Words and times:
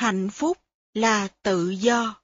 Hạnh 0.00 0.30
phúc 0.30 0.58
là 0.94 1.28
tự 1.42 1.70
do. 1.70 2.20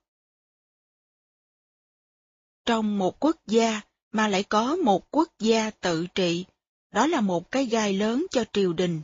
Trong 2.65 2.97
một 2.97 3.19
quốc 3.19 3.37
gia 3.47 3.81
mà 4.11 4.27
lại 4.27 4.43
có 4.43 4.75
một 4.75 5.11
quốc 5.11 5.29
gia 5.39 5.69
tự 5.69 6.07
trị, 6.15 6.45
đó 6.91 7.07
là 7.07 7.21
một 7.21 7.51
cái 7.51 7.65
gai 7.65 7.93
lớn 7.93 8.25
cho 8.31 8.43
triều 8.53 8.73
đình. 8.73 9.01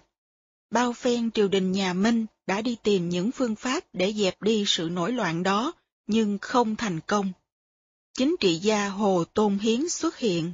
Bao 0.70 0.94
phen 0.94 1.32
triều 1.32 1.48
đình 1.48 1.72
nhà 1.72 1.94
Minh 1.94 2.26
đã 2.48 2.62
đi 2.62 2.78
tìm 2.84 3.10
những 3.10 3.32
phương 3.32 3.56
pháp 3.56 3.84
để 3.94 4.14
dẹp 4.14 4.42
đi 4.42 4.64
sự 4.68 4.90
nổi 4.92 5.12
loạn 5.12 5.44
đó, 5.44 5.74
nhưng 6.08 6.38
không 6.42 6.76
thành 6.76 7.00
công. 7.00 7.32
Chính 8.14 8.36
trị 8.40 8.56
gia 8.56 8.88
Hồ 8.88 9.24
Tôn 9.34 9.58
Hiến 9.60 9.90
xuất 9.90 10.18
hiện. 10.18 10.54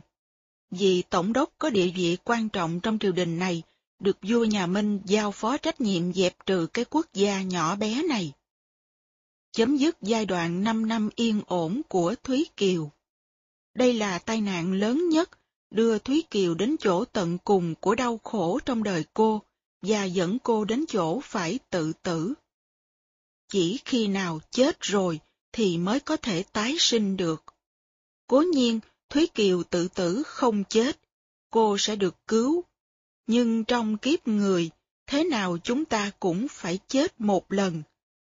Vì 0.71 1.01
tổng 1.01 1.33
đốc 1.33 1.53
có 1.57 1.69
địa 1.69 1.91
vị 1.95 2.17
quan 2.23 2.49
trọng 2.49 2.79
trong 2.79 2.99
triều 2.99 3.11
đình 3.11 3.39
này, 3.39 3.63
được 3.99 4.17
vua 4.21 4.45
nhà 4.45 4.67
Minh 4.67 5.01
giao 5.05 5.31
phó 5.31 5.57
trách 5.57 5.81
nhiệm 5.81 6.13
dẹp 6.13 6.45
trừ 6.45 6.67
cái 6.73 6.85
quốc 6.85 7.05
gia 7.13 7.41
nhỏ 7.41 7.75
bé 7.75 8.03
này. 8.03 8.33
Chấm 9.51 9.77
dứt 9.77 9.97
giai 10.01 10.25
đoạn 10.25 10.63
5 10.63 10.87
năm 10.87 11.09
yên 11.15 11.41
ổn 11.47 11.81
của 11.89 12.15
Thúy 12.23 12.49
Kiều. 12.57 12.91
Đây 13.73 13.93
là 13.93 14.19
tai 14.19 14.41
nạn 14.41 14.73
lớn 14.73 15.09
nhất 15.09 15.29
đưa 15.71 15.97
Thúy 15.97 16.23
Kiều 16.31 16.55
đến 16.55 16.75
chỗ 16.79 17.05
tận 17.05 17.37
cùng 17.43 17.75
của 17.75 17.95
đau 17.95 18.19
khổ 18.23 18.59
trong 18.65 18.83
đời 18.83 19.05
cô 19.13 19.41
và 19.81 20.03
dẫn 20.03 20.37
cô 20.39 20.65
đến 20.65 20.85
chỗ 20.87 21.19
phải 21.23 21.59
tự 21.69 21.93
tử. 21.93 22.33
Chỉ 23.51 23.79
khi 23.85 24.07
nào 24.07 24.39
chết 24.51 24.77
rồi 24.81 25.19
thì 25.51 25.77
mới 25.77 25.99
có 25.99 26.17
thể 26.17 26.43
tái 26.43 26.75
sinh 26.79 27.17
được. 27.17 27.43
Cố 28.27 28.41
nhiên, 28.41 28.79
Thúy 29.09 29.27
Kiều 29.27 29.63
tự 29.63 29.87
tử 29.87 30.23
không 30.25 30.63
chết, 30.69 30.99
cô 31.49 31.77
sẽ 31.79 31.95
được 31.95 32.15
cứu. 32.27 32.63
Nhưng 33.31 33.63
trong 33.63 33.97
kiếp 33.97 34.27
người, 34.27 34.69
thế 35.07 35.23
nào 35.23 35.57
chúng 35.63 35.85
ta 35.85 36.11
cũng 36.19 36.47
phải 36.51 36.79
chết 36.87 37.21
một 37.21 37.51
lần, 37.51 37.83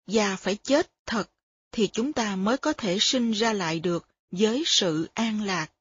và 0.06 0.36
phải 0.36 0.56
chết 0.56 0.90
thật, 1.06 1.30
thì 1.72 1.88
chúng 1.92 2.12
ta 2.12 2.36
mới 2.36 2.56
có 2.56 2.72
thể 2.72 2.98
sinh 3.00 3.32
ra 3.32 3.52
lại 3.52 3.80
được 3.80 4.08
với 4.30 4.62
sự 4.66 5.08
an 5.14 5.42
lạc. 5.42 5.72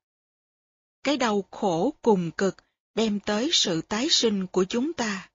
Cái 1.04 1.18
đau 1.18 1.44
khổ 1.52 1.94
cùng 2.02 2.32
cực 2.32 2.58
đem 2.96 3.20
tới 3.20 3.50
sự 3.54 3.82
tái 3.82 4.08
sinh 4.10 4.48
của 4.48 4.64
chúng 4.64 4.94
ta. 4.94 5.30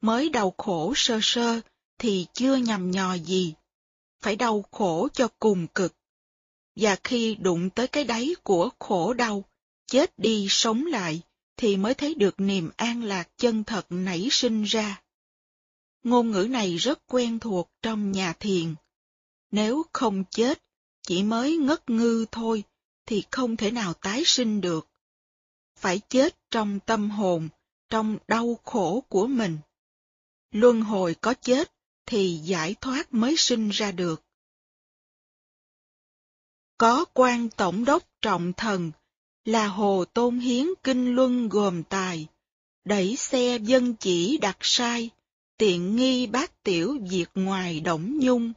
Mới 0.00 0.28
đau 0.28 0.54
khổ 0.58 0.92
sơ 0.96 1.18
sơ 1.22 1.60
thì 1.98 2.26
chưa 2.32 2.56
nhầm 2.56 2.90
nhò 2.90 3.14
gì, 3.14 3.54
phải 4.20 4.36
đau 4.36 4.64
khổ 4.70 5.08
cho 5.12 5.28
cùng 5.38 5.66
cực. 5.66 5.94
Và 6.76 6.96
khi 7.04 7.34
đụng 7.34 7.70
tới 7.70 7.86
cái 7.86 8.04
đáy 8.04 8.34
của 8.42 8.70
khổ 8.78 9.12
đau, 9.12 9.44
chết 9.86 10.18
đi 10.18 10.46
sống 10.50 10.86
lại, 10.86 11.22
thì 11.56 11.76
mới 11.76 11.94
thấy 11.94 12.14
được 12.14 12.34
niềm 12.40 12.70
an 12.76 13.02
lạc 13.02 13.28
chân 13.36 13.64
thật 13.64 13.86
nảy 13.90 14.28
sinh 14.30 14.62
ra. 14.62 15.02
Ngôn 16.02 16.30
ngữ 16.30 16.46
này 16.50 16.76
rất 16.76 16.98
quen 17.06 17.38
thuộc 17.38 17.70
trong 17.82 18.12
nhà 18.12 18.32
thiền. 18.32 18.74
Nếu 19.50 19.82
không 19.92 20.24
chết, 20.30 20.62
chỉ 21.02 21.22
mới 21.22 21.56
ngất 21.56 21.90
ngư 21.90 22.26
thôi, 22.32 22.64
thì 23.06 23.22
không 23.30 23.56
thể 23.56 23.70
nào 23.70 23.94
tái 23.94 24.22
sinh 24.26 24.60
được. 24.60 24.88
Phải 25.76 26.00
chết 26.08 26.36
trong 26.50 26.80
tâm 26.80 27.10
hồn, 27.10 27.48
trong 27.88 28.18
đau 28.28 28.58
khổ 28.64 29.04
của 29.08 29.26
mình. 29.26 29.58
Luân 30.50 30.82
hồi 30.82 31.14
có 31.20 31.34
chết, 31.34 31.72
thì 32.06 32.40
giải 32.44 32.74
thoát 32.80 33.14
mới 33.14 33.34
sinh 33.36 33.68
ra 33.68 33.92
được. 33.92 34.22
Có 36.78 37.04
quan 37.04 37.48
tổng 37.48 37.84
đốc 37.84 38.02
trọng 38.22 38.52
thần, 38.52 38.92
là 39.44 39.66
Hồ 39.66 40.04
Tôn 40.04 40.38
Hiến 40.38 40.66
Kinh 40.82 41.14
Luân 41.14 41.48
gồm 41.48 41.82
tài, 41.82 42.26
đẩy 42.84 43.16
xe 43.16 43.58
dân 43.62 43.94
chỉ 43.94 44.38
đặt 44.38 44.56
sai, 44.60 45.10
tiện 45.56 45.96
nghi 45.96 46.26
bác 46.26 46.62
tiểu 46.62 46.98
diệt 47.06 47.30
ngoài 47.34 47.80
động 47.80 48.18
nhung. 48.18 48.52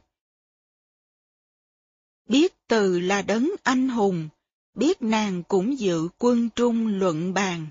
Biết 2.28 2.54
từ 2.68 2.98
là 3.00 3.22
đấng 3.22 3.50
anh 3.62 3.88
hùng, 3.88 4.28
biết 4.74 5.02
nàng 5.02 5.42
cũng 5.42 5.78
dự 5.78 6.08
quân 6.18 6.48
trung 6.56 6.86
luận 6.86 7.34
bàn. 7.34 7.66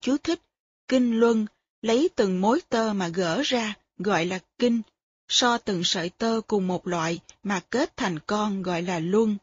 Chú 0.00 0.16
thích, 0.16 0.40
kinh 0.88 1.18
luân, 1.20 1.46
lấy 1.82 2.08
từng 2.16 2.40
mối 2.40 2.60
tơ 2.68 2.92
mà 2.92 3.08
gỡ 3.08 3.42
ra, 3.44 3.74
gọi 3.98 4.24
là 4.24 4.38
kinh, 4.58 4.82
so 5.28 5.58
từng 5.58 5.84
sợi 5.84 6.10
tơ 6.10 6.40
cùng 6.46 6.66
một 6.66 6.86
loại 6.86 7.20
mà 7.42 7.60
kết 7.70 7.96
thành 7.96 8.18
con 8.26 8.62
gọi 8.62 8.82
là 8.82 8.98
luân, 8.98 9.36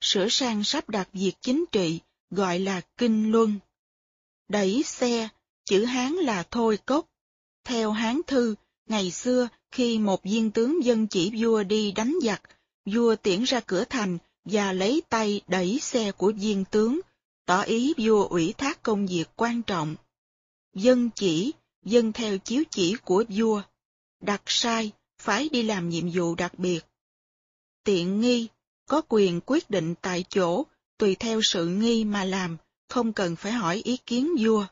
sửa 0.00 0.28
sang 0.28 0.64
sắp 0.64 0.88
đặt 0.88 1.08
việc 1.12 1.32
chính 1.40 1.64
trị, 1.72 2.00
gọi 2.30 2.58
là 2.58 2.80
kinh 2.96 3.30
luân. 3.30 3.58
Đẩy 4.48 4.82
xe, 4.82 5.28
chữ 5.64 5.84
Hán 5.84 6.12
là 6.12 6.42
thôi 6.50 6.78
cốc. 6.86 7.06
Theo 7.64 7.92
Hán 7.92 8.20
thư, 8.26 8.54
ngày 8.88 9.10
xưa 9.10 9.48
khi 9.70 9.98
một 9.98 10.22
viên 10.22 10.50
tướng 10.50 10.84
dân 10.84 11.06
chỉ 11.06 11.32
vua 11.36 11.62
đi 11.62 11.92
đánh 11.92 12.14
giặc, 12.22 12.42
vua 12.84 13.16
tiễn 13.16 13.42
ra 13.42 13.60
cửa 13.60 13.84
thành 13.90 14.18
và 14.44 14.72
lấy 14.72 15.02
tay 15.08 15.40
đẩy 15.48 15.78
xe 15.82 16.12
của 16.12 16.32
viên 16.36 16.64
tướng, 16.64 17.00
tỏ 17.46 17.62
ý 17.62 17.94
vua 17.98 18.26
ủy 18.26 18.54
thác 18.58 18.82
công 18.82 19.06
việc 19.06 19.28
quan 19.36 19.62
trọng. 19.62 19.96
Dân 20.74 21.10
chỉ, 21.14 21.52
dân 21.84 22.12
theo 22.12 22.38
chiếu 22.38 22.62
chỉ 22.70 22.96
của 23.04 23.24
vua. 23.28 23.62
Đặt 24.20 24.42
sai, 24.46 24.92
phải 25.18 25.48
đi 25.48 25.62
làm 25.62 25.88
nhiệm 25.88 26.10
vụ 26.14 26.34
đặc 26.34 26.58
biệt. 26.58 26.80
Tiện 27.84 28.20
nghi, 28.20 28.48
có 28.88 29.02
quyền 29.08 29.40
quyết 29.46 29.70
định 29.70 29.94
tại 30.02 30.24
chỗ, 30.28 30.64
tùy 31.00 31.14
theo 31.14 31.40
sự 31.42 31.66
nghi 31.66 32.04
mà 32.04 32.24
làm, 32.24 32.56
không 32.88 33.12
cần 33.12 33.36
phải 33.36 33.52
hỏi 33.52 33.80
ý 33.84 33.96
kiến 33.96 34.30
vua. 34.40 34.66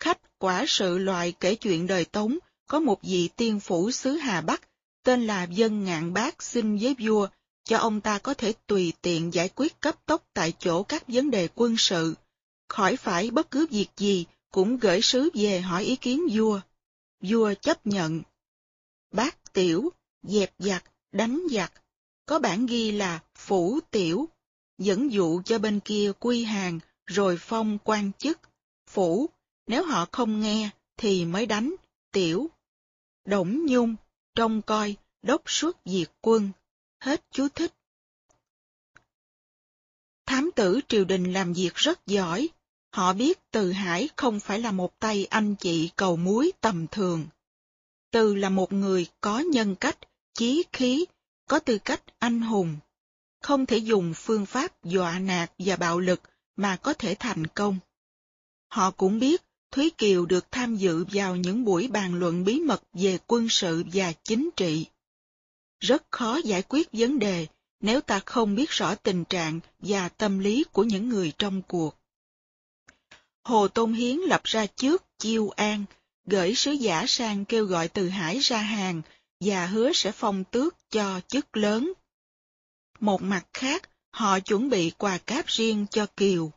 Khách 0.00 0.38
quả 0.38 0.64
sự 0.68 0.98
loại 0.98 1.32
kể 1.40 1.54
chuyện 1.54 1.86
đời 1.86 2.04
Tống, 2.04 2.38
có 2.66 2.80
một 2.80 3.02
vị 3.02 3.28
tiên 3.36 3.60
phủ 3.60 3.90
xứ 3.90 4.12
Hà 4.14 4.40
Bắc, 4.40 4.62
tên 5.04 5.26
là 5.26 5.44
Dân 5.44 5.84
Ngạn 5.84 6.12
Bác 6.12 6.42
xin 6.42 6.78
với 6.78 6.96
vua, 6.98 7.28
cho 7.64 7.78
ông 7.78 8.00
ta 8.00 8.18
có 8.18 8.34
thể 8.34 8.52
tùy 8.66 8.92
tiện 9.02 9.34
giải 9.34 9.48
quyết 9.54 9.80
cấp 9.80 10.06
tốc 10.06 10.24
tại 10.34 10.52
chỗ 10.58 10.82
các 10.82 11.04
vấn 11.08 11.30
đề 11.30 11.48
quân 11.54 11.76
sự, 11.78 12.14
khỏi 12.68 12.96
phải 12.96 13.30
bất 13.30 13.50
cứ 13.50 13.66
việc 13.70 13.88
gì 13.96 14.26
cũng 14.52 14.78
gửi 14.78 15.02
sứ 15.02 15.30
về 15.34 15.60
hỏi 15.60 15.84
ý 15.84 15.96
kiến 15.96 16.22
vua. 16.32 16.60
Vua 17.22 17.54
chấp 17.54 17.86
nhận. 17.86 18.22
Bác 19.12 19.52
tiểu, 19.52 19.92
dẹp 20.22 20.52
giặc, 20.58 20.84
đánh 21.12 21.42
giặc, 21.50 21.72
có 22.26 22.38
bản 22.38 22.66
ghi 22.66 22.92
là 22.92 23.20
phủ 23.34 23.80
tiểu, 23.90 24.28
dẫn 24.78 25.12
dụ 25.12 25.42
cho 25.44 25.58
bên 25.58 25.80
kia 25.80 26.12
quy 26.18 26.44
hàng 26.44 26.80
rồi 27.06 27.36
phong 27.40 27.78
quan 27.84 28.12
chức, 28.18 28.40
phủ, 28.86 29.30
nếu 29.66 29.84
họ 29.84 30.06
không 30.12 30.40
nghe 30.40 30.70
thì 30.96 31.24
mới 31.24 31.46
đánh, 31.46 31.74
tiểu. 32.12 32.50
Đổng 33.24 33.66
Nhung, 33.66 33.96
trông 34.34 34.62
coi, 34.62 34.96
đốc 35.22 35.42
suốt 35.46 35.76
diệt 35.84 36.10
quân. 36.20 36.50
Hết 37.00 37.24
chú 37.30 37.48
thích. 37.48 37.72
Thám 40.26 40.50
tử 40.56 40.80
triều 40.88 41.04
đình 41.04 41.32
làm 41.32 41.52
việc 41.52 41.74
rất 41.74 42.06
giỏi. 42.06 42.48
Họ 42.92 43.12
biết 43.12 43.38
Từ 43.50 43.72
Hải 43.72 44.08
không 44.16 44.40
phải 44.40 44.60
là 44.60 44.72
một 44.72 44.98
tay 44.98 45.26
anh 45.26 45.54
chị 45.54 45.90
cầu 45.96 46.16
muối 46.16 46.52
tầm 46.60 46.86
thường. 46.86 47.26
Từ 48.10 48.34
là 48.34 48.48
một 48.48 48.72
người 48.72 49.06
có 49.20 49.38
nhân 49.38 49.74
cách, 49.74 49.98
chí 50.34 50.64
khí, 50.72 51.04
có 51.48 51.58
tư 51.58 51.78
cách 51.84 52.02
anh 52.18 52.40
hùng. 52.40 52.76
Không 53.40 53.66
thể 53.66 53.76
dùng 53.76 54.14
phương 54.16 54.46
pháp 54.46 54.84
dọa 54.84 55.18
nạt 55.18 55.52
và 55.58 55.76
bạo 55.76 56.00
lực 56.00 56.20
mà 56.56 56.76
có 56.76 56.94
thể 56.94 57.14
thành 57.18 57.46
công. 57.46 57.78
Họ 58.68 58.90
cũng 58.90 59.18
biết 59.18 59.42
Thúy 59.70 59.90
Kiều 59.98 60.26
được 60.26 60.46
tham 60.50 60.76
dự 60.76 61.04
vào 61.12 61.36
những 61.36 61.64
buổi 61.64 61.88
bàn 61.88 62.14
luận 62.14 62.44
bí 62.44 62.60
mật 62.60 62.82
về 62.92 63.18
quân 63.26 63.48
sự 63.48 63.84
và 63.92 64.12
chính 64.24 64.50
trị. 64.56 64.86
Rất 65.80 66.02
khó 66.10 66.36
giải 66.44 66.62
quyết 66.68 66.88
vấn 66.92 67.18
đề 67.18 67.46
nếu 67.80 68.00
ta 68.00 68.20
không 68.26 68.54
biết 68.54 68.70
rõ 68.70 68.94
tình 68.94 69.24
trạng 69.24 69.60
và 69.78 70.08
tâm 70.08 70.38
lý 70.38 70.64
của 70.72 70.84
những 70.84 71.08
người 71.08 71.32
trong 71.38 71.62
cuộc. 71.62 71.98
Hồ 73.44 73.68
Tôn 73.68 73.92
Hiến 73.92 74.16
lập 74.16 74.40
ra 74.44 74.66
trước 74.66 75.04
chiêu 75.18 75.50
an, 75.50 75.84
gửi 76.24 76.54
sứ 76.54 76.72
giả 76.72 77.04
sang 77.08 77.44
kêu 77.44 77.64
gọi 77.64 77.88
từ 77.88 78.08
Hải 78.08 78.38
ra 78.38 78.58
hàng 78.58 79.02
và 79.40 79.66
hứa 79.66 79.92
sẽ 79.92 80.12
phong 80.12 80.44
tước 80.44 80.90
cho 80.90 81.20
chức 81.28 81.56
lớn. 81.56 81.92
Một 83.00 83.22
mặt 83.22 83.46
khác, 83.52 83.90
họ 84.10 84.40
chuẩn 84.40 84.70
bị 84.70 84.90
quà 84.90 85.18
cáp 85.18 85.46
riêng 85.46 85.86
cho 85.90 86.06
Kiều. 86.16 86.52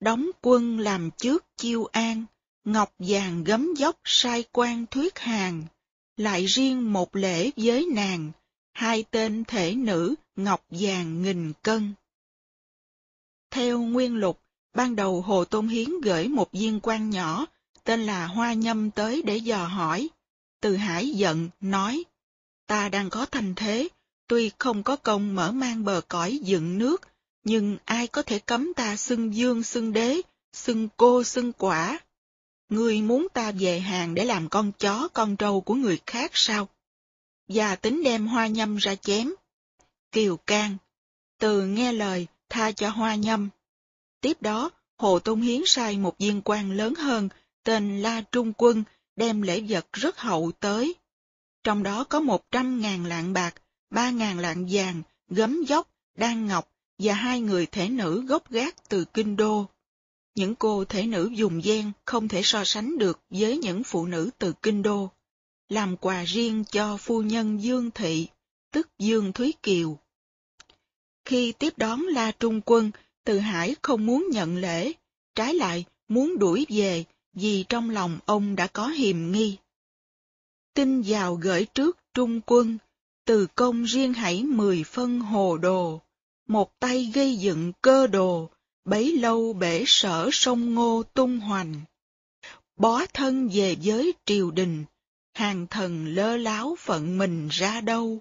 Đóng 0.00 0.30
quân 0.42 0.78
làm 0.78 1.10
trước 1.18 1.44
chiêu 1.56 1.84
an, 1.84 2.24
ngọc 2.64 2.94
vàng 2.98 3.44
gấm 3.44 3.74
dốc 3.74 3.96
sai 4.04 4.44
quan 4.52 4.86
thuyết 4.90 5.18
hàng, 5.18 5.64
lại 6.16 6.46
riêng 6.46 6.92
một 6.92 7.16
lễ 7.16 7.50
với 7.56 7.86
nàng, 7.94 8.32
hai 8.72 9.04
tên 9.10 9.44
thể 9.44 9.74
nữ 9.74 10.14
ngọc 10.36 10.64
vàng 10.70 11.22
nghìn 11.22 11.52
cân. 11.62 11.94
Theo 13.50 13.82
nguyên 13.82 14.16
lục, 14.16 14.40
ban 14.74 14.96
đầu 14.96 15.20
Hồ 15.20 15.44
Tôn 15.44 15.68
Hiến 15.68 16.00
gửi 16.02 16.28
một 16.28 16.52
viên 16.52 16.80
quan 16.82 17.10
nhỏ, 17.10 17.46
tên 17.84 18.06
là 18.06 18.26
Hoa 18.26 18.52
Nhâm 18.52 18.90
tới 18.90 19.22
để 19.22 19.36
dò 19.36 19.66
hỏi. 19.66 20.08
Từ 20.60 20.76
Hải 20.76 21.10
giận, 21.10 21.48
nói, 21.60 22.04
ta 22.66 22.88
đang 22.88 23.10
có 23.10 23.26
thành 23.26 23.54
thế, 23.54 23.88
tuy 24.28 24.50
không 24.58 24.82
có 24.82 24.96
công 24.96 25.34
mở 25.34 25.52
mang 25.52 25.84
bờ 25.84 26.00
cõi 26.08 26.38
dựng 26.42 26.78
nước, 26.78 27.02
nhưng 27.44 27.76
ai 27.84 28.06
có 28.06 28.22
thể 28.22 28.38
cấm 28.38 28.74
ta 28.74 28.96
xưng 28.96 29.34
dương 29.34 29.62
xưng 29.62 29.92
đế, 29.92 30.20
xưng 30.52 30.88
cô 30.96 31.24
xưng 31.24 31.52
quả? 31.52 32.00
Ngươi 32.68 33.02
muốn 33.02 33.26
ta 33.34 33.52
về 33.52 33.80
hàng 33.80 34.14
để 34.14 34.24
làm 34.24 34.48
con 34.48 34.72
chó 34.78 35.08
con 35.08 35.36
trâu 35.36 35.60
của 35.60 35.74
người 35.74 35.98
khác 36.06 36.30
sao? 36.34 36.68
và 37.48 37.76
tính 37.76 38.02
đem 38.04 38.26
hoa 38.26 38.46
nhâm 38.46 38.76
ra 38.76 38.94
chém. 38.94 39.32
Kiều 40.12 40.36
can, 40.36 40.76
từ 41.38 41.66
nghe 41.66 41.92
lời, 41.92 42.26
tha 42.48 42.72
cho 42.72 42.90
hoa 42.90 43.14
nhâm. 43.14 43.48
Tiếp 44.20 44.42
đó, 44.42 44.70
Hồ 44.96 45.18
Tôn 45.18 45.40
Hiến 45.40 45.62
sai 45.66 45.98
một 45.98 46.18
viên 46.18 46.42
quan 46.44 46.72
lớn 46.72 46.94
hơn, 46.94 47.28
tên 47.62 48.02
La 48.02 48.20
Trung 48.32 48.52
Quân, 48.56 48.84
đem 49.16 49.42
lễ 49.42 49.60
vật 49.68 49.86
rất 49.92 50.18
hậu 50.18 50.52
tới. 50.60 50.94
Trong 51.64 51.82
đó 51.82 52.04
có 52.04 52.20
một 52.20 52.50
trăm 52.50 52.80
ngàn 52.80 53.06
lạng 53.06 53.32
bạc, 53.32 53.54
ba 53.90 54.10
ngàn 54.10 54.38
lạng 54.38 54.66
vàng, 54.70 55.02
gấm 55.28 55.64
dốc, 55.64 55.88
đan 56.14 56.46
ngọc 56.46 56.68
và 56.98 57.14
hai 57.14 57.40
người 57.40 57.66
thể 57.66 57.88
nữ 57.88 58.24
gốc 58.26 58.50
gác 58.50 58.88
từ 58.88 59.04
kinh 59.04 59.36
đô. 59.36 59.66
Những 60.34 60.54
cô 60.54 60.84
thể 60.84 61.06
nữ 61.06 61.30
dùng 61.34 61.64
gian 61.64 61.92
không 62.04 62.28
thể 62.28 62.42
so 62.44 62.64
sánh 62.64 62.98
được 62.98 63.20
với 63.30 63.58
những 63.58 63.84
phụ 63.84 64.06
nữ 64.06 64.30
từ 64.38 64.52
kinh 64.62 64.82
đô. 64.82 65.10
Làm 65.68 65.96
quà 65.96 66.24
riêng 66.24 66.64
cho 66.70 66.96
phu 66.96 67.22
nhân 67.22 67.62
Dương 67.62 67.90
Thị, 67.90 68.28
tức 68.72 68.88
Dương 68.98 69.32
Thúy 69.32 69.54
Kiều. 69.62 69.98
Khi 71.24 71.52
tiếp 71.52 71.78
đón 71.78 72.02
La 72.02 72.32
Trung 72.40 72.60
Quân, 72.60 72.90
Từ 73.24 73.38
Hải 73.38 73.76
không 73.82 74.06
muốn 74.06 74.26
nhận 74.32 74.56
lễ, 74.56 74.92
trái 75.34 75.54
lại 75.54 75.84
muốn 76.08 76.38
đuổi 76.38 76.66
về 76.68 77.04
vì 77.32 77.64
trong 77.68 77.90
lòng 77.90 78.18
ông 78.26 78.56
đã 78.56 78.66
có 78.66 78.88
hiềm 78.88 79.32
nghi. 79.32 79.56
Tin 80.74 81.02
vào 81.06 81.34
gửi 81.34 81.64
trước 81.64 81.98
Trung 82.14 82.40
Quân, 82.46 82.78
từ 83.28 83.46
công 83.54 83.84
riêng 83.84 84.14
hãy 84.14 84.42
mười 84.42 84.84
phân 84.84 85.20
hồ 85.20 85.58
đồ, 85.58 86.00
một 86.46 86.80
tay 86.80 87.10
gây 87.14 87.36
dựng 87.36 87.72
cơ 87.82 88.06
đồ, 88.06 88.50
bấy 88.84 89.12
lâu 89.12 89.52
bể 89.52 89.84
sở 89.86 90.28
sông 90.32 90.74
ngô 90.74 91.02
tung 91.14 91.40
hoành. 91.40 91.80
Bó 92.76 93.06
thân 93.14 93.48
về 93.48 93.76
giới 93.80 94.14
triều 94.26 94.50
đình, 94.50 94.84
hàng 95.34 95.66
thần 95.70 96.06
lơ 96.06 96.36
láo 96.36 96.76
phận 96.78 97.18
mình 97.18 97.48
ra 97.48 97.80
đâu. 97.80 98.18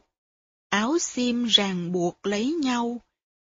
Áo 0.69 0.99
xiêm 0.99 1.45
ràng 1.45 1.91
buộc 1.91 2.17
lấy 2.23 2.53
nhau, 2.53 3.01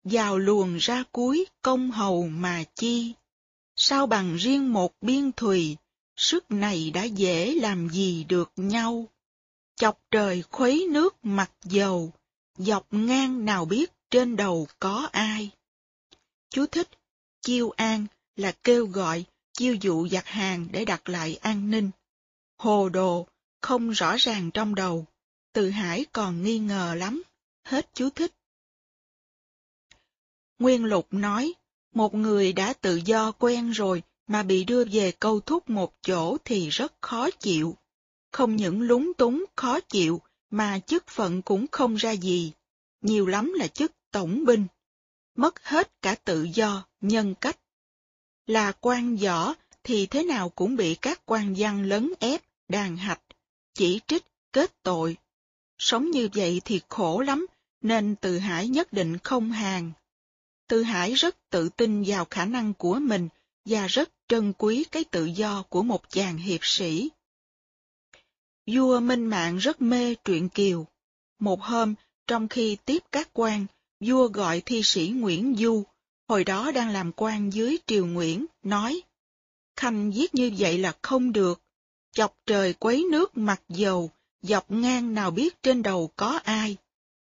vào 0.05 0.39
luồng 0.39 0.77
ra 0.77 1.05
cuối 1.13 1.47
công 1.63 1.91
hầu 1.91 2.29
mà 2.29 2.65
chi. 2.75 3.13
Sao 3.77 4.07
bằng 4.07 4.37
riêng 4.37 4.73
một 4.73 4.93
biên 5.01 5.33
thùy, 5.33 5.77
sức 6.17 6.51
này 6.51 6.91
đã 6.91 7.05
dễ 7.05 7.55
làm 7.55 7.89
gì 7.89 8.25
được 8.25 8.53
nhau. 8.57 9.09
Chọc 9.81 10.01
trời 10.11 10.43
khuấy 10.43 10.87
nước 10.91 11.17
mặt 11.23 11.51
dầu, 11.65 12.13
dọc 12.59 12.87
ngang 12.91 13.45
nào 13.45 13.65
biết 13.65 13.93
trên 14.11 14.37
đầu 14.37 14.67
có 14.79 15.09
ai. 15.13 15.51
Chú 16.51 16.67
thích, 16.67 16.89
chiêu 17.43 17.71
an 17.71 18.07
là 18.37 18.53
kêu 18.53 18.87
gọi, 18.87 19.25
chiêu 19.53 19.75
dụ 19.75 20.09
giặt 20.09 20.27
hàng 20.27 20.69
để 20.73 20.85
đặt 20.85 21.09
lại 21.09 21.37
an 21.37 21.71
ninh. 21.71 21.91
Hồ 22.59 22.89
đồ, 22.89 23.27
không 23.61 23.91
rõ 23.91 24.17
ràng 24.17 24.51
trong 24.51 24.75
đầu, 24.75 25.07
từ 25.53 25.71
hải 25.71 26.05
còn 26.13 26.43
nghi 26.43 26.59
ngờ 26.59 26.95
lắm, 26.99 27.23
hết 27.65 27.91
chú 27.95 28.11
thích. 28.11 28.33
Nguyên 30.59 30.85
Lục 30.85 31.07
nói, 31.11 31.53
một 31.95 32.15
người 32.15 32.53
đã 32.53 32.73
tự 32.73 32.97
do 32.97 33.33
quen 33.33 33.71
rồi 33.71 34.03
mà 34.27 34.43
bị 34.43 34.65
đưa 34.65 34.85
về 34.85 35.13
câu 35.13 35.41
thúc 35.41 35.71
một 35.71 35.95
chỗ 36.03 36.37
thì 36.45 36.69
rất 36.69 36.93
khó 37.01 37.31
chịu. 37.31 37.77
Không 38.33 38.57
những 38.57 38.81
lúng 38.81 39.15
túng 39.15 39.45
khó 39.57 39.81
chịu 39.81 40.21
mà 40.51 40.79
chức 40.79 41.07
phận 41.07 41.43
cũng 41.43 41.67
không 41.73 41.95
ra 41.95 42.11
gì, 42.11 42.53
nhiều 43.01 43.27
lắm 43.27 43.53
là 43.53 43.67
chức 43.67 43.93
tổng 44.11 44.45
binh. 44.45 44.67
Mất 45.37 45.65
hết 45.65 46.03
cả 46.03 46.15
tự 46.15 46.49
do, 46.55 46.87
nhân 47.01 47.35
cách. 47.41 47.59
Là 48.47 48.73
quan 48.73 49.17
võ 49.17 49.55
thì 49.85 50.07
thế 50.07 50.23
nào 50.23 50.49
cũng 50.49 50.77
bị 50.77 50.95
các 50.95 51.23
quan 51.27 51.55
văn 51.59 51.83
lấn 51.83 52.13
ép, 52.21 52.43
đàn 52.69 52.97
hạch, 52.97 53.23
chỉ 53.75 54.01
trích, 54.07 54.25
kết 54.53 54.83
tội. 54.83 55.17
Sống 55.79 56.11
như 56.11 56.29
vậy 56.35 56.61
thì 56.65 56.81
khổ 56.89 57.21
lắm, 57.21 57.47
nên 57.81 58.17
Từ 58.21 58.39
Hải 58.39 58.69
nhất 58.69 58.93
định 58.93 59.19
không 59.19 59.53
hàng. 59.53 59.93
Từ 60.69 60.83
Hải 60.83 61.15
rất 61.15 61.37
tự 61.51 61.69
tin 61.69 62.03
vào 62.07 62.25
khả 62.25 62.45
năng 62.45 62.75
của 62.75 62.95
mình 62.95 63.29
và 63.65 63.87
rất 63.87 64.11
trân 64.29 64.53
quý 64.59 64.85
cái 64.91 65.05
tự 65.05 65.25
do 65.25 65.63
của 65.69 65.83
một 65.83 66.11
chàng 66.11 66.37
hiệp 66.37 66.61
sĩ. 66.63 67.11
Vua 68.67 69.01
Minh 69.01 69.27
Mạng 69.27 69.57
rất 69.57 69.83
mê 69.83 70.15
truyện 70.15 70.49
Kiều. 70.49 70.87
Một 71.39 71.63
hôm, 71.63 71.95
trong 72.27 72.49
khi 72.49 72.77
tiếp 72.85 73.03
các 73.13 73.31
quan, 73.33 73.67
vua 74.01 74.29
gọi 74.29 74.63
thi 74.67 74.83
sĩ 74.85 75.09
Nguyễn 75.09 75.55
Du, 75.59 75.85
hồi 76.29 76.45
đó 76.45 76.73
đang 76.73 76.91
làm 76.91 77.13
quan 77.17 77.53
dưới 77.53 77.79
triều 77.87 78.07
Nguyễn, 78.07 78.47
nói 78.63 79.03
Khanh 79.77 80.15
giết 80.15 80.35
như 80.35 80.53
vậy 80.59 80.79
là 80.79 80.93
không 81.03 81.33
được, 81.33 81.61
chọc 82.13 82.37
trời 82.47 82.73
quấy 82.73 83.07
nước 83.11 83.37
mặt 83.37 83.63
dầu, 83.69 84.11
dọc 84.43 84.71
ngang 84.71 85.15
nào 85.15 85.31
biết 85.31 85.63
trên 85.63 85.83
đầu 85.83 86.11
có 86.17 86.41
ai. 86.45 86.77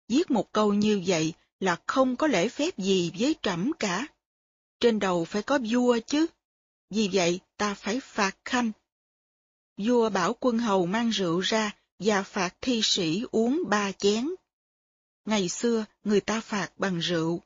giết 0.09 0.31
một 0.31 0.53
câu 0.53 0.75
như 0.75 1.03
vậy 1.07 1.33
là 1.61 1.77
không 1.87 2.17
có 2.17 2.27
lễ 2.27 2.49
phép 2.49 2.79
gì 2.79 3.13
với 3.19 3.35
trẫm 3.43 3.73
cả. 3.79 4.07
Trên 4.81 4.99
đầu 4.99 5.25
phải 5.25 5.43
có 5.43 5.59
vua 5.71 5.99
chứ. 6.07 6.27
Vì 6.91 7.11
vậy 7.13 7.41
ta 7.57 7.75
phải 7.75 8.01
phạt 8.01 8.37
khanh. 8.45 8.73
Vua 9.85 10.11
bảo 10.11 10.37
quân 10.41 10.59
hầu 10.59 10.87
mang 10.87 11.11
rượu 11.11 11.41
ra 11.41 11.71
và 11.99 12.23
phạt 12.23 12.55
thi 12.61 12.81
sĩ 12.85 13.25
uống 13.31 13.63
ba 13.69 13.93
chén. 13.93 14.29
Ngày 15.25 15.49
xưa 15.49 15.85
người 16.05 16.21
ta 16.21 16.41
phạt 16.41 16.71
bằng 16.77 16.99
rượu. 16.99 17.41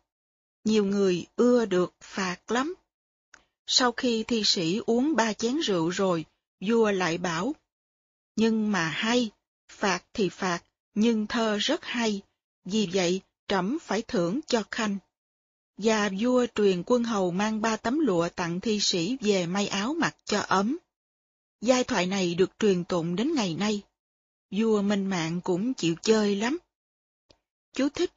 Nhiều 0.65 0.85
người 0.85 1.27
ưa 1.37 1.65
được 1.65 1.95
phạt 2.01 2.51
lắm. 2.51 2.75
Sau 3.67 3.93
khi 3.93 4.23
thi 4.23 4.43
sĩ 4.45 4.81
uống 4.87 5.17
ba 5.17 5.33
chén 5.33 5.59
rượu 5.59 5.89
rồi, 5.89 6.25
vua 6.61 6.91
lại 6.91 7.19
bảo. 7.19 7.55
Nhưng 8.37 8.73
mà 8.73 8.89
hay, 8.89 9.31
phạt 9.69 10.05
thì 10.15 10.29
phạt, 10.29 10.63
nhưng 10.95 11.27
thơ 11.27 11.57
rất 11.57 11.85
hay, 11.85 12.23
vì 12.65 12.89
vậy 12.93 13.21
trẫm 13.49 13.79
phải 13.83 14.03
thưởng 14.03 14.41
cho 14.47 14.63
khanh. 14.71 14.97
Và 15.77 16.11
vua 16.21 16.47
truyền 16.55 16.83
quân 16.87 17.05
hầu 17.05 17.31
mang 17.31 17.61
ba 17.61 17.77
tấm 17.77 17.99
lụa 17.99 18.29
tặng 18.29 18.61
thi 18.61 18.81
sĩ 18.81 19.17
về 19.21 19.47
may 19.47 19.69
áo 19.69 19.95
mặc 19.95 20.17
cho 20.25 20.41
ấm. 20.41 20.79
Giai 21.61 21.85
thoại 21.85 22.07
này 22.07 22.35
được 22.35 22.51
truyền 22.59 22.85
tụng 22.85 23.17
đến 23.17 23.35
ngày 23.35 23.55
nay. 23.55 23.83
Vua 24.51 24.83
Minh 24.83 25.07
Mạng 25.07 25.41
cũng 25.41 25.75
chịu 25.75 25.95
chơi 26.03 26.37
lắm. 26.37 26.59
Chú 27.73 27.89
thích, 27.89 28.13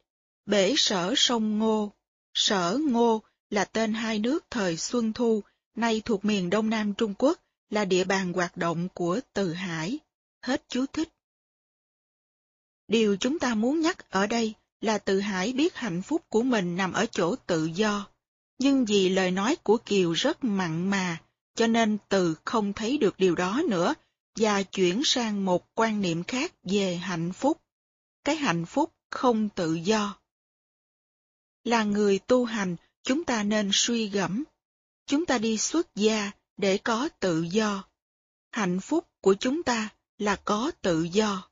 bể 0.46 0.74
sở 0.76 1.14
sông 1.16 1.58
Ngô. 1.58 1.92
Sở 2.34 2.78
Ngô 2.88 3.22
là 3.50 3.64
tên 3.64 3.92
hai 3.92 4.18
nước 4.18 4.44
thời 4.50 4.76
Xuân 4.76 5.12
Thu, 5.12 5.42
nay 5.74 6.02
thuộc 6.04 6.24
miền 6.24 6.50
Đông 6.50 6.70
Nam 6.70 6.94
Trung 6.94 7.14
Quốc, 7.18 7.38
là 7.70 7.84
địa 7.84 8.04
bàn 8.04 8.32
hoạt 8.32 8.56
động 8.56 8.88
của 8.94 9.20
Từ 9.32 9.52
Hải. 9.52 9.98
Hết 10.42 10.64
chú 10.68 10.86
thích. 10.92 11.08
Điều 12.88 13.16
chúng 13.16 13.38
ta 13.38 13.54
muốn 13.54 13.80
nhắc 13.80 14.10
ở 14.10 14.26
đây 14.26 14.54
là 14.80 14.98
Từ 14.98 15.20
Hải 15.20 15.52
biết 15.52 15.74
hạnh 15.74 16.02
phúc 16.02 16.22
của 16.28 16.42
mình 16.42 16.76
nằm 16.76 16.92
ở 16.92 17.06
chỗ 17.06 17.36
tự 17.36 17.64
do. 17.64 18.06
Nhưng 18.58 18.84
vì 18.84 19.08
lời 19.08 19.30
nói 19.30 19.56
của 19.62 19.78
Kiều 19.86 20.12
rất 20.12 20.44
mặn 20.44 20.90
mà, 20.90 21.18
cho 21.60 21.66
nên 21.66 21.98
Từ 22.08 22.34
không 22.44 22.72
thấy 22.72 22.98
được 22.98 23.14
điều 23.18 23.34
đó 23.34 23.62
nữa, 23.68 23.94
và 24.36 24.62
chuyển 24.62 25.02
sang 25.04 25.44
một 25.44 25.66
quan 25.74 26.00
niệm 26.00 26.24
khác 26.24 26.54
về 26.62 26.96
hạnh 26.96 27.32
phúc. 27.32 27.60
Cái 28.24 28.36
hạnh 28.36 28.66
phúc 28.66 28.94
không 29.10 29.48
tự 29.48 29.74
do. 29.74 30.18
Là 31.64 31.84
người 31.84 32.18
tu 32.18 32.44
hành, 32.44 32.76
chúng 33.02 33.24
ta 33.24 33.42
nên 33.42 33.70
suy 33.72 34.08
gẫm. 34.08 34.44
Chúng 35.06 35.26
ta 35.26 35.38
đi 35.38 35.58
xuất 35.58 35.94
gia 35.94 36.30
để 36.56 36.78
có 36.78 37.08
tự 37.20 37.42
do. 37.42 37.84
Hạnh 38.50 38.80
phúc 38.80 39.08
của 39.20 39.34
chúng 39.34 39.62
ta 39.62 39.88
là 40.18 40.36
có 40.36 40.70
tự 40.80 41.02
do. 41.02 41.50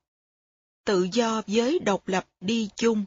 Tự 0.84 1.08
do 1.12 1.42
với 1.46 1.78
độc 1.78 2.08
lập 2.08 2.28
đi 2.40 2.68
chung 2.76 3.04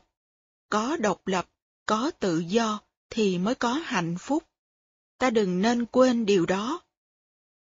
có 0.70 0.98
độc 0.98 1.28
lập, 1.28 1.50
có 1.86 2.12
tự 2.20 2.40
do 2.40 2.80
thì 3.10 3.38
mới 3.38 3.56
có 3.56 3.74
hạnh 3.74 4.16
phúc. 4.20 4.44
Ta 5.18 5.30
đừng 5.30 5.62
nên 5.62 5.86
quên 5.86 6.26
điều 6.26 6.46
đó. 6.46 6.82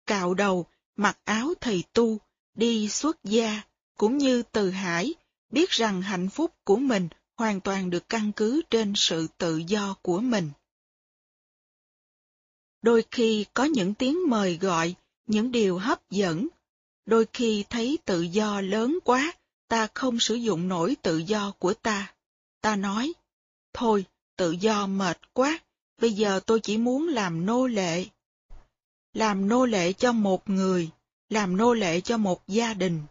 Cạo 0.05 0.33
đầu, 0.33 0.65
mặc 0.95 1.17
áo 1.23 1.53
thầy 1.61 1.83
tu, 1.93 2.17
đi 2.53 2.89
xuất 2.89 3.23
gia, 3.23 3.61
cũng 3.97 4.17
như 4.17 4.43
từ 4.51 4.69
hải, 4.69 5.13
biết 5.49 5.69
rằng 5.69 6.01
hạnh 6.01 6.29
phúc 6.29 6.53
của 6.63 6.75
mình 6.75 7.07
hoàn 7.37 7.61
toàn 7.61 7.89
được 7.89 8.09
căn 8.09 8.31
cứ 8.31 8.61
trên 8.69 8.93
sự 8.95 9.27
tự 9.37 9.57
do 9.57 9.95
của 10.01 10.19
mình. 10.19 10.51
Đôi 12.81 13.03
khi 13.11 13.45
có 13.53 13.63
những 13.63 13.93
tiếng 13.93 14.29
mời 14.29 14.57
gọi, 14.57 14.95
những 15.27 15.51
điều 15.51 15.77
hấp 15.77 16.09
dẫn. 16.09 16.47
Đôi 17.05 17.25
khi 17.33 17.65
thấy 17.69 17.97
tự 18.05 18.21
do 18.21 18.61
lớn 18.61 18.99
quá, 19.03 19.33
ta 19.67 19.87
không 19.93 20.19
sử 20.19 20.35
dụng 20.35 20.67
nổi 20.67 20.95
tự 21.01 21.17
do 21.17 21.51
của 21.59 21.73
ta. 21.73 22.13
Ta 22.61 22.75
nói, 22.75 23.13
thôi, 23.73 24.05
tự 24.35 24.51
do 24.51 24.87
mệt 24.87 25.33
quá, 25.33 25.59
bây 26.01 26.11
giờ 26.11 26.39
tôi 26.45 26.59
chỉ 26.59 26.77
muốn 26.77 27.07
làm 27.07 27.45
nô 27.45 27.67
lệ. 27.67 28.05
Làm 29.13 29.47
nô 29.47 29.65
lệ 29.65 29.93
cho 29.93 30.11
một 30.11 30.49
người, 30.49 30.89
làm 31.29 31.57
nô 31.57 31.73
lệ 31.73 32.01
cho 32.01 32.17
một 32.17 32.47
gia 32.47 32.73
đình. 32.73 33.01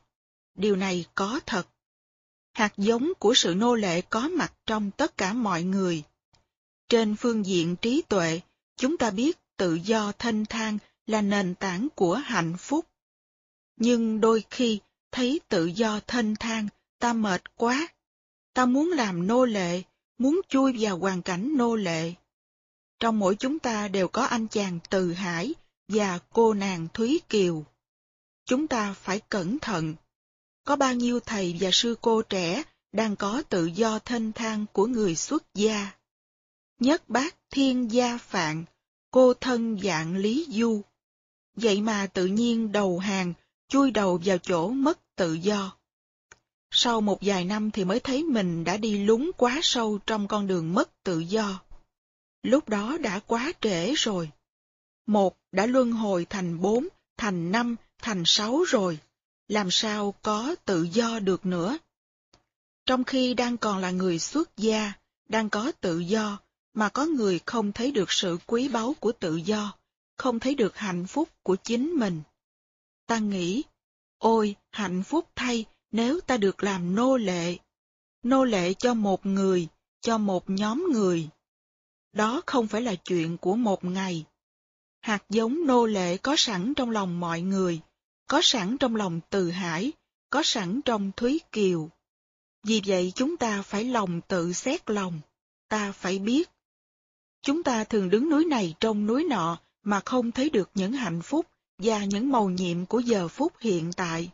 Điều 0.54 0.76
này 0.76 1.04
có 1.14 1.40
thật. 1.47 1.68
Hạt 2.52 2.73
giống 2.76 3.12
của 3.18 3.35
sự 3.35 3.54
nô 3.54 3.75
lệ 3.75 4.00
có 4.00 4.28
mặt 4.28 4.52
trong 4.66 4.90
tất 4.90 5.16
cả 5.16 5.32
mọi 5.32 5.62
người. 5.62 6.02
Trên 6.88 7.16
phương 7.16 7.47
diện 7.47 7.76
trí 7.76 8.02
tuệ, 8.02 8.40
chúng 8.76 8.97
ta 8.97 9.11
biết 9.11 9.38
tự 9.56 9.75
do 9.75 10.12
thanh 10.18 10.47
thang 10.47 10.78
là 11.06 11.21
nền 11.21 11.54
tảng 11.54 11.88
của 11.94 12.14
hạnh 12.14 12.56
phúc. 12.59 12.87
Nhưng 13.76 14.21
đôi 14.21 14.44
khi 14.50 14.80
thấy 15.12 15.40
tự 15.49 15.66
do 15.66 16.00
thanh 16.06 16.37
thang 16.37 16.68
ta 16.99 17.12
mệt 17.12 17.56
quá. 17.56 17.88
Ta 18.54 18.66
muốn 18.66 18.90
làm 18.90 19.26
nô 19.26 19.44
lệ, 19.44 19.82
muốn 20.18 20.40
chui 20.49 20.76
vào 20.78 20.99
hoàn 20.99 21.23
cảnh 21.23 21.56
nô 21.56 21.76
lệ. 21.76 22.12
Trong 23.00 23.18
mỗi 23.18 23.37
chúng 23.37 23.59
ta 23.59 23.88
đều 23.88 24.09
có 24.09 24.23
anh 24.25 24.49
chàng 24.49 24.78
Từ 24.90 25.12
Hải 25.12 25.54
và 25.93 26.19
cô 26.31 26.55
nàng 26.55 26.89
Thúy 26.95 27.21
Kiều. 27.29 27.65
Chúng 28.47 28.69
ta 28.69 28.93
phải 28.93 29.21
cẩn 29.21 29.59
thận. 29.59 29.95
Có 30.65 30.77
bao 30.77 30.95
nhiêu 30.95 31.21
thầy 31.21 31.57
và 31.61 31.71
sư 31.73 31.95
cô 32.01 32.23
trẻ 32.23 32.63
đang 32.93 33.17
có 33.17 33.43
tự 33.49 33.67
do 33.67 33.99
thênh 33.99 34.33
thang 34.33 34.67
của 34.73 34.87
người 34.87 35.17
xuất 35.17 35.55
gia. 35.55 35.91
Nhất 36.79 37.09
bác 37.09 37.37
thiên 37.51 37.93
gia 37.93 38.19
phạn, 38.19 38.65
cô 39.11 39.35
thân 39.35 39.81
dạng 39.83 40.17
lý 40.17 40.47
du. 40.49 40.81
Vậy 41.57 41.81
mà 41.81 42.07
tự 42.07 42.27
nhiên 42.27 42.73
đầu 42.73 42.99
hàng, 42.99 43.33
chui 43.69 43.91
đầu 43.91 44.21
vào 44.25 44.39
chỗ 44.39 44.69
mất 44.69 45.17
tự 45.17 45.33
do. 45.33 45.77
Sau 46.71 47.01
một 47.01 47.19
vài 47.21 47.45
năm 47.45 47.71
thì 47.71 47.85
mới 47.85 48.01
thấy 48.01 48.25
mình 48.25 48.65
đã 48.65 48.77
đi 48.77 49.05
lúng 49.05 49.31
quá 49.37 49.61
sâu 49.63 49.99
trong 50.07 50.29
con 50.29 50.47
đường 50.47 50.75
mất 50.75 51.03
tự 51.05 51.19
do. 51.19 51.63
Lúc 52.43 52.69
đó 52.69 52.99
đã 52.99 53.19
quá 53.19 53.53
trễ 53.61 53.95
rồi. 53.95 54.31
Một 55.06 55.37
đã 55.52 55.66
luân 55.66 55.92
hồi 55.92 56.26
thành 56.30 56.61
bốn, 56.61 56.88
thành 57.16 57.52
năm, 57.52 57.76
thành 57.99 58.23
sáu 58.26 58.62
rồi. 58.68 58.99
Làm 59.49 59.71
sao 59.71 60.14
có 60.23 60.54
tự 60.64 60.82
do 60.82 61.18
được 61.18 61.47
nữa? 61.47 61.78
Trong 62.87 63.04
khi 63.04 63.35
đang 63.35 63.56
còn 63.56 63.78
là 63.78 63.90
người 63.90 64.18
xuất 64.18 64.56
gia, 64.56 64.92
đang 65.28 65.50
có 65.50 65.73
tự 65.80 65.99
do, 65.99 66.38
mà 66.75 66.88
có 66.88 67.06
người 67.06 67.40
không 67.47 67.73
thấy 67.73 67.90
được 67.90 68.12
sự 68.12 68.38
quý 68.47 68.68
báu 68.68 68.94
của 69.00 69.12
tự 69.12 69.37
do, 69.37 69.75
không 70.16 70.38
thấy 70.38 70.54
được 70.54 70.76
hạnh 70.76 71.06
phúc 71.06 71.28
của 71.42 71.56
chính 71.56 71.90
mình. 71.90 72.23
Ta 73.06 73.18
nghĩ, 73.18 73.62
ôi 74.18 74.56
hạnh 74.71 75.02
phúc 75.02 75.28
thay 75.37 75.64
nếu 75.92 76.21
ta 76.21 76.37
được 76.37 76.62
làm 76.62 76.94
nô 76.94 77.16
lệ, 77.16 77.56
nô 78.23 78.44
lệ 78.44 78.75
cho 78.75 78.94
một 78.94 79.26
người, 79.26 79.68
cho 80.00 80.18
một 80.18 80.50
nhóm 80.50 80.87
người. 80.92 81.28
Đó 82.12 82.42
không 82.47 82.66
phải 82.66 82.82
là 82.82 82.94
chuyện 82.94 83.38
của 83.38 83.56
một 83.56 83.85
ngày. 83.85 84.25
Hạt 85.02 85.25
giống 85.28 85.66
nô 85.66 85.87
lệ 85.87 86.16
có 86.16 86.35
sẵn 86.38 86.75
trong 86.75 86.90
lòng 86.90 87.21
mọi 87.21 87.40
người, 87.40 87.80
có 88.26 88.40
sẵn 88.42 88.76
trong 88.78 88.97
lòng 88.97 89.21
Từ 89.30 89.50
Hải, 89.50 89.92
có 90.30 90.42
sẵn 90.44 90.80
trong 90.85 91.12
Thúy 91.16 91.40
Kiều. 91.52 91.90
Vì 92.62 92.82
vậy 92.87 93.12
chúng 93.14 93.37
ta 93.37 93.62
phải 93.62 93.85
lòng 93.85 94.21
tự 94.28 94.52
xét 94.52 94.90
lòng, 94.90 95.21
ta 95.68 95.92
phải 95.92 96.18
biết. 96.18 96.50
Chúng 97.42 97.62
ta 97.62 97.85
thường 97.85 98.11
đứng 98.11 98.30
núi 98.30 98.44
này 98.44 98.75
trong 98.80 99.06
núi 99.06 99.25
nọ 99.25 99.59
mà 99.82 100.00
không 100.04 100.32
thấy 100.32 100.50
được 100.50 100.71
những 100.75 100.92
hạnh 100.92 101.23
phúc 101.23 101.47
và 101.78 102.04
những 102.04 102.32
màu 102.32 102.50
nhiệm 102.50 102.87
của 102.87 102.99
giờ 102.99 103.28
phút 103.28 103.52
hiện 103.61 103.92
tại. 103.97 104.30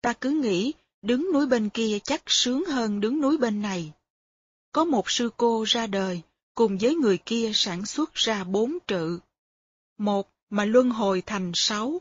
Ta 0.00 0.12
cứ 0.12 0.30
nghĩ 0.30 0.72
đứng 1.02 1.32
núi 1.32 1.46
bên 1.46 1.68
kia 1.68 1.98
chắc 2.04 2.22
sướng 2.26 2.64
hơn 2.64 3.00
đứng 3.00 3.20
núi 3.20 3.38
bên 3.38 3.62
này. 3.62 3.92
Có 4.72 4.84
một 4.84 5.10
sư 5.10 5.30
cô 5.36 5.64
ra 5.68 5.86
đời, 5.86 6.20
cùng 6.54 6.78
với 6.78 6.94
người 6.94 7.18
kia 7.18 7.50
sản 7.54 7.86
xuất 7.86 8.14
ra 8.14 8.44
bốn 8.44 8.78
trự. 8.86 9.18
Một 9.98 10.30
mà 10.50 10.64
luân 10.64 10.90
hồi 10.90 11.22
thành 11.26 11.52
sáu. 11.54 12.00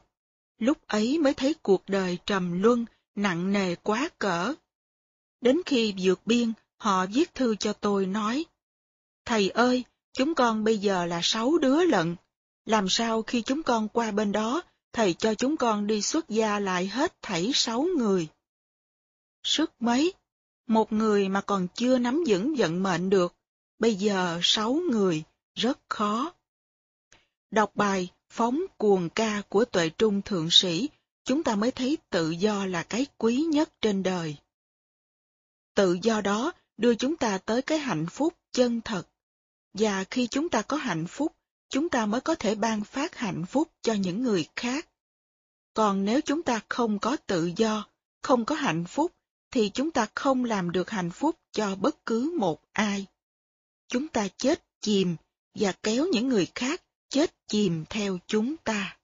Lúc 0.58 0.88
ấy 0.88 1.20
mới 1.20 1.34
thấy 1.34 1.56
cuộc 1.62 1.84
đời 1.88 2.18
trầm 2.26 2.62
luân, 2.62 2.86
nặng 3.16 3.54
nề 3.54 3.76
quá 3.76 4.10
cỡ. 4.20 4.54
Đến 5.42 5.62
khi 5.66 5.94
vượt 6.00 6.22
biên, 6.26 6.54
họ 6.78 7.06
viết 7.06 7.36
thư 7.36 7.56
cho 7.56 7.74
tôi 7.74 8.06
nói, 8.06 8.46
Thầy 9.26 9.50
ơi, 9.50 9.84
chúng 10.14 10.36
con 10.36 10.64
bây 10.64 10.78
giờ 10.78 11.06
là 11.06 11.20
sáu 11.24 11.58
đứa 11.58 11.84
lận. 11.84 12.16
Làm 12.66 12.90
sao 12.90 13.22
khi 13.22 13.42
chúng 13.42 13.64
con 13.64 13.88
qua 13.88 14.12
bên 14.12 14.32
đó, 14.32 14.62
thầy 14.94 15.14
cho 15.14 15.36
chúng 15.36 15.58
con 15.58 15.88
đi 15.88 16.02
xuất 16.02 16.30
gia 16.30 16.60
lại 16.60 16.88
hết 16.88 17.22
thảy 17.22 17.52
sáu 17.54 17.88
người. 17.98 18.28
Sức 19.44 19.72
mấy? 19.80 20.14
Một 20.68 20.94
người 20.94 21.30
mà 21.30 21.42
còn 21.42 21.68
chưa 21.74 21.98
nắm 21.98 22.24
vững 22.28 22.56
vận 22.58 22.84
mệnh 22.84 23.10
được, 23.10 23.36
bây 23.80 23.96
giờ 23.96 24.40
sáu 24.44 24.74
người, 24.74 25.24
rất 25.56 25.80
khó. 25.90 26.34
Đọc 27.54 27.72
bài 27.76 28.10
Phóng 28.30 28.62
cuồng 28.78 29.10
ca 29.10 29.42
của 29.50 29.66
tuệ 29.66 29.90
trung 29.90 30.22
thượng 30.22 30.48
sĩ, 30.52 30.90
chúng 31.24 31.44
ta 31.44 31.56
mới 31.56 31.72
thấy 31.72 31.98
tự 32.10 32.30
do 32.30 32.66
là 32.66 32.84
cái 32.84 33.06
quý 33.18 33.36
nhất 33.36 33.70
trên 33.82 34.04
đời. 34.04 34.38
Tự 35.76 35.98
do 36.02 36.22
đó 36.22 36.52
đưa 36.78 36.96
chúng 36.96 37.18
ta 37.18 37.38
tới 37.38 37.62
cái 37.62 37.78
hạnh 37.78 38.06
phúc 38.12 38.34
chân 38.52 38.82
thật. 38.82 39.08
Và 39.74 40.04
khi 40.04 40.28
chúng 40.28 40.50
ta 40.50 40.62
có 40.62 40.78
hạnh 40.78 41.08
phúc, 41.08 41.36
chúng 41.70 41.90
ta 41.90 42.06
mới 42.06 42.22
có 42.22 42.36
thể 42.36 42.56
ban 42.56 42.84
phát 42.84 43.16
hạnh 43.16 43.46
phúc 43.46 43.72
cho 43.82 43.94
những 43.94 44.24
người 44.24 44.48
khác. 44.56 44.88
Còn 45.74 46.06
nếu 46.06 46.22
chúng 46.22 46.44
ta 46.44 46.62
không 46.70 47.00
có 47.00 47.18
tự 47.26 47.52
do, 47.56 47.88
không 48.22 48.46
có 48.46 48.56
hạnh 48.56 48.86
phúc, 48.86 49.12
thì 49.52 49.72
chúng 49.74 49.92
ta 49.92 50.08
không 50.16 50.46
làm 50.46 50.72
được 50.72 50.90
hạnh 50.90 51.12
phúc 51.12 51.36
cho 51.52 51.76
bất 51.76 52.06
cứ 52.06 52.36
một 52.40 52.62
ai. 52.72 53.06
Chúng 53.88 54.08
ta 54.08 54.28
chết 54.38 54.64
chìm 54.82 55.16
và 55.56 55.72
kéo 55.72 56.08
những 56.12 56.28
người 56.30 56.48
khác 56.56 56.83
chết 57.13 57.36
chìm 57.48 57.86
theo 57.89 58.17
chúng 58.27 58.58
ta. 58.58 58.98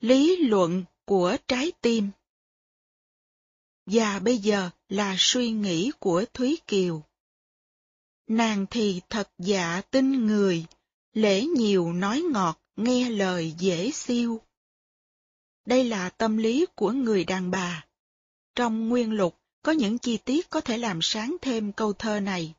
Lý 0.00 0.36
luận 0.36 0.84
của 1.04 1.36
trái 1.48 1.72
tim 1.80 2.10
Và 3.86 4.18
bây 4.18 4.38
giờ 4.38 4.70
là 4.88 5.14
suy 5.18 5.50
nghĩ 5.50 5.90
của 5.98 6.24
Thúy 6.34 6.58
Kiều. 6.66 7.02
Nàng 8.26 8.66
thì 8.70 9.00
thật 9.10 9.30
dạ 9.38 9.80
tin 9.90 10.26
người, 10.26 10.64
lễ 11.12 11.44
nhiều 11.44 11.92
nói 11.92 12.22
ngọt, 12.32 12.60
nghe 12.76 13.10
lời 13.10 13.54
dễ 13.58 13.90
siêu. 13.90 14.40
Đây 15.66 15.84
là 15.84 16.10
tâm 16.10 16.36
lý 16.36 16.66
của 16.74 16.92
người 16.92 17.24
đàn 17.24 17.50
bà. 17.50 17.86
Trong 18.54 18.88
nguyên 18.88 19.12
lục 19.12 19.38
có 19.62 19.72
những 19.72 19.98
chi 19.98 20.16
tiết 20.16 20.50
có 20.50 20.60
thể 20.60 20.78
làm 20.78 20.98
sáng 21.02 21.36
thêm 21.42 21.72
câu 21.72 21.92
thơ 21.92 22.20
này. 22.20 22.54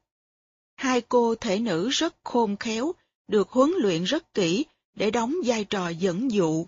Hai 0.76 1.02
cô 1.02 1.36
thể 1.36 1.60
nữ 1.60 1.90
rất 1.90 2.16
khôn 2.24 2.58
khéo, 2.58 2.94
được 3.28 3.50
huấn 3.50 3.72
luyện 3.78 4.04
rất 4.04 4.34
kỹ 4.34 4.66
để 4.94 5.12
đóng 5.12 5.36
vai 5.46 5.66
trò 5.66 5.90
dẫn 5.90 6.32
dụ. 6.32 6.66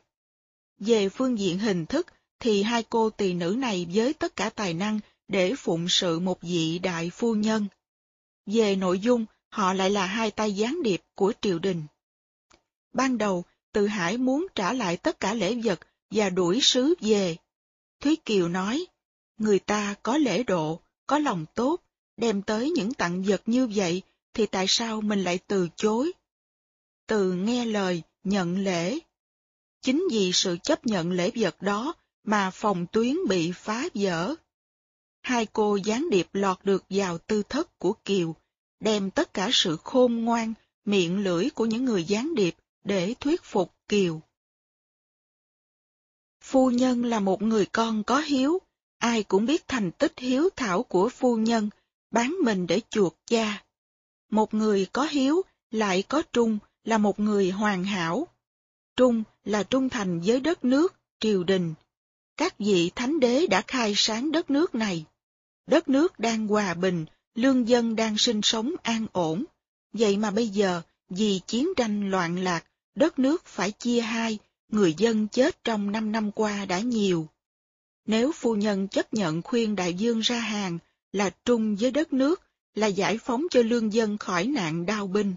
Về 0.80 1.10
phương 1.10 1.40
diện 1.40 1.60
hình 1.60 1.86
thức 1.86 2.08
thì 2.40 2.64
hai 2.64 2.84
cô 2.84 3.10
tỳ 3.10 3.34
nữ 3.34 3.56
này 3.58 3.88
với 3.94 4.14
tất 4.14 4.36
cả 4.36 4.50
tài 4.50 4.74
năng 4.74 5.00
để 5.28 5.54
phụng 5.58 5.90
sự 5.90 6.20
một 6.20 6.42
vị 6.42 6.80
đại 6.80 7.10
phu 7.10 7.36
nhân. 7.36 7.68
Về 8.46 8.76
nội 8.76 9.00
dung, 9.00 9.26
họ 9.50 9.74
lại 9.74 9.90
là 9.90 10.06
hai 10.06 10.32
tay 10.32 10.56
gián 10.56 10.84
điệp 10.84 11.02
của 11.16 11.34
triều 11.42 11.60
đình. 11.60 11.84
Ban 12.94 13.18
đầu, 13.18 13.44
Từ 13.72 13.88
Hải 13.88 14.18
muốn 14.18 14.48
trả 14.56 14.74
lại 14.74 14.98
tất 14.98 15.20
cả 15.20 15.34
lễ 15.34 15.56
vật 15.64 15.80
và 16.12 16.30
đuổi 16.30 16.60
sứ 16.62 16.94
về. 17.02 17.38
Thúy 18.00 18.16
Kiều 18.16 18.48
nói, 18.48 18.86
người 19.38 19.60
ta 19.60 19.96
có 20.04 20.18
lễ 20.18 20.44
độ, 20.44 20.80
có 21.08 21.20
lòng 21.20 21.46
tốt, 21.56 21.82
đem 22.18 22.42
tới 22.42 22.72
những 22.72 22.94
tặng 22.94 23.24
vật 23.24 23.42
như 23.46 23.68
vậy, 23.76 24.02
thì 24.34 24.46
tại 24.46 24.66
sao 24.68 25.02
mình 25.02 25.24
lại 25.24 25.40
từ 25.48 25.70
chối? 25.76 26.12
Từ 27.08 27.34
nghe 27.34 27.66
lời, 27.66 28.04
nhận 28.24 28.58
lễ. 28.64 29.00
Chính 29.82 30.08
vì 30.12 30.32
sự 30.34 30.58
chấp 30.64 30.86
nhận 30.86 31.12
lễ 31.12 31.32
vật 31.36 31.62
đó 31.62 31.94
mà 32.24 32.52
phòng 32.52 32.86
tuyến 32.92 33.16
bị 33.30 33.52
phá 33.52 33.84
vỡ. 33.94 34.36
Hai 35.22 35.46
cô 35.46 35.76
gián 35.76 36.10
điệp 36.10 36.28
lọt 36.34 36.58
được 36.64 36.84
vào 36.90 37.18
tư 37.18 37.44
thất 37.50 37.80
của 37.80 37.94
Kiều, 38.06 38.36
đem 38.80 39.12
tất 39.12 39.34
cả 39.34 39.50
sự 39.54 39.78
khôn 39.84 40.26
ngoan, 40.26 40.54
miệng 40.86 41.24
lưỡi 41.24 41.50
của 41.50 41.66
những 41.66 41.86
người 41.86 42.04
gián 42.04 42.36
điệp 42.36 42.56
để 42.84 43.14
thuyết 43.20 43.44
phục 43.44 43.74
Kiều. 43.88 44.22
Phu 46.42 46.70
nhân 46.70 47.06
là 47.06 47.20
một 47.20 47.42
người 47.42 47.66
con 47.66 48.04
có 48.04 48.20
hiếu, 48.20 48.62
ai 48.98 49.24
cũng 49.24 49.46
biết 49.46 49.68
thành 49.68 49.92
tích 49.92 50.14
hiếu 50.18 50.50
thảo 50.56 50.84
của 50.84 51.10
phu 51.10 51.38
nhân, 51.38 51.70
bán 52.12 52.36
mình 52.44 52.68
để 52.68 52.82
chuộc 52.90 53.18
cha. 53.26 53.64
Một 54.30 54.54
người 54.54 54.88
có 54.92 55.08
hiếu, 55.12 55.42
lại 55.72 56.04
có 56.08 56.22
trung, 56.34 56.60
là 56.84 56.98
một 56.98 57.20
người 57.20 57.52
hoàn 57.52 57.84
hảo. 57.84 58.28
Trung 58.96 59.24
là 59.46 59.64
trung 59.64 59.90
thành 59.90 60.20
với 60.20 60.40
đất 60.40 60.66
nước, 60.66 60.96
triều 61.20 61.44
đình. 61.44 61.74
Các 62.38 62.60
vị 62.60 62.92
thánh 62.96 63.20
đế 63.20 63.48
đã 63.48 63.64
khai 63.68 63.94
sáng 63.96 64.32
đất 64.32 64.50
nước 64.50 64.76
này. 64.76 65.06
Đất 65.68 65.90
nước 65.90 66.20
đang 66.20 66.48
hòa 66.48 66.74
bình, 66.74 67.06
lương 67.36 67.68
dân 67.68 67.96
đang 67.96 68.18
sinh 68.18 68.42
sống 68.44 68.72
an 68.84 69.08
ổn. 69.12 69.44
Vậy 69.94 70.18
mà 70.18 70.32
bây 70.32 70.48
giờ, 70.48 70.82
vì 71.10 71.42
chiến 71.48 71.74
tranh 71.78 72.12
loạn 72.12 72.38
lạc, 72.38 72.66
đất 72.96 73.20
nước 73.20 73.46
phải 73.46 73.72
chia 73.72 74.02
hai, 74.02 74.40
người 74.70 74.94
dân 74.98 75.28
chết 75.28 75.64
trong 75.64 75.92
năm 75.92 76.12
năm 76.12 76.32
qua 76.32 76.66
đã 76.66 76.80
nhiều. 76.80 77.28
Nếu 78.06 78.32
phu 78.32 78.56
nhân 78.56 78.88
chấp 78.88 79.14
nhận 79.14 79.42
khuyên 79.42 79.76
đại 79.76 79.94
dương 79.94 80.20
ra 80.20 80.40
hàng, 80.40 80.80
là 81.18 81.30
trung 81.46 81.76
với 81.76 81.92
đất 81.92 82.14
nước, 82.14 82.42
là 82.76 82.88
giải 82.88 83.18
phóng 83.18 83.44
cho 83.52 83.62
lương 83.62 83.94
dân 83.94 84.18
khỏi 84.18 84.46
nạn 84.46 84.86
đao 84.86 85.08
binh. 85.08 85.36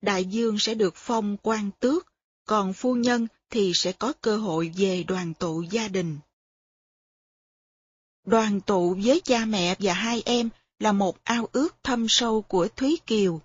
Đại 0.00 0.24
dương 0.24 0.58
sẽ 0.58 0.74
được 0.74 0.94
phong 0.96 1.36
quan 1.42 1.70
tước, 1.80 2.12
còn 2.46 2.72
phu 2.72 2.94
nhân 2.94 3.26
thì 3.50 3.72
sẽ 3.74 3.92
có 3.92 4.12
cơ 4.20 4.36
hội 4.36 4.72
về 4.76 5.02
đoàn 5.02 5.34
tụ 5.34 5.62
gia 5.62 5.88
đình. 5.88 6.18
Đoàn 8.24 8.60
tụ 8.60 8.96
với 9.04 9.20
cha 9.20 9.44
mẹ 9.44 9.76
và 9.78 9.92
hai 9.92 10.22
em 10.24 10.48
là 10.78 10.92
một 10.92 11.18
ao 11.24 11.48
ước 11.52 11.76
thâm 11.82 12.06
sâu 12.08 12.42
của 12.42 12.68
Thúy 12.76 12.98
Kiều. 13.06 13.40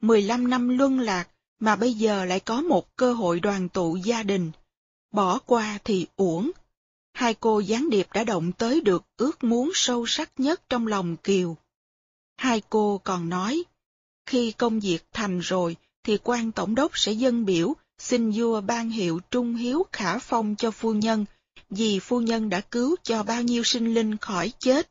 15 0.00 0.50
năm 0.50 0.78
luân 0.78 1.00
lạc 1.00 1.28
mà 1.60 1.76
bây 1.76 1.94
giờ 1.94 2.24
lại 2.24 2.40
có 2.40 2.60
một 2.60 2.96
cơ 2.96 3.12
hội 3.12 3.40
đoàn 3.40 3.68
tụ 3.68 3.96
gia 3.96 4.22
đình. 4.22 4.50
Bỏ 5.12 5.38
qua 5.38 5.78
thì 5.84 6.06
uổng 6.16 6.50
hai 7.20 7.34
cô 7.34 7.60
gián 7.60 7.90
điệp 7.90 8.06
đã 8.12 8.24
động 8.24 8.52
tới 8.52 8.80
được 8.80 9.04
ước 9.16 9.44
muốn 9.44 9.70
sâu 9.74 10.06
sắc 10.06 10.30
nhất 10.38 10.62
trong 10.68 10.86
lòng 10.86 11.16
Kiều. 11.16 11.56
Hai 12.36 12.62
cô 12.70 13.00
còn 13.04 13.28
nói, 13.28 13.62
khi 14.26 14.52
công 14.52 14.80
việc 14.80 15.04
thành 15.12 15.38
rồi 15.38 15.76
thì 16.04 16.18
quan 16.24 16.52
tổng 16.52 16.74
đốc 16.74 16.98
sẽ 16.98 17.12
dân 17.12 17.44
biểu 17.44 17.74
xin 17.98 18.30
vua 18.30 18.60
ban 18.60 18.90
hiệu 18.90 19.20
trung 19.30 19.54
hiếu 19.54 19.86
khả 19.92 20.18
phong 20.18 20.56
cho 20.56 20.70
phu 20.70 20.92
nhân, 20.92 21.24
vì 21.70 21.98
phu 21.98 22.20
nhân 22.20 22.48
đã 22.48 22.60
cứu 22.60 22.96
cho 23.02 23.22
bao 23.22 23.42
nhiêu 23.42 23.64
sinh 23.64 23.94
linh 23.94 24.16
khỏi 24.16 24.52
chết. 24.58 24.90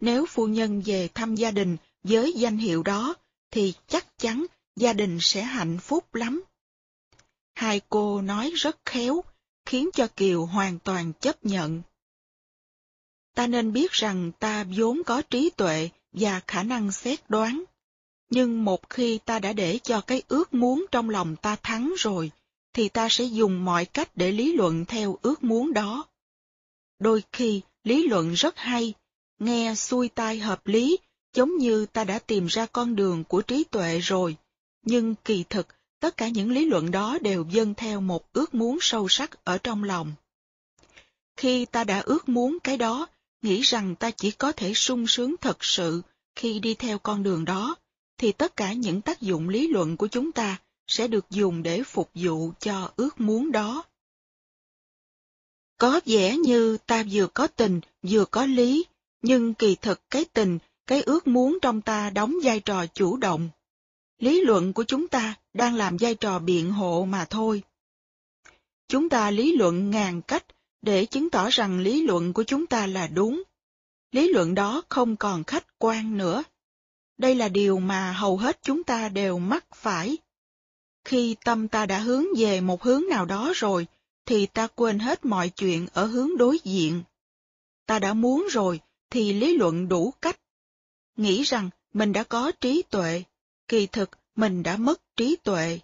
Nếu 0.00 0.26
phu 0.26 0.46
nhân 0.46 0.82
về 0.86 1.08
thăm 1.14 1.34
gia 1.34 1.50
đình 1.50 1.76
với 2.02 2.32
danh 2.32 2.58
hiệu 2.58 2.82
đó, 2.82 3.14
thì 3.50 3.74
chắc 3.86 4.18
chắn 4.18 4.46
gia 4.76 4.92
đình 4.92 5.18
sẽ 5.20 5.42
hạnh 5.42 5.78
phúc 5.78 6.14
lắm. 6.14 6.42
Hai 7.54 7.80
cô 7.88 8.22
nói 8.22 8.50
rất 8.50 8.76
khéo, 8.84 9.24
khiến 9.66 9.90
cho 9.94 10.06
Kiều 10.16 10.46
hoàn 10.46 10.78
toàn 10.78 11.12
chấp 11.20 11.44
nhận. 11.44 11.82
Ta 13.34 13.46
nên 13.46 13.72
biết 13.72 13.92
rằng 13.92 14.32
ta 14.38 14.64
vốn 14.76 15.02
có 15.06 15.22
trí 15.22 15.50
tuệ 15.50 15.88
và 16.12 16.40
khả 16.46 16.62
năng 16.62 16.92
xét 16.92 17.30
đoán. 17.30 17.64
Nhưng 18.30 18.64
một 18.64 18.90
khi 18.90 19.18
ta 19.18 19.38
đã 19.38 19.52
để 19.52 19.78
cho 19.82 20.00
cái 20.00 20.22
ước 20.28 20.54
muốn 20.54 20.86
trong 20.90 21.10
lòng 21.10 21.36
ta 21.36 21.56
thắng 21.62 21.94
rồi, 21.98 22.30
thì 22.72 22.88
ta 22.88 23.08
sẽ 23.10 23.24
dùng 23.24 23.64
mọi 23.64 23.84
cách 23.84 24.16
để 24.16 24.32
lý 24.32 24.52
luận 24.52 24.84
theo 24.84 25.18
ước 25.22 25.44
muốn 25.44 25.72
đó. 25.72 26.04
Đôi 26.98 27.22
khi, 27.32 27.60
lý 27.84 28.08
luận 28.08 28.32
rất 28.32 28.56
hay, 28.56 28.94
nghe 29.38 29.74
xuôi 29.74 30.08
tai 30.08 30.38
hợp 30.38 30.66
lý, 30.66 30.98
giống 31.34 31.56
như 31.56 31.86
ta 31.86 32.04
đã 32.04 32.18
tìm 32.18 32.46
ra 32.46 32.66
con 32.66 32.96
đường 32.96 33.24
của 33.24 33.42
trí 33.42 33.64
tuệ 33.64 33.98
rồi, 33.98 34.36
nhưng 34.82 35.14
kỳ 35.24 35.44
thực, 35.50 35.66
tất 36.00 36.16
cả 36.16 36.28
những 36.28 36.50
lý 36.50 36.66
luận 36.66 36.90
đó 36.90 37.18
đều 37.20 37.46
dâng 37.50 37.74
theo 37.74 38.00
một 38.00 38.32
ước 38.32 38.54
muốn 38.54 38.78
sâu 38.80 39.08
sắc 39.08 39.44
ở 39.44 39.58
trong 39.58 39.84
lòng. 39.84 40.12
Khi 41.36 41.64
ta 41.64 41.84
đã 41.84 42.00
ước 42.00 42.28
muốn 42.28 42.58
cái 42.64 42.76
đó, 42.76 43.06
nghĩ 43.42 43.60
rằng 43.60 43.94
ta 43.94 44.10
chỉ 44.10 44.30
có 44.30 44.52
thể 44.52 44.74
sung 44.74 45.06
sướng 45.06 45.34
thật 45.40 45.64
sự 45.64 46.02
khi 46.34 46.58
đi 46.58 46.74
theo 46.74 46.98
con 46.98 47.22
đường 47.22 47.44
đó, 47.44 47.76
thì 48.18 48.32
tất 48.32 48.56
cả 48.56 48.72
những 48.72 49.00
tác 49.00 49.20
dụng 49.20 49.48
lý 49.48 49.68
luận 49.68 49.96
của 49.96 50.06
chúng 50.06 50.32
ta 50.32 50.56
sẽ 50.86 51.08
được 51.08 51.30
dùng 51.30 51.62
để 51.62 51.82
phục 51.82 52.10
vụ 52.14 52.52
cho 52.60 52.90
ước 52.96 53.20
muốn 53.20 53.52
đó. 53.52 53.84
Có 55.78 56.00
vẻ 56.06 56.36
như 56.36 56.76
ta 56.86 57.04
vừa 57.10 57.26
có 57.26 57.46
tình, 57.46 57.80
vừa 58.02 58.24
có 58.24 58.46
lý, 58.46 58.84
nhưng 59.22 59.54
kỳ 59.54 59.74
thực 59.74 60.10
cái 60.10 60.24
tình, 60.24 60.58
cái 60.86 61.02
ước 61.02 61.26
muốn 61.26 61.58
trong 61.62 61.80
ta 61.80 62.10
đóng 62.10 62.34
vai 62.42 62.60
trò 62.60 62.86
chủ 62.86 63.16
động. 63.16 63.48
Lý 64.18 64.40
luận 64.40 64.72
của 64.72 64.84
chúng 64.84 65.08
ta 65.08 65.34
đang 65.54 65.74
làm 65.74 65.96
vai 66.00 66.14
trò 66.14 66.38
biện 66.38 66.72
hộ 66.72 67.04
mà 67.04 67.24
thôi. 67.24 67.62
Chúng 68.88 69.08
ta 69.08 69.30
lý 69.30 69.56
luận 69.56 69.90
ngàn 69.90 70.22
cách 70.22 70.44
để 70.82 71.06
chứng 71.06 71.30
tỏ 71.30 71.48
rằng 71.50 71.78
lý 71.80 72.02
luận 72.02 72.32
của 72.32 72.44
chúng 72.44 72.66
ta 72.66 72.86
là 72.86 73.06
đúng. 73.06 73.42
Lý 74.12 74.28
luận 74.32 74.54
đó 74.54 74.82
không 74.88 75.16
còn 75.16 75.44
khách 75.44 75.78
quan 75.78 76.18
nữa. 76.18 76.44
Đây 77.18 77.34
là 77.34 77.48
điều 77.48 77.78
mà 77.78 78.12
hầu 78.12 78.36
hết 78.36 78.58
chúng 78.62 78.84
ta 78.84 79.08
đều 79.08 79.38
mắc 79.38 79.64
phải. 79.74 80.18
Khi 81.04 81.36
tâm 81.44 81.68
ta 81.68 81.86
đã 81.86 81.98
hướng 81.98 82.24
về 82.38 82.60
một 82.60 82.82
hướng 82.82 83.02
nào 83.10 83.26
đó 83.26 83.52
rồi, 83.54 83.86
thì 84.26 84.46
ta 84.46 84.66
quên 84.66 84.98
hết 84.98 85.24
mọi 85.24 85.48
chuyện 85.48 85.86
ở 85.92 86.06
hướng 86.06 86.36
đối 86.36 86.58
diện. 86.64 87.02
Ta 87.86 87.98
đã 87.98 88.14
muốn 88.14 88.46
rồi, 88.50 88.80
thì 89.10 89.32
lý 89.32 89.56
luận 89.56 89.88
đủ 89.88 90.14
cách. 90.22 90.40
Nghĩ 91.16 91.42
rằng 91.42 91.70
mình 91.92 92.12
đã 92.12 92.24
có 92.24 92.52
trí 92.60 92.82
tuệ, 92.82 93.22
kỳ 93.68 93.86
thực 93.86 94.10
mình 94.36 94.62
đã 94.62 94.76
mất 94.76 95.00
trí 95.16 95.36
tuệ. 95.36 95.80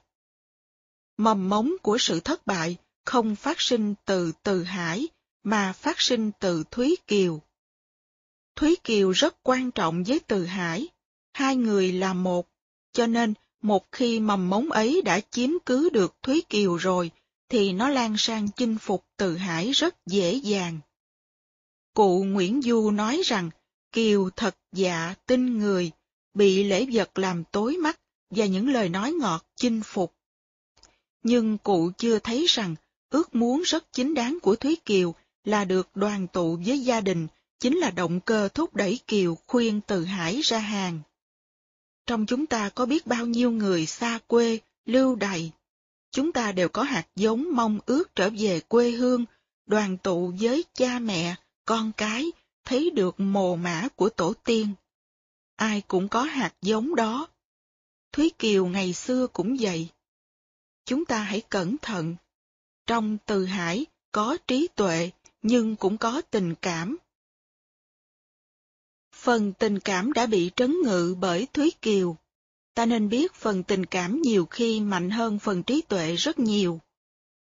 Mầm 1.17 1.49
mống 1.49 1.73
của 1.83 1.99
sự 1.99 2.21
thất 2.21 2.47
bại 2.47 2.77
không 3.05 3.37
phát 3.37 3.61
sinh 3.61 3.95
từ 4.05 4.33
Từ 4.43 4.63
Hải, 4.63 5.09
mà 5.43 5.73
phát 5.73 6.01
sinh 6.01 6.31
từ 6.39 6.65
Thúy 6.71 6.97
Kiều. 7.07 7.41
Thúy 8.57 8.77
Kiều 8.85 9.11
rất 9.11 9.37
quan 9.43 9.71
trọng 9.71 10.05
với 10.05 10.21
Từ 10.27 10.45
Hải, 10.45 10.89
hai 11.33 11.57
người 11.57 11.93
là 11.93 12.15
một, 12.15 12.49
cho 12.93 13.07
nên 13.07 13.35
một 13.63 13.93
khi 13.93 14.21
mầm 14.21 14.51
mống 14.51 14.71
ấy 14.71 15.03
đã 15.05 15.21
chiếm 15.21 15.51
cứ 15.67 15.91
được 15.91 16.23
Thúy 16.23 16.43
Kiều 16.49 16.77
rồi, 16.77 17.11
thì 17.49 17.73
nó 17.73 17.89
lan 17.89 18.15
sang 18.19 18.49
chinh 18.57 18.79
phục 18.79 19.05
Từ 19.17 19.37
Hải 19.37 19.71
rất 19.71 20.07
dễ 20.07 20.35
dàng. 20.35 20.79
Cụ 21.95 22.25
Nguyễn 22.25 22.63
Du 22.63 22.91
nói 22.91 23.23
rằng, 23.25 23.51
Kiều 23.93 24.31
thật 24.31 24.57
dạ 24.73 25.15
tin 25.27 25.59
người, 25.59 25.91
bị 26.35 26.65
lễ 26.65 26.87
vật 26.93 27.19
làm 27.19 27.45
tối 27.45 27.77
mắt 27.77 28.01
và 28.31 28.47
những 28.47 28.73
lời 28.73 28.89
nói 28.89 29.13
ngọt 29.13 29.47
chinh 29.57 29.83
phục. 29.85 30.15
Nhưng 31.23 31.59
cụ 31.59 31.91
chưa 31.99 32.19
thấy 32.19 32.47
rằng 32.49 32.75
ước 33.11 33.35
muốn 33.35 33.63
rất 33.63 33.93
chính 33.93 34.15
đáng 34.15 34.39
của 34.43 34.57
Thúy 34.57 34.77
Kiều 34.85 35.15
là 35.45 35.65
được 35.65 35.89
đoàn 35.95 36.27
tụ 36.27 36.59
với 36.67 36.81
gia 36.81 37.01
đình 37.01 37.27
chính 37.61 37.79
là 37.79 37.91
động 37.91 38.21
cơ 38.21 38.49
thúc 38.49 38.77
đẩy 38.77 39.01
Kiều 39.07 39.39
khuyên 39.47 39.81
Từ 39.87 40.05
Hải 40.05 40.41
ra 40.41 40.59
hàng. 40.59 41.01
Trong 42.07 42.27
chúng 42.27 42.47
ta 42.47 42.69
có 42.69 42.87
biết 42.87 43.07
bao 43.07 43.27
nhiêu 43.27 43.51
người 43.51 43.87
xa 43.87 44.19
quê, 44.27 44.59
lưu 44.87 45.15
đày. 45.15 45.53
Chúng 46.11 46.33
ta 46.33 46.53
đều 46.53 46.69
có 46.69 46.83
hạt 46.83 47.07
giống 47.17 47.47
mong 47.57 47.79
ước 47.87 48.15
trở 48.15 48.31
về 48.39 48.61
quê 48.61 48.91
hương, 48.91 49.25
đoàn 49.67 49.99
tụ 49.99 50.33
với 50.41 50.65
cha 50.75 50.99
mẹ, 50.99 51.35
con 51.65 51.93
cái, 51.97 52.33
thấy 52.65 52.91
được 52.91 53.21
mồ 53.21 53.57
mã 53.57 53.89
của 53.97 54.09
tổ 54.09 54.35
tiên. 54.45 54.69
Ai 55.57 55.83
cũng 55.89 56.09
có 56.09 56.23
hạt 56.23 56.55
giống 56.63 56.95
đó. 56.95 57.29
Thúy 58.13 58.31
Kiều 58.39 58.67
ngày 58.67 58.93
xưa 58.93 59.27
cũng 59.27 59.57
vậy. 59.61 59.89
Chúng 60.85 61.05
ta 61.05 61.23
hãy 61.23 61.41
cẩn 61.41 61.77
thận. 61.79 62.17
Trong 62.87 63.19
từ 63.27 63.45
hải 63.45 63.87
có 64.13 64.37
trí 64.47 64.69
tuệ, 64.75 65.11
nhưng 65.43 65.77
cũng 65.77 65.99
có 65.99 66.23
tình 66.31 66.55
cảm. 66.55 66.97
Phần 69.15 69.53
tình 69.53 69.79
cảm 69.79 70.13
đã 70.13 70.27
bị 70.27 70.51
trấn 70.57 70.77
ngự 70.85 71.17
bởi 71.21 71.47
Thúy 71.53 71.73
Kiều. 71.83 72.17
Ta 72.75 72.87
nên 72.87 73.09
biết 73.09 73.35
phần 73.35 73.63
tình 73.63 73.87
cảm 73.87 74.23
nhiều 74.23 74.47
khi 74.47 74.81
mạnh 74.81 75.11
hơn 75.11 75.39
phần 75.39 75.63
trí 75.63 75.81
tuệ 75.81 76.17
rất 76.17 76.39
nhiều. 76.39 76.81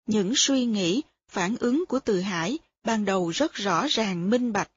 Những 0.06 0.32
suy 0.36 0.64
nghĩ, 0.64 1.02
phản 1.28 1.56
ứng 1.56 1.84
của 1.86 2.00
Từ 2.00 2.20
Hải 2.20 2.58
ban 2.84 3.04
đầu 3.04 3.30
rất 3.30 3.54
rõ 3.54 3.86
ràng 3.90 4.30
minh 4.30 4.52
bạch, 4.52 4.70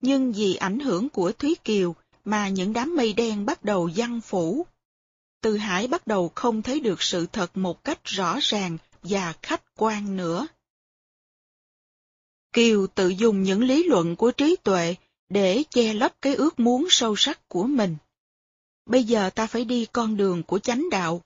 nhưng 0.00 0.32
vì 0.32 0.54
ảnh 0.54 0.78
hưởng 0.78 1.08
của 1.08 1.32
Thúy 1.32 1.56
Kiều 1.64 1.94
mà 2.24 2.48
những 2.48 2.72
đám 2.72 2.96
mây 2.96 3.12
đen 3.12 3.46
bắt 3.46 3.64
đầu 3.64 3.88
giăng 3.88 4.20
phủ. 4.20 4.66
Từ 5.40 5.56
Hải 5.56 5.86
bắt 5.86 6.06
đầu 6.06 6.32
không 6.34 6.62
thấy 6.62 6.80
được 6.80 7.02
sự 7.02 7.26
thật 7.26 7.56
một 7.56 7.84
cách 7.84 8.04
rõ 8.04 8.38
ràng 8.42 8.78
và 9.02 9.34
khách 9.42 9.62
quan 9.76 10.16
nữa. 10.16 10.46
Kiều 12.52 12.86
tự 12.86 13.08
dùng 13.08 13.42
những 13.42 13.62
lý 13.62 13.82
luận 13.84 14.16
của 14.16 14.30
trí 14.30 14.56
tuệ 14.56 14.94
để 15.28 15.64
che 15.70 15.94
lấp 15.94 16.22
cái 16.22 16.34
ước 16.34 16.60
muốn 16.60 16.86
sâu 16.90 17.16
sắc 17.16 17.48
của 17.48 17.64
mình. 17.64 17.96
Bây 18.86 19.04
giờ 19.04 19.30
ta 19.30 19.46
phải 19.46 19.64
đi 19.64 19.86
con 19.92 20.16
đường 20.16 20.42
của 20.42 20.58
chánh 20.58 20.90
đạo, 20.90 21.22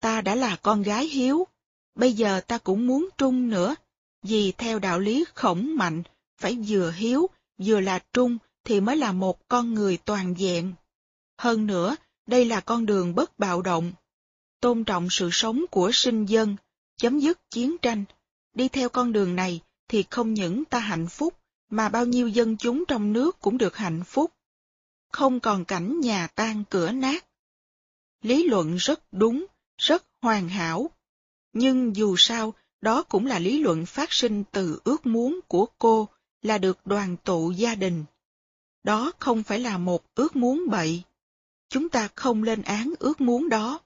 ta 0.00 0.20
đã 0.20 0.34
là 0.34 0.56
con 0.56 0.82
gái 0.82 1.06
hiếu, 1.06 1.46
bây 1.94 2.12
giờ 2.12 2.40
ta 2.40 2.58
cũng 2.58 2.86
muốn 2.86 3.08
trung 3.18 3.50
nữa, 3.50 3.74
vì 4.22 4.52
theo 4.52 4.78
đạo 4.78 4.98
lý 4.98 5.24
khổng 5.34 5.76
mạnh, 5.76 6.02
phải 6.38 6.58
vừa 6.68 6.90
hiếu, 6.90 7.30
vừa 7.58 7.80
là 7.80 7.98
trung 8.12 8.38
thì 8.64 8.80
mới 8.80 8.96
là 8.96 9.12
một 9.12 9.48
con 9.48 9.74
người 9.74 9.96
toàn 9.96 10.34
diện. 10.38 10.74
Hơn 11.38 11.66
nữa, 11.66 11.96
đây 12.26 12.44
là 12.44 12.60
con 12.60 12.86
đường 12.86 13.14
bất 13.14 13.38
bạo 13.38 13.62
động, 13.62 13.92
tôn 14.60 14.84
trọng 14.84 15.10
sự 15.10 15.28
sống 15.32 15.64
của 15.70 15.90
sinh 15.92 16.24
dân, 16.24 16.56
chấm 16.96 17.18
dứt 17.18 17.50
chiến 17.50 17.76
tranh. 17.82 18.04
Đi 18.54 18.68
theo 18.68 18.88
con 18.88 19.12
đường 19.12 19.36
này 19.36 19.60
thì 19.88 20.04
không 20.10 20.34
những 20.34 20.64
ta 20.64 20.78
hạnh 20.78 21.06
phúc, 21.08 21.34
mà 21.70 21.88
bao 21.88 22.06
nhiêu 22.06 22.28
dân 22.28 22.56
chúng 22.56 22.84
trong 22.88 23.12
nước 23.12 23.40
cũng 23.40 23.58
được 23.58 23.76
hạnh 23.76 24.02
phúc. 24.04 24.32
Không 25.12 25.40
còn 25.40 25.64
cảnh 25.64 26.00
nhà 26.00 26.26
tan 26.26 26.64
cửa 26.70 26.92
nát. 26.92 27.26
Lý 28.22 28.42
luận 28.42 28.76
rất 28.76 29.00
đúng, 29.12 29.46
rất 29.78 30.04
hoàn 30.22 30.48
hảo. 30.48 30.90
Nhưng 31.52 31.96
dù 31.96 32.14
sao, 32.18 32.54
đó 32.80 33.02
cũng 33.02 33.26
là 33.26 33.38
lý 33.38 33.58
luận 33.58 33.86
phát 33.86 34.12
sinh 34.12 34.44
từ 34.52 34.80
ước 34.84 35.06
muốn 35.06 35.40
của 35.48 35.66
cô 35.78 36.08
là 36.42 36.58
được 36.58 36.86
đoàn 36.86 37.16
tụ 37.24 37.50
gia 37.50 37.74
đình. 37.74 38.04
Đó 38.82 39.12
không 39.18 39.42
phải 39.42 39.60
là 39.60 39.78
một 39.78 40.14
ước 40.14 40.36
muốn 40.36 40.70
bậy. 40.70 41.02
Chúng 41.68 41.88
ta 41.88 42.08
không 42.14 42.42
lên 42.42 42.62
án 42.62 42.94
ước 42.98 43.20
muốn 43.20 43.48
đó. 43.48 43.80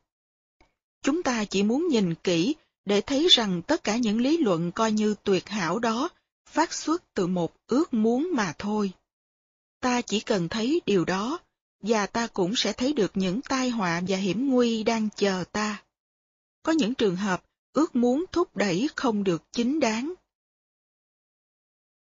Chúng 1.02 1.22
ta 1.22 1.44
chỉ 1.44 1.62
muốn 1.62 1.88
nhìn 1.88 2.14
kỹ 2.14 2.54
để 2.84 3.00
thấy 3.00 3.28
rằng 3.30 3.62
tất 3.62 3.84
cả 3.84 3.96
những 3.96 4.20
lý 4.20 4.38
luận 4.38 4.72
coi 4.72 4.92
như 4.92 5.14
tuyệt 5.22 5.48
hảo 5.48 5.78
đó 5.78 6.08
phát 6.46 6.72
xuất 6.72 7.14
từ 7.14 7.26
một 7.26 7.52
ước 7.66 7.94
muốn 7.94 8.30
mà 8.32 8.54
thôi. 8.58 8.92
Ta 9.80 10.00
chỉ 10.00 10.20
cần 10.20 10.48
thấy 10.48 10.80
điều 10.86 11.04
đó, 11.04 11.38
và 11.80 12.06
ta 12.06 12.26
cũng 12.26 12.56
sẽ 12.56 12.72
thấy 12.72 12.92
được 12.92 13.10
những 13.14 13.40
tai 13.40 13.70
họa 13.70 14.02
và 14.08 14.16
hiểm 14.16 14.50
nguy 14.50 14.82
đang 14.82 15.08
chờ 15.16 15.44
ta. 15.52 15.82
Có 16.62 16.72
những 16.72 16.94
trường 16.94 17.16
hợp 17.16 17.44
ước 17.72 17.96
muốn 17.96 18.24
thúc 18.32 18.56
đẩy 18.56 18.88
không 18.96 19.24
được 19.24 19.42
chính 19.52 19.80
đáng. 19.80 20.14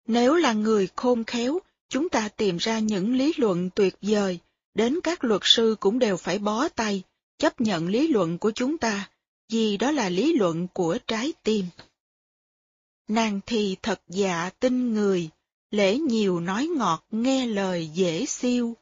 Nếu 0.08 0.36
là 0.36 0.54
người 0.54 0.90
khôn 0.96 1.24
khéo, 1.24 1.60
chúng 1.92 2.10
ta 2.10 2.30
tìm 2.30 2.58
ra 2.58 2.80
những 2.80 3.16
lý 3.16 3.34
luận 3.38 3.70
tuyệt 3.76 3.96
vời, 4.02 4.40
đến 4.74 5.00
các 5.04 5.24
luật 5.24 5.42
sư 5.44 5.76
cũng 5.80 6.00
đều 6.00 6.18
phải 6.18 6.40
bó 6.40 6.70
tay, 6.70 7.04
chấp 7.38 7.62
nhận 7.62 7.88
lý 7.88 8.08
luận 8.08 8.38
của 8.38 8.52
chúng 8.52 8.78
ta, 8.78 9.10
vì 9.50 9.78
đó 9.78 9.92
là 9.92 10.10
lý 10.10 10.34
luận 10.34 10.68
của 10.74 10.98
trái 11.08 11.34
tim. 11.44 11.66
nàng 13.08 13.40
thì 13.46 13.76
thật 13.82 14.02
dạ 14.08 14.50
tin 14.60 14.94
người, 14.94 15.30
lễ 15.72 15.98
nhiều 15.98 16.40
nói 16.40 16.70
ngọt 16.78 17.06
nghe 17.12 17.46
lời 17.46 17.90
dễ 17.94 18.26
siêu, 18.26 18.76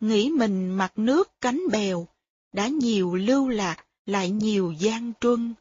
nghĩ 0.00 0.30
mình 0.30 0.70
mặt 0.70 0.92
nước 0.96 1.30
cánh 1.40 1.60
bèo, 1.72 2.08
đã 2.52 2.68
nhiều 2.68 3.14
lưu 3.14 3.48
lạc 3.48 3.84
lại 4.06 4.30
nhiều 4.30 4.74
gian 4.78 5.12
truân, 5.20 5.54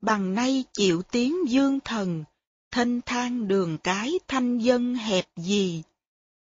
bằng 0.00 0.34
nay 0.34 0.64
chịu 0.72 1.02
tiếng 1.02 1.50
dương 1.50 1.80
thần, 1.80 2.24
thanh 2.70 3.00
thang 3.06 3.48
đường 3.48 3.78
cái 3.78 4.18
thanh 4.28 4.58
dân 4.58 4.94
hẹp 4.94 5.26
gì, 5.36 5.82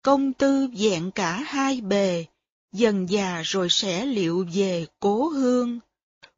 công 0.02 0.32
tư 0.32 0.68
vẹn 0.78 1.10
cả 1.10 1.42
hai 1.46 1.80
bề, 1.80 2.24
dần 2.72 3.10
già 3.10 3.42
rồi 3.44 3.68
sẽ 3.70 4.06
liệu 4.06 4.46
về 4.52 4.86
cố 5.00 5.28
hương, 5.28 5.80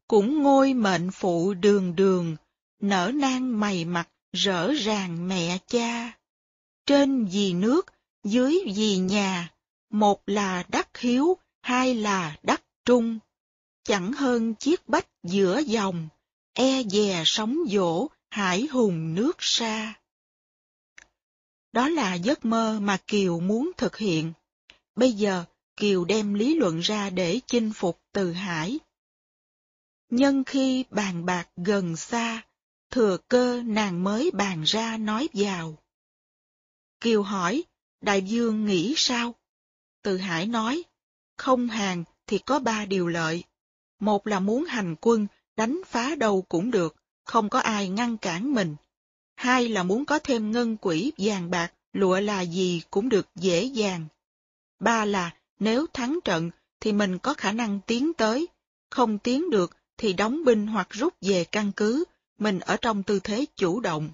cũng 0.07 0.43
ngôi 0.43 0.73
mệnh 0.73 1.11
phụ 1.11 1.53
đường 1.53 1.95
đường, 1.95 2.35
nở 2.81 3.11
nang 3.15 3.59
mày 3.59 3.85
mặt 3.85 4.09
rỡ 4.33 4.73
ràng 4.73 5.27
mẹ 5.27 5.57
cha. 5.67 6.17
Trên 6.85 7.25
vì 7.25 7.53
nước, 7.53 7.93
dưới 8.23 8.59
vì 8.75 8.97
nhà, 8.97 9.53
một 9.89 10.21
là 10.27 10.63
đắc 10.67 10.97
hiếu, 10.97 11.37
hai 11.61 11.95
là 11.95 12.37
đắc 12.43 12.61
trung. 12.85 13.19
Chẳng 13.83 14.13
hơn 14.13 14.53
chiếc 14.53 14.89
bách 14.89 15.07
giữa 15.23 15.59
dòng, 15.59 16.07
e 16.53 16.83
dè 16.83 17.23
sóng 17.25 17.57
dỗ, 17.67 18.07
hải 18.29 18.65
hùng 18.65 19.15
nước 19.15 19.37
xa. 19.39 19.93
Đó 21.75 21.89
là 21.89 22.15
giấc 22.15 22.45
mơ 22.45 22.79
mà 22.81 22.97
Kiều 23.07 23.39
muốn 23.39 23.71
thực 23.77 23.97
hiện. 23.97 24.33
Bây 24.95 25.11
giờ, 25.11 25.45
Kiều 25.77 26.05
đem 26.05 26.33
lý 26.33 26.55
luận 26.55 26.79
ra 26.79 27.09
để 27.09 27.39
chinh 27.47 27.71
phục 27.73 28.01
từ 28.11 28.31
hải. 28.31 28.79
Nhân 30.09 30.43
khi 30.43 30.85
bàn 30.89 31.25
bạc 31.25 31.47
gần 31.57 31.95
xa, 31.95 32.41
thừa 32.91 33.17
cơ 33.27 33.61
nàng 33.65 34.03
mới 34.03 34.31
bàn 34.33 34.63
ra 34.63 34.97
nói 34.97 35.29
vào. 35.33 35.77
Kiều 36.99 37.23
hỏi, 37.23 37.63
đại 38.01 38.21
dương 38.21 38.65
nghĩ 38.65 38.93
sao? 38.97 39.35
Từ 40.01 40.17
Hải 40.17 40.45
nói, 40.45 40.83
không 41.37 41.67
hàng 41.67 42.03
thì 42.27 42.37
có 42.37 42.59
ba 42.59 42.85
điều 42.85 43.07
lợi. 43.07 43.43
Một 43.99 44.27
là 44.27 44.39
muốn 44.39 44.65
hành 44.65 44.95
quân, 45.01 45.27
đánh 45.55 45.81
phá 45.85 46.15
đâu 46.15 46.41
cũng 46.41 46.71
được, 46.71 46.95
không 47.23 47.49
có 47.49 47.59
ai 47.59 47.89
ngăn 47.89 48.17
cản 48.17 48.53
mình. 48.53 48.75
Hai 49.45 49.69
là 49.69 49.83
muốn 49.83 50.05
có 50.05 50.19
thêm 50.19 50.51
ngân 50.51 50.77
quỹ 50.77 51.11
vàng 51.17 51.51
bạc, 51.51 51.73
lụa 51.93 52.19
là 52.19 52.41
gì 52.41 52.81
cũng 52.89 53.09
được 53.09 53.27
dễ 53.35 53.63
dàng. 53.63 54.05
Ba 54.79 55.05
là 55.05 55.33
nếu 55.59 55.85
thắng 55.93 56.19
trận 56.23 56.51
thì 56.79 56.91
mình 56.91 57.19
có 57.19 57.33
khả 57.33 57.51
năng 57.51 57.79
tiến 57.87 58.13
tới, 58.13 58.47
không 58.89 59.19
tiến 59.19 59.49
được 59.49 59.77
thì 59.97 60.13
đóng 60.13 60.45
binh 60.45 60.67
hoặc 60.67 60.87
rút 60.89 61.13
về 61.21 61.43
căn 61.43 61.71
cứ, 61.75 62.03
mình 62.39 62.59
ở 62.59 62.77
trong 62.77 63.03
tư 63.03 63.19
thế 63.23 63.45
chủ 63.55 63.79
động. 63.79 64.09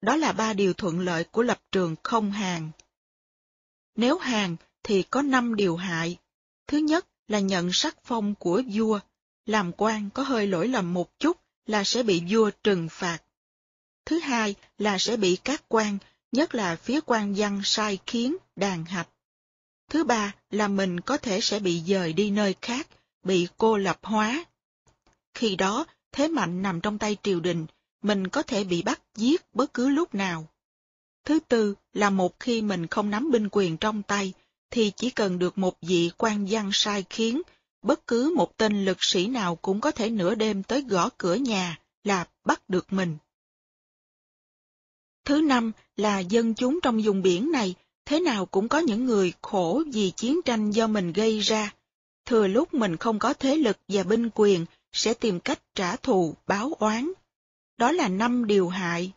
Đó 0.00 0.16
là 0.16 0.32
ba 0.32 0.52
điều 0.52 0.72
thuận 0.72 1.00
lợi 1.00 1.24
của 1.24 1.42
lập 1.42 1.60
trường 1.72 1.96
không 2.02 2.32
hàng. 2.32 2.70
Nếu 3.96 4.18
hàng 4.18 4.56
thì 4.82 5.02
có 5.02 5.22
năm 5.22 5.56
điều 5.56 5.76
hại. 5.76 6.18
Thứ 6.66 6.78
nhất 6.78 7.06
là 7.28 7.40
nhận 7.40 7.72
sắc 7.72 7.96
phong 8.04 8.34
của 8.34 8.62
vua, 8.72 9.00
làm 9.46 9.72
quan 9.76 10.10
có 10.10 10.22
hơi 10.22 10.46
lỗi 10.46 10.68
lầm 10.68 10.94
một 10.94 11.18
chút 11.18 11.36
là 11.66 11.84
sẽ 11.84 12.02
bị 12.02 12.22
vua 12.28 12.50
trừng 12.64 12.88
phạt. 12.90 13.18
Thứ 14.04 14.18
hai 14.18 14.54
là 14.78 14.98
sẽ 14.98 15.16
bị 15.16 15.38
các 15.44 15.64
quan, 15.68 15.98
nhất 16.32 16.54
là 16.54 16.76
phía 16.76 17.00
quan 17.06 17.34
văn 17.36 17.60
sai 17.64 17.98
khiến, 18.06 18.36
đàn 18.56 18.84
hạch. 18.84 19.08
Thứ 19.90 20.04
ba 20.04 20.34
là 20.50 20.68
mình 20.68 21.00
có 21.00 21.16
thể 21.16 21.40
sẽ 21.40 21.58
bị 21.58 21.82
dời 21.86 22.12
đi 22.12 22.30
nơi 22.30 22.54
khác, 22.62 22.88
bị 23.24 23.48
cô 23.56 23.76
lập 23.76 23.98
hóa. 24.02 24.44
Khi 25.34 25.56
đó, 25.56 25.86
thế 26.12 26.28
mạnh 26.28 26.62
nằm 26.62 26.80
trong 26.80 26.98
tay 26.98 27.16
triều 27.22 27.40
đình, 27.40 27.66
mình 28.02 28.28
có 28.28 28.42
thể 28.42 28.64
bị 28.64 28.82
bắt 28.82 29.00
giết 29.16 29.42
bất 29.54 29.74
cứ 29.74 29.88
lúc 29.88 30.14
nào. 30.14 30.46
Thứ 31.24 31.38
tư 31.48 31.74
là 31.92 32.10
một 32.10 32.40
khi 32.40 32.62
mình 32.62 32.86
không 32.86 33.10
nắm 33.10 33.30
binh 33.30 33.48
quyền 33.52 33.76
trong 33.76 34.02
tay, 34.02 34.32
thì 34.70 34.92
chỉ 34.96 35.10
cần 35.10 35.38
được 35.38 35.58
một 35.58 35.76
vị 35.82 36.10
quan 36.16 36.46
văn 36.50 36.70
sai 36.72 37.04
khiến, 37.10 37.42
bất 37.82 38.06
cứ 38.06 38.34
một 38.36 38.56
tên 38.56 38.84
lực 38.84 38.98
sĩ 39.00 39.26
nào 39.26 39.56
cũng 39.56 39.80
có 39.80 39.90
thể 39.90 40.10
nửa 40.10 40.34
đêm 40.34 40.62
tới 40.62 40.84
gõ 40.88 41.08
cửa 41.18 41.34
nhà 41.34 41.78
là 42.04 42.26
bắt 42.44 42.68
được 42.68 42.92
mình. 42.92 43.16
Thứ 45.24 45.40
năm 45.40 45.72
là 45.96 46.18
dân 46.18 46.54
chúng 46.54 46.80
trong 46.82 47.02
vùng 47.04 47.22
biển 47.22 47.52
này, 47.52 47.74
thế 48.04 48.20
nào 48.20 48.46
cũng 48.46 48.68
có 48.68 48.78
những 48.78 49.04
người 49.04 49.32
khổ 49.42 49.82
vì 49.92 50.12
chiến 50.16 50.40
tranh 50.44 50.70
do 50.70 50.86
mình 50.86 51.12
gây 51.12 51.40
ra. 51.40 51.74
Thừa 52.26 52.46
lúc 52.46 52.74
mình 52.74 52.96
không 52.96 53.18
có 53.18 53.34
thế 53.34 53.56
lực 53.56 53.76
và 53.88 54.02
binh 54.02 54.30
quyền, 54.34 54.66
sẽ 54.92 55.14
tìm 55.14 55.40
cách 55.40 55.74
trả 55.74 55.96
thù, 55.96 56.34
báo 56.46 56.72
oán. 56.78 57.12
Đó 57.78 57.92
là 57.92 58.08
năm 58.08 58.46
điều 58.46 58.68
hại. 58.68 59.12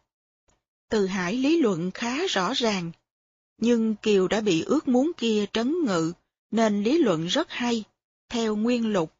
Từ 0.89 1.05
Hải 1.05 1.33
lý 1.33 1.61
luận 1.61 1.91
khá 1.91 2.27
rõ 2.27 2.53
ràng, 2.53 2.91
nhưng 3.57 3.95
Kiều 3.95 4.27
đã 4.27 4.41
bị 4.41 4.61
ước 4.61 4.87
muốn 4.87 5.11
kia 5.17 5.45
trấn 5.53 5.75
ngự, 5.85 6.13
nên 6.51 6.83
lý 6.83 6.97
luận 6.97 7.25
rất 7.25 7.47
hay, 7.49 7.83
theo 8.29 8.55
nguyên 8.55 8.93
lục. 8.93 9.13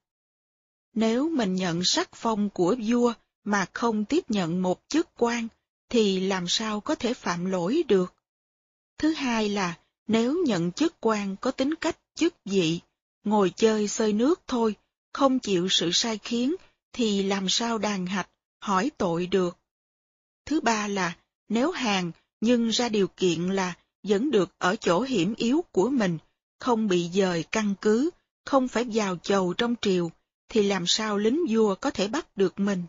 Nếu 0.94 1.30
mình 1.30 1.56
nhận 1.56 1.84
sắc 1.84 2.10
phong 2.16 2.50
của 2.50 2.76
vua 2.88 3.14
mà 3.44 3.66
không 3.74 4.06
tiếp 4.06 4.32
nhận 4.32 4.62
một 4.62 4.82
chức 4.88 5.08
quan, 5.18 5.48
thì 5.90 6.20
làm 6.20 6.48
sao 6.48 6.82
có 6.82 6.96
thể 6.96 7.14
phạm 7.14 7.46
lỗi 7.46 7.84
được? 7.88 8.14
Thứ 8.98 9.14
hai 9.14 9.50
là, 9.50 9.78
nếu 10.08 10.44
nhận 10.46 10.72
chức 10.72 10.96
quan 11.00 11.36
có 11.42 11.52
tính 11.52 11.76
cách 11.76 11.98
chức 12.16 12.34
vị, 12.46 12.80
ngồi 13.24 13.52
chơi 13.56 13.88
xơi 13.88 14.14
nước 14.14 14.42
thôi, 14.48 14.76
không 15.14 15.40
chịu 15.40 15.70
sự 15.70 15.92
sai 15.92 16.18
khiến, 16.18 16.56
thì 16.94 17.24
làm 17.24 17.50
sao 17.50 17.78
đàn 17.78 18.06
hạch, 18.06 18.30
hỏi 18.62 18.92
tội 18.98 19.28
được? 19.28 19.58
Thứ 20.46 20.60
ba 20.62 20.88
là, 20.88 21.18
nếu 21.50 21.72
hàng 21.72 22.12
nhưng 22.42 22.70
ra 22.70 22.90
điều 22.90 23.08
kiện 23.08 23.50
là 23.50 23.78
vẫn 24.04 24.32
được 24.32 24.50
ở 24.58 24.76
chỗ 24.76 25.02
hiểm 25.02 25.34
yếu 25.38 25.64
của 25.72 25.90
mình, 25.90 26.18
không 26.60 26.88
bị 26.88 27.10
dời 27.14 27.44
căn 27.52 27.76
cứ, 27.82 28.10
không 28.46 28.68
phải 28.68 28.86
vào 28.94 29.18
chầu 29.18 29.54
trong 29.54 29.76
triều, 29.82 30.12
thì 30.50 30.64
làm 30.64 30.88
sao 30.88 31.18
lính 31.18 31.40
vua 31.50 31.76
có 31.76 31.92
thể 31.92 32.08
bắt 32.08 32.38
được 32.38 32.60
mình? 32.60 32.84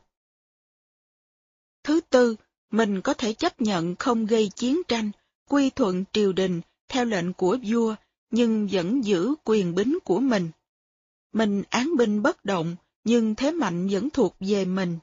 Thứ 1.84 2.00
tư, 2.00 2.36
mình 2.70 3.00
có 3.00 3.14
thể 3.14 3.32
chấp 3.32 3.60
nhận 3.60 3.96
không 3.96 4.26
gây 4.26 4.50
chiến 4.56 4.82
tranh, 4.88 5.10
quy 5.48 5.70
thuận 5.70 6.04
triều 6.12 6.32
đình 6.32 6.60
theo 6.88 7.04
lệnh 7.04 7.32
của 7.32 7.58
vua, 7.66 7.94
nhưng 8.30 8.68
vẫn 8.72 9.04
giữ 9.04 9.34
quyền 9.44 9.74
bính 9.74 9.98
của 10.04 10.20
mình. 10.20 10.50
Mình 11.32 11.62
án 11.70 11.96
binh 11.96 12.22
bất 12.22 12.44
động, 12.44 12.76
nhưng 13.04 13.34
thế 13.34 13.50
mạnh 13.50 13.88
vẫn 13.88 14.10
thuộc 14.10 14.36
về 14.40 14.64
mình. 14.64 14.98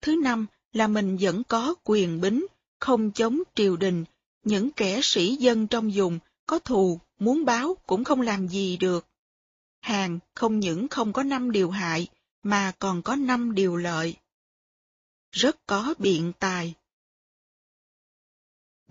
Thứ 0.00 0.16
năm 0.22 0.46
là 0.72 0.86
mình 0.86 1.16
vẫn 1.20 1.42
có 1.44 1.74
quyền 1.84 2.20
bính, 2.20 2.46
không 2.80 3.10
chống 3.12 3.42
triều 3.54 3.76
đình, 3.76 4.04
những 4.44 4.70
kẻ 4.70 5.00
sĩ 5.02 5.36
dân 5.36 5.66
trong 5.66 5.90
vùng 5.94 6.18
có 6.46 6.58
thù, 6.58 7.00
muốn 7.18 7.44
báo 7.44 7.76
cũng 7.86 8.04
không 8.04 8.20
làm 8.20 8.48
gì 8.48 8.76
được. 8.76 9.06
Hàng 9.80 10.18
không 10.34 10.60
những 10.60 10.88
không 10.88 11.12
có 11.12 11.22
năm 11.22 11.52
điều 11.52 11.70
hại, 11.70 12.08
mà 12.42 12.72
còn 12.78 13.02
có 13.02 13.16
năm 13.16 13.54
điều 13.54 13.76
lợi. 13.76 14.16
Rất 15.32 15.66
có 15.66 15.94
biện 15.98 16.32
tài. 16.38 16.74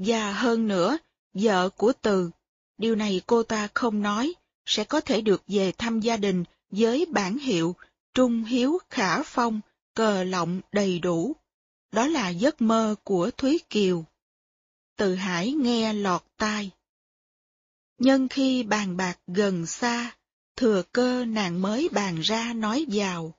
Và 0.05 0.33
hơn 0.33 0.67
nữa, 0.67 0.97
vợ 1.33 1.69
của 1.69 1.93
Từ, 2.01 2.29
điều 2.77 2.95
này 2.95 3.21
cô 3.25 3.43
ta 3.43 3.67
không 3.73 4.01
nói, 4.01 4.33
sẽ 4.65 4.83
có 4.83 5.01
thể 5.01 5.21
được 5.21 5.43
về 5.47 5.71
thăm 5.71 5.99
gia 5.99 6.17
đình 6.17 6.43
với 6.71 7.05
bản 7.05 7.37
hiệu 7.37 7.75
Trung 8.13 8.43
Hiếu 8.43 8.79
Khả 8.89 9.23
Phong, 9.23 9.61
cờ 9.93 10.23
lọng 10.23 10.61
đầy 10.71 10.99
đủ. 10.99 11.35
Đó 11.91 12.07
là 12.07 12.29
giấc 12.29 12.61
mơ 12.61 12.95
của 13.03 13.31
Thúy 13.37 13.59
Kiều 13.69 14.05
từ 15.01 15.15
hải 15.15 15.51
nghe 15.51 15.93
lọt 15.93 16.23
tai. 16.37 16.71
Nhân 17.97 18.27
khi 18.27 18.63
bàn 18.63 18.97
bạc 18.97 19.19
gần 19.27 19.65
xa, 19.65 20.15
thừa 20.55 20.83
cơ 20.91 21.25
nàng 21.25 21.61
mới 21.61 21.89
bàn 21.91 22.19
ra 22.19 22.53
nói 22.53 22.85
vào, 22.91 23.33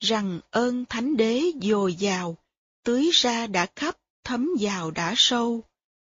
rằng 0.00 0.40
ơn 0.50 0.84
thánh 0.84 1.16
đế 1.16 1.42
dồi 1.62 1.94
dào, 1.94 2.36
tưới 2.84 3.10
ra 3.12 3.46
đã 3.46 3.66
khắp, 3.76 3.96
thấm 4.24 4.50
vào 4.60 4.90
đã 4.90 5.14
sâu. 5.16 5.62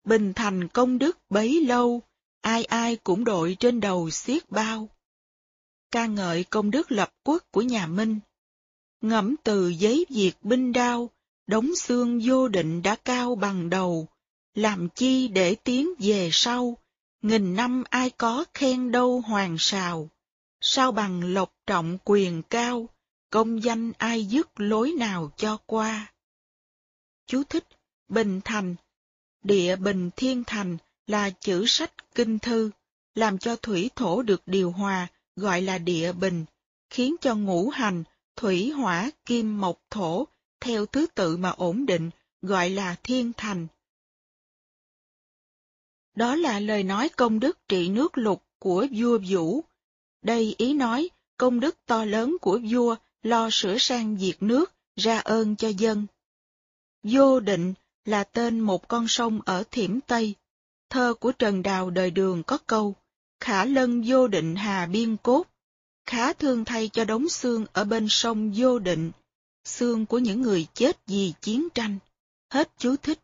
Bình 0.04 0.32
thành 0.32 0.68
công 0.68 0.98
đức 0.98 1.18
bấy 1.30 1.60
lâu, 1.66 2.02
ai 2.40 2.64
ai 2.64 2.96
cũng 2.96 3.24
đội 3.24 3.56
trên 3.60 3.80
đầu 3.80 4.10
xiết 4.10 4.50
bao. 4.50 4.88
ca 5.90 6.06
ngợi 6.06 6.44
công 6.44 6.70
đức 6.70 6.92
lập 6.92 7.14
quốc 7.24 7.44
của 7.50 7.62
nhà 7.62 7.86
Minh. 7.86 8.20
Ngẫm 9.00 9.34
từ 9.44 9.68
giấy 9.68 10.06
diệt 10.08 10.34
binh 10.42 10.72
đao, 10.72 11.10
đống 11.46 11.74
xương 11.76 12.20
vô 12.24 12.48
định 12.48 12.82
đã 12.82 12.96
cao 12.96 13.34
bằng 13.34 13.70
đầu, 13.70 14.08
làm 14.54 14.88
chi 14.94 15.28
để 15.28 15.54
tiến 15.54 15.88
về 15.98 16.28
sau, 16.32 16.76
nghìn 17.22 17.56
năm 17.56 17.84
ai 17.90 18.10
có 18.10 18.44
khen 18.54 18.92
đâu 18.92 19.20
hoàng 19.20 19.56
sào, 19.58 20.08
sao 20.60 20.92
bằng 20.92 21.34
lộc 21.34 21.52
trọng 21.66 21.98
quyền 22.04 22.42
cao, 22.42 22.88
công 23.30 23.62
danh 23.62 23.92
ai 23.98 24.24
dứt 24.24 24.50
lối 24.56 24.92
nào 24.98 25.32
cho 25.36 25.56
qua. 25.66 26.12
Chú 27.26 27.42
thích, 27.44 27.64
Bình 28.08 28.40
Thành, 28.44 28.74
địa 29.42 29.76
Bình 29.76 30.10
Thiên 30.16 30.44
Thành 30.44 30.76
là 31.06 31.30
chữ 31.30 31.64
sách 31.66 32.14
kinh 32.14 32.38
thư, 32.38 32.70
làm 33.14 33.38
cho 33.38 33.56
thủy 33.56 33.90
thổ 33.96 34.22
được 34.22 34.42
điều 34.46 34.70
hòa, 34.70 35.08
gọi 35.36 35.62
là 35.62 35.78
địa 35.78 36.12
bình, 36.12 36.44
khiến 36.90 37.16
cho 37.20 37.34
ngũ 37.34 37.70
hành, 37.70 38.04
thủy 38.36 38.70
hỏa 38.70 39.10
kim 39.26 39.60
mộc 39.60 39.82
thổ, 39.90 40.26
theo 40.60 40.86
thứ 40.86 41.06
tự 41.14 41.36
mà 41.36 41.50
ổn 41.50 41.86
định, 41.86 42.10
gọi 42.42 42.70
là 42.70 42.96
thiên 43.02 43.32
thành 43.36 43.66
Đó 46.14 46.36
là 46.36 46.60
lời 46.60 46.82
nói 46.82 47.08
công 47.08 47.40
đức 47.40 47.68
trị 47.68 47.88
nước 47.88 48.18
lục 48.18 48.44
của 48.58 48.86
vua 48.92 49.18
Vũ. 49.28 49.60
Đây 50.22 50.54
ý 50.58 50.74
nói 50.74 51.10
công 51.36 51.60
đức 51.60 51.76
to 51.86 52.04
lớn 52.04 52.36
của 52.40 52.60
vua 52.70 52.96
lo 53.22 53.48
sửa 53.52 53.78
sang 53.78 54.16
diệt 54.18 54.42
nước, 54.42 54.72
ra 54.96 55.18
ơn 55.18 55.56
cho 55.56 55.68
dân. 55.68 56.06
Vô 57.02 57.40
định 57.40 57.74
là 58.04 58.24
tên 58.24 58.60
một 58.60 58.88
con 58.88 59.08
sông 59.08 59.40
ở 59.44 59.64
Thiểm 59.70 60.00
Tây. 60.00 60.34
Thơ 60.90 61.14
của 61.20 61.32
Trần 61.32 61.62
Đào 61.62 61.90
đời 61.90 62.10
đường 62.10 62.42
có 62.42 62.58
câu, 62.66 62.94
khả 63.40 63.64
lân 63.64 64.04
vô 64.06 64.28
định 64.28 64.56
hà 64.56 64.86
biên 64.86 65.16
cốt, 65.16 65.46
khá 66.06 66.32
thương 66.32 66.64
thay 66.64 66.88
cho 66.88 67.04
đống 67.04 67.28
xương 67.28 67.66
ở 67.72 67.84
bên 67.84 68.06
sông 68.10 68.52
vô 68.56 68.78
định, 68.78 69.10
xương 69.64 70.06
của 70.06 70.18
những 70.18 70.42
người 70.42 70.66
chết 70.74 71.06
vì 71.06 71.32
chiến 71.40 71.68
tranh. 71.74 71.98
Hết 72.50 72.72
chú 72.78 72.96
thích. 72.96 73.18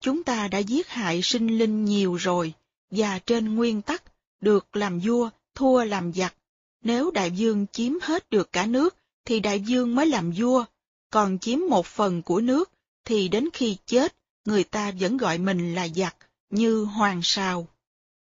Chúng 0.00 0.24
ta 0.24 0.48
đã 0.48 0.58
giết 0.58 0.88
hại 0.88 1.22
sinh 1.22 1.58
linh 1.58 1.84
nhiều 1.84 2.14
rồi, 2.14 2.54
và 2.90 3.18
trên 3.18 3.54
nguyên 3.54 3.82
tắc, 3.82 4.02
được 4.40 4.76
làm 4.76 5.00
vua, 5.00 5.30
thua 5.54 5.84
làm 5.84 6.12
giặc. 6.12 6.34
Nếu 6.82 7.10
đại 7.10 7.30
dương 7.30 7.66
chiếm 7.72 7.92
hết 8.02 8.30
được 8.30 8.52
cả 8.52 8.66
nước, 8.66 8.96
thì 9.24 9.40
đại 9.40 9.60
dương 9.60 9.94
mới 9.94 10.06
làm 10.06 10.32
vua, 10.36 10.64
còn 11.10 11.38
chiếm 11.38 11.58
một 11.70 11.86
phần 11.86 12.22
của 12.22 12.40
nước, 12.40 12.70
thì 13.04 13.28
đến 13.28 13.48
khi 13.52 13.76
chết, 13.86 14.16
người 14.44 14.64
ta 14.64 14.92
vẫn 15.00 15.16
gọi 15.16 15.38
mình 15.38 15.74
là 15.74 15.88
giặc, 15.88 16.16
như 16.50 16.84
hoàng 16.84 17.20
sào. 17.22 17.68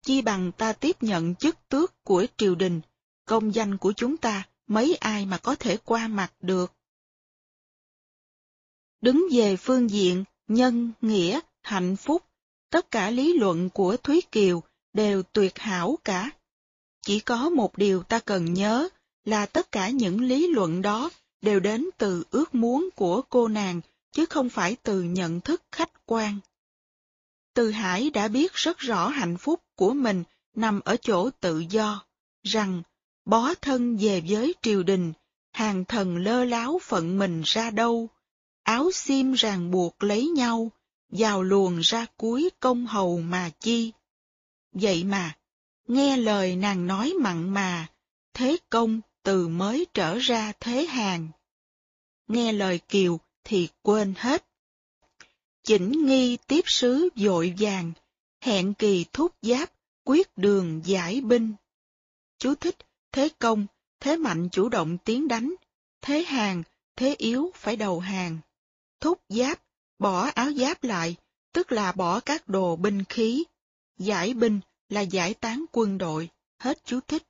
Chi 0.03 0.23
bằng 0.23 0.53
ta 0.53 0.73
tiếp 0.73 1.03
nhận 1.03 1.35
chức 1.35 1.57
tước 1.69 2.05
của 2.05 2.27
triều 2.37 2.55
đình, 2.55 2.81
công 3.25 3.55
danh 3.55 3.77
của 3.77 3.93
chúng 3.93 4.17
ta, 4.17 4.49
mấy 4.67 4.95
ai 4.95 5.27
mà 5.27 5.39
có 5.39 5.55
thể 5.55 5.77
qua 5.85 6.09
mặt 6.09 6.33
được. 6.41 6.73
Đứng 9.01 9.27
về 9.33 9.57
phương 9.57 9.91
diện 9.91 10.25
nhân, 10.49 10.93
nghĩa, 11.01 11.41
hạnh 11.63 11.97
phúc, 11.97 12.25
tất 12.71 12.91
cả 12.91 13.11
lý 13.11 13.33
luận 13.33 13.71
của 13.71 13.97
Thúy 13.97 14.23
Kiều 14.33 14.63
đều 14.93 15.23
tuyệt 15.23 15.59
hảo 15.59 15.99
cả. 16.05 16.31
Chỉ 17.03 17.21
có 17.21 17.51
một 17.51 17.79
điều 17.79 18.03
ta 18.03 18.19
cần 18.19 18.55
nhớ 18.55 18.89
là 19.25 19.47
tất 19.47 19.73
cả 19.73 19.89
những 19.89 20.21
lý 20.21 20.47
luận 20.47 20.83
đó 20.83 21.11
đều 21.41 21.61
đến 21.61 21.89
từ 21.99 22.25
ước 22.31 22.55
muốn 22.55 22.89
của 22.97 23.23
cô 23.29 23.49
nàng, 23.49 23.81
chứ 24.13 24.27
không 24.27 24.49
phải 24.49 24.77
từ 24.83 25.03
nhận 25.03 25.41
thức 25.41 25.63
khách 25.73 26.07
quan. 26.07 26.39
Từ 27.55 27.71
Hải 27.71 28.11
đã 28.11 28.29
biết 28.29 28.53
rất 28.55 28.79
rõ 28.79 29.09
hạnh 29.09 29.37
phúc 29.37 29.61
của 29.77 29.93
mình 29.93 30.25
nằm 30.55 30.81
ở 30.81 30.97
chỗ 30.97 31.31
tự 31.41 31.59
do, 31.59 32.05
rằng 32.43 32.83
bó 33.25 33.55
thân 33.55 33.97
về 33.97 34.23
với 34.29 34.55
triều 34.63 34.83
đình, 34.83 35.13
hàng 35.53 35.85
thần 35.85 36.17
lơ 36.17 36.45
láo 36.45 36.81
phận 36.83 37.19
mình 37.19 37.43
ra 37.45 37.71
đâu, 37.71 38.09
áo 38.63 38.91
xiêm 38.95 39.33
ràng 39.33 39.71
buộc 39.71 40.03
lấy 40.03 40.29
nhau, 40.29 40.71
vào 41.09 41.43
luồng 41.43 41.79
ra 41.79 42.07
cuối 42.17 42.51
công 42.61 42.87
hầu 42.87 43.21
mà 43.21 43.51
chi. 43.61 43.93
Vậy 44.73 45.05
mà, 45.05 45.37
nghe 45.89 46.17
lời 46.17 46.57
nàng 46.57 46.87
nói 46.87 47.15
mặn 47.21 47.51
mà, 47.55 47.87
thế 48.35 48.57
công 48.71 49.01
từ 49.23 49.49
mới 49.49 49.87
trở 49.95 50.19
ra 50.19 50.53
thế 50.61 50.87
hàng. 50.87 51.29
Nghe 52.29 52.53
lời 52.53 52.79
kiều 52.89 53.21
thì 53.49 53.69
quên 53.83 54.15
hết. 54.17 54.45
Chỉnh 55.63 56.07
nghi 56.07 56.37
tiếp 56.47 56.65
sứ 56.67 57.09
dội 57.17 57.55
vàng, 57.59 57.93
hẹn 58.41 58.75
kỳ 58.75 59.05
thúc 59.13 59.35
giáp, 59.43 59.73
quyết 60.05 60.39
đường 60.39 60.81
giải 60.85 61.21
binh. 61.21 61.55
Chú 62.39 62.55
thích, 62.55 62.77
thế 63.13 63.29
công, 63.39 63.67
thế 64.01 64.17
mạnh 64.17 64.49
chủ 64.53 64.69
động 64.69 64.99
tiến 64.99 65.29
đánh, 65.29 65.55
thế 66.01 66.23
hàng, 66.23 66.63
thế 66.97 67.15
yếu 67.19 67.51
phải 67.55 67.77
đầu 67.77 68.01
hàng. 68.01 68.39
Thúc 69.01 69.21
giáp, 69.29 69.63
bỏ 69.99 70.31
áo 70.35 70.53
giáp 70.53 70.85
lại, 70.85 71.17
tức 71.53 71.73
là 71.73 71.93
bỏ 71.93 72.21
các 72.21 72.49
đồ 72.49 72.77
binh 72.77 73.05
khí. 73.05 73.45
Giải 73.99 74.35
binh 74.35 74.61
là 74.89 75.01
giải 75.01 75.35
tán 75.35 75.65
quân 75.73 75.99
đội, 75.99 76.29
hết 76.59 76.85
chú 76.85 77.01
thích. 77.01 77.23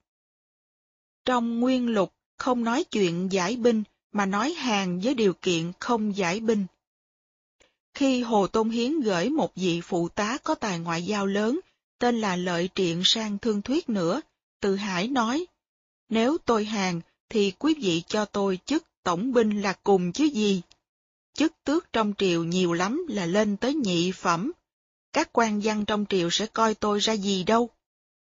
Trong 1.24 1.60
nguyên 1.60 1.88
lục 1.88 2.14
không 2.36 2.64
nói 2.64 2.84
chuyện 2.84 3.32
giải 3.32 3.56
binh 3.56 3.82
mà 4.12 4.26
nói 4.26 4.52
hàng 4.52 5.00
với 5.00 5.14
điều 5.14 5.32
kiện 5.32 5.72
không 5.80 6.16
giải 6.16 6.40
binh. 6.40 6.66
Khi 7.94 8.22
Hồ 8.22 8.46
Tôn 8.46 8.70
Hiến 8.70 9.00
gửi 9.00 9.30
một 9.30 9.54
vị 9.54 9.80
phụ 9.84 10.08
tá 10.08 10.38
có 10.42 10.54
tài 10.54 10.78
ngoại 10.78 11.02
giao 11.02 11.26
lớn, 11.26 11.60
tên 11.98 12.20
là 12.20 12.36
Lợi 12.36 12.68
Triện 12.74 13.02
sang 13.04 13.38
Thương 13.38 13.62
Thuyết 13.62 13.88
nữa, 13.88 14.20
Từ 14.60 14.76
Hải 14.76 15.08
nói, 15.08 15.46
nếu 16.08 16.38
tôi 16.44 16.64
hàng 16.64 17.00
thì 17.28 17.52
quý 17.58 17.74
vị 17.74 18.02
cho 18.08 18.24
tôi 18.24 18.58
chức 18.66 18.84
tổng 19.02 19.32
binh 19.32 19.62
là 19.62 19.72
cùng 19.82 20.12
chứ 20.12 20.24
gì. 20.24 20.62
Chức 21.34 21.52
tước 21.64 21.92
trong 21.92 22.12
triều 22.18 22.44
nhiều 22.44 22.72
lắm 22.72 23.06
là 23.08 23.26
lên 23.26 23.56
tới 23.56 23.74
nhị 23.74 24.12
phẩm. 24.12 24.52
Các 25.12 25.28
quan 25.32 25.60
văn 25.64 25.84
trong 25.84 26.04
triều 26.08 26.30
sẽ 26.30 26.46
coi 26.46 26.74
tôi 26.74 26.98
ra 26.98 27.12
gì 27.12 27.44
đâu. 27.44 27.70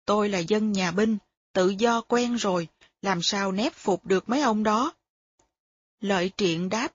Tôi 0.06 0.30
là 0.30 0.40
dân 0.40 0.72
nhà 0.72 0.92
binh, 0.92 1.18
tự 1.54 1.70
do 1.70 2.02
quen 2.02 2.36
rồi, 2.36 2.68
làm 3.02 3.22
sao 3.22 3.52
nép 3.52 3.74
phục 3.74 4.06
được 4.06 4.30
mấy 4.30 4.42
ông 4.42 4.63
đó. 4.63 4.94
Lợi 5.99 6.31
triện 6.38 6.69
đáp, 6.69 6.93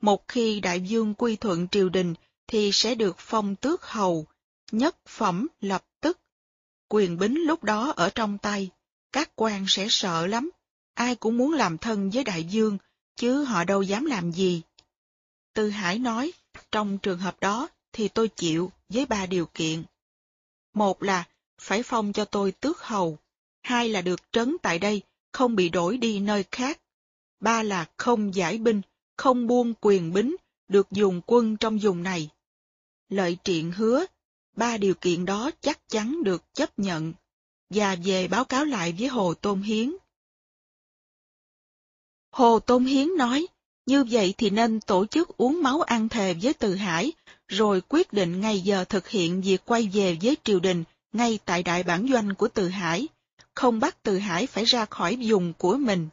một 0.00 0.28
khi 0.28 0.60
đại 0.60 0.80
dương 0.80 1.14
quy 1.14 1.36
thuận 1.36 1.68
triều 1.68 1.88
đình 1.88 2.14
thì 2.46 2.70
sẽ 2.72 2.94
được 2.94 3.16
phong 3.18 3.56
tước 3.56 3.84
hầu, 3.84 4.26
nhất 4.72 4.96
phẩm 5.08 5.48
lập 5.60 5.84
tức. 6.00 6.18
Quyền 6.88 7.18
bính 7.18 7.46
lúc 7.46 7.64
đó 7.64 7.92
ở 7.96 8.10
trong 8.14 8.38
tay, 8.38 8.70
các 9.12 9.30
quan 9.34 9.64
sẽ 9.68 9.86
sợ 9.90 10.26
lắm, 10.26 10.50
ai 10.94 11.16
cũng 11.16 11.36
muốn 11.36 11.52
làm 11.52 11.78
thân 11.78 12.10
với 12.10 12.24
đại 12.24 12.44
dương, 12.44 12.78
chứ 13.16 13.44
họ 13.44 13.64
đâu 13.64 13.82
dám 13.82 14.04
làm 14.04 14.32
gì. 14.32 14.62
Tư 15.54 15.70
Hải 15.70 15.98
nói, 15.98 16.32
trong 16.72 16.98
trường 16.98 17.18
hợp 17.18 17.40
đó 17.40 17.68
thì 17.92 18.08
tôi 18.08 18.28
chịu 18.28 18.72
với 18.88 19.06
ba 19.06 19.26
điều 19.26 19.46
kiện. 19.46 19.84
Một 20.74 21.02
là 21.02 21.24
phải 21.60 21.82
phong 21.82 22.12
cho 22.12 22.24
tôi 22.24 22.52
tước 22.52 22.82
hầu, 22.82 23.18
hai 23.62 23.88
là 23.88 24.00
được 24.00 24.32
trấn 24.32 24.56
tại 24.62 24.78
đây, 24.78 25.02
không 25.32 25.56
bị 25.56 25.68
đổi 25.68 25.96
đi 25.96 26.20
nơi 26.20 26.44
khác, 26.50 26.80
ba 27.40 27.62
là 27.62 27.86
không 27.96 28.34
giải 28.34 28.58
binh, 28.58 28.82
không 29.16 29.46
buông 29.46 29.74
quyền 29.80 30.12
bính, 30.12 30.36
được 30.68 30.90
dùng 30.90 31.20
quân 31.26 31.56
trong 31.56 31.78
vùng 31.78 32.02
này. 32.02 32.30
Lợi 33.08 33.38
triện 33.44 33.70
hứa, 33.70 34.04
ba 34.56 34.76
điều 34.76 34.94
kiện 34.94 35.24
đó 35.24 35.50
chắc 35.60 35.88
chắn 35.88 36.24
được 36.24 36.54
chấp 36.54 36.78
nhận, 36.78 37.12
và 37.70 37.96
về 38.04 38.28
báo 38.28 38.44
cáo 38.44 38.64
lại 38.64 38.94
với 38.98 39.08
Hồ 39.08 39.34
Tôn 39.34 39.62
Hiến. 39.62 39.96
Hồ 42.30 42.58
Tôn 42.58 42.84
Hiến 42.84 43.16
nói, 43.16 43.46
như 43.86 44.04
vậy 44.04 44.34
thì 44.38 44.50
nên 44.50 44.80
tổ 44.80 45.06
chức 45.06 45.36
uống 45.36 45.62
máu 45.62 45.80
ăn 45.80 46.08
thề 46.08 46.34
với 46.42 46.52
Từ 46.52 46.74
Hải, 46.74 47.12
rồi 47.48 47.80
quyết 47.88 48.12
định 48.12 48.40
ngày 48.40 48.60
giờ 48.60 48.84
thực 48.84 49.08
hiện 49.08 49.42
việc 49.42 49.64
quay 49.64 49.90
về 49.92 50.18
với 50.22 50.36
triều 50.44 50.60
đình 50.60 50.84
ngay 51.12 51.38
tại 51.44 51.62
đại 51.62 51.82
bản 51.82 52.08
doanh 52.12 52.34
của 52.34 52.48
Từ 52.48 52.68
Hải, 52.68 53.08
không 53.54 53.80
bắt 53.80 54.02
Từ 54.02 54.18
Hải 54.18 54.46
phải 54.46 54.64
ra 54.64 54.84
khỏi 54.84 55.18
vùng 55.28 55.52
của 55.52 55.76
mình. 55.76 56.08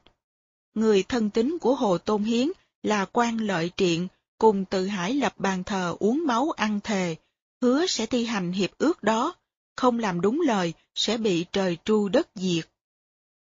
Người 0.73 1.03
thân 1.03 1.29
tín 1.29 1.57
của 1.62 1.75
Hồ 1.75 1.97
Tôn 1.97 2.23
Hiến 2.23 2.51
là 2.84 3.05
quan 3.05 3.38
lợi 3.38 3.71
triện, 3.77 4.07
cùng 4.38 4.65
Từ 4.65 4.88
Hải 4.88 5.13
lập 5.13 5.34
bàn 5.38 5.63
thờ 5.63 5.95
uống 5.99 6.23
máu 6.27 6.51
ăn 6.51 6.79
thề, 6.84 7.15
hứa 7.62 7.86
sẽ 7.88 8.05
thi 8.05 8.25
hành 8.25 8.51
hiệp 8.51 8.77
ước 8.77 9.03
đó, 9.03 9.36
không 9.75 9.99
làm 9.99 10.21
đúng 10.21 10.41
lời 10.41 10.73
sẽ 10.95 11.17
bị 11.17 11.45
trời 11.51 11.77
tru 11.86 12.10
đất 12.10 12.29
diệt. 12.36 12.69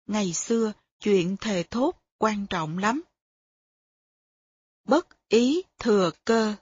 Ngày 0.06 0.32
xưa, 0.32 0.72
chuyện 1.00 1.36
thề 1.36 1.64
thốt 1.70 1.94
quan 2.18 2.46
trọng 2.46 2.78
lắm 2.78 3.02
bất 4.84 5.28
ý 5.28 5.62
thừa 5.78 6.10
cơ. 6.24 6.54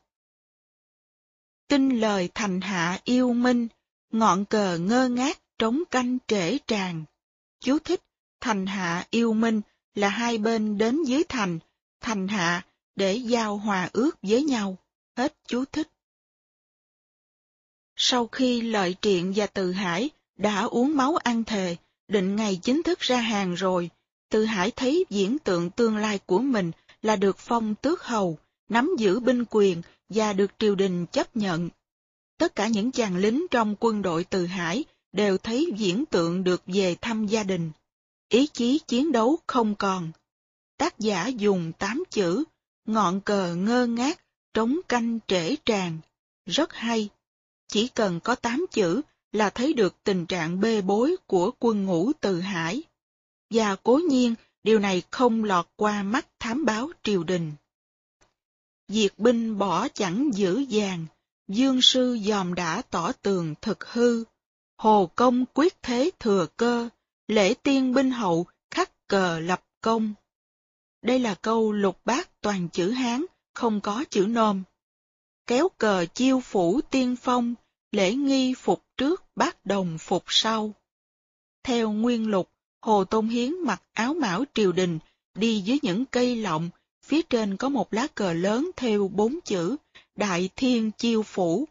Tin 1.69 2.01
lời 2.01 2.29
thành 2.35 2.61
hạ 2.61 3.01
yêu 3.05 3.33
minh, 3.33 3.69
ngọn 4.13 4.45
cờ 4.45 4.79
ngơ 4.79 5.09
ngác 5.09 5.43
trống 5.59 5.83
canh 5.91 6.19
trễ 6.27 6.59
tràn. 6.59 7.05
Chú 7.61 7.79
thích, 7.79 8.03
thành 8.41 8.67
hạ 8.67 9.07
yêu 9.11 9.33
minh 9.33 9.61
là 9.95 10.09
hai 10.09 10.39
bên 10.39 10.79
đến 10.79 11.03
dưới 11.03 11.25
thành, 11.29 11.59
thành 12.01 12.29
hạ 12.29 12.67
để 12.97 13.15
giao 13.15 13.57
hòa 13.57 13.91
ước 13.93 14.11
với 14.23 14.43
nhau. 14.43 14.77
Hết 15.17 15.35
chú 15.49 15.65
thích. 15.65 15.89
Sau 17.97 18.27
khi 18.27 18.61
lợi 18.61 18.97
triện 19.01 19.33
và 19.37 19.47
từ 19.47 19.73
hải 19.73 20.11
đã 20.37 20.63
uống 20.63 20.97
máu 20.97 21.17
ăn 21.17 21.45
thề, 21.45 21.77
định 22.09 22.37
ngày 22.37 22.61
chính 22.63 22.83
thức 22.83 23.01
ra 23.01 23.21
hàng 23.21 23.55
rồi, 23.55 23.91
từ 24.31 24.45
hải 24.45 24.71
thấy 24.71 25.05
diễn 25.11 25.39
tượng 25.39 25.71
tương 25.71 25.97
lai 25.97 26.19
của 26.27 26.39
mình 26.39 26.73
là 27.03 27.17
được 27.17 27.39
phong 27.39 27.75
tước 27.75 28.03
hầu, 28.03 28.39
nắm 28.69 28.91
giữ 28.99 29.21
binh 29.21 29.45
quyền 29.51 29.83
và 30.09 30.33
được 30.33 30.51
triều 30.59 30.75
đình 30.75 31.07
chấp 31.07 31.37
nhận. 31.37 31.69
Tất 32.39 32.55
cả 32.55 32.69
những 32.69 32.93
chàng 32.93 33.17
lính 33.17 33.47
trong 33.51 33.75
quân 33.81 34.03
đội 34.03 34.25
từ 34.25 34.47
Hải 34.47 34.85
đều 35.13 35.39
thấy 35.39 35.73
diễn 35.77 36.05
tượng 36.07 36.45
được 36.45 36.63
về 36.67 36.97
thăm 37.01 37.27
gia 37.27 37.43
đình. 37.43 37.71
Ý 38.31 38.47
chí 38.47 38.79
chiến 38.89 39.13
đấu 39.13 39.39
không 39.47 39.75
còn. 39.75 40.13
Tác 40.77 40.99
giả 40.99 41.27
dùng 41.27 41.73
tám 41.79 42.05
chữ, 42.11 42.45
ngọn 42.85 43.21
cờ 43.21 43.55
ngơ 43.55 43.87
ngác, 43.87 44.21
trống 44.55 44.81
canh 44.89 45.19
trễ 45.27 45.57
tràn. 45.57 45.99
Rất 46.47 46.73
hay. 46.73 47.09
Chỉ 47.69 47.89
cần 47.89 48.21
có 48.21 48.35
tám 48.35 48.67
chữ 48.71 49.01
là 49.33 49.51
thấy 49.51 49.73
được 49.73 49.95
tình 50.05 50.27
trạng 50.27 50.61
bê 50.61 50.81
bối 50.81 51.17
của 51.27 51.51
quân 51.59 51.87
ngũ 51.87 52.13
từ 52.21 52.41
Hải. 52.41 52.83
Và 53.51 53.77
cố 53.77 54.01
nhiên, 54.09 54.35
điều 54.63 54.79
này 54.79 55.03
không 55.11 55.45
lọt 55.45 55.67
qua 55.77 56.03
mắt 56.03 56.27
thám 56.39 56.65
báo 56.65 56.91
triều 57.03 57.25
đình. 57.25 57.53
Diệt 58.89 59.19
binh 59.19 59.59
bỏ 59.59 59.89
chẳng 59.89 60.31
giữ 60.35 60.59
dàng, 60.59 61.07
Dương 61.49 61.83
sư 61.83 62.19
dòm 62.25 62.55
đã 62.55 62.83
tỏ 62.83 63.13
tường 63.13 63.55
thực 63.63 63.85
hư, 63.85 64.25
hồ 64.77 65.11
công 65.15 65.45
quyết 65.55 65.83
thế 65.83 66.11
thừa 66.19 66.47
cơ, 66.57 66.89
lễ 67.31 67.55
tiên 67.55 67.95
binh 67.95 68.11
hậu 68.11 68.47
khắc 68.71 69.09
cờ 69.09 69.41
lập 69.41 69.65
công. 69.81 70.15
Đây 71.03 71.19
là 71.19 71.35
câu 71.35 71.73
lục 71.73 72.01
bát 72.05 72.41
toàn 72.41 72.69
chữ 72.69 72.91
Hán, 72.91 73.25
không 73.55 73.81
có 73.81 74.05
chữ 74.11 74.27
nôm. 74.29 74.63
Kéo 75.47 75.69
cờ 75.79 76.07
chiêu 76.07 76.41
phủ 76.41 76.81
tiên 76.91 77.17
phong, 77.17 77.55
lễ 77.93 78.15
nghi 78.15 78.55
phục 78.55 78.85
trước 78.97 79.25
bát 79.37 79.67
đồng 79.67 79.99
phục 79.99 80.25
sau. 80.27 80.75
Theo 81.63 81.93
nguyên 81.93 82.31
lục, 82.31 82.51
Hồ 82.83 83.05
Tôn 83.05 83.29
Hiến 83.29 83.55
mặc 83.65 83.83
áo 83.93 84.15
mão 84.15 84.45
triều 84.55 84.73
đình, 84.73 84.99
đi 85.35 85.61
dưới 85.61 85.79
những 85.83 86.07
cây 86.07 86.37
lọng, 86.37 86.71
phía 87.05 87.23
trên 87.23 87.57
có 87.57 87.69
một 87.69 87.95
lá 87.95 88.07
cờ 88.15 88.33
lớn 88.33 88.71
theo 88.77 89.09
bốn 89.09 89.39
chữ 89.45 89.77
Đại 90.17 90.49
Thiên 90.57 90.91
Chiêu 90.99 91.23
Phủ. 91.23 91.69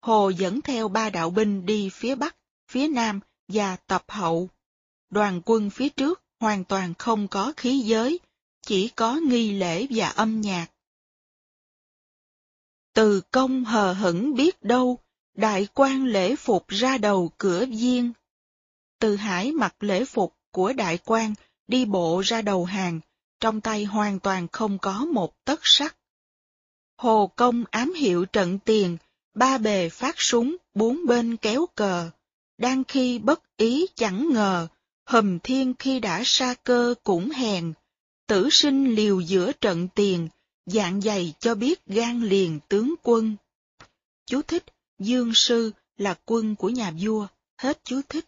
Hồ 0.00 0.28
dẫn 0.28 0.60
theo 0.60 0.88
ba 0.88 1.10
đạo 1.10 1.30
binh 1.30 1.66
đi 1.66 1.88
phía 1.88 2.14
Bắc, 2.14 2.36
phía 2.70 2.88
Nam 2.88 3.20
và 3.48 3.76
tập 3.76 4.04
hậu. 4.08 4.48
Đoàn 5.14 5.40
quân 5.44 5.70
phía 5.70 5.88
trước 5.88 6.22
hoàn 6.40 6.64
toàn 6.64 6.94
không 6.98 7.28
có 7.28 7.52
khí 7.56 7.78
giới, 7.78 8.20
chỉ 8.62 8.88
có 8.88 9.14
nghi 9.14 9.52
lễ 9.52 9.86
và 9.90 10.08
âm 10.08 10.40
nhạc. 10.40 10.66
Từ 12.94 13.20
công 13.20 13.64
hờ 13.64 13.92
hững 13.92 14.34
biết 14.34 14.62
đâu, 14.62 14.98
đại 15.34 15.68
quan 15.74 16.04
lễ 16.04 16.36
phục 16.36 16.68
ra 16.68 16.98
đầu 16.98 17.30
cửa 17.38 17.66
viên. 17.66 18.12
Từ 18.98 19.16
hải 19.16 19.52
mặc 19.52 19.74
lễ 19.80 20.04
phục 20.04 20.36
của 20.50 20.72
đại 20.72 20.98
quan 21.04 21.34
đi 21.66 21.84
bộ 21.84 22.22
ra 22.24 22.42
đầu 22.42 22.64
hàng, 22.64 23.00
trong 23.40 23.60
tay 23.60 23.84
hoàn 23.84 24.20
toàn 24.20 24.48
không 24.48 24.78
có 24.78 25.04
một 25.04 25.44
tấc 25.44 25.60
sắt. 25.62 25.96
Hồ 26.96 27.30
công 27.36 27.64
ám 27.70 27.92
hiệu 27.92 28.24
trận 28.24 28.58
tiền, 28.58 28.96
ba 29.34 29.58
bề 29.58 29.88
phát 29.88 30.14
súng, 30.20 30.56
bốn 30.74 31.06
bên 31.06 31.36
kéo 31.36 31.66
cờ. 31.74 32.10
Đang 32.58 32.84
khi 32.84 33.18
bất 33.18 33.56
ý 33.56 33.86
chẳng 33.96 34.28
ngờ, 34.32 34.68
hầm 35.04 35.38
thiên 35.38 35.74
khi 35.78 36.00
đã 36.00 36.22
sa 36.24 36.54
cơ 36.64 36.94
cũng 37.04 37.30
hèn. 37.30 37.72
Tử 38.26 38.48
sinh 38.50 38.94
liều 38.94 39.20
giữa 39.20 39.52
trận 39.52 39.88
tiền, 39.94 40.28
dạng 40.66 41.00
dày 41.00 41.34
cho 41.38 41.54
biết 41.54 41.86
gan 41.86 42.22
liền 42.22 42.60
tướng 42.68 42.94
quân. 43.02 43.36
Chú 44.26 44.42
thích, 44.42 44.64
Dương 44.98 45.34
Sư 45.34 45.70
là 45.96 46.18
quân 46.24 46.56
của 46.56 46.68
nhà 46.68 46.92
vua, 47.00 47.26
hết 47.58 47.80
chú 47.84 48.00
thích. 48.08 48.24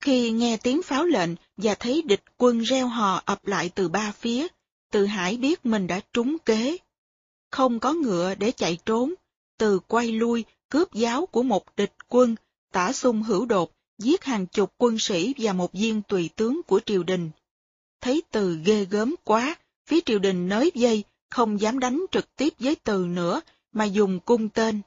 Khi 0.00 0.30
nghe 0.30 0.56
tiếng 0.56 0.82
pháo 0.82 1.04
lệnh 1.04 1.30
và 1.56 1.74
thấy 1.74 2.02
địch 2.02 2.22
quân 2.36 2.60
reo 2.60 2.88
hò 2.88 3.22
ập 3.24 3.46
lại 3.46 3.70
từ 3.74 3.88
ba 3.88 4.12
phía, 4.12 4.46
Từ 4.90 5.06
Hải 5.06 5.36
biết 5.36 5.66
mình 5.66 5.86
đã 5.86 6.00
trúng 6.12 6.38
kế. 6.38 6.76
Không 7.50 7.80
có 7.80 7.92
ngựa 7.92 8.34
để 8.34 8.52
chạy 8.52 8.78
trốn, 8.86 9.14
Từ 9.58 9.78
quay 9.78 10.12
lui 10.12 10.44
cướp 10.68 10.92
giáo 10.92 11.26
của 11.26 11.42
một 11.42 11.76
địch 11.76 11.94
quân, 12.08 12.36
tả 12.72 12.92
xung 12.92 13.22
hữu 13.22 13.46
đột, 13.46 13.73
giết 13.98 14.24
hàng 14.24 14.46
chục 14.46 14.72
quân 14.78 14.98
sĩ 14.98 15.34
và 15.38 15.52
một 15.52 15.72
viên 15.72 16.02
tùy 16.02 16.30
tướng 16.36 16.60
của 16.66 16.80
triều 16.86 17.02
đình. 17.02 17.30
Thấy 18.00 18.22
Từ 18.30 18.58
ghê 18.64 18.84
gớm 18.84 19.14
quá, 19.24 19.56
phía 19.86 20.00
triều 20.00 20.18
đình 20.18 20.48
nới 20.48 20.70
dây, 20.74 21.04
không 21.30 21.60
dám 21.60 21.78
đánh 21.78 22.04
trực 22.12 22.36
tiếp 22.36 22.54
với 22.58 22.74
Từ 22.74 23.06
nữa, 23.06 23.40
mà 23.72 23.84
dùng 23.84 24.20
cung 24.20 24.48
tên. 24.48 24.80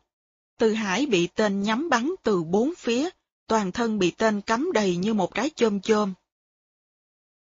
Từ 0.60 0.74
Hải 0.74 1.06
bị 1.06 1.28
tên 1.28 1.64
nhắm 1.64 1.90
bắn 1.90 2.12
từ 2.24 2.44
bốn 2.44 2.74
phía, 2.78 3.10
toàn 3.48 3.72
thân 3.72 4.00
bị 4.00 4.12
tên 4.12 4.42
cắm 4.42 4.72
đầy 4.74 4.96
như 4.96 5.14
một 5.14 5.34
trái 5.34 5.50
chôm 5.56 5.82
chôm. 5.82 6.14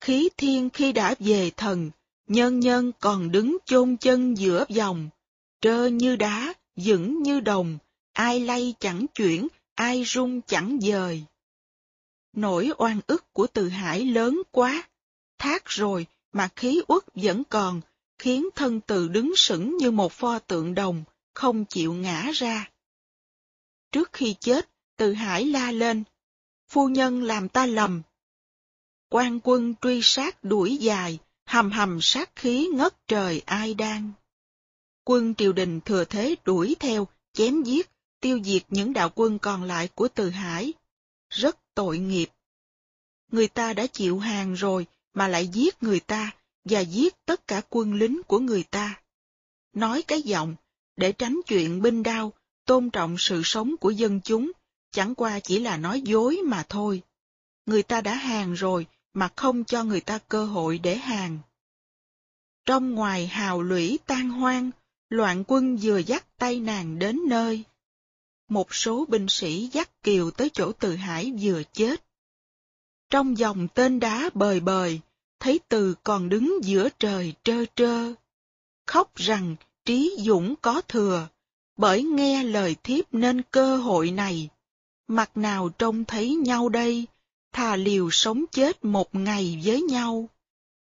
Khí 0.00 0.28
thiên 0.36 0.70
khi 0.70 0.92
đã 0.92 1.14
về 1.18 1.50
thần, 1.56 1.90
nhân 2.26 2.60
nhân 2.60 2.92
còn 3.00 3.32
đứng 3.32 3.56
chôn 3.64 3.96
chân 3.96 4.38
giữa 4.38 4.64
dòng, 4.68 5.08
trơ 5.60 5.86
như 5.86 6.16
đá, 6.16 6.54
vững 6.76 7.22
như 7.22 7.40
đồng, 7.40 7.78
ai 8.12 8.40
lay 8.40 8.74
chẳng 8.80 9.06
chuyển, 9.14 9.48
ai 9.74 10.04
rung 10.06 10.40
chẳng 10.40 10.78
dời. 10.80 11.24
Nỗi 12.34 12.70
oan 12.78 13.00
ức 13.06 13.32
của 13.32 13.46
từ 13.46 13.68
hải 13.68 14.04
lớn 14.04 14.42
quá, 14.50 14.88
thác 15.38 15.66
rồi 15.66 16.06
mà 16.32 16.48
khí 16.56 16.82
uất 16.88 17.02
vẫn 17.14 17.42
còn, 17.44 17.80
khiến 18.18 18.48
thân 18.54 18.80
từ 18.80 19.08
đứng 19.08 19.36
sững 19.36 19.76
như 19.76 19.90
một 19.90 20.12
pho 20.12 20.38
tượng 20.38 20.74
đồng, 20.74 21.04
không 21.34 21.64
chịu 21.64 21.94
ngã 21.94 22.30
ra. 22.34 22.70
Trước 23.92 24.12
khi 24.12 24.34
chết, 24.40 24.68
từ 24.96 25.12
hải 25.12 25.44
la 25.44 25.72
lên. 25.72 26.04
Phu 26.68 26.88
nhân 26.88 27.22
làm 27.22 27.48
ta 27.48 27.66
lầm. 27.66 28.02
quan 29.08 29.40
quân 29.44 29.74
truy 29.82 30.00
sát 30.02 30.44
đuổi 30.44 30.76
dài, 30.76 31.18
hầm 31.44 31.70
hầm 31.70 31.98
sát 32.00 32.36
khí 32.36 32.68
ngất 32.74 33.08
trời 33.08 33.42
ai 33.46 33.74
đang. 33.74 34.12
Quân 35.04 35.34
triều 35.34 35.52
đình 35.52 35.80
thừa 35.80 36.04
thế 36.04 36.36
đuổi 36.44 36.76
theo, 36.80 37.08
chém 37.32 37.62
giết, 37.62 37.90
tiêu 38.20 38.40
diệt 38.44 38.62
những 38.68 38.92
đạo 38.92 39.10
quân 39.14 39.38
còn 39.38 39.62
lại 39.62 39.88
của 39.94 40.08
Từ 40.08 40.30
Hải. 40.30 40.72
Rất 41.30 41.58
tội 41.74 41.98
nghiệp. 41.98 42.28
Người 43.32 43.48
ta 43.48 43.72
đã 43.72 43.86
chịu 43.86 44.18
hàng 44.18 44.54
rồi 44.54 44.86
mà 45.14 45.28
lại 45.28 45.46
giết 45.46 45.82
người 45.82 46.00
ta 46.00 46.30
và 46.64 46.80
giết 46.80 47.14
tất 47.26 47.46
cả 47.46 47.62
quân 47.70 47.94
lính 47.94 48.22
của 48.26 48.38
người 48.38 48.62
ta. 48.62 49.00
Nói 49.72 50.02
cái 50.02 50.22
giọng, 50.22 50.54
để 50.96 51.12
tránh 51.12 51.40
chuyện 51.46 51.82
binh 51.82 52.02
đao, 52.02 52.32
tôn 52.64 52.90
trọng 52.90 53.16
sự 53.18 53.40
sống 53.44 53.76
của 53.76 53.90
dân 53.90 54.20
chúng, 54.24 54.52
chẳng 54.90 55.14
qua 55.14 55.40
chỉ 55.40 55.58
là 55.58 55.76
nói 55.76 56.00
dối 56.00 56.40
mà 56.44 56.64
thôi. 56.68 57.02
Người 57.66 57.82
ta 57.82 58.00
đã 58.00 58.14
hàng 58.14 58.52
rồi 58.52 58.86
mà 59.12 59.28
không 59.36 59.64
cho 59.64 59.84
người 59.84 60.00
ta 60.00 60.18
cơ 60.28 60.46
hội 60.46 60.78
để 60.78 60.96
hàng. 60.96 61.38
Trong 62.66 62.90
ngoài 62.90 63.26
hào 63.26 63.62
lũy 63.62 63.98
tan 64.06 64.30
hoang, 64.30 64.70
loạn 65.08 65.44
quân 65.46 65.76
vừa 65.82 65.98
dắt 65.98 66.38
tay 66.38 66.60
nàng 66.60 66.98
đến 66.98 67.20
nơi. 67.28 67.64
Một 68.54 68.74
số 68.74 69.04
binh 69.08 69.28
sĩ 69.28 69.68
dắt 69.72 70.02
kiều 70.02 70.30
tới 70.30 70.50
chỗ 70.52 70.72
từ 70.72 70.96
hải 70.96 71.32
vừa 71.40 71.62
chết. 71.72 72.04
Trong 73.10 73.38
dòng 73.38 73.68
tên 73.74 74.00
đá 74.00 74.30
bời 74.34 74.60
bời, 74.60 75.00
thấy 75.40 75.60
từ 75.68 75.94
còn 76.04 76.28
đứng 76.28 76.58
giữa 76.62 76.88
trời 76.98 77.34
trơ 77.44 77.64
trơ. 77.74 78.12
Khóc 78.86 79.16
rằng 79.16 79.56
trí 79.84 80.16
dũng 80.18 80.54
có 80.56 80.80
thừa, 80.80 81.28
bởi 81.76 82.02
nghe 82.02 82.44
lời 82.44 82.76
thiếp 82.82 83.14
nên 83.14 83.42
cơ 83.50 83.76
hội 83.76 84.10
này. 84.10 84.48
Mặt 85.08 85.36
nào 85.36 85.68
trông 85.68 86.04
thấy 86.04 86.34
nhau 86.34 86.68
đây, 86.68 87.06
thà 87.52 87.76
liều 87.76 88.10
sống 88.10 88.44
chết 88.52 88.84
một 88.84 89.14
ngày 89.14 89.60
với 89.64 89.82
nhau. 89.82 90.28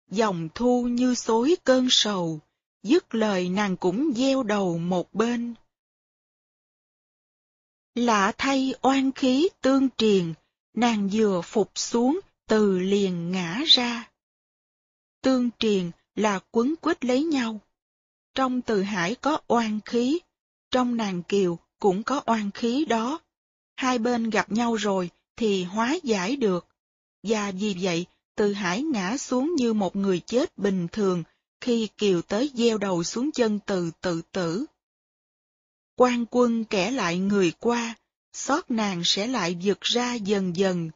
Dòng 0.10 0.49
thu 0.55 0.84
như 0.84 1.15
xối 1.15 1.55
cơn 1.63 1.88
sầu, 1.89 2.39
dứt 2.84 3.15
lời 3.15 3.49
nàng 3.49 3.77
cũng 3.77 4.12
gieo 4.15 4.43
đầu 4.43 4.77
một 4.77 5.13
bên. 5.13 5.53
Lạ 7.95 8.32
thay 8.38 8.73
oan 8.82 9.12
khí 9.12 9.49
tương 9.62 9.89
triền, 9.89 10.34
nàng 10.73 11.10
vừa 11.13 11.41
phục 11.41 11.71
xuống, 11.75 12.19
từ 12.47 12.80
liền 12.80 13.32
ngã 13.32 13.62
ra. 13.67 14.10
Tương 15.21 15.49
triền 15.60 15.91
là 16.15 16.39
quấn 16.51 16.75
quýt 16.75 17.06
lấy 17.06 17.23
nhau. 17.23 17.60
Trong 18.36 18.62
từ 18.62 18.82
hải 18.82 19.15
có 19.15 19.39
oan 19.47 19.80
khí, 19.86 20.19
trong 20.71 20.97
nàng 20.97 21.23
kiều 21.23 21.60
cũng 21.80 22.04
có 22.04 22.21
oan 22.25 22.51
khí 22.51 22.86
đó. 22.86 23.19
Hai 23.75 23.97
bên 23.97 24.30
gặp 24.30 24.51
nhau 24.51 24.75
rồi 24.75 25.10
thì 25.36 25.63
hóa 25.63 25.97
giải 26.04 26.36
được. 26.36 26.67
Và 27.23 27.51
vì 27.51 27.75
vậy, 27.82 28.06
từ 28.36 28.54
hải 28.54 28.84
ngã 28.84 29.17
xuống 29.17 29.56
như 29.56 29.73
một 29.73 29.95
người 29.95 30.19
chết 30.19 30.58
bình 30.58 30.88
thường 30.91 31.23
khi 31.62 31.89
kiều 31.97 32.21
tới 32.21 32.51
gieo 32.54 32.77
đầu 32.77 33.04
xuống 33.04 33.32
chân 33.32 33.60
từ 33.65 33.91
tự 34.01 34.21
tử 34.32 34.65
quan 36.02 36.26
quân 36.32 36.66
kẻ 36.66 36.92
lại 36.92 37.20
người 37.20 37.52
qua, 37.60 37.96
xót 38.34 38.72
nàng 38.72 39.02
sẽ 39.06 39.28
lại 39.28 39.58
vượt 39.64 39.82
ra 39.82 40.14
dần 40.14 40.56
dần, 40.56 40.90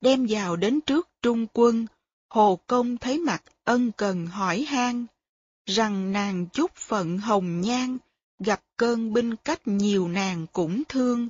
đem 0.00 0.26
vào 0.28 0.56
đến 0.56 0.80
trước 0.80 1.08
trung 1.22 1.46
quân, 1.52 1.86
hồ 2.28 2.60
công 2.66 2.98
thấy 2.98 3.18
mặt 3.18 3.42
ân 3.64 3.92
cần 3.92 4.26
hỏi 4.26 4.62
han 4.62 5.06
rằng 5.68 6.12
nàng 6.12 6.46
chút 6.52 6.74
phận 6.76 7.18
hồng 7.18 7.60
nhan, 7.60 7.98
gặp 8.38 8.62
cơn 8.76 9.12
binh 9.12 9.36
cách 9.36 9.60
nhiều 9.64 10.08
nàng 10.08 10.46
cũng 10.52 10.82
thương, 10.88 11.28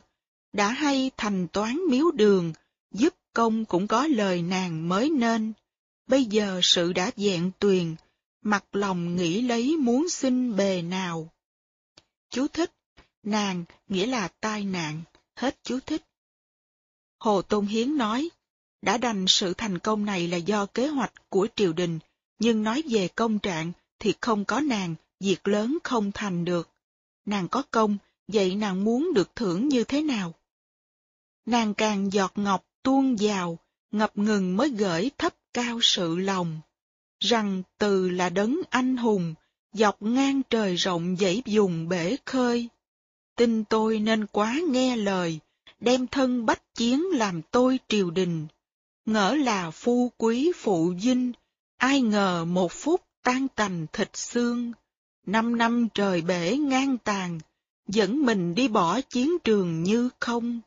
đã 0.52 0.68
hay 0.68 1.10
thành 1.16 1.48
toán 1.48 1.78
miếu 1.90 2.10
đường, 2.10 2.52
giúp 2.90 3.14
công 3.32 3.64
cũng 3.64 3.86
có 3.86 4.06
lời 4.06 4.42
nàng 4.42 4.88
mới 4.88 5.10
nên. 5.10 5.52
Bây 6.06 6.24
giờ 6.24 6.60
sự 6.62 6.92
đã 6.92 7.10
dẹn 7.16 7.50
tuyền, 7.58 7.94
mặt 8.42 8.64
lòng 8.72 9.16
nghĩ 9.16 9.42
lấy 9.42 9.76
muốn 9.76 10.08
xin 10.08 10.56
bề 10.56 10.82
nào. 10.82 11.28
Chú 12.30 12.46
thích, 12.48 12.72
nàng 13.22 13.64
nghĩa 13.88 14.06
là 14.06 14.28
tai 14.40 14.64
nạn, 14.64 15.02
hết 15.36 15.58
chú 15.62 15.78
thích. 15.86 16.02
Hồ 17.18 17.42
Tôn 17.42 17.66
Hiến 17.66 17.96
nói, 17.96 18.28
đã 18.82 18.98
đành 18.98 19.24
sự 19.28 19.54
thành 19.54 19.78
công 19.78 20.04
này 20.04 20.28
là 20.28 20.36
do 20.36 20.66
kế 20.66 20.86
hoạch 20.86 21.12
của 21.28 21.48
triều 21.56 21.72
đình, 21.72 21.98
nhưng 22.38 22.62
nói 22.62 22.82
về 22.90 23.08
công 23.08 23.38
trạng 23.38 23.72
thì 23.98 24.14
không 24.20 24.44
có 24.44 24.60
nàng, 24.60 24.94
việc 25.20 25.48
lớn 25.48 25.78
không 25.84 26.12
thành 26.12 26.44
được. 26.44 26.68
Nàng 27.24 27.48
có 27.48 27.62
công, 27.70 27.98
vậy 28.28 28.54
nàng 28.54 28.84
muốn 28.84 29.12
được 29.14 29.36
thưởng 29.36 29.68
như 29.68 29.84
thế 29.84 30.02
nào? 30.02 30.34
Nàng 31.46 31.74
càng 31.74 32.12
giọt 32.12 32.32
ngọc 32.36 32.64
tuôn 32.82 33.16
vào, 33.20 33.58
ngập 33.90 34.18
ngừng 34.18 34.56
mới 34.56 34.68
gửi 34.70 35.10
thấp 35.18 35.34
cao 35.54 35.78
sự 35.82 36.16
lòng. 36.16 36.60
Rằng 37.20 37.62
từ 37.78 38.08
là 38.08 38.28
đấng 38.28 38.60
anh 38.70 38.96
hùng, 38.96 39.34
dọc 39.72 40.02
ngang 40.02 40.42
trời 40.50 40.76
rộng 40.76 41.16
dãy 41.16 41.42
dùng 41.46 41.88
bể 41.88 42.16
khơi. 42.26 42.68
Tin 43.38 43.64
tôi 43.64 43.98
nên 43.98 44.26
quá 44.26 44.60
nghe 44.68 44.96
lời, 44.96 45.38
đem 45.80 46.06
thân 46.06 46.46
bách 46.46 46.74
chiến 46.74 47.04
làm 47.12 47.42
tôi 47.42 47.78
triều 47.88 48.10
đình. 48.10 48.46
Ngỡ 49.06 49.34
là 49.34 49.70
phu 49.70 50.12
quý 50.16 50.52
phụ 50.56 50.94
dinh, 51.00 51.32
ai 51.76 52.00
ngờ 52.00 52.44
một 52.44 52.72
phút 52.72 53.02
tan 53.22 53.48
tành 53.48 53.86
thịt 53.92 54.16
xương. 54.16 54.72
Năm 55.26 55.58
năm 55.58 55.88
trời 55.94 56.20
bể 56.20 56.56
ngang 56.56 56.98
tàn, 56.98 57.38
dẫn 57.88 58.26
mình 58.26 58.54
đi 58.54 58.68
bỏ 58.68 59.00
chiến 59.00 59.38
trường 59.44 59.82
như 59.82 60.10
không. 60.20 60.60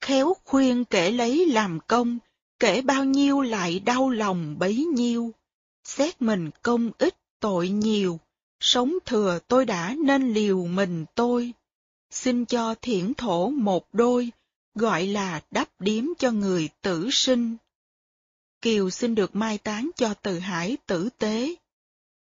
Khéo 0.00 0.34
khuyên 0.44 0.84
kể 0.84 1.10
lấy 1.10 1.46
làm 1.46 1.78
công, 1.86 2.18
kể 2.58 2.82
bao 2.82 3.04
nhiêu 3.04 3.40
lại 3.40 3.80
đau 3.80 4.10
lòng 4.10 4.58
bấy 4.58 4.84
nhiêu. 4.84 5.32
Xét 5.84 6.22
mình 6.22 6.50
công 6.62 6.90
ít 6.98 7.16
tội 7.40 7.68
nhiều, 7.68 8.20
sống 8.60 8.94
thừa 9.06 9.38
tôi 9.48 9.64
đã 9.64 9.94
nên 10.04 10.32
liều 10.32 10.66
mình 10.66 11.04
tôi. 11.14 11.52
Xin 12.10 12.44
cho 12.44 12.74
thiển 12.82 13.14
thổ 13.14 13.50
một 13.50 13.88
đôi, 13.92 14.30
gọi 14.74 15.06
là 15.06 15.40
đắp 15.50 15.80
điếm 15.80 16.04
cho 16.18 16.30
người 16.30 16.68
tử 16.82 17.08
sinh. 17.12 17.56
Kiều 18.62 18.90
xin 18.90 19.14
được 19.14 19.36
mai 19.36 19.58
táng 19.58 19.90
cho 19.96 20.14
từ 20.14 20.38
hải 20.38 20.76
tử 20.86 21.08
tế. 21.18 21.54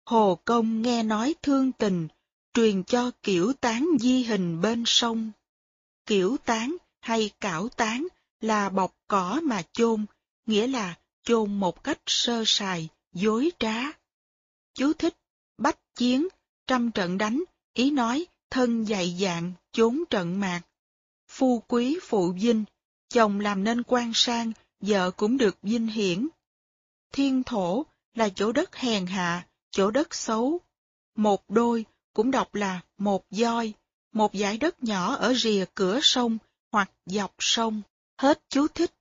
Hồ 0.06 0.38
Công 0.44 0.82
nghe 0.82 1.02
nói 1.02 1.34
thương 1.42 1.72
tình, 1.72 2.08
truyền 2.54 2.84
cho 2.84 3.10
kiểu 3.22 3.52
tán 3.52 3.88
di 4.00 4.22
hình 4.22 4.60
bên 4.60 4.82
sông. 4.86 5.30
Kiểu 6.06 6.36
tán 6.44 6.76
hay 7.00 7.30
cảo 7.40 7.68
tán 7.68 8.06
là 8.40 8.68
bọc 8.68 8.94
cỏ 9.08 9.40
mà 9.44 9.62
chôn, 9.72 10.06
nghĩa 10.46 10.66
là 10.66 10.94
chôn 11.22 11.60
một 11.60 11.84
cách 11.84 12.00
sơ 12.06 12.42
sài, 12.46 12.88
dối 13.12 13.50
trá. 13.58 13.82
Chú 14.74 14.92
thích, 14.92 15.16
bách 15.58 15.78
chiến, 15.94 16.28
trăm 16.66 16.90
trận 16.90 17.18
đánh, 17.18 17.44
ý 17.74 17.90
nói 17.90 18.26
thân 18.50 18.84
dạy 18.84 19.16
dạng, 19.20 19.52
chốn 19.72 20.04
trận 20.10 20.40
mạc. 20.40 20.62
Phu 21.28 21.62
quý 21.68 21.98
phụ 22.02 22.34
dinh, 22.38 22.64
chồng 23.08 23.40
làm 23.40 23.64
nên 23.64 23.82
quan 23.82 24.12
sang, 24.14 24.52
vợ 24.80 25.10
cũng 25.10 25.36
được 25.36 25.58
vinh 25.62 25.86
hiển. 25.86 26.28
Thiên 27.12 27.42
thổ 27.42 27.86
là 28.14 28.28
chỗ 28.28 28.52
đất 28.52 28.76
hèn 28.76 29.06
hạ, 29.06 29.46
chỗ 29.70 29.90
đất 29.90 30.14
xấu. 30.14 30.60
Một 31.14 31.50
đôi 31.50 31.84
cũng 32.12 32.30
đọc 32.30 32.54
là 32.54 32.80
một 32.98 33.24
voi, 33.30 33.72
một 34.12 34.30
dải 34.34 34.58
đất 34.58 34.82
nhỏ 34.82 35.14
ở 35.14 35.34
rìa 35.34 35.64
cửa 35.74 35.98
sông 36.02 36.38
hoặc 36.72 36.90
dọc 37.06 37.34
sông. 37.38 37.82
Hết 38.18 38.42
chú 38.48 38.68
thích. 38.68 38.94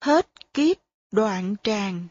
Hết 0.00 0.54
kiếp 0.54 0.76
đoạn 1.10 1.56
tràng. 1.62 2.08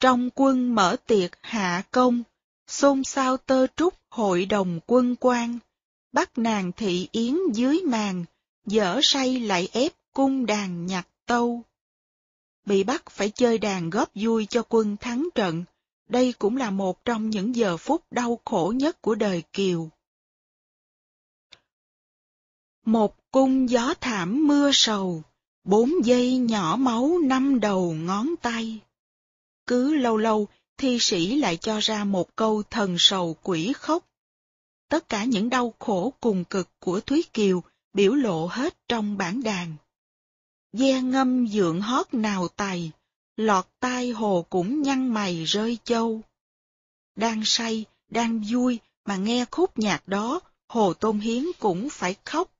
Trong 0.00 0.30
quân 0.34 0.74
mở 0.74 0.96
tiệc 1.06 1.30
hạ 1.42 1.82
công, 1.90 2.22
xôn 2.66 3.04
xao 3.04 3.36
tơ 3.36 3.66
trúc 3.76 3.94
hội 4.10 4.46
đồng 4.46 4.80
quân 4.86 5.16
quan, 5.20 5.58
bắt 6.12 6.38
nàng 6.38 6.72
thị 6.72 7.08
yến 7.12 7.36
dưới 7.52 7.80
màn, 7.86 8.24
dở 8.66 9.00
say 9.02 9.40
lại 9.40 9.68
ép 9.72 9.92
cung 10.12 10.46
đàn 10.46 10.86
nhặt 10.86 11.08
tâu. 11.26 11.62
Bị 12.64 12.84
bắt 12.84 13.10
phải 13.10 13.30
chơi 13.30 13.58
đàn 13.58 13.90
góp 13.90 14.10
vui 14.14 14.46
cho 14.50 14.62
quân 14.68 14.96
thắng 14.96 15.28
trận, 15.34 15.64
đây 16.08 16.34
cũng 16.38 16.56
là 16.56 16.70
một 16.70 17.04
trong 17.04 17.30
những 17.30 17.56
giờ 17.56 17.76
phút 17.76 18.04
đau 18.10 18.40
khổ 18.44 18.72
nhất 18.76 19.02
của 19.02 19.14
đời 19.14 19.42
Kiều. 19.52 19.88
Một 22.84 23.16
cung 23.30 23.70
gió 23.70 23.94
thảm 24.00 24.46
mưa 24.46 24.70
sầu, 24.72 25.22
bốn 25.64 25.92
giây 26.04 26.36
nhỏ 26.36 26.76
máu 26.76 27.18
năm 27.22 27.60
đầu 27.60 27.92
ngón 27.92 28.34
tay. 28.42 28.80
Cứ 29.68 29.94
lâu 29.94 30.16
lâu, 30.16 30.48
thi 30.76 30.98
sĩ 31.00 31.36
lại 31.36 31.56
cho 31.56 31.78
ra 31.78 32.04
một 32.04 32.36
câu 32.36 32.62
thần 32.62 32.96
sầu 32.98 33.36
quỷ 33.42 33.72
khóc. 33.76 34.04
Tất 34.88 35.08
cả 35.08 35.24
những 35.24 35.50
đau 35.50 35.74
khổ 35.78 36.12
cùng 36.20 36.44
cực 36.44 36.68
của 36.80 37.00
Thúy 37.00 37.24
Kiều 37.32 37.62
biểu 37.92 38.14
lộ 38.14 38.46
hết 38.46 38.78
trong 38.88 39.18
bản 39.18 39.42
đàn. 39.42 39.74
Ve 40.72 41.00
ngâm 41.02 41.48
dượng 41.48 41.80
hót 41.80 42.14
nào 42.14 42.48
tài, 42.48 42.90
lọt 43.36 43.66
tai 43.80 44.10
hồ 44.10 44.46
cũng 44.50 44.82
nhăn 44.82 45.08
mày 45.08 45.44
rơi 45.44 45.78
châu. 45.84 46.20
Đang 47.16 47.42
say, 47.44 47.84
đang 48.10 48.42
vui 48.50 48.78
mà 49.04 49.16
nghe 49.16 49.44
khúc 49.50 49.78
nhạc 49.78 50.08
đó, 50.08 50.40
Hồ 50.68 50.94
Tôn 50.94 51.20
Hiến 51.20 51.44
cũng 51.58 51.90
phải 51.90 52.16
khóc. 52.24 52.50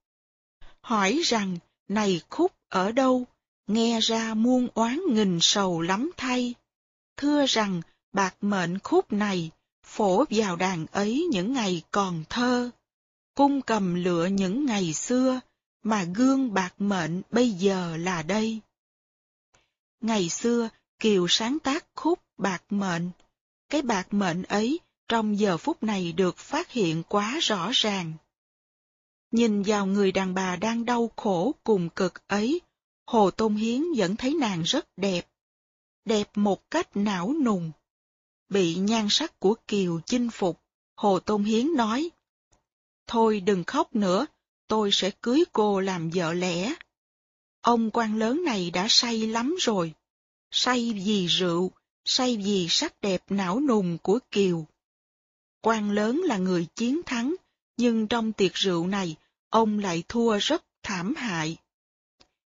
Hỏi 0.80 1.20
rằng, 1.24 1.58
này 1.88 2.20
khúc 2.30 2.52
ở 2.68 2.92
đâu, 2.92 3.24
nghe 3.66 4.00
ra 4.00 4.34
muôn 4.34 4.68
oán 4.74 5.00
nghìn 5.10 5.38
sầu 5.40 5.80
lắm 5.80 6.10
thay. 6.16 6.54
Thưa 7.18 7.46
rằng, 7.46 7.82
bạc 8.12 8.36
mệnh 8.40 8.78
khúc 8.78 9.12
này, 9.12 9.50
phổ 9.82 10.24
vào 10.30 10.56
đàn 10.56 10.86
ấy 10.86 11.28
những 11.30 11.52
ngày 11.52 11.82
còn 11.90 12.24
thơ. 12.28 12.70
Cung 13.34 13.62
cầm 13.62 13.94
lựa 13.94 14.26
những 14.26 14.66
ngày 14.66 14.92
xưa, 14.92 15.40
mà 15.82 16.04
gương 16.04 16.54
bạc 16.54 16.74
mệnh 16.78 17.22
bây 17.30 17.50
giờ 17.50 17.96
là 17.96 18.22
đây. 18.22 18.60
Ngày 20.00 20.28
xưa, 20.28 20.68
Kiều 20.98 21.26
sáng 21.28 21.58
tác 21.58 21.86
khúc 21.94 22.18
bạc 22.36 22.62
mệnh. 22.70 23.10
Cái 23.68 23.82
bạc 23.82 24.06
mệnh 24.10 24.42
ấy 24.42 24.80
trong 25.08 25.38
giờ 25.38 25.56
phút 25.56 25.82
này 25.82 26.12
được 26.12 26.36
phát 26.36 26.70
hiện 26.70 27.02
quá 27.08 27.38
rõ 27.42 27.70
ràng. 27.72 28.12
Nhìn 29.30 29.62
vào 29.62 29.86
người 29.86 30.12
đàn 30.12 30.34
bà 30.34 30.56
đang 30.56 30.84
đau 30.84 31.10
khổ 31.16 31.54
cùng 31.64 31.88
cực 31.88 32.28
ấy, 32.28 32.60
Hồ 33.06 33.30
Tôn 33.30 33.54
Hiến 33.54 33.82
vẫn 33.96 34.16
thấy 34.16 34.34
nàng 34.34 34.62
rất 34.62 34.86
đẹp. 34.96 35.26
Đẹp 36.04 36.30
một 36.34 36.70
cách 36.70 36.96
não 36.96 37.34
nùng. 37.42 37.72
Bị 38.48 38.74
nhan 38.74 39.06
sắc 39.10 39.40
của 39.40 39.54
Kiều 39.68 40.00
chinh 40.06 40.30
phục, 40.30 40.60
Hồ 40.96 41.20
Tôn 41.20 41.44
Hiến 41.44 41.74
nói. 41.74 42.10
Thôi 43.06 43.40
đừng 43.40 43.64
khóc 43.64 43.94
nữa, 43.94 44.26
tôi 44.68 44.90
sẽ 44.92 45.10
cưới 45.22 45.44
cô 45.52 45.80
làm 45.80 46.10
vợ 46.10 46.32
lẽ. 46.32 46.74
Ông 47.60 47.90
quan 47.90 48.18
lớn 48.18 48.44
này 48.44 48.70
đã 48.70 48.86
say 48.88 49.26
lắm 49.26 49.56
rồi. 49.60 49.94
Say 50.50 50.92
vì 51.06 51.26
rượu, 51.26 51.70
say 52.04 52.36
vì 52.36 52.66
sắc 52.68 53.00
đẹp 53.00 53.22
não 53.28 53.60
nùng 53.60 53.98
của 54.02 54.18
Kiều. 54.30 54.66
Quan 55.60 55.90
lớn 55.90 56.22
là 56.24 56.38
người 56.38 56.66
chiến 56.74 57.00
thắng, 57.06 57.34
nhưng 57.76 58.06
trong 58.06 58.32
tiệc 58.32 58.54
rượu 58.54 58.86
này, 58.86 59.16
ông 59.48 59.78
lại 59.78 60.02
thua 60.08 60.38
rất 60.38 60.64
thảm 60.82 61.14
hại. 61.14 61.56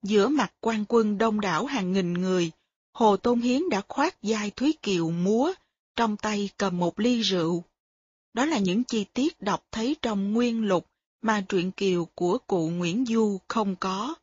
Giữa 0.02 0.28
mặt 0.28 0.54
quan 0.60 0.86
quân 0.88 1.18
đông 1.18 1.42
đảo 1.42 1.66
hàng 1.66 1.94
nghìn 1.94 2.14
người, 2.14 2.52
Hồ 2.94 3.18
Tôn 3.18 3.42
Hiến 3.42 3.70
đã 3.70 3.82
khoát 3.88 4.16
vai 4.22 4.52
Thúy 4.52 4.78
Kiều 4.82 5.10
múa, 5.10 5.54
trong 5.96 6.18
tay 6.18 6.50
cầm 6.58 6.78
một 6.78 7.00
ly 7.00 7.22
rượu. 7.22 7.64
Đó 8.34 8.46
là 8.46 8.60
những 8.60 8.84
chi 8.84 9.06
tiết 9.14 9.42
đọc 9.42 9.66
thấy 9.72 9.96
trong 10.02 10.34
nguyên 10.34 10.68
lục 10.68 10.90
mà 11.22 11.46
truyện 11.50 11.72
kiều 11.72 12.06
của 12.06 12.38
cụ 12.48 12.70
Nguyễn 12.70 13.06
Du 13.06 13.40
không 13.48 13.76
có. 13.76 14.16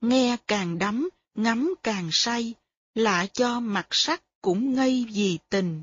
Nghe 0.00 0.36
càng 0.46 0.78
đắm, 0.78 1.08
ngắm 1.34 1.74
càng 1.82 2.08
say, 2.12 2.54
lạ 2.94 3.26
cho 3.32 3.60
mặt 3.60 3.86
sắc 3.90 4.22
cũng 4.40 4.74
ngây 4.74 5.06
vì 5.12 5.38
tình. 5.48 5.82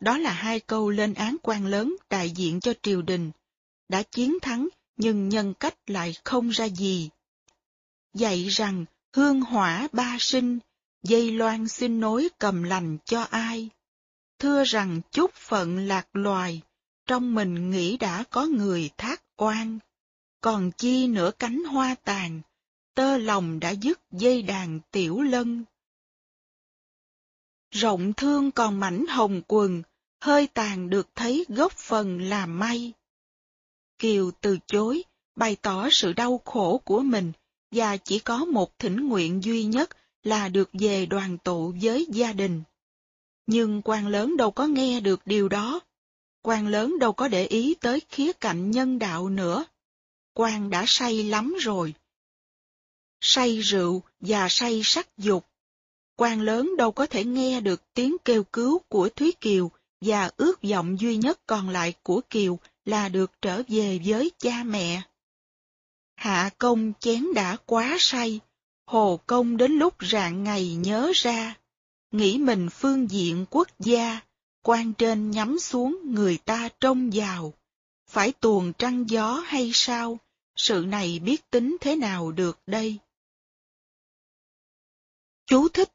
Đó 0.00 0.18
là 0.18 0.32
hai 0.32 0.60
câu 0.60 0.90
lên 0.90 1.14
án 1.14 1.36
quan 1.42 1.66
lớn 1.66 1.96
đại 2.10 2.30
diện 2.30 2.60
cho 2.60 2.72
triều 2.82 3.02
đình, 3.02 3.30
đã 3.88 4.02
chiến 4.02 4.38
thắng 4.42 4.68
nhưng 4.96 5.28
nhân 5.28 5.54
cách 5.54 5.74
lại 5.86 6.14
không 6.24 6.48
ra 6.48 6.64
gì. 6.64 7.10
Dạy 8.14 8.48
rằng 8.48 8.84
hương 9.14 9.40
hỏa 9.40 9.88
ba 9.92 10.16
sinh, 10.20 10.58
dây 11.02 11.30
loan 11.32 11.68
xin 11.68 12.00
nối 12.00 12.28
cầm 12.38 12.62
lành 12.62 12.98
cho 13.04 13.22
ai. 13.22 13.68
Thưa 14.38 14.64
rằng 14.64 15.00
chúc 15.10 15.34
phận 15.34 15.78
lạc 15.78 16.08
loài, 16.12 16.62
trong 17.06 17.34
mình 17.34 17.70
nghĩ 17.70 17.96
đã 17.96 18.24
có 18.30 18.46
người 18.46 18.90
thác 18.96 19.22
oan. 19.36 19.78
Còn 20.40 20.70
chi 20.72 21.06
nửa 21.06 21.30
cánh 21.38 21.64
hoa 21.64 21.94
tàn, 22.04 22.40
tơ 22.94 23.18
lòng 23.18 23.60
đã 23.60 23.70
dứt 23.70 24.00
dây 24.10 24.42
đàn 24.42 24.80
tiểu 24.90 25.20
lân. 25.20 25.64
Rộng 27.70 28.12
thương 28.12 28.50
còn 28.50 28.80
mảnh 28.80 29.06
hồng 29.06 29.42
quần, 29.48 29.82
hơi 30.20 30.46
tàn 30.46 30.90
được 30.90 31.08
thấy 31.14 31.46
góp 31.48 31.72
phần 31.72 32.20
làm 32.20 32.58
may. 32.58 32.92
Kiều 33.98 34.30
từ 34.40 34.58
chối, 34.66 35.02
bày 35.36 35.56
tỏ 35.56 35.88
sự 35.90 36.12
đau 36.12 36.40
khổ 36.44 36.80
của 36.84 37.00
mình, 37.00 37.32
và 37.70 37.96
chỉ 37.96 38.18
có 38.18 38.44
một 38.44 38.78
thỉnh 38.78 39.08
nguyện 39.08 39.44
duy 39.44 39.64
nhất 39.64 39.90
là 40.22 40.48
được 40.48 40.70
về 40.72 41.06
đoàn 41.06 41.38
tụ 41.38 41.74
với 41.82 42.06
gia 42.08 42.32
đình. 42.32 42.62
Nhưng 43.46 43.82
quan 43.84 44.08
lớn 44.08 44.36
đâu 44.36 44.50
có 44.50 44.66
nghe 44.66 45.00
được 45.00 45.20
điều 45.26 45.48
đó. 45.48 45.80
Quan 46.42 46.68
lớn 46.68 46.98
đâu 46.98 47.12
có 47.12 47.28
để 47.28 47.46
ý 47.46 47.74
tới 47.74 48.02
khía 48.08 48.32
cạnh 48.32 48.70
nhân 48.70 48.98
đạo 48.98 49.28
nữa. 49.28 49.64
Quan 50.34 50.70
đã 50.70 50.84
say 50.86 51.24
lắm 51.24 51.54
rồi. 51.60 51.94
Say 53.20 53.58
rượu 53.58 54.02
và 54.20 54.48
say 54.50 54.80
sắc 54.84 55.08
dục. 55.16 55.46
Quan 56.16 56.40
lớn 56.40 56.76
đâu 56.78 56.92
có 56.92 57.06
thể 57.06 57.24
nghe 57.24 57.60
được 57.60 57.94
tiếng 57.94 58.16
kêu 58.24 58.44
cứu 58.44 58.78
của 58.88 59.08
Thúy 59.08 59.32
Kiều 59.40 59.70
và 60.00 60.30
ước 60.36 60.62
vọng 60.62 61.00
duy 61.00 61.16
nhất 61.16 61.40
còn 61.46 61.68
lại 61.68 61.94
của 62.02 62.20
Kiều 62.30 62.58
là 62.84 63.08
được 63.08 63.32
trở 63.42 63.62
về 63.68 64.00
với 64.04 64.30
cha 64.38 64.62
mẹ. 64.64 65.02
Hạ 66.18 66.50
công 66.58 66.92
chén 67.00 67.34
đã 67.34 67.56
quá 67.66 67.96
say, 67.98 68.40
Hồ 68.86 69.20
Công 69.26 69.56
đến 69.56 69.72
lúc 69.72 69.94
rạng 70.00 70.44
ngày 70.44 70.74
nhớ 70.74 71.12
ra, 71.14 71.56
nghĩ 72.10 72.38
mình 72.38 72.68
phương 72.70 73.10
diện 73.10 73.46
quốc 73.50 73.68
gia, 73.78 74.20
quan 74.62 74.92
trên 74.94 75.30
nhắm 75.30 75.58
xuống 75.58 76.00
người 76.04 76.38
ta 76.44 76.68
trông 76.80 77.10
vào. 77.12 77.52
Phải 78.10 78.32
tuồn 78.32 78.72
trăng 78.78 79.10
gió 79.10 79.42
hay 79.46 79.70
sao? 79.74 80.18
Sự 80.56 80.84
này 80.88 81.18
biết 81.18 81.50
tính 81.50 81.76
thế 81.80 81.96
nào 81.96 82.32
được 82.32 82.58
đây? 82.66 82.98
Chú 85.46 85.68
thích 85.68 85.92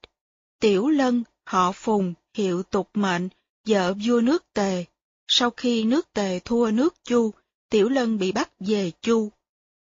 Tiểu 0.59 0.87
Lân, 0.87 1.23
họ 1.45 1.71
Phùng, 1.71 2.13
hiệu 2.33 2.63
tục 2.63 2.89
mệnh, 2.93 3.29
vợ 3.67 3.93
vua 4.05 4.21
nước 4.21 4.53
Tề. 4.53 4.85
Sau 5.27 5.49
khi 5.49 5.83
nước 5.83 6.13
Tề 6.13 6.39
thua 6.39 6.71
nước 6.71 6.95
Chu, 7.03 7.31
Tiểu 7.69 7.89
Lân 7.89 8.17
bị 8.17 8.31
bắt 8.31 8.51
về 8.59 8.91
Chu. 9.01 9.31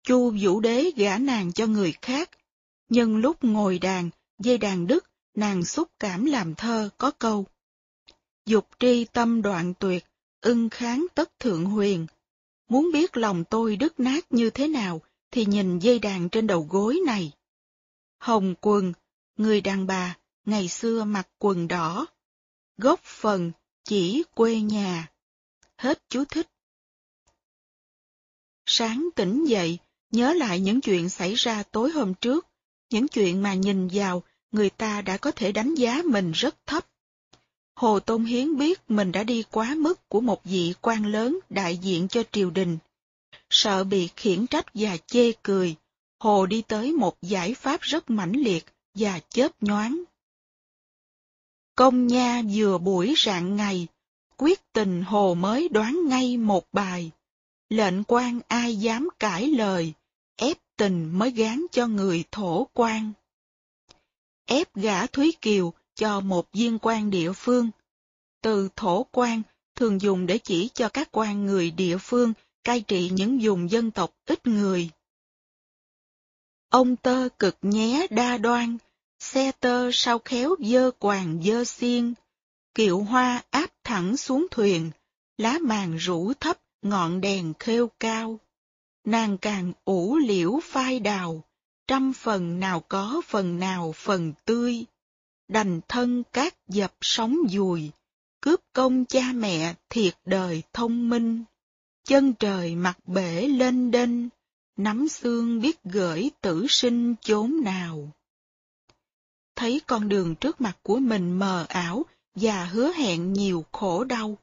Chu 0.03 0.33
vũ 0.41 0.59
đế 0.59 0.91
gả 0.95 1.17
nàng 1.17 1.53
cho 1.53 1.67
người 1.67 1.93
khác. 2.01 2.29
Nhân 2.89 3.17
lúc 3.17 3.43
ngồi 3.43 3.79
đàn, 3.79 4.09
dây 4.39 4.57
đàn 4.57 4.87
đức, 4.87 5.05
nàng 5.35 5.65
xúc 5.65 5.91
cảm 5.99 6.25
làm 6.25 6.55
thơ 6.55 6.89
có 6.97 7.11
câu. 7.11 7.45
Dục 8.45 8.67
tri 8.79 9.05
tâm 9.05 9.41
đoạn 9.41 9.73
tuyệt, 9.79 10.05
ưng 10.41 10.69
kháng 10.69 11.05
tất 11.15 11.39
thượng 11.39 11.65
huyền. 11.65 12.07
Muốn 12.69 12.91
biết 12.91 13.17
lòng 13.17 13.43
tôi 13.49 13.75
đứt 13.75 13.99
nát 13.99 14.25
như 14.29 14.49
thế 14.49 14.67
nào, 14.67 15.01
thì 15.31 15.45
nhìn 15.45 15.79
dây 15.79 15.99
đàn 15.99 16.29
trên 16.29 16.47
đầu 16.47 16.67
gối 16.69 16.99
này. 17.05 17.31
Hồng 18.17 18.55
quần, 18.61 18.93
người 19.37 19.61
đàn 19.61 19.87
bà, 19.87 20.17
ngày 20.45 20.67
xưa 20.67 21.03
mặc 21.03 21.27
quần 21.39 21.67
đỏ. 21.67 22.05
Gốc 22.77 22.99
phần, 23.03 23.51
chỉ 23.83 24.23
quê 24.35 24.55
nhà. 24.55 25.11
Hết 25.77 26.03
chú 26.09 26.25
thích. 26.25 26.47
Sáng 28.65 29.09
tỉnh 29.15 29.45
dậy, 29.45 29.79
nhớ 30.13 30.33
lại 30.33 30.59
những 30.59 30.81
chuyện 30.81 31.09
xảy 31.09 31.33
ra 31.33 31.63
tối 31.63 31.91
hôm 31.91 32.13
trước, 32.13 32.47
những 32.91 33.07
chuyện 33.07 33.41
mà 33.41 33.53
nhìn 33.53 33.87
vào, 33.93 34.23
người 34.51 34.69
ta 34.69 35.01
đã 35.01 35.17
có 35.17 35.31
thể 35.31 35.51
đánh 35.51 35.75
giá 35.75 36.01
mình 36.05 36.31
rất 36.31 36.55
thấp. 36.65 36.85
Hồ 37.75 37.99
Tôn 37.99 38.25
Hiến 38.25 38.57
biết 38.57 38.81
mình 38.87 39.11
đã 39.11 39.23
đi 39.23 39.43
quá 39.51 39.75
mức 39.77 40.09
của 40.09 40.21
một 40.21 40.43
vị 40.43 40.73
quan 40.81 41.05
lớn 41.05 41.39
đại 41.49 41.77
diện 41.77 42.07
cho 42.07 42.23
triều 42.31 42.49
đình. 42.49 42.77
Sợ 43.49 43.83
bị 43.83 44.09
khiển 44.15 44.47
trách 44.47 44.65
và 44.73 44.97
chê 44.97 45.31
cười, 45.43 45.75
Hồ 46.19 46.45
đi 46.45 46.61
tới 46.61 46.91
một 46.91 47.17
giải 47.21 47.53
pháp 47.53 47.81
rất 47.81 48.09
mãnh 48.09 48.33
liệt 48.33 48.65
và 48.95 49.19
chớp 49.29 49.63
nhoáng. 49.63 50.03
Công 51.75 52.07
nha 52.07 52.41
vừa 52.53 52.77
buổi 52.77 53.13
rạng 53.17 53.55
ngày, 53.55 53.87
quyết 54.37 54.73
tình 54.73 55.03
Hồ 55.03 55.35
mới 55.35 55.69
đoán 55.69 56.07
ngay 56.07 56.37
một 56.37 56.67
bài. 56.71 57.11
Lệnh 57.69 58.03
quan 58.03 58.39
ai 58.47 58.75
dám 58.75 59.09
cãi 59.19 59.47
lời, 59.47 59.93
tình 60.77 61.19
mới 61.19 61.31
gán 61.31 61.65
cho 61.71 61.87
người 61.87 62.23
thổ 62.31 62.67
quan. 62.73 63.13
Ép 64.45 64.75
gả 64.75 65.05
Thúy 65.05 65.33
Kiều 65.41 65.73
cho 65.95 66.19
một 66.19 66.51
viên 66.51 66.79
quan 66.79 67.09
địa 67.09 67.31
phương. 67.33 67.69
Từ 68.41 68.69
thổ 68.75 69.03
quan 69.11 69.41
thường 69.75 70.01
dùng 70.01 70.25
để 70.25 70.37
chỉ 70.37 70.69
cho 70.73 70.89
các 70.89 71.09
quan 71.11 71.45
người 71.45 71.71
địa 71.71 71.97
phương 71.97 72.33
cai 72.63 72.81
trị 72.81 73.09
những 73.13 73.39
vùng 73.41 73.71
dân 73.71 73.91
tộc 73.91 74.13
ít 74.25 74.47
người. 74.47 74.89
Ông 76.69 76.95
tơ 76.95 77.29
cực 77.39 77.57
nhé 77.61 78.07
đa 78.09 78.37
đoan, 78.37 78.77
xe 79.19 79.51
tơ 79.59 79.89
sao 79.93 80.19
khéo 80.19 80.55
dơ 80.59 80.91
quàng 80.99 81.43
dơ 81.43 81.63
xiên, 81.63 82.13
kiệu 82.75 83.03
hoa 83.03 83.43
áp 83.49 83.71
thẳng 83.83 84.17
xuống 84.17 84.47
thuyền, 84.51 84.91
lá 85.37 85.57
màng 85.61 85.97
rủ 85.97 86.33
thấp 86.33 86.59
ngọn 86.81 87.21
đèn 87.21 87.53
khêu 87.59 87.89
cao. 87.99 88.39
Nàng 89.05 89.37
càng 89.37 89.73
ủ 89.85 90.17
liễu 90.17 90.59
phai 90.63 90.99
đào, 90.99 91.43
trăm 91.87 92.13
phần 92.13 92.59
nào 92.59 92.79
có 92.79 93.21
phần 93.27 93.59
nào 93.59 93.91
phần 93.91 94.33
tươi. 94.45 94.85
Đành 95.47 95.81
thân 95.87 96.23
các 96.33 96.55
dập 96.67 96.93
sóng 97.01 97.37
dùi, 97.49 97.91
cướp 98.41 98.59
công 98.73 99.05
cha 99.05 99.31
mẹ 99.35 99.73
thiệt 99.89 100.17
đời 100.25 100.63
thông 100.73 101.09
minh. 101.09 101.43
Chân 102.03 102.33
trời 102.33 102.75
mặt 102.75 102.97
bể 103.07 103.47
lên 103.47 103.91
đênh, 103.91 104.29
nắm 104.77 105.07
xương 105.07 105.61
biết 105.61 105.83
gửi 105.83 106.31
tử 106.41 106.65
sinh 106.69 107.15
chốn 107.21 107.61
nào. 107.63 108.09
Thấy 109.55 109.81
con 109.87 110.09
đường 110.09 110.35
trước 110.35 110.61
mặt 110.61 110.77
của 110.83 110.99
mình 110.99 111.31
mờ 111.39 111.65
ảo 111.69 112.05
và 112.35 112.65
hứa 112.65 112.93
hẹn 112.93 113.33
nhiều 113.33 113.65
khổ 113.71 114.03
đau. 114.03 114.37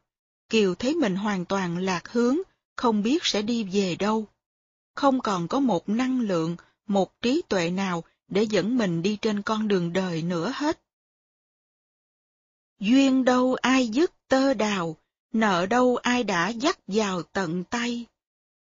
Kiều 0.49 0.75
thấy 0.75 0.95
mình 0.95 1.17
hoàn 1.17 1.45
toàn 1.45 1.79
lạc 1.79 2.09
hướng, 2.09 2.39
không 2.77 3.03
biết 3.03 3.25
sẽ 3.25 3.43
đi 3.43 3.65
về 3.65 3.97
đâu. 3.97 4.27
Không 5.01 5.21
còn 5.21 5.49
có 5.49 5.61
một 5.61 5.89
năng 5.89 6.21
lượng, 6.21 6.57
một 6.87 7.23
trí 7.23 7.43
tuệ 7.49 7.71
nào 7.71 8.05
để 8.29 8.43
dẫn 8.43 8.79
mình 8.79 9.03
đi 9.03 9.19
trên 9.23 9.43
con 9.43 9.69
đường 9.69 9.93
đời 9.93 10.23
nữa 10.23 10.53
hết. 10.55 10.81
Duyên 12.79 13.25
đâu 13.25 13.55
ai 13.55 13.89
dứt 13.89 14.13
tơ 14.29 14.55
đào, 14.55 14.97
nợ 15.33 15.67
đâu 15.67 15.97
ai 15.97 16.25
đã 16.25 16.49
dắt 16.49 16.79
vào 16.87 17.23
tận 17.23 17.65
tay. 17.65 18.07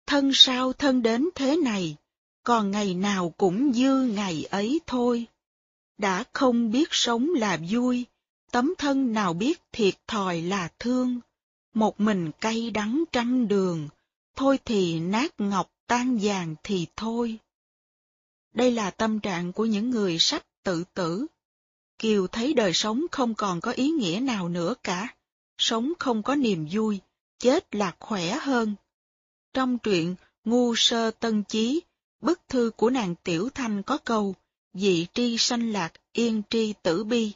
Thân 0.07 0.31
sao 0.33 0.73
thân 0.73 1.01
đến 1.01 1.29
thế 1.35 1.57
này, 1.57 1.95
còn 2.43 2.71
ngày 2.71 2.93
nào 2.93 3.33
cũng 3.37 3.73
dư 3.73 4.01
ngày 4.01 4.43
ấy 4.43 4.79
thôi. 4.87 5.25
Đã 5.97 6.23
không 6.33 6.71
biết 6.71 6.87
sống 6.91 7.29
là 7.35 7.59
vui, 7.69 8.05
tấm 8.51 8.73
thân 8.77 9.13
nào 9.13 9.33
biết 9.33 9.61
thiệt 9.71 10.07
thòi 10.07 10.41
là 10.41 10.69
thương. 10.79 11.19
Một 11.73 11.99
mình 11.99 12.31
cay 12.41 12.71
đắng 12.71 13.03
trăm 13.11 13.47
đường, 13.47 13.89
thôi 14.35 14.59
thì 14.65 14.99
nát 14.99 15.33
ngọc 15.37 15.71
tan 15.89 16.19
vàng 16.21 16.55
thì 16.63 16.87
thôi. 16.95 17.37
Đây 18.53 18.71
là 18.71 18.91
tâm 18.91 19.19
trạng 19.19 19.53
của 19.53 19.65
những 19.65 19.89
người 19.89 20.19
sắp 20.19 20.43
tự 20.63 20.83
tử. 20.93 21.25
Kiều 21.99 22.27
thấy 22.27 22.53
đời 22.53 22.73
sống 22.73 23.05
không 23.11 23.35
còn 23.35 23.61
có 23.61 23.71
ý 23.71 23.89
nghĩa 23.89 24.19
nào 24.23 24.49
nữa 24.49 24.73
cả. 24.83 25.15
Sống 25.57 25.93
không 25.99 26.23
có 26.23 26.35
niềm 26.35 26.67
vui, 26.71 26.99
chết 27.39 27.75
là 27.75 27.95
khỏe 27.99 28.37
hơn. 28.41 28.75
Trong 29.53 29.77
truyện 29.77 30.15
Ngu 30.45 30.75
sơ 30.75 31.11
tân 31.11 31.43
chí, 31.43 31.81
bức 32.21 32.41
thư 32.47 32.71
của 32.75 32.89
nàng 32.89 33.15
Tiểu 33.23 33.49
Thanh 33.49 33.83
có 33.83 33.97
câu, 33.97 34.35
dị 34.73 35.07
tri 35.13 35.37
sanh 35.37 35.71
lạc, 35.71 35.93
yên 36.13 36.41
tri 36.49 36.73
tử 36.83 37.03
bi. 37.03 37.31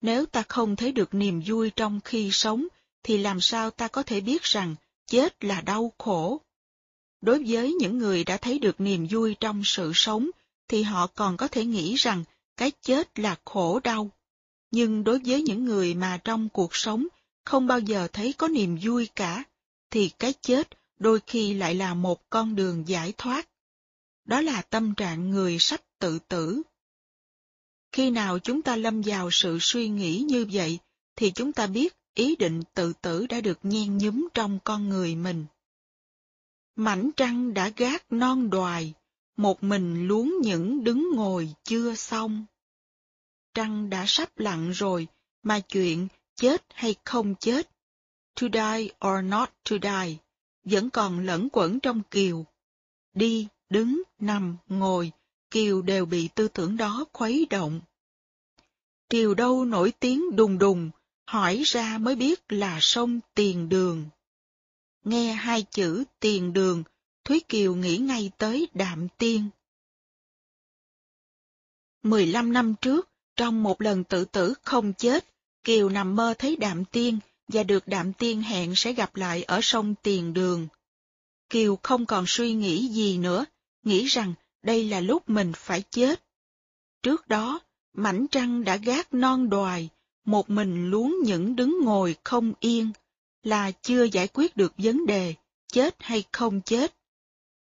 Nếu 0.00 0.26
ta 0.26 0.42
không 0.48 0.76
thấy 0.76 0.92
được 0.92 1.14
niềm 1.14 1.42
vui 1.46 1.70
trong 1.70 2.00
khi 2.04 2.30
sống, 2.32 2.66
thì 3.02 3.18
làm 3.18 3.40
sao 3.40 3.70
ta 3.70 3.88
có 3.88 4.02
thể 4.02 4.20
biết 4.20 4.42
rằng 4.42 4.74
chết 5.06 5.44
là 5.44 5.60
đau 5.60 5.92
khổ? 5.98 6.40
Đối 7.20 7.44
với 7.46 7.72
những 7.72 7.98
người 7.98 8.24
đã 8.24 8.36
thấy 8.36 8.58
được 8.58 8.80
niềm 8.80 9.06
vui 9.10 9.36
trong 9.40 9.62
sự 9.64 9.92
sống, 9.94 10.30
thì 10.68 10.82
họ 10.82 11.06
còn 11.06 11.36
có 11.36 11.48
thể 11.48 11.64
nghĩ 11.64 11.94
rằng 11.94 12.24
cái 12.56 12.72
chết 12.82 13.18
là 13.18 13.36
khổ 13.44 13.80
đau. 13.84 14.10
Nhưng 14.70 15.04
đối 15.04 15.18
với 15.18 15.42
những 15.42 15.64
người 15.64 15.94
mà 15.94 16.18
trong 16.24 16.48
cuộc 16.48 16.76
sống 16.76 17.06
không 17.44 17.66
bao 17.66 17.78
giờ 17.78 18.08
thấy 18.12 18.32
có 18.32 18.48
niềm 18.48 18.78
vui 18.82 19.08
cả, 19.16 19.44
thì 19.90 20.10
cái 20.18 20.34
chết 20.40 20.68
đôi 20.98 21.20
khi 21.26 21.54
lại 21.54 21.74
là 21.74 21.94
một 21.94 22.30
con 22.30 22.56
đường 22.56 22.88
giải 22.88 23.12
thoát. 23.18 23.48
Đó 24.24 24.40
là 24.40 24.62
tâm 24.62 24.94
trạng 24.94 25.30
người 25.30 25.58
sắp 25.58 25.80
tự 25.98 26.18
tử. 26.18 26.62
Khi 27.92 28.10
nào 28.10 28.38
chúng 28.38 28.62
ta 28.62 28.76
lâm 28.76 29.02
vào 29.02 29.30
sự 29.30 29.58
suy 29.60 29.88
nghĩ 29.88 30.18
như 30.18 30.46
vậy, 30.52 30.78
thì 31.16 31.30
chúng 31.30 31.52
ta 31.52 31.66
biết 31.66 31.96
ý 32.14 32.36
định 32.36 32.62
tự 32.74 32.92
tử 32.92 33.26
đã 33.26 33.40
được 33.40 33.58
nhen 33.62 33.98
nhúm 33.98 34.28
trong 34.34 34.58
con 34.64 34.88
người 34.88 35.14
mình. 35.14 35.46
Mảnh 36.80 37.10
trăng 37.16 37.54
đã 37.54 37.68
gác 37.76 38.12
non 38.12 38.50
đoài, 38.50 38.94
một 39.36 39.62
mình 39.62 40.08
luống 40.08 40.34
những 40.42 40.84
đứng 40.84 41.10
ngồi 41.14 41.54
chưa 41.64 41.94
xong. 41.94 42.46
Trăng 43.54 43.90
đã 43.90 44.04
sắp 44.06 44.38
lặn 44.38 44.70
rồi, 44.70 45.06
mà 45.42 45.60
chuyện 45.60 46.08
chết 46.36 46.64
hay 46.74 46.94
không 47.04 47.34
chết, 47.40 47.70
to 48.40 48.46
die 48.52 48.90
or 49.06 49.24
not 49.24 49.50
to 49.70 49.76
die, 49.82 50.16
vẫn 50.64 50.90
còn 50.90 51.26
lẫn 51.26 51.48
quẩn 51.52 51.80
trong 51.80 52.02
kiều. 52.10 52.46
Đi, 53.14 53.48
đứng, 53.70 54.02
nằm, 54.18 54.56
ngồi, 54.68 55.12
kiều 55.50 55.82
đều 55.82 56.06
bị 56.06 56.28
tư 56.34 56.48
tưởng 56.48 56.76
đó 56.76 57.04
khuấy 57.12 57.46
động. 57.50 57.80
Triều 59.08 59.34
đâu 59.34 59.64
nổi 59.64 59.92
tiếng 60.00 60.36
đùng 60.36 60.58
đùng, 60.58 60.90
hỏi 61.26 61.62
ra 61.66 61.98
mới 61.98 62.16
biết 62.16 62.40
là 62.48 62.78
sông 62.80 63.20
Tiền 63.34 63.68
Đường. 63.68 64.04
Nghe 65.08 65.32
hai 65.32 65.62
chữ 65.62 66.04
Tiền 66.20 66.52
Đường, 66.52 66.82
Thúy 67.24 67.40
Kiều 67.48 67.74
nghĩ 67.74 67.96
ngay 67.98 68.30
tới 68.38 68.68
Đạm 68.74 69.08
Tiên. 69.18 69.48
15 72.02 72.52
năm 72.52 72.74
trước, 72.80 73.08
trong 73.36 73.62
một 73.62 73.82
lần 73.82 74.04
tự 74.04 74.24
tử 74.24 74.54
không 74.62 74.92
chết, 74.92 75.24
Kiều 75.64 75.88
nằm 75.88 76.16
mơ 76.16 76.34
thấy 76.38 76.56
Đạm 76.56 76.84
Tiên 76.84 77.18
và 77.48 77.62
được 77.62 77.88
Đạm 77.88 78.12
Tiên 78.12 78.42
hẹn 78.42 78.72
sẽ 78.76 78.92
gặp 78.92 79.16
lại 79.16 79.42
ở 79.42 79.60
sông 79.62 79.94
Tiền 80.02 80.34
Đường. 80.34 80.68
Kiều 81.50 81.78
không 81.82 82.06
còn 82.06 82.24
suy 82.26 82.52
nghĩ 82.52 82.88
gì 82.88 83.18
nữa, 83.18 83.44
nghĩ 83.82 84.04
rằng 84.04 84.34
đây 84.62 84.84
là 84.84 85.00
lúc 85.00 85.28
mình 85.28 85.52
phải 85.56 85.82
chết. 85.90 86.22
Trước 87.02 87.28
đó, 87.28 87.60
mảnh 87.92 88.26
trăng 88.30 88.64
đã 88.64 88.76
gác 88.76 89.14
non 89.14 89.50
đoài, 89.50 89.88
một 90.24 90.50
mình 90.50 90.90
luống 90.90 91.16
những 91.24 91.56
đứng 91.56 91.80
ngồi 91.84 92.16
không 92.24 92.52
yên, 92.60 92.92
là 93.48 93.70
chưa 93.70 94.04
giải 94.04 94.28
quyết 94.28 94.56
được 94.56 94.72
vấn 94.78 95.06
đề, 95.06 95.34
chết 95.72 95.96
hay 95.98 96.24
không 96.32 96.60
chết. 96.60 96.94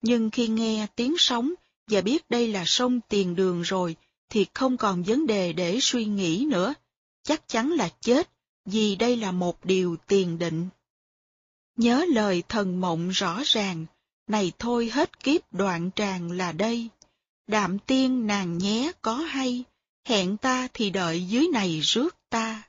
Nhưng 0.03 0.31
khi 0.31 0.49
nghe 0.49 0.87
tiếng 0.97 1.15
sóng 1.19 1.55
và 1.87 2.01
biết 2.01 2.31
đây 2.31 2.49
là 2.49 2.65
sông 2.67 3.01
tiền 3.09 3.37
đường 3.37 3.63
rồi, 3.63 3.97
thì 4.29 4.47
không 4.55 4.77
còn 4.77 5.03
vấn 5.03 5.27
đề 5.27 5.53
để 5.53 5.79
suy 5.81 6.05
nghĩ 6.05 6.47
nữa. 6.49 6.75
Chắc 7.23 7.49
chắn 7.49 7.71
là 7.71 7.89
chết, 8.01 8.31
vì 8.65 8.97
đây 8.97 9.17
là 9.17 9.33
một 9.33 9.65
điều 9.65 9.97
tiền 10.07 10.39
định. 10.39 10.69
Nhớ 11.77 12.07
lời 12.09 12.43
thần 12.49 12.81
mộng 12.81 13.09
rõ 13.09 13.43
ràng, 13.45 13.87
này 14.27 14.53
thôi 14.59 14.91
hết 14.93 15.21
kiếp 15.21 15.53
đoạn 15.53 15.91
tràng 15.97 16.33
là 16.33 16.53
đây. 16.53 16.89
Đạm 17.47 17.79
tiên 17.79 18.27
nàng 18.27 18.59
nhé 18.59 18.93
có 19.03 19.15
hay, 19.15 19.65
hẹn 20.05 20.37
ta 20.37 20.69
thì 20.75 20.91
đợi 20.91 21.27
dưới 21.29 21.49
này 21.49 21.81
rước 21.81 22.17
ta. 22.29 22.63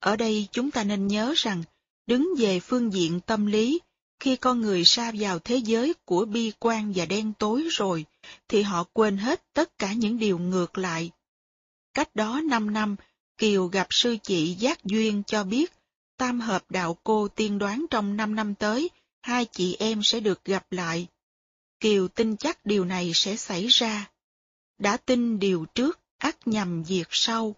Ở 0.00 0.16
đây 0.16 0.48
chúng 0.52 0.70
ta 0.70 0.84
nên 0.84 1.06
nhớ 1.06 1.34
rằng, 1.36 1.62
đứng 2.06 2.34
về 2.38 2.60
phương 2.60 2.92
diện 2.92 3.20
tâm 3.20 3.46
lý, 3.46 3.80
khi 4.20 4.36
con 4.36 4.60
người 4.60 4.84
sa 4.84 5.12
vào 5.18 5.38
thế 5.38 5.56
giới 5.56 5.94
của 6.04 6.24
bi 6.24 6.52
quan 6.58 6.92
và 6.96 7.06
đen 7.06 7.32
tối 7.38 7.66
rồi, 7.70 8.04
thì 8.48 8.62
họ 8.62 8.84
quên 8.92 9.16
hết 9.16 9.44
tất 9.52 9.78
cả 9.78 9.92
những 9.92 10.18
điều 10.18 10.38
ngược 10.38 10.78
lại. 10.78 11.10
Cách 11.94 12.14
đó 12.14 12.40
năm 12.44 12.72
năm, 12.72 12.96
Kiều 13.38 13.66
gặp 13.66 13.86
sư 13.90 14.16
chị 14.22 14.54
Giác 14.54 14.84
Duyên 14.84 15.22
cho 15.26 15.44
biết, 15.44 15.72
tam 16.16 16.40
hợp 16.40 16.70
đạo 16.70 16.98
cô 17.04 17.28
tiên 17.28 17.58
đoán 17.58 17.86
trong 17.90 18.16
năm 18.16 18.34
năm 18.34 18.54
tới, 18.54 18.90
hai 19.22 19.46
chị 19.52 19.76
em 19.78 20.02
sẽ 20.02 20.20
được 20.20 20.44
gặp 20.44 20.72
lại. 20.72 21.06
Kiều 21.80 22.08
tin 22.08 22.36
chắc 22.36 22.66
điều 22.66 22.84
này 22.84 23.12
sẽ 23.14 23.36
xảy 23.36 23.66
ra. 23.66 24.10
Đã 24.78 24.96
tin 24.96 25.38
điều 25.38 25.66
trước, 25.74 26.00
ắt 26.18 26.48
nhầm 26.48 26.82
việc 26.82 27.08
sau. 27.10 27.56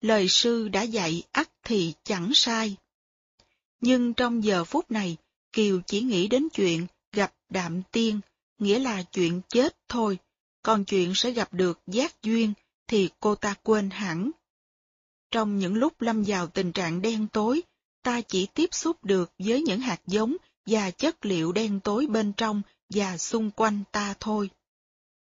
Lời 0.00 0.28
sư 0.28 0.68
đã 0.68 0.82
dạy 0.82 1.22
ắt 1.32 1.50
thì 1.62 1.92
chẳng 2.04 2.30
sai. 2.34 2.76
Nhưng 3.80 4.14
trong 4.14 4.44
giờ 4.44 4.64
phút 4.64 4.90
này, 4.90 5.16
Kiều 5.52 5.80
chỉ 5.86 6.00
nghĩ 6.00 6.28
đến 6.28 6.48
chuyện 6.52 6.86
gặp 7.12 7.34
đạm 7.48 7.82
tiên, 7.92 8.20
nghĩa 8.58 8.78
là 8.78 9.02
chuyện 9.02 9.40
chết 9.48 9.76
thôi, 9.88 10.18
còn 10.62 10.84
chuyện 10.84 11.12
sẽ 11.14 11.30
gặp 11.30 11.54
được 11.54 11.80
giác 11.86 12.22
duyên 12.22 12.52
thì 12.86 13.10
cô 13.20 13.34
ta 13.34 13.54
quên 13.62 13.90
hẳn. 13.90 14.30
Trong 15.30 15.58
những 15.58 15.74
lúc 15.74 16.00
lâm 16.00 16.22
vào 16.26 16.46
tình 16.46 16.72
trạng 16.72 17.02
đen 17.02 17.26
tối, 17.32 17.62
ta 18.02 18.20
chỉ 18.20 18.46
tiếp 18.54 18.74
xúc 18.74 19.04
được 19.04 19.32
với 19.38 19.62
những 19.62 19.80
hạt 19.80 20.00
giống 20.06 20.36
và 20.66 20.90
chất 20.90 21.26
liệu 21.26 21.52
đen 21.52 21.80
tối 21.80 22.06
bên 22.06 22.32
trong 22.32 22.62
và 22.90 23.18
xung 23.18 23.50
quanh 23.50 23.84
ta 23.92 24.14
thôi. 24.20 24.50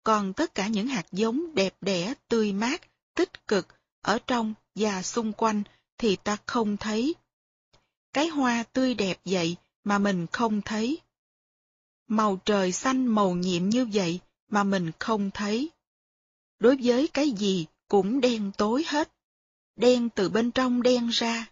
Còn 0.03 0.33
tất 0.33 0.55
cả 0.55 0.67
những 0.67 0.87
hạt 0.87 1.07
giống 1.13 1.55
đẹp 1.55 1.75
đẽ, 1.81 2.15
tươi 2.29 2.53
mát, 2.53 2.83
tích 3.15 3.47
cực 3.47 3.67
ở 4.03 4.19
trong 4.27 4.55
và 4.75 5.03
xung 5.03 5.33
quanh 5.33 5.63
thì 5.99 6.17
ta 6.17 6.37
không 6.47 6.77
thấy. 6.77 7.15
Cái 8.13 8.29
hoa 8.29 8.63
tươi 8.73 8.95
đẹp 8.95 9.21
vậy 9.25 9.57
mà 9.85 9.99
mình 9.99 10.27
không 10.33 10.63
thấy. 10.63 10.99
Màu 12.09 12.41
trời 12.45 12.73
xanh 12.73 13.07
màu 13.07 13.35
nhiệm 13.35 13.69
như 13.69 13.87
vậy 13.93 14.21
mà 14.51 14.65
mình 14.65 14.91
không 14.99 15.31
thấy. 15.35 15.71
Đối 16.59 16.77
với 16.83 17.09
cái 17.09 17.31
gì 17.31 17.67
cũng 17.89 18.21
đen 18.21 18.53
tối 18.59 18.85
hết. 18.87 19.13
Đen 19.77 20.09
từ 20.09 20.29
bên 20.29 20.51
trong 20.51 20.83
đen 20.83 21.09
ra. 21.09 21.51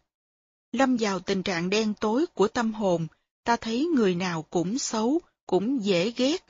Lâm 0.72 0.96
vào 0.96 1.20
tình 1.20 1.42
trạng 1.42 1.70
đen 1.70 1.94
tối 2.00 2.26
của 2.34 2.48
tâm 2.48 2.74
hồn, 2.74 3.06
ta 3.44 3.56
thấy 3.56 3.86
người 3.94 4.14
nào 4.14 4.42
cũng 4.42 4.78
xấu, 4.78 5.20
cũng 5.46 5.84
dễ 5.84 6.12
ghét. 6.16 6.44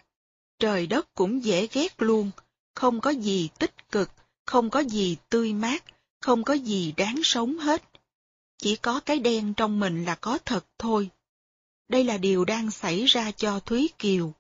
Trời 0.59 0.87
đất 0.87 1.15
cũng 1.15 1.45
dễ 1.45 1.69
ghét 1.73 2.03
luôn, 2.03 2.31
không 2.75 3.01
có 3.01 3.11
gì 3.11 3.49
tích 3.59 3.91
cực, 3.91 4.11
không 4.47 4.71
có 4.71 4.81
gì 4.81 5.17
tươi 5.29 5.53
mát, 5.53 5.85
không 6.21 6.45
có 6.45 6.55
gì 6.55 6.93
đáng 6.97 7.21
sống 7.25 7.59
hết. 7.59 7.83
Chỉ 8.67 8.77
có 8.77 9.01
cái 9.01 9.19
đen 9.19 9.55
trong 9.55 9.81
mình 9.81 10.05
là 10.05 10.15
có 10.15 10.39
thật 10.45 10.67
thôi. 10.79 11.11
Đây 11.89 12.05
là 12.05 12.19
điều 12.19 12.45
đang 12.45 12.71
xảy 12.71 13.05
ra 13.05 13.31
cho 13.31 13.61
Thúy 13.61 13.91
Kiều. 13.99 14.33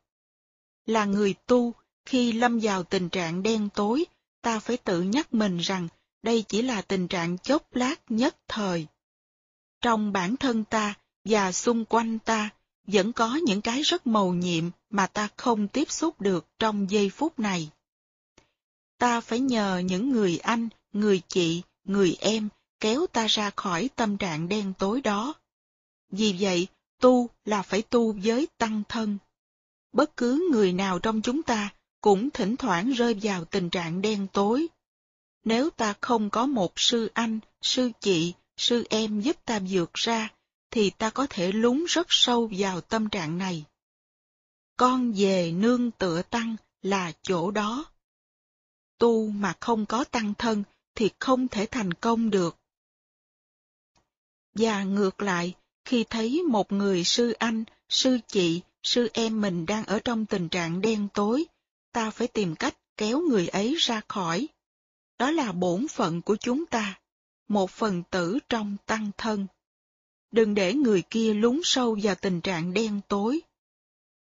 Là 0.86 1.04
người 1.04 1.34
tu, 1.46 1.72
khi 2.06 2.32
lâm 2.32 2.58
vào 2.62 2.82
tình 2.82 3.08
trạng 3.08 3.42
đen 3.42 3.68
tối, 3.74 4.04
ta 4.42 4.58
phải 4.58 4.76
tự 4.76 5.02
nhắc 5.02 5.34
mình 5.34 5.58
rằng 5.58 5.88
đây 6.22 6.44
chỉ 6.48 6.62
là 6.62 6.82
tình 6.82 7.08
trạng 7.08 7.38
chốc 7.38 7.74
lát 7.74 8.00
nhất 8.08 8.36
thời. 8.48 8.86
Trong 9.80 10.12
bản 10.12 10.36
thân 10.36 10.64
ta 10.64 10.94
và 11.24 11.52
xung 11.52 11.84
quanh 11.84 12.18
ta 12.18 12.50
vẫn 12.86 13.12
có 13.12 13.36
những 13.36 13.60
cái 13.60 13.82
rất 13.82 14.06
màu 14.06 14.34
nhiệm 14.34 14.64
mà 14.90 15.06
ta 15.06 15.28
không 15.36 15.68
tiếp 15.68 15.90
xúc 15.90 16.20
được 16.20 16.46
trong 16.58 16.90
giây 16.90 17.10
phút 17.10 17.38
này. 17.38 17.70
Ta 18.98 19.20
phải 19.20 19.40
nhờ 19.40 19.78
những 19.78 20.12
người 20.12 20.38
anh, 20.38 20.68
người 20.92 21.22
chị, 21.28 21.62
người 21.84 22.16
em 22.20 22.48
kéo 22.80 23.06
ta 23.06 23.26
ra 23.26 23.50
khỏi 23.56 23.90
tâm 23.96 24.16
trạng 24.16 24.48
đen 24.48 24.72
tối 24.78 25.00
đó. 25.00 25.34
Vì 26.10 26.36
vậy, 26.40 26.66
tu 27.00 27.28
là 27.44 27.62
phải 27.62 27.82
tu 27.82 28.12
với 28.12 28.48
tăng 28.58 28.82
thân. 28.88 29.18
Bất 29.92 30.16
cứ 30.16 30.48
người 30.52 30.72
nào 30.72 30.98
trong 30.98 31.22
chúng 31.22 31.42
ta 31.42 31.70
cũng 32.00 32.30
thỉnh 32.30 32.56
thoảng 32.56 32.90
rơi 32.90 33.16
vào 33.22 33.44
tình 33.44 33.70
trạng 33.70 34.02
đen 34.02 34.26
tối. 34.32 34.66
Nếu 35.44 35.70
ta 35.70 35.94
không 36.00 36.30
có 36.30 36.46
một 36.46 36.72
sư 36.76 37.10
anh, 37.14 37.38
sư 37.62 37.90
chị, 38.00 38.32
sư 38.56 38.84
em 38.90 39.20
giúp 39.20 39.36
ta 39.44 39.60
vượt 39.68 39.94
ra, 39.94 40.28
thì 40.70 40.90
ta 40.90 41.10
có 41.10 41.26
thể 41.30 41.52
lún 41.52 41.84
rất 41.88 42.06
sâu 42.08 42.50
vào 42.58 42.80
tâm 42.80 43.08
trạng 43.08 43.38
này. 43.38 43.64
Con 44.76 45.12
về 45.16 45.52
nương 45.52 45.90
tựa 45.90 46.22
tăng 46.22 46.56
là 46.82 47.12
chỗ 47.22 47.50
đó. 47.50 47.84
Tu 48.98 49.28
mà 49.28 49.54
không 49.60 49.86
có 49.86 50.04
tăng 50.04 50.34
thân 50.34 50.64
thì 50.94 51.10
không 51.18 51.48
thể 51.48 51.66
thành 51.66 51.94
công 51.94 52.30
được. 52.30 52.56
Và 54.58 54.84
ngược 54.84 55.22
lại, 55.22 55.54
khi 55.84 56.04
thấy 56.10 56.42
một 56.42 56.72
người 56.72 57.04
sư 57.04 57.32
anh, 57.32 57.64
sư 57.88 58.18
chị, 58.28 58.60
sư 58.82 59.08
em 59.12 59.40
mình 59.40 59.66
đang 59.66 59.84
ở 59.84 59.98
trong 60.04 60.26
tình 60.26 60.48
trạng 60.48 60.80
đen 60.80 61.08
tối, 61.14 61.44
ta 61.92 62.10
phải 62.10 62.28
tìm 62.28 62.54
cách 62.56 62.76
kéo 62.96 63.20
người 63.20 63.48
ấy 63.48 63.74
ra 63.78 64.00
khỏi. 64.08 64.48
Đó 65.18 65.30
là 65.30 65.52
bổn 65.52 65.88
phận 65.88 66.22
của 66.22 66.36
chúng 66.36 66.66
ta, 66.66 67.00
một 67.48 67.70
phần 67.70 68.02
tử 68.10 68.38
trong 68.48 68.76
tăng 68.86 69.10
thân. 69.18 69.46
Đừng 70.30 70.54
để 70.54 70.74
người 70.74 71.02
kia 71.10 71.34
lún 71.34 71.60
sâu 71.64 71.98
vào 72.02 72.14
tình 72.14 72.40
trạng 72.40 72.74
đen 72.74 73.00
tối. 73.08 73.40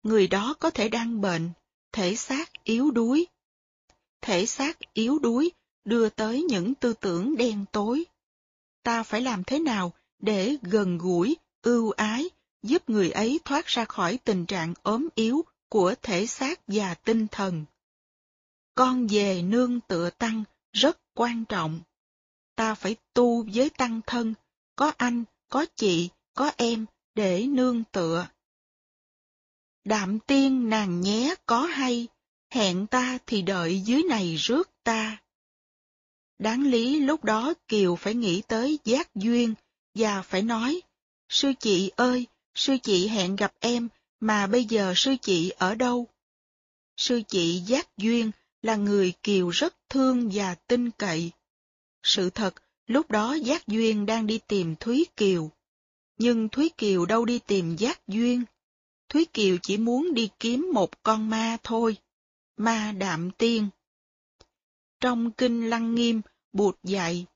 Người 0.02 0.26
đó 0.26 0.54
có 0.58 0.70
thể 0.70 0.88
đang 0.88 1.20
bệnh, 1.20 1.50
thể 1.92 2.16
xác 2.16 2.64
yếu 2.64 2.90
đuối. 2.90 3.26
Thể 4.20 4.46
xác 4.46 4.78
yếu 4.92 5.18
đuối 5.18 5.50
đưa 5.84 6.08
tới 6.08 6.42
những 6.42 6.74
tư 6.74 6.92
tưởng 6.92 7.36
đen 7.36 7.64
tối. 7.72 8.04
Ta 8.82 9.02
phải 9.02 9.20
làm 9.20 9.44
thế 9.44 9.58
nào 9.58 9.92
để 10.24 10.56
gần 10.62 10.98
gũi, 10.98 11.36
ưu 11.62 11.90
ái, 11.90 12.30
giúp 12.62 12.90
người 12.90 13.10
ấy 13.10 13.40
thoát 13.44 13.66
ra 13.66 13.84
khỏi 13.84 14.18
tình 14.24 14.46
trạng 14.46 14.74
ốm 14.82 15.08
yếu 15.14 15.44
của 15.68 15.94
thể 16.02 16.26
xác 16.26 16.60
và 16.66 16.94
tinh 16.94 17.26
thần. 17.30 17.64
Con 18.74 19.06
về 19.06 19.42
nương 19.42 19.80
tựa 19.80 20.10
tăng 20.10 20.44
rất 20.72 20.98
quan 21.14 21.44
trọng. 21.44 21.80
Ta 22.56 22.74
phải 22.74 22.96
tu 23.14 23.46
với 23.54 23.70
tăng 23.70 24.00
thân, 24.06 24.34
có 24.76 24.92
anh, 24.96 25.24
có 25.48 25.66
chị, 25.76 26.08
có 26.34 26.52
em 26.56 26.86
để 27.14 27.46
nương 27.46 27.84
tựa. 27.92 28.28
Đạm 29.84 30.18
tiên 30.18 30.70
nàng 30.70 31.00
nhé 31.00 31.34
có 31.46 31.60
hay, 31.60 32.08
hẹn 32.50 32.86
ta 32.86 33.18
thì 33.26 33.42
đợi 33.42 33.80
dưới 33.80 34.02
này 34.02 34.36
rước 34.36 34.70
ta. 34.84 35.22
Đáng 36.38 36.62
lý 36.62 37.00
lúc 37.00 37.24
đó 37.24 37.54
Kiều 37.68 37.96
phải 37.96 38.14
nghĩ 38.14 38.42
tới 38.48 38.78
giác 38.84 39.14
duyên 39.14 39.54
và 39.94 40.22
phải 40.22 40.42
nói, 40.42 40.80
sư 41.28 41.52
chị 41.60 41.90
ơi, 41.96 42.26
sư 42.54 42.76
chị 42.82 43.08
hẹn 43.08 43.36
gặp 43.36 43.54
em 43.60 43.88
mà 44.20 44.46
bây 44.46 44.64
giờ 44.64 44.92
sư 44.96 45.14
chị 45.22 45.50
ở 45.50 45.74
đâu? 45.74 46.06
Sư 46.96 47.22
chị 47.28 47.58
giác 47.66 47.96
duyên 47.96 48.30
là 48.62 48.76
người 48.76 49.12
Kiều 49.22 49.48
rất 49.48 49.74
thương 49.88 50.30
và 50.32 50.54
tin 50.54 50.90
cậy. 50.90 51.30
Sự 52.02 52.30
thật, 52.30 52.54
lúc 52.86 53.10
đó 53.10 53.34
Giác 53.34 53.66
Duyên 53.66 54.06
đang 54.06 54.26
đi 54.26 54.38
tìm 54.38 54.76
Thúy 54.80 55.06
Kiều. 55.16 55.50
Nhưng 56.18 56.48
Thúy 56.48 56.70
Kiều 56.78 57.06
đâu 57.06 57.24
đi 57.24 57.38
tìm 57.38 57.76
Giác 57.76 58.08
Duyên. 58.08 58.44
Thúy 59.08 59.24
Kiều 59.24 59.56
chỉ 59.62 59.76
muốn 59.76 60.14
đi 60.14 60.28
kiếm 60.40 60.70
một 60.72 61.02
con 61.02 61.30
ma 61.30 61.56
thôi. 61.62 61.96
Ma 62.56 62.92
đạm 62.98 63.30
tiên. 63.30 63.68
Trong 65.00 65.30
kinh 65.30 65.70
Lăng 65.70 65.94
Nghiêm, 65.94 66.20
Bụt 66.52 66.76
dạy, 66.82 67.26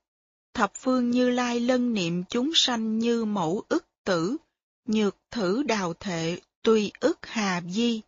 thập 0.59 0.73
phương 0.75 1.11
như 1.11 1.29
lai 1.29 1.59
lân 1.59 1.93
niệm 1.93 2.23
chúng 2.29 2.51
sanh 2.55 2.99
như 2.99 3.25
mẫu 3.25 3.63
ức 3.69 3.85
tử, 4.03 4.37
nhược 4.85 5.15
thử 5.31 5.63
đào 5.63 5.93
thệ, 5.93 6.39
tùy 6.61 6.91
ức 6.99 7.17
hà 7.21 7.61
di, 7.69 8.01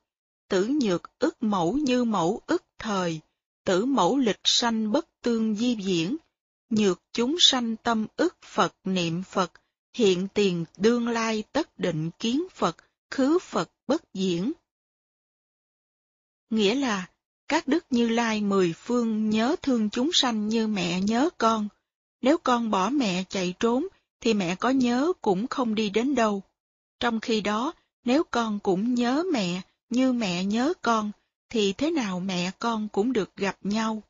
tử 0.49 0.67
nhược 0.81 1.19
ức 1.19 1.43
mẫu 1.43 1.73
như 1.73 2.03
mẫu 2.03 2.41
ức 2.45 2.63
thời, 2.79 3.19
tử 3.65 3.85
mẫu 3.85 4.17
lịch 4.17 4.39
sanh 4.43 4.91
bất 4.91 5.07
tương 5.21 5.55
di 5.55 5.75
diễn, 5.75 6.17
nhược 6.69 7.01
chúng 7.13 7.35
sanh 7.39 7.75
tâm 7.75 8.07
ức 8.15 8.35
Phật 8.45 8.75
niệm 8.83 9.23
Phật, 9.23 9.51
hiện 9.93 10.27
tiền 10.33 10.65
đương 10.77 11.07
lai 11.07 11.43
tất 11.51 11.79
định 11.79 12.11
kiến 12.19 12.43
Phật, 12.55 12.77
khứ 13.11 13.39
Phật 13.39 13.69
bất 13.87 14.13
diễn. 14.13 14.51
Nghĩa 16.49 16.75
là, 16.75 17.09
các 17.47 17.67
đức 17.67 17.85
như 17.89 18.09
lai 18.09 18.41
mười 18.41 18.73
phương 18.73 19.29
nhớ 19.29 19.55
thương 19.61 19.89
chúng 19.89 20.09
sanh 20.13 20.47
như 20.47 20.67
mẹ 20.67 21.01
nhớ 21.01 21.29
con. 21.37 21.67
Nếu 22.21 22.37
con 22.37 22.71
bỏ 22.71 22.89
mẹ 22.89 23.23
chạy 23.29 23.53
trốn, 23.59 23.87
thì 24.21 24.33
mẹ 24.33 24.55
có 24.55 24.69
nhớ 24.69 25.11
cũng 25.21 25.47
không 25.47 25.75
đi 25.75 25.89
đến 25.89 26.15
đâu. 26.15 26.43
Trong 26.99 27.19
khi 27.19 27.41
đó, 27.41 27.73
nếu 28.05 28.23
con 28.23 28.59
cũng 28.59 28.93
nhớ 28.93 29.23
mẹ 29.33 29.61
như 29.89 30.13
mẹ 30.13 30.43
nhớ 30.43 30.73
con, 30.81 31.11
thì 31.49 31.73
thế 31.73 31.91
nào 31.91 32.19
mẹ 32.19 32.51
con 32.59 32.87
cũng 32.87 33.13
được 33.13 33.35
gặp 33.35 33.57
nhau. 33.61 34.03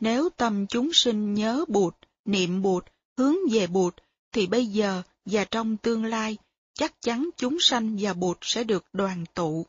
Nếu 0.00 0.28
tâm 0.28 0.66
chúng 0.66 0.92
sinh 0.92 1.34
nhớ 1.34 1.64
Bụt, 1.68 1.94
niệm 2.24 2.62
Bụt, 2.62 2.84
hướng 3.16 3.36
về 3.50 3.66
Bụt, 3.66 3.94
thì 4.32 4.46
bây 4.46 4.66
giờ 4.66 5.02
và 5.24 5.44
trong 5.44 5.76
tương 5.76 6.04
lai, 6.04 6.36
chắc 6.74 7.00
chắn 7.00 7.30
chúng 7.36 7.56
sanh 7.60 7.96
và 8.00 8.12
Bụt 8.12 8.38
sẽ 8.40 8.64
được 8.64 8.84
đoàn 8.92 9.24
tụ. 9.34 9.66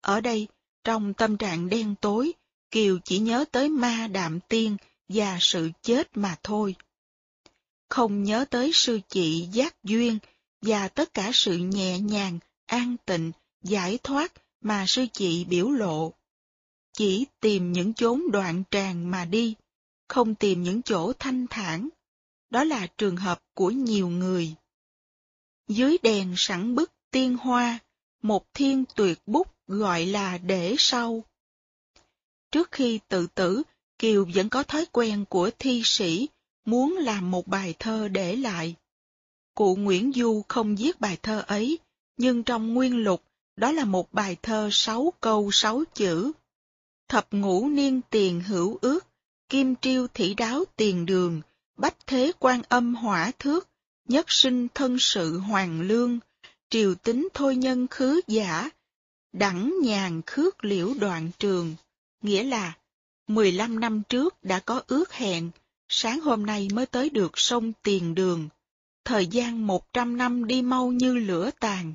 Ở 0.00 0.20
đây, 0.20 0.48
trong 0.84 1.14
tâm 1.14 1.36
trạng 1.36 1.68
đen 1.68 1.94
tối, 2.00 2.32
Kiều 2.70 2.98
chỉ 3.04 3.18
nhớ 3.18 3.44
tới 3.52 3.68
ma 3.68 4.06
đạm 4.12 4.40
tiên 4.40 4.76
và 5.08 5.38
sự 5.40 5.70
chết 5.82 6.16
mà 6.16 6.36
thôi. 6.42 6.74
Không 7.88 8.22
nhớ 8.22 8.44
tới 8.50 8.70
sư 8.74 9.00
chị 9.08 9.48
giác 9.52 9.84
duyên 9.84 10.18
và 10.62 10.88
tất 10.88 11.14
cả 11.14 11.30
sự 11.34 11.56
nhẹ 11.56 11.98
nhàng, 11.98 12.38
an 12.66 12.96
tịnh, 13.04 13.32
giải 13.62 13.98
thoát 14.02 14.32
mà 14.60 14.84
sư 14.86 15.06
chị 15.12 15.44
biểu 15.44 15.70
lộ. 15.70 16.12
Chỉ 16.92 17.26
tìm 17.40 17.72
những 17.72 17.94
chốn 17.94 18.22
đoạn 18.32 18.62
tràng 18.70 19.10
mà 19.10 19.24
đi, 19.24 19.54
không 20.08 20.34
tìm 20.34 20.62
những 20.62 20.82
chỗ 20.82 21.12
thanh 21.18 21.46
thản. 21.46 21.88
Đó 22.50 22.64
là 22.64 22.86
trường 22.98 23.16
hợp 23.16 23.42
của 23.54 23.70
nhiều 23.70 24.08
người. 24.08 24.54
Dưới 25.68 25.98
đèn 26.02 26.34
sẵn 26.36 26.74
bức 26.74 26.92
tiên 27.10 27.36
hoa, 27.36 27.78
một 28.22 28.54
thiên 28.54 28.84
tuyệt 28.96 29.18
bút 29.26 29.48
gọi 29.66 30.06
là 30.06 30.38
để 30.38 30.74
sau. 30.78 31.24
Trước 32.50 32.72
khi 32.72 33.00
tự 33.08 33.26
tử, 33.26 33.62
Kiều 33.98 34.26
vẫn 34.34 34.48
có 34.48 34.62
thói 34.62 34.86
quen 34.92 35.24
của 35.28 35.50
thi 35.58 35.82
sĩ, 35.84 36.28
muốn 36.68 36.96
làm 36.96 37.30
một 37.30 37.46
bài 37.46 37.74
thơ 37.78 38.08
để 38.08 38.36
lại. 38.36 38.74
Cụ 39.54 39.76
Nguyễn 39.76 40.12
Du 40.14 40.42
không 40.48 40.76
viết 40.76 41.00
bài 41.00 41.18
thơ 41.22 41.44
ấy, 41.46 41.78
nhưng 42.16 42.42
trong 42.42 42.74
nguyên 42.74 42.96
lục, 42.96 43.22
đó 43.56 43.72
là 43.72 43.84
một 43.84 44.12
bài 44.12 44.36
thơ 44.42 44.68
sáu 44.72 45.12
câu 45.20 45.50
sáu 45.52 45.84
chữ. 45.94 46.32
Thập 47.08 47.26
ngũ 47.30 47.68
niên 47.68 48.00
tiền 48.10 48.40
hữu 48.40 48.78
ước, 48.80 49.06
kim 49.48 49.74
triêu 49.76 50.06
thị 50.14 50.34
đáo 50.34 50.64
tiền 50.76 51.06
đường, 51.06 51.40
bách 51.76 52.06
thế 52.06 52.32
quan 52.38 52.62
âm 52.68 52.94
hỏa 52.94 53.32
thước, 53.38 53.68
nhất 54.08 54.26
sinh 54.28 54.68
thân 54.74 54.98
sự 54.98 55.38
hoàng 55.38 55.80
lương, 55.80 56.18
triều 56.70 56.94
tính 56.94 57.28
thôi 57.34 57.56
nhân 57.56 57.86
khứ 57.90 58.20
giả, 58.26 58.70
đẳng 59.32 59.74
nhàn 59.82 60.22
khước 60.26 60.64
liễu 60.64 60.94
đoạn 61.00 61.30
trường, 61.38 61.74
nghĩa 62.22 62.42
là 62.42 62.72
15 63.26 63.80
năm 63.80 64.02
trước 64.08 64.44
đã 64.44 64.60
có 64.60 64.82
ước 64.86 65.12
hẹn, 65.12 65.50
sáng 65.88 66.20
hôm 66.20 66.46
nay 66.46 66.68
mới 66.72 66.86
tới 66.86 67.10
được 67.10 67.38
sông 67.38 67.72
Tiền 67.82 68.14
Đường. 68.14 68.48
Thời 69.04 69.26
gian 69.26 69.66
100 69.66 70.16
năm 70.16 70.46
đi 70.46 70.62
mau 70.62 70.92
như 70.92 71.14
lửa 71.14 71.50
tàn, 71.60 71.94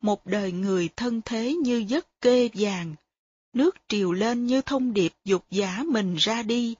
một 0.00 0.26
đời 0.26 0.52
người 0.52 0.88
thân 0.96 1.20
thế 1.24 1.54
như 1.54 1.84
giấc 1.88 2.20
kê 2.20 2.48
vàng. 2.54 2.94
Nước 3.52 3.76
triều 3.88 4.12
lên 4.12 4.46
như 4.46 4.60
thông 4.60 4.94
điệp 4.94 5.12
dục 5.24 5.44
giả 5.50 5.82
mình 5.86 6.14
ra 6.14 6.42
đi, 6.42 6.74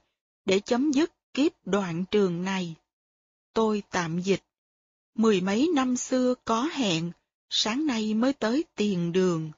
để 0.45 0.59
chấm 0.59 0.91
dứt 0.91 1.11
kiếp 1.33 1.51
đoạn 1.65 2.05
trường 2.11 2.43
này. 2.43 2.75
Tôi 3.53 3.83
tạm 3.89 4.21
dịch. 4.21 4.43
Mười 5.15 5.41
mấy 5.41 5.69
năm 5.75 5.97
xưa 5.97 6.33
có 6.45 6.63
hẹn, 6.63 7.11
sáng 7.49 7.85
nay 7.85 8.13
mới 8.13 8.33
tới 8.33 8.63
tiền 8.75 9.11
đường. 9.11 9.51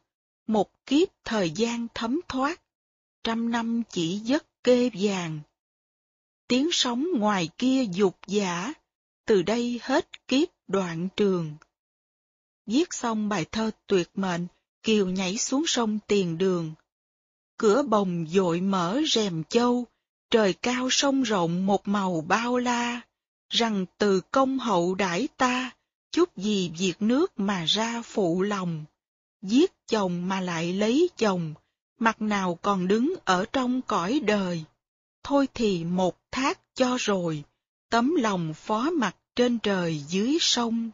Một 0.47 0.85
kiếp 0.85 1.07
thời 1.25 1.51
gian 1.51 1.87
thấm 1.93 2.19
thoát, 2.27 2.61
trăm 3.23 3.51
năm 3.51 3.83
chỉ 3.89 4.17
giấc 4.17 4.63
kê 4.63 4.89
vàng. 4.93 5.39
Tiếng 6.47 6.69
sóng 6.71 7.07
ngoài 7.13 7.49
kia 7.57 7.85
dục 7.91 8.17
giả, 8.27 8.73
từ 9.25 9.41
đây 9.41 9.79
hết 9.83 10.27
kiếp 10.27 10.47
đoạn 10.67 11.07
trường. 11.15 11.55
Viết 12.65 12.93
xong 12.93 13.29
bài 13.29 13.45
thơ 13.51 13.71
tuyệt 13.87 14.09
mệnh, 14.15 14.47
Kiều 14.83 15.07
nhảy 15.07 15.37
xuống 15.37 15.63
sông 15.67 15.99
tiền 16.07 16.37
đường. 16.37 16.73
Cửa 17.57 17.83
bồng 17.83 18.25
dội 18.29 18.61
mở 18.61 19.01
rèm 19.07 19.43
châu, 19.43 19.85
trời 20.29 20.53
cao 20.53 20.89
sông 20.91 21.23
rộng 21.23 21.65
một 21.65 21.87
màu 21.87 22.21
bao 22.27 22.57
la, 22.57 23.01
rằng 23.49 23.85
từ 23.97 24.21
công 24.31 24.59
hậu 24.59 24.95
đãi 24.95 25.27
ta, 25.37 25.71
chút 26.11 26.37
gì 26.37 26.71
việc 26.77 27.01
nước 27.01 27.39
mà 27.39 27.65
ra 27.65 28.01
phụ 28.01 28.41
lòng. 28.41 28.85
Giết 29.41 29.71
chồng 29.87 30.27
mà 30.27 30.41
lại 30.41 30.73
lấy 30.73 31.09
chồng, 31.17 31.53
mặt 31.99 32.21
nào 32.21 32.59
còn 32.61 32.87
đứng 32.87 33.13
ở 33.25 33.45
trong 33.53 33.81
cõi 33.81 34.19
đời. 34.23 34.63
Thôi 35.29 35.47
thì 35.53 35.83
một 35.83 36.17
thác 36.31 36.59
cho 36.75 36.97
rồi, 36.99 37.43
tấm 37.89 38.15
lòng 38.15 38.53
phó 38.53 38.89
mặt 38.89 39.15
trên 39.35 39.59
trời 39.59 40.03
dưới 40.07 40.37
sông. 40.41 40.91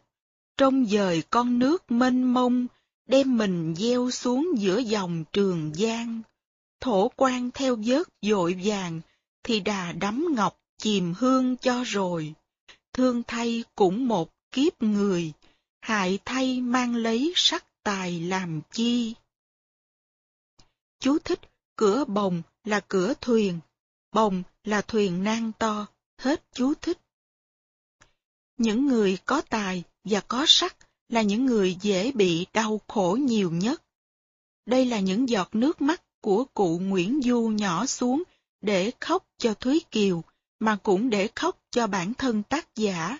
Trong 0.57 0.86
dời 0.86 1.23
con 1.29 1.59
nước 1.59 1.91
mênh 1.91 2.23
mông, 2.34 2.67
đem 3.05 3.38
mình 3.38 3.75
gieo 3.77 4.11
xuống 4.11 4.51
giữa 4.57 4.77
dòng 4.77 5.23
trường 5.34 5.73
giang. 5.73 6.21
Thổ 6.79 7.11
quan 7.15 7.51
theo 7.53 7.75
vớt 7.86 8.07
dội 8.21 8.57
vàng, 8.63 9.01
thì 9.43 9.59
đà 9.59 9.91
đắm 9.91 10.27
ngọc 10.36 10.59
chìm 10.77 11.13
hương 11.17 11.57
cho 11.57 11.84
rồi. 11.84 12.34
Thương 12.93 13.23
thay 13.27 13.63
cũng 13.75 14.07
một 14.07 14.29
kiếp 14.51 14.84
người, 14.84 15.31
hại 15.81 16.19
thay 16.25 16.61
mang 16.61 16.95
lấy 16.95 17.34
sắc 17.36 17.65
tài 17.84 18.19
làm 18.19 18.61
chi. 18.71 19.13
Chú 20.99 21.17
thích, 21.19 21.39
cửa 21.75 22.05
bồng 22.05 22.41
là 22.63 22.79
cửa 22.79 23.13
thuyền, 23.21 23.59
bồng 24.14 24.43
là 24.64 24.82
thuyền 24.82 25.24
nang 25.24 25.51
to, 25.59 25.86
hết 26.18 26.43
chú 26.53 26.74
thích. 26.74 26.97
Những 28.57 28.88
người 28.88 29.18
có 29.26 29.41
tài 29.41 29.84
và 30.03 30.20
có 30.28 30.45
sắc 30.47 30.76
là 31.09 31.22
những 31.22 31.45
người 31.45 31.78
dễ 31.82 32.11
bị 32.11 32.45
đau 32.53 32.82
khổ 32.88 33.18
nhiều 33.22 33.51
nhất. 33.51 33.84
Đây 34.66 34.86
là 34.86 34.99
những 34.99 35.30
giọt 35.30 35.55
nước 35.55 35.82
mắt 35.82 36.03
của 36.22 36.45
cụ 36.53 36.80
Nguyễn 36.80 37.22
Du 37.24 37.41
nhỏ 37.41 37.86
xuống 37.86 38.24
để 38.61 38.91
khóc 38.99 39.26
cho 39.38 39.53
Thúy 39.53 39.82
Kiều, 39.91 40.24
mà 40.59 40.78
cũng 40.84 41.09
để 41.09 41.30
khóc 41.36 41.59
cho 41.72 41.88
bản 41.88 42.14
thân 42.14 42.43
tác 42.43 42.76
giả. 42.76 43.18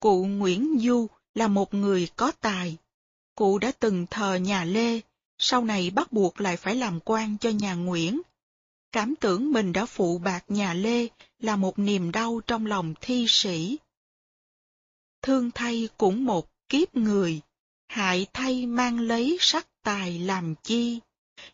Cụ 0.00 0.24
Nguyễn 0.24 0.78
Du 0.80 1.06
là 1.34 1.48
một 1.48 1.74
người 1.74 2.08
có 2.16 2.32
tài. 2.40 2.76
Cụ 3.34 3.58
đã 3.58 3.72
từng 3.78 4.06
thờ 4.10 4.34
nhà 4.34 4.64
Lê, 4.64 5.00
sau 5.38 5.64
này 5.64 5.90
bắt 5.90 6.12
buộc 6.12 6.40
lại 6.40 6.56
phải 6.56 6.74
làm 6.74 7.00
quan 7.04 7.38
cho 7.38 7.50
nhà 7.50 7.74
Nguyễn. 7.74 8.20
Cảm 8.92 9.14
tưởng 9.20 9.52
mình 9.52 9.72
đã 9.72 9.86
phụ 9.86 10.18
bạc 10.18 10.44
nhà 10.48 10.74
Lê 10.74 11.08
là 11.38 11.56
một 11.56 11.78
niềm 11.78 12.12
đau 12.12 12.40
trong 12.46 12.66
lòng 12.66 12.94
thi 13.00 13.26
sĩ. 13.28 13.78
Thương 15.22 15.50
thay 15.54 15.88
cũng 15.96 16.24
một 16.24 16.48
kiếp 16.68 16.96
người, 16.96 17.40
hại 17.88 18.26
thay 18.32 18.66
mang 18.66 19.00
lấy 19.00 19.36
sắc 19.40 19.66
tài 19.82 20.18
làm 20.18 20.54
chi, 20.62 21.00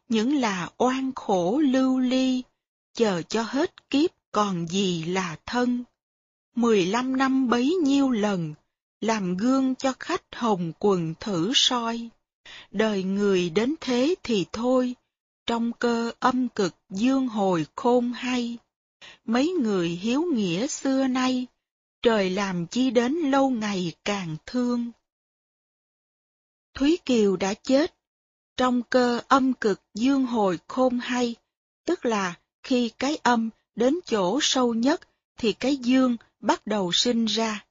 những 0.08 0.36
là 0.36 0.70
oan 0.78 1.12
khổ 1.14 1.58
lưu 1.58 1.98
ly, 1.98 2.42
chờ 2.94 3.22
cho 3.22 3.42
hết 3.42 3.90
kiếp 3.90 4.10
còn 4.32 4.66
gì 4.68 5.04
là 5.04 5.36
thân. 5.46 5.84
Mười 6.54 6.86
lăm 6.86 7.16
năm 7.16 7.48
bấy 7.48 7.74
nhiêu 7.84 8.10
lần, 8.10 8.54
làm 9.00 9.36
gương 9.36 9.74
cho 9.74 9.92
khách 10.00 10.24
hồng 10.32 10.72
quần 10.78 11.14
thử 11.20 11.52
soi. 11.54 12.08
Đời 12.70 13.02
người 13.02 13.50
đến 13.50 13.74
thế 13.80 14.14
thì 14.22 14.46
thôi, 14.52 14.94
trong 15.46 15.72
cơ 15.72 16.12
âm 16.20 16.48
cực 16.48 16.74
dương 16.90 17.28
hồi 17.28 17.66
khôn 17.76 18.12
hay. 18.12 18.58
Mấy 19.24 19.48
người 19.48 19.88
hiếu 19.88 20.22
nghĩa 20.34 20.66
xưa 20.66 21.06
nay, 21.06 21.46
trời 22.02 22.30
làm 22.30 22.66
chi 22.66 22.90
đến 22.90 23.12
lâu 23.12 23.50
ngày 23.50 23.92
càng 24.04 24.36
thương. 24.46 24.92
Thúy 26.74 26.98
Kiều 27.04 27.36
đã 27.36 27.54
chết, 27.54 27.94
trong 28.56 28.82
cơ 28.82 29.20
âm 29.28 29.52
cực 29.52 29.80
dương 29.94 30.26
hồi 30.26 30.58
khôn 30.68 30.98
hay, 30.98 31.34
tức 31.84 32.04
là 32.04 32.34
khi 32.62 32.90
cái 32.98 33.18
âm 33.22 33.50
đến 33.76 33.98
chỗ 34.04 34.38
sâu 34.42 34.74
nhất 34.74 35.00
thì 35.38 35.52
cái 35.52 35.76
dương 35.76 36.16
bắt 36.40 36.66
đầu 36.66 36.92
sinh 36.92 37.24
ra. 37.24 37.64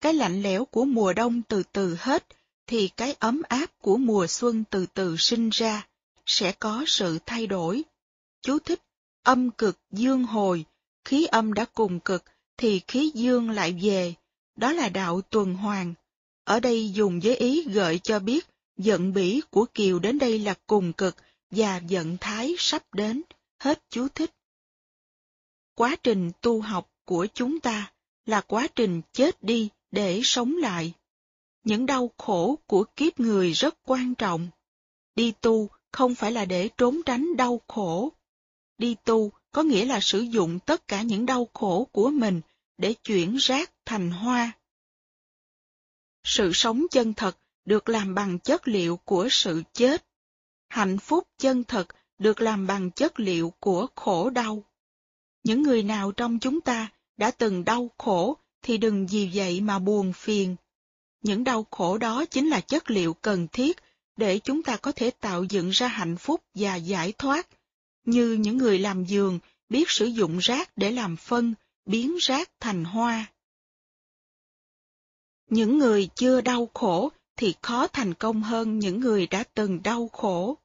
Cái 0.00 0.14
lạnh 0.14 0.42
lẽo 0.42 0.64
của 0.64 0.84
mùa 0.84 1.12
đông 1.12 1.42
từ 1.42 1.62
từ 1.72 1.96
hết 2.00 2.26
thì 2.66 2.88
cái 2.88 3.14
ấm 3.18 3.42
áp 3.48 3.66
của 3.78 3.96
mùa 3.96 4.26
xuân 4.26 4.64
từ 4.70 4.86
từ 4.94 5.16
sinh 5.16 5.50
ra, 5.50 5.86
sẽ 6.26 6.52
có 6.52 6.84
sự 6.86 7.18
thay 7.26 7.46
đổi. 7.46 7.82
Chú 8.42 8.58
thích, 8.58 8.82
âm 9.22 9.50
cực 9.50 9.78
dương 9.90 10.24
hồi, 10.24 10.64
khí 11.04 11.26
âm 11.26 11.54
đã 11.54 11.64
cùng 11.74 12.00
cực 12.00 12.24
thì 12.56 12.80
khí 12.88 13.10
dương 13.14 13.50
lại 13.50 13.78
về, 13.82 14.14
đó 14.56 14.72
là 14.72 14.88
đạo 14.88 15.20
tuần 15.20 15.54
hoàn. 15.54 15.94
Ở 16.44 16.60
đây 16.60 16.90
dùng 16.92 17.20
với 17.20 17.36
ý 17.36 17.64
gợi 17.64 17.98
cho 17.98 18.18
biết 18.18 18.46
giận 18.76 19.12
bỉ 19.12 19.40
của 19.50 19.66
Kiều 19.74 19.98
đến 19.98 20.18
đây 20.18 20.38
là 20.38 20.54
cùng 20.66 20.92
cực 20.92 21.16
và 21.50 21.80
giận 21.86 22.16
thái 22.20 22.54
sắp 22.58 22.94
đến, 22.94 23.22
hết 23.58 23.82
chú 23.90 24.08
thích. 24.08 24.30
Quá 25.74 25.96
trình 26.02 26.30
tu 26.40 26.60
học 26.60 26.90
của 27.04 27.26
chúng 27.34 27.60
ta 27.60 27.92
là 28.26 28.40
quá 28.40 28.66
trình 28.74 29.02
chết 29.12 29.42
đi 29.42 29.68
để 29.90 30.20
sống 30.24 30.56
lại. 30.56 30.92
Những 31.64 31.86
đau 31.86 32.10
khổ 32.18 32.58
của 32.66 32.84
kiếp 32.96 33.20
người 33.20 33.52
rất 33.52 33.74
quan 33.84 34.14
trọng. 34.14 34.48
Đi 35.14 35.32
tu 35.40 35.68
không 35.92 36.14
phải 36.14 36.32
là 36.32 36.44
để 36.44 36.68
trốn 36.76 37.00
tránh 37.06 37.36
đau 37.36 37.60
khổ. 37.68 38.12
Đi 38.78 38.96
tu 39.04 39.32
có 39.52 39.62
nghĩa 39.62 39.84
là 39.84 40.00
sử 40.00 40.20
dụng 40.20 40.58
tất 40.58 40.88
cả 40.88 41.02
những 41.02 41.26
đau 41.26 41.48
khổ 41.54 41.88
của 41.92 42.10
mình 42.10 42.40
để 42.78 42.92
chuyển 42.92 43.36
rác 43.36 43.72
thành 43.84 44.10
hoa. 44.10 44.52
Sự 46.24 46.50
sống 46.54 46.86
chân 46.90 47.14
thật 47.14 47.38
được 47.64 47.88
làm 47.88 48.14
bằng 48.14 48.38
chất 48.38 48.68
liệu 48.68 48.96
của 48.96 49.28
sự 49.30 49.62
chết. 49.72 50.04
Hạnh 50.68 50.98
phúc 50.98 51.28
chân 51.38 51.64
thật 51.64 51.88
được 52.18 52.40
làm 52.40 52.66
bằng 52.66 52.90
chất 52.90 53.20
liệu 53.20 53.52
của 53.60 53.86
khổ 53.94 54.30
đau. 54.30 54.64
Những 55.44 55.62
người 55.62 55.82
nào 55.82 56.12
trong 56.12 56.38
chúng 56.38 56.60
ta 56.60 56.88
đã 57.16 57.30
từng 57.30 57.64
đau 57.64 57.90
khổ 57.98 58.36
thì 58.62 58.78
đừng 58.78 59.06
vì 59.06 59.30
vậy 59.34 59.60
mà 59.60 59.78
buồn 59.78 60.12
phiền. 60.12 60.56
Những 61.22 61.44
đau 61.44 61.66
khổ 61.70 61.98
đó 61.98 62.24
chính 62.24 62.48
là 62.48 62.60
chất 62.60 62.90
liệu 62.90 63.14
cần 63.14 63.48
thiết 63.52 63.76
để 64.22 64.38
chúng 64.38 64.62
ta 64.62 64.76
có 64.76 64.92
thể 64.92 65.10
tạo 65.10 65.44
dựng 65.44 65.70
ra 65.70 65.88
hạnh 65.88 66.16
phúc 66.16 66.40
và 66.54 66.76
giải 66.76 67.12
thoát, 67.12 67.48
như 68.04 68.32
những 68.32 68.56
người 68.56 68.78
làm 68.78 69.04
giường 69.04 69.38
biết 69.68 69.90
sử 69.90 70.06
dụng 70.06 70.38
rác 70.38 70.70
để 70.76 70.90
làm 70.90 71.16
phân, 71.16 71.54
biến 71.86 72.16
rác 72.20 72.50
thành 72.60 72.84
hoa. 72.84 73.26
Những 75.50 75.78
người 75.78 76.08
chưa 76.14 76.40
đau 76.40 76.68
khổ 76.74 77.12
thì 77.36 77.54
khó 77.62 77.86
thành 77.86 78.14
công 78.14 78.42
hơn 78.42 78.78
những 78.78 79.00
người 79.00 79.26
đã 79.26 79.44
từng 79.54 79.82
đau 79.82 80.08
khổ. 80.08 80.56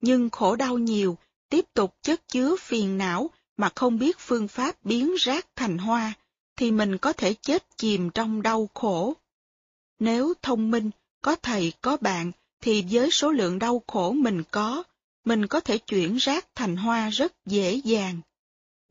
Nhưng 0.00 0.30
khổ 0.30 0.56
đau 0.56 0.78
nhiều, 0.78 1.18
tiếp 1.48 1.64
tục 1.74 1.94
chất 2.02 2.28
chứa 2.28 2.56
phiền 2.56 2.98
não 2.98 3.30
mà 3.56 3.70
không 3.74 3.98
biết 3.98 4.18
phương 4.18 4.48
pháp 4.48 4.84
biến 4.84 5.14
rác 5.18 5.46
thành 5.56 5.78
hoa, 5.78 6.12
thì 6.56 6.70
mình 6.70 6.98
có 6.98 7.12
thể 7.12 7.34
chết 7.34 7.76
chìm 7.76 8.10
trong 8.10 8.42
đau 8.42 8.68
khổ. 8.74 9.14
Nếu 9.98 10.34
thông 10.42 10.70
minh, 10.70 10.90
có 11.22 11.36
thầy 11.42 11.72
có 11.80 11.96
bạn, 11.96 12.32
thì 12.60 12.84
với 12.90 13.10
số 13.10 13.30
lượng 13.30 13.58
đau 13.58 13.82
khổ 13.86 14.12
mình 14.12 14.42
có, 14.50 14.82
mình 15.24 15.46
có 15.46 15.60
thể 15.60 15.78
chuyển 15.78 16.16
rác 16.16 16.46
thành 16.54 16.76
hoa 16.76 17.10
rất 17.10 17.32
dễ 17.46 17.74
dàng. 17.74 18.20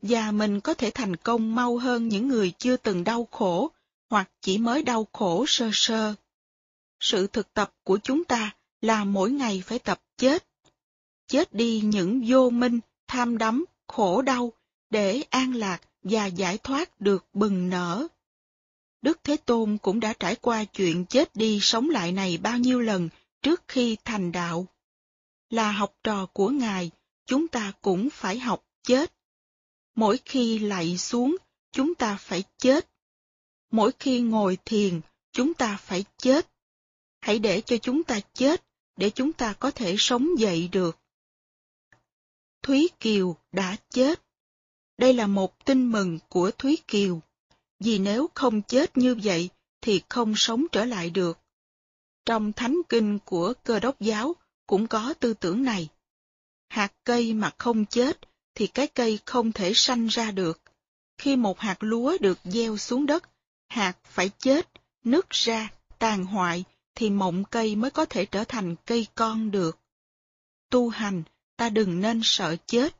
Và 0.02 0.30
mình 0.30 0.60
có 0.60 0.74
thể 0.74 0.90
thành 0.90 1.16
công 1.16 1.54
mau 1.54 1.78
hơn 1.78 2.08
những 2.08 2.28
người 2.28 2.52
chưa 2.58 2.76
từng 2.76 3.04
đau 3.04 3.28
khổ, 3.30 3.70
hoặc 4.10 4.30
chỉ 4.40 4.58
mới 4.58 4.82
đau 4.82 5.06
khổ 5.12 5.44
sơ 5.48 5.70
sơ. 5.72 6.14
Sự 7.00 7.26
thực 7.26 7.54
tập 7.54 7.72
của 7.84 7.98
chúng 8.02 8.24
ta 8.24 8.54
là 8.80 9.04
mỗi 9.04 9.30
ngày 9.30 9.62
phải 9.66 9.78
tập 9.78 10.00
chết. 10.16 10.46
Chết 11.28 11.54
đi 11.54 11.80
những 11.80 12.24
vô 12.26 12.50
minh, 12.50 12.80
tham 13.08 13.38
đắm, 13.38 13.64
khổ 13.86 14.22
đau, 14.22 14.52
để 14.90 15.22
an 15.30 15.54
lạc 15.54 15.80
và 16.02 16.26
giải 16.26 16.58
thoát 16.58 17.00
được 17.00 17.26
bừng 17.32 17.70
nở. 17.70 18.06
Đức 19.02 19.20
Thế 19.24 19.36
Tôn 19.36 19.78
cũng 19.78 20.00
đã 20.00 20.12
trải 20.12 20.36
qua 20.36 20.64
chuyện 20.64 21.04
chết 21.04 21.36
đi 21.36 21.58
sống 21.62 21.90
lại 21.90 22.12
này 22.12 22.38
bao 22.42 22.58
nhiêu 22.58 22.80
lần 22.80 23.08
trước 23.42 23.62
khi 23.68 23.96
thành 24.04 24.32
đạo. 24.32 24.66
Là 25.50 25.72
học 25.72 25.94
trò 26.04 26.26
của 26.26 26.48
Ngài, 26.48 26.90
chúng 27.26 27.48
ta 27.48 27.72
cũng 27.82 28.08
phải 28.10 28.38
học 28.38 28.64
chết. 28.82 29.12
Mỗi 29.94 30.18
khi 30.24 30.58
lạy 30.58 30.98
xuống, 30.98 31.36
chúng 31.72 31.94
ta 31.94 32.16
phải 32.16 32.44
chết. 32.58 32.90
Mỗi 33.70 33.92
khi 33.98 34.20
ngồi 34.20 34.58
thiền, 34.64 35.00
chúng 35.32 35.54
ta 35.54 35.76
phải 35.76 36.04
chết. 36.16 36.50
Hãy 37.20 37.38
để 37.38 37.60
cho 37.60 37.76
chúng 37.76 38.04
ta 38.04 38.20
chết, 38.34 38.64
để 38.96 39.10
chúng 39.10 39.32
ta 39.32 39.52
có 39.52 39.70
thể 39.70 39.94
sống 39.98 40.28
dậy 40.38 40.68
được. 40.72 40.98
Thúy 42.62 42.88
Kiều 43.00 43.36
đã 43.52 43.76
chết. 43.90 44.22
Đây 44.98 45.14
là 45.14 45.26
một 45.26 45.64
tin 45.64 45.92
mừng 45.92 46.18
của 46.28 46.50
Thúy 46.58 46.78
Kiều, 46.88 47.20
vì 47.78 47.98
nếu 47.98 48.30
không 48.34 48.62
chết 48.62 48.96
như 48.96 49.14
vậy 49.22 49.48
thì 49.80 50.02
không 50.08 50.32
sống 50.36 50.66
trở 50.72 50.84
lại 50.84 51.10
được. 51.10 51.39
Trong 52.26 52.52
thánh 52.52 52.80
kinh 52.88 53.18
của 53.24 53.52
cơ 53.64 53.80
đốc 53.80 54.00
giáo 54.00 54.34
cũng 54.66 54.86
có 54.86 55.14
tư 55.20 55.34
tưởng 55.34 55.62
này. 55.62 55.88
Hạt 56.68 56.92
cây 57.04 57.34
mà 57.34 57.50
không 57.58 57.86
chết 57.86 58.18
thì 58.54 58.66
cái 58.66 58.86
cây 58.86 59.18
không 59.26 59.52
thể 59.52 59.72
sanh 59.74 60.06
ra 60.06 60.30
được. 60.30 60.60
Khi 61.18 61.36
một 61.36 61.60
hạt 61.60 61.76
lúa 61.80 62.18
được 62.20 62.38
gieo 62.44 62.76
xuống 62.76 63.06
đất, 63.06 63.28
hạt 63.68 63.96
phải 64.04 64.30
chết, 64.38 64.70
nứt 65.04 65.30
ra, 65.30 65.70
tàn 65.98 66.24
hoại 66.24 66.64
thì 66.94 67.10
mộng 67.10 67.44
cây 67.50 67.76
mới 67.76 67.90
có 67.90 68.04
thể 68.04 68.26
trở 68.26 68.44
thành 68.44 68.76
cây 68.86 69.06
con 69.14 69.50
được. 69.50 69.78
Tu 70.70 70.88
hành, 70.88 71.22
ta 71.56 71.68
đừng 71.68 72.00
nên 72.00 72.20
sợ 72.24 72.56
chết. 72.66 72.96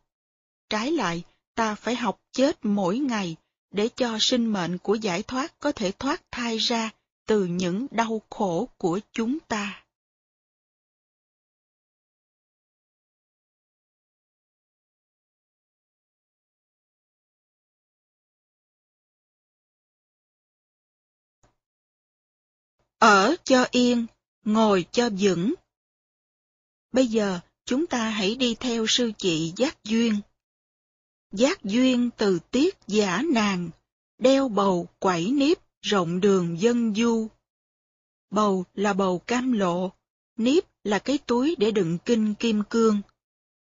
Trái 0.70 0.92
lại, 0.92 1.22
ta 1.54 1.74
phải 1.74 1.96
học 1.96 2.20
chết 2.32 2.64
mỗi 2.64 2.98
ngày 2.98 3.36
để 3.70 3.88
cho 3.96 4.18
sinh 4.20 4.52
mệnh 4.52 4.78
của 4.78 4.94
giải 4.94 5.22
thoát 5.22 5.58
có 5.58 5.72
thể 5.72 5.92
thoát 5.92 6.22
thai 6.30 6.58
ra 6.58 6.90
từ 7.30 7.44
những 7.44 7.86
đau 7.90 8.22
khổ 8.30 8.68
của 8.78 9.00
chúng 9.12 9.38
ta. 9.48 9.84
Ở 22.98 23.36
cho 23.44 23.66
yên, 23.70 24.06
ngồi 24.44 24.86
cho 24.92 25.10
vững. 25.18 25.54
Bây 26.92 27.06
giờ, 27.06 27.40
chúng 27.64 27.86
ta 27.86 28.10
hãy 28.10 28.34
đi 28.34 28.54
theo 28.54 28.86
sư 28.88 29.12
chị 29.18 29.52
Giác 29.56 29.84
Duyên. 29.84 30.14
Giác 31.32 31.64
Duyên 31.64 32.10
từ 32.16 32.38
tiết 32.50 32.78
giả 32.86 33.22
nàng, 33.34 33.70
đeo 34.18 34.48
bầu 34.48 34.88
quẩy 34.98 35.30
nếp 35.30 35.69
rộng 35.82 36.20
đường 36.20 36.60
dân 36.60 36.94
du. 36.94 37.28
Bầu 38.30 38.64
là 38.74 38.92
bầu 38.92 39.18
cam 39.18 39.52
lộ, 39.52 39.92
nếp 40.36 40.64
là 40.84 40.98
cái 40.98 41.18
túi 41.18 41.56
để 41.58 41.70
đựng 41.70 41.98
kinh 42.04 42.34
kim 42.34 42.62
cương. 42.70 43.00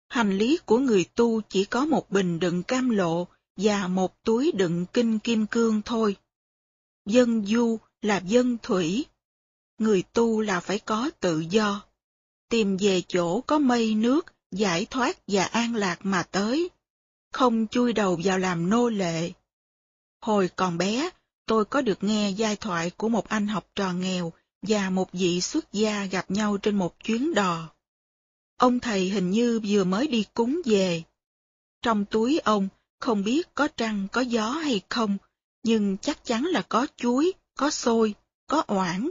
Hành 0.09 0.37
lý 0.37 0.59
của 0.65 0.77
người 0.77 1.05
tu 1.15 1.41
chỉ 1.41 1.65
có 1.65 1.85
một 1.85 2.09
bình 2.11 2.39
đựng 2.39 2.63
cam 2.63 2.89
lộ 2.89 3.27
và 3.55 3.87
một 3.87 4.23
túi 4.23 4.51
đựng 4.51 4.85
kinh 4.93 5.19
kim 5.19 5.47
cương 5.47 5.81
thôi. 5.85 6.17
Dân 7.05 7.45
du 7.45 7.77
là 8.01 8.17
dân 8.17 8.57
thủy. 8.63 9.05
Người 9.77 10.03
tu 10.13 10.41
là 10.41 10.59
phải 10.59 10.79
có 10.79 11.09
tự 11.19 11.39
do. 11.39 11.83
Tìm 12.49 12.77
về 12.77 13.01
chỗ 13.07 13.41
có 13.41 13.59
mây 13.59 13.95
nước, 13.95 14.25
giải 14.51 14.85
thoát 14.85 15.17
và 15.27 15.43
an 15.43 15.75
lạc 15.75 15.99
mà 16.03 16.23
tới. 16.23 16.69
Không 17.31 17.67
chui 17.67 17.93
đầu 17.93 18.19
vào 18.23 18.39
làm 18.39 18.69
nô 18.69 18.89
lệ. 18.89 19.31
Hồi 20.21 20.49
còn 20.55 20.77
bé, 20.77 21.09
tôi 21.47 21.65
có 21.65 21.81
được 21.81 22.03
nghe 22.03 22.29
giai 22.29 22.55
thoại 22.55 22.89
của 22.89 23.09
một 23.09 23.29
anh 23.29 23.47
học 23.47 23.67
trò 23.75 23.93
nghèo 23.93 24.33
và 24.61 24.89
một 24.89 25.11
vị 25.11 25.41
xuất 25.41 25.73
gia 25.73 26.05
gặp 26.05 26.31
nhau 26.31 26.57
trên 26.57 26.75
một 26.75 27.03
chuyến 27.03 27.33
đò. 27.33 27.69
Ông 28.57 28.79
thầy 28.79 29.09
hình 29.09 29.31
như 29.31 29.59
vừa 29.67 29.83
mới 29.83 30.07
đi 30.07 30.25
cúng 30.33 30.61
về. 30.65 31.03
Trong 31.81 32.05
túi 32.05 32.39
ông 32.39 32.67
không 32.99 33.23
biết 33.23 33.55
có 33.55 33.67
trăng 33.67 34.07
có 34.11 34.21
gió 34.21 34.49
hay 34.49 34.81
không, 34.89 35.17
nhưng 35.63 35.97
chắc 35.97 36.25
chắn 36.25 36.43
là 36.43 36.61
có 36.61 36.87
chuối, 36.97 37.33
có 37.57 37.69
xôi, 37.69 38.13
có 38.47 38.63
oảng. 38.67 39.09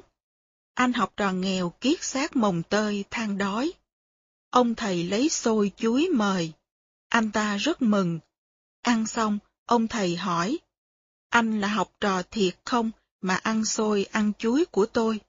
Anh 0.74 0.92
học 0.92 1.12
trò 1.16 1.32
nghèo 1.32 1.70
kiết 1.70 2.02
xác 2.02 2.36
mồng 2.36 2.62
tơi 2.62 3.04
than 3.10 3.38
đói. 3.38 3.72
Ông 4.50 4.74
thầy 4.74 5.04
lấy 5.04 5.28
xôi 5.28 5.72
chuối 5.76 6.08
mời. 6.08 6.52
Anh 7.08 7.32
ta 7.32 7.56
rất 7.56 7.82
mừng. 7.82 8.18
Ăn 8.82 9.06
xong, 9.06 9.38
ông 9.66 9.88
thầy 9.88 10.16
hỏi, 10.16 10.58
anh 11.36 11.60
là 11.60 11.68
học 11.68 11.92
trò 12.00 12.22
thiệt 12.22 12.54
không 12.64 12.90
mà 13.20 13.34
ăn 13.34 13.64
xôi 13.64 14.04
ăn 14.04 14.32
chuối 14.38 14.64
của 14.64 14.86
tôi? 14.86 15.20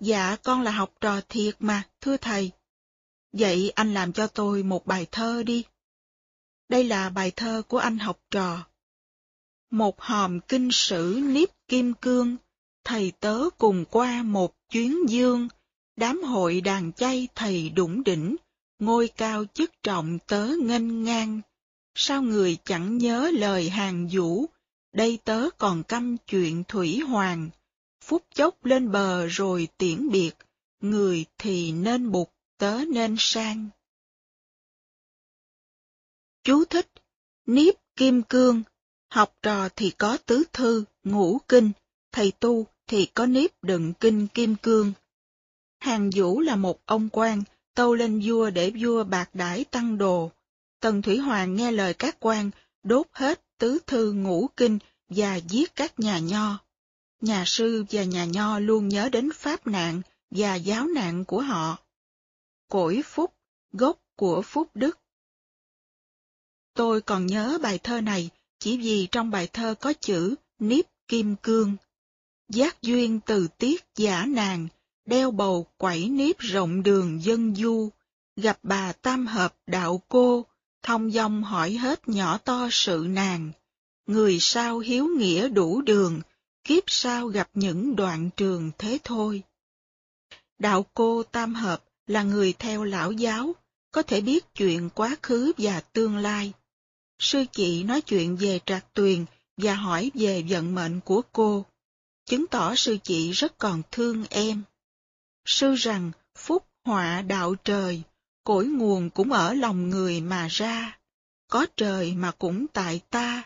Dạ 0.00 0.36
con 0.42 0.62
là 0.62 0.70
học 0.70 0.94
trò 1.00 1.20
thiệt 1.28 1.56
mà, 1.58 1.82
thưa 2.00 2.16
thầy. 2.16 2.50
Vậy 3.32 3.72
anh 3.74 3.94
làm 3.94 4.12
cho 4.12 4.26
tôi 4.26 4.62
một 4.62 4.86
bài 4.86 5.06
thơ 5.12 5.42
đi. 5.42 5.64
Đây 6.68 6.84
là 6.84 7.10
bài 7.10 7.30
thơ 7.30 7.62
của 7.68 7.78
anh 7.78 7.98
học 7.98 8.18
trò. 8.30 8.66
Một 9.70 10.00
hòm 10.00 10.40
kinh 10.40 10.68
sử 10.72 11.20
niếp 11.22 11.48
kim 11.68 11.94
cương, 11.94 12.36
thầy 12.84 13.12
tớ 13.20 13.50
cùng 13.58 13.84
qua 13.90 14.22
một 14.22 14.54
chuyến 14.70 15.08
dương, 15.08 15.48
đám 15.96 16.22
hội 16.22 16.60
đàn 16.60 16.92
chay 16.92 17.28
thầy 17.34 17.70
đủng 17.70 18.04
đỉnh, 18.04 18.36
ngôi 18.78 19.08
cao 19.08 19.44
chức 19.54 19.82
trọng 19.82 20.18
tớ 20.26 20.48
nghênh 20.62 21.04
ngang. 21.04 21.40
Sao 21.94 22.22
người 22.22 22.56
chẳng 22.64 22.98
nhớ 22.98 23.30
lời 23.34 23.70
hàng 23.70 24.08
vũ, 24.12 24.46
đây 24.98 25.18
tớ 25.24 25.50
còn 25.58 25.82
căm 25.82 26.16
chuyện 26.26 26.64
thủy 26.68 26.98
hoàng, 26.98 27.50
phút 28.04 28.24
chốc 28.34 28.64
lên 28.64 28.92
bờ 28.92 29.26
rồi 29.26 29.68
tiễn 29.76 30.10
biệt, 30.10 30.32
người 30.80 31.24
thì 31.38 31.72
nên 31.72 32.10
bục, 32.10 32.32
tớ 32.56 32.84
nên 32.84 33.16
sang. 33.18 33.68
Chú 36.44 36.64
thích, 36.64 36.88
Niếp 37.46 37.74
Kim 37.96 38.22
Cương, 38.22 38.62
học 39.10 39.34
trò 39.42 39.68
thì 39.76 39.90
có 39.90 40.18
tứ 40.26 40.44
thư, 40.52 40.84
ngũ 41.04 41.38
kinh, 41.48 41.72
thầy 42.12 42.32
tu 42.40 42.66
thì 42.86 43.06
có 43.14 43.26
niếp 43.26 43.50
đựng 43.62 43.92
kinh 44.00 44.26
kim 44.26 44.56
cương. 44.56 44.92
Hàng 45.80 46.10
Vũ 46.14 46.40
là 46.40 46.56
một 46.56 46.80
ông 46.86 47.08
quan, 47.12 47.42
tâu 47.74 47.94
lên 47.94 48.22
vua 48.24 48.50
để 48.50 48.72
vua 48.80 49.04
bạc 49.04 49.30
đãi 49.34 49.64
tăng 49.64 49.98
đồ. 49.98 50.30
Tần 50.80 51.02
Thủy 51.02 51.18
Hoàng 51.18 51.54
nghe 51.54 51.72
lời 51.72 51.94
các 51.94 52.16
quan, 52.20 52.50
đốt 52.82 53.06
hết 53.12 53.47
tứ 53.58 53.78
thư 53.86 54.12
ngũ 54.12 54.48
kinh 54.56 54.78
và 55.08 55.36
giết 55.36 55.76
các 55.76 56.00
nhà 56.00 56.18
nho. 56.18 56.58
Nhà 57.20 57.44
sư 57.46 57.84
và 57.90 58.04
nhà 58.04 58.24
nho 58.24 58.58
luôn 58.58 58.88
nhớ 58.88 59.08
đến 59.08 59.30
pháp 59.34 59.66
nạn 59.66 60.02
và 60.30 60.54
giáo 60.54 60.86
nạn 60.86 61.24
của 61.24 61.40
họ. 61.40 61.78
Cổi 62.68 63.02
phúc, 63.04 63.34
gốc 63.72 63.98
của 64.16 64.42
phúc 64.42 64.70
đức. 64.74 64.98
Tôi 66.74 67.00
còn 67.00 67.26
nhớ 67.26 67.58
bài 67.62 67.78
thơ 67.78 68.00
này 68.00 68.30
chỉ 68.58 68.78
vì 68.78 69.08
trong 69.10 69.30
bài 69.30 69.46
thơ 69.52 69.74
có 69.80 69.92
chữ 70.00 70.34
Niếp 70.58 70.84
Kim 71.08 71.36
Cương. 71.36 71.76
Giác 72.48 72.82
duyên 72.82 73.20
từ 73.26 73.48
tiết 73.58 73.84
giả 73.96 74.26
nàng, 74.26 74.68
đeo 75.06 75.30
bầu 75.30 75.66
quẩy 75.76 76.08
nếp 76.08 76.38
rộng 76.38 76.82
đường 76.82 77.22
dân 77.22 77.54
du, 77.54 77.90
gặp 78.36 78.58
bà 78.62 78.92
tam 78.92 79.26
hợp 79.26 79.54
đạo 79.66 80.02
cô, 80.08 80.46
thông 80.82 81.10
dong 81.10 81.44
hỏi 81.44 81.72
hết 81.72 82.08
nhỏ 82.08 82.38
to 82.38 82.68
sự 82.70 83.06
nàng, 83.08 83.52
người 84.06 84.38
sao 84.40 84.78
hiếu 84.78 85.08
nghĩa 85.16 85.48
đủ 85.48 85.80
đường, 85.82 86.20
kiếp 86.64 86.82
sau 86.86 87.26
gặp 87.26 87.50
những 87.54 87.96
đoạn 87.96 88.30
trường 88.36 88.70
thế 88.78 88.98
thôi. 89.04 89.42
Đạo 90.58 90.86
cô 90.94 91.22
Tam 91.22 91.54
Hợp 91.54 91.84
là 92.06 92.22
người 92.22 92.54
theo 92.58 92.84
lão 92.84 93.12
giáo, 93.12 93.54
có 93.92 94.02
thể 94.02 94.20
biết 94.20 94.54
chuyện 94.54 94.90
quá 94.94 95.16
khứ 95.22 95.52
và 95.58 95.80
tương 95.80 96.16
lai. 96.16 96.52
Sư 97.18 97.44
chị 97.52 97.82
nói 97.82 98.00
chuyện 98.00 98.36
về 98.36 98.60
trạc 98.66 98.94
tuyền 98.94 99.24
và 99.56 99.74
hỏi 99.74 100.10
về 100.14 100.44
vận 100.48 100.74
mệnh 100.74 101.00
của 101.00 101.22
cô, 101.32 101.66
chứng 102.26 102.46
tỏ 102.46 102.74
sư 102.74 102.98
chị 103.02 103.32
rất 103.32 103.58
còn 103.58 103.82
thương 103.90 104.24
em. 104.30 104.62
Sư 105.44 105.74
rằng 105.74 106.10
phúc 106.38 106.66
họa 106.84 107.22
đạo 107.22 107.54
trời, 107.54 108.02
cội 108.48 108.66
nguồn 108.66 109.10
cũng 109.10 109.32
ở 109.32 109.54
lòng 109.54 109.90
người 109.90 110.20
mà 110.20 110.48
ra. 110.50 110.98
Có 111.48 111.66
trời 111.76 112.14
mà 112.14 112.32
cũng 112.38 112.66
tại 112.72 113.00
ta, 113.10 113.42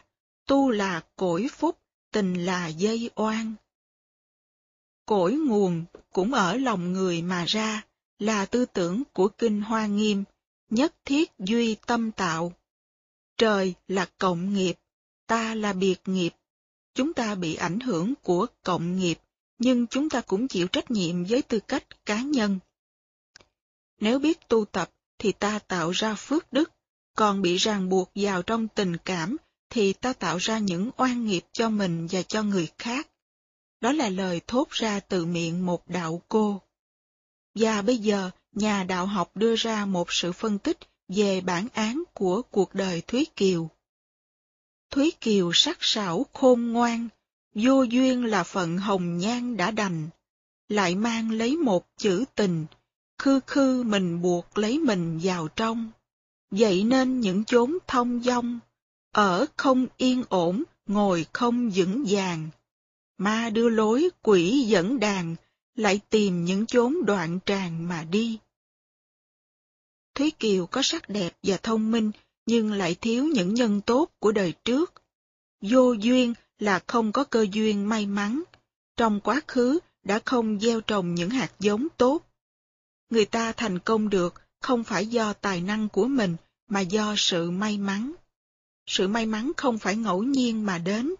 tu 0.46 0.70
là 0.70 1.03
cội 1.16 1.48
phúc, 1.53 1.78
tình 2.12 2.44
là 2.44 2.66
dây 2.66 3.11
oan. 3.14 3.55
Cội 5.07 5.32
nguồn 5.32 5.84
cũng 6.12 6.34
ở 6.34 6.57
lòng 6.57 6.92
người 6.92 7.22
mà 7.22 7.44
ra, 7.44 7.84
là 8.18 8.46
tư 8.46 8.64
tưởng 8.64 9.03
của 9.12 9.28
Kinh 9.28 9.62
Hoa 9.62 9.86
Nghiêm, 9.86 10.24
nhất 10.70 10.94
thiết 11.05 11.30
duy 11.38 11.74
tâm 11.86 12.12
tạo. 12.12 12.53
Trời 13.36 13.74
là 13.88 14.07
cộng 14.18 14.55
nghiệp, 14.55 14.74
ta 15.26 15.55
là 15.55 15.72
biệt 15.72 16.00
nghiệp. 16.07 16.30
Chúng 16.94 17.14
ta 17.14 17.34
bị 17.34 17.55
ảnh 17.55 17.80
hưởng 17.80 18.14
của 18.22 18.46
cộng 18.62 18.96
nghiệp, 18.96 19.18
nhưng 19.59 19.86
chúng 19.86 20.09
ta 20.09 20.20
cũng 20.20 20.48
chịu 20.48 20.68
trách 20.68 20.90
nhiệm 20.90 21.24
với 21.24 21.42
tư 21.42 21.61
cách 21.61 22.07
cá 22.07 22.22
nhân. 22.22 22.59
Nếu 24.03 24.18
biết 24.18 24.48
tu 24.48 24.64
tập 24.64 24.90
thì 25.18 25.32
ta 25.32 25.59
tạo 25.59 25.90
ra 25.90 26.14
phước 26.14 26.53
đức, 26.53 26.72
còn 27.16 27.42
bị 27.42 27.57
ràng 27.57 27.88
buộc 27.88 28.11
vào 28.14 28.42
trong 28.42 28.68
tình 28.68 28.96
cảm 28.96 29.36
thì 29.70 29.92
ta 29.92 30.12
tạo 30.12 30.36
ra 30.36 30.59
những 30.59 30.90
oan 30.96 31.26
nghiệp 31.26 31.44
cho 31.53 31.70
mình 31.70 32.07
và 32.11 32.22
cho 32.22 32.42
người 32.42 32.68
khác. 32.78 33.09
Đó 33.80 33.92
là 33.92 34.09
lời 34.09 34.40
thốt 34.46 34.70
ra 34.70 35.00
từ 35.00 35.26
miệng 35.26 35.66
một 35.66 35.88
đạo 35.88 36.22
cô. 36.28 36.62
Và 37.55 37.82
bây 37.82 37.98
giờ, 37.98 38.30
nhà 38.53 38.84
đạo 38.84 39.07
học 39.07 39.36
đưa 39.36 39.57
ra 39.57 39.86
một 39.86 40.12
sự 40.12 40.32
phân 40.32 40.59
tích 40.59 40.78
về 41.09 41.40
bản 41.40 41.68
án 41.72 42.03
của 42.14 42.42
cuộc 42.42 42.74
đời 42.74 43.00
Thúy 43.00 43.26
Kiều. 43.36 43.68
Thúy 44.90 45.12
Kiều 45.20 45.50
sắc 45.53 45.78
sảo 45.80 46.26
khôn 46.32 46.72
ngoan, 46.72 47.09
vô 47.55 47.82
duyên 47.82 48.24
là 48.24 48.42
phận 48.42 48.78
hồng 48.78 49.18
nhan 49.18 49.57
đã 49.57 49.70
đành, 49.70 50.09
lại 50.68 50.94
mang 50.94 51.30
lấy 51.30 51.57
một 51.57 51.86
chữ 51.96 52.24
tình, 52.34 52.66
khư 53.18 53.40
khư 53.46 53.82
mình 53.82 54.22
buộc 54.22 54.58
lấy 54.58 54.78
mình 54.78 55.20
vào 55.22 55.48
trong. 55.48 55.90
Vậy 56.50 56.84
nên 56.84 57.20
những 57.20 57.44
chốn 57.44 57.78
thông 57.86 58.22
dong, 58.22 58.60
ở 59.12 59.46
không 59.56 59.86
yên 59.96 60.24
ổn, 60.28 60.62
ngồi 60.86 61.26
không 61.32 61.70
vững 61.70 62.04
vàng. 62.08 62.48
Ma 63.18 63.50
đưa 63.50 63.68
lối 63.68 64.08
quỷ 64.22 64.64
dẫn 64.68 65.00
đàn, 65.00 65.36
lại 65.74 66.00
tìm 66.10 66.44
những 66.44 66.66
chốn 66.66 67.04
đoạn 67.06 67.38
tràng 67.46 67.88
mà 67.88 68.04
đi. 68.04 68.38
Thúy 70.14 70.30
Kiều 70.30 70.66
có 70.66 70.82
sắc 70.82 71.08
đẹp 71.08 71.36
và 71.42 71.56
thông 71.56 71.90
minh, 71.90 72.10
nhưng 72.46 72.72
lại 72.72 72.96
thiếu 73.00 73.24
những 73.24 73.54
nhân 73.54 73.80
tốt 73.80 74.10
của 74.18 74.32
đời 74.32 74.54
trước. 74.64 74.92
Vô 75.60 75.92
duyên 75.92 76.34
là 76.58 76.80
không 76.86 77.12
có 77.12 77.24
cơ 77.24 77.46
duyên 77.52 77.88
may 77.88 78.06
mắn. 78.06 78.42
Trong 78.96 79.20
quá 79.20 79.40
khứ 79.48 79.78
đã 80.02 80.20
không 80.24 80.60
gieo 80.60 80.80
trồng 80.80 81.14
những 81.14 81.30
hạt 81.30 81.52
giống 81.60 81.88
tốt. 81.96 82.32
Người 83.12 83.24
ta 83.24 83.52
thành 83.52 83.78
công 83.78 84.10
được 84.10 84.34
không 84.60 84.84
phải 84.84 85.06
do 85.06 85.32
tài 85.32 85.60
năng 85.60 85.88
của 85.88 86.06
mình 86.06 86.36
mà 86.68 86.80
do 86.80 87.14
sự 87.16 87.50
may 87.50 87.78
mắn. 87.78 88.12
Sự 88.86 89.08
may 89.08 89.26
mắn 89.26 89.52
không 89.56 89.78
phải 89.78 89.96
ngẫu 89.96 90.22
nhiên 90.22 90.66
mà 90.66 90.78
đến. 90.78 91.14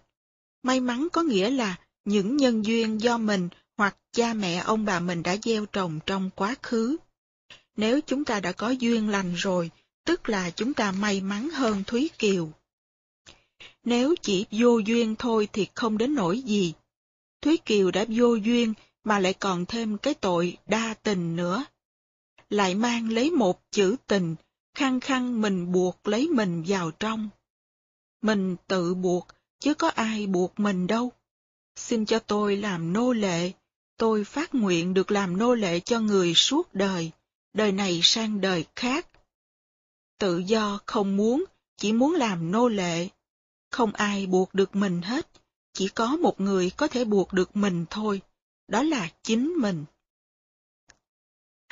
May 0.63 0.79
mắn 0.79 1.07
có 1.13 1.21
nghĩa 1.21 1.49
là 1.49 1.75
những 2.05 2.37
nhân 2.37 2.65
duyên 2.65 3.01
do 3.01 3.17
mình 3.17 3.49
hoặc 3.77 3.97
cha 4.11 4.33
mẹ 4.33 4.55
ông 4.55 4.85
bà 4.85 4.99
mình 4.99 5.23
đã 5.23 5.35
gieo 5.43 5.65
trồng 5.65 5.99
trong 6.05 6.29
quá 6.35 6.55
khứ. 6.61 6.97
Nếu 7.75 7.99
chúng 8.07 8.25
ta 8.25 8.39
đã 8.39 8.51
có 8.51 8.69
duyên 8.69 9.09
lành 9.09 9.33
rồi, 9.35 9.71
tức 10.05 10.29
là 10.29 10.49
chúng 10.49 10.73
ta 10.73 10.91
may 10.91 11.21
mắn 11.21 11.49
hơn 11.49 11.83
Thúy 11.87 12.09
Kiều. 12.17 12.51
Nếu 13.83 14.15
chỉ 14.21 14.45
vô 14.51 14.77
duyên 14.77 15.15
thôi 15.15 15.47
thì 15.53 15.67
không 15.75 15.97
đến 15.97 16.15
nỗi 16.15 16.41
gì. 16.41 16.73
Thúy 17.41 17.57
Kiều 17.57 17.91
đã 17.91 18.05
vô 18.09 18.35
duyên 18.35 18.73
mà 19.03 19.19
lại 19.19 19.33
còn 19.33 19.65
thêm 19.65 19.97
cái 19.97 20.13
tội 20.13 20.57
đa 20.67 20.93
tình 21.03 21.35
nữa. 21.35 21.65
Lại 22.53 22.75
mang 22.75 23.09
lấy 23.09 23.31
một 23.31 23.61
chữ 23.71 23.95
tình, 24.07 24.35
khăng 24.75 24.99
khăng 24.99 25.41
mình 25.41 25.71
buộc 25.71 26.07
lấy 26.07 26.27
mình 26.27 26.63
vào 26.67 26.91
trong. 26.91 27.29
Mình 28.21 28.55
tự 28.67 28.93
buộc, 28.93 29.27
chứ 29.59 29.73
có 29.73 29.89
ai 29.89 30.27
buộc 30.27 30.59
mình 30.59 30.87
đâu. 30.87 31.11
Xin 31.75 32.05
cho 32.05 32.19
tôi 32.19 32.57
làm 32.57 32.93
nô 32.93 33.13
lệ, 33.13 33.51
tôi 33.97 34.23
phát 34.23 34.55
nguyện 34.55 34.93
được 34.93 35.11
làm 35.11 35.37
nô 35.37 35.53
lệ 35.55 35.79
cho 35.79 35.99
người 35.99 36.33
suốt 36.33 36.73
đời, 36.73 37.11
đời 37.53 37.71
này 37.71 37.99
sang 38.03 38.41
đời 38.41 38.65
khác. 38.75 39.07
Tự 40.19 40.37
do 40.37 40.79
không 40.85 41.17
muốn, 41.17 41.43
chỉ 41.77 41.93
muốn 41.93 42.13
làm 42.13 42.51
nô 42.51 42.67
lệ. 42.67 43.07
Không 43.71 43.91
ai 43.93 44.27
buộc 44.27 44.53
được 44.53 44.75
mình 44.75 45.01
hết, 45.01 45.29
chỉ 45.73 45.87
có 45.87 46.15
một 46.15 46.41
người 46.41 46.69
có 46.69 46.87
thể 46.87 47.05
buộc 47.05 47.33
được 47.33 47.55
mình 47.55 47.85
thôi, 47.89 48.21
đó 48.67 48.83
là 48.83 49.09
chính 49.23 49.53
mình. 49.57 49.85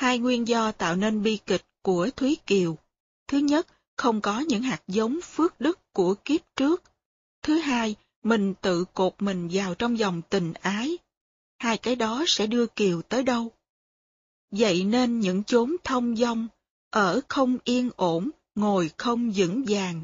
Hai 0.01 0.19
nguyên 0.19 0.47
do 0.47 0.71
tạo 0.71 0.95
nên 0.95 1.23
bi 1.23 1.39
kịch 1.45 1.65
của 1.81 2.09
Thúy 2.15 2.37
Kiều. 2.45 2.77
Thứ 3.27 3.37
nhất, 3.37 3.67
không 3.97 4.21
có 4.21 4.39
những 4.39 4.63
hạt 4.63 4.81
giống 4.87 5.19
phước 5.21 5.61
đức 5.61 5.79
của 5.93 6.15
kiếp 6.25 6.41
trước. 6.55 6.83
Thứ 7.41 7.57
hai, 7.57 7.95
mình 8.23 8.53
tự 8.61 8.85
cột 8.93 9.13
mình 9.19 9.49
vào 9.51 9.75
trong 9.75 9.99
dòng 9.99 10.21
tình 10.29 10.53
ái. 10.53 10.97
Hai 11.57 11.77
cái 11.77 11.95
đó 11.95 12.23
sẽ 12.27 12.47
đưa 12.47 12.65
Kiều 12.67 13.01
tới 13.01 13.23
đâu? 13.23 13.51
Vậy 14.51 14.83
nên 14.83 15.19
những 15.19 15.43
chốn 15.43 15.75
thông 15.83 16.15
dong, 16.15 16.47
ở 16.89 17.21
không 17.27 17.57
yên 17.63 17.89
ổn, 17.95 18.29
ngồi 18.55 18.91
không 18.97 19.31
vững 19.35 19.63
vàng. 19.67 20.03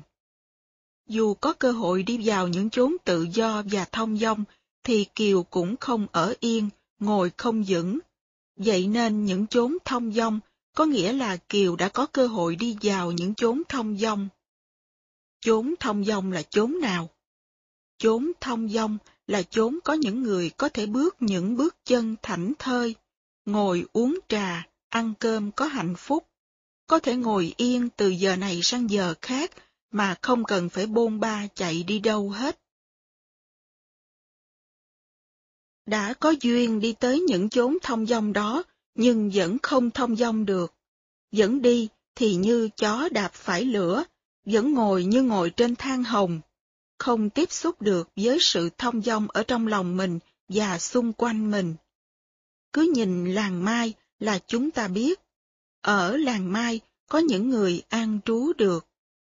Dù 1.07 1.33
có 1.33 1.53
cơ 1.53 1.71
hội 1.71 2.03
đi 2.03 2.19
vào 2.23 2.47
những 2.47 2.69
chốn 2.69 2.95
tự 3.03 3.27
do 3.33 3.63
và 3.71 3.85
thông 3.91 4.17
dong, 4.17 4.43
thì 4.83 5.05
Kiều 5.15 5.43
cũng 5.43 5.75
không 5.77 6.07
ở 6.11 6.33
yên, 6.39 6.69
ngồi 6.99 7.31
không 7.37 7.63
vững. 7.67 7.99
Vậy 8.57 8.87
nên 8.87 9.25
những 9.25 9.47
chốn 9.47 9.77
thông 9.85 10.11
dong 10.13 10.39
có 10.75 10.85
nghĩa 10.85 11.13
là 11.13 11.37
Kiều 11.37 11.75
đã 11.75 11.89
có 11.89 12.05
cơ 12.05 12.27
hội 12.27 12.55
đi 12.55 12.77
vào 12.81 13.11
những 13.11 13.35
chốn 13.35 13.61
thông 13.69 13.97
dong. 13.97 14.29
Chốn 15.41 15.73
thông 15.79 16.05
dong 16.05 16.31
là 16.31 16.41
chốn 16.41 16.79
nào? 16.81 17.09
Chốn 17.97 18.31
thông 18.41 18.69
dong 18.69 18.97
là 19.27 19.41
chốn 19.41 19.79
có 19.83 19.93
những 19.93 20.23
người 20.23 20.49
có 20.49 20.69
thể 20.69 20.85
bước 20.85 21.15
những 21.19 21.57
bước 21.57 21.75
chân 21.85 22.15
thảnh 22.21 22.53
thơi, 22.59 22.95
ngồi 23.45 23.85
uống 23.93 24.19
trà, 24.27 24.67
ăn 24.89 25.13
cơm 25.19 25.51
có 25.51 25.65
hạnh 25.65 25.95
phúc, 25.97 26.27
có 26.87 26.99
thể 26.99 27.15
ngồi 27.15 27.53
yên 27.57 27.89
từ 27.97 28.09
giờ 28.09 28.35
này 28.35 28.59
sang 28.63 28.89
giờ 28.89 29.13
khác 29.21 29.51
mà 29.91 30.15
không 30.21 30.43
cần 30.43 30.69
phải 30.69 30.85
bôn 30.85 31.19
ba 31.19 31.47
chạy 31.55 31.83
đi 31.83 31.99
đâu 31.99 32.29
hết. 32.29 32.59
Đã 35.87 36.13
có 36.13 36.33
duyên 36.41 36.79
đi 36.79 36.93
tới 36.93 37.19
những 37.19 37.49
chốn 37.49 37.77
thông 37.83 38.05
dong 38.05 38.33
đó, 38.33 38.63
nhưng 38.95 39.31
vẫn 39.33 39.57
không 39.63 39.91
thông 39.91 40.15
dong 40.15 40.45
được. 40.45 40.73
Vẫn 41.31 41.61
đi 41.61 41.87
thì 42.15 42.35
như 42.35 42.69
chó 42.77 43.09
đạp 43.11 43.33
phải 43.33 43.65
lửa, 43.65 44.03
vẫn 44.45 44.73
ngồi 44.73 45.03
như 45.03 45.21
ngồi 45.21 45.49
trên 45.49 45.75
than 45.75 46.03
hồng, 46.03 46.41
không 46.97 47.29
tiếp 47.29 47.51
xúc 47.51 47.81
được 47.81 48.09
với 48.15 48.37
sự 48.41 48.69
thông 48.77 49.01
dong 49.01 49.27
ở 49.29 49.43
trong 49.43 49.67
lòng 49.67 49.97
mình 49.97 50.19
và 50.49 50.79
xung 50.79 51.13
quanh 51.13 51.51
mình. 51.51 51.75
Cứ 52.73 52.91
nhìn 52.95 53.33
làng 53.33 53.65
mai 53.65 53.93
là 54.19 54.39
chúng 54.47 54.71
ta 54.71 54.87
biết. 54.87 55.19
Ở 55.81 56.17
làng 56.17 56.51
mai 56.53 56.79
có 57.09 57.19
những 57.19 57.49
người 57.49 57.83
an 57.89 58.19
trú 58.25 58.53
được. 58.53 58.85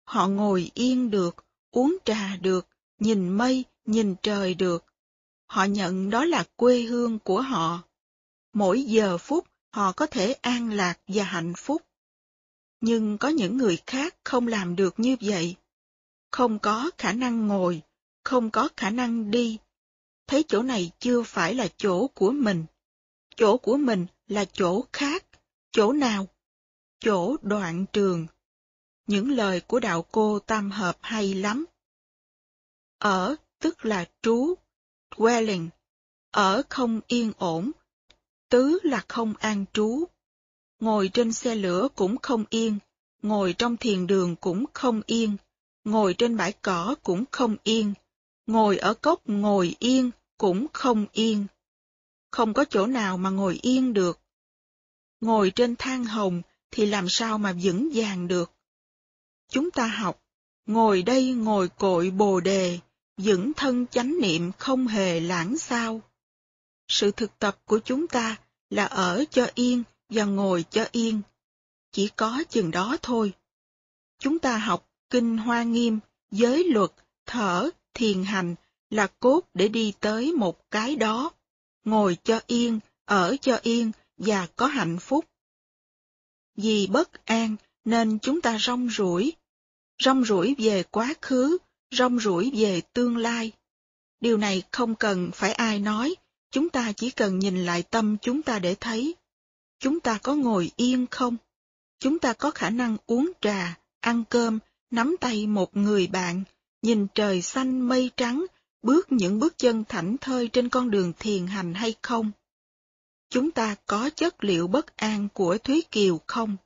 Họ 0.04 0.28
ngồi 0.28 0.70
yên 0.74 1.10
được, 1.10 1.44
uống 1.70 1.96
trà 2.04 2.36
được, 2.36 2.66
nhìn 2.98 3.28
mây, 3.28 3.64
nhìn 3.86 4.14
trời 4.22 4.54
được. 4.54 4.84
Họ 5.48 5.64
nhận 5.64 6.10
đó 6.10 6.24
là 6.24 6.44
quê 6.56 6.80
hương 6.80 7.18
của 7.18 7.40
họ. 7.40 7.82
Mỗi 8.52 8.82
giờ 8.82 9.18
phút 9.18 9.46
họ 9.70 9.92
có 9.92 10.06
thể 10.06 10.32
an 10.32 10.70
lạc 10.70 10.98
và 11.06 11.24
hạnh 11.24 11.52
phúc. 11.56 11.82
Nhưng 12.80 13.18
có 13.18 13.28
những 13.28 13.56
người 13.56 13.78
khác 13.86 14.16
không 14.24 14.46
làm 14.46 14.76
được 14.76 15.00
như 15.00 15.16
vậy. 15.20 15.56
Không 16.30 16.58
có 16.58 16.90
khả 16.98 17.12
năng 17.12 17.46
ngồi, 17.46 17.82
không 18.24 18.50
có 18.50 18.68
khả 18.76 18.90
năng 18.90 19.30
đi. 19.30 19.58
Thấy 20.26 20.44
chỗ 20.48 20.62
này 20.62 20.90
chưa 20.98 21.22
phải 21.22 21.54
là 21.54 21.68
chỗ 21.76 22.06
của 22.06 22.30
mình. 22.30 22.64
Chỗ 23.36 23.56
của 23.56 23.76
mình 23.76 24.06
là 24.26 24.44
chỗ 24.44 24.84
khác. 24.92 25.24
Chỗ 25.70 25.92
nào? 25.92 26.28
Chỗ 27.00 27.36
đoạn 27.42 27.86
trường. 27.92 28.26
Những 29.06 29.30
lời 29.30 29.60
của 29.60 29.80
đạo 29.80 30.06
cô 30.12 30.38
tam 30.38 30.70
hợp 30.70 30.98
hay 31.00 31.34
lắm. 31.34 31.64
Ở 32.98 33.36
tức 33.58 33.84
là 33.84 34.04
trú, 34.22 34.54
dwelling. 35.16 35.68
Ở 36.30 36.62
không 36.68 37.00
yên 37.06 37.32
ổn. 37.38 37.70
Tứ 38.48 38.78
là 38.82 39.04
không 39.08 39.34
an 39.38 39.64
trú. 39.72 40.04
Ngồi 40.80 41.10
trên 41.12 41.32
xe 41.32 41.54
lửa 41.54 41.88
cũng 41.94 42.16
không 42.22 42.44
yên, 42.50 42.78
ngồi 43.22 43.54
trong 43.58 43.76
thiền 43.76 44.06
đường 44.06 44.36
cũng 44.36 44.64
không 44.74 45.02
yên, 45.06 45.36
ngồi 45.84 46.14
trên 46.14 46.36
bãi 46.36 46.52
cỏ 46.52 46.94
cũng 47.02 47.24
không 47.30 47.56
yên, 47.62 47.94
ngồi 48.46 48.78
ở 48.78 48.94
cốc 48.94 49.22
ngồi 49.26 49.76
yên 49.78 50.10
cũng 50.38 50.66
không 50.72 51.06
yên. 51.12 51.46
Không 52.30 52.54
có 52.54 52.64
chỗ 52.64 52.86
nào 52.86 53.18
mà 53.18 53.30
ngồi 53.30 53.58
yên 53.62 53.92
được. 53.92 54.20
Ngồi 55.20 55.52
trên 55.54 55.76
thang 55.76 56.04
hồng 56.04 56.42
thì 56.70 56.86
làm 56.86 57.08
sao 57.08 57.38
mà 57.38 57.54
vững 57.62 57.90
vàng 57.94 58.28
được. 58.28 58.52
Chúng 59.50 59.70
ta 59.70 59.86
học, 59.86 60.22
ngồi 60.66 61.02
đây 61.02 61.32
ngồi 61.32 61.68
cội 61.68 62.10
bồ 62.10 62.40
đề, 62.40 62.78
dưỡng 63.18 63.52
thân 63.56 63.86
chánh 63.86 64.20
niệm 64.20 64.52
không 64.58 64.86
hề 64.86 65.20
lãng 65.20 65.58
sao. 65.58 66.00
Sự 66.88 67.10
thực 67.10 67.38
tập 67.38 67.58
của 67.64 67.78
chúng 67.84 68.06
ta 68.06 68.36
là 68.70 68.84
ở 68.84 69.24
cho 69.30 69.46
yên 69.54 69.82
và 70.08 70.24
ngồi 70.24 70.64
cho 70.70 70.86
yên. 70.92 71.20
Chỉ 71.92 72.08
có 72.16 72.44
chừng 72.48 72.70
đó 72.70 72.96
thôi. 73.02 73.32
Chúng 74.18 74.38
ta 74.38 74.58
học 74.58 74.90
kinh 75.10 75.38
hoa 75.38 75.62
nghiêm, 75.62 75.98
giới 76.30 76.64
luật, 76.64 76.90
thở, 77.26 77.70
thiền 77.94 78.24
hành 78.24 78.54
là 78.90 79.06
cốt 79.06 79.40
để 79.54 79.68
đi 79.68 79.92
tới 80.00 80.32
một 80.32 80.70
cái 80.70 80.96
đó. 80.96 81.30
Ngồi 81.84 82.16
cho 82.24 82.40
yên, 82.46 82.80
ở 83.04 83.36
cho 83.40 83.58
yên 83.62 83.92
và 84.16 84.46
có 84.56 84.66
hạnh 84.66 84.98
phúc. 84.98 85.24
Vì 86.56 86.86
bất 86.86 87.24
an 87.24 87.56
nên 87.84 88.18
chúng 88.18 88.40
ta 88.40 88.58
rong 88.58 88.90
rủi. 88.90 89.32
Rong 89.98 90.24
rủi 90.24 90.54
về 90.58 90.82
quá 90.82 91.14
khứ, 91.22 91.58
rong 91.90 92.20
rủi 92.20 92.50
về 92.54 92.80
tương 92.92 93.16
lai. 93.16 93.52
Điều 94.20 94.36
này 94.36 94.62
không 94.72 94.94
cần 94.94 95.30
phải 95.34 95.52
ai 95.52 95.78
nói, 95.78 96.14
chúng 96.50 96.68
ta 96.68 96.92
chỉ 96.92 97.10
cần 97.10 97.38
nhìn 97.38 97.66
lại 97.66 97.82
tâm 97.82 98.16
chúng 98.22 98.42
ta 98.42 98.58
để 98.58 98.74
thấy. 98.74 99.14
Chúng 99.78 100.00
ta 100.00 100.18
có 100.22 100.34
ngồi 100.34 100.70
yên 100.76 101.06
không? 101.10 101.36
Chúng 101.98 102.18
ta 102.18 102.32
có 102.32 102.50
khả 102.50 102.70
năng 102.70 102.96
uống 103.06 103.32
trà, 103.40 103.78
ăn 104.00 104.24
cơm, 104.30 104.58
nắm 104.90 105.16
tay 105.20 105.46
một 105.46 105.76
người 105.76 106.06
bạn, 106.06 106.44
nhìn 106.82 107.06
trời 107.14 107.42
xanh 107.42 107.80
mây 107.80 108.10
trắng, 108.16 108.46
bước 108.82 109.12
những 109.12 109.38
bước 109.38 109.58
chân 109.58 109.84
thảnh 109.88 110.16
thơi 110.18 110.48
trên 110.48 110.68
con 110.68 110.90
đường 110.90 111.12
thiền 111.18 111.46
hành 111.46 111.74
hay 111.74 111.94
không? 112.02 112.30
Chúng 113.30 113.50
ta 113.50 113.76
có 113.86 114.10
chất 114.10 114.44
liệu 114.44 114.66
bất 114.66 114.96
an 114.96 115.28
của 115.34 115.58
Thúy 115.58 115.82
Kiều 115.90 116.20
không? 116.26 116.56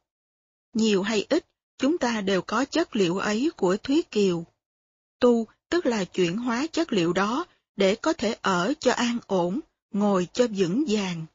Nhiều 0.75 1.03
hay 1.03 1.27
ít, 1.29 1.47
chúng 1.79 1.99
ta 1.99 2.20
đều 2.20 2.43
có 2.43 2.64
chất 2.64 2.97
liệu 2.97 3.18
ấy 3.18 3.51
của 3.57 3.77
Thúy 3.77 4.03
Kiều. 4.11 4.45
Tu 5.23 5.47
tức 5.70 5.87
là 5.87 6.05
chuyển 6.05 6.37
hóa 6.37 6.66
chất 6.73 6.93
liệu 6.93 7.12
đó 7.12 7.47
để 7.77 7.95
có 7.95 8.12
thể 8.12 8.37
ở 8.43 8.75
cho 8.81 8.93
an 8.93 9.18
ổn, 9.27 9.61
ngồi 9.91 10.29
cho 10.33 10.47
vững 10.57 10.85
vàng. 10.89 11.27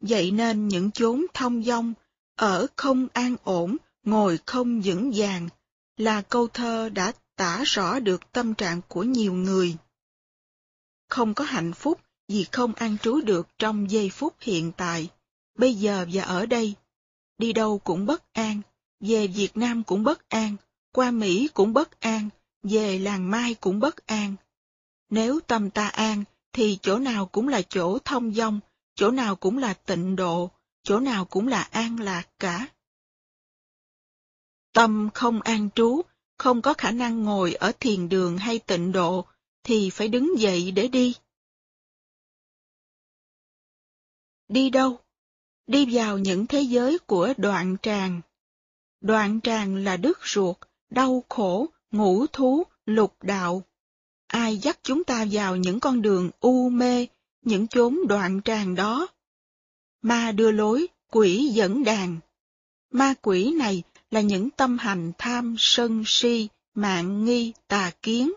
Vậy 0.00 0.30
nên 0.30 0.68
những 0.68 0.90
chốn 0.90 1.26
thông 1.34 1.62
dong, 1.62 1.94
ở 2.36 2.66
không 2.76 3.08
an 3.12 3.36
ổn, 3.44 3.76
ngồi 4.02 4.38
không 4.46 4.80
vững 4.80 5.12
vàng, 5.14 5.48
là 5.96 6.22
câu 6.22 6.48
thơ 6.48 6.88
đã 6.88 7.12
tả 7.36 7.62
rõ 7.66 8.00
được 8.00 8.32
tâm 8.32 8.54
trạng 8.54 8.80
của 8.88 9.02
nhiều 9.02 9.32
người. 9.32 9.76
Không 11.08 11.34
có 11.34 11.44
hạnh 11.44 11.72
phúc 11.72 12.00
vì 12.28 12.46
không 12.52 12.74
an 12.74 12.98
trú 12.98 13.20
được 13.20 13.48
trong 13.58 13.90
giây 13.90 14.10
phút 14.10 14.34
hiện 14.40 14.72
tại, 14.76 15.08
bây 15.58 15.74
giờ 15.74 16.06
và 16.12 16.22
ở 16.22 16.46
đây. 16.46 16.74
Đi 17.38 17.52
đâu 17.52 17.78
cũng 17.78 18.06
bất 18.06 18.32
an, 18.32 18.60
về 19.00 19.26
Việt 19.26 19.56
Nam 19.56 19.82
cũng 19.84 20.04
bất 20.04 20.28
an, 20.28 20.56
qua 20.94 21.10
Mỹ 21.10 21.48
cũng 21.54 21.72
bất 21.72 22.00
an, 22.00 22.28
về 22.62 22.98
làng 22.98 23.30
Mai 23.30 23.54
cũng 23.54 23.80
bất 23.80 24.06
an. 24.06 24.34
Nếu 25.10 25.40
tâm 25.40 25.70
ta 25.70 25.88
an, 25.88 26.24
thì 26.52 26.78
chỗ 26.82 26.98
nào 26.98 27.26
cũng 27.26 27.48
là 27.48 27.62
chỗ 27.62 27.98
thông 27.98 28.34
dong, 28.34 28.60
chỗ 28.94 29.10
nào 29.10 29.36
cũng 29.36 29.58
là 29.58 29.74
tịnh 29.74 30.16
độ, 30.16 30.50
chỗ 30.82 31.00
nào 31.00 31.24
cũng 31.24 31.48
là 31.48 31.62
an 31.62 32.00
lạc 32.00 32.28
cả. 32.38 32.68
Tâm 34.72 35.10
không 35.14 35.40
an 35.40 35.68
trú, 35.74 36.02
không 36.38 36.62
có 36.62 36.74
khả 36.74 36.90
năng 36.90 37.22
ngồi 37.22 37.54
ở 37.54 37.72
thiền 37.80 38.08
đường 38.08 38.38
hay 38.38 38.58
tịnh 38.58 38.92
độ, 38.92 39.26
thì 39.62 39.90
phải 39.90 40.08
đứng 40.08 40.38
dậy 40.38 40.70
để 40.70 40.88
đi. 40.88 41.14
Đi 44.48 44.70
đâu? 44.70 44.98
Đi 45.66 45.86
vào 45.94 46.18
những 46.18 46.46
thế 46.46 46.60
giới 46.60 46.98
của 46.98 47.34
đoạn 47.36 47.76
tràng. 47.82 48.20
Đoạn 49.00 49.40
tràng 49.40 49.76
là 49.76 49.96
đứt 49.96 50.18
ruột, 50.24 50.56
đau 50.94 51.24
khổ, 51.28 51.66
ngũ 51.90 52.26
thú, 52.26 52.64
lục 52.86 53.14
đạo. 53.22 53.62
Ai 54.26 54.56
dắt 54.56 54.78
chúng 54.82 55.04
ta 55.04 55.26
vào 55.30 55.56
những 55.56 55.80
con 55.80 56.02
đường 56.02 56.30
u 56.40 56.68
mê, 56.68 57.06
những 57.42 57.66
chốn 57.66 57.98
đoạn 58.08 58.40
tràng 58.44 58.74
đó? 58.74 59.06
Ma 60.02 60.32
đưa 60.32 60.50
lối, 60.50 60.86
quỷ 61.10 61.50
dẫn 61.54 61.84
đàn. 61.84 62.16
Ma 62.90 63.14
quỷ 63.22 63.52
này 63.52 63.82
là 64.10 64.20
những 64.20 64.50
tâm 64.50 64.78
hành 64.78 65.12
tham, 65.18 65.56
sân, 65.58 66.02
si, 66.06 66.48
mạng 66.74 67.24
nghi, 67.24 67.52
tà 67.68 67.90
kiến. 68.02 68.32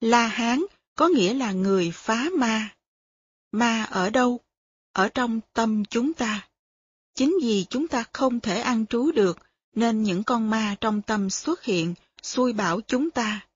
La 0.00 0.26
Hán 0.26 0.62
có 0.94 1.08
nghĩa 1.08 1.34
là 1.34 1.52
người 1.52 1.90
phá 1.94 2.26
ma. 2.38 2.68
Ma 3.52 3.82
ở 3.82 4.10
đâu? 4.10 4.40
Ở 4.92 5.08
trong 5.08 5.40
tâm 5.52 5.84
chúng 5.84 6.12
ta. 6.12 6.48
Chính 7.14 7.38
vì 7.42 7.66
chúng 7.70 7.88
ta 7.88 8.04
không 8.12 8.40
thể 8.40 8.60
ăn 8.60 8.86
trú 8.86 9.12
được, 9.12 9.38
nên 9.74 10.02
những 10.02 10.24
con 10.24 10.50
ma 10.50 10.76
trong 10.80 11.02
tâm 11.02 11.30
xuất 11.30 11.64
hiện, 11.64 11.94
xui 12.22 12.52
bảo 12.52 12.80
chúng 12.86 13.10
ta. 13.10 13.46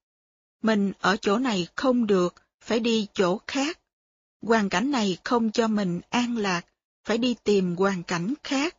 Mình 0.62 0.92
ở 1.00 1.16
chỗ 1.16 1.38
này 1.38 1.68
không 1.76 2.06
được, 2.06 2.34
phải 2.60 2.80
đi 2.80 3.06
chỗ 3.14 3.40
khác. 3.46 3.78
Hoàn 4.42 4.68
cảnh 4.68 4.90
này 4.90 5.18
không 5.24 5.50
cho 5.50 5.68
mình 5.68 6.00
an 6.10 6.36
lạc, 6.36 6.66
phải 7.04 7.18
đi 7.18 7.34
tìm 7.44 7.76
hoàn 7.76 8.02
cảnh 8.02 8.34
khác. 8.44 8.76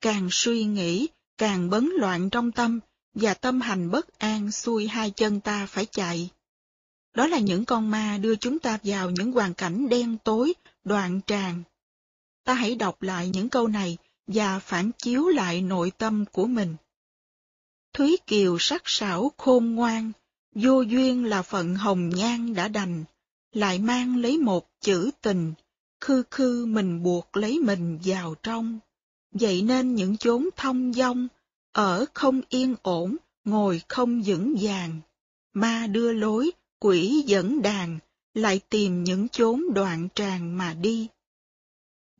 Càng 0.00 0.28
suy 0.30 0.64
nghĩ, 0.64 1.08
càng 1.38 1.70
bấn 1.70 1.90
loạn 1.98 2.30
trong 2.30 2.52
tâm, 2.52 2.80
và 3.14 3.34
tâm 3.34 3.60
hành 3.60 3.90
bất 3.90 4.18
an 4.18 4.52
xuôi 4.52 4.88
hai 4.88 5.10
chân 5.10 5.40
ta 5.40 5.66
phải 5.66 5.86
chạy. 5.86 6.30
Đó 7.14 7.26
là 7.26 7.38
những 7.38 7.64
con 7.64 7.90
ma 7.90 8.18
đưa 8.18 8.36
chúng 8.36 8.58
ta 8.58 8.78
vào 8.82 9.10
những 9.10 9.32
hoàn 9.32 9.54
cảnh 9.54 9.88
đen 9.88 10.16
tối, 10.24 10.52
đoạn 10.84 11.20
tràng. 11.26 11.62
Ta 12.44 12.54
hãy 12.54 12.74
đọc 12.74 13.02
lại 13.02 13.28
những 13.28 13.48
câu 13.48 13.68
này 13.68 13.98
và 14.26 14.58
phản 14.58 14.90
chiếu 14.98 15.28
lại 15.28 15.60
nội 15.60 15.90
tâm 15.98 16.24
của 16.32 16.46
mình. 16.46 16.76
Thúy 17.92 18.16
Kiều 18.26 18.56
sắc 18.60 18.82
sảo 18.84 19.32
khôn 19.36 19.74
ngoan, 19.74 20.12
vô 20.54 20.80
duyên 20.80 21.24
là 21.24 21.42
phận 21.42 21.74
hồng 21.74 22.08
nhan 22.08 22.54
đã 22.54 22.68
đành, 22.68 23.04
lại 23.52 23.78
mang 23.78 24.16
lấy 24.16 24.38
một 24.38 24.68
chữ 24.80 25.10
tình, 25.20 25.54
khư 26.00 26.22
khư 26.30 26.66
mình 26.66 27.02
buộc 27.02 27.36
lấy 27.36 27.58
mình 27.58 27.98
vào 28.04 28.34
trong. 28.42 28.78
Vậy 29.34 29.62
nên 29.62 29.94
những 29.94 30.16
chốn 30.16 30.48
thông 30.56 30.92
dong, 30.92 31.28
ở 31.72 32.04
không 32.14 32.40
yên 32.48 32.74
ổn, 32.82 33.16
ngồi 33.44 33.82
không 33.88 34.22
vững 34.22 34.56
vàng. 34.60 35.00
Ma 35.54 35.86
đưa 35.86 36.12
lối, 36.12 36.50
quỷ 36.78 37.24
dẫn 37.26 37.62
đàn, 37.62 37.98
lại 38.34 38.60
tìm 38.68 39.04
những 39.04 39.28
chốn 39.28 39.62
đoạn 39.74 40.08
tràng 40.14 40.58
mà 40.58 40.74
đi. 40.74 41.08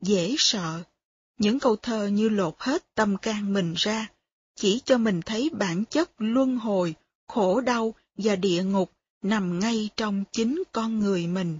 Dễ 0.01 0.35
sợ, 0.37 0.83
những 1.37 1.59
câu 1.59 1.75
thơ 1.75 2.07
như 2.07 2.29
lột 2.29 2.55
hết 2.59 2.95
tâm 2.95 3.17
can 3.17 3.53
mình 3.53 3.73
ra, 3.77 4.07
chỉ 4.55 4.81
cho 4.85 4.97
mình 4.97 5.21
thấy 5.21 5.49
bản 5.53 5.85
chất 5.85 6.11
luân 6.17 6.57
hồi, 6.57 6.95
khổ 7.27 7.61
đau 7.61 7.93
và 8.17 8.35
địa 8.35 8.63
ngục 8.63 8.91
nằm 9.21 9.59
ngay 9.59 9.89
trong 9.97 10.23
chính 10.31 10.63
con 10.71 10.99
người 10.99 11.27
mình. 11.27 11.59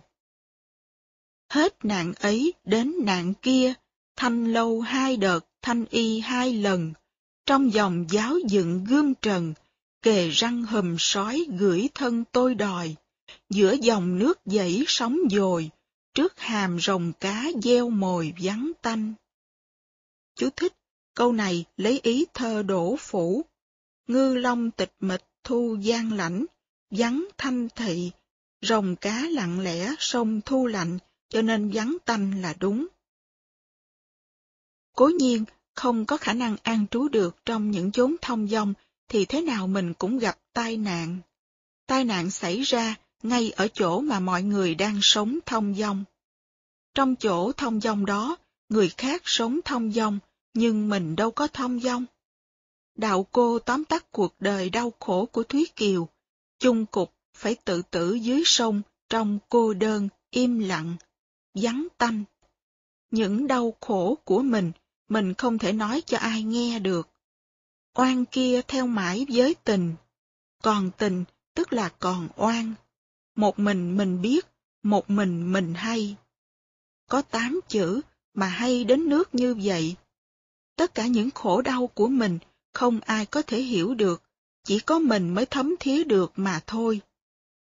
Hết 1.50 1.86
nạn 1.86 2.14
ấy 2.20 2.54
đến 2.64 2.94
nạn 3.04 3.34
kia, 3.41 3.74
thanh 4.16 4.54
lâu 4.54 4.82
hai 4.82 5.18
đợt, 5.18 5.45
thanh 5.62 5.86
y 5.90 6.20
hai 6.20 6.54
lần, 6.54 6.94
trong 7.45 7.74
dòng 7.74 8.06
giáo 8.10 8.36
dựng 8.48 8.84
gươm 8.84 9.14
trần, 9.22 9.54
kề 10.02 10.30
răng 10.30 10.64
hầm 10.64 10.95
sói 11.00 11.45
gửi 11.58 11.90
thân 11.94 12.24
tôi 12.32 12.56
đòi, 12.56 12.95
giữa 13.50 13.76
dòng 13.82 14.20
nước 14.20 14.40
dãy 14.45 14.84
sóng 14.88 15.18
dồi, 15.32 15.70
trước 16.14 16.40
hàm 16.40 16.80
rồng 16.80 17.14
cá 17.20 17.45
gieo 17.64 17.90
mồi 17.90 18.34
vắng 18.41 18.72
tanh. 18.82 19.14
Chú 20.35 20.49
thích, 20.55 20.73
câu 21.14 21.31
này 21.31 21.65
lấy 21.77 21.99
ý 22.03 22.26
thơ 22.34 22.64
đổ 22.64 22.95
phủ. 22.99 23.45
Ngư 24.07 24.35
long 24.35 24.72
tịch 24.72 24.93
mịch 24.99 25.26
thu 25.43 25.77
gian 25.81 26.14
lãnh, 26.14 26.45
vắng 26.91 27.27
thanh 27.38 27.68
thị, 27.76 28.11
rồng 28.61 28.95
cá 28.95 29.26
lặng 29.30 29.60
lẽ 29.60 29.95
sông 29.99 30.41
thu 30.45 30.68
lạnh, 30.68 30.97
cho 31.30 31.41
nên 31.41 31.72
vắng 31.73 31.97
tanh 32.05 32.41
là 32.41 32.53
đúng. 32.60 32.88
Cố 34.95 35.07
nhiên, 35.07 35.45
không 35.76 36.05
có 36.05 36.18
khả 36.18 36.34
năng 36.34 36.57
an 36.64 36.85
trú 36.91 37.07
được 37.07 37.35
trong 37.45 37.72
những 37.72 37.91
chốn 37.91 38.15
thông 38.22 38.47
dong, 38.47 38.73
thì 39.10 39.26
thế 39.26 39.41
nào 39.41 39.68
mình 39.68 39.93
cũng 39.93 40.19
gặp 40.19 40.38
tai 40.53 40.77
nạn. 40.77 41.19
Tai 41.88 42.05
nạn 42.05 42.31
xảy 42.31 42.61
ra 42.61 42.95
ngay 43.23 43.51
ở 43.51 43.68
chỗ 43.73 43.99
mà 43.99 44.19
mọi 44.19 44.43
người 44.43 44.76
đang 44.76 44.99
sống 45.01 45.39
thông 45.45 45.76
dong. 45.76 46.03
Trong 46.95 47.15
chỗ 47.15 47.51
thông 47.51 47.81
dong 47.81 48.05
đó, 48.05 48.38
người 48.74 48.90
khác 48.90 49.22
sống 49.26 49.60
thông 49.66 49.91
dong, 49.91 50.20
nhưng 50.54 50.90
mình 50.90 51.16
đâu 51.16 51.32
có 51.32 51.48
thông 51.48 51.80
dong. 51.80 52.06
Đạo 52.95 53.28
cô 53.32 53.60
tóm 53.60 53.86
tắt 53.86 54.06
cuộc 54.12 54.36
đời 54.40 54.70
đau 54.70 54.94
khổ 55.00 55.26
của 55.26 55.44
Thúy 55.44 55.68
Kiều, 55.76 56.08
chung 56.60 56.86
cục 56.86 57.14
phải 57.38 57.56
tự 57.56 57.82
tử 57.82 58.14
dưới 58.14 58.44
sông 58.45 58.82
trong 59.10 59.40
cô 59.50 59.74
đơn, 59.74 60.10
im 60.30 60.60
lặng, 60.60 60.95
vắng 61.54 61.88
tanh. 61.98 62.24
Những 63.12 63.48
đau 63.48 63.74
khổ 63.80 64.18
của 64.26 64.41
mình, 64.41 64.72
mình 65.10 65.34
không 65.34 65.58
thể 65.58 65.74
nói 65.74 66.02
cho 66.06 66.18
ai 66.18 66.44
nghe 66.44 66.80
được. 66.80 67.10
Oan 67.98 68.26
kia 68.26 68.62
theo 68.68 68.88
mãi 68.88 69.26
với 69.30 69.56
tình, 69.64 69.95
còn 70.64 70.91
tình 70.98 71.24
tức 71.56 71.74
là 71.74 71.90
còn 71.90 72.28
oan. 72.36 72.74
Một 73.36 73.60
mình 73.60 73.98
mình 73.98 74.22
biết, 74.22 74.45
một 74.84 75.10
mình 75.10 75.54
mình 75.54 75.74
hay. 75.74 76.16
Có 77.10 77.22
tám 77.22 77.60
chữ 77.68 78.02
mà 78.34 78.47
hay 78.47 78.84
đến 78.84 79.10
nước 79.10 79.35
như 79.35 79.55
vậy. 79.64 79.95
Tất 80.76 80.95
cả 80.95 81.07
những 81.07 81.31
khổ 81.31 81.61
đau 81.61 81.88
của 81.88 82.07
mình 82.07 82.39
không 82.73 82.99
ai 82.99 83.26
có 83.26 83.41
thể 83.41 83.61
hiểu 83.61 83.93
được, 83.95 84.23
chỉ 84.64 84.80
có 84.80 84.99
mình 84.99 85.34
mới 85.34 85.45
thấm 85.45 85.76
thía 85.80 86.03
được 86.03 86.31
mà 86.35 86.61
thôi. 86.68 87.01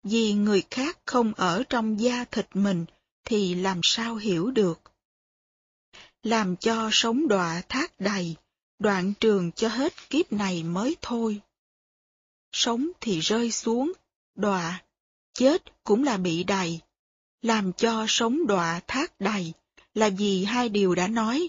Vì 0.03 0.33
người 0.33 0.63
khác 0.71 0.99
không 1.05 1.33
ở 1.35 1.63
trong 1.69 2.01
da 2.01 2.25
thịt 2.25 2.47
mình 2.55 2.85
thì 3.25 3.55
làm 3.55 3.81
sao 3.83 4.17
hiểu 4.17 4.51
được. 4.51 4.81
Làm 6.23 6.57
cho 6.57 6.89
sống 6.93 7.29
đọa 7.29 7.63
thác 7.69 8.01
đầy, 8.01 8.37
đoạn 8.79 9.13
trường 9.21 9.53
cho 9.53 9.69
hết 9.69 10.11
kiếp 10.11 10.33
này 10.33 10.63
mới 10.63 10.97
thôi. 11.01 11.41
Sống 12.53 12.89
thì 13.01 13.21
rơi 13.21 13.51
xuống, 13.51 13.93
đọa, 14.35 14.83
chết 15.33 15.85
cũng 15.85 16.05
là 16.05 16.17
bị 16.17 16.45
đầy. 16.45 16.81
Làm 17.43 17.73
cho 17.73 18.05
sống 18.09 18.47
đọa 18.47 18.81
thác 18.87 19.21
đầy 19.21 19.53
là 19.95 20.09
vì 20.09 20.45
hai 20.45 20.69
điều 20.69 20.95
đã 20.95 21.09
nói, 21.09 21.49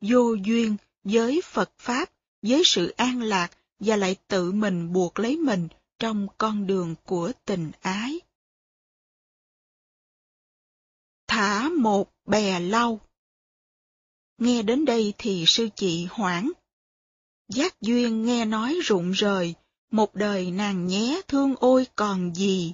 vô 0.00 0.34
duyên 0.34 0.76
với 1.04 1.40
Phật 1.44 1.70
Pháp, 1.78 2.10
với 2.42 2.62
sự 2.64 2.88
an 2.88 3.22
lạc 3.22 3.50
và 3.78 3.96
lại 3.96 4.16
tự 4.28 4.52
mình 4.52 4.92
buộc 4.92 5.18
lấy 5.18 5.36
mình 5.36 5.68
trong 5.98 6.26
con 6.38 6.66
đường 6.66 6.94
của 7.04 7.32
tình 7.44 7.70
ái. 7.80 8.20
Thả 11.26 11.68
một 11.68 12.12
bè 12.24 12.60
lau 12.60 13.00
Nghe 14.38 14.62
đến 14.62 14.84
đây 14.84 15.14
thì 15.18 15.44
sư 15.46 15.68
chị 15.76 16.06
hoảng. 16.10 16.52
Giác 17.48 17.80
duyên 17.80 18.24
nghe 18.24 18.44
nói 18.44 18.78
rụng 18.84 19.10
rời, 19.10 19.54
một 19.90 20.14
đời 20.14 20.50
nàng 20.50 20.86
nhé 20.86 21.20
thương 21.28 21.54
ôi 21.60 21.86
còn 21.96 22.34
gì. 22.34 22.72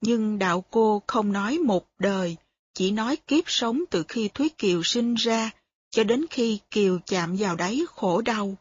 Nhưng 0.00 0.38
đạo 0.38 0.64
cô 0.70 1.02
không 1.06 1.32
nói 1.32 1.58
một 1.58 1.86
đời, 1.98 2.36
chỉ 2.74 2.90
nói 2.90 3.16
kiếp 3.16 3.44
sống 3.46 3.82
từ 3.90 4.04
khi 4.08 4.28
Thúy 4.28 4.48
Kiều 4.48 4.82
sinh 4.82 5.14
ra 5.14 5.50
cho 5.90 6.04
đến 6.04 6.26
khi 6.30 6.60
Kiều 6.70 6.98
chạm 7.06 7.36
vào 7.38 7.56
đáy 7.56 7.80
khổ 7.88 8.22
đau. 8.22 8.56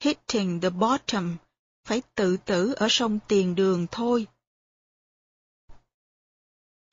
Hitting 0.00 0.60
the 0.60 0.70
bottom, 0.70 1.36
phải 1.84 2.02
tự 2.14 2.36
tử 2.36 2.72
ở 2.72 2.86
sông 2.90 3.18
tiền 3.28 3.54
đường 3.54 3.86
thôi. 3.90 4.26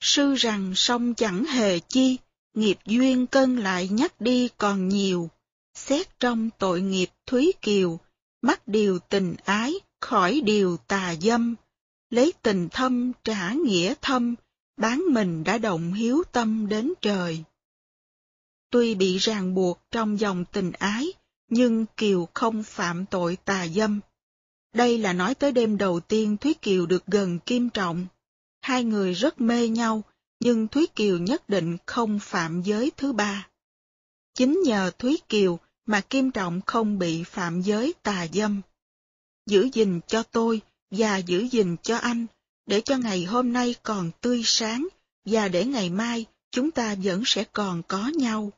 Sư 0.00 0.34
rằng 0.34 0.72
sông 0.76 1.14
chẳng 1.14 1.44
hề 1.44 1.78
chi, 1.78 2.16
nghiệp 2.54 2.78
duyên 2.86 3.26
cân 3.26 3.56
lại 3.56 3.88
nhắc 3.88 4.20
đi 4.20 4.48
còn 4.58 4.88
nhiều. 4.88 5.30
Xét 5.74 6.20
trong 6.20 6.50
tội 6.58 6.80
nghiệp 6.80 7.08
Thúy 7.26 7.52
Kiều, 7.62 8.00
mắc 8.42 8.68
điều 8.68 8.98
tình 8.98 9.36
ái, 9.44 9.74
khỏi 10.00 10.40
điều 10.44 10.76
tà 10.76 11.14
dâm. 11.20 11.54
Lấy 12.10 12.32
tình 12.42 12.68
thâm 12.68 13.12
trả 13.24 13.52
nghĩa 13.52 13.94
thâm, 14.00 14.34
bán 14.80 15.02
mình 15.10 15.44
đã 15.44 15.58
động 15.58 15.92
hiếu 15.92 16.22
tâm 16.32 16.68
đến 16.68 16.92
trời. 17.02 17.44
Tuy 18.70 18.94
bị 18.94 19.18
ràng 19.18 19.54
buộc 19.54 19.80
trong 19.90 20.20
dòng 20.20 20.44
tình 20.52 20.72
ái, 20.72 21.12
nhưng 21.48 21.86
Kiều 21.96 22.28
không 22.34 22.62
phạm 22.62 23.06
tội 23.06 23.36
tà 23.44 23.66
dâm. 23.68 24.00
Đây 24.74 24.98
là 24.98 25.12
nói 25.12 25.34
tới 25.34 25.52
đêm 25.52 25.78
đầu 25.78 26.00
tiên 26.00 26.36
Thúy 26.36 26.54
Kiều 26.54 26.86
được 26.86 27.06
gần 27.06 27.38
Kim 27.38 27.70
Trọng. 27.70 28.06
Hai 28.60 28.84
người 28.84 29.12
rất 29.12 29.40
mê 29.40 29.68
nhau, 29.68 30.02
nhưng 30.40 30.68
Thúy 30.68 30.86
Kiều 30.86 31.18
nhất 31.18 31.48
định 31.48 31.76
không 31.86 32.18
phạm 32.22 32.62
giới 32.62 32.92
thứ 32.96 33.12
ba. 33.12 33.48
Chính 34.34 34.60
nhờ 34.64 34.90
Thúy 34.98 35.18
Kiều 35.28 35.58
mà 35.86 36.00
Kim 36.00 36.30
Trọng 36.30 36.60
không 36.66 36.98
bị 36.98 37.22
phạm 37.22 37.60
giới 37.60 37.94
tà 38.02 38.26
dâm. 38.32 38.60
Giữ 39.46 39.68
gìn 39.72 40.00
cho 40.06 40.22
tôi 40.22 40.60
và 40.90 41.16
giữ 41.16 41.48
gìn 41.50 41.76
cho 41.82 41.96
anh, 41.96 42.26
để 42.70 42.80
cho 42.80 42.96
ngày 42.96 43.24
hôm 43.24 43.52
nay 43.52 43.74
còn 43.82 44.10
tươi 44.20 44.42
sáng, 44.44 44.88
và 45.24 45.48
để 45.48 45.64
ngày 45.64 45.90
mai 45.90 46.26
chúng 46.50 46.70
ta 46.70 46.94
vẫn 47.02 47.22
sẽ 47.26 47.44
còn 47.52 47.82
có 47.82 48.10
nhau. 48.16 48.52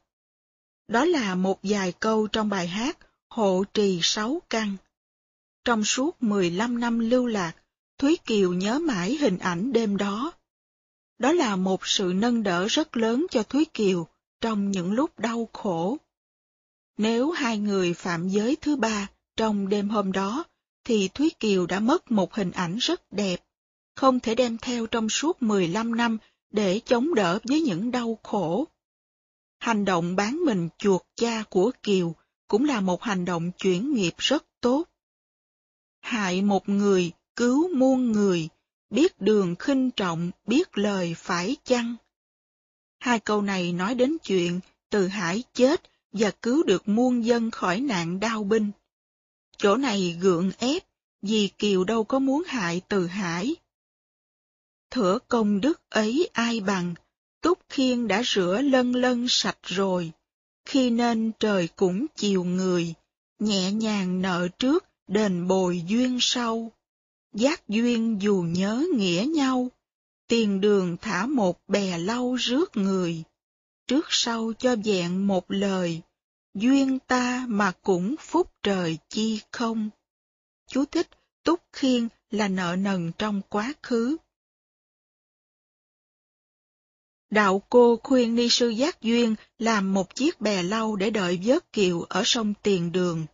Đó 0.89 1.05
là 1.05 1.35
một 1.35 1.59
vài 1.63 1.93
câu 1.93 2.27
trong 2.27 2.49
bài 2.49 2.69
hát 2.69 2.99
Hộ 3.29 3.65
trì 3.75 4.01
sáu 4.03 4.43
căn. 4.51 4.77
Trong 5.65 5.85
suốt 5.85 6.23
15 6.23 6.81
năm 6.81 6.99
lưu 6.99 7.27
lạc, 7.27 7.53
Thúy 7.99 8.17
Kiều 8.25 8.53
nhớ 8.53 8.79
mãi 8.79 9.17
hình 9.21 9.39
ảnh 9.39 9.73
đêm 9.73 9.97
đó. 9.97 10.33
Đó 11.19 11.33
là 11.33 11.57
một 11.57 11.87
sự 11.87 12.13
nâng 12.15 12.43
đỡ 12.43 12.67
rất 12.67 12.97
lớn 12.97 13.27
cho 13.31 13.43
Thúy 13.43 13.65
Kiều 13.65 14.07
trong 14.41 14.71
những 14.71 14.93
lúc 14.93 15.19
đau 15.19 15.49
khổ. 15.53 15.97
Nếu 16.97 17.31
hai 17.31 17.59
người 17.59 17.95
phạm 17.95 18.29
giới 18.29 18.57
thứ 18.57 18.77
ba 18.77 19.09
trong 19.37 19.69
đêm 19.69 19.89
hôm 19.89 20.13
đó, 20.13 20.45
thì 20.85 21.09
Thúy 21.15 21.31
Kiều 21.41 21.67
đã 21.67 21.81
mất 21.81 22.11
một 22.11 22.35
hình 22.35 22.51
ảnh 22.51 22.77
rất 22.77 23.13
đẹp, 23.13 23.45
không 23.95 24.21
thể 24.21 24.35
đem 24.35 24.59
theo 24.59 24.87
trong 24.87 25.09
suốt 25.09 25.43
15 25.43 25.97
năm 25.97 26.19
để 26.51 26.81
chống 26.85 27.15
đỡ 27.15 27.39
với 27.45 27.61
những 27.61 27.91
đau 27.91 28.19
khổ. 28.23 28.67
Hành 29.59 29.85
động 29.85 30.17
bán 30.17 30.45
mình 30.45 30.69
chuột 30.79 31.03
cha 31.17 31.45
của 31.51 31.71
Kiều 31.83 32.15
cũng 32.49 32.65
là 32.65 32.81
một 32.81 33.03
hành 33.03 33.25
động 33.25 33.51
chuyển 33.59 33.95
nghiệp 33.95 34.15
rất 34.19 34.45
tốt. 34.61 34.85
Hại 36.01 36.43
một 36.43 36.69
người, 36.69 37.13
cứu 37.37 37.75
muôn 37.75 38.13
người, 38.13 38.49
biết 38.91 39.21
đường 39.21 39.57
khinh 39.59 39.91
trọng, 39.91 40.31
biết 40.47 40.79
lời 40.79 41.15
phải 41.19 41.57
chăng. 41.65 41.97
Hai 42.99 43.21
câu 43.21 43.43
này 43.43 43.73
nói 43.73 43.95
đến 43.95 44.17
chuyện 44.25 44.61
từ 44.91 45.09
hải 45.09 45.43
chết 45.55 45.83
và 46.13 46.31
cứu 46.31 46.63
được 46.63 46.89
muôn 46.89 47.25
dân 47.25 47.51
khỏi 47.51 47.81
nạn 47.81 48.21
đau 48.21 48.45
binh. 48.45 48.71
Chỗ 49.57 49.77
này 49.77 50.19
gượng 50.21 50.51
ép, 50.59 50.83
vì 51.23 51.51
Kiều 51.59 51.85
đâu 51.85 52.05
có 52.05 52.19
muốn 52.19 52.43
hại 52.47 52.81
từ 52.89 53.07
hải. 53.07 53.57
Thửa 54.93 55.19
công 55.29 55.61
đức 55.61 55.81
ấy 55.91 56.31
ai 56.33 56.61
bằng, 56.61 56.95
Túc 57.41 57.59
Khiên 57.69 58.09
đã 58.09 58.23
rửa 58.25 58.61
lân 58.63 58.95
lân 58.95 59.27
sạch 59.29 59.59
rồi, 59.63 60.13
khi 60.65 60.91
nên 60.91 61.33
trời 61.41 61.69
cũng 61.77 62.07
chiều 62.17 62.45
người, 62.45 62.95
nhẹ 63.39 63.73
nhàng 63.73 64.23
nợ 64.23 64.49
trước, 64.59 64.85
đền 65.09 65.49
bồi 65.49 65.83
duyên 65.87 66.19
sau. 66.21 66.73
Giác 67.35 67.69
duyên 67.69 68.23
dù 68.23 68.45
nhớ 68.49 68.87
nghĩa 68.95 69.27
nhau, 69.35 69.69
tiền 70.29 70.61
đường 70.61 70.97
thả 71.01 71.27
một 71.27 71.69
bè 71.69 71.99
lau 71.99 72.35
rước 72.35 72.77
người, 72.77 73.23
trước 73.87 74.07
sau 74.09 74.53
cho 74.59 74.77
vẹn 74.85 75.27
một 75.27 75.51
lời, 75.51 76.01
duyên 76.55 76.99
ta 76.99 77.45
mà 77.49 77.73
cũng 77.83 78.15
phúc 78.21 78.53
trời 78.63 78.99
chi 79.09 79.41
không. 79.53 79.91
Chú 80.67 80.85
thích, 80.85 81.09
Túc 81.45 81.61
Khiên 81.73 82.09
là 82.31 82.49
nợ 82.49 82.77
nần 82.79 83.13
trong 83.19 83.41
quá 83.49 83.73
khứ. 83.83 84.17
Đạo 87.33 87.63
cô 87.69 87.97
khuyên 88.03 88.35
ni 88.35 88.49
sư 88.49 88.69
Giác 88.69 89.03
Duyên 89.03 89.35
làm 89.59 89.95
một 89.95 90.15
chiếc 90.15 90.41
bè 90.41 90.63
lau 90.63 90.97
để 90.97 91.11
đợi 91.11 91.41
vớt 91.45 91.73
kiều 91.73 92.03
ở 92.03 92.23
sông 92.25 92.55
Tiền 92.63 92.93
Đường. 92.93 93.27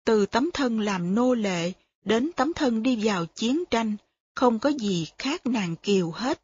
Từ 0.05 0.25
tấm 0.25 0.49
thân 0.53 0.79
làm 0.79 1.15
nô 1.15 1.33
lệ 1.33 1.71
đến 2.05 2.31
tấm 2.35 2.53
thân 2.53 2.83
đi 2.83 3.05
vào 3.05 3.25
chiến 3.25 3.63
tranh, 3.71 3.95
không 4.35 4.59
có 4.59 4.69
gì 4.69 5.07
khác 5.17 5.45
nàng 5.45 5.75
Kiều 5.75 6.11
hết. 6.11 6.41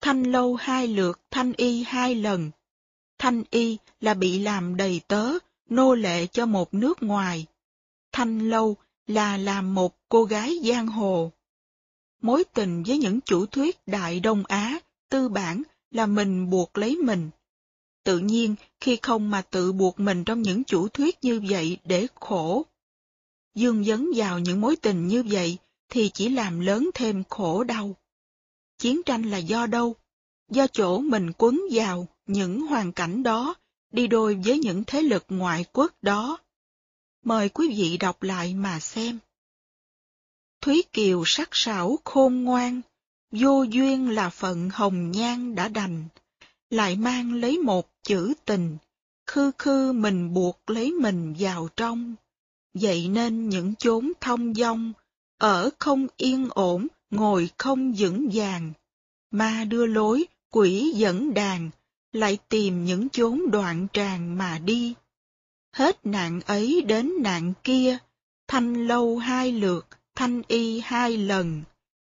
Thanh 0.00 0.22
lâu 0.22 0.54
hai 0.54 0.88
lượt, 0.88 1.20
thanh 1.30 1.52
y 1.52 1.84
hai 1.86 2.14
lần. 2.14 2.50
Thanh 3.18 3.42
y 3.50 3.76
là 4.00 4.14
bị 4.14 4.38
làm 4.38 4.76
đầy 4.76 5.00
tớ, 5.08 5.32
nô 5.68 5.94
lệ 5.94 6.26
cho 6.26 6.46
một 6.46 6.74
nước 6.74 7.02
ngoài. 7.02 7.46
Thanh 8.12 8.50
lâu 8.50 8.76
là 9.08 9.36
làm 9.36 9.74
một 9.74 9.96
cô 10.08 10.24
gái 10.24 10.60
giang 10.64 10.86
hồ. 10.86 11.32
Mối 12.22 12.44
tình 12.44 12.82
với 12.82 12.98
những 12.98 13.20
chủ 13.20 13.46
thuyết 13.46 13.78
Đại 13.86 14.20
Đông 14.20 14.46
Á, 14.46 14.78
tư 15.08 15.28
bản 15.28 15.62
là 15.90 16.06
mình 16.06 16.50
buộc 16.50 16.78
lấy 16.78 16.96
mình. 16.96 17.30
Tự 18.04 18.18
nhiên 18.18 18.54
khi 18.80 18.98
không 19.02 19.30
mà 19.30 19.42
tự 19.42 19.72
buộc 19.72 20.00
mình 20.00 20.24
trong 20.24 20.42
những 20.42 20.64
chủ 20.64 20.88
thuyết 20.88 21.18
như 21.22 21.40
vậy 21.48 21.78
để 21.84 22.06
khổ. 22.14 22.66
Dương 23.54 23.84
dấn 23.84 24.10
vào 24.16 24.38
những 24.38 24.60
mối 24.60 24.76
tình 24.76 25.08
như 25.08 25.22
vậy 25.22 25.58
thì 25.88 26.10
chỉ 26.14 26.28
làm 26.28 26.60
lớn 26.60 26.90
thêm 26.94 27.22
khổ 27.28 27.64
đau. 27.64 27.96
Chiến 28.78 29.02
tranh 29.02 29.22
là 29.22 29.38
do 29.38 29.66
đâu? 29.66 29.94
Do 30.50 30.66
chỗ 30.66 30.98
mình 30.98 31.32
quấn 31.38 31.60
vào 31.72 32.06
những 32.26 32.60
hoàn 32.60 32.92
cảnh 32.92 33.22
đó 33.22 33.54
đi 33.92 34.06
đôi 34.06 34.34
với 34.44 34.58
những 34.58 34.84
thế 34.86 35.02
lực 35.02 35.24
ngoại 35.28 35.64
quốc 35.72 35.92
đó. 36.02 36.38
Mời 37.24 37.48
quý 37.48 37.74
vị 37.76 37.96
đọc 37.96 38.22
lại 38.22 38.54
mà 38.54 38.80
xem. 38.80 39.18
Thúy 40.60 40.82
Kiều 40.92 41.22
sắc 41.26 41.48
sảo 41.52 41.98
khôn 42.04 42.44
ngoan, 42.44 42.80
vô 43.30 43.62
duyên 43.62 44.10
là 44.10 44.30
phận 44.30 44.70
hồng 44.72 45.10
nhan 45.10 45.54
đã 45.54 45.68
đành, 45.68 46.04
lại 46.70 46.96
mang 46.96 47.34
lấy 47.34 47.58
một 47.58 47.90
chữ 48.02 48.34
tình, 48.44 48.76
khư 49.26 49.50
khư 49.58 49.92
mình 49.92 50.34
buộc 50.34 50.70
lấy 50.70 50.92
mình 50.92 51.34
vào 51.38 51.68
trong. 51.76 52.14
Vậy 52.74 53.08
nên 53.08 53.48
những 53.48 53.74
chốn 53.74 54.12
thông 54.20 54.54
dong, 54.54 54.92
ở 55.38 55.70
không 55.78 56.06
yên 56.16 56.48
ổn, 56.50 56.86
ngồi 57.10 57.50
không 57.58 57.92
vững 57.92 58.28
vàng, 58.32 58.72
ma 59.30 59.64
đưa 59.64 59.86
lối, 59.86 60.24
quỷ 60.50 60.92
dẫn 60.96 61.34
đàn, 61.34 61.70
lại 62.12 62.38
tìm 62.48 62.84
những 62.84 63.08
chốn 63.08 63.50
đoạn 63.50 63.86
tràng 63.92 64.38
mà 64.38 64.58
đi. 64.58 64.94
Hết 65.78 66.06
nạn 66.06 66.40
ấy 66.46 66.82
đến 66.86 67.12
nạn 67.22 67.52
kia, 67.64 67.98
thanh 68.48 68.86
lâu 68.86 69.18
hai 69.18 69.52
lượt, 69.52 69.86
thanh 70.14 70.42
y 70.48 70.80
hai 70.80 71.16
lần. 71.16 71.62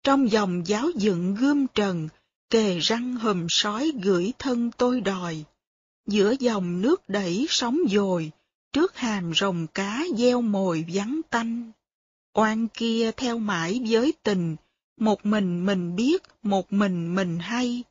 Trong 0.03 0.31
dòng 0.31 0.67
giáo 0.67 0.91
dựng 0.95 1.35
gươm 1.35 1.67
trần, 1.75 2.09
kề 2.51 2.79
răng 2.79 3.17
hùm 3.17 3.47
sói 3.49 3.93
gửi 4.03 4.33
thân 4.39 4.71
tôi 4.77 5.01
đòi. 5.01 5.45
Giữa 6.07 6.35
dòng 6.41 6.83
nước 6.83 7.09
đẩy 7.09 7.47
sóng 7.49 7.79
dồi, 7.91 8.31
trước 8.73 8.97
hàm 8.97 9.35
rồng 9.35 9.67
cá 9.67 10.05
gieo 10.17 10.41
mồi 10.41 10.85
vắng 10.95 11.21
tanh. 11.31 11.73
Oan 12.35 12.69
kia 12.69 13.11
theo 13.17 13.39
mãi 13.39 13.83
với 13.89 14.13
tình, 14.23 14.57
một 14.97 15.27
mình 15.27 15.67
mình 15.67 15.97
biết, 15.97 16.23
một 16.43 16.73
mình 16.73 17.15
mình 17.15 17.39
hay, 17.39 17.85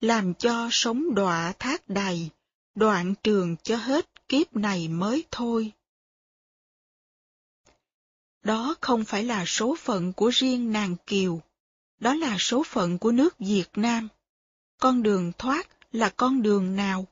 làm 0.00 0.34
cho 0.34 0.68
sống 0.70 1.14
đọa 1.14 1.52
thác 1.58 1.88
đầy, 1.88 2.30
đoạn 2.74 3.14
trường 3.22 3.56
cho 3.62 3.76
hết 3.76 4.13
kiếp 4.28 4.56
này 4.56 4.88
mới 4.88 5.24
thôi. 5.30 5.72
Đó 8.42 8.74
không 8.80 9.04
phải 9.04 9.24
là 9.24 9.44
số 9.46 9.76
phận 9.78 10.12
của 10.12 10.28
riêng 10.28 10.72
nàng 10.72 10.96
Kiều, 11.06 11.40
đó 12.00 12.14
là 12.14 12.36
số 12.38 12.62
phận 12.62 12.98
của 12.98 13.12
nước 13.12 13.38
Việt 13.38 13.68
Nam. 13.74 14.08
Con 14.80 15.02
đường 15.02 15.32
thoát 15.38 15.68
là 15.92 16.08
con 16.08 16.42
đường 16.42 16.76
nào? 16.76 17.06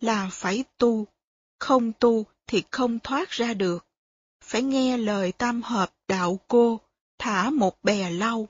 Là 0.00 0.28
phải 0.32 0.64
tu, 0.78 1.06
không 1.58 1.92
tu 1.92 2.26
thì 2.46 2.62
không 2.70 2.98
thoát 2.98 3.30
ra 3.30 3.54
được. 3.54 3.86
Phải 4.44 4.62
nghe 4.62 4.96
lời 4.96 5.32
tam 5.32 5.62
hợp 5.62 5.94
đạo 6.08 6.40
cô, 6.48 6.80
thả 7.18 7.50
một 7.50 7.82
bè 7.82 8.10
lau. 8.10 8.48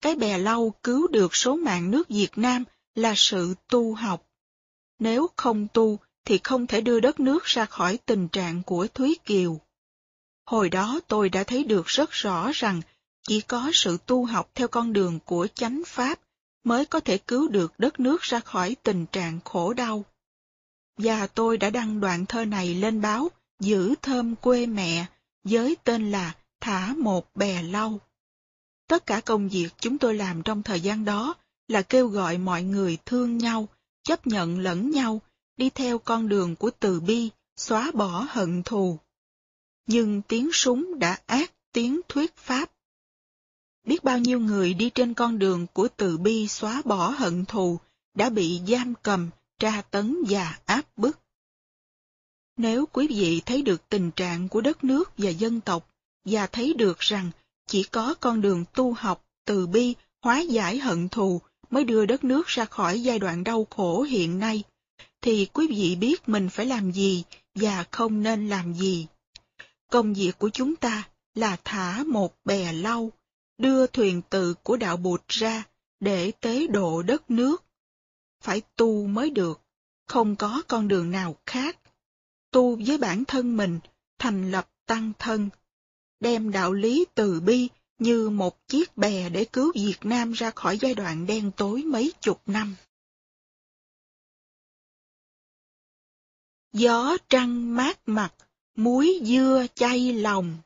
Cái 0.00 0.16
bè 0.16 0.38
lau 0.38 0.74
cứu 0.82 1.08
được 1.08 1.36
số 1.36 1.56
mạng 1.56 1.90
nước 1.90 2.08
Việt 2.08 2.38
Nam 2.38 2.64
là 2.94 3.12
sự 3.16 3.54
tu 3.68 3.94
học. 3.94 4.26
Nếu 4.98 5.26
không 5.36 5.68
tu 5.72 5.98
thì 6.28 6.40
không 6.44 6.66
thể 6.66 6.80
đưa 6.80 7.00
đất 7.00 7.20
nước 7.20 7.44
ra 7.44 7.64
khỏi 7.64 7.98
tình 8.06 8.28
trạng 8.28 8.62
của 8.62 8.86
Thúy 8.94 9.18
Kiều. 9.24 9.60
Hồi 10.46 10.68
đó 10.68 11.00
tôi 11.08 11.28
đã 11.28 11.44
thấy 11.44 11.64
được 11.64 11.86
rất 11.86 12.10
rõ 12.10 12.50
rằng 12.54 12.80
chỉ 13.22 13.40
có 13.40 13.70
sự 13.72 13.98
tu 14.06 14.24
học 14.24 14.50
theo 14.54 14.68
con 14.68 14.92
đường 14.92 15.18
của 15.24 15.46
chánh 15.54 15.82
pháp 15.86 16.20
mới 16.64 16.84
có 16.84 17.00
thể 17.00 17.18
cứu 17.18 17.48
được 17.48 17.72
đất 17.78 18.00
nước 18.00 18.22
ra 18.22 18.40
khỏi 18.40 18.76
tình 18.82 19.06
trạng 19.06 19.38
khổ 19.44 19.72
đau. 19.72 20.04
Và 20.98 21.26
tôi 21.26 21.58
đã 21.58 21.70
đăng 21.70 22.00
đoạn 22.00 22.26
thơ 22.26 22.44
này 22.44 22.74
lên 22.74 23.00
báo 23.00 23.30
Giữ 23.60 23.94
thơm 24.02 24.36
quê 24.36 24.66
mẹ 24.66 25.06
với 25.44 25.76
tên 25.84 26.10
là 26.10 26.34
Thả 26.60 26.94
một 26.98 27.36
bè 27.36 27.62
lau. 27.62 28.00
Tất 28.88 29.06
cả 29.06 29.20
công 29.20 29.48
việc 29.48 29.68
chúng 29.80 29.98
tôi 29.98 30.14
làm 30.14 30.42
trong 30.42 30.62
thời 30.62 30.80
gian 30.80 31.04
đó 31.04 31.34
là 31.68 31.82
kêu 31.82 32.08
gọi 32.08 32.38
mọi 32.38 32.62
người 32.62 32.98
thương 33.06 33.38
nhau, 33.38 33.68
chấp 34.02 34.26
nhận 34.26 34.58
lẫn 34.58 34.90
nhau, 34.90 35.20
đi 35.58 35.70
theo 35.70 35.98
con 35.98 36.28
đường 36.28 36.56
của 36.56 36.70
từ 36.80 37.00
bi, 37.00 37.30
xóa 37.56 37.90
bỏ 37.94 38.26
hận 38.30 38.62
thù. 38.62 38.98
Nhưng 39.86 40.22
tiếng 40.22 40.52
súng 40.52 40.98
đã 40.98 41.18
ác 41.26 41.52
tiếng 41.72 42.00
thuyết 42.08 42.36
pháp. 42.36 42.70
Biết 43.84 44.04
bao 44.04 44.18
nhiêu 44.18 44.40
người 44.40 44.74
đi 44.74 44.90
trên 44.90 45.14
con 45.14 45.38
đường 45.38 45.66
của 45.72 45.88
từ 45.96 46.18
bi 46.18 46.48
xóa 46.48 46.82
bỏ 46.84 47.08
hận 47.08 47.44
thù 47.44 47.78
đã 48.14 48.30
bị 48.30 48.60
giam 48.68 48.94
cầm, 49.02 49.30
tra 49.58 49.82
tấn 49.90 50.16
và 50.28 50.58
áp 50.64 50.82
bức. 50.96 51.18
Nếu 52.56 52.86
quý 52.86 53.06
vị 53.08 53.42
thấy 53.46 53.62
được 53.62 53.88
tình 53.88 54.10
trạng 54.10 54.48
của 54.48 54.60
đất 54.60 54.84
nước 54.84 55.12
và 55.18 55.30
dân 55.30 55.60
tộc 55.60 55.90
và 56.24 56.46
thấy 56.46 56.74
được 56.74 56.98
rằng 56.98 57.30
chỉ 57.66 57.82
có 57.82 58.14
con 58.20 58.40
đường 58.40 58.64
tu 58.74 58.92
học, 58.92 59.24
từ 59.44 59.66
bi, 59.66 59.94
hóa 60.22 60.40
giải 60.40 60.78
hận 60.78 61.08
thù 61.08 61.40
mới 61.70 61.84
đưa 61.84 62.06
đất 62.06 62.24
nước 62.24 62.46
ra 62.46 62.64
khỏi 62.64 63.02
giai 63.02 63.18
đoạn 63.18 63.44
đau 63.44 63.66
khổ 63.70 64.02
hiện 64.02 64.38
nay, 64.38 64.62
thì 65.20 65.46
quý 65.52 65.66
vị 65.66 65.96
biết 65.96 66.28
mình 66.28 66.48
phải 66.48 66.66
làm 66.66 66.92
gì 66.92 67.24
và 67.54 67.84
không 67.90 68.22
nên 68.22 68.48
làm 68.48 68.74
gì. 68.74 69.06
Công 69.90 70.14
việc 70.14 70.38
của 70.38 70.50
chúng 70.50 70.76
ta 70.76 71.08
là 71.34 71.56
thả 71.64 72.04
một 72.06 72.34
bè 72.44 72.72
lau, 72.72 73.12
đưa 73.58 73.86
thuyền 73.86 74.22
tự 74.30 74.54
của 74.54 74.76
đạo 74.76 74.96
bụt 74.96 75.28
ra 75.28 75.64
để 76.00 76.32
tế 76.40 76.66
độ 76.66 77.02
đất 77.02 77.30
nước. 77.30 77.64
Phải 78.42 78.62
tu 78.76 79.06
mới 79.06 79.30
được, 79.30 79.60
không 80.06 80.36
có 80.36 80.62
con 80.68 80.88
đường 80.88 81.10
nào 81.10 81.36
khác. 81.46 81.78
Tu 82.50 82.76
với 82.86 82.98
bản 82.98 83.24
thân 83.24 83.56
mình, 83.56 83.80
thành 84.18 84.50
lập 84.50 84.70
tăng 84.86 85.12
thân, 85.18 85.48
đem 86.20 86.50
đạo 86.50 86.72
lý 86.72 87.04
từ 87.14 87.40
bi 87.40 87.68
như 87.98 88.30
một 88.30 88.68
chiếc 88.68 88.96
bè 88.96 89.28
để 89.28 89.44
cứu 89.44 89.72
Việt 89.74 89.98
Nam 90.02 90.32
ra 90.32 90.50
khỏi 90.50 90.78
giai 90.78 90.94
đoạn 90.94 91.26
đen 91.26 91.50
tối 91.56 91.82
mấy 91.82 92.12
chục 92.20 92.40
năm. 92.46 92.76
Gió 96.72 97.16
trăng 97.28 97.74
mát 97.76 97.98
mặt, 98.06 98.34
muối 98.74 99.20
dưa 99.22 99.66
chay 99.74 100.12
lòng. 100.12 100.56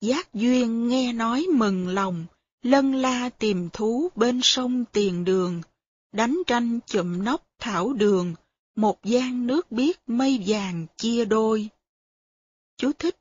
Giác 0.00 0.34
duyên 0.34 0.88
nghe 0.88 1.12
nói 1.12 1.46
mừng 1.54 1.88
lòng, 1.88 2.26
lân 2.62 2.94
la 2.94 3.28
tìm 3.28 3.68
thú 3.72 4.08
bên 4.14 4.40
sông 4.42 4.84
tiền 4.92 5.24
đường, 5.24 5.62
đánh 6.12 6.42
tranh 6.46 6.80
chụm 6.86 7.24
nóc 7.24 7.46
thảo 7.58 7.92
đường, 7.92 8.34
một 8.76 9.04
gian 9.04 9.46
nước 9.46 9.72
biếc 9.72 10.08
mây 10.08 10.44
vàng 10.46 10.86
chia 10.96 11.24
đôi. 11.24 11.68
Chú 12.76 12.92
thích, 12.92 13.16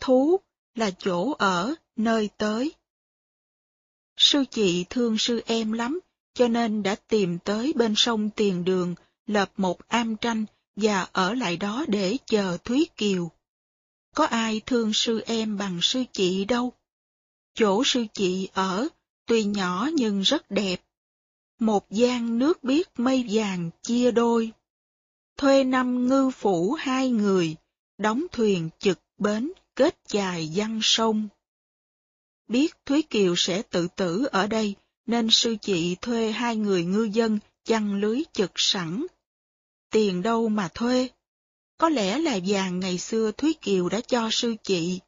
thú 0.00 0.40
là 0.74 0.90
chỗ 0.90 1.32
ở, 1.32 1.74
nơi 1.96 2.30
tới. 2.36 2.72
Sư 4.16 4.44
chị 4.50 4.84
thương 4.90 5.18
sư 5.18 5.42
em 5.46 5.72
lắm, 5.72 6.00
cho 6.34 6.48
nên 6.48 6.82
đã 6.82 6.94
tìm 6.94 7.38
tới 7.38 7.72
bên 7.76 7.94
sông 7.96 8.30
Tiền 8.30 8.64
Đường, 8.64 8.94
lập 9.26 9.52
một 9.56 9.88
am 9.88 10.16
tranh 10.16 10.44
và 10.76 11.08
ở 11.12 11.34
lại 11.34 11.56
đó 11.56 11.84
để 11.88 12.16
chờ 12.26 12.58
Thúy 12.64 12.86
Kiều. 12.96 13.30
Có 14.14 14.24
ai 14.24 14.60
thương 14.66 14.92
sư 14.92 15.20
em 15.26 15.58
bằng 15.58 15.78
sư 15.82 16.04
chị 16.12 16.44
đâu. 16.44 16.72
Chỗ 17.54 17.82
sư 17.84 18.04
chị 18.14 18.48
ở, 18.52 18.88
tuy 19.26 19.44
nhỏ 19.44 19.88
nhưng 19.94 20.20
rất 20.20 20.50
đẹp. 20.50 20.84
Một 21.58 21.90
gian 21.90 22.38
nước 22.38 22.64
biếc 22.64 23.00
mây 23.00 23.26
vàng 23.30 23.70
chia 23.82 24.10
đôi. 24.10 24.52
Thuê 25.36 25.64
năm 25.64 26.08
ngư 26.08 26.30
phủ 26.30 26.72
hai 26.72 27.10
người, 27.10 27.56
đóng 27.98 28.26
thuyền 28.32 28.68
trực 28.78 28.98
bến 29.18 29.52
kết 29.74 29.96
dài 30.08 30.50
văn 30.54 30.80
sông. 30.82 31.28
Biết 32.48 32.74
Thúy 32.86 33.02
Kiều 33.02 33.34
sẽ 33.36 33.62
tự 33.62 33.88
tử 33.96 34.28
ở 34.32 34.46
đây, 34.46 34.74
nên 35.06 35.30
sư 35.30 35.56
chị 35.62 35.96
thuê 36.00 36.32
hai 36.32 36.56
người 36.56 36.84
ngư 36.84 37.02
dân 37.02 37.38
chăn 37.64 37.94
lưới 37.94 38.22
chực 38.32 38.52
sẵn. 38.54 39.06
Tiền 39.90 40.22
đâu 40.22 40.48
mà 40.48 40.68
thuê? 40.74 41.08
Có 41.78 41.88
lẽ 41.88 42.18
là 42.18 42.38
vàng 42.46 42.80
ngày 42.80 42.98
xưa 42.98 43.32
Thúy 43.32 43.54
Kiều 43.60 43.88
đã 43.88 44.00
cho 44.00 44.28
sư 44.32 44.54
chị. 44.62 45.00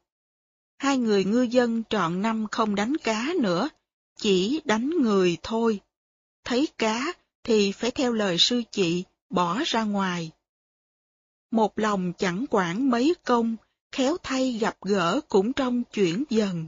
Hai 0.77 0.97
người 0.97 1.25
ngư 1.25 1.41
dân 1.41 1.83
trọn 1.89 2.21
năm 2.21 2.47
không 2.51 2.75
đánh 2.75 2.97
cá 2.97 3.33
nữa, 3.41 3.69
chỉ 4.17 4.61
đánh 4.65 4.89
người 4.89 5.37
thôi. 5.43 5.79
Thấy 6.43 6.67
cá 6.77 7.13
thì 7.43 7.71
phải 7.71 7.91
theo 7.91 8.13
lời 8.13 8.37
sư 8.37 8.61
chị, 8.71 9.03
bỏ 9.29 9.61
ra 9.65 9.83
ngoài. 9.83 10.31
Một 11.51 11.79
lòng 11.79 12.13
chẳng 12.17 12.45
quản 12.49 12.89
mấy 12.89 13.13
công, 13.25 13.55
khéo 13.91 14.17
thay 14.23 14.51
gặp 14.51 14.77
gỡ 14.81 15.21
cũng 15.29 15.53
trong 15.53 15.83
chuyển 15.83 16.23
dần. 16.29 16.67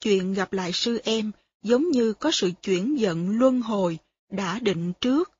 Chuyện 0.00 0.34
gặp 0.34 0.52
lại 0.52 0.72
sư 0.72 1.00
em 1.04 1.32
giống 1.62 1.90
như 1.90 2.12
có 2.12 2.30
sự 2.32 2.50
chuyển 2.62 2.98
giận 2.98 3.30
luân 3.38 3.60
hồi, 3.60 3.98
đã 4.30 4.58
định 4.58 4.92
trước. 5.00 5.30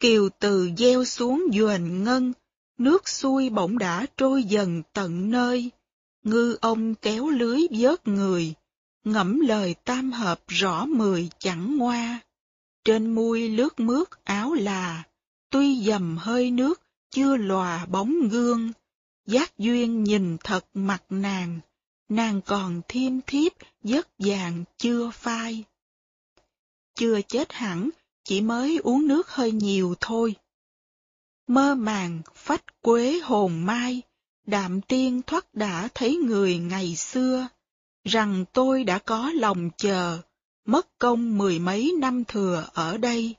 Kiều 0.00 0.28
từ 0.38 0.70
gieo 0.78 1.04
xuống 1.04 1.46
duền 1.52 2.04
ngân, 2.04 2.32
nước 2.78 3.08
xuôi 3.08 3.50
bỗng 3.50 3.78
đã 3.78 4.06
trôi 4.16 4.44
dần 4.44 4.82
tận 4.92 5.30
nơi, 5.30 5.70
ngư 6.22 6.58
ông 6.60 6.94
kéo 6.94 7.28
lưới 7.28 7.60
vớt 7.70 8.08
người, 8.08 8.54
ngẫm 9.04 9.40
lời 9.40 9.74
tam 9.84 10.12
hợp 10.12 10.40
rõ 10.48 10.86
mười 10.86 11.28
chẳng 11.38 11.76
ngoa. 11.76 12.20
Trên 12.84 13.14
mui 13.14 13.48
lướt 13.48 13.80
mướt 13.80 14.08
áo 14.24 14.54
là, 14.54 15.04
tuy 15.50 15.82
dầm 15.82 16.16
hơi 16.16 16.50
nước, 16.50 16.82
chưa 17.10 17.36
lòa 17.36 17.86
bóng 17.86 18.28
gương, 18.28 18.72
giác 19.26 19.58
duyên 19.58 20.04
nhìn 20.04 20.36
thật 20.44 20.64
mặt 20.74 21.02
nàng, 21.10 21.60
nàng 22.08 22.40
còn 22.42 22.80
thiêm 22.88 23.20
thiếp, 23.26 23.52
giấc 23.82 24.08
vàng 24.18 24.64
chưa 24.78 25.10
phai. 25.10 25.64
Chưa 26.98 27.20
chết 27.28 27.52
hẳn, 27.52 27.90
chỉ 28.24 28.40
mới 28.40 28.78
uống 28.82 29.08
nước 29.08 29.28
hơi 29.30 29.52
nhiều 29.52 29.94
thôi. 30.00 30.34
Mơ 31.46 31.74
màng 31.74 32.22
phách 32.34 32.82
quế 32.82 33.20
hồn 33.22 33.66
mai, 33.66 34.02
đạm 34.46 34.80
tiên 34.80 35.22
thoát 35.26 35.54
đã 35.54 35.88
thấy 35.94 36.16
người 36.16 36.58
ngày 36.58 36.96
xưa, 36.96 37.48
rằng 38.04 38.44
tôi 38.52 38.84
đã 38.84 38.98
có 38.98 39.32
lòng 39.34 39.70
chờ, 39.76 40.18
mất 40.64 40.98
công 40.98 41.38
mười 41.38 41.58
mấy 41.58 41.94
năm 41.98 42.24
thừa 42.24 42.68
ở 42.74 42.96
đây. 42.96 43.34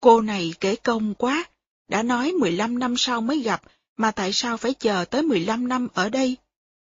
Cô 0.00 0.20
này 0.20 0.54
kể 0.60 0.76
công 0.76 1.14
quá, 1.14 1.44
đã 1.88 2.02
nói 2.02 2.32
15 2.32 2.78
năm 2.78 2.94
sau 2.96 3.20
mới 3.20 3.40
gặp, 3.40 3.62
mà 3.96 4.10
tại 4.10 4.32
sao 4.32 4.56
phải 4.56 4.74
chờ 4.74 5.04
tới 5.04 5.22
15 5.22 5.68
năm 5.68 5.88
ở 5.94 6.08
đây? 6.08 6.36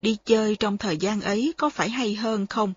Đi 0.01 0.17
chơi 0.25 0.55
trong 0.55 0.77
thời 0.77 0.97
gian 0.97 1.21
ấy 1.21 1.53
có 1.57 1.69
phải 1.69 1.89
hay 1.89 2.15
hơn 2.15 2.47
không? 2.47 2.73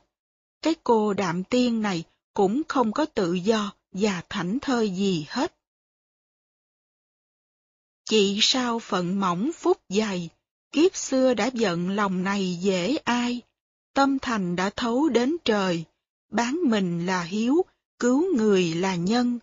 Cái 0.63 0.75
cô 0.85 1.15
đạm 1.15 1.45
tiên 1.45 1.83
này 1.83 2.05
cũng 2.35 2.63
không 2.69 2.93
có 2.93 3.07
tự 3.07 3.33
do 3.33 3.73
và 3.93 4.23
thảnh 4.29 4.59
thơi 4.63 4.91
gì 4.91 5.27
hết. 5.29 5.55
Chị 8.05 8.39
sao 8.43 8.79
phận 8.79 9.21
mỏng 9.21 9.51
phúc 9.55 9.81
dày, 9.89 10.29
kiếp 10.73 10.97
xưa 10.97 11.35
đã 11.35 11.51
giận 11.55 11.91
lòng 11.91 12.23
này 12.23 12.59
dễ 12.61 12.97
ai, 12.97 13.41
tâm 13.95 14.19
thành 14.19 14.57
đã 14.57 14.71
thấu 14.71 15.09
đến 15.09 15.37
trời, 15.45 15.85
bán 16.31 16.59
mình 16.65 17.07
là 17.07 17.23
hiếu, 17.23 17.65
cứu 17.99 18.37
người 18.37 18.75
là 18.75 18.95
nhân, 18.95 19.39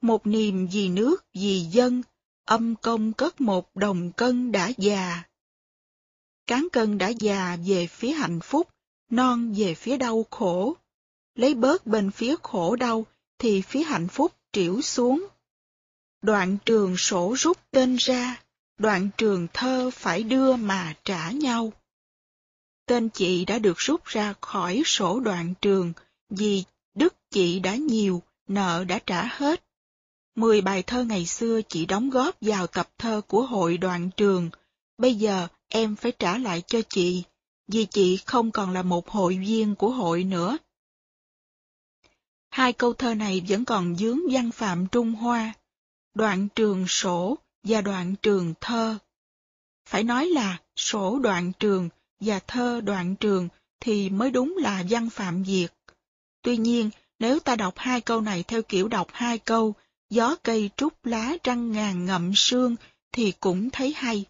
một 0.00 0.26
niềm 0.26 0.68
vì 0.72 0.88
nước 0.88 1.24
vì 1.34 1.60
dân, 1.60 2.02
âm 2.44 2.74
công 2.76 3.12
cất 3.12 3.40
một 3.40 3.76
đồng 3.76 4.12
cân 4.12 4.52
đã 4.52 4.72
già. 4.76 5.22
Cán 6.46 6.68
cân 6.72 6.98
đã 6.98 7.08
già 7.08 7.56
về 7.66 7.86
phía 7.86 8.10
hạnh 8.10 8.40
phúc, 8.40 8.68
non 9.10 9.54
về 9.56 9.74
phía 9.74 9.96
đau 9.96 10.26
khổ. 10.30 10.76
Lấy 11.34 11.54
bớt 11.54 11.86
bên 11.86 12.10
phía 12.10 12.34
khổ 12.42 12.76
đau, 12.76 13.06
thì 13.38 13.62
phía 13.62 13.82
hạnh 13.82 14.08
phúc 14.08 14.32
triểu 14.52 14.80
xuống. 14.80 15.26
Đoạn 16.22 16.56
trường 16.66 16.96
sổ 16.96 17.34
rút 17.38 17.58
tên 17.70 17.96
ra, 17.96 18.42
đoạn 18.78 19.08
trường 19.16 19.46
thơ 19.52 19.90
phải 19.94 20.22
đưa 20.22 20.56
mà 20.56 20.94
trả 21.04 21.30
nhau. 21.30 21.72
Tên 22.86 23.08
chị 23.08 23.44
đã 23.44 23.58
được 23.58 23.78
rút 23.78 24.04
ra 24.04 24.34
khỏi 24.40 24.82
sổ 24.84 25.20
đoạn 25.20 25.54
trường, 25.60 25.92
vì 26.30 26.64
đức 26.94 27.14
chị 27.30 27.60
đã 27.60 27.74
nhiều, 27.74 28.22
nợ 28.48 28.84
đã 28.84 28.98
trả 29.06 29.24
hết. 29.24 29.62
Mười 30.34 30.60
bài 30.60 30.82
thơ 30.82 31.04
ngày 31.04 31.26
xưa 31.26 31.60
chị 31.68 31.86
đóng 31.86 32.10
góp 32.10 32.36
vào 32.40 32.66
tập 32.66 32.88
thơ 32.98 33.20
của 33.26 33.46
hội 33.46 33.78
đoàn 33.78 34.10
trường, 34.16 34.50
bây 34.98 35.14
giờ 35.14 35.48
em 35.68 35.96
phải 35.96 36.12
trả 36.12 36.38
lại 36.38 36.62
cho 36.66 36.80
chị, 36.88 37.22
vì 37.68 37.86
chị 37.90 38.16
không 38.16 38.50
còn 38.50 38.70
là 38.70 38.82
một 38.82 39.08
hội 39.08 39.36
viên 39.36 39.74
của 39.74 39.90
hội 39.90 40.24
nữa. 40.24 40.58
Hai 42.50 42.72
câu 42.72 42.92
thơ 42.92 43.14
này 43.14 43.42
vẫn 43.48 43.64
còn 43.64 43.96
dướng 43.96 44.20
văn 44.30 44.50
phạm 44.50 44.86
Trung 44.86 45.14
Hoa, 45.14 45.52
đoạn 46.14 46.48
trường 46.54 46.88
sổ 46.88 47.38
và 47.62 47.80
đoạn 47.80 48.14
trường 48.22 48.54
thơ. 48.60 48.98
Phải 49.88 50.04
nói 50.04 50.26
là 50.26 50.58
sổ 50.76 51.18
đoạn 51.18 51.52
trường 51.60 51.88
và 52.20 52.40
thơ 52.46 52.80
đoạn 52.84 53.16
trường 53.16 53.48
thì 53.80 54.10
mới 54.10 54.30
đúng 54.30 54.56
là 54.56 54.84
văn 54.90 55.10
phạm 55.10 55.42
Việt. 55.42 55.68
Tuy 56.42 56.56
nhiên, 56.56 56.90
nếu 57.18 57.40
ta 57.40 57.56
đọc 57.56 57.74
hai 57.76 58.00
câu 58.00 58.20
này 58.20 58.42
theo 58.42 58.62
kiểu 58.62 58.88
đọc 58.88 59.08
hai 59.12 59.38
câu, 59.38 59.74
gió 60.10 60.36
cây 60.42 60.70
trúc 60.76 61.06
lá 61.06 61.36
trăng 61.42 61.72
ngàn 61.72 62.04
ngậm 62.04 62.32
sương 62.34 62.76
thì 63.12 63.32
cũng 63.40 63.70
thấy 63.70 63.92
hay. 63.92 64.24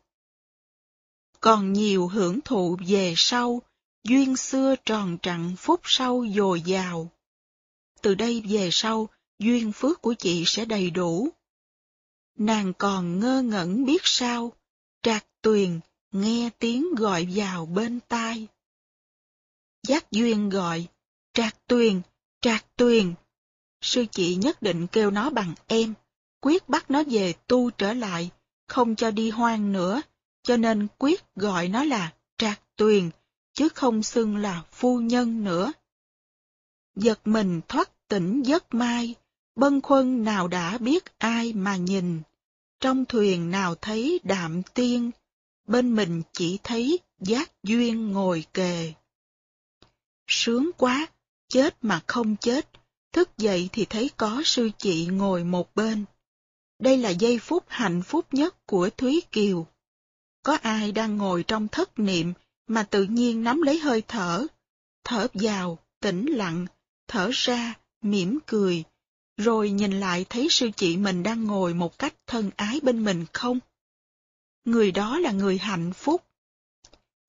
Còn 1.46 1.72
nhiều 1.72 2.08
hưởng 2.08 2.40
thụ 2.40 2.76
về 2.86 3.14
sau, 3.16 3.62
duyên 4.04 4.36
xưa 4.36 4.74
tròn 4.84 5.18
trặn 5.22 5.56
phúc 5.56 5.80
sau 5.84 6.24
dồi 6.34 6.60
dào. 6.60 7.10
Từ 8.02 8.14
đây 8.14 8.42
về 8.48 8.68
sau, 8.72 9.08
duyên 9.38 9.72
phước 9.72 10.02
của 10.02 10.14
chị 10.14 10.42
sẽ 10.46 10.64
đầy 10.64 10.90
đủ. 10.90 11.28
Nàng 12.38 12.72
còn 12.78 13.20
ngơ 13.20 13.42
ngẩn 13.42 13.84
biết 13.84 14.00
sao, 14.04 14.52
trạc 15.02 15.26
tuyền 15.42 15.80
nghe 16.12 16.50
tiếng 16.58 16.94
gọi 16.94 17.28
vào 17.34 17.66
bên 17.66 18.00
tai. 18.08 18.46
Giác 19.88 20.10
duyên 20.10 20.48
gọi, 20.48 20.86
trạc 21.32 21.66
tuyền, 21.66 22.02
trạc 22.40 22.76
tuyền. 22.76 23.14
Sư 23.80 24.04
chị 24.10 24.34
nhất 24.36 24.62
định 24.62 24.86
kêu 24.86 25.10
nó 25.10 25.30
bằng 25.30 25.54
em, 25.66 25.94
quyết 26.40 26.68
bắt 26.68 26.90
nó 26.90 27.02
về 27.10 27.34
tu 27.46 27.70
trở 27.70 27.92
lại, 27.92 28.30
không 28.68 28.96
cho 28.96 29.10
đi 29.10 29.30
hoang 29.30 29.72
nữa, 29.72 30.02
cho 30.46 30.56
nên 30.56 30.86
quyết 30.98 31.24
gọi 31.36 31.68
nó 31.68 31.84
là 31.84 32.12
trạc 32.38 32.60
tuyền, 32.76 33.10
chứ 33.54 33.68
không 33.68 34.02
xưng 34.02 34.36
là 34.36 34.62
phu 34.72 35.00
nhân 35.00 35.44
nữa. 35.44 35.72
Giật 36.96 37.20
mình 37.24 37.60
thoát 37.68 38.08
tỉnh 38.08 38.42
giấc 38.42 38.74
mai, 38.74 39.14
bân 39.56 39.80
khuân 39.80 40.24
nào 40.24 40.48
đã 40.48 40.78
biết 40.78 41.18
ai 41.18 41.52
mà 41.52 41.76
nhìn, 41.76 42.22
trong 42.80 43.04
thuyền 43.04 43.50
nào 43.50 43.74
thấy 43.74 44.20
đạm 44.24 44.62
tiên, 44.62 45.10
bên 45.66 45.94
mình 45.94 46.22
chỉ 46.32 46.58
thấy 46.62 46.98
giác 47.20 47.52
duyên 47.62 48.12
ngồi 48.12 48.44
kề. 48.54 48.92
Sướng 50.26 50.70
quá, 50.76 51.06
chết 51.48 51.76
mà 51.82 52.00
không 52.06 52.36
chết, 52.36 52.68
thức 53.12 53.38
dậy 53.38 53.68
thì 53.72 53.84
thấy 53.84 54.10
có 54.16 54.42
sư 54.44 54.70
chị 54.78 55.06
ngồi 55.06 55.44
một 55.44 55.74
bên. 55.74 56.04
Đây 56.78 56.96
là 56.96 57.10
giây 57.10 57.38
phút 57.38 57.64
hạnh 57.68 58.02
phúc 58.02 58.26
nhất 58.32 58.66
của 58.66 58.90
Thúy 58.96 59.22
Kiều. 59.32 59.66
Có 60.46 60.58
ai 60.62 60.92
đang 60.92 61.16
ngồi 61.16 61.44
trong 61.48 61.68
thất 61.68 61.98
niệm 61.98 62.32
mà 62.66 62.82
tự 62.82 63.04
nhiên 63.04 63.44
nắm 63.44 63.62
lấy 63.62 63.78
hơi 63.78 64.02
thở, 64.08 64.46
thở 65.04 65.26
vào, 65.34 65.78
tĩnh 66.00 66.26
lặng, 66.26 66.66
thở 67.08 67.30
ra, 67.32 67.74
mỉm 68.02 68.38
cười, 68.46 68.84
rồi 69.36 69.70
nhìn 69.70 70.00
lại 70.00 70.26
thấy 70.28 70.48
sư 70.50 70.70
chị 70.76 70.96
mình 70.96 71.22
đang 71.22 71.44
ngồi 71.44 71.74
một 71.74 71.98
cách 71.98 72.14
thân 72.26 72.50
ái 72.56 72.80
bên 72.82 73.04
mình 73.04 73.26
không? 73.32 73.58
Người 74.64 74.92
đó 74.92 75.18
là 75.18 75.30
người 75.32 75.58
hạnh 75.58 75.92
phúc. 75.92 76.22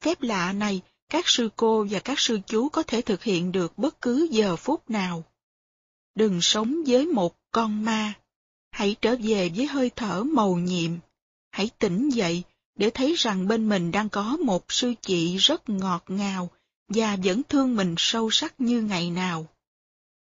Phép 0.01 0.21
lạ 0.21 0.53
này, 0.53 0.81
các 1.09 1.27
sư 1.27 1.49
cô 1.55 1.87
và 1.89 1.99
các 1.99 2.19
sư 2.19 2.39
chú 2.47 2.69
có 2.69 2.83
thể 2.83 3.01
thực 3.01 3.23
hiện 3.23 3.51
được 3.51 3.77
bất 3.77 4.01
cứ 4.01 4.27
giờ 4.31 4.55
phút 4.55 4.89
nào. 4.89 5.23
Đừng 6.15 6.41
sống 6.41 6.83
với 6.87 7.05
một 7.05 7.35
con 7.51 7.85
ma. 7.85 8.13
Hãy 8.71 8.95
trở 9.01 9.15
về 9.23 9.49
với 9.55 9.65
hơi 9.65 9.91
thở 9.95 10.23
màu 10.23 10.55
nhiệm. 10.55 10.91
Hãy 11.51 11.69
tỉnh 11.79 12.09
dậy 12.09 12.43
để 12.77 12.89
thấy 12.89 13.13
rằng 13.17 13.47
bên 13.47 13.69
mình 13.69 13.91
đang 13.91 14.09
có 14.09 14.37
một 14.37 14.71
sư 14.71 14.93
chị 15.01 15.37
rất 15.37 15.69
ngọt 15.69 16.03
ngào 16.07 16.49
và 16.87 17.17
vẫn 17.23 17.41
thương 17.49 17.75
mình 17.75 17.95
sâu 17.97 18.31
sắc 18.31 18.61
như 18.61 18.81
ngày 18.81 19.11
nào. 19.11 19.47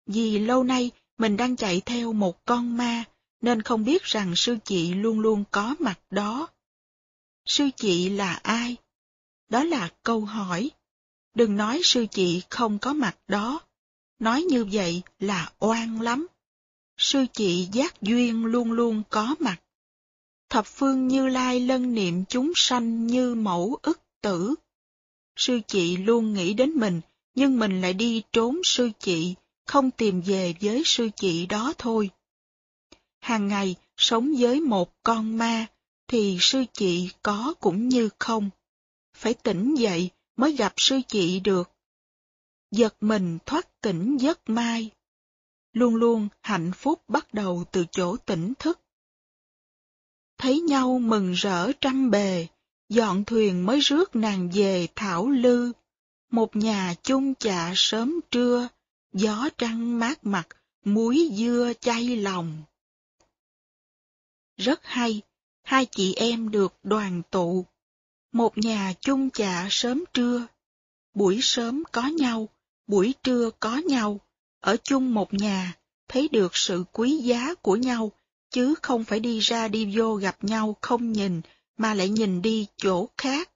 Vì 0.06 0.38
lâu 0.38 0.64
nay 0.64 0.90
mình 1.18 1.36
đang 1.36 1.56
chạy 1.56 1.80
theo 1.80 2.12
một 2.12 2.44
con 2.44 2.76
ma, 2.76 3.04
nên 3.40 3.62
không 3.62 3.84
biết 3.84 4.02
rằng 4.02 4.36
sư 4.36 4.56
chị 4.64 4.94
luôn 4.94 5.20
luôn 5.20 5.44
có 5.50 5.74
mặt 5.78 6.00
đó. 6.10 6.48
Sư 7.46 7.68
chị 7.76 8.08
là 8.08 8.32
ai? 8.32 8.76
Đó 9.48 9.64
là 9.64 9.90
câu 10.02 10.20
hỏi. 10.20 10.70
Đừng 11.34 11.56
nói 11.56 11.80
sư 11.84 12.06
chị 12.10 12.42
không 12.50 12.78
có 12.78 12.92
mặt 12.92 13.16
đó. 13.28 13.60
Nói 14.18 14.42
như 14.42 14.64
vậy 14.72 15.02
là 15.18 15.52
oan 15.58 16.00
lắm. 16.00 16.26
Sư 16.96 17.24
chị 17.32 17.68
giác 17.72 18.02
duyên 18.02 18.44
luôn 18.44 18.72
luôn 18.72 19.02
có 19.10 19.34
mặt. 19.38 19.60
Thập 20.50 20.66
phương 20.66 21.08
Như 21.08 21.26
Lai 21.26 21.60
lân 21.60 21.94
niệm 21.94 22.24
chúng 22.28 22.52
sanh 22.56 23.06
như 23.06 23.34
mẫu 23.34 23.78
ức 23.82 24.00
tử. 24.22 24.54
Sư 25.36 25.60
chị 25.66 25.96
luôn 25.96 26.34
nghĩ 26.34 26.54
đến 26.54 26.70
mình, 26.70 27.00
nhưng 27.34 27.58
mình 27.58 27.80
lại 27.80 27.92
đi 27.92 28.22
trốn 28.32 28.60
sư 28.64 28.90
chị, 28.98 29.34
không 29.66 29.90
tìm 29.90 30.20
về 30.20 30.54
với 30.60 30.82
sư 30.84 31.08
chị 31.16 31.46
đó 31.46 31.72
thôi. 31.78 32.10
Hàng 33.20 33.48
ngày 33.48 33.74
sống 33.96 34.34
với 34.38 34.60
một 34.60 34.92
con 35.02 35.38
ma, 35.38 35.66
thì 36.08 36.36
sư 36.40 36.64
chị 36.72 37.10
có 37.22 37.54
cũng 37.60 37.88
như 37.88 38.08
không. 38.18 38.50
Phải 39.16 39.34
tỉnh 39.34 39.74
dậy 39.74 40.10
mới 40.36 40.52
gặp 40.52 40.72
sư 40.76 41.00
chị 41.08 41.40
được. 41.40 41.70
Giật 42.70 42.96
mình 43.00 43.38
thoát 43.46 43.80
tỉnh 43.80 44.16
giấc 44.16 44.50
mai. 44.50 44.90
Luôn 45.72 45.94
luôn 45.94 46.28
hạnh 46.42 46.72
phúc 46.74 47.02
bắt 47.08 47.34
đầu 47.34 47.64
từ 47.72 47.84
chỗ 47.90 48.16
tỉnh 48.16 48.52
thức. 48.58 48.80
Thấy 50.40 50.60
nhau 50.60 50.98
mừng 50.98 51.32
rỡ 51.32 51.72
trăm 51.80 52.10
bề, 52.10 52.46
dọn 52.88 53.24
thuyền 53.24 53.66
mới 53.66 53.80
rước 53.80 54.16
nàng 54.16 54.50
về 54.54 54.88
thảo 54.96 55.28
lư. 55.28 55.72
Một 56.30 56.56
nhà 56.56 56.94
chung 57.02 57.34
chạ 57.34 57.72
sớm 57.76 58.20
trưa, 58.30 58.68
gió 59.12 59.48
trăng 59.58 59.98
mát 59.98 60.26
mặt, 60.26 60.48
muối 60.84 61.30
dưa 61.32 61.72
chay 61.80 62.16
lòng. 62.16 62.62
Rất 64.56 64.80
hay, 64.84 65.22
hai 65.62 65.86
chị 65.86 66.14
em 66.14 66.50
được 66.50 66.74
đoàn 66.82 67.22
tụ. 67.30 67.64
Một 68.32 68.58
nhà 68.58 68.92
chung 69.00 69.30
chạ 69.30 69.66
sớm 69.70 70.04
trưa. 70.12 70.46
Buổi 71.14 71.38
sớm 71.42 71.82
có 71.92 72.06
nhau, 72.06 72.48
buổi 72.86 73.14
trưa 73.22 73.50
có 73.60 73.76
nhau, 73.76 74.20
ở 74.60 74.76
chung 74.82 75.14
một 75.14 75.34
nhà, 75.34 75.76
thấy 76.08 76.28
được 76.28 76.56
sự 76.56 76.84
quý 76.92 77.16
giá 77.16 77.54
của 77.54 77.76
nhau, 77.76 78.12
chứ 78.50 78.74
không 78.82 79.04
phải 79.04 79.20
đi 79.20 79.38
ra 79.38 79.68
đi 79.68 79.96
vô 79.98 80.14
gặp 80.14 80.44
nhau 80.44 80.76
không 80.80 81.12
nhìn, 81.12 81.40
mà 81.76 81.94
lại 81.94 82.08
nhìn 82.08 82.42
đi 82.42 82.66
chỗ 82.76 83.08
khác. 83.16 83.50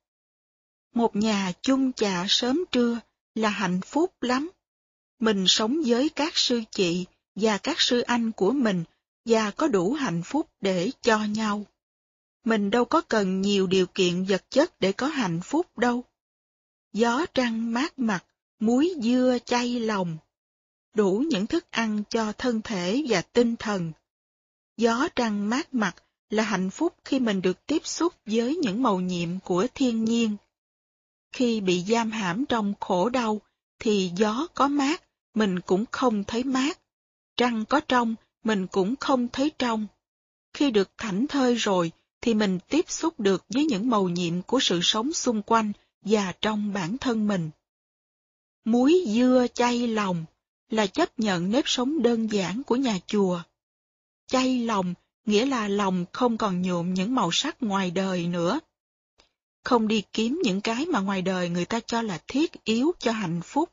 Một 0.94 1.16
nhà 1.16 1.52
chung 1.62 1.92
chạ 1.92 2.26
sớm 2.28 2.64
trưa 2.72 3.00
là 3.34 3.48
hạnh 3.48 3.80
phúc 3.80 4.12
lắm. 4.20 4.50
Mình 5.18 5.44
sống 5.48 5.82
với 5.86 6.08
các 6.08 6.36
sư 6.36 6.62
chị 6.70 7.04
và 7.34 7.58
các 7.58 7.80
sư 7.80 8.00
anh 8.00 8.32
của 8.32 8.50
mình 8.50 8.84
và 9.24 9.50
có 9.50 9.68
đủ 9.68 9.92
hạnh 9.92 10.22
phúc 10.24 10.48
để 10.60 10.90
cho 11.02 11.24
nhau. 11.24 11.66
Mình 12.44 12.70
đâu 12.70 12.84
có 12.84 13.00
cần 13.00 13.40
nhiều 13.40 13.66
điều 13.66 13.86
kiện 13.86 14.24
vật 14.24 14.50
chất 14.50 14.80
để 14.80 14.92
có 14.92 15.06
hạnh 15.06 15.40
phúc 15.44 15.78
đâu. 15.78 16.04
Gió 16.92 17.26
trăng 17.34 17.72
mát 17.72 17.98
mặt, 17.98 18.24
muối 18.60 18.94
dưa 19.02 19.38
chay 19.44 19.80
lòng. 19.80 20.16
Đủ 20.94 21.24
những 21.30 21.46
thức 21.46 21.70
ăn 21.70 22.02
cho 22.08 22.32
thân 22.32 22.60
thể 22.62 23.04
và 23.08 23.22
tinh 23.22 23.56
thần. 23.56 23.92
Gió 24.76 25.09
trăng 25.16 25.51
mát 25.51 25.74
mặt 25.74 25.96
là 26.30 26.42
hạnh 26.42 26.70
phúc 26.70 26.94
khi 27.05 27.20
mình 27.20 27.42
được 27.42 27.66
tiếp 27.66 27.86
xúc 27.86 28.14
với 28.26 28.56
những 28.56 28.82
màu 28.82 29.01
nhiệm 29.01 29.40
của 29.40 29.66
thiên 29.74 30.05
nhiên. 30.05 30.36
Khi 31.32 31.60
bị 31.60 31.84
giam 31.88 32.10
hãm 32.10 32.46
trong 32.46 32.74
khổ 32.80 33.09
đau, 33.09 33.40
thì 33.78 34.12
gió 34.16 34.46
có 34.55 34.68
mát, 34.68 35.02
mình 35.34 35.60
cũng 35.60 35.84
không 35.90 36.24
thấy 36.24 36.44
mát. 36.44 36.80
Trăng 37.36 37.64
có 37.64 37.80
trong, 37.80 38.14
mình 38.44 38.66
cũng 38.66 38.96
không 38.96 39.28
thấy 39.28 39.52
trong. 39.59 39.86
Khi 40.52 40.70
được 40.70 40.90
thảnh 40.98 41.26
thơi 41.26 41.55
rồi, 41.55 41.90
thì 42.20 42.34
mình 42.34 42.59
tiếp 42.68 42.90
xúc 42.90 43.20
được 43.20 43.44
với 43.48 43.64
những 43.64 43.90
màu 43.90 44.09
nhiệm 44.09 44.42
của 44.42 44.60
sự 44.60 44.80
sống 44.82 45.12
xung 45.12 45.42
quanh 45.42 45.72
và 46.05 46.32
trong 46.40 46.72
bản 46.72 46.98
thân 46.98 47.26
mình. 47.28 47.51
Muối 48.64 49.05
dưa 49.09 49.46
chay 49.55 49.86
lòng 49.86 50.24
là 50.70 50.86
chấp 50.86 51.18
nhận 51.18 51.51
nếp 51.51 51.64
sống 51.66 52.02
đơn 52.02 52.32
giản 52.32 52.62
của 52.66 52.76
nhà 52.76 52.98
chùa. 53.06 53.42
Chay 54.35 54.59
lòng 54.59 54.94
nghĩa 55.27 55.47
là 55.47 55.69
lòng 55.69 56.05
không 56.12 56.36
còn 56.36 56.62
nhuộm 56.62 56.94
những 56.94 57.15
màu 57.15 57.32
sắc 57.32 57.62
ngoài 57.62 57.90
đời 57.90 58.27
nữa. 58.27 58.61
Không 59.65 59.89
đi 59.89 60.02
kiếm 60.12 60.40
những 60.44 60.61
cái 60.61 60.86
mà 60.86 61.01
ngoài 61.01 61.23
đời 61.23 61.48
người 61.48 61.65
ta 61.65 61.81
cho 61.81 62.02
là 62.02 62.19
thiết 62.27 62.65
yếu 62.65 62.93
cho 62.98 63.12
hạnh 63.12 63.40
phúc. 63.44 63.70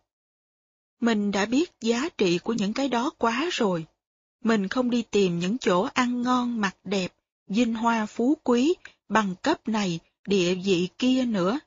Mình 0.99 1.31
đã 1.31 1.45
biết 1.45 1.71
giá 1.81 2.09
trị 2.17 2.37
của 2.37 2.53
những 2.53 2.73
cái 2.73 2.87
đó 2.87 3.11
quá 3.17 3.49
rồi. 3.51 3.85
Mình 4.43 4.67
không 4.67 4.89
đi 4.89 5.01
tìm 5.01 5.39
những 5.39 5.57
chỗ 5.57 5.87
ăn 5.93 6.21
ngon 6.21 6.61
mặc 6.61 6.75
đẹp, 6.83 7.13
dinh 7.47 7.73
hoa 7.73 8.05
phú 8.05 8.37
quý, 8.43 8.73
bằng 9.09 9.35
cấp 9.41 9.67
này, 9.67 9.99
địa 10.27 10.55
vị 10.55 10.89
kia 10.97 11.25
nữa. 11.25 11.59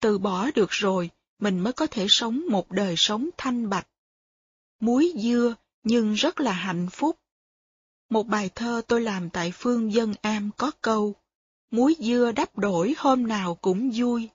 Từ 0.00 0.18
bỏ 0.18 0.50
được 0.54 0.70
rồi, 0.70 1.10
mình 1.38 1.60
mới 1.60 1.72
có 1.72 1.86
thể 1.86 2.06
sống 2.08 2.44
một 2.48 2.70
đời 2.70 2.94
sống 2.96 3.30
thanh 3.36 3.70
bạch. 3.70 3.86
Muối 4.80 5.12
dưa, 5.16 5.54
nhưng 5.82 6.14
rất 6.14 6.40
là 6.40 6.52
hạnh 6.52 6.88
phúc. 6.90 7.16
Một 8.10 8.26
bài 8.26 8.50
thơ 8.54 8.82
tôi 8.88 9.00
làm 9.00 9.30
tại 9.30 9.52
phương 9.54 9.92
dân 9.92 10.14
am 10.22 10.50
có 10.56 10.70
câu, 10.80 11.14
muối 11.70 11.96
dưa 11.98 12.32
đắp 12.36 12.58
đổi 12.58 12.94
hôm 12.98 13.26
nào 13.26 13.54
cũng 13.54 13.90
vui. 13.94 14.28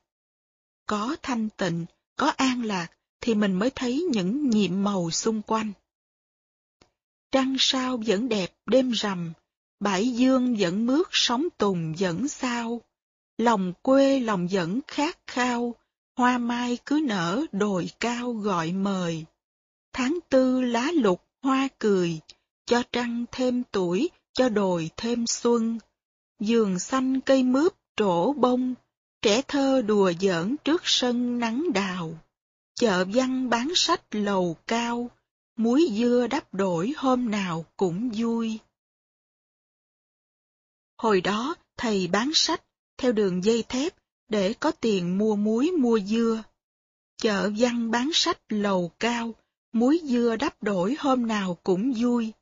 Có 0.86 1.16
thanh 1.22 1.50
tịnh, 1.50 1.86
có 2.16 2.28
an 2.38 2.64
lạc, 2.64 2.88
thì 3.22 3.36
mình 3.36 3.54
mới 3.54 3.70
thấy 3.70 4.06
những 4.12 4.50
nhiệm 4.50 4.84
màu 4.84 5.12
xung 5.12 5.42
quanh. 5.42 5.72
Trăng 7.32 7.56
sao 7.60 8.00
vẫn 8.06 8.30
đẹp 8.30 8.54
đêm 8.66 8.92
rằm, 8.92 9.34
bãi 9.80 10.10
dương 10.10 10.56
vẫn 10.60 10.86
mướt 10.86 11.08
sóng 11.12 11.48
tùng 11.58 11.94
vẫn 12.00 12.28
sao. 12.28 12.82
Lòng 13.38 13.74
quê 13.82 14.20
lòng 14.20 14.48
vẫn 14.52 14.80
khát 14.88 15.18
khao, 15.28 15.76
hoa 16.18 16.38
mai 16.38 16.78
cứ 16.86 17.02
nở 17.04 17.46
đồi 17.52 17.90
cao 18.00 18.34
gọi 18.34 18.72
mời. 18.72 19.26
Tháng 19.94 20.20
tư 20.30 20.62
lá 20.62 20.92
lục 20.94 21.22
hoa 21.42 21.68
cười, 21.80 22.20
cho 22.66 22.84
trăng 22.92 23.26
thêm 23.32 23.64
tuổi, 23.72 24.10
cho 24.34 24.50
đồi 24.50 24.90
thêm 24.98 25.28
xuân. 25.28 25.80
Giường 26.40 26.80
xanh 26.80 27.22
cây 27.22 27.44
mướp 27.44 27.74
trổ 27.98 28.34
bông, 28.34 28.74
trẻ 29.22 29.42
thơ 29.48 29.82
đùa 29.82 30.12
giỡn 30.22 30.56
trước 30.64 30.82
sân 30.84 31.40
nắng 31.40 31.74
đào. 31.74 32.20
Chợ 32.76 33.06
văn 33.14 33.50
bán 33.50 33.72
sách 33.76 34.16
lầu 34.16 34.58
cao, 34.68 35.10
muối 35.56 35.88
dưa 35.92 36.28
đắp 36.30 36.54
đổi 36.54 36.94
hôm 36.98 37.32
nào 37.32 37.66
cũng 37.78 38.12
vui. 38.16 38.60
Hồi 40.98 41.22
đó, 41.22 41.56
thầy 41.78 42.08
bán 42.08 42.32
sách 42.34 42.64
theo 42.98 43.12
đường 43.12 43.44
dây 43.44 43.64
thép 43.70 43.94
để 44.30 44.54
có 44.54 44.72
tiền 44.72 45.18
mua 45.18 45.36
muối 45.36 45.72
mua 45.72 46.00
dưa. 46.00 46.44
Chợ 47.18 47.52
văn 47.58 47.92
bán 47.92 48.10
sách 48.14 48.40
lầu 48.50 48.92
cao, 49.00 49.34
muối 49.74 50.02
dưa 50.04 50.36
đắp 50.40 50.64
đổi 50.64 50.96
hôm 51.00 51.28
nào 51.28 51.58
cũng 51.64 51.94
vui. 51.98 52.34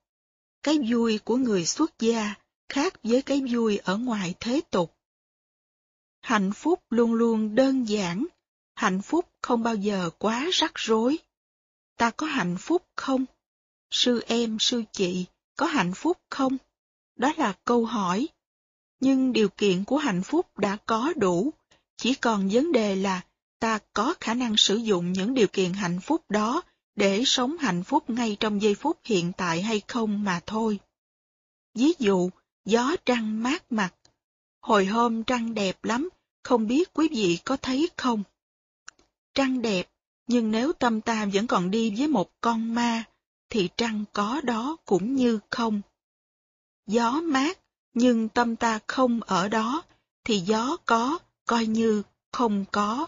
Cái 0.63 0.79
vui 0.89 1.19
của 1.23 1.37
người 1.37 1.65
xuất 1.65 1.99
gia 1.99 2.33
khác 2.69 2.93
với 3.03 3.21
cái 3.21 3.41
vui 3.51 3.77
ở 3.77 3.97
ngoài 3.97 4.33
thế 4.39 4.61
tục. 4.69 4.95
Hạnh 6.21 6.51
phúc 6.55 6.79
luôn 6.89 7.13
luôn 7.13 7.55
đơn 7.55 7.89
giản, 7.89 8.25
hạnh 8.75 9.01
phúc 9.01 9.29
không 9.41 9.63
bao 9.63 9.75
giờ 9.75 10.09
quá 10.17 10.49
rắc 10.53 10.71
rối. 10.75 11.17
Ta 11.97 12.11
có 12.11 12.27
hạnh 12.27 12.57
phúc 12.59 12.85
không? 12.95 13.25
Sư 13.91 14.23
em, 14.27 14.57
sư 14.59 14.83
chị, 14.91 15.25
có 15.55 15.65
hạnh 15.65 15.93
phúc 15.95 16.17
không? 16.29 16.57
Đó 17.15 17.33
là 17.37 17.53
câu 17.65 17.85
hỏi. 17.85 18.27
Nhưng 18.99 19.33
điều 19.33 19.49
kiện 19.49 19.83
của 19.83 19.97
hạnh 19.97 20.23
phúc 20.23 20.59
đã 20.59 20.77
có 20.85 21.13
đủ, 21.15 21.53
chỉ 21.97 22.15
còn 22.15 22.49
vấn 22.51 22.71
đề 22.71 22.95
là 22.95 23.21
ta 23.59 23.79
có 23.93 24.13
khả 24.19 24.33
năng 24.33 24.57
sử 24.57 24.75
dụng 24.75 25.11
những 25.11 25.33
điều 25.33 25.47
kiện 25.47 25.73
hạnh 25.73 25.99
phúc 25.99 26.21
đó 26.29 26.61
để 26.95 27.23
sống 27.25 27.57
hạnh 27.57 27.83
phúc 27.83 28.09
ngay 28.09 28.37
trong 28.39 28.61
giây 28.61 28.75
phút 28.75 28.99
hiện 29.03 29.31
tại 29.37 29.61
hay 29.61 29.81
không 29.87 30.23
mà 30.23 30.39
thôi. 30.45 30.79
Ví 31.73 31.93
dụ, 31.99 32.29
gió 32.65 32.95
trăng 33.05 33.43
mát 33.43 33.71
mặt. 33.71 33.93
Hồi 34.61 34.85
hôm 34.85 35.23
trăng 35.23 35.53
đẹp 35.53 35.83
lắm, 35.83 36.09
không 36.43 36.67
biết 36.67 36.93
quý 36.93 37.07
vị 37.11 37.39
có 37.45 37.57
thấy 37.57 37.89
không? 37.97 38.23
Trăng 39.33 39.61
đẹp, 39.61 39.89
nhưng 40.27 40.51
nếu 40.51 40.73
tâm 40.73 41.01
ta 41.01 41.25
vẫn 41.33 41.47
còn 41.47 41.71
đi 41.71 41.93
với 41.97 42.07
một 42.07 42.31
con 42.41 42.75
ma, 42.75 43.03
thì 43.49 43.69
trăng 43.77 44.03
có 44.13 44.41
đó 44.41 44.77
cũng 44.85 45.15
như 45.15 45.39
không. 45.49 45.81
Gió 46.87 47.11
mát, 47.11 47.59
nhưng 47.93 48.29
tâm 48.29 48.55
ta 48.55 48.79
không 48.87 49.19
ở 49.21 49.49
đó, 49.49 49.83
thì 50.23 50.39
gió 50.39 50.77
có, 50.85 51.19
coi 51.45 51.65
như 51.65 52.03
không 52.31 52.65
có. 52.71 53.07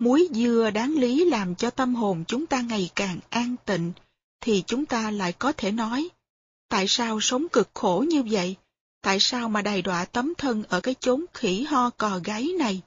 Muối 0.00 0.28
dưa 0.34 0.70
đáng 0.74 0.94
lý 0.94 1.24
làm 1.24 1.54
cho 1.54 1.70
tâm 1.70 1.94
hồn 1.94 2.24
chúng 2.28 2.46
ta 2.46 2.60
ngày 2.60 2.90
càng 2.94 3.18
an 3.30 3.56
tịnh, 3.64 3.92
thì 4.40 4.62
chúng 4.66 4.86
ta 4.86 5.10
lại 5.10 5.32
có 5.32 5.52
thể 5.52 5.70
nói, 5.70 6.08
tại 6.68 6.88
sao 6.88 7.20
sống 7.20 7.48
cực 7.48 7.70
khổ 7.74 8.04
như 8.08 8.22
vậy? 8.22 8.56
Tại 9.02 9.20
sao 9.20 9.48
mà 9.48 9.62
đầy 9.62 9.82
đọa 9.82 10.04
tấm 10.04 10.32
thân 10.38 10.62
ở 10.62 10.80
cái 10.80 10.94
chốn 11.00 11.24
khỉ 11.34 11.62
ho 11.62 11.90
cò 11.90 12.20
gáy 12.24 12.48
này? 12.58 12.80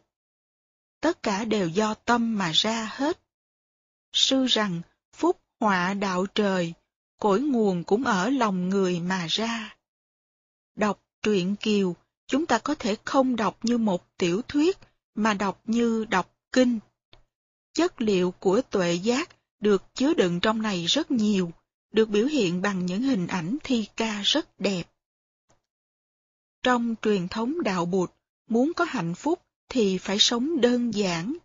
Tất 1.02 1.23
cả 1.23 1.45
đều 1.45 1.68
do 1.68 1.94
tâm 1.94 2.38
mà 2.38 2.52
ra 2.53 2.90
hết. 2.91 3.19
Sư 4.14 4.45
rằng, 4.45 4.81
phúc 5.15 5.40
họa 5.60 5.94
đạo 5.94 6.26
trời, 6.26 6.73
cội 7.19 7.41
nguồn 7.41 7.84
cũng 7.84 8.03
ở 8.03 8.30
lòng 8.30 8.69
người 8.69 8.99
mà 8.99 9.27
ra. 9.30 9.76
Đọc 10.76 11.03
truyện 11.22 11.56
Kiều, 11.56 11.95
chúng 12.27 12.45
ta 12.45 12.60
có 12.60 12.76
thể 12.76 12.95
không 13.06 13.35
đọc 13.35 13.57
như 13.64 13.77
một 13.77 14.18
tiểu 14.18 14.41
thuyết, 14.48 14.77
mà 15.15 15.34
đọc 15.34 15.61
như 15.65 16.06
đọc 16.06 16.35
kinh. 16.52 16.80
Chất 17.73 18.01
liệu 18.01 18.31
của 18.31 18.61
tuệ 18.61 18.93
giác 18.93 19.29
được 19.59 19.83
chứa 19.95 20.13
đựng 20.13 20.39
trong 20.39 20.61
này 20.61 20.85
rất 20.85 21.11
nhiều, 21.11 21.51
được 21.91 22.09
biểu 22.09 22.25
hiện 22.25 22.61
bằng 22.61 22.85
những 22.85 23.01
hình 23.01 23.27
ảnh 23.27 23.57
thi 23.63 23.87
ca 23.95 24.21
rất 24.21 24.59
đẹp. 24.59 24.83
Trong 26.63 26.95
truyền 27.01 27.27
thống 27.27 27.63
đạo 27.63 27.85
Bụt, 27.85 28.11
muốn 28.49 28.73
có 28.73 28.85
hạnh 28.85 29.15
phúc 29.15 29.39
thì 29.69 29.97
phải 29.97 30.19
sống 30.19 30.61
đơn 30.61 30.93
giản. 30.93 31.37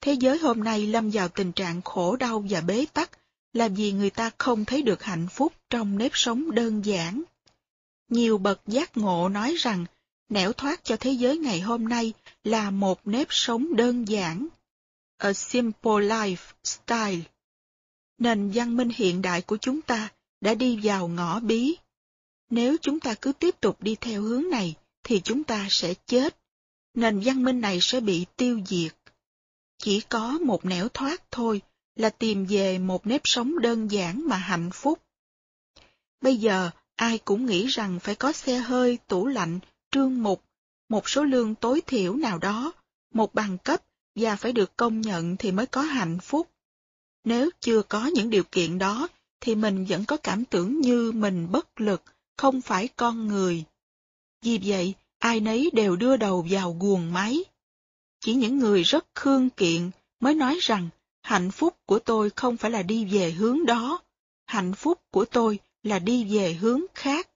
Thế 0.00 0.12
giới 0.12 0.38
hôm 0.38 0.64
nay 0.64 0.86
lâm 0.86 1.10
vào 1.10 1.28
tình 1.28 1.52
trạng 1.52 1.82
khổ 1.82 2.16
đau 2.16 2.44
và 2.50 2.60
bế 2.60 2.86
tắc 2.92 3.10
là 3.52 3.68
vì 3.68 3.92
người 3.92 4.10
ta 4.10 4.30
không 4.38 4.64
thấy 4.64 4.82
được 4.82 5.02
hạnh 5.02 5.28
phúc 5.30 5.52
trong 5.70 5.98
nếp 5.98 6.10
sống 6.14 6.50
đơn 6.50 6.84
giản. 6.84 7.22
Nhiều 8.08 8.38
bậc 8.38 8.60
giác 8.66 8.96
ngộ 8.96 9.28
nói 9.28 9.54
rằng 9.58 9.84
nẻo 10.28 10.52
thoát 10.52 10.84
cho 10.84 10.96
thế 10.96 11.10
giới 11.10 11.38
ngày 11.38 11.60
hôm 11.60 11.88
nay 11.88 12.12
là 12.44 12.70
một 12.70 13.06
nếp 13.06 13.26
sống 13.30 13.76
đơn 13.76 14.08
giản. 14.08 14.48
A 15.18 15.32
simple 15.32 15.92
life 15.92 16.52
style. 16.64 17.22
Nền 18.18 18.50
văn 18.54 18.76
minh 18.76 18.88
hiện 18.94 19.22
đại 19.22 19.42
của 19.42 19.56
chúng 19.56 19.82
ta 19.82 20.08
đã 20.40 20.54
đi 20.54 20.80
vào 20.82 21.08
ngõ 21.08 21.40
bí. 21.40 21.76
Nếu 22.50 22.76
chúng 22.80 23.00
ta 23.00 23.14
cứ 23.14 23.32
tiếp 23.32 23.60
tục 23.60 23.82
đi 23.82 23.96
theo 24.00 24.22
hướng 24.22 24.50
này, 24.50 24.74
thì 25.02 25.20
chúng 25.24 25.44
ta 25.44 25.66
sẽ 25.70 25.94
chết. 26.06 26.36
Nền 26.94 27.20
văn 27.24 27.44
minh 27.44 27.60
này 27.60 27.78
sẽ 27.80 28.00
bị 28.00 28.26
tiêu 28.36 28.60
diệt. 28.66 28.94
Chỉ 29.78 30.00
có 30.00 30.38
một 30.38 30.64
nẻo 30.64 30.88
thoát 30.88 31.22
thôi 31.30 31.62
là 31.96 32.10
tìm 32.10 32.44
về 32.44 32.78
một 32.78 33.06
nếp 33.06 33.20
sống 33.24 33.58
đơn 33.58 33.90
giản 33.90 34.28
mà 34.28 34.36
hạnh 34.36 34.70
phúc. 34.72 35.02
Bây 36.20 36.36
giờ, 36.36 36.70
ai 36.96 37.18
cũng 37.18 37.46
nghĩ 37.46 37.66
rằng 37.66 37.98
phải 38.00 38.14
có 38.14 38.32
xe 38.32 38.58
hơi, 38.58 38.98
tủ 39.06 39.26
lạnh, 39.26 39.58
trương 39.90 40.22
mục, 40.22 40.44
một 40.88 41.08
số 41.08 41.24
lương 41.24 41.54
tối 41.54 41.82
thiểu 41.86 42.16
nào 42.16 42.38
đó, 42.38 42.72
một 43.14 43.34
bằng 43.34 43.58
cấp 43.58 43.87
và 44.18 44.36
phải 44.36 44.52
được 44.52 44.76
công 44.76 45.00
nhận 45.00 45.36
thì 45.36 45.52
mới 45.52 45.66
có 45.66 45.82
hạnh 45.82 46.18
phúc. 46.20 46.48
Nếu 47.24 47.50
chưa 47.60 47.82
có 47.82 48.06
những 48.06 48.30
điều 48.30 48.44
kiện 48.52 48.78
đó, 48.78 49.08
thì 49.40 49.54
mình 49.54 49.84
vẫn 49.84 50.04
có 50.04 50.16
cảm 50.16 50.44
tưởng 50.44 50.80
như 50.80 51.12
mình 51.12 51.52
bất 51.52 51.80
lực, 51.80 52.02
không 52.36 52.60
phải 52.60 52.88
con 52.88 53.28
người. 53.28 53.64
Vì 54.42 54.60
vậy, 54.64 54.94
ai 55.18 55.40
nấy 55.40 55.70
đều 55.72 55.96
đưa 55.96 56.16
đầu 56.16 56.46
vào 56.50 56.76
guồng 56.80 57.12
máy. 57.12 57.44
Chỉ 58.20 58.34
những 58.34 58.58
người 58.58 58.82
rất 58.82 59.06
khương 59.14 59.50
kiện 59.50 59.90
mới 60.20 60.34
nói 60.34 60.58
rằng 60.60 60.88
hạnh 61.22 61.50
phúc 61.50 61.76
của 61.86 61.98
tôi 61.98 62.30
không 62.30 62.56
phải 62.56 62.70
là 62.70 62.82
đi 62.82 63.04
về 63.04 63.30
hướng 63.30 63.66
đó. 63.66 64.00
Hạnh 64.46 64.74
phúc 64.74 65.00
của 65.10 65.24
tôi 65.24 65.58
là 65.82 65.98
đi 65.98 66.24
về 66.24 66.52
hướng 66.52 66.82
khác. 66.94 67.28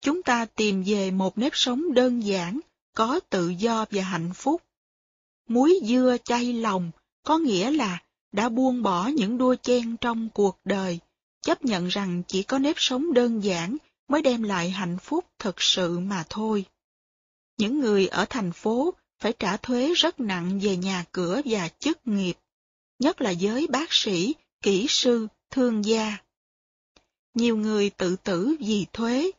Chúng 0.00 0.22
ta 0.22 0.44
tìm 0.44 0.82
về 0.86 1.10
một 1.10 1.38
nếp 1.38 1.52
sống 1.54 1.94
đơn 1.94 2.20
giản, 2.20 2.60
có 2.94 3.20
tự 3.30 3.48
do 3.48 3.84
và 3.90 4.02
hạnh 4.02 4.30
phúc. 4.34 4.62
Muối 5.48 5.80
dưa 5.84 6.16
chay 6.24 6.52
lòng 6.52 6.90
có 7.22 7.38
nghĩa 7.38 7.70
là 7.70 8.02
đã 8.32 8.48
buông 8.48 8.82
bỏ 8.82 9.06
những 9.06 9.38
đua 9.38 9.54
chen 9.62 9.96
trong 9.96 10.28
cuộc 10.34 10.58
đời, 10.64 10.98
chấp 11.42 11.64
nhận 11.64 11.88
rằng 11.88 12.22
chỉ 12.28 12.42
có 12.42 12.58
nếp 12.58 12.76
sống 12.78 13.12
đơn 13.14 13.44
giản 13.44 13.76
mới 14.08 14.22
đem 14.22 14.42
lại 14.42 14.70
hạnh 14.70 14.98
phúc 14.98 15.24
thật 15.38 15.62
sự 15.62 15.98
mà 15.98 16.24
thôi. 16.28 16.64
Những 17.58 17.80
người 17.80 18.06
ở 18.06 18.24
thành 18.30 18.52
phố 18.52 18.94
phải 19.18 19.32
trả 19.38 19.56
thuế 19.56 19.94
rất 19.94 20.20
nặng 20.20 20.60
về 20.62 20.76
nhà 20.76 21.04
cửa 21.12 21.40
và 21.44 21.68
chức 21.68 21.98
nghiệp, 22.04 22.34
nhất 22.98 23.20
là 23.20 23.30
giới 23.30 23.66
bác 23.66 23.92
sĩ, 23.92 24.34
kỹ 24.62 24.86
sư, 24.88 25.28
thương 25.50 25.84
gia. 25.84 26.16
Nhiều 27.34 27.56
người 27.56 27.90
tự 27.90 28.16
tử 28.16 28.56
vì 28.60 28.86
thuế. 28.92 29.30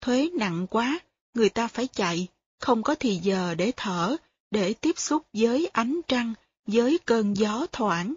Thuế 0.00 0.30
nặng 0.38 0.66
quá, 0.70 1.00
người 1.34 1.48
ta 1.48 1.68
phải 1.68 1.86
chạy, 1.86 2.26
không 2.60 2.82
có 2.82 2.94
thì 3.00 3.16
giờ 3.16 3.54
để 3.54 3.72
thở, 3.76 4.16
để 4.50 4.74
tiếp 4.74 4.98
xúc 4.98 5.26
với 5.32 5.66
ánh 5.72 6.00
trăng, 6.08 6.34
với 6.66 6.98
cơn 7.04 7.36
gió 7.36 7.66
thoảng. 7.72 8.14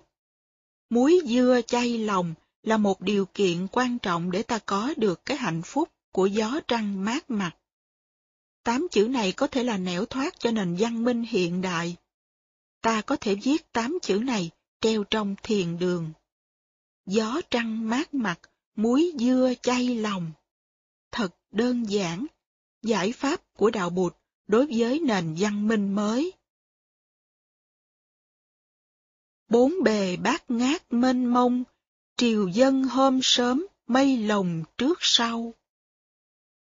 Muối 0.89 1.21
dưa 1.25 1.61
chay 1.67 1.97
lòng 1.97 2.33
là 2.63 2.77
một 2.77 3.01
điều 3.01 3.25
kiện 3.25 3.67
quan 3.71 3.99
trọng 3.99 4.31
để 4.31 4.43
ta 4.43 4.59
có 4.65 4.93
được 4.97 5.25
cái 5.25 5.37
hạnh 5.37 5.61
phúc 5.61 5.89
của 6.11 6.25
gió 6.25 6.59
trăng 6.67 7.05
mát 7.05 7.31
mặt. 7.31 7.51
Tám 8.63 8.87
chữ 8.91 9.07
này 9.07 9.31
có 9.31 9.47
thể 9.47 9.63
là 9.63 9.77
nẻo 9.77 10.05
thoát 10.05 10.39
cho 10.39 10.51
nền 10.51 10.75
văn 10.79 11.03
minh 11.03 11.23
hiện 11.23 11.61
đại. 11.61 11.95
Ta 12.81 13.01
có 13.01 13.15
thể 13.15 13.35
viết 13.35 13.71
tám 13.71 13.97
chữ 14.01 14.19
này 14.19 14.49
treo 14.81 15.03
trong 15.03 15.35
thiền 15.43 15.79
đường. 15.79 16.11
Gió 17.05 17.41
trăng 17.49 17.89
mát 17.89 18.13
mặt, 18.13 18.39
muối 18.75 19.11
dưa 19.19 19.53
chay 19.61 19.95
lòng. 19.95 20.31
Thật 21.11 21.35
đơn 21.51 21.83
giản, 21.89 22.25
giải 22.81 23.11
pháp 23.11 23.41
của 23.57 23.69
đạo 23.69 23.89
Bụt 23.89 24.15
đối 24.51 24.67
với 24.77 24.99
nền 24.99 25.35
văn 25.39 25.67
minh 25.67 25.95
mới. 25.95 26.33
Bốn 29.49 29.83
bề 29.83 30.17
bát 30.17 30.51
ngát 30.51 30.93
mênh 30.93 31.25
mông, 31.25 31.63
triều 32.17 32.47
dân 32.47 32.83
hôm 32.83 33.19
sớm, 33.23 33.67
mây 33.87 34.17
lồng 34.17 34.63
trước 34.77 34.97
sau. 35.01 35.53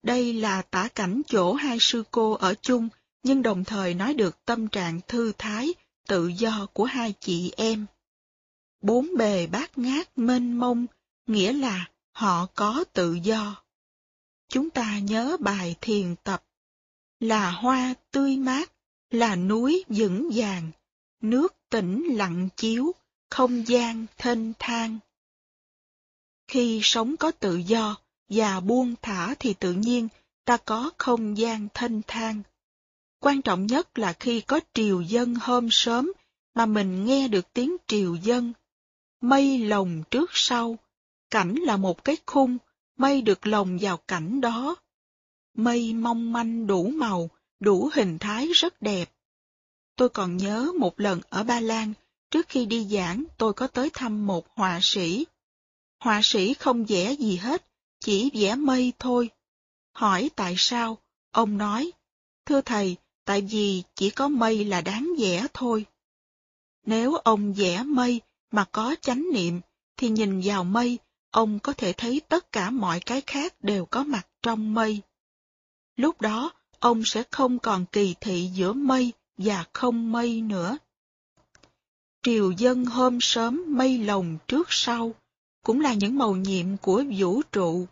Đây 0.03 0.34
là 0.34 0.62
tả 0.62 0.88
cảnh 0.95 1.22
chỗ 1.28 1.53
hai 1.53 1.78
sư 1.80 2.03
cô 2.12 2.32
ở 2.32 2.53
chung, 2.62 2.90
nhưng 3.24 3.41
đồng 3.41 3.64
thời 3.64 3.94
nói 3.94 4.14
được 4.14 4.45
tâm 4.45 4.68
trạng 4.68 4.99
thư 5.07 5.32
thái, 5.38 5.74
tự 6.07 6.28
do 6.28 6.68
của 6.74 6.86
hai 6.86 7.14
chị 7.20 7.52
em. 7.57 7.86
Bốn 8.82 9.18
bề 9.18 9.48
bát 9.48 9.78
ngát 9.78 10.18
mênh 10.18 10.60
mông, 10.60 10.86
nghĩa 11.28 11.53
là 11.53 11.90
họ 12.12 12.48
có 12.56 12.84
tự 12.94 13.14
do. 13.14 13.64
Chúng 14.49 14.70
ta 14.70 14.99
nhớ 14.99 15.38
bài 15.40 15.76
thiền 15.82 16.16
tập, 16.24 16.44
là 17.20 17.52
hoa 17.52 17.94
tươi 18.12 18.38
mát, 18.38 18.72
là 19.10 19.36
núi 19.36 19.84
vững 19.88 20.30
vàng, 20.34 20.72
nước 21.22 21.56
tĩnh 21.70 22.04
lặng 22.10 22.50
chiếu, 22.56 22.92
không 23.30 23.68
gian 23.68 24.06
thênh 24.18 24.54
thang. 24.60 25.00
Khi 26.48 26.80
sống 26.84 27.18
có 27.18 27.32
tự 27.32 27.56
do 27.58 27.98
và 28.30 28.60
buông 28.60 28.96
thả 29.02 29.36
thì 29.40 29.54
tự 29.54 29.74
nhiên 29.74 30.08
ta 30.46 30.58
có 30.58 30.92
không 30.98 31.38
gian 31.38 31.68
thanh 31.74 32.02
thang. 32.08 32.42
Quan 33.20 33.42
trọng 33.42 33.66
nhất 33.66 34.00
là 34.00 34.14
khi 34.14 34.42
có 34.42 34.60
triều 34.74 35.02
dân 35.02 35.36
hôm 35.36 35.68
sớm 35.72 36.12
mà 36.56 36.66
mình 36.66 37.06
nghe 37.06 37.28
được 37.28 37.54
tiếng 37.54 37.76
triều 37.88 38.16
dân. 38.16 38.54
Mây 39.22 39.58
lồng 39.58 40.04
trước 40.12 40.30
sau, 40.34 40.78
cảnh 41.30 41.56
là 41.56 41.78
một 41.78 42.04
cái 42.04 42.18
khung, 42.26 42.58
mây 42.98 43.22
được 43.22 43.48
lồng 43.48 43.78
vào 43.82 43.98
cảnh 43.98 44.42
đó. 44.42 44.76
Mây 45.56 45.94
mong 45.94 46.34
manh 46.34 46.68
đủ 46.68 46.88
màu, 46.88 47.30
đủ 47.60 47.90
hình 47.94 48.18
thái 48.19 48.48
rất 48.48 48.82
đẹp. 48.82 49.11
Tôi 49.95 50.10
còn 50.10 50.38
nhớ 50.38 50.72
một 50.80 50.99
lần 50.99 51.22
ở 51.30 51.44
Ba 51.44 51.60
Lan, 51.60 51.94
trước 52.32 52.49
khi 52.49 52.65
đi 52.65 52.86
giảng 52.86 53.23
tôi 53.38 53.53
có 53.53 53.68
tới 53.68 53.90
thăm 53.94 54.27
một 54.27 54.48
họa 54.56 54.80
sĩ. 54.82 55.26
Họa 55.99 56.22
sĩ 56.23 56.53
không 56.53 56.86
vẽ 56.86 57.14
gì 57.14 57.36
hết, 57.36 57.65
chỉ 57.99 58.32
vẽ 58.34 58.56
mây 58.56 58.94
thôi. 58.99 59.30
Hỏi 59.94 60.30
tại 60.36 60.56
sao, 60.57 60.98
ông 61.32 61.57
nói, 61.57 61.91
thưa 62.45 62.61
thầy, 62.61 62.95
tại 63.26 63.41
vì 63.41 63.84
chỉ 63.95 64.10
có 64.10 64.27
mây 64.27 64.65
là 64.65 64.82
đáng 64.82 65.10
vẽ 65.19 65.48
thôi. 65.53 65.86
Nếu 66.86 67.15
ông 67.15 67.53
vẽ 67.53 67.84
mây 67.84 68.22
mà 68.52 68.65
có 68.72 68.95
chánh 69.02 69.26
niệm, 69.34 69.61
thì 69.98 70.10
nhìn 70.10 70.41
vào 70.44 70.64
mây, 70.64 70.99
ông 71.32 71.60
có 71.60 71.73
thể 71.73 71.94
thấy 71.94 72.22
tất 72.30 72.52
cả 72.52 72.69
mọi 72.69 72.99
cái 72.99 73.22
khác 73.22 73.53
đều 73.61 73.86
có 73.86 74.03
mặt 74.03 74.27
trong 74.41 74.73
mây. 74.73 75.02
Lúc 75.96 76.22
đó, 76.22 76.52
ông 76.80 77.02
sẽ 77.06 77.24
không 77.32 77.60
còn 77.60 77.86
kỳ 77.92 78.16
thị 78.22 78.50
giữa 78.54 78.74
mây 78.74 79.14
và 79.38 79.66
không 79.74 80.12
mây 80.12 80.42
nữa. 80.42 80.78
Triều 82.24 82.52
dân 82.52 82.86
hôm 82.86 83.18
sớm 83.22 83.64
mây 83.68 83.98
lồng 83.98 84.38
trước 84.48 84.68
sau, 84.70 85.16
cũng 85.64 85.82
là 85.82 85.94
những 85.94 86.18
màu 86.18 86.36
nhiệm 86.36 86.78
của 86.78 87.04
vũ 87.18 87.42
trụ. 87.52 87.88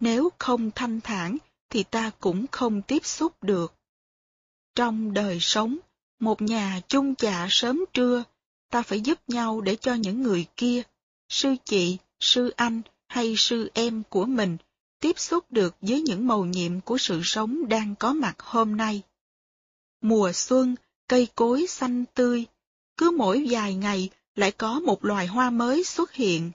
Nếu 0.00 0.30
không 0.38 0.70
thanh 0.74 1.00
thản, 1.00 1.36
thì 1.70 1.82
ta 1.82 2.10
cũng 2.20 2.46
không 2.52 2.82
tiếp 2.82 3.06
xúc 3.06 3.42
được. 3.42 3.74
Trong 4.74 5.14
đời 5.14 5.38
sống, 5.40 5.78
một 6.20 6.42
nhà 6.42 6.80
chung 6.88 7.14
chạ 7.14 7.46
sớm 7.50 7.84
trưa, 7.92 8.24
ta 8.70 8.82
phải 8.82 9.00
giúp 9.00 9.18
nhau 9.28 9.60
để 9.60 9.76
cho 9.76 9.94
những 9.94 10.22
người 10.22 10.46
kia, 10.56 10.82
sư 11.28 11.54
chị, 11.64 11.98
sư 12.20 12.52
anh 12.56 12.82
hay 13.08 13.34
sư 13.36 13.70
em 13.74 14.02
của 14.08 14.24
mình, 14.24 14.56
tiếp 15.00 15.18
xúc 15.18 15.44
được 15.50 15.76
với 15.80 16.00
những 16.02 16.26
màu 16.26 16.44
nhiệm 16.44 16.80
của 16.80 16.98
sự 16.98 17.20
sống 17.24 17.68
đang 17.68 17.94
có 17.98 18.12
mặt 18.12 18.40
hôm 18.40 18.76
nay. 18.76 19.02
Mùa 20.00 20.32
xuân, 20.32 20.74
cây 21.08 21.28
cối 21.34 21.66
xanh 21.66 22.04
tươi, 22.14 22.46
cứ 22.96 23.10
mỗi 23.10 23.46
vài 23.50 23.74
ngày 23.74 24.10
lại 24.34 24.52
có 24.52 24.80
một 24.80 25.04
loài 25.04 25.26
hoa 25.26 25.50
mới 25.50 25.84
xuất 25.84 26.12
hiện. 26.12 26.50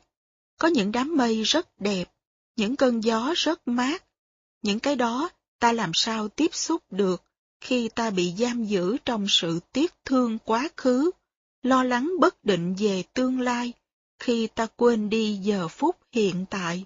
Có 0.60 0.68
những 0.68 0.92
đám 0.92 1.18
mây 1.18 1.44
rất 1.44 1.82
đẹp, 1.82 2.12
những 2.56 2.76
cơn 2.76 3.04
gió 3.04 3.34
rất 3.36 3.68
mát. 3.68 4.04
Những 4.62 4.80
cái 4.80 4.96
đó 4.96 5.30
ta 5.60 5.72
làm 5.72 5.92
sao 5.94 6.28
tiếp 6.28 6.56
xúc 6.56 6.84
được 6.92 7.24
khi 7.62 7.90
ta 7.90 8.10
bị 8.10 8.34
giam 8.38 8.66
giữ 8.66 8.98
trong 9.06 9.26
sự 9.30 9.60
tiếc 9.72 9.94
thương 10.06 10.38
quá 10.46 10.70
khứ, 10.78 11.12
lo 11.64 11.84
lắng 11.84 12.12
bất 12.20 12.44
định 12.44 12.76
về 12.78 13.04
tương 13.14 13.40
lai, 13.40 13.74
khi 14.20 14.48
ta 14.48 14.68
quên 14.76 15.10
đi 15.10 15.36
giờ 15.36 15.68
phút 15.68 15.98
hiện 16.12 16.46
tại. 16.50 16.86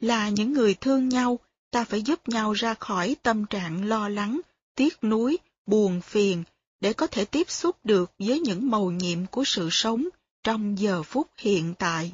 Là 0.00 0.28
những 0.28 0.52
người 0.52 0.74
thương 0.74 1.08
nhau, 1.08 1.38
ta 1.70 1.84
phải 1.84 2.02
giúp 2.02 2.28
nhau 2.28 2.52
ra 2.52 2.74
khỏi 2.74 3.16
tâm 3.22 3.46
trạng 3.46 3.84
lo 3.84 4.08
lắng, 4.08 4.40
tiếc 4.74 5.04
nuối, 5.04 5.38
buồn 5.66 6.00
phiền, 6.00 6.44
để 6.80 6.92
có 6.92 7.06
thể 7.06 7.24
tiếp 7.24 7.50
xúc 7.50 7.76
được 7.84 8.12
với 8.18 8.40
những 8.40 8.70
màu 8.70 8.90
nhiệm 8.90 9.26
của 9.26 9.44
sự 9.44 9.68
sống 9.70 10.08
trong 10.42 10.78
giờ 10.78 11.02
phút 11.02 11.28
hiện 11.36 11.74
tại. 11.78 12.12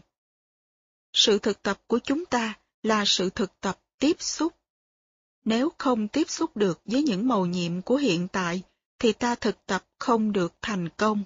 Sự 1.12 1.38
thực 1.38 1.62
tập 1.62 1.80
của 1.86 1.98
chúng 1.98 2.26
ta 2.26 2.58
là 2.82 3.04
sự 3.06 3.30
thực 3.30 3.60
tập 3.60 3.78
tiếp 3.98 4.16
xúc. 4.18 4.52
Nếu 5.44 5.72
không 5.78 6.08
tiếp 6.08 6.30
xúc 6.30 6.56
được 6.56 6.80
với 6.84 7.02
những 7.02 7.28
màu 7.28 7.46
nhiệm 7.46 7.82
của 7.82 7.96
hiện 7.96 8.28
tại, 8.28 8.62
thì 8.98 9.12
ta 9.12 9.34
thực 9.34 9.66
tập 9.66 9.84
không 9.98 10.32
được 10.32 10.54
thành 10.62 10.88
công. 10.88 11.24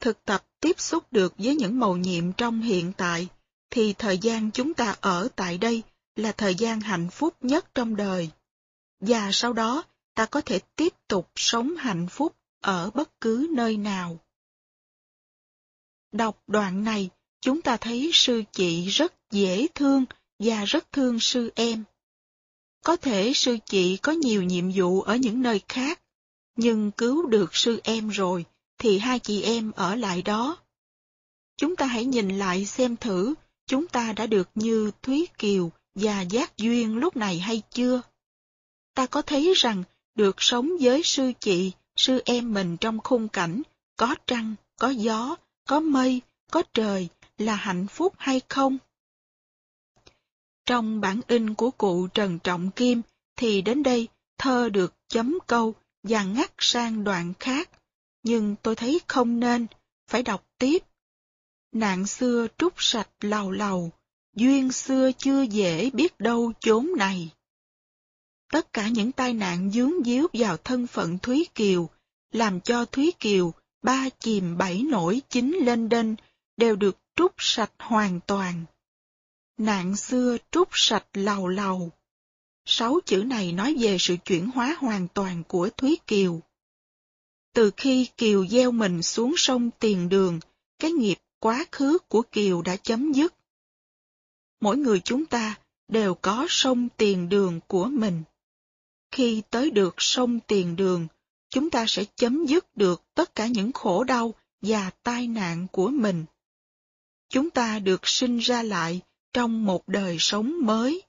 Thực 0.00 0.24
tập 0.24 0.46
tiếp 0.60 0.80
xúc 0.80 1.04
được 1.10 1.34
với 1.38 1.56
những 1.56 1.80
màu 1.80 1.96
nhiệm 1.96 2.32
trong 2.32 2.60
hiện 2.60 2.92
tại, 2.96 3.28
thì 3.72 3.94
thời 3.98 4.18
gian 4.18 4.50
chúng 4.50 4.74
ta 4.74 4.96
ở 5.00 5.28
tại 5.36 5.58
đây 5.58 5.82
là 6.16 6.32
thời 6.32 6.54
gian 6.54 6.80
hạnh 6.80 7.08
phúc 7.10 7.34
nhất 7.40 7.74
trong 7.74 7.96
đời. 7.96 8.30
Và 9.00 9.30
sau 9.32 9.52
đó, 9.52 9.84
ta 10.14 10.26
có 10.26 10.40
thể 10.40 10.60
tiếp 10.76 10.92
tục 11.08 11.30
sống 11.36 11.76
hạnh 11.76 12.06
phúc 12.10 12.36
ở 12.60 12.90
bất 12.90 13.20
cứ 13.20 13.48
nơi 13.50 13.76
nào. 13.76 14.18
Đọc 16.12 16.42
đoạn 16.46 16.84
này, 16.84 17.10
chúng 17.40 17.62
ta 17.62 17.76
thấy 17.76 18.10
sư 18.12 18.42
chị 18.52 18.86
rất 18.86 19.14
dễ 19.30 19.66
thương 19.74 20.04
và 20.38 20.64
rất 20.64 20.92
thương 20.92 21.20
sư 21.20 21.50
em. 21.54 21.84
Có 22.84 22.96
thể 22.96 23.32
sư 23.34 23.56
chị 23.66 23.96
có 23.96 24.12
nhiều 24.12 24.42
nhiệm 24.42 24.70
vụ 24.74 25.02
ở 25.02 25.16
những 25.16 25.42
nơi 25.42 25.60
khác, 25.68 26.02
nhưng 26.56 26.90
cứu 26.90 27.26
được 27.26 27.56
sư 27.56 27.80
em 27.84 28.08
rồi, 28.08 28.44
thì 28.78 28.98
hai 28.98 29.18
chị 29.18 29.42
em 29.42 29.72
ở 29.72 29.94
lại 29.94 30.22
đó. 30.22 30.56
Chúng 31.56 31.76
ta 31.76 31.86
hãy 31.86 32.04
nhìn 32.04 32.38
lại 32.38 32.66
xem 32.66 32.96
thử, 32.96 33.34
chúng 33.66 33.86
ta 33.88 34.12
đã 34.12 34.26
được 34.26 34.48
như 34.54 34.90
Thúy 35.02 35.28
Kiều 35.38 35.70
và 35.94 36.20
Giác 36.20 36.56
Duyên 36.56 36.96
lúc 36.96 37.16
này 37.16 37.38
hay 37.38 37.62
chưa? 37.70 38.02
Ta 38.94 39.06
có 39.06 39.22
thấy 39.22 39.52
rằng 39.56 39.82
được 40.14 40.36
sống 40.38 40.70
với 40.80 41.02
sư 41.02 41.32
chị, 41.40 41.72
sư 41.96 42.22
em 42.24 42.54
mình 42.54 42.76
trong 42.76 42.98
khung 43.04 43.28
cảnh, 43.28 43.62
có 43.96 44.14
trăng, 44.26 44.54
có 44.78 44.88
gió, 44.88 45.36
có 45.68 45.80
mây, 45.80 46.20
có 46.50 46.62
trời, 46.74 47.08
là 47.38 47.54
hạnh 47.54 47.86
phúc 47.86 48.14
hay 48.18 48.40
không? 48.48 48.78
Trong 50.66 51.00
bản 51.00 51.20
in 51.26 51.54
của 51.54 51.70
cụ 51.70 52.08
Trần 52.14 52.38
Trọng 52.38 52.70
Kim 52.70 53.02
thì 53.36 53.62
đến 53.62 53.82
đây 53.82 54.08
thơ 54.38 54.68
được 54.68 54.94
chấm 55.08 55.38
câu 55.46 55.74
và 56.02 56.24
ngắt 56.24 56.52
sang 56.58 57.04
đoạn 57.04 57.32
khác, 57.40 57.70
nhưng 58.22 58.56
tôi 58.62 58.76
thấy 58.76 59.00
không 59.06 59.40
nên, 59.40 59.66
phải 60.08 60.22
đọc 60.22 60.44
tiếp. 60.58 60.78
Nạn 61.72 62.06
xưa 62.06 62.46
trút 62.58 62.74
sạch 62.76 63.10
lầu 63.20 63.50
lầu, 63.50 63.90
duyên 64.34 64.72
xưa 64.72 65.10
chưa 65.18 65.42
dễ 65.42 65.90
biết 65.90 66.20
đâu 66.20 66.52
chốn 66.60 66.88
này. 66.96 67.30
Tất 68.50 68.72
cả 68.72 68.88
những 68.88 69.12
tai 69.12 69.34
nạn 69.34 69.70
dướng 69.70 70.04
díu 70.04 70.26
vào 70.32 70.56
thân 70.56 70.86
phận 70.86 71.18
Thúy 71.18 71.46
Kiều, 71.54 71.88
làm 72.32 72.60
cho 72.60 72.84
Thúy 72.84 73.12
Kiều 73.20 73.52
ba 73.82 74.08
chìm 74.18 74.58
bảy 74.58 74.82
nổi 74.82 75.22
chính 75.28 75.56
lên 75.56 75.88
đên, 75.88 76.16
đều 76.56 76.76
được 76.76 76.98
trút 77.16 77.32
sạch 77.38 77.72
hoàn 77.78 78.20
toàn. 78.26 78.64
Nạn 79.58 79.96
xưa 79.96 80.36
trút 80.50 80.68
sạch 80.72 81.06
lầu 81.12 81.48
lầu. 81.48 81.90
Sáu 82.64 82.98
chữ 83.04 83.16
này 83.16 83.52
nói 83.52 83.76
về 83.80 83.96
sự 84.00 84.16
chuyển 84.24 84.50
hóa 84.50 84.76
hoàn 84.78 85.08
toàn 85.08 85.42
của 85.48 85.68
Thúy 85.76 85.98
Kiều. 86.06 86.40
Từ 87.54 87.70
khi 87.76 88.08
Kiều 88.16 88.46
gieo 88.46 88.70
mình 88.70 89.02
xuống 89.02 89.34
sông 89.36 89.70
Tiền 89.78 90.08
Đường, 90.08 90.40
cái 90.78 90.92
nghiệp 90.92 91.18
quá 91.42 91.64
khứ 91.72 91.98
của 92.08 92.22
Kiều 92.22 92.62
đã 92.62 92.76
chấm 92.76 93.12
dứt. 93.12 93.34
Mỗi 94.60 94.76
người 94.76 95.00
chúng 95.04 95.26
ta 95.26 95.54
đều 95.88 96.14
có 96.14 96.46
sông 96.48 96.88
Tiền 96.96 97.28
Đường 97.28 97.60
của 97.66 97.84
mình. 97.84 98.22
Khi 99.10 99.42
tới 99.50 99.70
được 99.70 99.94
sông 99.98 100.40
Tiền 100.40 100.76
Đường, 100.76 101.06
chúng 101.50 101.70
ta 101.70 101.84
sẽ 101.88 102.04
chấm 102.16 102.46
dứt 102.46 102.76
được 102.76 103.02
tất 103.14 103.34
cả 103.34 103.46
những 103.46 103.72
khổ 103.72 104.04
đau 104.04 104.34
và 104.60 104.90
tai 105.02 105.26
nạn 105.28 105.66
của 105.72 105.88
mình. 105.88 106.24
Chúng 107.28 107.50
ta 107.50 107.78
được 107.78 108.08
sinh 108.08 108.38
ra 108.38 108.62
lại 108.62 109.00
trong 109.32 109.64
một 109.64 109.88
đời 109.88 110.16
sống 110.20 110.66
mới. 110.66 111.02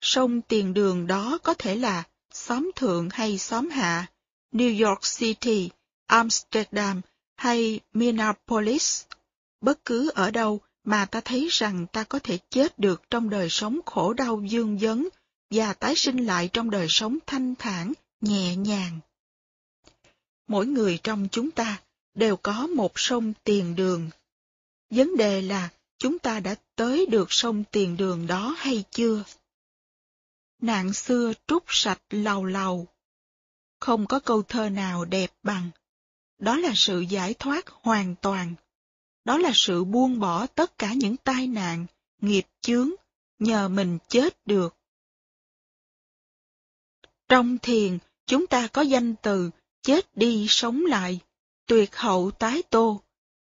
Sông 0.00 0.40
tiền 0.40 0.74
đường 0.74 1.06
đó 1.06 1.38
có 1.42 1.54
thể 1.54 1.76
là 1.76 2.04
xóm 2.30 2.70
thượng 2.76 3.08
hay 3.12 3.38
xóm 3.38 3.70
hạ, 3.70 4.06
New 4.52 4.88
York 4.88 5.00
City, 5.18 5.70
Amsterdam 6.06 7.00
hay 7.36 7.80
Minneapolis. 7.92 9.04
Bất 9.62 9.84
cứ 9.84 10.10
ở 10.14 10.30
đâu 10.30 10.60
mà 10.84 11.06
ta 11.06 11.20
thấy 11.20 11.48
rằng 11.50 11.86
ta 11.92 12.04
có 12.04 12.18
thể 12.18 12.38
chết 12.50 12.78
được 12.78 13.02
trong 13.10 13.30
đời 13.30 13.48
sống 13.50 13.80
khổ 13.86 14.12
đau 14.12 14.42
dương 14.44 14.78
dấn 14.78 15.08
và 15.50 15.74
tái 15.74 15.96
sinh 15.96 16.26
lại 16.26 16.50
trong 16.52 16.70
đời 16.70 16.86
sống 16.88 17.18
thanh 17.26 17.54
thản, 17.54 17.92
nhẹ 18.20 18.56
nhàng. 18.56 19.00
Mỗi 20.46 20.66
người 20.66 20.98
trong 21.02 21.28
chúng 21.32 21.50
ta 21.50 21.80
đều 22.14 22.36
có 22.36 22.66
một 22.66 22.92
sông 22.94 23.32
tiền 23.44 23.76
đường. 23.76 24.10
Vấn 24.90 25.16
đề 25.16 25.42
là 25.42 25.68
chúng 25.98 26.18
ta 26.18 26.40
đã 26.40 26.54
tới 26.76 27.06
được 27.06 27.32
sông 27.32 27.64
tiền 27.70 27.96
đường 27.96 28.26
đó 28.26 28.54
hay 28.58 28.84
chưa? 28.90 29.24
Nạn 30.60 30.92
xưa 30.92 31.32
trút 31.46 31.64
sạch 31.68 32.02
lầu 32.10 32.44
lầu. 32.44 32.86
Không 33.80 34.06
có 34.06 34.20
câu 34.20 34.42
thơ 34.42 34.68
nào 34.68 35.04
đẹp 35.04 35.32
bằng. 35.42 35.70
Đó 36.38 36.56
là 36.56 36.72
sự 36.74 37.00
giải 37.00 37.34
thoát 37.34 37.68
hoàn 37.68 38.14
toàn. 38.22 38.54
Đó 39.24 39.38
là 39.38 39.50
sự 39.54 39.84
buông 39.84 40.20
bỏ 40.20 40.46
tất 40.46 40.78
cả 40.78 40.92
những 40.92 41.16
tai 41.16 41.46
nạn, 41.46 41.86
nghiệp 42.20 42.46
chướng, 42.60 42.90
nhờ 43.38 43.68
mình 43.68 43.98
chết 44.08 44.46
được. 44.46 44.76
Trong 47.28 47.58
thiền, 47.58 47.98
chúng 48.26 48.46
ta 48.46 48.66
có 48.66 48.82
danh 48.82 49.14
từ 49.22 49.50
chết 49.82 50.16
đi 50.16 50.46
sống 50.48 50.84
lại, 50.86 51.20
tuyệt 51.66 51.96
hậu 51.96 52.30
tái 52.30 52.62
tô. 52.70 53.00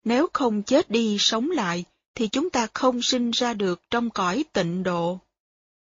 Nếu 0.04 0.28
không 0.34 0.64
chết 0.64 0.90
đi 0.90 1.18
sống 1.20 1.52
lại, 1.52 1.86
thì 2.16 2.28
chúng 2.28 2.50
ta 2.50 2.68
không 2.74 3.02
sinh 3.02 3.32
ra 3.32 3.54
được 3.54 3.82
trong 3.90 4.10
cõi 4.10 4.46
tịnh 4.54 4.84
độ. 4.84 5.20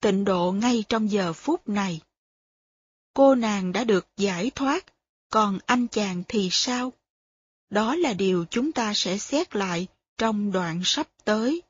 Tịnh 0.02 0.26
độ 0.26 0.52
ngay 0.52 0.84
trong 0.90 1.12
giờ 1.12 1.34
phút 1.34 1.70
này. 1.70 2.02
Cô 3.14 3.36
nàng 3.36 3.72
đã 3.72 3.84
được 3.84 4.08
giải 4.18 4.52
thoát, 4.56 4.86
còn 5.30 5.60
anh 5.66 5.88
chàng 5.88 6.24
thì 6.28 6.50
sao? 6.52 6.94
Đó 7.72 7.96
là 7.96 8.14
điều 8.14 8.46
chúng 8.50 8.72
ta 8.72 8.94
sẽ 8.94 9.18
xét 9.18 9.56
lại 9.56 9.88
trong 10.18 10.52
đoạn 10.52 10.82
sắp 10.84 11.08
tới. 11.24 11.62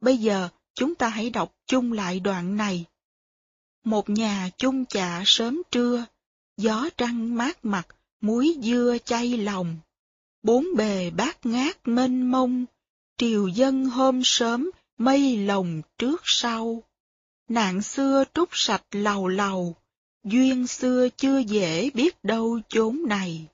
Bây 0.00 0.16
giờ, 0.16 0.48
chúng 0.74 0.94
ta 0.94 1.08
hãy 1.08 1.30
đọc 1.30 1.54
chung 1.66 1.92
lại 1.92 2.20
đoạn 2.20 2.56
này. 2.56 2.84
Một 3.84 4.10
nhà 4.10 4.50
chung 4.58 4.84
chạ 4.84 5.22
sớm 5.26 5.62
trưa, 5.70 6.04
gió 6.56 6.88
trăng 6.96 7.34
mát 7.36 7.64
mặt, 7.64 7.86
muối 8.20 8.56
dưa 8.62 8.96
chay 9.04 9.36
lòng. 9.36 9.76
Bốn 10.42 10.66
bề 10.76 11.10
bát 11.10 11.46
ngát 11.46 11.88
mênh 11.88 12.30
mông, 12.30 12.64
triều 13.18 13.48
dân 13.48 13.84
hôm 13.84 14.20
sớm, 14.24 14.70
mây 14.98 15.36
lồng 15.36 15.82
trước 15.98 16.20
sau. 16.24 16.82
Nạn 17.48 17.82
xưa 17.82 18.24
trút 18.34 18.48
sạch 18.52 18.86
lầu 18.90 19.28
lầu, 19.28 19.76
duyên 20.24 20.66
xưa 20.66 21.08
chưa 21.16 21.38
dễ 21.38 21.90
biết 21.90 22.24
đâu 22.24 22.60
chốn 22.68 23.02
này. 23.08 23.46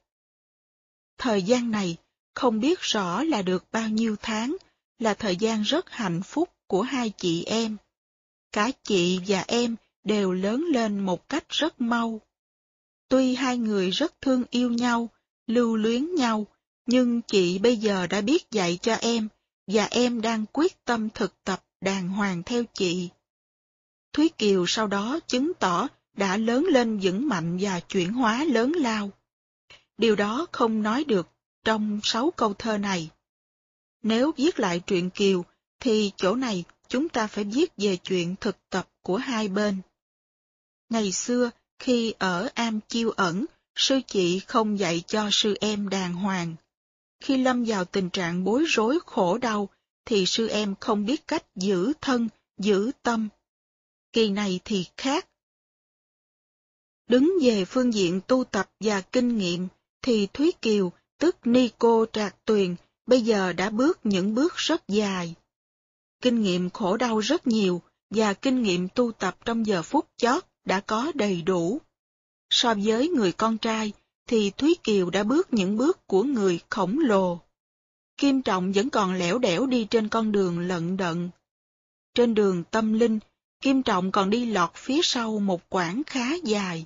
Thời 1.23 1.43
gian 1.43 1.71
này, 1.71 1.97
không 2.35 2.61
biết 2.61 2.81
rõ 2.81 3.23
là 3.23 3.43
được 3.43 3.65
bao 3.73 3.89
nhiêu 3.89 4.17
tháng, 4.23 4.57
là 4.99 5.15
thời 5.15 5.37
gian 5.37 5.63
rất 5.63 5.91
hạnh 5.91 6.23
phúc 6.23 6.49
của 6.67 6.83
hai 6.83 7.13
chị 7.17 7.45
em. 7.45 7.77
Cả 8.53 8.71
chị 8.83 9.21
và 9.27 9.45
em 9.49 9.77
đều 10.05 10.33
lớn 10.33 10.65
lên 10.73 10.99
một 10.99 11.29
cách 11.29 11.49
rất 11.49 11.81
mau. 11.81 12.21
Tuy 13.09 13.35
hai 13.35 13.59
người 13.59 13.91
rất 13.91 14.21
thương 14.21 14.45
yêu 14.51 14.73
nhau, 14.73 15.09
lưu 15.47 15.77
luyến 15.77 16.15
nhau, 16.15 16.47
nhưng 16.87 17.23
chị 17.23 17.59
bây 17.59 17.77
giờ 17.77 18.07
đã 18.07 18.21
biết 18.21 18.51
dạy 18.51 18.79
cho 18.83 18.95
em, 18.95 19.29
và 19.67 19.85
em 19.85 20.21
đang 20.21 20.45
quyết 20.53 20.85
tâm 20.85 21.09
thực 21.11 21.45
tập 21.45 21.65
đàng 21.81 22.09
hoàng 22.09 22.43
theo 22.43 22.65
chị. 22.75 23.09
Thúy 24.13 24.29
Kiều 24.29 24.65
sau 24.69 24.87
đó 24.87 25.21
chứng 25.27 25.53
tỏ 25.55 25.89
đã 26.17 26.37
lớn 26.37 26.67
lên 26.71 26.99
vững 27.03 27.29
mạnh 27.29 27.59
và 27.61 27.81
chuyển 27.81 28.13
hóa 28.13 28.45
lớn 28.45 28.73
lao. 28.73 29.11
Điều 30.03 30.17
đó 30.17 30.47
không 30.53 30.83
nói 30.83 31.05
được 31.05 31.29
trong 31.65 32.01
sáu 32.03 32.31
câu 32.37 32.55
thơ 32.55 32.79
này. 32.79 33.11
Nếu 34.03 34.33
viết 34.37 34.61
lại 34.61 34.81
truyện 34.81 35.11
Kiều, 35.11 35.45
thì 35.81 36.13
chỗ 36.17 36.35
này 36.35 36.65
chúng 36.89 37.09
ta 37.09 37.27
phải 37.27 37.45
viết 37.45 37.73
về 37.77 37.97
chuyện 37.97 38.35
thực 38.41 38.57
tập 38.71 38.89
của 39.03 39.17
hai 39.17 39.49
bên. 39.49 39.81
Ngày 40.89 41.13
xưa, 41.13 41.51
khi 41.79 42.15
ở 42.19 42.49
am 42.55 42.81
chiêu 42.89 43.11
ẩn, 43.11 43.45
sư 43.77 44.01
chị 44.07 44.39
không 44.39 44.79
dạy 44.79 45.03
cho 45.07 45.29
sư 45.33 45.57
em 45.61 45.89
đàng 45.89 46.15
hoàng. 46.15 46.55
Khi 47.21 47.37
lâm 47.37 47.65
vào 47.65 47.85
tình 47.85 48.11
trạng 48.11 48.45
bối 48.45 48.65
rối 48.69 48.99
khổ 49.07 49.39
đau, 49.39 49.69
thì 50.05 50.27
sư 50.27 50.49
em 50.49 50.75
không 50.81 51.07
biết 51.07 51.27
cách 51.27 51.45
giữ 51.55 51.93
thân, 52.01 52.29
giữ 52.59 52.91
tâm. 53.03 53.29
Kỳ 54.13 54.31
này 54.31 54.61
thì 54.65 54.87
khác. 54.97 55.29
Đứng 57.09 57.33
về 57.43 57.65
phương 57.65 57.95
diện 57.95 58.21
tu 58.27 58.45
tập 58.45 58.71
và 58.81 59.01
kinh 59.01 59.39
nghiệm, 59.39 59.69
thì 60.03 60.29
Thúy 60.33 60.53
Kiều, 60.63 60.93
tức 61.19 61.37
Ni 61.45 61.71
Cô 61.79 62.07
Trạc 62.13 62.45
Tuyền, 62.45 62.75
bây 63.07 63.21
giờ 63.21 63.53
đã 63.53 63.71
bước 63.71 64.01
những 64.05 64.35
bước 64.35 64.57
rất 64.57 64.89
dài. 64.89 65.35
Kinh 66.21 66.43
nghiệm 66.43 66.71
khổ 66.71 66.97
đau 66.97 67.19
rất 67.19 67.47
nhiều, 67.47 67.83
và 68.11 68.35
kinh 68.35 68.63
nghiệm 68.63 68.89
tu 68.89 69.13
tập 69.13 69.37
trong 69.45 69.67
giờ 69.67 69.83
phút 69.83 70.09
chót 70.17 70.45
đã 70.65 70.81
có 70.81 71.13
đầy 71.15 71.43
đủ. 71.43 71.81
So 72.51 72.75
với 72.85 73.09
người 73.09 73.33
con 73.33 73.59
trai, 73.59 73.93
thì 74.29 74.51
Thúy 74.51 74.77
Kiều 74.85 75.11
đã 75.11 75.23
bước 75.23 75.49
những 75.53 75.77
bước 75.77 76.07
của 76.07 76.23
người 76.23 76.61
khổng 76.71 76.99
lồ. 76.99 77.41
Kim 78.17 78.43
Trọng 78.43 78.73
vẫn 78.73 78.91
còn 78.91 79.15
lẻo 79.15 79.39
đẻo 79.39 79.67
đi 79.67 79.87
trên 79.91 80.09
con 80.09 80.33
đường 80.33 80.59
lận 80.59 80.97
đận. 80.97 81.31
Trên 82.15 82.35
đường 82.35 82.65
tâm 82.71 82.93
linh, 82.93 83.19
Kim 83.61 83.83
Trọng 83.83 84.13
còn 84.13 84.31
đi 84.31 84.47
lọt 84.47 84.71
phía 84.75 85.01
sau 85.03 85.39
một 85.39 85.63
quãng 85.69 86.03
khá 86.07 86.35
dài. 86.43 86.85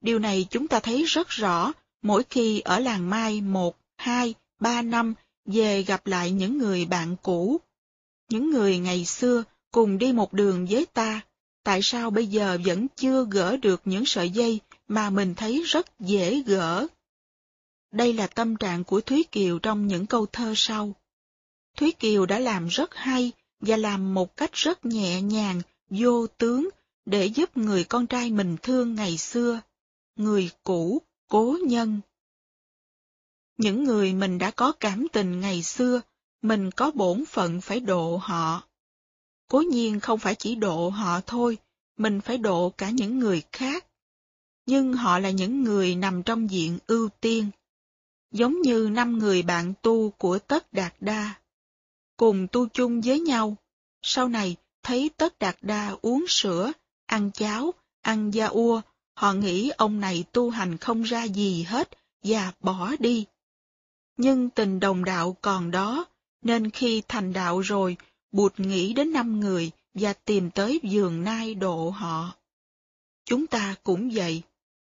Điều 0.00 0.18
này 0.18 0.46
chúng 0.50 0.68
ta 0.68 0.80
thấy 0.80 1.04
rất 1.04 1.28
rõ 1.28 1.72
mỗi 2.02 2.22
khi 2.30 2.60
ở 2.60 2.78
làng 2.78 3.10
Mai 3.10 3.40
một, 3.40 3.76
hai, 3.96 4.34
ba 4.60 4.82
năm 4.82 5.14
về 5.44 5.82
gặp 5.82 6.06
lại 6.06 6.30
những 6.30 6.58
người 6.58 6.84
bạn 6.84 7.16
cũ. 7.22 7.60
Những 8.28 8.50
người 8.50 8.78
ngày 8.78 9.04
xưa 9.04 9.44
cùng 9.72 9.98
đi 9.98 10.12
một 10.12 10.32
đường 10.32 10.66
với 10.70 10.86
ta, 10.86 11.20
tại 11.64 11.80
sao 11.82 12.10
bây 12.10 12.26
giờ 12.26 12.58
vẫn 12.64 12.86
chưa 12.96 13.26
gỡ 13.30 13.56
được 13.56 13.82
những 13.84 14.04
sợi 14.06 14.30
dây 14.30 14.60
mà 14.88 15.10
mình 15.10 15.34
thấy 15.34 15.62
rất 15.66 15.98
dễ 16.00 16.42
gỡ? 16.46 16.86
Đây 17.92 18.12
là 18.12 18.26
tâm 18.26 18.56
trạng 18.56 18.84
của 18.84 19.00
Thúy 19.00 19.24
Kiều 19.32 19.58
trong 19.58 19.86
những 19.86 20.06
câu 20.06 20.26
thơ 20.26 20.52
sau. 20.56 20.94
Thúy 21.76 21.92
Kiều 21.92 22.26
đã 22.26 22.38
làm 22.38 22.66
rất 22.66 22.94
hay 22.94 23.32
và 23.60 23.76
làm 23.76 24.14
một 24.14 24.36
cách 24.36 24.52
rất 24.52 24.86
nhẹ 24.86 25.22
nhàng, 25.22 25.62
vô 25.90 26.26
tướng 26.26 26.68
để 27.06 27.26
giúp 27.26 27.56
người 27.56 27.84
con 27.84 28.06
trai 28.06 28.30
mình 28.30 28.56
thương 28.62 28.94
ngày 28.94 29.18
xưa, 29.18 29.60
người 30.16 30.50
cũ, 30.62 31.02
cố 31.30 31.56
nhân. 31.66 32.00
Những 33.56 33.84
người 33.84 34.12
mình 34.12 34.38
đã 34.38 34.50
có 34.50 34.72
cảm 34.72 35.06
tình 35.12 35.40
ngày 35.40 35.62
xưa, 35.62 36.00
mình 36.42 36.70
có 36.70 36.90
bổn 36.90 37.24
phận 37.24 37.60
phải 37.60 37.80
độ 37.80 38.16
họ. 38.16 38.62
Cố 39.48 39.60
nhiên 39.60 40.00
không 40.00 40.18
phải 40.18 40.34
chỉ 40.34 40.54
độ 40.54 40.88
họ 40.88 41.20
thôi, 41.26 41.58
mình 41.96 42.20
phải 42.20 42.38
độ 42.38 42.70
cả 42.70 42.90
những 42.90 43.18
người 43.18 43.42
khác. 43.52 43.86
Nhưng 44.66 44.92
họ 44.92 45.18
là 45.18 45.30
những 45.30 45.62
người 45.62 45.94
nằm 45.94 46.22
trong 46.22 46.50
diện 46.50 46.78
ưu 46.86 47.08
tiên. 47.20 47.50
Giống 48.30 48.62
như 48.62 48.88
năm 48.92 49.18
người 49.18 49.42
bạn 49.42 49.74
tu 49.82 50.10
của 50.10 50.38
Tất 50.38 50.72
Đạt 50.72 50.94
Đa. 51.00 51.34
Cùng 52.16 52.46
tu 52.52 52.68
chung 52.68 53.00
với 53.00 53.20
nhau. 53.20 53.56
Sau 54.02 54.28
này, 54.28 54.56
thấy 54.82 55.10
Tất 55.16 55.38
Đạt 55.38 55.56
Đa 55.62 55.96
uống 56.02 56.24
sữa, 56.28 56.72
ăn 57.06 57.30
cháo, 57.32 57.74
ăn 58.00 58.30
da 58.30 58.46
ua, 58.46 58.80
họ 59.20 59.32
nghĩ 59.32 59.70
ông 59.76 60.00
này 60.00 60.24
tu 60.32 60.50
hành 60.50 60.76
không 60.76 61.02
ra 61.02 61.24
gì 61.24 61.62
hết 61.62 61.88
và 62.22 62.52
bỏ 62.60 62.92
đi. 62.98 63.24
Nhưng 64.16 64.50
tình 64.50 64.80
đồng 64.80 65.04
đạo 65.04 65.36
còn 65.40 65.70
đó, 65.70 66.04
nên 66.42 66.70
khi 66.70 67.02
thành 67.08 67.32
đạo 67.32 67.60
rồi, 67.60 67.96
Bụt 68.32 68.60
nghĩ 68.60 68.92
đến 68.92 69.12
năm 69.12 69.40
người 69.40 69.70
và 69.94 70.12
tìm 70.12 70.50
tới 70.50 70.80
giường 70.82 71.24
nai 71.24 71.54
độ 71.54 71.90
họ. 71.90 72.32
Chúng 73.24 73.46
ta 73.46 73.74
cũng 73.82 74.10
vậy. 74.14 74.42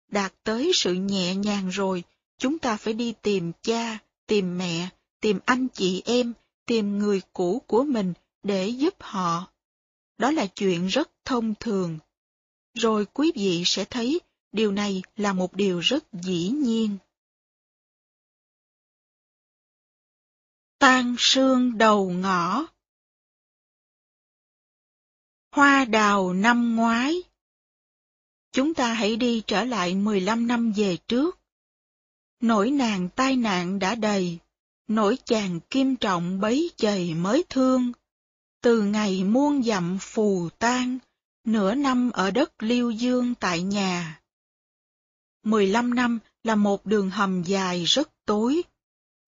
Đạt 0.08 0.32
tới 0.44 0.72
sự 0.74 0.94
nhẹ 0.94 1.34
nhàng 1.34 1.68
rồi, 1.68 2.02
chúng 2.38 2.58
ta 2.58 2.76
phải 2.76 2.94
đi 2.94 3.14
tìm 3.22 3.52
cha, 3.62 3.98
tìm 4.26 4.58
mẹ, 4.58 4.88
tìm 5.20 5.38
anh 5.44 5.68
chị 5.68 6.02
em, 6.04 6.32
tìm 6.66 6.98
người 6.98 7.22
cũ 7.32 7.62
của 7.66 7.84
mình 7.84 8.12
để 8.42 8.68
giúp 8.68 8.94
họ. 9.00 9.46
Đó 10.18 10.30
là 10.30 10.46
chuyện 10.46 10.86
rất 10.86 11.10
thông 11.24 11.54
thường. 11.60 11.98
Rồi 12.74 13.06
quý 13.14 13.32
vị 13.34 13.62
sẽ 13.66 13.84
thấy 13.84 14.20
điều 14.52 14.72
này 14.72 15.02
là 15.16 15.32
một 15.32 15.54
điều 15.54 15.80
rất 15.80 16.04
dĩ 16.12 16.48
nhiên. 16.48 16.98
Tan 20.78 21.14
sương 21.18 21.78
đầu 21.78 22.10
ngõ 22.10 22.66
Hoa 25.52 25.84
đào 25.84 26.32
năm 26.32 26.76
ngoái 26.76 27.22
Chúng 28.52 28.74
ta 28.74 28.92
hãy 28.92 29.16
đi 29.16 29.42
trở 29.46 29.64
lại 29.64 29.94
15 29.94 30.46
năm 30.46 30.72
về 30.76 30.96
trước. 31.08 31.38
Nỗi 32.40 32.70
nàng 32.70 33.08
tai 33.08 33.36
nạn 33.36 33.78
đã 33.78 33.94
đầy, 33.94 34.38
nỗi 34.88 35.18
chàng 35.24 35.60
kim 35.70 35.96
trọng 35.96 36.40
bấy 36.40 36.70
chày 36.76 37.14
mới 37.14 37.44
thương. 37.48 37.92
Từ 38.62 38.82
ngày 38.82 39.24
muôn 39.24 39.62
dặm 39.62 39.98
phù 40.00 40.48
tan, 40.58 40.98
nửa 41.44 41.74
năm 41.74 42.10
ở 42.10 42.30
đất 42.30 42.62
liêu 42.62 42.90
dương 42.90 43.34
tại 43.34 43.62
nhà. 43.62 44.20
15 45.42 45.94
năm 45.94 46.18
là 46.44 46.54
một 46.54 46.86
đường 46.86 47.10
hầm 47.10 47.42
dài 47.42 47.84
rất 47.84 48.10
tối. 48.24 48.62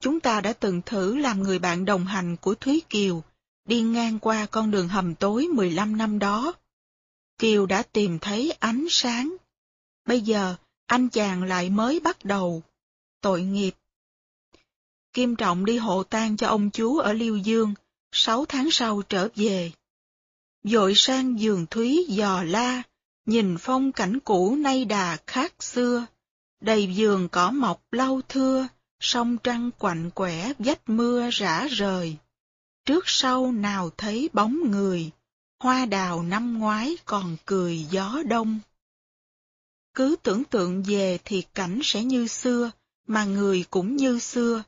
Chúng 0.00 0.20
ta 0.20 0.40
đã 0.40 0.52
từng 0.52 0.82
thử 0.86 1.16
làm 1.16 1.42
người 1.42 1.58
bạn 1.58 1.84
đồng 1.84 2.06
hành 2.06 2.36
của 2.36 2.54
Thúy 2.54 2.82
Kiều, 2.88 3.22
đi 3.64 3.80
ngang 3.80 4.18
qua 4.18 4.46
con 4.46 4.70
đường 4.70 4.88
hầm 4.88 5.14
tối 5.14 5.48
15 5.48 5.96
năm 5.96 6.18
đó. 6.18 6.52
Kiều 7.38 7.66
đã 7.66 7.82
tìm 7.82 8.18
thấy 8.18 8.50
ánh 8.50 8.86
sáng. 8.90 9.36
Bây 10.06 10.20
giờ, 10.20 10.54
anh 10.86 11.08
chàng 11.08 11.42
lại 11.42 11.70
mới 11.70 12.00
bắt 12.00 12.24
đầu. 12.24 12.62
Tội 13.20 13.42
nghiệp. 13.42 13.74
Kim 15.12 15.36
Trọng 15.36 15.64
đi 15.64 15.78
hộ 15.78 16.02
tang 16.02 16.36
cho 16.36 16.48
ông 16.48 16.70
chú 16.70 16.98
ở 16.98 17.12
Liêu 17.12 17.36
Dương, 17.36 17.74
sáu 18.12 18.44
tháng 18.44 18.70
sau 18.70 19.02
trở 19.02 19.28
về. 19.34 19.72
Dội 20.64 20.92
sang 20.96 21.40
giường 21.40 21.66
Thúy 21.70 22.06
dò 22.08 22.42
la, 22.42 22.82
nhìn 23.26 23.56
phong 23.58 23.92
cảnh 23.92 24.18
cũ 24.20 24.56
nay 24.56 24.84
đà 24.84 25.16
khác 25.26 25.62
xưa. 25.62 26.06
Đầy 26.60 26.94
giường 26.94 27.28
cỏ 27.28 27.50
mọc 27.50 27.82
lau 27.92 28.20
thưa, 28.28 28.68
sông 29.00 29.36
trăng 29.38 29.70
quạnh 29.78 30.10
quẻ 30.10 30.52
vách 30.58 30.88
mưa 30.88 31.30
rã 31.32 31.66
rời. 31.66 32.16
Trước 32.84 33.04
sau 33.06 33.52
nào 33.52 33.90
thấy 33.96 34.30
bóng 34.32 34.70
người, 34.70 35.10
hoa 35.60 35.86
đào 35.86 36.22
năm 36.22 36.58
ngoái 36.58 36.96
còn 37.04 37.36
cười 37.46 37.86
gió 37.90 38.22
đông. 38.26 38.60
Cứ 39.94 40.16
tưởng 40.22 40.44
tượng 40.44 40.82
về 40.82 41.18
thì 41.24 41.42
cảnh 41.54 41.80
sẽ 41.82 42.04
như 42.04 42.26
xưa, 42.26 42.70
mà 43.06 43.24
người 43.24 43.64
cũng 43.70 43.96
như 43.96 44.18
xưa, 44.18 44.62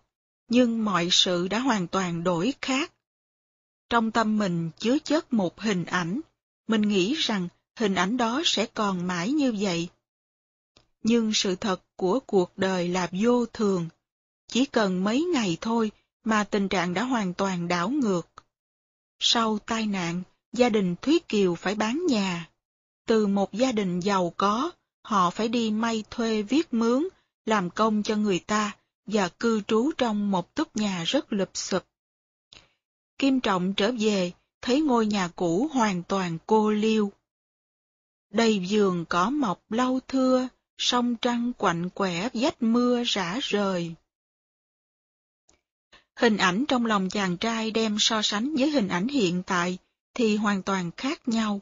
nhưng 0.49 0.85
mọi 0.85 1.09
sự 1.11 1.49
đã 1.49 1.59
hoàn 1.59 1.87
toàn 1.87 2.25
đổi 2.25 2.55
khác. 2.63 2.94
Trong 3.95 4.11
tâm 4.11 4.39
mình 4.39 4.71
chứa 4.79 4.99
chất 4.99 5.33
một 5.33 5.61
hình 5.61 5.85
ảnh, 5.85 6.21
mình 6.69 6.83
nghĩ 6.83 7.15
rằng 7.15 7.49
hình 7.79 7.95
ảnh 7.95 8.17
đó 8.17 8.43
sẽ 8.45 8.67
còn 8.67 9.07
mãi 9.07 9.33
như 9.33 9.55
vậy. 9.61 9.89
Nhưng 11.03 11.31
sự 11.35 11.55
thật 11.55 11.83
của 11.97 12.21
cuộc 12.21 12.59
đời 12.59 12.89
là 12.89 13.09
vô 13.13 13.47
thường, 13.47 13.89
chỉ 14.49 14.65
cần 14.65 15.05
mấy 15.05 15.25
ngày 15.25 15.57
thôi 15.61 15.91
mà 16.25 16.45
tình 16.45 16.69
trạng 16.69 16.95
đã 16.95 17.03
hoàn 17.03 17.35
toàn 17.35 17.69
đảo 17.69 17.89
ngược. 17.89 18.29
Sau 19.21 19.59
tai 19.59 19.87
nạn, 19.87 20.23
gia 20.53 20.69
đình 20.69 20.95
Thúy 21.03 21.21
Kiều 21.29 21.55
phải 21.55 21.75
bán 21.75 22.07
nhà. 22.09 22.49
Từ 23.07 23.27
một 23.27 23.53
gia 23.53 23.73
đình 23.73 24.01
giàu 24.01 24.35
có, 24.37 24.71
họ 25.05 25.31
phải 25.31 25.49
đi 25.49 25.71
may 25.71 26.05
thuê 26.11 26.43
viết 26.43 26.75
mướn, 26.75 27.09
làm 27.47 27.71
công 27.71 28.03
cho 28.03 28.17
người 28.17 28.39
ta 28.39 28.77
và 29.07 29.29
cư 29.29 29.61
trú 29.61 29.91
trong 29.99 30.31
một 30.31 30.55
túp 30.55 30.77
nhà 30.77 31.05
rất 31.05 31.33
lụp 31.33 31.51
xụp. 31.55 31.85
Kim 33.19 33.41
Trọng 33.41 33.75
trở 33.75 33.93
về, 33.99 34.33
thấy 34.63 34.81
ngôi 34.81 35.07
nhà 35.07 35.29
cũ 35.37 35.69
hoàn 35.73 36.03
toàn 36.03 36.39
cô 36.47 36.71
liêu. 36.71 37.13
Đầy 38.31 38.67
giường 38.69 39.05
cỏ 39.09 39.31
mọc 39.31 39.63
lau 39.69 40.01
thưa, 40.09 40.49
sông 40.79 41.17
trăng 41.17 41.53
quạnh 41.53 41.91
quẻ 41.91 42.29
vách 42.35 42.63
mưa 42.63 43.03
rã 43.07 43.39
rời. 43.43 43.95
Hình 46.17 46.37
ảnh 46.37 46.65
trong 46.69 46.87
lòng 46.87 47.09
chàng 47.11 47.37
trai 47.37 47.71
đem 47.71 47.97
so 47.99 48.23
sánh 48.23 48.55
với 48.57 48.71
hình 48.71 48.89
ảnh 48.89 49.09
hiện 49.09 49.43
tại 49.47 49.79
thì 50.15 50.37
hoàn 50.37 50.63
toàn 50.63 50.91
khác 50.97 51.29
nhau. 51.29 51.61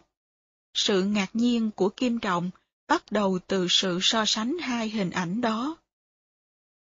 Sự 0.74 1.02
ngạc 1.02 1.36
nhiên 1.36 1.70
của 1.70 1.88
Kim 1.88 2.18
Trọng 2.18 2.50
bắt 2.88 3.12
đầu 3.12 3.38
từ 3.46 3.66
sự 3.70 3.98
so 4.02 4.24
sánh 4.26 4.58
hai 4.58 4.88
hình 4.88 5.10
ảnh 5.10 5.40
đó. 5.40 5.76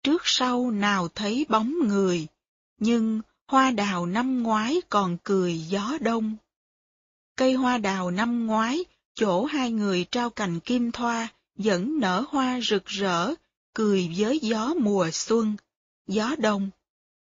Trước 0.03 0.23
sau 0.25 0.71
nào 0.71 1.09
thấy 1.09 1.47
bóng 1.49 1.89
người, 1.89 2.27
nhưng 2.79 3.21
hoa 3.53 3.71
đào 3.71 4.07
năm 4.07 4.43
ngoái 4.43 4.81
còn 4.89 5.17
cười 5.25 5.59
gió 5.59 5.99
đông. 6.01 6.37
Cây 7.37 7.55
hoa 7.55 7.79
đào 7.79 8.11
năm 8.11 8.47
ngoái, 8.47 8.85
chỗ 9.15 9.45
hai 9.45 9.71
người 9.71 10.07
trao 10.11 10.31
cành 10.31 10.61
kim 10.61 10.93
thoa, 10.93 11.29
vẫn 11.55 12.01
nở 12.01 12.25
hoa 12.29 12.61
rực 12.61 12.87
rỡ, 12.87 13.35
cười 13.75 14.11
với 14.17 14.39
gió 14.39 14.75
mùa 14.75 15.11
xuân, 15.13 15.57
gió 16.07 16.35
đông. 16.39 16.71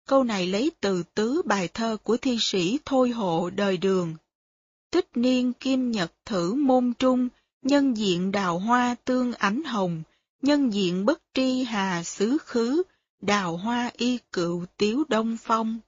Câu 0.08 0.24
này 0.24 0.46
lấy 0.46 0.70
từ 0.80 1.02
tứ 1.14 1.42
bài 1.44 1.68
thơ 1.68 1.96
của 2.02 2.16
thi 2.16 2.38
sĩ 2.40 2.78
Thôi 2.84 3.10
Hộ 3.10 3.50
đời 3.50 3.76
đường. 3.76 4.16
Tích 4.90 5.08
niên 5.14 5.52
kim 5.52 5.90
nhật 5.90 6.12
thử 6.24 6.54
môn 6.54 6.92
trung, 6.98 7.28
nhân 7.62 7.96
diện 7.96 8.32
đào 8.32 8.58
hoa 8.58 8.96
tương 9.04 9.32
ánh 9.32 9.64
hồng, 9.64 10.02
nhân 10.42 10.72
diện 10.72 11.04
bất 11.04 11.22
tri 11.34 11.62
hà 11.62 12.02
xứ 12.02 12.38
khứ, 12.44 12.82
đào 13.20 13.56
hoa 13.56 13.90
y 13.96 14.18
cựu 14.32 14.64
tiếu 14.76 15.04
đông 15.08 15.36
phong. 15.42 15.80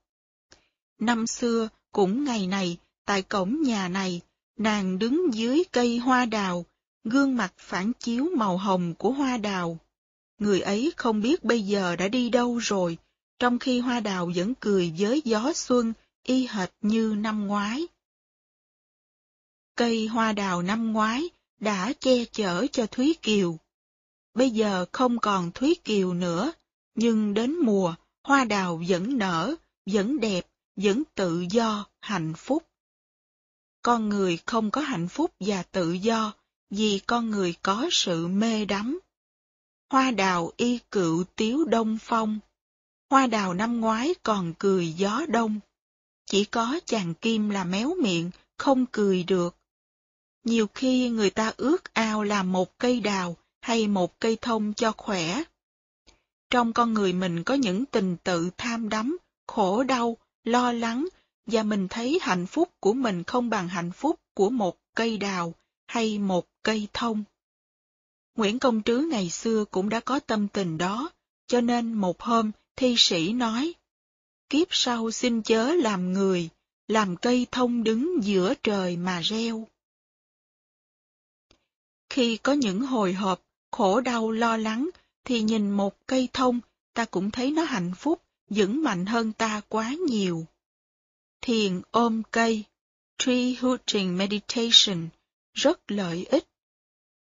Năm 0.99 1.27
xưa, 1.27 1.69
cũng 1.93 2.25
ngày 2.25 2.47
này, 2.47 2.79
tại 3.05 3.23
cổng 3.23 3.62
nhà 3.62 3.89
này, 3.89 4.20
nàng 4.57 4.99
đứng 4.99 5.35
dưới 5.35 5.65
cây 5.73 5.99
hoa 5.99 6.25
đào, 6.25 6.66
gương 7.05 7.37
mặt 7.37 7.55
phản 7.59 7.93
chiếu 7.93 8.29
màu 8.37 8.57
hồng 8.57 8.95
của 8.95 9.12
hoa 9.12 9.37
đào. 9.37 9.79
Người 10.39 10.61
ấy 10.61 10.93
không 10.97 11.20
biết 11.20 11.45
bây 11.45 11.62
giờ 11.62 11.97
đã 11.97 12.09
đi 12.09 12.31
đâu 12.31 12.59
rồi, 12.59 12.99
trong 13.39 13.59
khi 13.59 13.81
hoa 13.81 14.01
đào 14.01 14.31
vẫn 14.35 14.55
cười 14.55 14.95
với 14.99 15.23
gió 15.25 15.53
xuân, 15.55 15.93
y 16.23 16.47
hệt 16.47 16.70
như 16.81 17.15
năm 17.19 17.47
ngoái. 17.47 17.87
Cây 19.77 20.07
hoa 20.07 20.33
đào 20.33 20.62
năm 20.62 20.93
ngoái 20.93 21.29
đã 21.61 21.93
che 22.01 22.25
chở 22.25 22.66
cho 22.73 22.87
Thúy 22.87 23.16
Kiều. 23.23 23.59
Bây 24.35 24.51
giờ 24.51 24.87
không 24.93 25.19
còn 25.19 25.53
Thúy 25.53 25.77
Kiều 25.85 26.15
nữa, 26.15 26.53
nhưng 26.95 27.35
đến 27.35 27.57
mùa, 27.59 27.95
hoa 28.23 28.45
đào 28.45 28.83
vẫn 28.89 29.19
nở, 29.19 29.55
vẫn 29.87 30.20
đẹp, 30.20 30.48
vẫn 30.82 31.02
tự 31.14 31.44
do, 31.50 31.86
hạnh 32.00 32.32
phúc. 32.36 32.62
Con 33.82 34.09
người 34.09 34.38
không 34.46 34.70
có 34.70 34.80
hạnh 34.80 35.09
phúc 35.09 35.34
và 35.40 35.62
tự 35.62 35.92
do, 35.92 36.32
vì 36.70 37.00
con 37.06 37.30
người 37.30 37.55
có 37.62 37.88
sự 37.92 38.26
mê 38.26 38.64
đắm. 38.64 39.00
Hoa 39.90 40.10
đào 40.10 40.52
y 40.56 40.78
cựu 40.90 41.24
tiếu 41.36 41.64
đông 41.64 41.98
phong, 42.00 42.40
Hoa 43.10 43.26
đào 43.26 43.55
năm 43.55 43.80
ngoái 43.80 44.14
còn 44.22 44.55
cười 44.59 44.92
gió 44.92 45.22
đông. 45.28 45.60
Chỉ 46.26 46.44
có 46.44 46.80
chàng 46.86 47.14
kim 47.14 47.50
là 47.50 47.64
méo 47.64 47.94
miệng, 48.02 48.30
không 48.59 48.86
cười 48.86 49.22
được. 49.22 49.56
Nhiều 50.44 50.66
khi 50.74 51.09
người 51.09 51.30
ta 51.30 51.52
ước 51.56 51.94
ao 51.94 52.22
làm 52.22 52.52
một 52.52 52.78
cây 52.78 53.00
đào 53.00 53.36
hay 53.60 53.88
một 53.88 54.20
cây 54.20 54.38
thông 54.40 54.74
cho 54.74 54.92
khỏe. 54.96 55.42
Trong 56.50 56.72
con 56.72 56.94
người 56.94 57.12
mình 57.12 57.44
có 57.44 57.55
những 57.55 57.86
tình 57.86 58.16
tự 58.24 58.50
tham 58.56 58.88
đắm, 58.88 59.16
khổ 59.46 59.82
đau, 59.82 60.16
lo 60.44 60.73
lắng, 60.73 61.09
và 61.47 61.62
mình 61.62 61.89
thấy 61.90 62.19
hạnh 62.23 62.47
phúc 62.47 62.70
của 62.81 62.93
mình 62.93 63.24
không 63.24 63.51
bằng 63.51 63.69
hạnh 63.69 63.93
phúc 63.93 64.20
của 64.35 64.51
một 64.51 64.77
cây 64.94 65.16
đào 65.16 65.55
hay 65.86 66.19
một 66.19 66.47
cây 66.62 66.89
thông. 66.93 67.24
Nguyễn 68.36 68.59
Công 68.59 68.82
Trứ 68.82 68.98
ngày 69.10 69.31
xưa 69.31 69.65
cũng 69.70 69.89
đã 69.89 70.01
có 70.01 70.20
tâm 70.20 70.48
tình 70.48 70.78
đó, 70.78 71.10
cho 71.47 71.60
nên 71.60 71.93
một 71.93 72.20
hôm 72.23 72.51
thi 72.77 72.94
sĩ 72.98 73.32
nói, 73.32 73.74
kiếp 74.51 74.66
sau 74.70 75.10
xin 75.10 75.43
chớ 75.43 75.73
làm 75.74 76.12
người, 76.12 76.48
làm 76.89 77.16
cây 77.16 77.47
thông 77.51 77.85
đứng 77.85 78.19
giữa 78.23 78.55
trời 78.62 78.97
mà 78.97 79.20
reo. 79.20 79.69
Khi 82.10 82.36
có 82.36 82.52
những 82.52 82.81
hồi 82.81 83.12
hộp, 83.12 83.40
khổ 83.70 84.01
đau 84.01 84.31
lo 84.31 84.56
lắng, 84.56 84.90
thì 85.24 85.43
nhìn 85.43 85.70
một 85.70 86.06
cây 86.06 86.28
thông, 86.32 86.60
ta 86.94 87.05
cũng 87.05 87.31
thấy 87.31 87.51
nó 87.51 87.62
hạnh 87.62 87.93
phúc, 87.97 88.23
vững 88.51 88.83
mạnh 88.83 89.07
hơn 89.07 89.33
ta 89.33 89.61
quá 89.69 89.95
nhiều. 90.09 90.47
Thiền 91.41 91.81
ôm 91.91 92.23
cây, 92.31 92.65
tree 93.19 93.53
rooting 93.62 94.19
meditation, 94.19 95.09
rất 95.55 95.91
lợi 95.91 96.27
ích. 96.31 96.45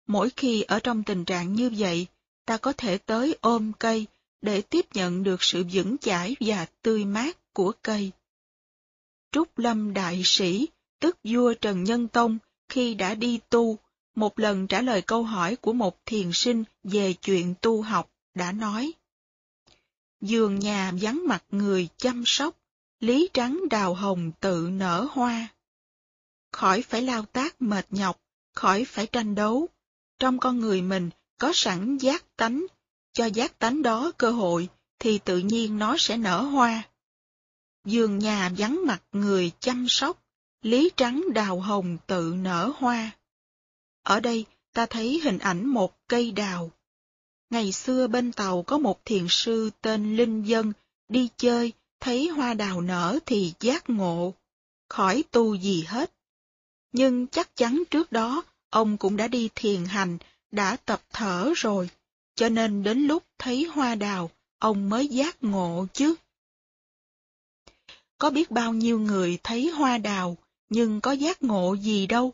Mỗi 0.06 0.30
khi 0.36 0.62
ở 0.62 0.80
trong 0.80 1.02
tình 1.02 1.24
trạng 1.24 1.52
như 1.52 1.70
vậy, 1.78 2.06
ta 2.44 2.56
có 2.56 2.72
thể 2.72 2.98
tới 2.98 3.36
ôm 3.40 3.72
cây 3.78 4.06
để 4.42 4.62
tiếp 4.62 4.86
nhận 4.94 5.22
được 5.22 5.42
sự 5.42 5.64
vững 5.72 5.98
chãi 5.98 6.36
và 6.40 6.66
tươi 6.82 7.04
mát 7.04 7.52
của 7.52 7.72
cây. 7.82 8.10
Trúc 9.32 9.58
Lâm 9.58 9.94
Đại 9.94 10.22
Sĩ, 10.24 10.68
tức 11.00 11.18
vua 11.24 11.54
Trần 11.54 11.84
Nhân 11.84 12.08
Tông, 12.08 12.38
khi 12.68 12.94
đã 12.94 13.14
đi 13.14 13.40
tu, 13.48 13.78
một 14.14 14.38
lần 14.38 14.66
trả 14.66 14.80
lời 14.80 15.02
câu 15.02 15.22
hỏi 15.22 15.56
của 15.56 15.72
một 15.72 16.06
thiền 16.06 16.32
sinh 16.32 16.64
về 16.84 17.12
chuyện 17.12 17.54
tu 17.60 17.82
học, 17.82 18.10
đã 18.34 18.52
nói. 18.52 18.92
Giường 20.20 20.58
nhà 20.58 20.92
vắng 21.00 21.22
mặt 21.26 21.44
người 21.50 21.88
chăm 21.96 22.22
sóc, 22.26 22.56
lý 23.00 23.28
trắng 23.34 23.60
đào 23.70 23.94
hồng 23.94 24.32
tự 24.40 24.68
nở 24.72 25.06
hoa. 25.10 25.48
Khỏi 26.52 26.82
phải 26.82 27.02
lao 27.02 27.24
tác 27.24 27.62
mệt 27.62 27.86
nhọc, 27.90 28.20
khỏi 28.54 28.84
phải 28.84 29.06
tranh 29.06 29.34
đấu. 29.34 29.68
Trong 30.18 30.38
con 30.38 30.60
người 30.60 30.82
mình 30.82 31.10
có 31.38 31.52
sẵn 31.54 31.96
giác 31.98 32.36
tánh, 32.36 32.66
cho 33.12 33.26
giác 33.26 33.58
tánh 33.58 33.82
đó 33.82 34.12
cơ 34.16 34.30
hội, 34.30 34.68
thì 34.98 35.18
tự 35.18 35.38
nhiên 35.38 35.78
nó 35.78 35.96
sẽ 35.98 36.16
nở 36.16 36.42
hoa. 36.42 36.82
Giường 37.84 38.18
nhà 38.18 38.52
vắng 38.58 38.80
mặt 38.86 39.02
người 39.12 39.52
chăm 39.60 39.86
sóc, 39.88 40.22
lý 40.62 40.90
trắng 40.96 41.24
đào 41.34 41.60
hồng 41.60 41.98
tự 42.06 42.34
nở 42.38 42.72
hoa. 42.76 43.10
Ở 44.02 44.20
đây 44.20 44.44
ta 44.72 44.86
thấy 44.86 45.20
hình 45.24 45.38
ảnh 45.38 45.66
một 45.66 46.08
cây 46.08 46.32
đào. 46.32 46.70
Ngày 47.50 47.72
xưa 47.72 48.06
bên 48.06 48.32
tàu 48.32 48.62
có 48.62 48.78
một 48.78 49.04
thiền 49.04 49.26
sư 49.28 49.70
tên 49.80 50.16
Linh 50.16 50.42
Dân 50.42 50.72
đi 51.08 51.28
chơi, 51.36 51.72
thấy 52.00 52.28
hoa 52.28 52.54
đào 52.54 52.80
nở 52.80 53.18
thì 53.26 53.52
giác 53.60 53.90
ngộ, 53.90 54.34
khỏi 54.88 55.24
tu 55.30 55.54
gì 55.54 55.82
hết. 55.82 56.12
Nhưng 56.92 57.26
chắc 57.26 57.56
chắn 57.56 57.82
trước 57.90 58.12
đó 58.12 58.42
ông 58.70 58.96
cũng 58.96 59.16
đã 59.16 59.28
đi 59.28 59.48
thiền 59.54 59.84
hành, 59.84 60.18
đã 60.50 60.76
tập 60.76 61.02
thở 61.12 61.52
rồi, 61.56 61.90
cho 62.34 62.48
nên 62.48 62.82
đến 62.82 63.06
lúc 63.06 63.24
thấy 63.38 63.64
hoa 63.64 63.94
đào, 63.94 64.30
ông 64.58 64.88
mới 64.88 65.08
giác 65.08 65.44
ngộ 65.44 65.86
chứ. 65.92 66.14
Có 68.18 68.30
biết 68.30 68.50
bao 68.50 68.72
nhiêu 68.72 68.98
người 69.00 69.38
thấy 69.42 69.70
hoa 69.70 69.98
đào, 69.98 70.36
nhưng 70.68 71.00
có 71.00 71.12
giác 71.12 71.42
ngộ 71.42 71.74
gì 71.74 72.06
đâu, 72.06 72.32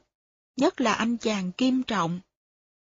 nhất 0.56 0.80
là 0.80 0.93
anh 0.93 1.16
chàng 1.16 1.52
kim 1.52 1.82
trọng. 1.82 2.20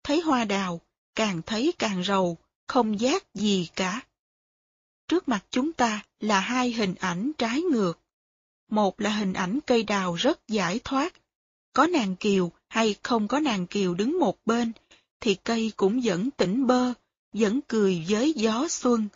Thấy 0.02 0.20
hoa 0.20 0.44
đào, 0.44 0.80
càng 1.18 1.42
thấy 1.46 1.72
càng 1.78 2.04
rầu, 2.04 2.36
không 2.66 3.00
giác 3.00 3.34
gì 3.34 3.68
cả. 3.76 4.00
Trước 5.08 5.28
mặt 5.28 5.44
chúng 5.50 5.72
ta 5.72 6.04
là 6.20 6.40
hai 6.40 6.72
hình 6.72 6.94
ảnh 6.94 7.32
trái 7.38 7.62
ngược. 7.62 7.98
Một 8.70 9.00
là 9.00 9.10
hình 9.10 9.32
ảnh 9.32 9.58
cây 9.66 9.82
đào 9.82 10.14
rất 10.14 10.48
giải 10.48 10.80
thoát. 10.84 11.14
Có 11.72 11.86
nàng 11.86 12.16
kiều 12.16 12.52
hay 12.68 12.96
không 13.02 13.28
có 13.28 13.40
nàng 13.40 13.66
kiều 13.66 13.94
đứng 13.94 14.18
một 14.18 14.38
bên, 14.46 14.72
thì 15.20 15.34
cây 15.34 15.72
cũng 15.76 16.00
vẫn 16.04 16.30
tỉnh 16.30 16.66
bơ, 16.66 16.92
vẫn 17.32 17.60
cười 17.68 18.04
với 18.08 18.32
gió 18.32 18.68
xuân. 18.68 19.08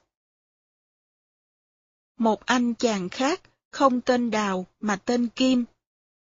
Một 2.18 2.46
anh 2.46 2.74
chàng 2.74 3.08
khác, 3.08 3.40
không 3.70 4.00
tên 4.00 4.30
đào 4.30 4.66
mà 4.80 4.96
tên 4.96 5.28
kim, 5.28 5.64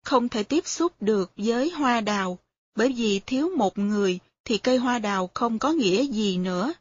không 0.04 0.30
thể 0.30 0.44
tiếp 0.44 0.68
xúc 0.68 1.02
được 1.02 1.32
với 1.38 1.70
hoa 1.70 2.02
đào, 2.02 2.40
bởi 2.76 2.94
vì 2.94 3.20
thiếu 3.20 3.50
một 3.58 3.78
người 3.78 4.20
thì 4.46 4.58
cây 4.58 4.78
hoa 4.78 5.00
đào 5.00 5.30
không 5.34 5.60
có 5.60 5.72
nghĩa 5.72 6.06
gì 6.06 6.38
nữa. 6.38 6.74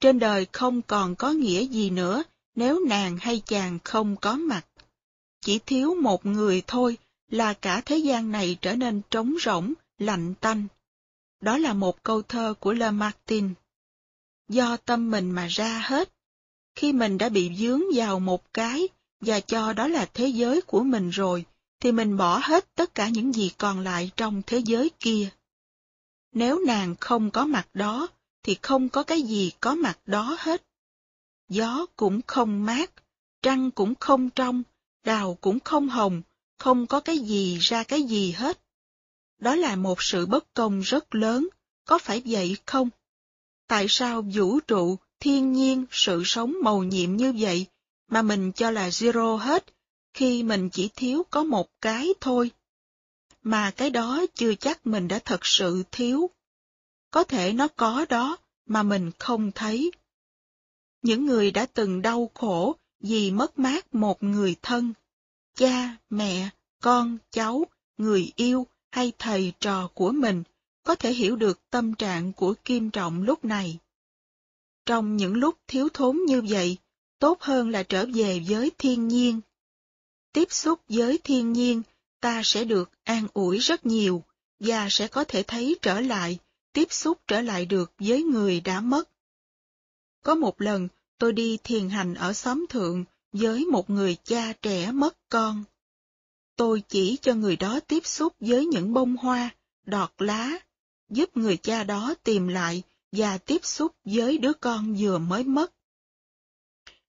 Trên 0.00 0.18
đời 0.18 0.46
không 0.52 0.82
còn 0.82 1.14
có 1.14 1.30
nghĩa 1.30 1.66
gì 1.66 1.90
nữa 1.90 2.22
nếu 2.54 2.84
nàng 2.88 3.16
hay 3.20 3.42
chàng 3.46 3.78
không 3.84 4.16
có 4.16 4.34
mặt. 4.34 4.66
Chỉ 5.40 5.58
thiếu 5.58 5.94
một 5.94 6.26
người 6.26 6.62
thôi 6.66 6.98
là 7.30 7.52
cả 7.52 7.80
thế 7.80 7.96
gian 7.96 8.32
này 8.32 8.56
trở 8.60 8.74
nên 8.74 9.00
trống 9.10 9.34
rỗng, 9.40 9.72
lạnh 9.98 10.34
tanh. 10.40 10.66
Đó 11.40 11.58
là 11.58 11.72
một 11.72 12.02
câu 12.02 12.22
thơ 12.22 12.54
của 12.60 12.72
Lamartine. 12.72 13.48
Do 14.48 14.76
tâm 14.76 15.10
mình 15.10 15.30
mà 15.30 15.46
ra 15.46 15.78
hết. 15.84 16.12
Khi 16.74 16.92
mình 16.92 17.18
đã 17.18 17.28
bị 17.28 17.50
dướng 17.56 17.82
vào 17.94 18.20
một 18.20 18.52
cái 18.52 18.88
và 19.20 19.40
cho 19.40 19.72
đó 19.72 19.88
là 19.88 20.06
thế 20.14 20.26
giới 20.26 20.60
của 20.62 20.80
mình 20.80 21.10
rồi, 21.10 21.44
thì 21.80 21.92
mình 21.92 22.16
bỏ 22.16 22.40
hết 22.42 22.74
tất 22.74 22.94
cả 22.94 23.08
những 23.08 23.34
gì 23.34 23.50
còn 23.58 23.80
lại 23.80 24.10
trong 24.16 24.42
thế 24.46 24.58
giới 24.58 24.90
kia. 25.00 25.28
Nếu 26.34 26.60
nàng 26.66 26.94
không 27.00 27.30
có 27.30 27.44
mặt 27.44 27.68
đó, 27.74 28.08
thì 28.42 28.56
không 28.62 28.88
có 28.88 29.02
cái 29.02 29.22
gì 29.22 29.52
có 29.60 29.74
mặt 29.74 29.98
đó 30.06 30.36
hết. 30.38 30.62
Gió 31.48 31.86
cũng 31.96 32.20
không 32.26 32.64
mát, 32.64 32.90
trăng 33.42 33.70
cũng 33.70 33.94
không 34.00 34.30
trong, 34.30 34.62
đào 35.04 35.38
cũng 35.40 35.60
không 35.60 35.88
hồng, 35.88 36.22
không 36.58 36.86
có 36.86 37.00
cái 37.00 37.18
gì 37.18 37.58
ra 37.58 37.82
cái 37.82 38.02
gì 38.02 38.30
hết. 38.30 38.60
Đó 39.38 39.54
là 39.54 39.76
một 39.76 40.02
sự 40.02 40.26
bất 40.26 40.54
công 40.54 40.80
rất 40.80 41.14
lớn, 41.14 41.48
có 41.84 41.98
phải 41.98 42.22
vậy 42.24 42.56
không? 42.66 42.90
Tại 43.66 43.86
sao 43.88 44.22
vũ 44.34 44.60
trụ, 44.60 44.98
thiên 45.20 45.52
nhiên, 45.52 45.84
sự 45.90 46.22
sống 46.24 46.54
màu 46.62 46.82
nhiệm 46.82 47.16
như 47.16 47.34
vậy, 47.38 47.66
mà 48.08 48.22
mình 48.22 48.52
cho 48.52 48.70
là 48.70 48.88
zero 48.88 49.36
hết, 49.36 49.64
khi 50.14 50.42
mình 50.42 50.70
chỉ 50.70 50.88
thiếu 50.96 51.22
có 51.30 51.44
một 51.44 51.68
cái 51.80 52.14
thôi? 52.20 52.50
Mà 53.44 53.70
cái 53.70 53.90
đó 53.90 54.24
chưa 54.34 54.54
chắc 54.54 54.86
mình 54.86 55.08
đã 55.08 55.18
thật 55.24 55.46
sự 55.46 55.82
thiếu. 55.92 56.30
Có 57.10 57.24
thể 57.24 57.52
nó 57.52 57.68
có 57.68 58.06
đó, 58.08 58.36
mà 58.66 58.82
mình 58.82 59.10
không 59.18 59.52
thấy. 59.52 59.90
Những 61.02 61.26
người 61.26 61.50
đã 61.50 61.66
từng 61.66 62.02
đau 62.02 62.30
khổ 62.34 62.76
vì 63.00 63.30
mất 63.30 63.58
mát 63.58 63.94
một 63.94 64.22
người 64.22 64.56
thân, 64.62 64.92
cha, 65.54 65.96
mẹ, 66.10 66.50
con, 66.82 67.18
cháu, 67.30 67.66
người 67.96 68.32
yêu 68.36 68.66
hay 68.90 69.12
thầy 69.18 69.52
trò 69.60 69.88
của 69.94 70.10
mình, 70.12 70.42
có 70.82 70.94
thể 70.94 71.12
hiểu 71.12 71.36
được 71.36 71.70
tâm 71.70 71.94
trạng 71.94 72.32
của 72.32 72.54
Kim 72.64 72.90
Trọng 72.90 73.22
lúc 73.22 73.44
này. 73.44 73.78
Trong 74.86 75.16
những 75.16 75.34
lúc 75.34 75.58
thiếu 75.66 75.88
thốn 75.94 76.18
như 76.26 76.42
vậy, 76.48 76.76
tốt 77.18 77.40
hơn 77.40 77.68
là 77.68 77.82
trở 77.82 78.06
về 78.14 78.42
với 78.48 78.70
thiên 78.78 79.08
nhiên. 79.08 79.40
Tiếp 80.32 80.52
xúc 80.52 80.80
với 80.88 81.18
thiên 81.24 81.52
nhiên, 81.52 81.82
ta 82.24 82.40
sẽ 82.44 82.64
được 82.64 82.90
an 83.02 83.26
ủi 83.34 83.58
rất 83.58 83.86
nhiều, 83.86 84.22
và 84.60 84.88
sẽ 84.90 85.08
có 85.08 85.24
thể 85.24 85.42
thấy 85.42 85.76
trở 85.82 86.00
lại, 86.00 86.38
tiếp 86.72 86.92
xúc 86.92 87.20
trở 87.26 87.40
lại 87.40 87.66
được 87.66 87.92
với 87.98 88.22
người 88.22 88.60
đã 88.60 88.80
mất. 88.80 89.08
Có 90.22 90.34
một 90.34 90.60
lần, 90.60 90.88
tôi 91.18 91.32
đi 91.32 91.58
thiền 91.64 91.88
hành 91.88 92.14
ở 92.14 92.32
xóm 92.32 92.66
thượng 92.68 93.04
với 93.32 93.66
một 93.66 93.90
người 93.90 94.16
cha 94.24 94.52
trẻ 94.62 94.92
mất 94.92 95.16
con. 95.28 95.64
Tôi 96.56 96.82
chỉ 96.88 97.16
cho 97.22 97.34
người 97.34 97.56
đó 97.56 97.80
tiếp 97.80 98.06
xúc 98.06 98.32
với 98.40 98.66
những 98.66 98.94
bông 98.94 99.16
hoa, 99.16 99.50
đọt 99.86 100.12
lá, 100.18 100.50
giúp 101.08 101.36
người 101.36 101.56
cha 101.56 101.84
đó 101.84 102.14
tìm 102.22 102.48
lại 102.48 102.82
và 103.12 103.38
tiếp 103.38 103.64
xúc 103.64 103.92
với 104.04 104.38
đứa 104.38 104.52
con 104.52 104.96
vừa 104.98 105.18
mới 105.18 105.44
mất. 105.44 105.72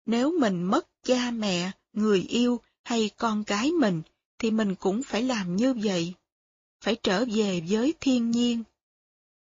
Nếu 0.06 0.40
mình 0.40 0.64
mất 0.64 0.88
cha 1.04 1.32
mẹ, 1.32 1.72
người 1.94 2.22
yêu 2.22 2.62
hay 2.84 3.10
con 3.18 3.44
cái 3.44 3.72
mình, 3.72 4.02
thì 4.40 4.52
mình 4.52 4.76
cũng 4.76 5.04
phải 5.04 5.24
làm 5.24 5.56
như 5.56 5.74
vậy. 5.74 6.14
Phải 6.82 6.96
trở 7.04 7.26
về 7.26 7.62
với 7.70 7.94
thiên 8.00 8.32
nhiên. 8.32 8.64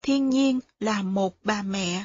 Thiên 0.03 0.31
nhiên 0.31 0.61
là 0.81 1.03
một 1.03 1.37
bà 1.45 1.63
mẹ. 1.63 2.05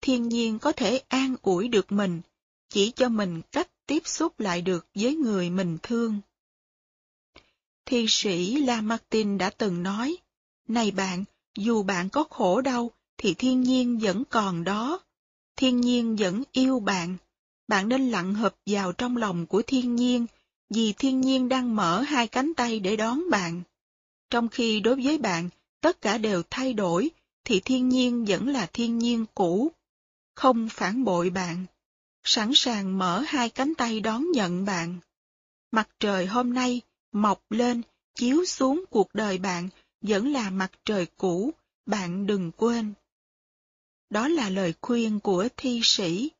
Thiên 0.00 0.28
nhiên 0.28 0.58
có 0.58 0.72
thể 0.72 1.02
an 1.08 1.36
ủi 1.42 1.68
được 1.68 1.92
mình, 1.92 2.20
chỉ 2.68 2.90
cho 2.90 3.08
mình 3.08 3.42
cách 3.52 3.68
tiếp 3.86 4.02
xúc 4.04 4.40
lại 4.40 4.62
được 4.62 4.86
với 4.94 5.16
người 5.16 5.50
mình 5.50 5.78
thương. 5.82 6.20
Thi 7.86 8.06
sĩ 8.08 8.56
Lamartine 8.56 9.38
đã 9.38 9.50
từng 9.50 9.82
nói, 9.82 10.16
Này 10.68 10.90
bạn, 10.90 11.24
dù 11.56 11.82
bạn 11.82 12.08
có 12.08 12.24
khổ 12.30 12.60
đau, 12.60 12.90
thì 13.18 13.34
thiên 13.34 13.60
nhiên 13.60 13.98
vẫn 13.98 14.24
còn 14.30 14.64
đó. 14.64 15.00
Thiên 15.56 15.80
nhiên 15.80 16.16
vẫn 16.16 16.42
yêu 16.52 16.80
bạn. 16.80 17.16
Bạn 17.68 17.88
nên 17.88 18.10
lặng 18.10 18.34
hợp 18.34 18.54
vào 18.66 18.92
trong 18.92 19.16
lòng 19.16 19.46
của 19.46 19.62
thiên 19.66 19.96
nhiên, 19.96 20.26
vì 20.74 20.92
thiên 20.92 21.20
nhiên 21.20 21.48
đang 21.48 21.76
mở 21.76 22.00
hai 22.00 22.28
cánh 22.28 22.54
tay 22.54 22.80
để 22.80 22.96
đón 22.96 23.30
bạn. 23.30 23.62
Trong 24.30 24.48
khi 24.48 24.80
đối 24.80 25.02
với 25.02 25.18
bạn, 25.18 25.48
tất 25.80 26.00
cả 26.00 26.18
đều 26.18 26.42
thay 26.50 26.72
đổi, 26.72 27.10
thì 27.44 27.60
thiên 27.60 27.88
nhiên 27.88 28.24
vẫn 28.24 28.48
là 28.48 28.66
thiên 28.72 28.98
nhiên 28.98 29.26
cũ. 29.34 29.72
Không 30.34 30.68
phản 30.68 31.04
bội 31.04 31.30
bạn. 31.30 31.66
Sẵn 32.24 32.50
sàng 32.54 32.98
mở 32.98 33.24
hai 33.26 33.50
cánh 33.50 33.74
tay 33.74 34.00
đón 34.00 34.30
nhận 34.32 34.64
bạn. 34.64 34.98
Mặt 35.70 35.88
trời 36.00 36.26
hôm 36.26 36.54
nay 36.54 36.80
mọc 37.12 37.42
lên, 37.50 37.82
chiếu 38.14 38.44
xuống 38.44 38.84
cuộc 38.90 39.14
đời 39.14 39.38
bạn 39.38 39.68
vẫn 40.00 40.32
là 40.32 40.50
mặt 40.50 40.72
trời 40.84 41.06
cũ, 41.16 41.50
bạn 41.86 42.26
đừng 42.26 42.50
quên. 42.56 42.92
Đó 44.10 44.28
là 44.28 44.50
lời 44.50 44.74
khuyên 44.80 45.20
của 45.20 45.48
thi 45.56 45.80
sĩ. 45.84 46.30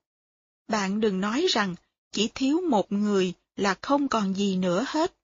Bạn 0.68 1.00
đừng 1.00 1.20
nói 1.20 1.46
rằng 1.50 1.74
chỉ 2.12 2.30
thiếu 2.34 2.60
một 2.70 2.92
người 2.92 3.34
là 3.56 3.76
không 3.82 4.08
còn 4.08 4.34
gì 4.34 4.56
nữa 4.56 4.84
hết. 4.88 5.14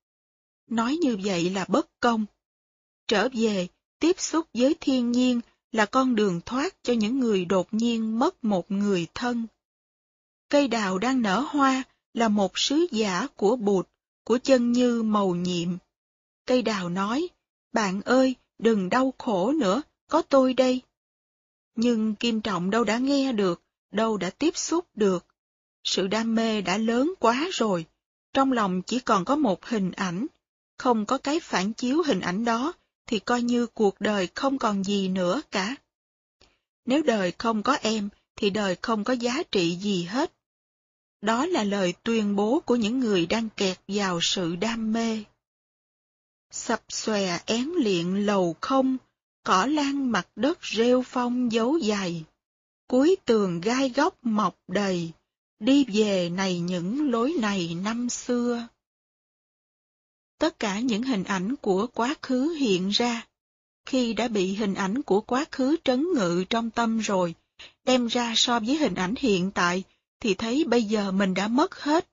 Nói 0.67 0.97
như 0.97 1.19
vậy 1.25 1.51
là 1.51 1.65
bất 1.69 2.01
công. 2.01 2.27
Trở 3.09 3.29
về, 3.33 3.69
tiếp 3.99 4.21
xúc 4.21 4.47
với 4.55 4.75
thiên 4.81 5.13
nhiên 5.13 5.41
là 5.73 5.87
con 5.87 6.15
đường 6.15 6.41
thoát 6.47 6.75
cho 6.83 6.93
những 6.93 7.21
người 7.21 7.45
đột 7.45 7.75
nhiên 7.75 8.19
mất 8.19 8.45
một 8.45 8.71
người 8.71 9.07
thân. 9.15 9.47
Cây 10.49 10.69
đào 10.69 10.99
đang 10.99 11.23
nở 11.23 11.47
hoa 11.51 11.83
là 12.15 12.29
một 12.29 12.59
sứ 12.59 12.87
giả 12.91 13.27
của 13.37 13.57
bụt, 13.57 13.89
của 14.25 14.39
chân 14.39 14.73
như 14.73 15.03
màu 15.03 15.35
nhiệm. 15.35 15.69
Cây 16.47 16.63
đào 16.63 16.89
nói, 16.89 17.29
bạn 17.73 18.03
ơi, 18.03 18.35
đừng 18.59 18.89
đau 18.89 19.15
khổ 19.19 19.53
nữa, 19.53 19.83
có 20.09 20.23
tôi 20.23 20.55
đây. 20.55 20.83
Nhưng 21.75 22.15
Kim 22.15 22.41
Trọng 22.41 22.71
đâu 22.71 22.85
đã 22.85 22.99
nghe 22.99 23.33
được, 23.33 23.63
đâu 23.91 24.17
đã 24.17 24.31
tiếp 24.31 24.57
xúc 24.57 24.87
được. 24.95 25.27
Sự 25.85 26.07
đam 26.07 26.35
mê 26.35 26.61
đã 26.61 26.79
lớn 26.79 27.15
quá 27.21 27.49
rồi 27.53 27.87
trong 28.39 28.53
lòng 28.53 28.83
chỉ 28.83 29.01
còn 29.01 29.25
có 29.25 29.37
một 29.37 29.67
hình 29.67 29.93
ảnh, 29.93 30.27
không 30.77 31.07
có 31.07 31.19
cái 31.19 31.41
phản 31.41 31.73
chiếu 31.73 32.03
hình 32.03 32.21
ảnh 32.21 32.45
đó, 32.45 32.73
thì 33.07 33.19
coi 33.19 33.43
như 33.43 33.67
cuộc 33.67 34.01
đời 34.01 34.29
không 34.35 34.59
còn 34.59 34.85
gì 34.85 35.09
nữa 35.09 35.43
cả. 35.51 35.77
Nếu 36.85 37.03
đời 37.03 37.33
không 37.39 37.63
có 37.63 37.77
em, 37.83 38.09
thì 38.37 38.51
đời 38.51 38.77
không 38.83 39.05
có 39.05 39.13
giá 39.13 39.43
trị 39.43 39.77
gì 39.77 40.03
hết. 40.05 40.33
Đó 41.21 41.47
là 41.47 41.65
lời 41.65 41.95
tuyên 42.03 42.37
bố 42.37 42.61
của 42.67 42.77
những 42.77 43.01
người 43.01 43.27
đang 43.27 43.49
kẹt 43.57 43.79
vào 43.89 44.19
sự 44.23 44.57
đam 44.57 44.93
mê. 44.93 45.25
Sập 46.51 46.83
xòe 46.89 47.39
én 47.47 47.73
liện 47.79 48.27
lầu 48.27 48.57
không, 48.61 48.97
cỏ 49.43 49.67
lan 49.67 50.13
mặt 50.13 50.29
đất 50.37 50.59
rêu 50.63 51.03
phong 51.03 51.53
dấu 51.53 51.81
dày. 51.81 52.25
Cuối 52.89 53.17
tường 53.25 53.61
gai 53.61 53.89
góc 53.91 54.19
mọc 54.23 54.57
đầy, 54.69 55.13
đi 55.61 55.85
về 55.93 56.29
này 56.29 56.61
những 56.61 57.11
lối 57.11 57.35
này 57.41 57.77
năm 57.83 58.09
xưa. 58.09 58.69
Tất 60.39 60.59
cả 60.59 60.81
những 60.81 61.03
hình 61.03 61.25
ảnh 61.25 61.57
của 61.57 61.87
quá 61.95 62.15
khứ 62.23 62.51
hiện 62.59 62.89
ra. 62.89 63.27
Khi 63.87 64.13
đã 64.13 64.29
bị 64.29 64.55
hình 64.55 64.75
ảnh 64.75 65.03
của 65.03 65.21
quá 65.21 65.45
khứ 65.53 65.77
trấn 65.85 66.07
ngự 66.15 66.45
trong 66.51 66.71
tâm 66.71 66.99
rồi, 66.99 67.35
đem 67.85 68.07
ra 68.07 68.33
so 68.37 68.61
với 68.61 68.77
hình 68.77 68.95
ảnh 68.95 69.15
hiện 69.19 69.51
tại, 69.51 69.85
thì 70.21 70.35
thấy 70.35 70.65
bây 70.65 70.83
giờ 70.83 71.13
mình 71.13 71.35
đã 71.35 71.49
mất 71.49 71.75
hết. 71.75 72.09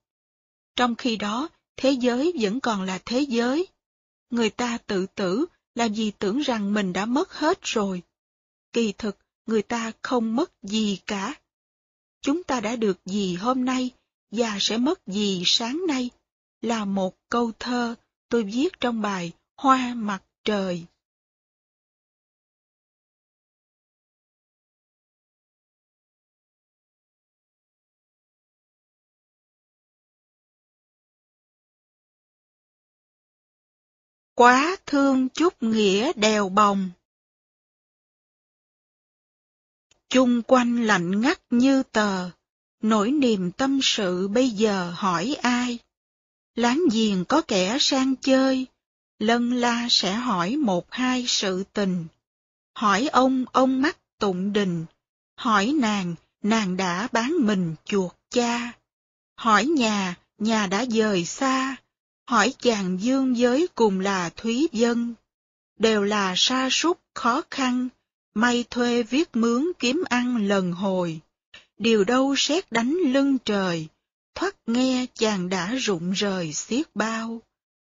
Trong 0.76 0.96
khi 0.96 1.16
đó, 1.16 1.50
thế 1.78 1.92
giới 1.92 2.34
vẫn 2.40 2.60
còn 2.60 2.82
là 2.82 3.00
thế 3.06 3.20
giới. 3.22 3.68
Người 4.30 4.50
ta 4.50 4.78
tự 4.78 5.06
tử, 5.06 5.46
làm 5.76 5.94
gì 5.94 6.12
tưởng 6.20 6.40
rằng 6.40 6.74
mình 6.74 6.94
đã 6.94 7.06
mất 7.06 7.34
hết 7.34 7.60
rồi. 7.62 8.02
Kỳ 8.74 8.92
thực, 8.92 9.18
người 9.46 9.62
ta 9.62 9.92
không 10.02 10.36
mất 10.36 10.52
gì 10.64 11.00
cả. 11.06 11.36
Chúng 12.26 12.44
ta 12.44 12.60
đã 12.60 12.76
được 12.76 13.06
gì 13.06 13.36
hôm 13.36 13.66
nay, 13.66 13.92
và 14.32 14.58
sẽ 14.60 14.78
mất 14.78 15.08
gì 15.08 15.44
sáng 15.46 15.82
nay, 15.88 16.10
là 16.62 16.86
một 16.86 17.16
câu 17.30 17.52
thơ 17.60 17.96
tôi 18.30 18.44
viết 18.44 18.70
trong 18.80 19.02
bài 19.02 19.32
Hoa 19.58 19.94
mặt 19.94 20.24
trời. 20.44 20.86
Quá 34.36 34.78
thương 34.86 35.30
chút 35.30 35.64
nghĩa 35.64 36.14
đèo 36.14 36.50
bồng. 36.50 36.90
Chung 40.16 40.42
quanh 40.42 40.86
lạnh 40.86 41.22
ngắt 41.22 41.40
như 41.50 41.84
tờ, 41.84 42.30
nỗi 42.82 43.12
niềm 43.12 43.52
tâm 43.52 43.80
sự 43.84 44.28
bây 44.28 44.50
giờ 44.50 44.94
hỏi 44.96 45.38
ai? 45.42 45.80
Láng 46.56 46.82
giềng 46.92 47.26
có 47.26 47.42
kẻ 47.42 47.78
sang 47.80 48.16
chơi, 48.16 48.66
lân 49.20 49.54
la 49.54 49.88
sẽ 49.90 50.14
hỏi 50.14 50.58
một 50.58 50.92
hai 50.92 51.26
sự 51.28 51.64
tình. 51.74 52.06
Hỏi 52.76 53.08
ông, 53.08 53.46
ông 53.52 53.82
mắt 53.82 53.98
tụng 54.20 54.54
đình. 54.54 54.86
Hỏi 55.38 55.74
nàng, 55.80 56.16
nàng 56.44 56.78
đã 56.78 57.08
bán 57.12 57.34
mình 57.40 57.76
chuột 57.86 58.12
cha. 58.30 58.72
Hỏi 59.38 59.66
nhà, 59.66 60.16
nhà 60.38 60.68
đã 60.68 60.86
dời 60.86 61.26
xa. 61.26 61.76
Hỏi 62.30 62.54
chàng 62.60 62.98
dương 63.02 63.38
giới 63.38 63.68
cùng 63.76 64.00
là 64.00 64.30
Thúy 64.30 64.68
Dân. 64.72 65.14
Đều 65.80 66.04
là 66.04 66.34
sa 66.38 66.70
sút 66.72 67.00
khó 67.14 67.42
khăn, 67.52 67.90
may 68.36 68.66
thuê 68.70 69.04
viết 69.04 69.36
mướn 69.36 69.72
kiếm 69.80 70.04
ăn 70.10 70.48
lần 70.48 70.72
hồi. 70.72 71.20
Điều 71.78 72.04
đâu 72.04 72.36
xét 72.38 72.72
đánh 72.72 72.98
lưng 73.06 73.38
trời, 73.46 73.88
thoát 74.36 74.56
nghe 74.68 75.06
chàng 75.14 75.50
đã 75.50 75.76
rụng 75.76 76.12
rời 76.12 76.54
xiết 76.54 76.96
bao. 76.96 77.42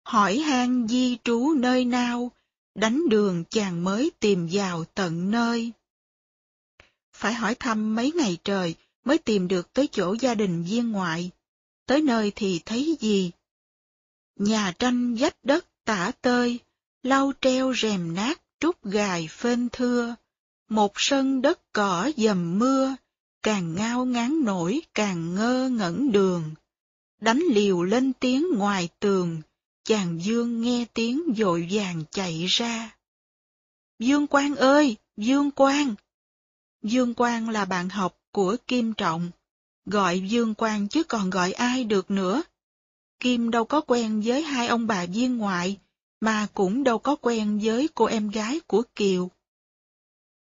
Hỏi 0.06 0.38
hang 0.38 0.88
di 0.88 1.18
trú 1.24 1.54
nơi 1.54 1.86
nào, 1.86 2.32
đánh 2.76 3.10
đường 3.10 3.44
chàng 3.50 3.84
mới 3.84 4.12
tìm 4.20 4.48
vào 4.52 4.86
tận 4.94 5.32
nơi. 5.32 5.72
Phải 7.14 7.34
hỏi 7.34 7.56
thăm 7.56 7.96
mấy 7.96 8.12
ngày 8.12 8.38
trời 8.44 8.76
mới 9.06 9.18
tìm 9.18 9.48
được 9.48 9.74
tới 9.74 9.88
chỗ 9.92 10.16
gia 10.20 10.36
đình 10.36 10.64
viên 10.64 10.92
ngoại. 10.92 11.32
Tới 11.86 12.02
nơi 12.02 12.32
thì 12.36 12.62
thấy 12.66 12.98
gì? 13.00 13.32
Nhà 14.36 14.74
tranh 14.80 15.16
dách 15.20 15.38
đất 15.44 15.66
tả 15.86 16.12
tơi, 16.22 16.60
lau 17.04 17.32
treo 17.42 17.74
rèm 17.76 18.14
nát 18.16 18.42
trúc 18.60 18.86
gài 18.86 19.28
phên 19.28 19.70
thưa, 19.72 20.16
một 20.74 20.94
sân 20.96 21.42
đất 21.42 21.74
cỏ 21.74 22.12
dầm 22.18 22.60
mưa, 22.60 22.96
càng 23.44 23.76
ngao 23.76 24.06
ngán 24.06 24.44
nổi 24.44 24.82
càng 24.94 25.36
ngơ 25.36 25.70
ngẩn 25.70 26.12
đường. 26.12 26.54
Đánh 27.22 27.44
liều 27.52 27.84
lên 27.84 28.14
tiếng 28.14 28.46
ngoài 28.56 28.90
tường, 29.00 29.42
chàng 29.84 30.24
Dương 30.24 30.62
nghe 30.62 30.86
tiếng 30.94 31.22
dội 31.38 31.68
vàng 31.72 32.04
chạy 32.12 32.46
ra. 32.46 32.96
Dương 34.00 34.28
Quang 34.28 34.56
ơi, 34.56 34.96
Dương 35.18 35.52
Quang! 35.52 35.96
Dương 36.82 37.14
Quang 37.14 37.50
là 37.50 37.66
bạn 37.66 37.90
học 37.90 38.18
của 38.32 38.58
Kim 38.68 38.94
Trọng, 38.94 39.32
gọi 39.86 40.20
Dương 40.20 40.56
Quang 40.56 40.88
chứ 40.88 41.04
còn 41.04 41.30
gọi 41.30 41.52
ai 41.52 41.84
được 41.84 42.12
nữa. 42.12 42.44
Kim 43.20 43.52
đâu 43.52 43.66
có 43.66 43.82
quen 43.82 44.22
với 44.26 44.44
hai 44.44 44.68
ông 44.68 44.88
bà 44.88 45.06
viên 45.06 45.38
ngoại, 45.38 45.78
mà 46.22 46.48
cũng 46.54 46.84
đâu 46.84 47.00
có 47.00 47.16
quen 47.16 47.60
với 47.64 47.90
cô 47.96 48.06
em 48.06 48.30
gái 48.30 48.60
của 48.68 48.84
Kiều. 48.96 49.30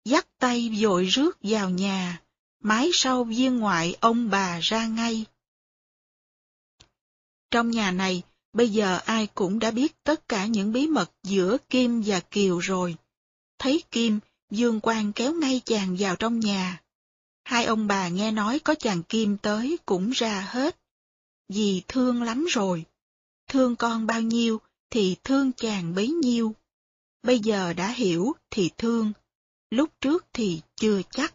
Dắt 0.10 0.28
tay 0.40 0.78
vội 0.80 1.06
rước 1.06 1.38
vào 1.44 1.70
nhà, 1.70 2.22
mái 2.60 2.90
sau 2.94 3.24
viên 3.24 3.58
ngoại 3.58 3.96
ông 4.00 4.30
bà 4.30 4.60
ra 4.60 4.88
ngay. 4.88 5.26
Trong 7.52 7.72
nhà 7.72 7.92
này, 7.92 8.24
bây 8.54 8.70
giờ 8.70 9.00
ai 9.06 9.28
cũng 9.28 9.60
đã 9.60 9.72
biết 9.72 10.04
tất 10.04 10.28
cả 10.28 10.46
những 10.46 10.72
bí 10.72 10.88
mật 10.88 11.12
giữa 11.24 11.58
Kim 11.70 12.02
và 12.06 12.20
Kiều 12.20 12.60
rồi. 12.60 12.96
Thấy 13.60 13.84
Kim, 13.92 14.20
Dương 14.52 14.80
Quang 14.80 15.14
kéo 15.14 15.34
ngay 15.34 15.62
chàng 15.66 15.96
vào 16.00 16.16
trong 16.16 16.40
nhà. 16.40 16.82
Hai 17.44 17.66
ông 17.66 17.88
bà 17.88 18.08
nghe 18.08 18.32
nói 18.32 18.60
có 18.60 18.76
chàng 18.76 19.04
Kim 19.04 19.38
tới 19.38 19.78
cũng 19.86 20.12
ra 20.12 20.42
hết. 20.42 20.80
Vì 21.50 21.82
thương 21.88 22.24
lắm 22.24 22.46
rồi. 22.50 22.86
Thương 23.48 23.76
con 23.76 24.08
bao 24.08 24.22
nhiêu 24.22 24.62
thì 24.90 25.16
thương 25.24 25.52
chàng 25.52 25.96
bấy 25.96 26.08
nhiêu. 26.08 26.56
Bây 27.24 27.40
giờ 27.40 27.74
đã 27.74 27.92
hiểu 27.92 28.36
thì 28.52 28.70
thương, 28.78 29.14
lúc 29.70 29.90
trước 30.02 30.26
thì 30.34 30.62
chưa 30.76 31.02
chắc. 31.12 31.34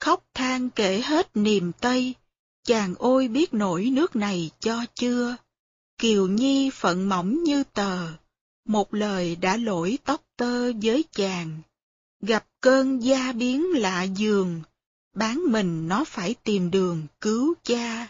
Khóc 0.00 0.24
than 0.34 0.70
kể 0.70 1.00
hết 1.04 1.36
niềm 1.36 1.72
tây, 1.80 2.14
chàng 2.64 2.94
ôi 2.98 3.28
biết 3.28 3.54
nổi 3.54 3.90
nước 3.92 4.16
này 4.16 4.50
cho 4.60 4.84
chưa. 4.94 5.36
Kiều 5.98 6.26
Nhi 6.26 6.70
phận 6.70 7.08
mỏng 7.08 7.42
như 7.42 7.64
tờ, 7.64 8.12
một 8.64 8.94
lời 8.94 9.36
đã 9.36 9.56
lỗi 9.56 9.98
tóc 10.04 10.22
tơ 10.36 10.72
với 10.82 11.04
chàng. 11.12 11.60
Gặp 12.22 12.46
cơn 12.60 13.02
da 13.02 13.32
biến 13.32 13.66
lạ 13.74 14.02
giường, 14.02 14.62
bán 15.14 15.40
mình 15.48 15.88
nó 15.88 16.04
phải 16.04 16.34
tìm 16.44 16.70
đường 16.70 17.06
cứu 17.20 17.54
cha. 17.62 18.08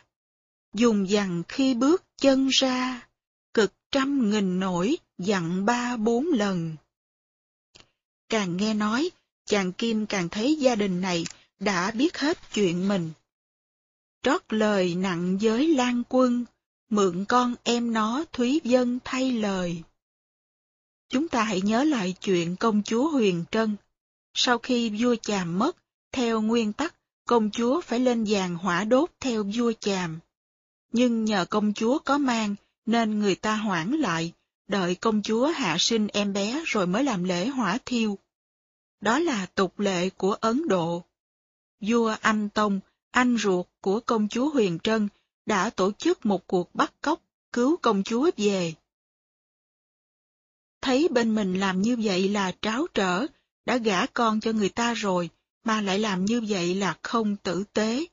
Dùng 0.74 1.10
dằn 1.10 1.42
khi 1.48 1.74
bước 1.74 2.04
chân 2.20 2.48
ra, 2.48 3.08
cực 3.54 3.72
trăm 3.92 4.30
nghìn 4.30 4.60
nổi 4.60 4.96
dặn 5.18 5.64
ba 5.64 5.96
bốn 5.96 6.26
lần. 6.26 6.76
Càng 8.30 8.56
nghe 8.56 8.74
nói, 8.74 9.10
chàng 9.46 9.72
Kim 9.72 10.06
càng 10.06 10.28
thấy 10.28 10.56
gia 10.56 10.74
đình 10.74 11.00
này 11.00 11.24
đã 11.60 11.90
biết 11.90 12.18
hết 12.18 12.38
chuyện 12.54 12.88
mình. 12.88 13.10
Trót 14.22 14.42
lời 14.48 14.94
nặng 14.94 15.38
với 15.40 15.68
Lan 15.68 16.02
Quân, 16.08 16.44
mượn 16.90 17.24
con 17.24 17.54
em 17.62 17.92
nó 17.92 18.24
Thúy 18.32 18.60
Dân 18.64 18.98
thay 19.04 19.32
lời. 19.32 19.82
Chúng 21.08 21.28
ta 21.28 21.42
hãy 21.42 21.60
nhớ 21.60 21.84
lại 21.84 22.14
chuyện 22.20 22.56
công 22.56 22.82
chúa 22.82 23.10
Huyền 23.10 23.44
Trân. 23.50 23.76
Sau 24.34 24.58
khi 24.58 24.90
vua 24.90 25.16
Chàm 25.22 25.58
mất, 25.58 25.76
theo 26.12 26.40
nguyên 26.40 26.72
tắc, 26.72 26.94
công 27.26 27.50
chúa 27.50 27.80
phải 27.80 28.00
lên 28.00 28.24
giàn 28.24 28.56
hỏa 28.56 28.84
đốt 28.84 29.10
theo 29.20 29.44
vua 29.54 29.72
Chàm. 29.80 30.18
Nhưng 30.92 31.24
nhờ 31.24 31.44
công 31.44 31.72
chúa 31.72 31.98
có 31.98 32.18
mang, 32.18 32.54
nên 32.86 33.18
người 33.18 33.34
ta 33.34 33.56
hoãn 33.56 33.90
lại, 33.92 34.32
đợi 34.70 34.94
công 34.94 35.22
chúa 35.22 35.46
hạ 35.46 35.76
sinh 35.78 36.08
em 36.12 36.32
bé 36.32 36.62
rồi 36.66 36.86
mới 36.86 37.04
làm 37.04 37.24
lễ 37.24 37.46
hỏa 37.46 37.78
thiêu. 37.86 38.18
Đó 39.00 39.18
là 39.18 39.46
tục 39.46 39.78
lệ 39.78 40.10
của 40.10 40.32
Ấn 40.32 40.68
Độ. 40.68 41.04
Vua 41.80 42.16
Anh 42.20 42.48
Tông, 42.48 42.80
anh 43.10 43.36
ruột 43.38 43.66
của 43.80 44.00
công 44.00 44.28
chúa 44.28 44.50
Huyền 44.50 44.78
Trân, 44.82 45.08
đã 45.46 45.70
tổ 45.70 45.92
chức 45.92 46.26
một 46.26 46.46
cuộc 46.46 46.74
bắt 46.74 46.92
cóc, 47.00 47.20
cứu 47.52 47.76
công 47.76 48.02
chúa 48.02 48.30
về. 48.36 48.74
Thấy 50.80 51.08
bên 51.08 51.34
mình 51.34 51.60
làm 51.60 51.82
như 51.82 51.96
vậy 52.02 52.28
là 52.28 52.52
tráo 52.62 52.86
trở, 52.94 53.26
đã 53.66 53.76
gả 53.76 54.06
con 54.06 54.40
cho 54.40 54.52
người 54.52 54.68
ta 54.68 54.94
rồi, 54.94 55.30
mà 55.64 55.80
lại 55.80 55.98
làm 55.98 56.24
như 56.24 56.42
vậy 56.48 56.74
là 56.74 56.98
không 57.02 57.36
tử 57.36 57.64
tế. 57.72 58.04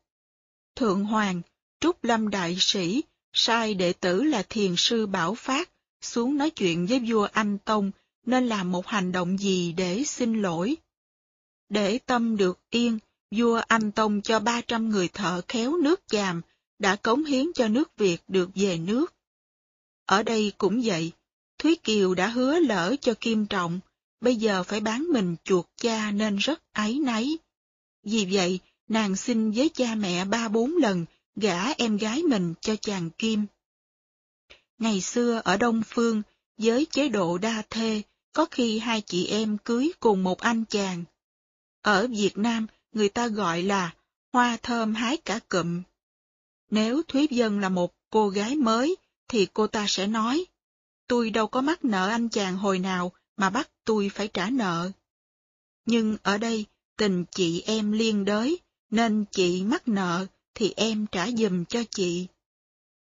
Thượng 0.75 1.05
Hoàng, 1.05 1.41
Trúc 1.79 2.03
Lâm 2.03 2.29
Đại 2.29 2.57
Sĩ, 2.59 3.03
sai 3.33 3.73
đệ 3.73 3.93
tử 3.93 4.23
là 4.23 4.43
thiền 4.49 4.75
sư 4.77 5.05
Bảo 5.05 5.35
Phát, 5.35 5.69
xuống 6.07 6.37
nói 6.37 6.49
chuyện 6.49 6.85
với 6.85 6.99
vua 6.99 7.27
Anh 7.31 7.57
Tông 7.57 7.91
nên 8.25 8.47
làm 8.47 8.71
một 8.71 8.87
hành 8.87 9.11
động 9.11 9.37
gì 9.37 9.71
để 9.71 10.03
xin 10.03 10.41
lỗi. 10.41 10.77
Để 11.69 11.97
tâm 11.97 12.37
được 12.37 12.59
yên, 12.69 12.99
vua 13.35 13.61
Anh 13.67 13.91
Tông 13.91 14.21
cho 14.21 14.39
300 14.39 14.89
người 14.89 15.07
thợ 15.07 15.41
khéo 15.47 15.77
nước 15.77 16.01
chàm, 16.07 16.41
đã 16.79 16.95
cống 16.95 17.25
hiến 17.25 17.45
cho 17.55 17.67
nước 17.67 17.97
Việt 17.97 18.17
được 18.27 18.49
về 18.55 18.77
nước. 18.77 19.13
Ở 20.05 20.23
đây 20.23 20.51
cũng 20.57 20.81
vậy, 20.83 21.11
Thúy 21.57 21.75
Kiều 21.75 22.13
đã 22.13 22.27
hứa 22.27 22.59
lỡ 22.59 22.95
cho 23.01 23.13
Kim 23.19 23.45
Trọng, 23.45 23.79
bây 24.21 24.35
giờ 24.35 24.63
phải 24.63 24.79
bán 24.79 25.07
mình 25.13 25.35
chuột 25.43 25.65
cha 25.81 26.11
nên 26.11 26.37
rất 26.37 26.61
áy 26.71 26.93
náy. 26.93 27.37
Vì 28.03 28.27
vậy, 28.31 28.59
nàng 28.87 29.15
xin 29.15 29.51
với 29.51 29.69
cha 29.69 29.95
mẹ 29.95 30.25
ba 30.25 30.47
bốn 30.47 30.77
lần 30.77 31.05
gả 31.35 31.71
em 31.71 31.97
gái 31.97 32.23
mình 32.23 32.53
cho 32.61 32.75
chàng 32.75 33.09
Kim. 33.09 33.45
Ngày 34.77 35.01
xưa 35.01 35.41
ở 35.43 35.57
Đông 35.57 35.81
Phương, 35.87 36.21
với 36.57 36.87
chế 36.91 37.09
độ 37.09 37.37
đa 37.37 37.63
thê, 37.69 38.01
có 38.33 38.45
khi 38.51 38.79
hai 38.79 39.01
chị 39.01 39.27
em 39.27 39.57
cưới 39.57 39.91
cùng 39.99 40.23
một 40.23 40.39
anh 40.39 40.65
chàng. 40.65 41.03
Ở 41.81 42.07
Việt 42.07 42.37
Nam, 42.37 42.67
người 42.91 43.09
ta 43.09 43.27
gọi 43.27 43.63
là 43.63 43.95
hoa 44.33 44.57
thơm 44.63 44.93
hái 44.93 45.17
cả 45.17 45.39
cụm. 45.49 45.81
Nếu 46.69 47.01
Thúy 47.07 47.27
Dân 47.31 47.59
là 47.59 47.69
một 47.69 47.93
cô 48.09 48.29
gái 48.29 48.55
mới, 48.55 48.95
thì 49.27 49.47
cô 49.53 49.67
ta 49.67 49.85
sẽ 49.87 50.07
nói, 50.07 50.45
tôi 51.07 51.29
đâu 51.29 51.47
có 51.47 51.61
mắc 51.61 51.85
nợ 51.85 52.09
anh 52.09 52.29
chàng 52.29 52.57
hồi 52.57 52.79
nào 52.79 53.11
mà 53.37 53.49
bắt 53.49 53.69
tôi 53.85 54.09
phải 54.09 54.27
trả 54.27 54.49
nợ. 54.49 54.91
Nhưng 55.85 56.17
ở 56.23 56.37
đây, 56.37 56.65
tình 56.97 57.25
chị 57.31 57.61
em 57.61 57.91
liên 57.91 58.25
đới, 58.25 58.59
nên 58.89 59.25
chị 59.31 59.63
mắc 59.63 59.87
nợ 59.87 60.25
thì 60.53 60.73
em 60.75 61.05
trả 61.11 61.31
giùm 61.31 61.65
cho 61.65 61.83
chị. 61.91 62.27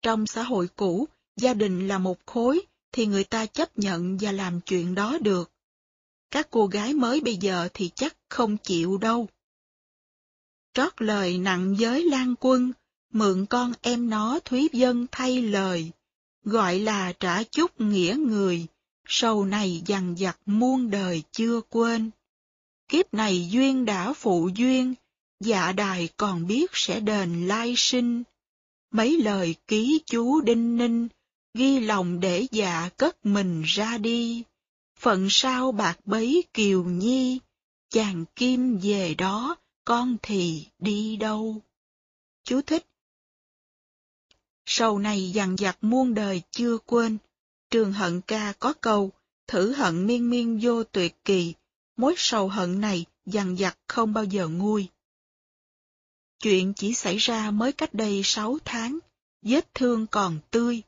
Trong 0.03 0.27
xã 0.27 0.43
hội 0.43 0.69
cũ, 0.77 1.09
gia 1.37 1.55
đình 1.55 1.89
là 1.89 1.99
một 1.99 2.27
khối 2.27 2.61
thì 2.93 3.07
người 3.07 3.25
ta 3.25 3.47
chấp 3.47 3.79
nhận 3.79 4.19
và 4.21 4.33
làm 4.33 4.61
chuyện 4.61 4.95
đó 4.95 5.19
được. 5.21 5.51
Các 6.31 6.49
cô 6.51 6.67
gái 6.67 6.95
mới 6.95 7.21
bây 7.21 7.37
giờ 7.37 7.69
thì 7.75 7.91
chắc 7.95 8.17
không 8.29 8.57
chịu 8.57 8.99
đâu. 8.99 9.29
Trót 10.75 10.93
lời 11.03 11.39
nặng 11.39 11.75
giới 11.79 12.05
lan 12.05 12.35
quân, 12.41 12.73
mượn 13.13 13.47
con 13.47 13.73
em 13.83 14.11
nó 14.11 14.39
Thúy 14.45 14.69
Dân 14.73 15.07
thay 15.13 15.43
lời, 15.43 15.91
gọi 16.45 16.79
là 16.79 17.13
trả 17.13 17.43
chút 17.43 17.81
nghĩa 17.81 18.17
người, 18.19 18.67
sầu 19.07 19.45
này 19.45 19.83
dằn 19.87 20.15
vặt 20.19 20.39
muôn 20.47 20.91
đời 20.91 21.23
chưa 21.33 21.61
quên. 21.61 22.11
Kiếp 22.89 23.15
này 23.15 23.49
duyên 23.51 23.85
đã 23.85 24.13
phụ 24.13 24.51
duyên, 24.55 24.95
dạ 25.41 25.73
đài 25.73 26.09
còn 26.17 26.47
biết 26.47 26.71
sẽ 26.73 27.01
đền 27.01 27.49
lai 27.49 27.75
sinh. 27.77 28.23
Mấy 28.91 29.19
lời 29.19 29.55
ký 29.67 30.01
chú 30.07 30.41
đinh 30.41 30.77
ninh, 30.77 31.09
ghi 31.55 31.81
lòng 31.81 32.21
để 32.21 32.47
dạ 32.51 32.89
cất 32.97 33.27
mình 33.27 33.63
ra 33.63 33.99
đi. 33.99 34.43
Phận 34.99 35.27
sao 35.31 35.73
bạc 35.73 35.99
bấy 36.05 36.45
kiều 36.55 36.85
nhi, 36.85 37.41
chàng 37.91 38.25
kim 38.37 38.79
về 38.83 39.15
đó, 39.15 39.57
con 39.85 40.17
thì 40.23 40.67
đi 40.79 41.17
đâu? 41.17 41.63
Chú 42.45 42.63
thích 42.63 42.87
Sầu 44.67 44.99
này 44.99 45.31
dằn 45.31 45.57
vặt 45.59 45.79
muôn 45.81 46.15
đời 46.15 46.43
chưa 46.51 46.79
quên. 46.79 47.19
Trường 47.71 47.93
hận 47.93 48.21
ca 48.21 48.53
có 48.59 48.73
câu, 48.73 49.11
thử 49.47 49.73
hận 49.73 50.07
miên 50.07 50.31
miên 50.31 50.59
vô 50.63 50.85
tuyệt 50.85 51.25
kỳ, 51.25 51.55
mối 51.97 52.15
sầu 52.17 52.49
hận 52.49 52.81
này 52.81 53.05
dằn 53.27 53.57
vặt 53.59 53.79
không 53.87 54.13
bao 54.13 54.25
giờ 54.25 54.49
nguôi. 54.49 54.89
Chuyện 56.43 56.73
chỉ 56.75 56.95
xảy 56.95 57.17
ra 57.17 57.51
mới 57.51 57.73
cách 57.73 57.95
đây 57.95 58.21
sáu 58.25 58.59
tháng, 58.65 58.99
vết 59.43 59.75
thương 59.75 60.07
còn 60.07 60.39
tươi. 60.51 60.83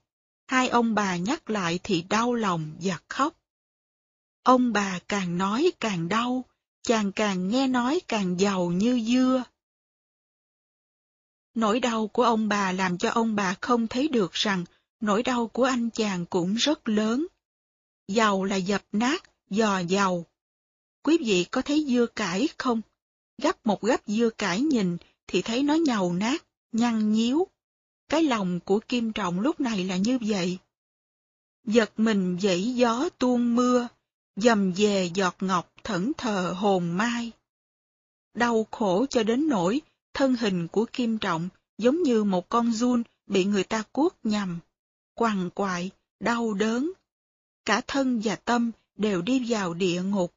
Hai 0.46 0.68
ông 0.68 0.94
bà 0.94 1.16
nhắc 1.16 1.50
lại 1.50 1.80
thì 1.82 2.02
đau 2.08 2.34
lòng 2.34 2.76
và 2.80 2.98
khóc. 3.08 3.34
Ông 4.42 4.72
bà 4.72 4.98
càng 5.08 5.38
nói 5.38 5.72
càng 5.80 6.08
đau, 6.08 6.44
chàng 6.82 7.12
càng 7.12 7.48
nghe 7.48 7.66
nói 7.66 8.00
càng 8.08 8.40
giàu 8.40 8.70
như 8.70 9.00
dưa. 9.06 9.44
Nỗi 11.54 11.80
đau 11.80 12.08
của 12.08 12.22
ông 12.22 12.48
bà 12.48 12.72
làm 12.72 12.98
cho 12.98 13.10
ông 13.10 13.34
bà 13.34 13.54
không 13.60 13.86
thấy 13.86 14.08
được 14.08 14.32
rằng 14.32 14.64
nỗi 15.00 15.22
đau 15.22 15.46
của 15.46 15.64
anh 15.64 15.90
chàng 15.90 16.26
cũng 16.26 16.54
rất 16.54 16.88
lớn. 16.88 17.26
Giàu 18.08 18.44
là 18.44 18.56
dập 18.56 18.82
nát, 18.92 19.22
giò 19.50 19.78
giàu. 19.78 20.26
Quý 21.02 21.18
vị 21.24 21.46
có 21.50 21.62
thấy 21.62 21.84
dưa 21.88 22.06
cải 22.06 22.48
không? 22.58 22.80
Gấp 23.42 23.66
một 23.66 23.82
gấp 23.82 24.00
dưa 24.06 24.30
cải 24.30 24.60
nhìn 24.60 24.96
thì 25.26 25.42
thấy 25.42 25.62
nó 25.62 25.74
nhầu 25.74 26.12
nát, 26.12 26.44
nhăn 26.72 27.12
nhíu. 27.12 27.46
Cái 28.08 28.22
lòng 28.22 28.60
của 28.60 28.80
Kim 28.88 29.12
Trọng 29.12 29.40
lúc 29.40 29.60
này 29.60 29.84
là 29.84 29.96
như 29.96 30.18
vậy. 30.20 30.58
Giật 31.66 31.92
mình 31.96 32.38
dãy 32.42 32.74
gió 32.74 33.08
tuôn 33.18 33.54
mưa, 33.54 33.88
dầm 34.36 34.72
về 34.72 35.10
giọt 35.14 35.36
ngọc 35.40 35.72
thẫn 35.84 36.12
thờ 36.16 36.54
hồn 36.56 36.96
mai. 36.96 37.32
Đau 38.34 38.66
khổ 38.70 39.06
cho 39.10 39.22
đến 39.22 39.48
nỗi 39.48 39.80
thân 40.14 40.36
hình 40.36 40.68
của 40.68 40.86
Kim 40.92 41.18
Trọng 41.18 41.48
giống 41.78 42.02
như 42.02 42.24
một 42.24 42.48
con 42.48 42.72
run 42.72 43.02
bị 43.26 43.44
người 43.44 43.64
ta 43.64 43.82
cuốc 43.92 44.16
nhầm, 44.22 44.58
quằn 45.14 45.50
quại, 45.50 45.90
đau 46.20 46.54
đớn. 46.54 46.92
Cả 47.64 47.80
thân 47.86 48.20
và 48.24 48.36
tâm 48.36 48.70
đều 48.96 49.22
đi 49.22 49.44
vào 49.48 49.74
địa 49.74 50.02
ngục. 50.02 50.32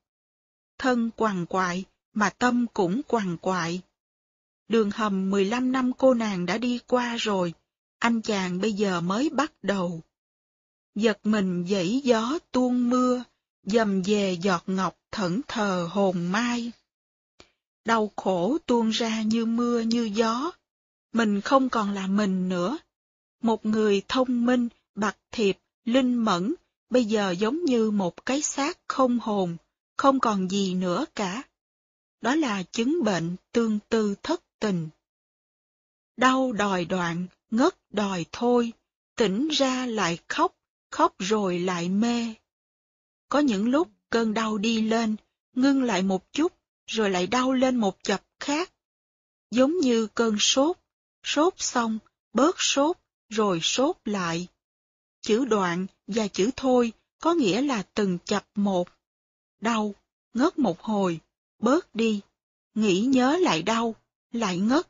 Thân 0.77 1.10
quằn 1.15 1.45
quại, 1.45 1.85
mà 2.14 2.30
tâm 2.30 2.65
cũng 2.73 3.02
quằn 3.07 3.38
quại. 3.38 3.81
Đường 4.68 4.91
hầm 4.91 5.30
15 5.30 5.72
năm 5.72 5.94
cô 5.94 6.14
nàng 6.14 6.45
đã 6.45 6.57
đi 6.57 6.80
qua 6.88 7.15
rồi, 7.15 7.53
anh 7.99 8.22
chàng 8.22 8.61
bây 8.61 8.73
giờ 8.73 9.02
mới 9.02 9.30
bắt 9.30 9.52
đầu. 9.61 10.02
Giật 10.95 11.19
mình 11.23 11.65
dãy 11.69 12.02
gió 12.03 12.39
tuôn 12.52 12.89
mưa, 12.89 13.23
dầm 13.64 14.02
về 14.02 14.38
giọt 14.41 14.64
ngọc 14.68 14.98
thẫn 15.11 15.41
thờ 15.48 15.89
hồn 15.91 16.31
mai. 16.31 16.72
Đau 17.85 18.11
khổ 18.15 18.57
tuôn 18.65 18.89
ra 18.89 19.22
như 19.22 19.45
mưa 19.45 19.80
như 19.80 20.03
gió, 20.03 20.52
mình 21.14 21.41
không 21.41 21.69
còn 21.69 21.91
là 21.91 22.07
mình 22.07 22.49
nữa. 22.49 22.77
Một 23.41 23.65
người 23.65 24.02
thông 24.07 24.45
minh, 24.45 24.69
bạc 24.95 25.18
thiệp, 25.31 25.57
linh 25.85 26.15
mẫn, 26.15 26.53
bây 26.89 27.06
giờ 27.06 27.31
giống 27.31 27.65
như 27.65 27.91
một 27.91 28.26
cái 28.26 28.41
xác 28.41 28.77
không 28.88 29.19
hồn, 29.19 29.57
không 29.98 30.19
còn 30.19 30.49
gì 30.49 30.73
nữa 30.73 31.06
cả. 31.15 31.44
Đó 32.22 32.35
là 32.35 32.64
chứng 32.64 33.03
bệnh 33.03 33.35
tương 33.52 33.80
tư 33.89 34.15
thất 34.23 34.47
tình. 34.59 34.89
Đau 36.17 36.51
đòi 36.51 36.85
đoạn, 36.85 37.27
ngất 37.51 37.75
đòi 37.91 38.25
thôi, 38.31 38.73
tỉnh 39.15 39.47
ra 39.47 39.85
lại 39.85 40.17
khóc, 40.27 40.55
khóc 40.91 41.15
rồi 41.19 41.59
lại 41.59 41.89
mê. 41.89 42.34
Có 43.29 43.39
những 43.39 43.69
lúc 43.69 43.89
cơn 44.09 44.34
đau 44.34 44.57
đi 44.57 44.81
lên, 44.81 45.15
ngưng 45.55 45.84
lại 45.84 46.03
một 46.03 46.34
chút, 46.34 46.53
rồi 46.88 47.09
lại 47.09 47.27
đau 47.27 47.53
lên 47.53 47.75
một 47.75 48.03
chập 48.03 48.23
khác. 48.39 48.71
Giống 49.51 49.79
như 49.79 50.07
cơn 50.07 50.35
sốt, 50.39 50.77
sốt 51.23 51.53
xong, 51.57 51.99
bớt 52.34 52.55
sốt, 52.61 52.97
rồi 53.29 53.59
sốt 53.61 53.97
lại. 54.05 54.47
Chữ 55.21 55.45
đoạn 55.45 55.88
và 56.07 56.27
chữ 56.27 56.49
thôi 56.55 56.91
có 57.19 57.34
nghĩa 57.34 57.61
là 57.61 57.84
từng 57.93 58.17
chập 58.25 58.45
một. 58.55 58.89
Đau, 59.61 59.95
ngất 60.34 60.59
một 60.59 60.81
hồi, 60.81 61.19
bớt 61.59 61.95
đi, 61.95 62.21
nghĩ 62.75 63.01
nhớ 63.01 63.38
lại 63.38 63.63
đau, 63.63 63.95
lại 64.32 64.58
ngất. 64.58 64.88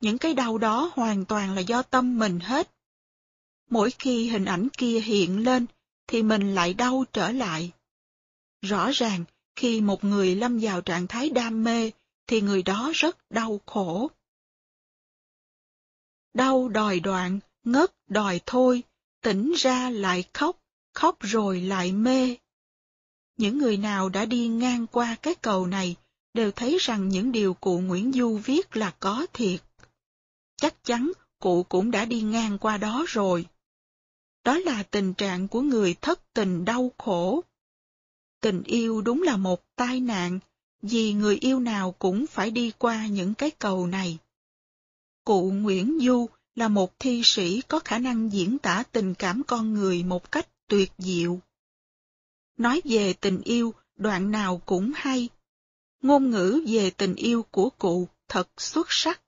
Những 0.00 0.18
cái 0.18 0.34
đau 0.34 0.58
đó 0.58 0.90
hoàn 0.94 1.24
toàn 1.24 1.54
là 1.54 1.60
do 1.60 1.82
tâm 1.82 2.18
mình 2.18 2.40
hết. 2.40 2.70
Mỗi 3.70 3.90
khi 3.90 4.28
hình 4.28 4.44
ảnh 4.44 4.68
kia 4.78 5.00
hiện 5.00 5.44
lên, 5.44 5.66
thì 6.06 6.22
mình 6.22 6.54
lại 6.54 6.74
đau 6.74 7.04
trở 7.12 7.30
lại. 7.30 7.72
Rõ 8.60 8.90
ràng, 8.90 9.24
khi 9.56 9.80
một 9.80 10.04
người 10.04 10.34
lâm 10.34 10.58
vào 10.58 10.80
trạng 10.80 11.06
thái 11.06 11.30
đam 11.30 11.64
mê, 11.64 11.90
thì 12.26 12.40
người 12.40 12.62
đó 12.62 12.92
rất 12.94 13.30
đau 13.30 13.60
khổ. 13.66 14.10
Đau 16.34 16.68
đòi 16.68 17.00
đoạn, 17.00 17.40
ngất 17.64 17.94
đòi 18.08 18.40
thôi, 18.46 18.82
tỉnh 19.22 19.54
ra 19.56 19.90
lại 19.90 20.24
khóc, 20.34 20.56
khóc 20.94 21.16
rồi 21.20 21.60
lại 21.60 21.92
mê. 21.92 22.36
Những 23.36 23.58
người 23.58 23.76
nào 23.76 24.08
đã 24.08 24.24
đi 24.24 24.48
ngang 24.48 24.86
qua 24.86 25.16
cái 25.22 25.34
cầu 25.34 25.66
này 25.66 25.96
đều 26.34 26.50
thấy 26.50 26.76
rằng 26.80 27.08
những 27.08 27.32
điều 27.32 27.54
cụ 27.54 27.78
Nguyễn 27.78 28.12
Du 28.12 28.40
viết 28.44 28.76
là 28.76 28.94
có 29.00 29.26
thiệt. 29.32 29.60
Chắc 30.56 30.84
chắn 30.84 31.12
cụ 31.38 31.62
cũng 31.62 31.90
đã 31.90 32.04
đi 32.04 32.20
ngang 32.20 32.58
qua 32.58 32.76
đó 32.76 33.04
rồi. 33.08 33.46
Đó 34.44 34.58
là 34.58 34.82
tình 34.82 35.14
trạng 35.14 35.48
của 35.48 35.60
người 35.60 35.94
thất 35.94 36.32
tình 36.32 36.64
đau 36.64 36.90
khổ. 36.98 37.44
Tình 38.40 38.62
yêu 38.62 39.02
đúng 39.02 39.22
là 39.22 39.36
một 39.36 39.76
tai 39.76 40.00
nạn, 40.00 40.38
vì 40.82 41.12
người 41.12 41.36
yêu 41.36 41.60
nào 41.60 41.94
cũng 41.98 42.26
phải 42.26 42.50
đi 42.50 42.72
qua 42.78 43.06
những 43.06 43.34
cái 43.34 43.50
cầu 43.50 43.86
này. 43.86 44.18
Cụ 45.24 45.50
Nguyễn 45.50 45.98
Du 46.00 46.26
là 46.54 46.68
một 46.68 46.98
thi 46.98 47.22
sĩ 47.24 47.60
có 47.68 47.78
khả 47.78 47.98
năng 47.98 48.32
diễn 48.32 48.58
tả 48.58 48.82
tình 48.92 49.14
cảm 49.14 49.42
con 49.46 49.74
người 49.74 50.02
một 50.02 50.32
cách 50.32 50.48
tuyệt 50.68 50.92
diệu. 50.98 51.40
Nói 52.56 52.80
về 52.84 53.12
tình 53.12 53.40
yêu, 53.44 53.74
đoạn 53.96 54.30
nào 54.30 54.62
cũng 54.66 54.92
hay. 54.94 55.28
Ngôn 56.04 56.30
ngữ 56.30 56.64
về 56.66 56.90
tình 56.90 57.14
yêu 57.14 57.42
của 57.50 57.70
cụ 57.78 58.08
thật 58.28 58.48
xuất 58.56 58.86
sắc. 58.90 59.20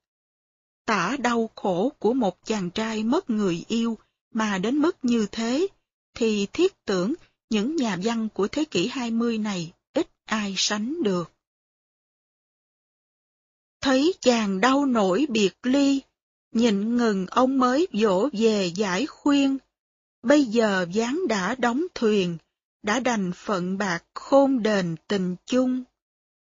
Tả 0.85 1.17
đau 1.19 1.51
khổ 1.55 1.93
của 1.99 2.13
một 2.13 2.45
chàng 2.45 2.71
trai 2.71 3.05
mất 3.05 3.31
người 3.31 3.65
yêu 3.69 3.99
mà 4.35 4.59
đến 4.59 4.79
mức 4.79 4.97
như 5.03 5.27
thế, 5.33 5.67
thì 6.15 6.47
thiết 6.53 6.85
tưởng 6.85 7.15
những 7.51 7.77
nhà 7.77 7.99
văn 8.03 8.29
của 8.35 8.49
thế 8.49 8.65
kỷ 8.65 8.87
20 8.87 9.39
này 9.39 9.73
ít 9.93 10.09
ai 10.25 10.55
sánh 10.57 11.03
được. 11.03 11.33
Thấy 13.81 14.15
chàng 14.21 14.61
đau 14.61 14.87
nổi 14.87 15.27
biệt 15.29 15.55
ly, 15.63 16.01
nhịn 16.53 16.97
ngừng 16.97 17.27
ông 17.27 17.59
mới 17.59 17.89
dỗ 17.93 18.29
về 18.33 18.73
giải 18.75 19.07
khuyên. 19.07 19.59
Bây 20.23 20.45
giờ 20.45 20.87
gián 20.91 21.29
đã 21.29 21.55
đóng 21.55 21.87
thuyền, 21.95 22.39
đã 22.83 23.01
đành 23.01 23.33
phận 23.35 23.79
bạc 23.79 24.05
khôn 24.15 24.63
đền 24.63 24.97
tình 25.09 25.37
chung. 25.47 25.85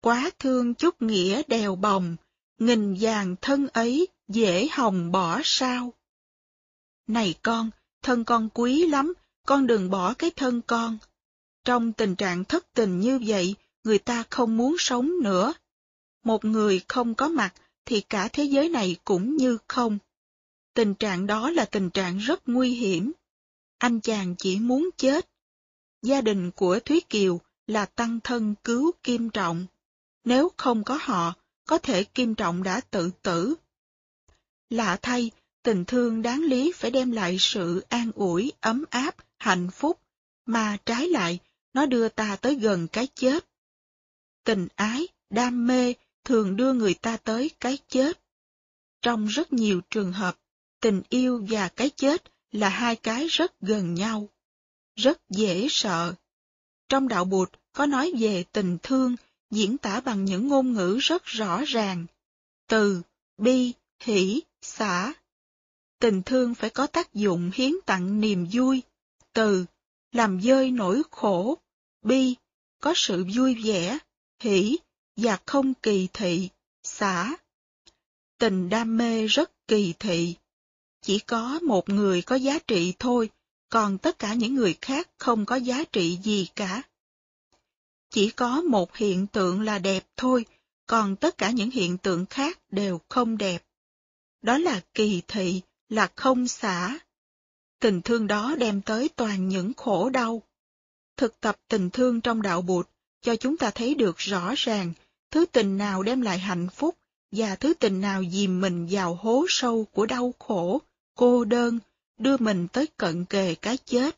Quá 0.02 0.32
thương 0.40 0.74
chút 0.74 1.02
nghĩa 1.02 1.42
đèo 1.48 1.76
bồng, 1.76 2.16
nghìn 2.60 2.98
vàng 3.00 3.36
thân 3.42 3.68
ấy 3.68 4.08
dễ 4.28 4.68
hồng 4.72 5.12
bỏ 5.12 5.42
sao. 5.44 5.94
Này 7.08 7.36
con, 7.42 7.70
thân 8.02 8.24
con 8.24 8.50
quý 8.54 8.86
lắm, 8.86 9.14
con 9.46 9.68
đừng 9.68 9.90
bỏ 9.90 10.14
cái 10.14 10.32
thân 10.36 10.62
con. 10.62 10.98
Trong 11.66 11.94
tình 11.94 12.16
trạng 12.16 12.44
thất 12.44 12.74
tình 12.74 13.00
như 13.00 13.20
vậy, 13.26 13.56
người 13.84 14.00
ta 14.00 14.24
không 14.30 14.58
muốn 14.58 14.76
sống 14.80 15.12
nữa. 15.24 15.54
Một 16.24 16.46
người 16.46 16.82
không 16.88 17.16
có 17.16 17.28
mặt 17.28 17.54
thì 17.86 18.02
cả 18.02 18.28
thế 18.34 18.44
giới 18.44 18.70
này 18.70 18.96
cũng 19.04 19.38
như 19.38 19.58
không. 19.68 19.98
Tình 20.74 20.94
trạng 20.94 21.28
đó 21.28 21.50
là 21.50 21.66
tình 21.66 21.90
trạng 21.90 22.18
rất 22.18 22.50
nguy 22.50 22.70
hiểm. 22.70 23.12
Anh 23.78 24.00
chàng 24.02 24.36
chỉ 24.38 24.60
muốn 24.60 24.90
chết. 24.98 25.30
Gia 26.02 26.22
đình 26.22 26.52
của 26.52 26.80
Thúy 26.80 27.02
Kiều 27.10 27.40
là 27.68 27.86
tăng 27.86 28.20
thân 28.24 28.56
cứu 28.64 28.92
Kim 29.04 29.30
Trọng. 29.30 29.66
Nếu 30.24 30.52
không 30.58 30.84
có 30.84 31.00
họ, 31.02 31.34
có 31.66 31.78
thể 31.78 32.04
Kim 32.04 32.36
Trọng 32.36 32.64
đã 32.64 32.82
tự 32.92 33.12
tử. 33.22 33.56
Lạ 34.70 34.98
thay, 35.02 35.32
tình 35.64 35.86
thương 35.86 36.22
đáng 36.22 36.44
lý 36.44 36.72
phải 36.76 36.92
đem 36.92 37.12
lại 37.12 37.38
sự 37.40 37.86
an 37.90 38.12
ủi, 38.16 38.52
ấm 38.62 38.84
áp, 38.90 39.16
hạnh 39.38 39.70
phúc, 39.72 40.00
mà 40.46 40.78
trái 40.86 41.10
lại, 41.10 41.40
nó 41.74 41.86
đưa 41.86 42.10
ta 42.10 42.36
tới 42.36 42.56
gần 42.56 42.88
cái 42.88 43.08
chết. 43.16 43.46
Tình 44.44 44.68
ái, 44.76 45.08
đam 45.30 45.68
mê 45.68 45.94
thường 46.24 46.56
đưa 46.56 46.74
người 46.74 46.94
ta 46.94 47.18
tới 47.18 47.52
cái 47.60 47.78
chết. 47.88 48.20
Trong 49.02 49.26
rất 49.26 49.54
nhiều 49.54 49.82
trường 49.90 50.14
hợp, 50.14 50.38
tình 50.82 51.02
yêu 51.10 51.46
và 51.50 51.70
cái 51.70 51.90
chết 51.90 52.24
là 52.52 52.70
hai 52.70 52.96
cái 52.96 53.28
rất 53.28 53.62
gần 53.62 53.94
nhau, 53.94 54.30
rất 54.96 55.30
dễ 55.30 55.68
sợ. 55.70 56.14
Trong 56.90 57.08
đạo 57.08 57.26
Bụt 57.26 57.50
có 57.74 57.86
nói 57.86 58.14
về 58.20 58.44
tình 58.52 58.78
thương 58.84 59.16
diễn 59.52 59.78
tả 59.78 60.02
bằng 60.02 60.26
những 60.26 60.48
ngôn 60.48 60.74
ngữ 60.74 60.98
rất 61.02 61.26
rõ 61.26 61.64
ràng. 61.68 62.06
Từ, 62.68 63.02
bi, 63.38 63.74
hỷ, 64.00 64.42
xả. 64.62 65.14
Tình 66.00 66.22
thương 66.24 66.56
phải 66.56 66.70
có 66.70 66.88
tác 66.88 67.14
dụng 67.14 67.52
hiến 67.54 67.72
tặng 67.86 68.22
niềm 68.22 68.48
vui. 68.52 68.82
Từ, 69.34 69.66
làm 70.12 70.42
dơi 70.42 70.72
nỗi 70.72 71.02
khổ. 71.12 71.58
Bi, 72.02 72.36
có 72.82 72.94
sự 72.96 73.26
vui 73.36 73.56
vẻ, 73.64 73.98
hỷ, 74.40 74.78
và 75.16 75.38
không 75.46 75.74
kỳ 75.74 76.08
thị, 76.14 76.50
xả. 76.84 77.38
Tình 78.38 78.70
đam 78.70 78.98
mê 78.98 79.28
rất 79.28 79.52
kỳ 79.68 79.94
thị. 80.00 80.36
Chỉ 81.02 81.20
có 81.20 81.60
một 81.60 81.90
người 81.90 82.22
có 82.22 82.36
giá 82.36 82.60
trị 82.60 82.94
thôi, 83.00 83.30
còn 83.70 83.98
tất 83.98 84.20
cả 84.20 84.34
những 84.34 84.56
người 84.56 84.78
khác 84.82 85.10
không 85.18 85.46
có 85.46 85.56
giá 85.56 85.84
trị 85.84 86.20
gì 86.24 86.48
cả. 86.56 86.82
Chỉ 88.10 88.30
có 88.30 88.62
một 88.62 88.96
hiện 88.96 89.28
tượng 89.28 89.62
là 89.62 89.80
đẹp 89.80 90.06
thôi, 90.18 90.46
còn 90.88 91.16
tất 91.16 91.38
cả 91.38 91.52
những 91.52 91.72
hiện 91.72 91.98
tượng 91.98 92.26
khác 92.26 92.60
đều 92.72 93.02
không 93.10 93.38
đẹp. 93.38 93.64
Đó 94.42 94.58
là 94.58 94.82
kỳ 94.94 95.22
thị, 95.28 95.62
là 95.90 96.12
không 96.16 96.48
xả. 96.48 97.00
Tình 97.80 98.02
thương 98.02 98.28
đó 98.28 98.56
đem 98.58 98.82
tới 98.82 99.10
toàn 99.16 99.50
những 99.50 99.74
khổ 99.74 100.10
đau. 100.10 100.42
Thực 101.18 101.40
tập 101.40 101.60
tình 101.68 101.90
thương 101.90 102.22
trong 102.22 102.42
đạo 102.42 102.62
Bụt 102.62 102.90
cho 103.22 103.36
chúng 103.36 103.58
ta 103.58 103.72
thấy 103.72 103.96
được 103.96 104.18
rõ 104.18 104.54
ràng 104.58 104.94
thứ 105.32 105.46
tình 105.46 105.78
nào 105.78 106.04
đem 106.04 106.22
lại 106.22 106.40
hạnh 106.40 106.68
phúc 106.70 106.96
và 107.32 107.56
thứ 107.56 107.74
tình 107.74 108.02
nào 108.02 108.24
dìm 108.32 108.62
mình 108.62 108.88
vào 108.92 109.16
hố 109.16 109.46
sâu 109.50 109.86
của 109.92 110.06
đau 110.06 110.34
khổ, 110.40 110.82
cô 111.16 111.46
đơn, 111.46 111.80
đưa 112.18 112.38
mình 112.38 112.68
tới 112.68 112.88
cận 112.98 113.26
kề 113.26 113.56
cái 113.56 113.78
chết. 113.78 114.18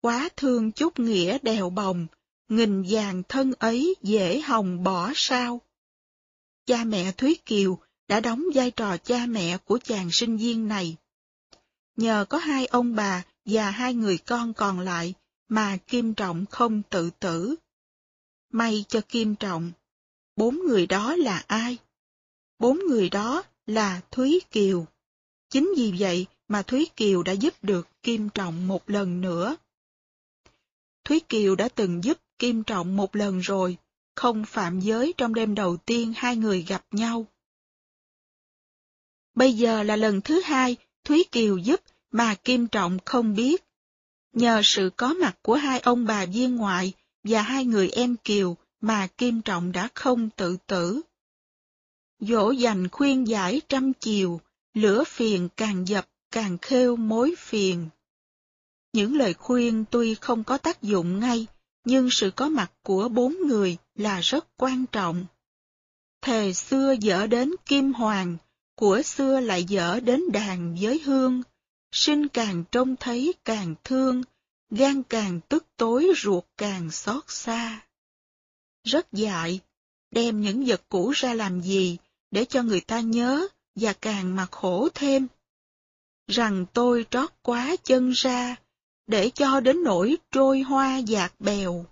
Quá 0.00 0.28
thương 0.36 0.72
chút 0.72 0.98
nghĩa 0.98 1.38
đèo 1.42 1.70
bồng, 1.70 2.06
nghìn 2.50 2.82
vàng 2.88 3.22
thân 3.28 3.52
ấy 3.58 3.94
dễ 4.02 4.40
hồng 4.40 4.84
bỏ 4.84 5.12
sao. 5.14 5.60
Cha 6.66 6.84
mẹ 6.84 7.12
Thúy 7.12 7.38
Kiều 7.46 7.78
đã 8.08 8.20
đóng 8.20 8.44
vai 8.54 8.70
trò 8.70 8.96
cha 8.96 9.26
mẹ 9.26 9.58
của 9.58 9.78
chàng 9.84 10.10
sinh 10.12 10.36
viên 10.36 10.68
này. 10.68 10.96
Nhờ 11.96 12.24
có 12.28 12.38
hai 12.38 12.66
ông 12.66 12.94
bà 12.94 13.24
và 13.44 13.70
hai 13.70 13.94
người 13.94 14.18
con 14.18 14.54
còn 14.54 14.80
lại 14.80 15.14
mà 15.48 15.78
Kim 15.86 16.14
Trọng 16.14 16.46
không 16.46 16.82
tự 16.90 17.10
tử. 17.10 17.54
May 18.52 18.84
cho 18.88 19.00
Kim 19.08 19.34
Trọng. 19.34 19.72
Bốn 20.36 20.58
người 20.66 20.86
đó 20.86 21.16
là 21.16 21.44
ai? 21.46 21.78
Bốn 22.58 22.78
người 22.88 23.08
đó 23.10 23.42
là 23.66 24.00
Thúy 24.10 24.40
Kiều. 24.50 24.86
Chính 25.50 25.72
vì 25.76 25.94
vậy 25.98 26.26
mà 26.48 26.62
Thúy 26.62 26.90
Kiều 26.96 27.22
đã 27.22 27.32
giúp 27.32 27.54
được 27.62 27.88
Kim 28.02 28.28
Trọng 28.28 28.68
một 28.68 28.90
lần 28.90 29.20
nữa. 29.20 29.56
Thúy 31.04 31.20
Kiều 31.20 31.54
đã 31.54 31.68
từng 31.68 32.04
giúp 32.04 32.18
Kim 32.40 32.62
Trọng 32.62 32.96
một 32.96 33.16
lần 33.16 33.38
rồi, 33.38 33.76
không 34.16 34.44
phạm 34.44 34.80
giới 34.80 35.14
trong 35.16 35.34
đêm 35.34 35.54
đầu 35.54 35.76
tiên 35.76 36.12
hai 36.16 36.36
người 36.36 36.62
gặp 36.62 36.84
nhau. 36.90 37.26
Bây 39.34 39.52
giờ 39.52 39.82
là 39.82 39.96
lần 39.96 40.20
thứ 40.20 40.40
hai 40.40 40.76
Thúy 41.04 41.24
Kiều 41.32 41.56
giúp 41.56 41.80
mà 42.10 42.34
Kim 42.34 42.66
Trọng 42.66 42.98
không 43.04 43.34
biết. 43.34 43.64
Nhờ 44.32 44.60
sự 44.64 44.90
có 44.96 45.14
mặt 45.14 45.38
của 45.42 45.54
hai 45.54 45.80
ông 45.80 46.04
bà 46.04 46.26
viên 46.26 46.56
ngoại 46.56 46.92
và 47.24 47.42
hai 47.42 47.64
người 47.64 47.88
em 47.88 48.16
Kiều 48.16 48.56
mà 48.80 49.06
Kim 49.18 49.42
Trọng 49.42 49.72
đã 49.72 49.88
không 49.94 50.30
tự 50.30 50.56
tử. 50.66 51.00
Dỗ 52.20 52.50
dành 52.50 52.88
khuyên 52.88 53.28
giải 53.28 53.60
trăm 53.68 53.92
chiều, 53.92 54.40
lửa 54.74 55.04
phiền 55.06 55.48
càng 55.56 55.88
dập 55.88 56.08
càng 56.30 56.58
khêu 56.58 56.96
mối 56.96 57.34
phiền. 57.38 57.88
Những 58.92 59.16
lời 59.16 59.34
khuyên 59.34 59.84
tuy 59.90 60.14
không 60.14 60.44
có 60.44 60.58
tác 60.58 60.82
dụng 60.82 61.20
ngay, 61.20 61.46
nhưng 61.84 62.10
sự 62.10 62.30
có 62.36 62.48
mặt 62.48 62.72
của 62.82 63.08
bốn 63.08 63.36
người 63.46 63.76
là 63.94 64.20
rất 64.20 64.46
quan 64.56 64.86
trọng. 64.86 65.26
Thề 66.22 66.52
xưa 66.52 66.94
dở 67.00 67.26
đến 67.26 67.54
kim 67.66 67.92
hoàng, 67.92 68.36
của 68.74 69.02
xưa 69.02 69.40
lại 69.40 69.64
dở 69.64 70.00
đến 70.00 70.32
đàn 70.32 70.76
với 70.80 70.98
hương, 70.98 71.42
sinh 71.92 72.28
càng 72.28 72.64
trông 72.72 72.96
thấy 72.96 73.34
càng 73.44 73.74
thương, 73.84 74.22
gan 74.70 75.02
càng 75.02 75.40
tức 75.48 75.66
tối 75.76 76.12
ruột 76.16 76.44
càng 76.56 76.90
xót 76.90 77.24
xa. 77.28 77.80
Rất 78.84 79.12
dại, 79.12 79.60
đem 80.10 80.40
những 80.40 80.64
vật 80.64 80.82
cũ 80.88 81.10
ra 81.10 81.34
làm 81.34 81.60
gì 81.60 81.96
để 82.30 82.44
cho 82.44 82.62
người 82.62 82.80
ta 82.80 83.00
nhớ 83.00 83.46
và 83.74 83.92
càng 83.92 84.36
mặc 84.36 84.50
khổ 84.50 84.88
thêm. 84.94 85.26
Rằng 86.26 86.66
tôi 86.72 87.06
trót 87.10 87.30
quá 87.42 87.76
chân 87.84 88.10
ra, 88.10 88.56
để 89.10 89.30
cho 89.34 89.60
đến 89.60 89.82
nỗi 89.84 90.16
trôi 90.30 90.60
hoa 90.60 90.98
dạt 90.98 91.32
bèo. 91.38 91.84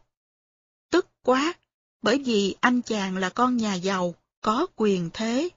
Tức 0.90 1.06
quá, 1.22 1.54
bởi 2.02 2.18
vì 2.18 2.56
anh 2.60 2.82
chàng 2.82 3.16
là 3.16 3.28
con 3.28 3.56
nhà 3.56 3.74
giàu, 3.74 4.14
có 4.40 4.66
quyền 4.76 5.10
thế. 5.12 5.48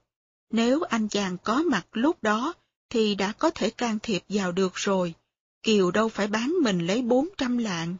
Nếu 0.49 0.81
anh 0.81 1.07
chàng 1.07 1.37
có 1.43 1.63
mặt 1.63 1.87
lúc 1.91 2.23
đó, 2.23 2.53
thì 2.89 3.15
đã 3.15 3.31
có 3.31 3.49
thể 3.49 3.69
can 3.69 3.99
thiệp 4.03 4.23
vào 4.29 4.51
được 4.51 4.75
rồi. 4.75 5.13
Kiều 5.63 5.91
đâu 5.91 6.09
phải 6.09 6.27
bán 6.27 6.53
mình 6.63 6.87
lấy 6.87 7.01
bốn 7.01 7.29
trăm 7.37 7.57
lạng. 7.57 7.95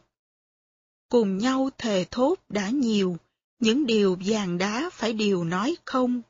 Cùng 1.08 1.38
nhau 1.38 1.70
thề 1.78 2.06
thốt 2.10 2.34
đã 2.48 2.68
nhiều, 2.68 3.16
những 3.58 3.86
điều 3.86 4.18
vàng 4.26 4.58
đá 4.58 4.90
phải 4.92 5.12
điều 5.12 5.44
nói 5.44 5.76
không. 5.84 6.22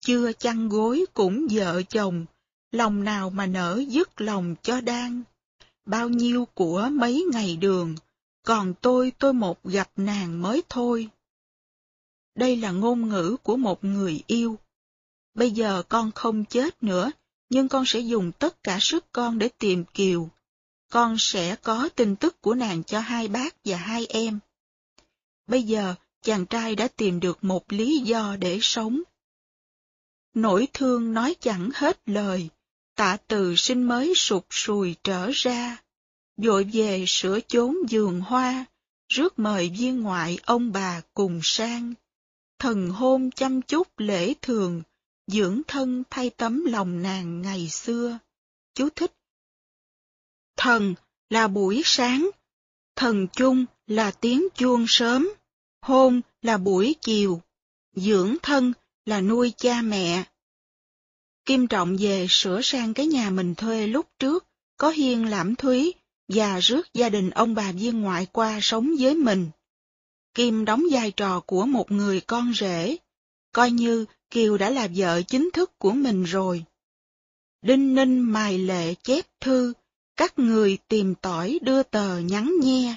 Chưa 0.00 0.32
chăn 0.32 0.68
gối 0.68 1.04
cũng 1.14 1.46
vợ 1.50 1.82
chồng, 1.82 2.26
lòng 2.72 3.04
nào 3.04 3.30
mà 3.30 3.46
nở 3.46 3.82
dứt 3.88 4.20
lòng 4.20 4.54
cho 4.62 4.80
đang. 4.80 5.22
Bao 5.88 6.08
nhiêu 6.08 6.48
của 6.54 6.88
mấy 6.92 7.26
ngày 7.32 7.56
đường, 7.56 7.94
còn 8.42 8.74
tôi 8.80 9.12
tôi 9.18 9.32
một 9.32 9.64
gặp 9.64 9.90
nàng 9.96 10.42
mới 10.42 10.62
thôi. 10.68 11.08
Đây 12.34 12.56
là 12.56 12.70
ngôn 12.70 13.08
ngữ 13.08 13.36
của 13.42 13.56
một 13.56 13.84
người 13.84 14.22
yêu. 14.26 14.58
Bây 15.34 15.50
giờ 15.50 15.82
con 15.88 16.12
không 16.12 16.44
chết 16.44 16.82
nữa, 16.82 17.10
nhưng 17.50 17.68
con 17.68 17.84
sẽ 17.86 18.00
dùng 18.00 18.32
tất 18.32 18.62
cả 18.62 18.78
sức 18.80 19.04
con 19.12 19.38
để 19.38 19.48
tìm 19.58 19.84
Kiều. 19.94 20.28
Con 20.90 21.16
sẽ 21.18 21.56
có 21.56 21.88
tin 21.96 22.16
tức 22.16 22.40
của 22.40 22.54
nàng 22.54 22.84
cho 22.84 23.00
hai 23.00 23.28
bác 23.28 23.56
và 23.64 23.76
hai 23.76 24.06
em. 24.06 24.38
Bây 25.46 25.62
giờ, 25.62 25.94
chàng 26.22 26.46
trai 26.46 26.76
đã 26.76 26.88
tìm 26.88 27.20
được 27.20 27.44
một 27.44 27.72
lý 27.72 27.98
do 27.98 28.36
để 28.36 28.58
sống. 28.62 29.02
Nỗi 30.34 30.68
thương 30.72 31.14
nói 31.14 31.36
chẳng 31.40 31.70
hết 31.74 32.00
lời, 32.06 32.48
tạ 32.98 33.16
từ 33.28 33.56
sinh 33.56 33.82
mới 33.82 34.14
sụp 34.14 34.46
sùi 34.50 34.96
trở 35.04 35.30
ra, 35.34 35.76
dội 36.36 36.64
về 36.64 37.04
sửa 37.08 37.40
chốn 37.48 37.76
giường 37.88 38.20
hoa, 38.20 38.64
rước 39.08 39.38
mời 39.38 39.70
viên 39.78 40.00
ngoại 40.00 40.38
ông 40.42 40.72
bà 40.72 41.00
cùng 41.14 41.40
sang. 41.42 41.94
Thần 42.58 42.90
hôn 42.90 43.30
chăm 43.30 43.62
chút 43.62 43.88
lễ 43.96 44.34
thường, 44.42 44.82
dưỡng 45.26 45.62
thân 45.68 46.02
thay 46.10 46.30
tấm 46.30 46.64
lòng 46.64 47.02
nàng 47.02 47.42
ngày 47.42 47.68
xưa. 47.68 48.18
Chú 48.74 48.88
thích. 48.96 49.12
Thần 50.56 50.94
là 51.30 51.48
buổi 51.48 51.82
sáng, 51.84 52.30
thần 52.96 53.26
chung 53.32 53.66
là 53.86 54.10
tiếng 54.10 54.48
chuông 54.54 54.84
sớm, 54.88 55.28
hôn 55.82 56.20
là 56.42 56.58
buổi 56.58 56.94
chiều, 57.00 57.42
dưỡng 57.96 58.36
thân 58.42 58.72
là 59.06 59.20
nuôi 59.20 59.52
cha 59.56 59.82
mẹ. 59.82 60.24
Kim 61.48 61.66
Trọng 61.66 61.96
về 62.00 62.26
sửa 62.30 62.60
sang 62.62 62.94
cái 62.94 63.06
nhà 63.06 63.30
mình 63.30 63.54
thuê 63.54 63.86
lúc 63.86 64.06
trước, 64.18 64.46
có 64.76 64.90
hiên 64.90 65.30
lãm 65.30 65.54
thúy, 65.54 65.94
và 66.28 66.58
rước 66.58 66.94
gia 66.94 67.08
đình 67.08 67.30
ông 67.30 67.54
bà 67.54 67.72
viên 67.72 68.00
ngoại 68.00 68.26
qua 68.32 68.58
sống 68.62 68.90
với 68.98 69.14
mình. 69.14 69.50
Kim 70.34 70.64
đóng 70.64 70.84
vai 70.90 71.10
trò 71.10 71.40
của 71.40 71.66
một 71.66 71.90
người 71.90 72.20
con 72.20 72.52
rể, 72.54 72.96
coi 73.52 73.70
như 73.70 74.04
Kiều 74.30 74.58
đã 74.58 74.70
là 74.70 74.88
vợ 74.94 75.22
chính 75.22 75.50
thức 75.52 75.78
của 75.78 75.92
mình 75.92 76.24
rồi. 76.24 76.64
Đinh 77.62 77.94
ninh 77.94 78.20
mài 78.20 78.58
lệ 78.58 78.94
chép 78.94 79.26
thư, 79.40 79.72
các 80.16 80.38
người 80.38 80.78
tìm 80.88 81.14
tỏi 81.14 81.58
đưa 81.62 81.82
tờ 81.82 82.18
nhắn 82.18 82.52
nhe. 82.62 82.96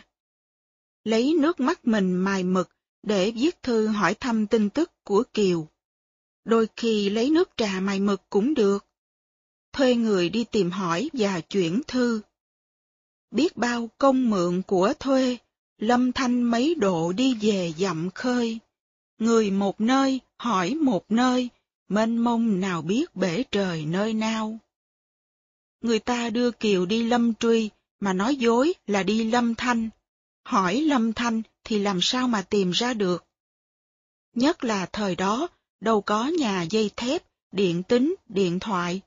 Lấy 1.03 1.33
nước 1.41 1.59
mắt 1.59 1.87
mình 1.87 2.15
mài 2.15 2.43
mực 2.43 2.69
để 3.03 3.31
viết 3.31 3.63
thư 3.63 3.87
hỏi 3.87 4.13
thăm 4.13 4.47
tin 4.47 4.69
tức 4.69 4.91
của 5.03 5.23
Kiều. 5.33 5.70
Đôi 6.45 6.67
khi 6.75 7.09
lấy 7.09 7.29
nước 7.29 7.49
trà 7.57 7.79
mài 7.79 7.99
mực 7.99 8.29
cũng 8.29 8.53
được. 8.53 8.85
Thuê 9.73 9.95
người 9.95 10.29
đi 10.29 10.43
tìm 10.43 10.71
hỏi 10.71 11.09
và 11.13 11.41
chuyển 11.41 11.81
thư. 11.87 12.21
Biết 13.31 13.57
bao 13.57 13.89
công 13.97 14.29
mượn 14.29 14.61
của 14.61 14.93
thuê, 14.99 15.37
lâm 15.77 16.11
thanh 16.11 16.43
mấy 16.43 16.75
độ 16.75 17.11
đi 17.11 17.33
về 17.41 17.73
dặm 17.77 18.09
khơi. 18.15 18.59
Người 19.19 19.51
một 19.51 19.81
nơi, 19.81 20.19
hỏi 20.37 20.75
một 20.75 21.11
nơi, 21.11 21.49
mênh 21.87 22.17
mông 22.17 22.59
nào 22.59 22.81
biết 22.81 23.15
bể 23.15 23.43
trời 23.51 23.85
nơi 23.85 24.13
nào. 24.13 24.57
Người 25.81 25.99
ta 25.99 26.29
đưa 26.29 26.51
Kiều 26.51 26.85
đi 26.85 27.03
lâm 27.03 27.33
truy, 27.33 27.69
mà 27.99 28.13
nói 28.13 28.35
dối 28.35 28.73
là 28.87 29.03
đi 29.03 29.23
lâm 29.23 29.55
thanh. 29.55 29.89
Hỏi 30.43 30.81
lâm 30.81 31.13
thanh 31.13 31.41
thì 31.63 31.79
làm 31.79 32.01
sao 32.01 32.27
mà 32.27 32.41
tìm 32.41 32.71
ra 32.71 32.93
được. 32.93 33.25
Nhất 34.35 34.63
là 34.63 34.85
thời 34.85 35.15
đó, 35.15 35.47
đâu 35.81 36.01
có 36.01 36.27
nhà 36.27 36.63
dây 36.69 36.91
thép, 36.95 37.23
điện 37.51 37.83
tính, 37.83 38.15
điện 38.29 38.59
thoại. 38.59 39.01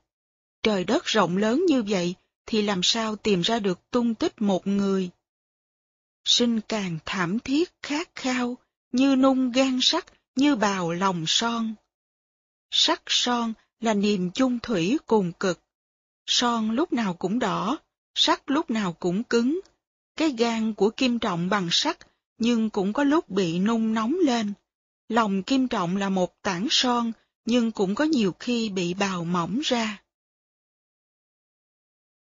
Trời 0.63 0.83
đất 0.83 1.05
rộng 1.05 1.37
lớn 1.37 1.65
như 1.67 1.83
vậy, 1.83 2.15
thì 2.45 2.61
làm 2.61 2.83
sao 2.83 3.15
tìm 3.15 3.41
ra 3.41 3.59
được 3.59 3.91
tung 3.91 4.15
tích 4.15 4.41
một 4.41 4.67
người. 4.67 5.09
Sinh 6.25 6.61
càng 6.61 6.97
thảm 7.05 7.39
thiết 7.39 7.73
khát 7.81 8.09
khao, 8.15 8.57
như 8.91 9.15
nung 9.15 9.51
gan 9.51 9.79
sắt, 9.81 10.05
như 10.35 10.55
bào 10.55 10.91
lòng 10.91 11.23
son. 11.27 11.75
Sắt 12.71 13.01
son 13.07 13.53
là 13.79 13.93
niềm 13.93 14.31
chung 14.31 14.59
thủy 14.59 14.97
cùng 15.05 15.31
cực. 15.31 15.59
Son 16.25 16.71
lúc 16.71 16.93
nào 16.93 17.13
cũng 17.13 17.39
đỏ, 17.39 17.77
sắt 18.15 18.41
lúc 18.45 18.69
nào 18.69 18.93
cũng 18.93 19.23
cứng. 19.23 19.59
Cái 20.15 20.29
gan 20.29 20.73
của 20.73 20.89
kim 20.89 21.19
trọng 21.19 21.49
bằng 21.49 21.67
sắt, 21.71 21.97
nhưng 22.37 22.69
cũng 22.69 22.93
có 22.93 23.03
lúc 23.03 23.29
bị 23.29 23.59
nung 23.59 23.93
nóng 23.93 24.15
lên. 24.23 24.53
Lòng 25.09 25.43
kim 25.43 25.67
trọng 25.67 25.97
là 25.97 26.09
một 26.09 26.41
tảng 26.41 26.67
son, 26.69 27.11
nhưng 27.45 27.71
cũng 27.71 27.95
có 27.95 28.03
nhiều 28.03 28.35
khi 28.39 28.69
bị 28.69 28.93
bào 28.93 29.23
mỏng 29.23 29.59
ra. 29.63 30.03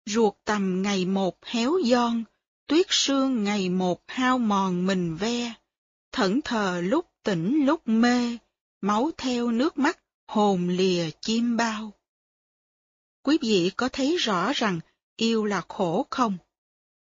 Ruột 0.06 0.34
tầm 0.44 0.82
ngày 0.82 1.06
một 1.06 1.44
héo 1.44 1.78
giòn, 1.84 2.24
tuyết 2.66 2.86
sương 2.88 3.44
ngày 3.44 3.68
một 3.68 4.02
hao 4.08 4.38
mòn 4.38 4.86
mình 4.86 5.16
ve, 5.16 5.54
thẫn 6.12 6.40
thờ 6.42 6.80
lúc 6.84 7.06
tỉnh 7.22 7.66
lúc 7.66 7.88
mê, 7.88 8.38
máu 8.80 9.10
theo 9.16 9.50
nước 9.50 9.78
mắt, 9.78 9.98
hồn 10.26 10.68
lìa 10.68 11.10
chim 11.20 11.56
bao. 11.56 11.92
Quý 13.22 13.38
vị 13.40 13.70
có 13.76 13.88
thấy 13.88 14.16
rõ 14.16 14.52
rằng 14.52 14.80
yêu 15.16 15.44
là 15.44 15.62
khổ 15.68 16.06
không? 16.10 16.38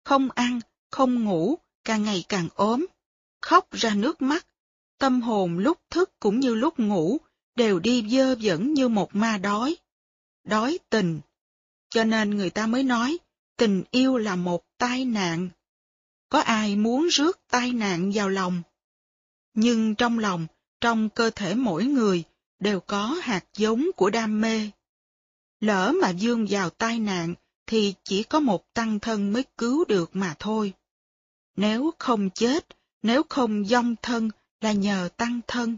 Không 0.03 0.29
ăn, 0.31 0.59
không 0.91 1.23
ngủ, 1.23 1.57
càng 1.83 2.03
ngày 2.03 2.25
càng 2.29 2.47
ốm, 2.55 2.85
khóc 3.41 3.71
ra 3.71 3.95
nước 3.95 4.21
mắt, 4.21 4.47
tâm 5.03 5.21
hồn 5.21 5.57
lúc 5.57 5.77
thức 5.89 6.19
cũng 6.19 6.39
như 6.39 6.55
lúc 6.55 6.79
ngủ, 6.79 7.17
đều 7.55 7.79
đi 7.79 8.09
dơ 8.09 8.35
dẫn 8.39 8.73
như 8.73 8.87
một 8.87 9.15
ma 9.15 9.37
đói. 9.37 9.75
Đói 10.43 10.79
tình. 10.89 11.19
Cho 11.89 12.03
nên 12.03 12.29
người 12.29 12.49
ta 12.49 12.67
mới 12.67 12.83
nói, 12.83 13.17
tình 13.57 13.83
yêu 13.91 14.17
là 14.17 14.35
một 14.35 14.63
tai 14.77 15.05
nạn. 15.05 15.49
Có 16.29 16.39
ai 16.39 16.75
muốn 16.75 17.07
rước 17.07 17.39
tai 17.51 17.71
nạn 17.71 18.11
vào 18.13 18.29
lòng? 18.29 18.61
Nhưng 19.53 19.95
trong 19.95 20.19
lòng, 20.19 20.47
trong 20.81 21.09
cơ 21.09 21.29
thể 21.29 21.55
mỗi 21.55 21.85
người, 21.85 22.23
đều 22.59 22.79
có 22.79 23.19
hạt 23.21 23.45
giống 23.57 23.85
của 23.95 24.09
đam 24.09 24.41
mê. 24.41 24.69
Lỡ 25.59 25.93
mà 26.01 26.09
dương 26.09 26.47
vào 26.49 26.69
tai 26.69 26.99
nạn, 26.99 27.33
thì 27.67 27.93
chỉ 28.03 28.23
có 28.23 28.39
một 28.39 28.73
tăng 28.73 28.99
thân 28.99 29.33
mới 29.33 29.43
cứu 29.57 29.85
được 29.85 30.15
mà 30.15 30.35
thôi. 30.39 30.73
Nếu 31.55 31.91
không 31.99 32.29
chết, 32.29 32.67
nếu 33.01 33.23
không 33.29 33.65
dông 33.65 33.95
thân 34.01 34.29
là 34.63 34.71
nhờ 34.71 35.09
tăng 35.17 35.39
thân. 35.47 35.77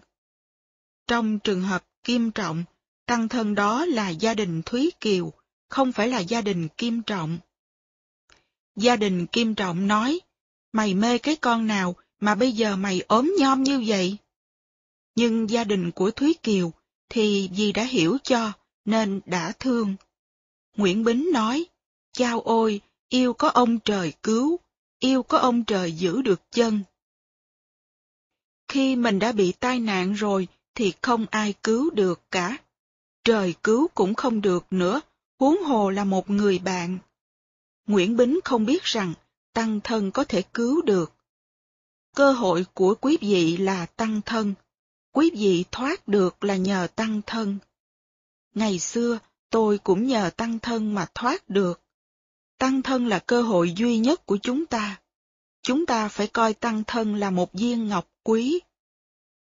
Trong 1.08 1.40
trường 1.40 1.62
hợp 1.62 1.86
kim 2.04 2.32
trọng, 2.32 2.64
tăng 3.06 3.28
thân 3.28 3.56
đó 3.56 3.86
là 3.86 4.10
gia 4.10 4.34
đình 4.34 4.62
Thúy 4.66 4.92
Kiều, 5.00 5.34
không 5.70 5.92
phải 5.92 6.08
là 6.08 6.20
gia 6.20 6.42
đình 6.42 6.68
Kim 6.68 7.02
Trọng. 7.02 7.38
Gia 8.76 8.96
đình 8.96 9.28
Kim 9.28 9.56
Trọng 9.56 9.88
nói, 9.88 10.20
mày 10.72 10.94
mê 10.94 11.18
cái 11.18 11.36
con 11.36 11.68
nào 11.68 11.96
mà 12.20 12.36
bây 12.36 12.52
giờ 12.52 12.76
mày 12.76 13.02
ốm 13.08 13.36
nhom 13.40 13.64
như 13.64 13.84
vậy? 13.88 14.18
Nhưng 15.16 15.50
gia 15.50 15.64
đình 15.64 15.92
của 15.92 16.12
Thúy 16.12 16.36
Kiều 16.44 16.72
thì 17.10 17.50
vì 17.56 17.72
đã 17.72 17.84
hiểu 17.84 18.18
cho 18.24 18.52
nên 18.86 19.22
đã 19.26 19.54
thương. 19.60 19.96
Nguyễn 20.78 21.04
Bính 21.04 21.30
nói, 21.34 21.66
chao 22.14 22.42
ôi, 22.42 22.82
yêu 23.10 23.34
có 23.34 23.50
ông 23.50 23.80
trời 23.80 24.14
cứu, 24.24 24.60
yêu 25.00 25.24
có 25.24 25.38
ông 25.38 25.64
trời 25.64 25.92
giữ 25.92 26.22
được 26.22 26.42
chân. 26.52 26.84
Khi 28.76 28.96
mình 28.96 29.20
đã 29.20 29.32
bị 29.32 29.52
tai 29.52 29.80
nạn 29.80 30.14
rồi 30.14 30.48
thì 30.74 30.94
không 31.02 31.26
ai 31.32 31.54
cứu 31.64 31.90
được 31.90 32.22
cả. 32.32 32.58
Trời 33.24 33.54
cứu 33.64 33.88
cũng 33.88 34.16
không 34.16 34.42
được 34.42 34.66
nữa, 34.72 35.02
huống 35.40 35.64
hồ 35.64 35.90
là 35.90 36.04
một 36.04 36.30
người 36.30 36.60
bạn. 36.60 36.98
Nguyễn 37.88 38.18
Bính 38.18 38.40
không 38.46 38.66
biết 38.66 38.84
rằng 38.84 39.14
tăng 39.54 39.80
thân 39.84 40.12
có 40.12 40.24
thể 40.24 40.42
cứu 40.42 40.82
được. 40.82 41.14
Cơ 42.16 42.32
hội 42.32 42.66
của 42.74 42.96
quý 43.02 43.18
vị 43.22 43.58
là 43.58 43.86
tăng 43.86 44.22
thân. 44.26 44.54
Quý 45.12 45.32
vị 45.34 45.66
thoát 45.72 46.08
được 46.08 46.44
là 46.44 46.56
nhờ 46.56 46.88
tăng 46.96 47.22
thân. 47.26 47.58
Ngày 48.56 48.80
xưa, 48.80 49.20
tôi 49.50 49.78
cũng 49.78 50.08
nhờ 50.08 50.30
tăng 50.38 50.60
thân 50.60 50.96
mà 50.96 51.06
thoát 51.14 51.50
được. 51.50 51.82
Tăng 52.58 52.82
thân 52.82 53.08
là 53.08 53.20
cơ 53.20 53.42
hội 53.42 53.74
duy 53.78 53.98
nhất 53.98 54.26
của 54.26 54.38
chúng 54.38 54.66
ta. 54.66 55.02
Chúng 55.62 55.86
ta 55.86 56.08
phải 56.08 56.28
coi 56.28 56.54
tăng 56.54 56.84
thân 56.84 57.16
là 57.16 57.30
một 57.30 57.54
viên 57.54 57.88
ngọc 57.88 58.08
quý. 58.26 58.60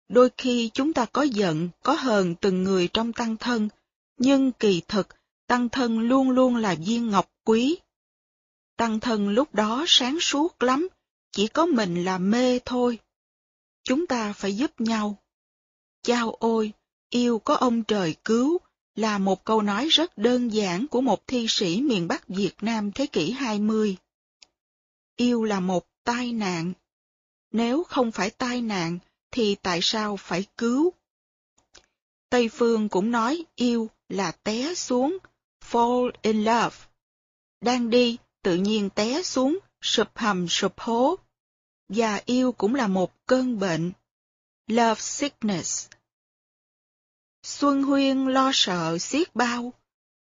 Đôi 0.10 0.30
khi 0.38 0.70
chúng 0.74 0.94
ta 0.94 1.06
có 1.06 1.22
giận, 1.22 1.70
có 1.84 1.94
hờn 1.94 2.36
từng 2.36 2.64
người 2.64 2.88
trong 2.88 3.14
tăng 3.14 3.38
thân, 3.38 3.70
nhưng 4.18 4.52
kỳ 4.52 4.82
thực, 4.88 5.08
tăng 5.48 5.70
thân 5.70 6.00
luôn 6.00 6.30
luôn 6.30 6.56
là 6.56 6.76
viên 6.86 7.10
ngọc 7.10 7.32
quý. 7.44 7.78
Tăng 8.78 9.00
thân 9.00 9.30
lúc 9.30 9.56
đó 9.56 9.86
sáng 9.88 10.20
suốt 10.20 10.64
lắm, 10.64 10.88
chỉ 11.32 11.48
có 11.48 11.66
mình 11.66 12.06
là 12.06 12.18
mê 12.18 12.60
thôi. 12.66 13.00
Chúng 13.84 14.08
ta 14.08 14.34
phải 14.34 14.58
giúp 14.58 14.82
nhau. 14.82 15.18
Chao 16.04 16.32
ôi, 16.32 16.74
yêu 17.10 17.40
có 17.40 17.56
ông 17.56 17.84
trời 17.84 18.16
cứu, 18.24 18.58
là 18.96 19.18
một 19.18 19.46
câu 19.46 19.62
nói 19.62 19.88
rất 19.88 20.18
đơn 20.18 20.54
giản 20.54 20.88
của 20.88 21.02
một 21.02 21.28
thi 21.28 21.46
sĩ 21.50 21.82
miền 21.82 22.08
Bắc 22.08 22.28
Việt 22.28 22.54
Nam 22.62 22.92
thế 22.92 23.08
kỷ 23.08 23.32
20. 23.32 23.98
Yêu 25.16 25.44
là 25.44 25.60
một 25.60 25.88
tai 26.04 26.32
nạn. 26.32 26.74
Nếu 27.52 27.84
không 27.84 28.12
phải 28.12 28.30
tai 28.30 28.62
nạn, 28.62 29.00
thì 29.32 29.56
tại 29.56 29.80
sao 29.82 30.18
phải 30.18 30.46
cứu? 30.58 30.94
Tây 32.30 32.50
Phương 32.50 32.90
cũng 32.90 33.12
nói 33.12 33.46
yêu 33.56 33.90
là 34.10 34.32
té 34.32 34.76
xuống, 34.76 35.18
fall 35.70 36.12
in 36.22 36.44
love. 36.44 36.76
Đang 37.62 37.90
đi, 37.90 38.18
tự 38.42 38.56
nhiên 38.56 38.90
té 38.90 39.24
xuống, 39.24 39.60
sụp 39.82 40.08
hầm 40.16 40.48
sụp 40.48 40.80
hố. 40.80 41.16
Và 41.90 42.22
yêu 42.26 42.52
cũng 42.52 42.76
là 42.76 42.88
một 42.88 43.26
cơn 43.26 43.60
bệnh. 43.60 43.92
Love 44.68 45.02
sickness. 45.02 45.88
Xuân 47.44 47.84
Huyên 47.84 48.26
lo 48.26 48.52
sợ 48.54 48.98
xiết 48.98 49.36
bao. 49.36 49.74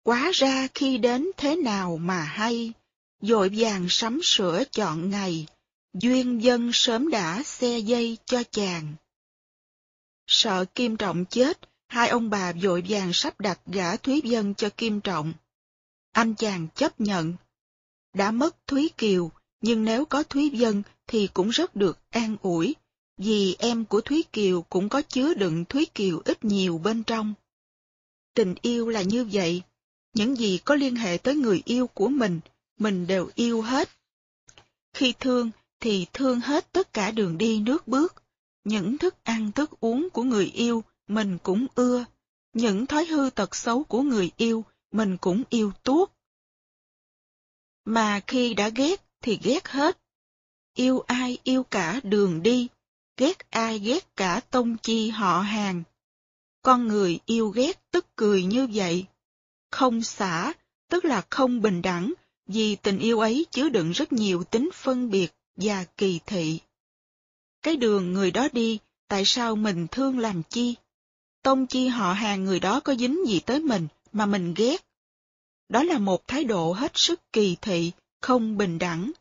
Quá 0.04 0.32
ra 0.34 0.68
khi 0.74 0.98
đến 0.98 1.28
thế 1.38 1.56
nào 1.56 1.98
mà 1.98 2.22
hay, 2.22 2.74
dội 3.22 3.50
vàng 3.58 3.86
sắm 3.90 4.20
sửa 4.24 4.64
chọn 4.72 5.10
ngày, 5.10 5.48
duyên 5.94 6.44
dân 6.44 6.70
sớm 6.74 7.10
đã 7.10 7.44
xe 7.44 7.80
dây 7.80 8.18
cho 8.26 8.44
chàng. 8.52 8.96
Sợ 10.28 10.66
Kim 10.76 10.98
Trọng 10.98 11.26
chết, 11.26 11.60
hai 11.88 12.10
ông 12.10 12.30
bà 12.30 12.54
vội 12.62 12.84
vàng 12.90 13.14
sắp 13.14 13.40
đặt 13.40 13.60
gả 13.66 13.96
Thúy 13.96 14.22
Dân 14.24 14.56
cho 14.56 14.70
Kim 14.78 15.02
Trọng. 15.02 15.34
Anh 16.12 16.36
chàng 16.36 16.68
chấp 16.76 17.02
nhận. 17.02 17.34
Đã 18.14 18.32
mất 18.32 18.68
Thúy 18.68 18.90
Kiều, 18.98 19.32
nhưng 19.62 19.84
nếu 19.84 20.06
có 20.06 20.24
Thúy 20.24 20.50
Dân 20.50 20.84
thì 21.08 21.30
cũng 21.34 21.50
rất 21.50 21.76
được 21.76 22.00
an 22.10 22.36
ủi, 22.42 22.76
vì 23.18 23.56
em 23.60 23.86
của 23.86 24.02
Thúy 24.02 24.24
Kiều 24.32 24.62
cũng 24.62 24.90
có 24.90 25.02
chứa 25.02 25.34
đựng 25.34 25.66
Thúy 25.66 25.86
Kiều 25.86 26.22
ít 26.26 26.46
nhiều 26.46 26.78
bên 26.78 27.04
trong. 27.04 27.34
Tình 28.34 28.56
yêu 28.62 28.90
là 28.90 29.02
như 29.02 29.26
vậy, 29.32 29.62
những 30.14 30.36
gì 30.36 30.60
có 30.66 30.76
liên 30.76 30.96
hệ 30.96 31.18
tới 31.18 31.36
người 31.36 31.62
yêu 31.66 31.88
của 31.88 32.08
mình, 32.08 32.40
mình 32.80 33.08
đều 33.08 33.30
yêu 33.36 33.62
hết. 33.62 33.90
Khi 34.94 35.14
thương 35.20 35.52
thì 35.80 36.06
thương 36.14 36.40
hết 36.40 36.72
tất 36.72 36.94
cả 36.94 37.12
đường 37.12 37.38
đi 37.38 37.60
nước 37.60 37.88
bước, 37.88 38.24
những 38.64 38.98
thức 38.98 39.24
ăn 39.24 39.52
thức 39.52 39.80
uống 39.80 40.10
của 40.10 40.24
người 40.24 40.46
yêu 40.46 40.84
mình 41.08 41.38
cũng 41.44 41.68
ưa, 41.76 42.06
Những 42.54 42.86
thói 42.86 43.06
hư 43.06 43.30
tật 43.30 43.56
xấu 43.56 43.84
của 43.84 44.02
người 44.02 44.32
yêu, 44.38 44.66
mình 44.92 45.18
cũng 45.18 45.44
yêu 45.50 45.72
tuốt. 45.84 46.12
Mà 47.86 48.20
khi 48.28 48.54
đã 48.54 48.70
ghét 48.70 49.02
thì 49.22 49.40
ghét 49.44 49.68
hết. 49.68 49.98
Yêu 50.76 51.00
ai 51.00 51.38
yêu 51.44 51.64
cả 51.64 52.00
đường 52.04 52.44
đi, 52.44 52.68
ghét 53.18 53.50
ai 53.50 53.80
ghét 53.80 54.16
cả 54.16 54.42
tông 54.52 54.78
chi 54.78 55.10
họ 55.10 55.40
hàng. 55.40 55.84
Con 56.62 56.88
người 56.88 57.20
yêu 57.26 57.50
ghét 57.50 57.92
tức 57.92 58.06
cười 58.16 58.44
như 58.44 58.68
vậy. 58.74 59.06
Không 59.72 60.02
xả, 60.02 60.54
tức 60.90 61.06
là 61.06 61.26
không 61.30 61.62
bình 61.62 61.82
đẳng, 61.82 62.14
vì 62.48 62.76
tình 62.76 63.00
yêu 63.00 63.20
ấy 63.20 63.46
chứa 63.52 63.70
đựng 63.70 63.92
rất 63.92 64.14
nhiều 64.14 64.44
tính 64.44 64.70
phân 64.74 65.10
biệt 65.10 65.32
và 65.62 65.86
kỳ 65.98 66.20
thị. 66.26 66.60
Cái 67.62 67.76
đường 67.76 68.14
người 68.14 68.32
đó 68.32 68.48
đi, 68.54 68.80
tại 69.08 69.26
sao 69.26 69.56
mình 69.56 69.88
thương 69.92 70.20
làm 70.20 70.44
chi? 70.50 70.76
Tông 71.42 71.68
chi 71.68 71.88
họ 71.88 72.14
hàng 72.14 72.44
người 72.44 72.60
đó 72.60 72.80
có 72.80 72.96
dính 72.96 73.28
gì 73.28 73.40
tới 73.40 73.60
mình 73.60 73.88
mà 74.12 74.26
mình 74.26 74.54
ghét? 74.58 74.86
Đó 75.70 75.84
là 75.84 75.98
một 75.98 76.28
thái 76.28 76.44
độ 76.44 76.74
hết 76.74 76.92
sức 76.96 77.34
kỳ 77.34 77.58
thị, 77.62 77.92
không 78.22 78.58
bình 78.58 78.80
đẳng. 78.80 79.12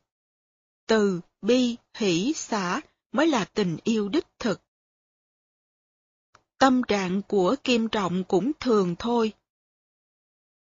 Từ, 0.86 1.20
bi, 1.42 1.76
hỷ, 1.94 2.32
xả 2.36 2.80
mới 3.12 3.26
là 3.26 3.44
tình 3.44 3.76
yêu 3.84 4.08
đích 4.08 4.26
thực. 4.38 4.60
Tâm 6.58 6.82
trạng 6.88 7.22
của 7.22 7.56
Kim 7.64 7.88
Trọng 7.88 8.24
cũng 8.24 8.52
thường 8.60 8.96
thôi. 8.98 9.32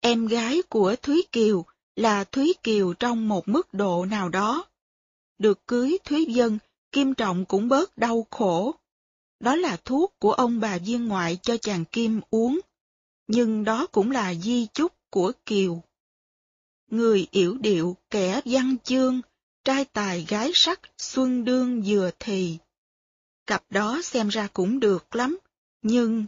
Em 0.01 0.27
gái 0.27 0.61
của 0.69 0.95
Thúy 1.01 1.23
Kiều 1.31 1.65
là 1.95 2.23
Thúy 2.23 2.53
Kiều 2.63 2.93
trong 2.93 3.27
một 3.27 3.47
mức 3.47 3.73
độ 3.73 4.05
nào 4.05 4.29
đó. 4.29 4.65
Được 5.39 5.67
cưới 5.67 5.97
Thúy 6.03 6.25
Dân, 6.25 6.57
Kim 6.91 7.13
Trọng 7.13 7.45
cũng 7.45 7.67
bớt 7.67 7.97
đau 7.97 8.27
khổ. 8.31 8.75
Đó 9.39 9.55
là 9.55 9.77
thuốc 9.85 10.13
của 10.19 10.33
ông 10.33 10.59
bà 10.59 10.77
viên 10.77 11.07
ngoại 11.07 11.37
cho 11.41 11.57
chàng 11.57 11.85
Kim 11.85 12.21
uống. 12.29 12.59
Nhưng 13.27 13.63
đó 13.63 13.87
cũng 13.91 14.11
là 14.11 14.33
di 14.33 14.67
chúc 14.73 14.93
của 15.09 15.31
Kiều. 15.45 15.81
Người 16.91 17.27
yểu 17.31 17.57
điệu, 17.57 17.97
kẻ 18.09 18.41
văn 18.45 18.75
chương, 18.83 19.21
trai 19.63 19.85
tài 19.85 20.25
gái 20.27 20.51
sắc, 20.53 20.79
xuân 20.97 21.45
đương 21.45 21.83
vừa 21.85 22.11
thì. 22.19 22.57
Cặp 23.47 23.63
đó 23.69 24.01
xem 24.03 24.27
ra 24.27 24.47
cũng 24.53 24.79
được 24.79 25.15
lắm, 25.15 25.37
nhưng 25.81 26.25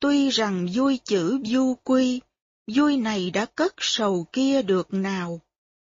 tuy 0.00 0.28
rằng 0.28 0.68
vui 0.74 0.98
chữ 1.04 1.38
du 1.44 1.74
quy, 1.84 2.20
vui 2.66 2.96
này 2.96 3.30
đã 3.30 3.46
cất 3.46 3.74
sầu 3.78 4.26
kia 4.32 4.62
được 4.62 4.94
nào. 4.94 5.40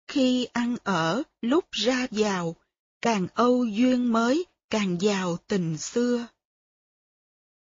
Khi 0.08 0.46
ăn 0.46 0.76
ở, 0.84 1.24
lúc 1.42 1.66
ra 1.72 2.08
vào, 2.12 2.56
càng 3.02 3.28
âu 3.34 3.66
duyên 3.66 4.12
mới, 4.12 4.46
càng 4.70 4.98
giàu 5.02 5.38
tình 5.48 5.78
xưa. 5.78 6.28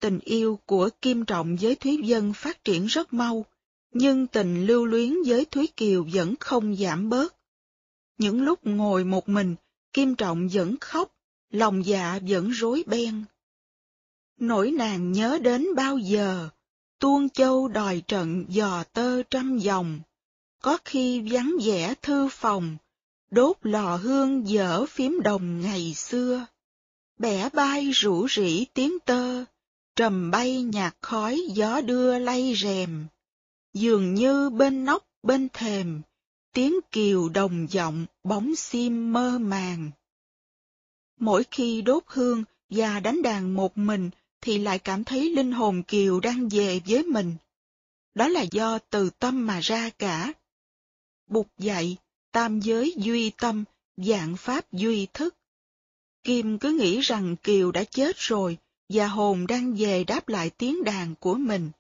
Tình 0.01 0.19
yêu 0.19 0.59
của 0.67 0.91
Kim 1.03 1.25
Trọng 1.25 1.57
với 1.61 1.75
Thúy 1.75 1.99
Dân 2.05 2.33
phát 2.33 2.65
triển 2.65 2.87
rất 2.87 3.13
mau, 3.13 3.45
nhưng 3.91 4.27
tình 4.27 4.67
lưu 4.67 4.87
luyến 4.87 5.15
với 5.27 5.45
Thúy 5.45 5.67
Kiều 5.77 6.07
vẫn 6.13 6.35
không 6.41 6.77
giảm 6.77 7.09
bớt. 7.09 7.35
Những 8.19 8.43
lúc 8.43 8.67
ngồi 8.67 9.05
một 9.05 9.29
mình, 9.29 9.55
Kim 9.93 10.15
Trọng 10.15 10.49
vẫn 10.49 10.77
khóc, 10.81 11.13
lòng 11.51 11.87
dạ 11.87 12.19
vẫn 12.29 12.51
rối 12.51 12.85
beng. 12.87 13.25
Nỗi 14.37 14.71
nàng 14.71 15.13
nhớ 15.13 15.39
đến 15.43 15.67
bao 15.77 15.99
giờ, 15.99 16.49
tuôn 16.99 17.29
châu 17.29 17.69
đòi 17.69 18.03
trận 18.09 18.45
dò 18.49 18.85
tơ 18.93 19.23
trăm 19.23 19.59
dòng, 19.59 20.01
có 20.69 20.79
khi 20.85 21.21
vắng 21.21 21.57
vẻ 21.65 21.95
thư 22.03 22.29
phòng, 22.29 22.77
đốt 23.31 23.57
lò 23.63 23.97
hương 23.97 24.49
dở 24.49 24.87
phím 24.87 25.21
đồng 25.25 25.61
ngày 25.61 25.95
xưa. 25.95 26.47
Bẻ 27.19 27.49
bay 27.53 27.91
rủ 27.91 28.29
rỉ 28.29 28.65
tiếng 28.65 28.99
tơ, 28.99 29.45
trầm 29.97 30.31
bay 30.31 30.63
nhạt 30.63 30.97
khói 31.01 31.41
gió 31.55 31.81
đưa 31.81 32.19
lay 32.19 32.55
rèm. 32.57 33.07
Dường 33.75 34.15
như 34.15 34.51
bên 34.51 34.85
nóc 34.85 35.09
bên 35.23 35.49
thềm, 35.53 36.01
tiếng 36.53 36.75
kiều 36.93 37.29
đồng 37.29 37.67
giọng 37.71 38.07
bóng 38.25 38.57
sim 38.57 39.13
mơ 39.13 39.39
màng. 39.39 39.91
Mỗi 41.21 41.45
khi 41.51 41.83
đốt 41.83 42.03
hương 42.07 42.45
và 42.71 43.01
đánh 43.01 43.23
đàn 43.23 43.55
một 43.55 43.79
mình 43.79 44.11
thì 44.41 44.59
lại 44.59 44.79
cảm 44.79 45.05
thấy 45.05 45.31
linh 45.31 45.53
hồn 45.53 45.83
kiều 45.83 46.21
đang 46.21 46.49
về 46.49 46.81
với 46.87 47.03
mình. 47.03 47.35
Đó 48.15 48.29
là 48.29 48.45
do 48.51 48.79
từ 48.79 49.11
tâm 49.11 49.47
mà 49.47 49.61
ra 49.61 49.91
cả. 49.99 50.33
Bục 51.29 51.49
dạy 51.59 51.97
tam 52.33 52.61
giới 52.61 52.95
duy 52.97 53.31
tâm, 53.31 53.65
dạng 53.97 54.37
pháp 54.37 54.73
duy 54.73 55.07
thức. 55.15 55.35
Kim 56.25 56.59
cứ 56.59 56.71
nghĩ 56.71 57.01
rằng 57.01 57.37
Kiều 57.37 57.73
đã 57.73 57.85
chết 57.85 58.17
rồi 58.17 58.59
và 58.89 59.09
hồn 59.09 59.47
đang 59.47 59.75
về 59.75 60.05
đáp 60.05 60.29
lại 60.29 60.51
tiếng 60.51 60.85
đàn 60.85 61.15
của 61.21 61.35
mình. 61.35 61.71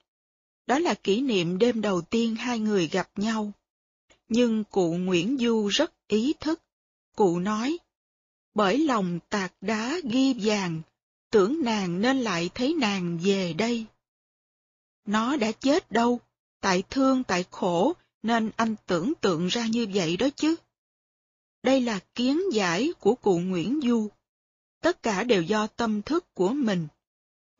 Đó 0.66 0.78
là 0.78 0.94
kỷ 0.94 1.20
niệm 1.20 1.58
đêm 1.58 1.80
đầu 1.80 2.00
tiên 2.00 2.34
hai 2.34 2.58
người 2.58 2.88
gặp 2.88 3.10
nhau. 3.16 3.52
Nhưng 4.28 4.64
cụ 4.64 4.94
Nguyễn 4.94 5.38
Du 5.40 5.68
rất 5.68 5.92
ý 6.08 6.34
thức. 6.40 6.62
Cụ 7.16 7.38
nói, 7.38 7.78
bởi 8.54 8.78
lòng 8.78 9.18
tạc 9.28 9.52
đá 9.60 10.00
ghi 10.04 10.34
vàng, 10.34 10.82
tưởng 11.30 11.64
nàng 11.64 12.00
nên 12.00 12.18
lại 12.18 12.50
thấy 12.54 12.74
nàng 12.74 13.18
về 13.22 13.52
đây. 13.52 13.86
Nó 15.06 15.36
đã 15.36 15.52
chết 15.52 15.92
đâu, 15.92 16.20
tại 16.60 16.82
thương 16.90 17.24
tại 17.24 17.44
khổ 17.50 17.94
nên 18.22 18.50
anh 18.56 18.74
tưởng 18.86 19.12
tượng 19.20 19.46
ra 19.46 19.66
như 19.66 19.86
vậy 19.94 20.16
đó 20.16 20.28
chứ. 20.36 20.56
Đây 21.62 21.80
là 21.80 22.00
kiến 22.14 22.40
giải 22.52 22.92
của 23.00 23.14
cụ 23.14 23.38
Nguyễn 23.38 23.80
Du. 23.84 24.08
Tất 24.80 25.02
cả 25.02 25.24
đều 25.24 25.42
do 25.42 25.66
tâm 25.66 26.02
thức 26.02 26.34
của 26.34 26.52
mình. 26.52 26.88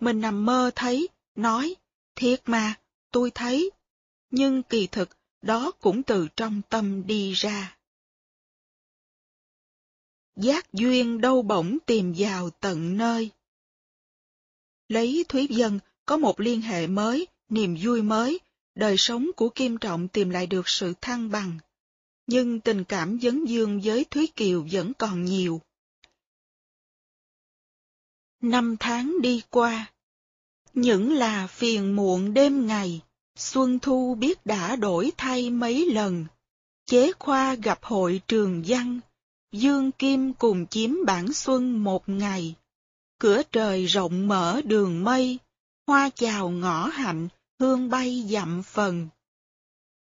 Mình 0.00 0.20
nằm 0.20 0.46
mơ 0.46 0.70
thấy, 0.74 1.08
nói, 1.34 1.74
thiệt 2.14 2.42
mà, 2.46 2.74
tôi 3.10 3.30
thấy. 3.30 3.70
Nhưng 4.30 4.62
kỳ 4.62 4.86
thực, 4.86 5.08
đó 5.42 5.70
cũng 5.70 6.02
từ 6.02 6.28
trong 6.36 6.62
tâm 6.68 7.06
đi 7.06 7.32
ra. 7.32 7.76
Giác 10.36 10.72
duyên 10.72 11.20
đâu 11.20 11.42
bỗng 11.42 11.78
tìm 11.86 12.14
vào 12.18 12.50
tận 12.50 12.96
nơi. 12.96 13.30
Lấy 14.88 15.24
Thúy 15.28 15.46
Dân 15.50 15.78
có 16.06 16.16
một 16.16 16.40
liên 16.40 16.60
hệ 16.60 16.86
mới, 16.86 17.26
niềm 17.48 17.76
vui 17.82 18.02
mới, 18.02 18.40
đời 18.78 18.96
sống 18.96 19.30
của 19.36 19.48
Kim 19.48 19.78
Trọng 19.78 20.08
tìm 20.08 20.30
lại 20.30 20.46
được 20.46 20.68
sự 20.68 20.94
thăng 21.00 21.30
bằng. 21.30 21.58
Nhưng 22.26 22.60
tình 22.60 22.84
cảm 22.84 23.20
dấn 23.20 23.44
dương 23.44 23.80
với 23.84 24.04
Thúy 24.04 24.26
Kiều 24.36 24.66
vẫn 24.72 24.92
còn 24.98 25.24
nhiều. 25.24 25.60
Năm 28.40 28.76
tháng 28.80 29.22
đi 29.22 29.42
qua. 29.50 29.92
Những 30.74 31.12
là 31.12 31.46
phiền 31.46 31.96
muộn 31.96 32.34
đêm 32.34 32.66
ngày, 32.66 33.00
xuân 33.36 33.78
thu 33.78 34.14
biết 34.14 34.46
đã 34.46 34.76
đổi 34.76 35.12
thay 35.16 35.50
mấy 35.50 35.86
lần. 35.90 36.26
Chế 36.86 37.12
khoa 37.18 37.54
gặp 37.54 37.78
hội 37.82 38.20
trường 38.28 38.62
văn, 38.66 39.00
Dương 39.52 39.92
Kim 39.92 40.32
cùng 40.32 40.66
chiếm 40.66 40.90
bản 41.06 41.32
xuân 41.32 41.84
một 41.84 42.08
ngày. 42.08 42.54
Cửa 43.18 43.42
trời 43.52 43.86
rộng 43.86 44.28
mở 44.28 44.60
đường 44.64 45.04
mây, 45.04 45.38
hoa 45.86 46.10
chào 46.14 46.50
ngõ 46.50 46.86
hạnh, 46.86 47.28
hương 47.58 47.88
bay 47.88 48.26
dặm 48.30 48.62
phần. 48.62 49.08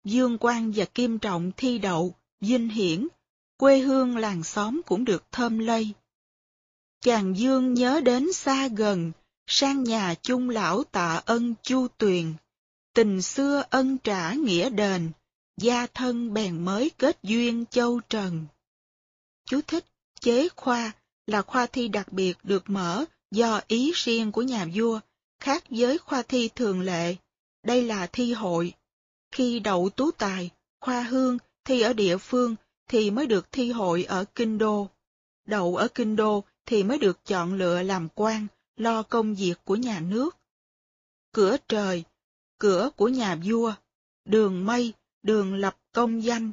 Dương 0.04 0.38
Quang 0.38 0.72
và 0.76 0.84
Kim 0.84 1.18
Trọng 1.18 1.52
thi 1.56 1.78
đậu, 1.78 2.14
dinh 2.40 2.68
hiển, 2.68 3.08
quê 3.56 3.78
hương 3.78 4.16
làng 4.16 4.44
xóm 4.44 4.80
cũng 4.86 5.04
được 5.04 5.32
thơm 5.32 5.58
lây. 5.58 5.92
Chàng 7.00 7.38
Dương 7.38 7.74
nhớ 7.74 8.00
đến 8.04 8.32
xa 8.32 8.68
gần, 8.68 9.12
sang 9.46 9.84
nhà 9.84 10.14
chung 10.22 10.50
lão 10.50 10.84
tạ 10.84 11.22
ân 11.24 11.54
chu 11.62 11.88
tuyền. 11.98 12.34
Tình 12.94 13.22
xưa 13.22 13.64
ân 13.70 13.98
trả 13.98 14.32
nghĩa 14.32 14.70
đền, 14.70 15.10
gia 15.56 15.86
thân 15.86 16.34
bèn 16.34 16.64
mới 16.64 16.90
kết 16.98 17.18
duyên 17.22 17.64
châu 17.70 18.00
trần. 18.08 18.46
Chú 19.46 19.60
thích, 19.66 19.84
chế 20.20 20.48
khoa 20.48 20.92
là 21.26 21.42
khoa 21.42 21.66
thi 21.66 21.88
đặc 21.88 22.12
biệt 22.12 22.38
được 22.42 22.70
mở 22.70 23.04
do 23.30 23.60
ý 23.68 23.92
riêng 23.94 24.32
của 24.32 24.42
nhà 24.42 24.66
vua, 24.74 25.00
khác 25.40 25.64
với 25.70 25.98
khoa 25.98 26.22
thi 26.22 26.50
thường 26.54 26.80
lệ. 26.80 27.16
Đây 27.64 27.84
là 27.84 28.06
thi 28.06 28.32
hội. 28.32 28.74
Khi 29.32 29.60
đậu 29.60 29.90
tú 29.96 30.10
tài, 30.10 30.50
khoa 30.80 31.02
hương 31.02 31.38
thi 31.64 31.80
ở 31.80 31.92
địa 31.92 32.16
phương 32.18 32.56
thì 32.88 33.10
mới 33.10 33.26
được 33.26 33.52
thi 33.52 33.70
hội 33.70 34.04
ở 34.04 34.24
kinh 34.34 34.58
đô. 34.58 34.88
Đậu 35.46 35.76
ở 35.76 35.88
kinh 35.94 36.16
đô 36.16 36.44
thì 36.66 36.82
mới 36.82 36.98
được 36.98 37.24
chọn 37.24 37.54
lựa 37.54 37.82
làm 37.82 38.08
quan, 38.14 38.46
lo 38.76 39.02
công 39.02 39.34
việc 39.34 39.54
của 39.64 39.76
nhà 39.76 40.00
nước. 40.00 40.36
Cửa 41.32 41.56
trời, 41.68 42.04
cửa 42.58 42.90
của 42.96 43.08
nhà 43.08 43.38
vua, 43.44 43.74
đường 44.24 44.66
mây, 44.66 44.92
đường 45.22 45.54
lập 45.54 45.76
công 45.92 46.24
danh. 46.24 46.52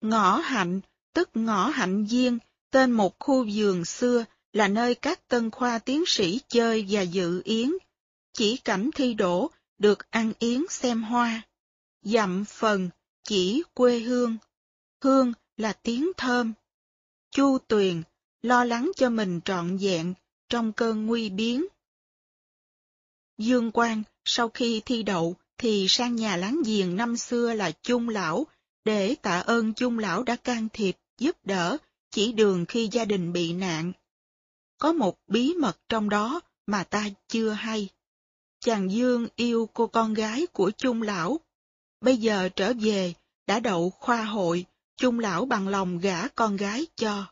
Ngõ 0.00 0.36
hạnh, 0.36 0.80
tức 1.14 1.30
ngõ 1.34 1.68
hạnh 1.68 2.04
viên, 2.04 2.38
tên 2.70 2.92
một 2.92 3.18
khu 3.18 3.46
vườn 3.54 3.84
xưa 3.84 4.24
là 4.52 4.68
nơi 4.68 4.94
các 4.94 5.28
tân 5.28 5.50
khoa 5.50 5.78
tiến 5.78 6.04
sĩ 6.06 6.40
chơi 6.48 6.86
và 6.88 7.02
dự 7.02 7.42
yến. 7.44 7.70
Chỉ 8.32 8.56
cảnh 8.56 8.90
thi 8.94 9.14
đổ, 9.14 9.50
được 9.78 10.10
ăn 10.10 10.32
yến 10.38 10.62
xem 10.70 11.02
hoa. 11.02 11.42
Dặm 12.02 12.44
phần, 12.44 12.90
chỉ 13.24 13.62
quê 13.74 13.98
hương. 13.98 14.36
Hương 15.02 15.32
là 15.56 15.72
tiếng 15.72 16.12
thơm. 16.16 16.52
Chu 17.30 17.58
tuyền, 17.58 18.02
lo 18.42 18.64
lắng 18.64 18.92
cho 18.96 19.10
mình 19.10 19.40
trọn 19.44 19.76
vẹn 19.76 20.14
trong 20.48 20.72
cơn 20.72 21.06
nguy 21.06 21.30
biến. 21.30 21.66
Dương 23.38 23.70
Quang 23.70 24.02
sau 24.24 24.48
khi 24.48 24.82
thi 24.86 25.02
đậu 25.02 25.36
thì 25.58 25.86
sang 25.88 26.16
nhà 26.16 26.36
láng 26.36 26.62
giềng 26.66 26.96
năm 26.96 27.16
xưa 27.16 27.54
là 27.54 27.70
Chung 27.82 28.08
Lão 28.08 28.46
để 28.84 29.14
tạ 29.22 29.38
ơn 29.38 29.74
Chung 29.74 29.98
Lão 29.98 30.22
đã 30.22 30.36
can 30.36 30.68
thiệp, 30.72 30.96
giúp 31.18 31.36
đỡ, 31.44 31.76
chỉ 32.10 32.32
đường 32.32 32.64
khi 32.66 32.88
gia 32.92 33.04
đình 33.04 33.32
bị 33.32 33.52
nạn. 33.52 33.92
Có 34.78 34.92
một 34.92 35.16
bí 35.26 35.54
mật 35.54 35.78
trong 35.88 36.08
đó 36.08 36.40
mà 36.66 36.84
ta 36.84 37.08
chưa 37.28 37.50
hay. 37.50 37.88
Chàng 38.64 38.90
Dương 38.90 39.28
yêu 39.36 39.68
cô 39.74 39.86
con 39.86 40.14
gái 40.14 40.46
của 40.46 40.70
Chung 40.70 41.02
Lão. 41.02 41.40
Bây 42.00 42.16
giờ 42.16 42.48
trở 42.56 42.72
về, 42.80 43.14
đã 43.46 43.60
đậu 43.60 43.90
khoa 43.90 44.24
hội, 44.24 44.64
Chung 44.96 45.18
Lão 45.18 45.44
bằng 45.44 45.68
lòng 45.68 45.98
gả 45.98 46.28
con 46.28 46.56
gái 46.56 46.86
cho. 46.96 47.26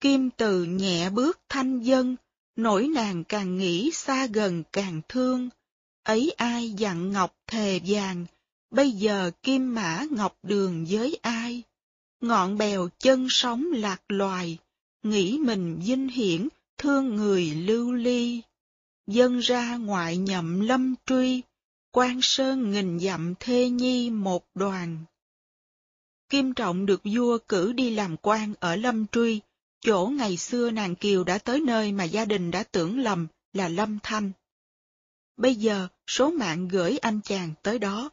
Kim 0.00 0.30
từ 0.30 0.64
nhẹ 0.64 1.10
bước 1.10 1.40
thanh 1.48 1.80
dân, 1.80 2.16
nỗi 2.56 2.88
nàng 2.88 3.24
càng 3.24 3.58
nghĩ 3.58 3.90
xa 3.94 4.26
gần 4.26 4.62
càng 4.72 5.00
thương. 5.08 5.48
Ấy 6.02 6.34
ai 6.36 6.70
dặn 6.70 7.12
ngọc 7.12 7.36
thề 7.46 7.80
vàng, 7.86 8.26
bây 8.70 8.90
giờ 8.90 9.30
kim 9.42 9.74
mã 9.74 10.04
ngọc 10.10 10.36
đường 10.42 10.86
với 10.90 11.18
ai? 11.22 11.62
Ngọn 12.20 12.58
bèo 12.58 12.88
chân 12.98 13.26
sóng 13.30 13.66
lạc 13.72 14.02
loài, 14.08 14.58
nghĩ 15.02 15.38
mình 15.38 15.80
vinh 15.84 16.08
hiển, 16.08 16.48
thương 16.78 17.16
người 17.16 17.44
lưu 17.54 17.92
ly. 17.92 18.42
Dân 19.06 19.38
ra 19.38 19.76
ngoại 19.76 20.16
nhậm 20.16 20.60
lâm 20.60 20.94
truy, 21.06 21.42
quan 21.90 22.18
sơn 22.22 22.70
nghìn 22.70 22.98
dặm 22.98 23.34
thê 23.40 23.68
nhi 23.68 24.10
một 24.10 24.46
đoàn. 24.54 25.04
Kim 26.28 26.54
Trọng 26.54 26.86
được 26.86 27.00
vua 27.04 27.38
cử 27.48 27.72
đi 27.72 27.90
làm 27.90 28.16
quan 28.16 28.54
ở 28.60 28.76
Lâm 28.76 29.06
Truy, 29.06 29.40
chỗ 29.80 30.06
ngày 30.06 30.36
xưa 30.36 30.70
nàng 30.70 30.94
Kiều 30.94 31.24
đã 31.24 31.38
tới 31.38 31.60
nơi 31.60 31.92
mà 31.92 32.04
gia 32.04 32.24
đình 32.24 32.50
đã 32.50 32.62
tưởng 32.62 32.98
lầm 32.98 33.26
là 33.52 33.68
Lâm 33.68 33.98
Thanh. 34.02 34.32
Bây 35.36 35.54
giờ 35.54 35.88
số 36.06 36.30
mạng 36.30 36.68
gửi 36.68 36.98
anh 36.98 37.20
chàng 37.24 37.54
tới 37.62 37.78
đó. 37.78 38.10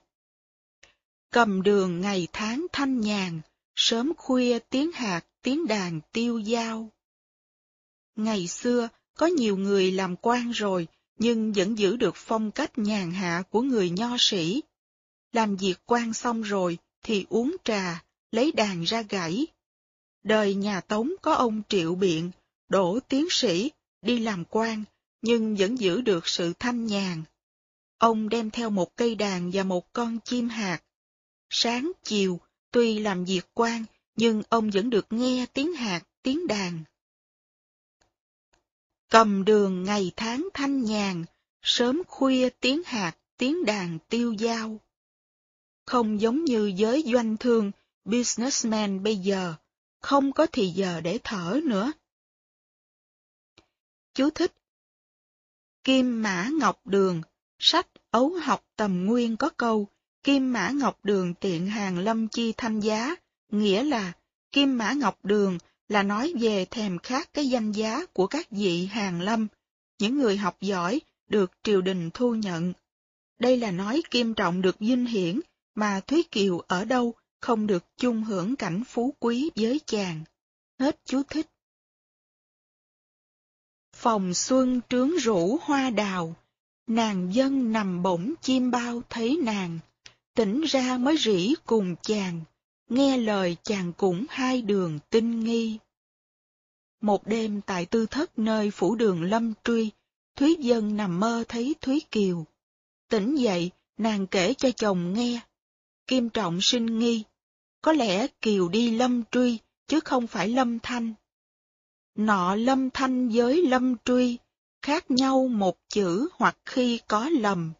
Cầm 1.32 1.64
đường 1.64 2.02
ngày 2.02 2.28
tháng 2.34 2.68
thanh 2.72 3.02
nhàn, 3.02 3.41
sớm 3.76 4.14
khuya 4.18 4.60
tiếng 4.60 4.91
hạt 4.91 5.22
tiếng 5.41 5.68
đàn 5.68 6.02
tiêu 6.11 6.41
dao. 6.41 6.90
Ngày 8.16 8.48
xưa, 8.48 8.90
có 9.20 9.26
nhiều 9.26 9.58
người 9.58 9.91
làm 9.91 10.16
quan 10.16 10.52
rồi, 10.52 10.88
nhưng 11.18 11.54
vẫn 11.54 11.78
giữ 11.78 11.96
được 11.96 12.16
phong 12.16 12.52
cách 12.52 12.78
nhàn 12.78 13.12
hạ 13.12 13.44
của 13.50 13.62
người 13.62 13.90
nho 13.90 14.16
sĩ. 14.20 14.64
Làm 15.32 15.56
việc 15.56 15.76
quan 15.86 16.14
xong 16.14 16.41
rồi 16.41 16.78
thì 17.04 17.26
uống 17.30 17.56
trà, 17.64 18.04
lấy 18.32 18.52
đàn 18.52 18.84
ra 18.84 19.02
gãy. 19.02 19.48
Đời 20.24 20.54
nhà 20.54 20.82
Tống 20.82 21.12
có 21.22 21.34
ông 21.34 21.62
Triệu 21.70 21.96
Biện, 21.96 22.32
đổ 22.70 23.00
tiến 23.00 23.28
sĩ, 23.30 23.72
đi 24.02 24.20
làm 24.20 24.44
quan, 24.46 24.84
nhưng 25.22 25.56
vẫn 25.56 25.80
giữ 25.80 26.02
được 26.02 26.28
sự 26.28 26.54
thanh 26.60 26.86
nhàn. 26.86 27.24
Ông 27.98 28.30
đem 28.30 28.50
theo 28.50 28.70
một 28.70 28.96
cây 28.96 29.16
đàn 29.16 29.52
và 29.54 29.64
một 29.64 29.94
con 29.94 30.20
chim 30.20 30.50
hạt. 30.50 30.80
Sáng, 31.50 31.91
chiều, 32.04 32.40
tuy 32.72 33.00
làm 33.00 33.26
việc 33.26 33.46
quan, 33.54 33.86
nhưng 34.16 34.44
ông 34.50 34.70
vẫn 34.70 34.90
được 34.90 35.06
nghe 35.10 35.46
tiếng 35.54 35.74
hạt, 35.74 36.02
tiếng 36.24 36.48
đàn. 36.48 36.84
Cầm 39.10 39.45
đường 39.45 39.84
ngày 39.84 40.11
tháng 40.15 40.49
thanh 40.53 40.84
nhàn, 40.84 41.26
sớm 41.61 42.02
khuya 42.07 42.49
tiếng 42.49 42.81
hạt, 42.86 43.18
tiếng 43.38 43.65
đàn 43.65 43.99
tiêu 44.10 44.36
dao. 44.40 44.80
Không 45.86 46.22
giống 46.22 46.45
như 46.45 46.72
giới 46.76 47.03
doanh 47.14 47.38
thương, 47.38 47.72
businessman 48.06 49.03
bây 49.03 49.15
giờ, 49.15 49.53
không 49.99 50.31
có 50.31 50.48
thì 50.52 50.68
giờ 50.68 51.02
để 51.02 51.19
thở 51.23 51.59
nữa. 51.64 51.92
Chú 54.14 54.30
thích 54.30 54.53
Kim 55.84 56.22
Mã 56.22 56.50
Ngọc 56.59 56.88
Đường, 56.88 57.22
sách 57.59 57.88
ấu 58.11 58.30
học 58.30 58.66
tầm 58.75 59.06
nguyên 59.06 59.38
có 59.38 59.50
câu, 59.50 59.88
Kim 60.24 60.53
Mã 60.53 60.69
Ngọc 60.69 61.00
Đường 61.03 61.34
tiện 61.34 61.67
hàng 61.67 62.00
lâm 62.00 62.27
chi 62.27 62.53
thanh 62.58 62.80
giá, 62.80 63.16
nghĩa 63.51 63.84
là 63.84 64.14
Kim 64.51 64.77
Mã 64.77 64.93
Ngọc 64.93 65.19
Đường 65.24 65.58
là 65.90 66.03
nói 66.03 66.34
về 66.40 66.66
thèm 66.66 67.00
khát 67.00 67.34
cái 67.34 67.50
danh 67.50 67.72
giá 67.72 68.06
của 68.06 68.27
các 68.27 68.51
vị 68.51 68.85
hàng 68.85 69.22
lâm, 69.22 69.48
những 70.00 70.18
người 70.18 70.38
học 70.38 70.58
giỏi 70.61 71.01
được 71.27 71.51
triều 71.64 71.82
đình 71.82 72.09
thu 72.14 72.35
nhận. 72.35 72.74
Đây 73.40 73.58
là 73.58 73.72
nói 73.72 74.01
Kim 74.11 74.34
Trọng 74.34 74.61
được 74.61 74.80
vinh 74.80 75.06
hiển, 75.06 75.40
mà 75.76 76.00
Thúy 76.08 76.24
Kiều 76.32 76.59
ở 76.59 76.85
đâu 76.85 77.14
không 77.42 77.68
được 77.68 77.84
chung 77.98 78.24
hưởng 78.24 78.56
cảnh 78.56 78.84
phú 78.88 79.14
quý 79.19 79.50
với 79.56 79.80
chàng. 79.85 80.24
Hết 80.80 81.00
chú 81.06 81.24
thích. 81.30 81.48
Phòng 83.95 84.34
xuân 84.34 84.82
trướng 84.90 85.18
rủ 85.18 85.58
hoa 85.61 85.90
đào, 85.90 86.35
nàng 86.88 87.34
dân 87.34 87.72
nằm 87.72 88.03
bổng 88.03 88.34
chim 88.42 88.72
bao 88.72 89.01
thấy 89.09 89.40
nàng, 89.43 89.80
tỉnh 90.34 90.61
ra 90.61 90.98
mới 90.98 91.18
rỉ 91.18 91.53
cùng 91.66 91.95
chàng, 92.01 92.42
nghe 92.90 93.18
lời 93.18 93.58
chàng 93.64 93.93
cũng 93.98 94.26
hai 94.30 94.61
đường 94.61 95.00
tinh 95.09 95.40
nghi. 95.40 95.77
Một 97.01 97.27
đêm 97.27 97.61
tại 97.61 97.85
tư 97.85 98.06
thất 98.06 98.40
nơi 98.40 98.72
phủ 98.72 98.95
đường 98.95 99.24
lâm 99.24 99.53
truy, 99.64 99.90
Thúy 100.35 100.56
Dân 100.59 100.98
nằm 100.98 101.19
mơ 101.19 101.43
thấy 101.48 101.76
Thúy 101.82 102.01
Kiều. 102.11 102.45
Tỉnh 103.09 103.35
dậy, 103.35 103.72
nàng 103.98 104.27
kể 104.27 104.53
cho 104.53 104.72
chồng 104.72 105.14
nghe. 105.14 105.40
Kim 106.08 106.30
Trọng 106.30 106.61
sinh 106.61 107.00
nghi. 107.00 107.24
Có 107.82 107.93
lẽ 107.93 108.27
Kiều 108.42 108.69
đi 108.69 108.92
lâm 108.92 109.24
truy, 109.32 109.58
chứ 109.88 110.00
không 110.00 110.27
phải 110.27 110.48
lâm 110.48 110.80
thanh. 110.80 111.14
Nọ 112.16 112.56
lâm 112.56 112.90
thanh 112.90 113.30
với 113.30 113.68
lâm 113.68 113.95
truy, 114.06 114.38
khác 114.82 115.11
nhau 115.11 115.48
một 115.48 115.77
chữ 115.90 116.30
hoặc 116.34 116.58
khi 116.66 117.00
có 117.08 117.30
lầm. 117.30 117.72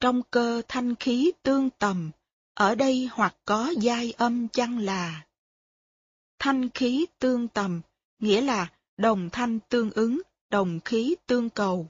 Trong 0.00 0.22
cơ 0.30 0.62
thanh 0.68 0.94
khí 0.94 1.32
tương 1.42 1.70
tầm, 1.70 2.10
ở 2.60 2.74
đây 2.74 3.08
hoặc 3.12 3.36
có 3.44 3.74
giai 3.78 4.12
âm 4.12 4.48
chăng 4.48 4.78
là. 4.78 5.26
Thanh 6.38 6.70
khí 6.70 7.06
tương 7.18 7.48
tầm, 7.48 7.80
nghĩa 8.18 8.40
là 8.40 8.72
đồng 8.96 9.30
thanh 9.32 9.58
tương 9.68 9.90
ứng, 9.90 10.22
đồng 10.50 10.80
khí 10.84 11.16
tương 11.26 11.50
cầu. 11.50 11.86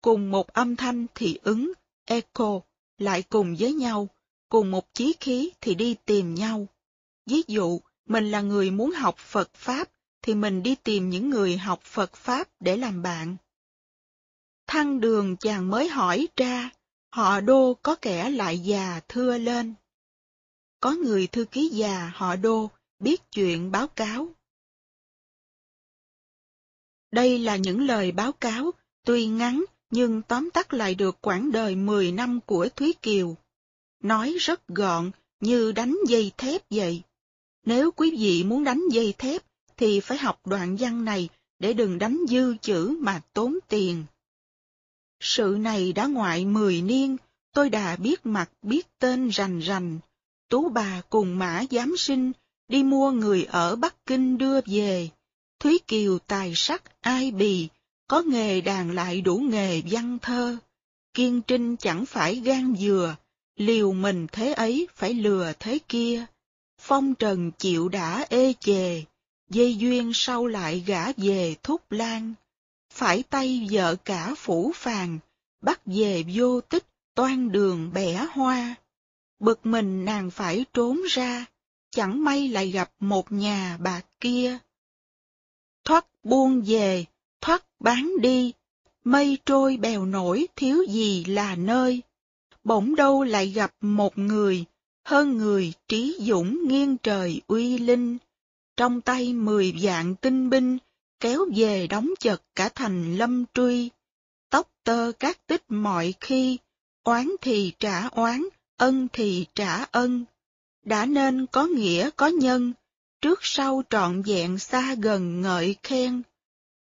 Cùng 0.00 0.30
một 0.30 0.46
âm 0.48 0.76
thanh 0.76 1.06
thì 1.14 1.38
ứng, 1.42 1.72
echo, 2.04 2.60
lại 2.98 3.22
cùng 3.22 3.56
với 3.58 3.72
nhau, 3.72 4.08
cùng 4.48 4.70
một 4.70 4.94
chí 4.94 5.14
khí 5.20 5.50
thì 5.60 5.74
đi 5.74 5.96
tìm 6.04 6.34
nhau. 6.34 6.66
Ví 7.26 7.42
dụ, 7.46 7.80
mình 8.06 8.30
là 8.30 8.40
người 8.40 8.70
muốn 8.70 8.90
học 8.90 9.16
Phật 9.18 9.54
Pháp, 9.54 9.88
thì 10.22 10.34
mình 10.34 10.62
đi 10.62 10.74
tìm 10.74 11.10
những 11.10 11.30
người 11.30 11.56
học 11.56 11.80
Phật 11.82 12.12
Pháp 12.12 12.48
để 12.60 12.76
làm 12.76 13.02
bạn. 13.02 13.36
Thăng 14.66 15.00
đường 15.00 15.36
chàng 15.36 15.70
mới 15.70 15.88
hỏi 15.88 16.28
ra, 16.36 16.70
họ 17.10 17.40
đô 17.40 17.74
có 17.82 17.96
kẻ 17.96 18.30
lại 18.30 18.58
già 18.58 19.00
thưa 19.08 19.38
lên. 19.38 19.74
Có 20.84 20.90
người 20.90 21.26
thư 21.26 21.44
ký 21.44 21.68
già 21.68 22.12
họ 22.14 22.36
đô 22.36 22.70
biết 22.98 23.30
chuyện 23.32 23.70
báo 23.70 23.88
cáo. 23.88 24.28
Đây 27.10 27.38
là 27.38 27.56
những 27.56 27.86
lời 27.86 28.12
báo 28.12 28.32
cáo, 28.32 28.70
tuy 29.04 29.26
ngắn 29.26 29.64
nhưng 29.90 30.22
tóm 30.22 30.50
tắt 30.50 30.74
lại 30.74 30.94
được 30.94 31.18
quãng 31.20 31.52
đời 31.52 31.76
10 31.76 32.12
năm 32.12 32.40
của 32.46 32.68
Thúy 32.76 32.94
Kiều. 33.02 33.36
Nói 34.02 34.36
rất 34.40 34.68
gọn, 34.68 35.10
như 35.40 35.72
đánh 35.72 35.96
dây 36.08 36.32
thép 36.36 36.62
vậy. 36.70 37.02
Nếu 37.66 37.90
quý 37.90 38.16
vị 38.18 38.44
muốn 38.44 38.64
đánh 38.64 38.82
dây 38.90 39.14
thép, 39.18 39.42
thì 39.76 40.00
phải 40.00 40.18
học 40.18 40.46
đoạn 40.46 40.76
văn 40.78 41.04
này 41.04 41.28
để 41.58 41.72
đừng 41.72 41.98
đánh 41.98 42.18
dư 42.28 42.56
chữ 42.62 42.96
mà 43.00 43.22
tốn 43.32 43.58
tiền. 43.68 44.04
Sự 45.20 45.56
này 45.60 45.92
đã 45.92 46.06
ngoại 46.06 46.44
mười 46.44 46.82
niên, 46.82 47.16
tôi 47.52 47.70
đã 47.70 47.96
biết 47.96 48.26
mặt 48.26 48.50
biết 48.62 48.98
tên 48.98 49.28
rành 49.28 49.58
rành. 49.58 49.98
Tú 50.48 50.68
bà 50.68 51.00
cùng 51.10 51.38
mã 51.38 51.64
giám 51.70 51.96
sinh, 51.96 52.32
đi 52.68 52.82
mua 52.82 53.10
người 53.10 53.44
ở 53.44 53.76
Bắc 53.76 54.06
Kinh 54.06 54.38
đưa 54.38 54.60
về. 54.66 55.08
Thúy 55.60 55.78
Kiều 55.86 56.18
tài 56.18 56.52
sắc 56.54 56.82
ai 57.00 57.30
bì, 57.30 57.68
có 58.08 58.22
nghề 58.22 58.60
đàn 58.60 58.90
lại 58.90 59.20
đủ 59.20 59.36
nghề 59.36 59.82
văn 59.90 60.18
thơ. 60.22 60.56
Kiên 61.14 61.42
trinh 61.42 61.76
chẳng 61.76 62.06
phải 62.06 62.34
gan 62.34 62.74
dừa, 62.76 63.16
liều 63.56 63.92
mình 63.92 64.26
thế 64.32 64.52
ấy 64.52 64.88
phải 64.94 65.14
lừa 65.14 65.52
thế 65.60 65.78
kia. 65.88 66.24
Phong 66.80 67.14
trần 67.14 67.50
chịu 67.58 67.88
đã 67.88 68.26
ê 68.28 68.52
chề, 68.60 69.02
dây 69.50 69.76
duyên 69.76 70.10
sau 70.14 70.46
lại 70.46 70.82
gã 70.86 71.12
về 71.12 71.54
thúc 71.62 71.92
lan. 71.92 72.34
Phải 72.92 73.22
tay 73.22 73.68
vợ 73.70 73.96
cả 74.04 74.34
phủ 74.36 74.72
phàng 74.74 75.18
bắt 75.64 75.80
về 75.86 76.24
vô 76.34 76.60
tích, 76.60 76.84
toan 77.14 77.52
đường 77.52 77.90
bẻ 77.94 78.26
hoa. 78.30 78.74
Bực 79.38 79.66
mình 79.66 80.04
nàng 80.04 80.30
phải 80.30 80.64
trốn 80.72 81.00
ra, 81.10 81.46
chẳng 81.90 82.24
may 82.24 82.48
lại 82.48 82.70
gặp 82.70 82.90
một 83.00 83.32
nhà 83.32 83.78
bà 83.80 84.00
kia. 84.20 84.58
Thoát 85.84 86.06
buông 86.22 86.62
về, 86.66 87.04
thoát 87.40 87.64
bán 87.80 88.12
đi, 88.20 88.52
mây 89.04 89.38
trôi 89.46 89.76
bèo 89.76 90.06
nổi 90.06 90.46
thiếu 90.56 90.84
gì 90.88 91.24
là 91.24 91.56
nơi. 91.56 92.02
Bỗng 92.64 92.96
đâu 92.96 93.24
lại 93.24 93.46
gặp 93.48 93.74
một 93.80 94.18
người, 94.18 94.64
hơn 95.04 95.36
người 95.36 95.72
trí 95.88 96.16
dũng 96.20 96.68
nghiêng 96.68 96.96
trời 96.96 97.40
uy 97.46 97.78
linh. 97.78 98.18
Trong 98.76 99.00
tay 99.00 99.32
mười 99.32 99.74
vạn 99.80 100.14
tinh 100.16 100.50
binh, 100.50 100.78
kéo 101.20 101.46
về 101.56 101.86
đóng 101.86 102.10
chật 102.20 102.42
cả 102.54 102.68
thành 102.74 103.16
lâm 103.16 103.44
truy. 103.54 103.90
tóc 104.50 104.70
tơ 104.84 105.12
các 105.18 105.46
tích 105.46 105.62
mọi 105.68 106.14
khi, 106.20 106.58
oán 107.04 107.30
thì 107.40 107.72
trả 107.78 108.08
oán, 108.08 108.42
ân 108.76 109.08
thì 109.12 109.46
trả 109.54 109.84
ân. 109.84 110.24
Đã 110.84 111.06
nên 111.06 111.46
có 111.46 111.66
nghĩa 111.66 112.10
có 112.16 112.26
nhân, 112.26 112.72
trước 113.20 113.38
sau 113.42 113.82
trọn 113.90 114.22
vẹn 114.22 114.58
xa 114.58 114.94
gần 114.94 115.40
ngợi 115.40 115.76
khen. 115.82 116.22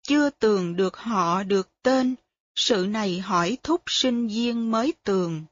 Chưa 0.07 0.29
tường 0.29 0.75
được 0.75 0.97
họ 0.97 1.43
được 1.43 1.69
tên, 1.81 2.15
sự 2.55 2.85
này 2.89 3.19
hỏi 3.19 3.57
thúc 3.63 3.81
sinh 3.85 4.27
viên 4.27 4.71
mới 4.71 4.93
tường. 5.03 5.43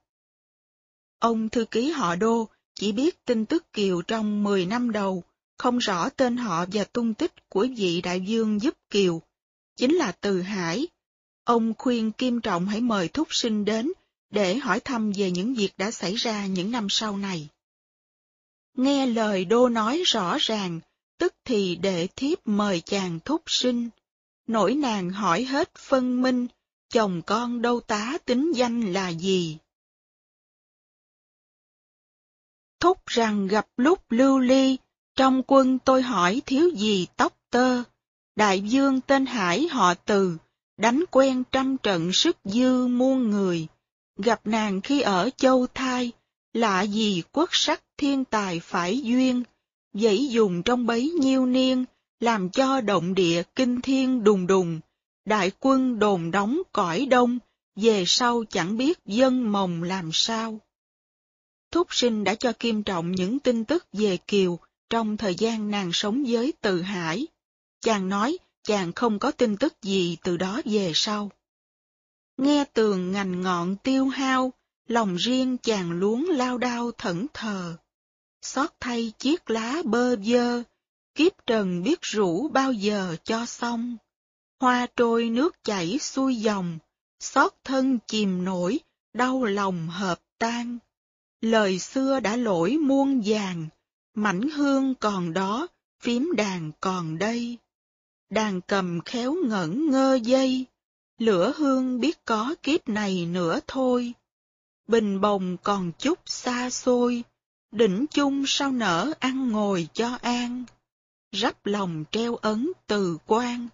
Ông 1.19 1.49
thư 1.49 1.65
ký 1.65 1.91
họ 1.91 2.15
đô 2.15 2.47
chỉ 2.75 2.91
biết 2.91 3.25
tin 3.25 3.45
tức 3.45 3.73
Kiều 3.73 4.01
trong 4.01 4.43
10 4.43 4.65
năm 4.65 4.91
đầu, 4.91 5.23
không 5.57 5.77
rõ 5.77 6.09
tên 6.09 6.37
họ 6.37 6.65
và 6.71 6.83
tung 6.83 7.13
tích 7.13 7.49
của 7.49 7.67
vị 7.77 8.01
đại 8.01 8.21
dương 8.21 8.61
giúp 8.61 8.73
Kiều, 8.89 9.21
chính 9.75 9.95
là 9.95 10.11
Từ 10.11 10.41
Hải. 10.41 10.87
Ông 11.43 11.73
khuyên 11.77 12.11
Kim 12.11 12.41
Trọng 12.41 12.67
hãy 12.67 12.81
mời 12.81 13.07
thúc 13.07 13.27
sinh 13.31 13.65
đến 13.65 13.91
để 14.31 14.57
hỏi 14.57 14.79
thăm 14.79 15.11
về 15.11 15.31
những 15.31 15.53
việc 15.53 15.71
đã 15.77 15.91
xảy 15.91 16.15
ra 16.15 16.45
những 16.45 16.71
năm 16.71 16.87
sau 16.89 17.17
này. 17.17 17.47
Nghe 18.73 19.05
lời 19.05 19.45
đô 19.45 19.69
nói 19.69 20.03
rõ 20.05 20.37
ràng, 20.39 20.79
tức 21.17 21.35
thì 21.45 21.75
đệ 21.75 22.07
thiếp 22.15 22.47
mời 22.47 22.81
chàng 22.81 23.19
thúc 23.25 23.41
sinh. 23.45 23.89
Nỗi 24.47 24.75
nàng 24.75 25.09
hỏi 25.09 25.43
hết 25.43 25.75
phân 25.75 26.21
minh, 26.21 26.47
chồng 26.89 27.21
con 27.25 27.61
đâu 27.61 27.79
tá 27.79 28.17
tính 28.25 28.51
danh 28.55 28.93
là 28.93 29.09
gì? 29.09 29.57
Thúc 32.79 33.05
rằng 33.05 33.47
gặp 33.47 33.67
lúc 33.77 34.11
lưu 34.11 34.39
ly, 34.39 34.77
trong 35.15 35.43
quân 35.47 35.79
tôi 35.79 36.01
hỏi 36.01 36.41
thiếu 36.45 36.69
gì 36.69 37.07
tóc 37.15 37.37
tơ. 37.49 37.83
Đại 38.35 38.61
dương 38.61 39.01
tên 39.01 39.25
Hải 39.25 39.67
họ 39.67 39.93
từ, 39.93 40.37
đánh 40.77 41.03
quen 41.11 41.43
trăm 41.51 41.77
trận 41.77 42.13
sức 42.13 42.37
dư 42.43 42.87
muôn 42.87 43.29
người. 43.29 43.67
Gặp 44.17 44.41
nàng 44.47 44.81
khi 44.81 45.01
ở 45.01 45.29
châu 45.37 45.67
thai, 45.73 46.11
lạ 46.53 46.81
gì 46.81 47.23
quốc 47.31 47.49
sắc 47.51 47.83
thiên 47.97 48.25
tài 48.25 48.59
phải 48.59 49.01
duyên, 49.01 49.43
dãy 49.93 50.27
dùng 50.27 50.63
trong 50.63 50.85
bấy 50.85 51.09
nhiêu 51.09 51.45
niên, 51.45 51.85
làm 52.19 52.49
cho 52.49 52.81
động 52.81 53.13
địa 53.13 53.43
kinh 53.55 53.81
thiên 53.81 54.23
đùng 54.23 54.47
đùng, 54.47 54.79
đại 55.25 55.51
quân 55.59 55.99
đồn 55.99 56.31
đóng 56.31 56.61
cõi 56.71 57.05
đông, 57.05 57.39
về 57.75 58.03
sau 58.07 58.43
chẳng 58.49 58.77
biết 58.77 58.99
dân 59.05 59.51
mồng 59.51 59.83
làm 59.83 60.09
sao. 60.13 60.59
Thúc 61.71 61.87
sinh 61.89 62.23
đã 62.23 62.35
cho 62.35 62.53
Kim 62.53 62.83
Trọng 62.83 63.11
những 63.11 63.39
tin 63.39 63.65
tức 63.65 63.85
về 63.93 64.17
Kiều 64.17 64.59
trong 64.89 65.17
thời 65.17 65.35
gian 65.35 65.71
nàng 65.71 65.89
sống 65.93 66.23
với 66.27 66.53
Từ 66.61 66.81
Hải. 66.81 67.27
Chàng 67.81 68.09
nói 68.09 68.37
chàng 68.63 68.93
không 68.93 69.19
có 69.19 69.31
tin 69.31 69.57
tức 69.57 69.81
gì 69.81 70.17
từ 70.23 70.37
đó 70.37 70.61
về 70.65 70.91
sau. 70.95 71.31
Nghe 72.37 72.65
tường 72.73 73.11
ngành 73.11 73.41
ngọn 73.41 73.75
tiêu 73.75 74.07
hao, 74.07 74.53
lòng 74.87 75.15
riêng 75.15 75.57
chàng 75.57 75.91
luống 75.91 76.29
lao 76.29 76.57
đao 76.57 76.91
thẫn 76.91 77.27
thờ. 77.33 77.77
Xót 78.41 78.69
thay 78.79 79.13
chiếc 79.19 79.49
lá 79.49 79.81
bơ 79.85 80.15
vơ, 80.15 80.63
kiếp 81.15 81.45
trần 81.45 81.83
biết 81.83 82.01
rủ 82.01 82.47
bao 82.47 82.71
giờ 82.71 83.15
cho 83.23 83.45
xong. 83.45 83.97
Hoa 84.59 84.87
trôi 84.95 85.29
nước 85.29 85.63
chảy 85.63 85.99
xuôi 85.99 86.35
dòng, 86.35 86.79
xót 87.19 87.53
thân 87.63 87.99
chìm 88.07 88.45
nổi, 88.45 88.79
đau 89.13 89.43
lòng 89.43 89.87
hợp 89.87 90.19
tan. 90.39 90.77
Lời 91.41 91.79
xưa 91.79 92.19
đã 92.19 92.35
lỗi 92.35 92.77
muôn 92.77 93.21
vàng, 93.25 93.67
mảnh 94.13 94.49
hương 94.49 94.95
còn 94.95 95.33
đó, 95.33 95.67
phím 95.99 96.31
đàn 96.37 96.71
còn 96.79 97.17
đây. 97.17 97.57
Đàn 98.29 98.61
cầm 98.61 99.01
khéo 99.05 99.35
ngẩn 99.45 99.91
ngơ 99.91 100.19
dây, 100.23 100.65
lửa 101.21 101.53
hương 101.57 101.99
biết 101.99 102.25
có 102.25 102.55
kiếp 102.63 102.89
này 102.89 103.25
nữa 103.25 103.59
thôi. 103.67 104.13
Bình 104.87 105.21
bồng 105.21 105.57
còn 105.63 105.91
chút 105.99 106.19
xa 106.25 106.69
xôi, 106.69 107.23
đỉnh 107.71 108.05
chung 108.11 108.43
sao 108.47 108.71
nở 108.71 109.13
ăn 109.19 109.49
ngồi 109.49 109.87
cho 109.93 110.17
an. 110.21 110.63
Rắp 111.31 111.65
lòng 111.65 112.03
treo 112.11 112.35
ấn 112.35 112.71
từ 112.87 113.17
quan, 113.25 113.67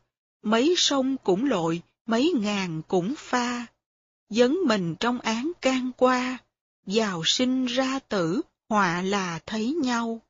mấy 0.44 0.74
sông 0.78 1.18
cũng 1.24 1.46
lội, 1.46 1.82
mấy 2.06 2.34
ngàn 2.40 2.82
cũng 2.88 3.14
pha. 3.18 3.66
Dấn 4.30 4.58
mình 4.66 4.96
trong 5.00 5.20
án 5.20 5.52
can 5.62 5.92
qua, 5.98 6.38
giàu 6.86 7.22
sinh 7.26 7.66
ra 7.66 8.00
tử, 8.00 8.42
họa 8.70 9.02
là 9.02 9.40
thấy 9.46 9.76
nhau. 9.84 10.22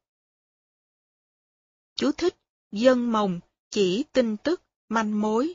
Chú 1.95 2.11
thích, 2.11 2.35
dân 2.71 3.11
mồng, 3.11 3.39
chỉ 3.71 4.03
tin 4.11 4.37
tức, 4.37 4.61
manh 4.89 5.21
mối. 5.21 5.53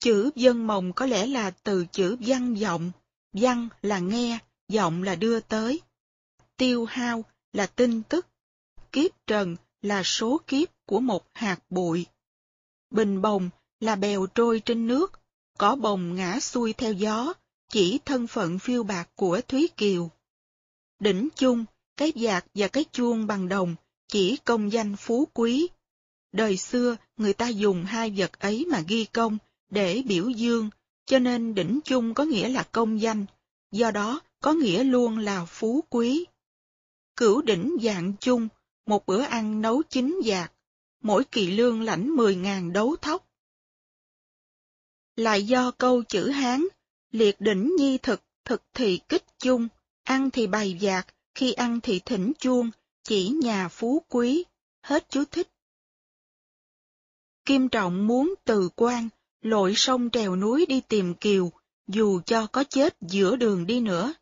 Chữ 0.00 0.30
dân 0.34 0.66
mồng 0.66 0.92
có 0.92 1.06
lẽ 1.06 1.26
là 1.26 1.50
từ 1.50 1.86
chữ 1.92 2.16
văn 2.20 2.54
vọng, 2.54 2.92
văn 3.32 3.68
là 3.82 3.98
nghe, 3.98 4.38
vọng 4.72 5.02
là 5.02 5.14
đưa 5.14 5.40
tới. 5.40 5.80
Tiêu 6.56 6.84
hao 6.84 7.24
là 7.52 7.66
tin 7.66 8.02
tức, 8.02 8.26
kiếp 8.92 9.26
trần 9.26 9.56
là 9.82 10.02
số 10.02 10.40
kiếp 10.46 10.68
của 10.86 11.00
một 11.00 11.24
hạt 11.34 11.58
bụi. 11.70 12.06
Bình 12.90 13.22
bồng 13.22 13.50
là 13.80 13.96
bèo 13.96 14.26
trôi 14.26 14.60
trên 14.64 14.86
nước, 14.86 15.20
có 15.58 15.76
bồng 15.76 16.14
ngã 16.14 16.40
xuôi 16.40 16.72
theo 16.72 16.92
gió, 16.92 17.32
chỉ 17.68 17.98
thân 18.04 18.26
phận 18.26 18.58
phiêu 18.58 18.82
bạc 18.82 19.08
của 19.14 19.40
Thúy 19.48 19.68
Kiều. 19.76 20.10
Đỉnh 20.98 21.28
chung, 21.34 21.64
cái 21.96 22.12
vạt 22.14 22.44
và 22.54 22.68
cái 22.68 22.84
chuông 22.92 23.26
bằng 23.26 23.48
đồng, 23.48 23.76
chỉ 24.08 24.36
công 24.44 24.72
danh 24.72 24.96
phú 24.96 25.28
quý. 25.34 25.68
Đời 26.32 26.56
xưa, 26.56 26.96
người 27.16 27.32
ta 27.32 27.48
dùng 27.48 27.84
hai 27.84 28.10
vật 28.16 28.38
ấy 28.38 28.66
mà 28.70 28.80
ghi 28.88 29.04
công, 29.04 29.38
để 29.70 30.02
biểu 30.06 30.28
dương, 30.28 30.70
cho 31.06 31.18
nên 31.18 31.54
đỉnh 31.54 31.80
chung 31.84 32.14
có 32.14 32.24
nghĩa 32.24 32.48
là 32.48 32.62
công 32.72 33.00
danh, 33.00 33.26
do 33.70 33.90
đó 33.90 34.20
có 34.40 34.52
nghĩa 34.52 34.84
luôn 34.84 35.18
là 35.18 35.44
phú 35.44 35.84
quý. 35.88 36.24
Cửu 37.16 37.42
đỉnh 37.42 37.76
dạng 37.82 38.12
chung, 38.20 38.48
một 38.86 39.06
bữa 39.06 39.22
ăn 39.22 39.60
nấu 39.60 39.82
chín 39.82 40.20
giạc, 40.24 40.52
mỗi 41.02 41.24
kỳ 41.24 41.50
lương 41.50 41.82
lãnh 41.82 42.16
10.000 42.16 42.72
đấu 42.72 42.96
thóc. 42.96 43.26
Lại 45.16 45.46
do 45.46 45.70
câu 45.70 46.02
chữ 46.02 46.28
Hán, 46.28 46.66
liệt 47.10 47.40
đỉnh 47.40 47.76
nhi 47.78 47.98
thực, 47.98 48.22
thực 48.44 48.62
thì 48.74 49.00
kích 49.08 49.24
chung, 49.38 49.68
ăn 50.02 50.30
thì 50.30 50.46
bày 50.46 50.78
giạc, 50.80 51.06
khi 51.34 51.52
ăn 51.52 51.80
thì 51.80 52.00
thỉnh 52.04 52.32
chuông, 52.38 52.70
chỉ 53.02 53.28
nhà 53.28 53.68
phú 53.68 54.02
quý, 54.08 54.44
hết 54.82 55.06
chú 55.10 55.24
thích. 55.30 55.48
Kim 57.44 57.68
Trọng 57.68 58.06
muốn 58.06 58.34
từ 58.44 58.68
quan, 58.76 59.08
lội 59.42 59.74
sông 59.76 60.10
trèo 60.10 60.36
núi 60.36 60.66
đi 60.66 60.80
tìm 60.80 61.14
Kiều, 61.14 61.52
dù 61.86 62.20
cho 62.26 62.46
có 62.46 62.64
chết 62.64 62.96
giữa 63.00 63.36
đường 63.36 63.66
đi 63.66 63.80
nữa. 63.80 64.14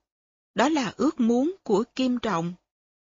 Đó 0.55 0.69
là 0.69 0.93
ước 0.97 1.21
muốn 1.21 1.55
của 1.63 1.85
Kim 1.95 2.19
Trọng. 2.19 2.55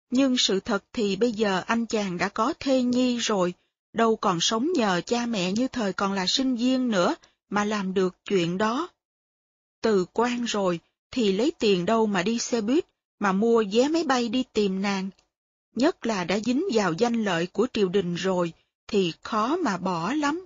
Nhưng 0.10 0.36
sự 0.38 0.60
thật 0.60 0.84
thì 0.94 1.16
bây 1.16 1.32
giờ 1.32 1.64
anh 1.68 1.86
chàng 1.86 2.18
đã 2.18 2.30
có 2.30 2.54
thê 2.60 2.82
nhi 2.82 3.18
rồi, 3.18 3.54
đâu 3.94 4.16
còn 4.16 4.40
sống 4.40 4.74
nhờ 4.74 5.02
cha 5.06 5.26
mẹ 5.26 5.52
như 5.52 5.68
thời 5.68 5.94
còn 5.94 6.14
là 6.14 6.28
sinh 6.28 6.56
viên 6.56 6.92
nữa 6.92 7.16
mà 7.50 7.66
làm 7.66 7.94
được 7.94 8.16
chuyện 8.26 8.58
đó. 8.58 8.90
Từ 9.82 10.06
quan 10.14 10.44
rồi 10.44 10.80
thì 11.12 11.32
lấy 11.32 11.52
tiền 11.60 11.86
đâu 11.86 12.06
mà 12.06 12.24
đi 12.24 12.40
xe 12.40 12.62
buýt, 12.62 12.86
mà 13.20 13.32
mua 13.32 13.64
vé 13.72 13.88
máy 13.88 14.04
bay 14.04 14.30
đi 14.30 14.44
tìm 14.54 14.82
nàng. 14.82 15.10
Nhất 15.76 16.06
là 16.06 16.24
đã 16.24 16.40
dính 16.40 16.64
vào 16.74 16.94
danh 16.94 17.24
lợi 17.24 17.48
của 17.48 17.68
triều 17.74 17.90
đình 17.90 18.16
rồi, 18.16 18.54
thì 18.88 19.14
khó 19.22 19.56
mà 19.56 19.78
bỏ 19.78 20.14
lắm. 20.14 20.46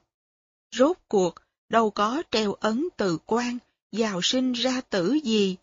Rốt 0.76 0.98
cuộc, 1.08 1.36
đâu 1.70 1.90
có 1.90 2.24
treo 2.32 2.54
ấn 2.54 2.88
từ 2.98 3.18
quan, 3.26 3.58
giàu 3.92 4.22
sinh 4.22 4.54
ra 4.54 4.82
tử 4.82 5.20
gì, 5.24 5.56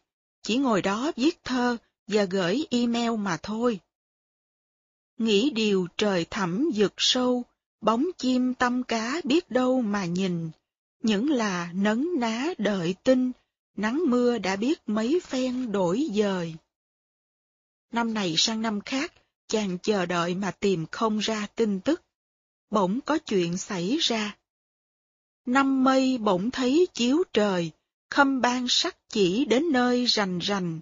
chỉ 0.42 0.56
ngồi 0.56 0.82
đó 0.82 1.12
viết 1.16 1.44
thơ 1.44 1.76
và 2.06 2.24
gửi 2.24 2.66
email 2.70 3.10
mà 3.16 3.36
thôi. 3.42 3.80
Nghĩ 5.18 5.50
điều 5.50 5.86
trời 5.96 6.26
thẳm 6.30 6.70
vực 6.74 6.94
sâu, 6.96 7.44
bóng 7.80 8.06
chim 8.18 8.54
tâm 8.54 8.82
cá 8.82 9.20
biết 9.24 9.50
đâu 9.50 9.80
mà 9.80 10.04
nhìn, 10.04 10.50
những 11.02 11.30
là 11.30 11.72
nấn 11.74 12.08
ná 12.18 12.46
đợi 12.58 12.94
tin, 13.04 13.32
nắng 13.76 14.02
mưa 14.06 14.38
đã 14.38 14.56
biết 14.56 14.82
mấy 14.86 15.20
phen 15.24 15.72
đổi 15.72 16.08
dời. 16.14 16.54
Năm 17.92 18.14
này 18.14 18.34
sang 18.36 18.62
năm 18.62 18.80
khác, 18.80 19.12
chàng 19.48 19.78
chờ 19.78 20.06
đợi 20.06 20.34
mà 20.34 20.50
tìm 20.50 20.86
không 20.90 21.18
ra 21.18 21.46
tin 21.54 21.80
tức. 21.80 22.02
Bỗng 22.70 23.00
có 23.00 23.18
chuyện 23.18 23.58
xảy 23.58 23.96
ra. 24.00 24.36
Năm 25.46 25.84
mây 25.84 26.18
bỗng 26.18 26.50
thấy 26.50 26.88
chiếu 26.94 27.24
trời, 27.32 27.70
khâm 28.10 28.40
ban 28.40 28.68
sắc 28.68 28.96
chỉ 29.08 29.44
đến 29.44 29.72
nơi 29.72 30.04
rành 30.04 30.38
rành. 30.38 30.80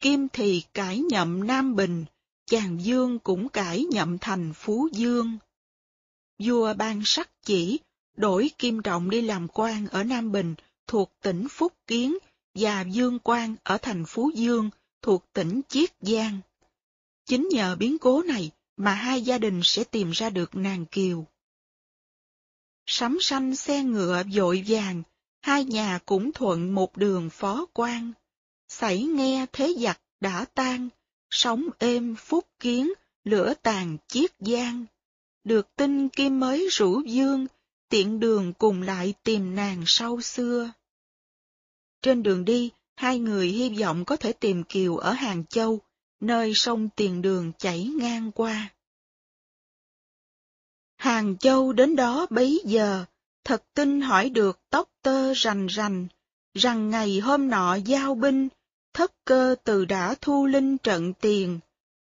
Kim 0.00 0.28
thì 0.32 0.62
cải 0.74 0.98
nhậm 0.98 1.46
Nam 1.46 1.76
Bình, 1.76 2.04
chàng 2.46 2.84
Dương 2.84 3.18
cũng 3.18 3.48
cải 3.48 3.84
nhậm 3.84 4.18
thành 4.18 4.52
Phú 4.54 4.88
Dương. 4.92 5.38
Vua 6.38 6.74
ban 6.74 7.02
sắc 7.04 7.30
chỉ, 7.42 7.78
đổi 8.16 8.50
Kim 8.58 8.82
Trọng 8.82 9.10
đi 9.10 9.22
làm 9.22 9.48
quan 9.48 9.86
ở 9.88 10.04
Nam 10.04 10.32
Bình 10.32 10.54
thuộc 10.86 11.12
tỉnh 11.22 11.46
Phúc 11.50 11.72
Kiến 11.86 12.18
và 12.54 12.82
Dương 12.82 13.18
Quan 13.18 13.56
ở 13.62 13.78
thành 13.78 14.04
Phú 14.06 14.30
Dương 14.34 14.70
thuộc 15.02 15.24
tỉnh 15.32 15.60
Chiết 15.68 15.90
Giang. 16.00 16.40
Chính 17.26 17.48
nhờ 17.52 17.76
biến 17.76 17.98
cố 17.98 18.22
này 18.22 18.50
mà 18.76 18.94
hai 18.94 19.22
gia 19.22 19.38
đình 19.38 19.60
sẽ 19.64 19.84
tìm 19.84 20.10
ra 20.10 20.30
được 20.30 20.54
nàng 20.54 20.86
Kiều. 20.86 21.26
Sắm 22.90 23.18
sanh 23.20 23.56
xe 23.56 23.82
ngựa 23.84 24.22
vội 24.32 24.64
vàng, 24.66 25.02
hai 25.40 25.64
nhà 25.64 25.98
cũng 26.06 26.32
thuận 26.32 26.74
một 26.74 26.96
đường 26.96 27.30
phó 27.30 27.66
quan. 27.72 28.12
Xảy 28.68 29.02
nghe 29.02 29.46
thế 29.52 29.74
giặc 29.78 30.00
đã 30.20 30.44
tan, 30.54 30.88
sống 31.30 31.68
êm 31.78 32.16
phúc 32.16 32.46
kiến, 32.60 32.92
lửa 33.24 33.54
tàn 33.62 33.96
chiết 34.06 34.30
giang. 34.40 34.84
Được 35.44 35.76
tin 35.76 36.08
kim 36.08 36.40
mới 36.40 36.68
rủ 36.72 37.00
dương, 37.00 37.46
tiện 37.88 38.20
đường 38.20 38.52
cùng 38.52 38.82
lại 38.82 39.14
tìm 39.22 39.54
nàng 39.54 39.82
sau 39.86 40.20
xưa. 40.20 40.72
Trên 42.02 42.22
đường 42.22 42.44
đi, 42.44 42.70
hai 42.96 43.18
người 43.18 43.48
hy 43.48 43.68
vọng 43.68 44.04
có 44.04 44.16
thể 44.16 44.32
tìm 44.32 44.64
Kiều 44.64 44.96
ở 44.96 45.12
Hàng 45.12 45.44
Châu, 45.44 45.80
nơi 46.20 46.52
sông 46.54 46.88
Tiền 46.96 47.22
Đường 47.22 47.52
chảy 47.58 47.84
ngang 47.84 48.32
qua. 48.32 48.70
Hàng 50.98 51.36
Châu 51.36 51.72
đến 51.72 51.96
đó 51.96 52.26
bấy 52.30 52.62
giờ, 52.64 53.04
thật 53.44 53.62
tin 53.74 54.00
hỏi 54.00 54.30
được 54.30 54.60
tóc 54.70 54.88
tơ 55.02 55.34
rành 55.34 55.66
rành, 55.66 56.06
rằng 56.54 56.90
ngày 56.90 57.18
hôm 57.20 57.48
nọ 57.48 57.74
giao 57.74 58.14
binh, 58.14 58.48
thất 58.94 59.12
cơ 59.24 59.54
từ 59.64 59.84
đã 59.84 60.14
thu 60.20 60.46
linh 60.46 60.78
trận 60.78 61.12
tiền, 61.14 61.58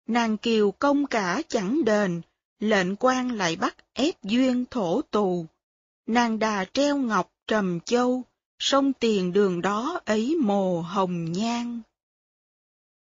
nàng 0.07 0.37
kiều 0.37 0.71
công 0.71 1.05
cả 1.05 1.41
chẳng 1.47 1.85
đền, 1.85 2.21
lệnh 2.59 2.95
quan 2.95 3.31
lại 3.31 3.55
bắt 3.55 3.75
ép 3.93 4.23
duyên 4.23 4.65
thổ 4.71 5.01
tù. 5.01 5.45
Nàng 6.07 6.39
đà 6.39 6.65
treo 6.73 6.97
ngọc 6.97 7.31
trầm 7.47 7.79
châu, 7.79 8.23
sông 8.59 8.93
tiền 8.93 9.33
đường 9.33 9.61
đó 9.61 10.01
ấy 10.05 10.37
mồ 10.41 10.81
hồng 10.81 11.31
nhan. 11.31 11.81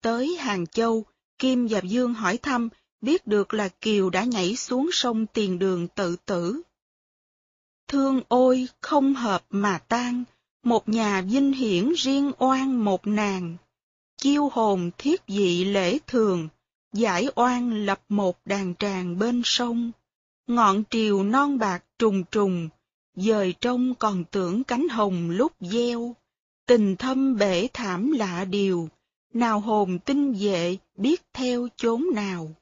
Tới 0.02 0.38
Hàng 0.40 0.68
Châu, 0.68 1.06
Kim 1.40 1.68
và 1.68 1.80
Dương 1.84 2.14
hỏi 2.14 2.38
thăm, 2.38 2.70
biết 3.02 3.28
được 3.28 3.54
là 3.54 3.70
Kiều 3.70 4.10
đã 4.10 4.24
nhảy 4.24 4.56
xuống 4.56 4.90
sông 4.92 5.26
tiền 5.26 5.60
đường 5.60 5.88
tự 5.88 6.16
tử. 6.26 6.62
Thương 7.88 8.22
ôi 8.28 8.68
không 8.82 9.14
hợp 9.14 9.44
mà 9.50 9.78
tan, 9.88 10.24
một 10.64 10.90
nhà 10.90 11.22
vinh 11.22 11.54
hiển 11.54 11.94
riêng 11.98 12.32
oan 12.38 12.86
một 12.86 13.08
nàng. 13.08 13.58
Chiêu 14.18 14.50
hồn 14.50 14.92
thiết 14.98 15.22
dị 15.28 15.64
lễ 15.64 16.00
thường, 16.08 16.50
giải 16.94 17.28
oan 17.36 17.86
lập 17.86 18.02
một 18.10 18.38
đàn 18.46 18.76
tràng 18.76 19.20
bên 19.20 19.42
sông. 19.46 19.92
Ngọn 20.48 20.84
triều 20.90 21.24
non 21.24 21.58
bạc 21.58 21.84
trùng 22.00 22.24
trùng, 22.24 22.70
dời 23.16 23.54
trông 23.62 23.96
còn 23.96 24.24
tưởng 24.32 24.64
cánh 24.64 24.88
hồng 24.88 25.30
lúc 25.30 25.52
gieo. 25.60 26.16
Tình 26.66 26.96
thâm 26.96 27.38
bể 27.38 27.68
thảm 27.74 28.12
lạ 28.12 28.46
điều, 28.46 28.90
nào 29.34 29.60
hồn 29.60 30.00
tinh 30.00 30.34
vệ 30.34 30.78
biết 30.98 31.22
theo 31.34 31.68
chốn 31.76 32.06
nào. 32.16 32.56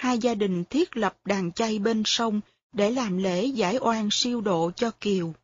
Hai 0.00 0.18
gia 0.18 0.34
đình 0.34 0.64
thiết 0.64 0.96
lập 0.96 1.16
đàn 1.24 1.52
chay 1.52 1.78
bên 1.78 2.02
sông 2.06 2.40
để 2.72 2.90
làm 2.90 3.16
lễ 3.16 3.46
giải 3.46 3.78
oan 3.80 4.08
siêu 4.10 4.40
độ 4.40 4.70
cho 4.76 4.90
Kiều. 4.90 5.34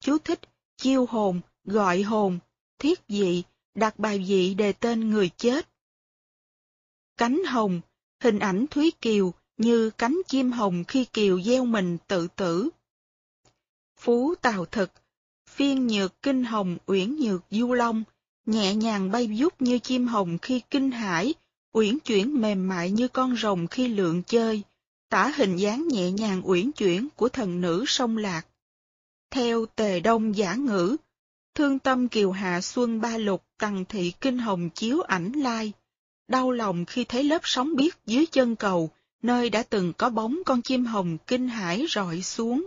Chú 0.00 0.18
thích, 0.18 0.40
chiêu 0.76 1.06
hồn, 1.06 1.40
gọi 1.64 2.02
hồn, 2.02 2.38
thiết 2.78 3.00
dị, 3.08 3.42
đặt 3.74 3.98
bài 3.98 4.24
dị 4.28 4.54
đề 4.54 4.72
tên 4.72 5.10
người 5.10 5.30
chết. 5.36 5.68
Cánh 7.16 7.44
hồng, 7.44 7.80
hình 8.22 8.38
ảnh 8.38 8.66
Thúy 8.70 8.92
Kiều 9.00 9.32
như 9.56 9.90
cánh 9.90 10.20
chim 10.28 10.52
hồng 10.52 10.84
khi 10.88 11.04
Kiều 11.04 11.42
gieo 11.42 11.64
mình 11.64 11.98
tự 12.06 12.28
tử. 12.36 12.68
Phú 13.96 14.34
Tào 14.34 14.64
Thực, 14.66 14.90
phiên 15.48 15.86
nhược 15.86 16.22
kinh 16.22 16.44
hồng 16.44 16.76
uyển 16.86 17.16
nhược 17.16 17.42
du 17.50 17.72
long, 17.72 18.04
nhẹ 18.46 18.74
nhàng 18.74 19.10
bay 19.10 19.36
vút 19.38 19.62
như 19.62 19.78
chim 19.78 20.06
hồng 20.06 20.38
khi 20.42 20.60
kinh 20.70 20.90
hải, 20.90 21.34
uyển 21.72 21.98
chuyển 21.98 22.40
mềm 22.40 22.68
mại 22.68 22.90
như 22.90 23.08
con 23.08 23.36
rồng 23.36 23.66
khi 23.66 23.88
lượn 23.88 24.22
chơi, 24.26 24.62
tả 25.08 25.32
hình 25.36 25.56
dáng 25.56 25.88
nhẹ 25.88 26.10
nhàng 26.10 26.42
uyển 26.44 26.72
chuyển 26.72 27.08
của 27.16 27.28
thần 27.28 27.60
nữ 27.60 27.84
sông 27.86 28.16
Lạc. 28.16 28.46
Theo 29.30 29.66
tề 29.66 30.00
đông 30.00 30.36
giả 30.36 30.54
ngữ, 30.54 30.96
thương 31.54 31.78
tâm 31.78 32.08
kiều 32.08 32.30
hạ 32.30 32.60
xuân 32.60 33.00
ba 33.00 33.18
lục 33.18 33.44
tầng 33.58 33.84
thị 33.88 34.12
kinh 34.20 34.38
hồng 34.38 34.70
chiếu 34.70 35.00
ảnh 35.00 35.32
lai, 35.32 35.72
đau 36.28 36.50
lòng 36.50 36.84
khi 36.84 37.04
thấy 37.04 37.24
lớp 37.24 37.40
sóng 37.44 37.76
biếc 37.76 38.06
dưới 38.06 38.26
chân 38.26 38.56
cầu, 38.56 38.90
nơi 39.22 39.50
đã 39.50 39.62
từng 39.62 39.92
có 39.92 40.10
bóng 40.10 40.42
con 40.46 40.62
chim 40.62 40.84
hồng 40.84 41.18
kinh 41.26 41.48
hải 41.48 41.86
rọi 41.88 42.22
xuống. 42.22 42.66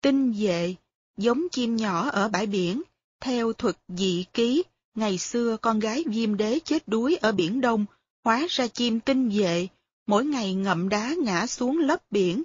Tinh 0.00 0.32
vệ, 0.32 0.74
giống 1.16 1.48
chim 1.52 1.76
nhỏ 1.76 2.08
ở 2.10 2.28
bãi 2.28 2.46
biển, 2.46 2.82
theo 3.20 3.52
thuật 3.52 3.76
dị 3.88 4.24
ký, 4.32 4.62
ngày 4.94 5.18
xưa 5.18 5.56
con 5.56 5.78
gái 5.78 6.04
Diêm 6.06 6.36
đế 6.36 6.58
chết 6.64 6.88
đuối 6.88 7.16
ở 7.16 7.32
biển 7.32 7.60
Đông, 7.60 7.84
hóa 8.24 8.46
ra 8.50 8.66
chim 8.66 9.00
tinh 9.00 9.28
vệ, 9.28 9.68
mỗi 10.06 10.24
ngày 10.24 10.54
ngậm 10.54 10.88
đá 10.88 11.14
ngã 11.24 11.46
xuống 11.46 11.78
lớp 11.78 12.02
biển, 12.10 12.42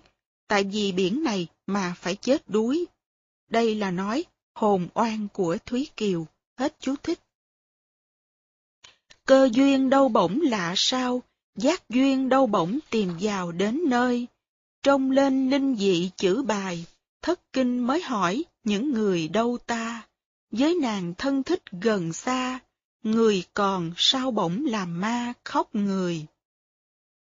tại 0.48 0.64
vì 0.64 0.92
biển 0.92 1.24
này 1.24 1.48
mà 1.67 1.95
phải 1.98 2.16
chết 2.16 2.50
đuối. 2.50 2.85
Đây 3.50 3.76
là 3.76 3.92
nói 3.92 4.26
hồn 4.56 4.88
oan 4.93 5.27
của 5.34 5.58
Thúy 5.66 5.90
Kiều, 5.98 6.27
hết 6.58 6.76
chú 6.80 6.95
thích. 7.03 7.19
Cơ 9.26 9.50
duyên 9.53 9.90
đâu 9.90 10.09
bỗng 10.09 10.42
lạ 10.42 10.74
sao, 10.77 11.22
giác 11.56 11.90
duyên 11.90 12.30
đâu 12.30 12.48
bỗng 12.48 12.80
tìm 12.90 13.09
vào 13.19 13.51
đến 13.51 13.82
nơi. 13.88 14.27
Trông 14.84 15.11
lên 15.11 15.50
linh 15.50 15.76
dị 15.76 16.11
chữ 16.17 16.43
bài, 16.48 16.85
thất 17.22 17.53
kinh 17.53 17.80
mới 17.80 18.01
hỏi 18.01 18.43
những 18.64 18.92
người 18.92 19.27
đâu 19.27 19.58
ta. 19.66 20.08
Với 20.60 20.76
nàng 20.76 21.14
thân 21.18 21.44
thích 21.44 21.64
gần 21.72 22.14
xa, 22.14 22.60
người 23.03 23.44
còn 23.53 23.92
sao 23.98 24.32
bổng 24.32 24.66
làm 24.66 25.02
ma 25.02 25.34
khóc 25.44 25.76
người. 25.76 26.26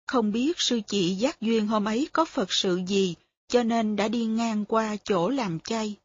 Không 0.06 0.32
biết 0.32 0.60
sư 0.60 0.80
chị 0.86 1.14
giác 1.14 1.40
duyên 1.40 1.66
hôm 1.66 1.84
ấy 1.84 2.08
có 2.12 2.24
Phật 2.24 2.52
sự 2.52 2.80
gì, 2.86 3.14
cho 3.48 3.62
nên 3.62 3.97
đã 3.97 4.08
đi 4.08 4.24
ngang 4.24 4.64
qua 4.64 4.97
chỗ 5.05 5.28
làm 5.28 5.60
chay. 5.60 5.97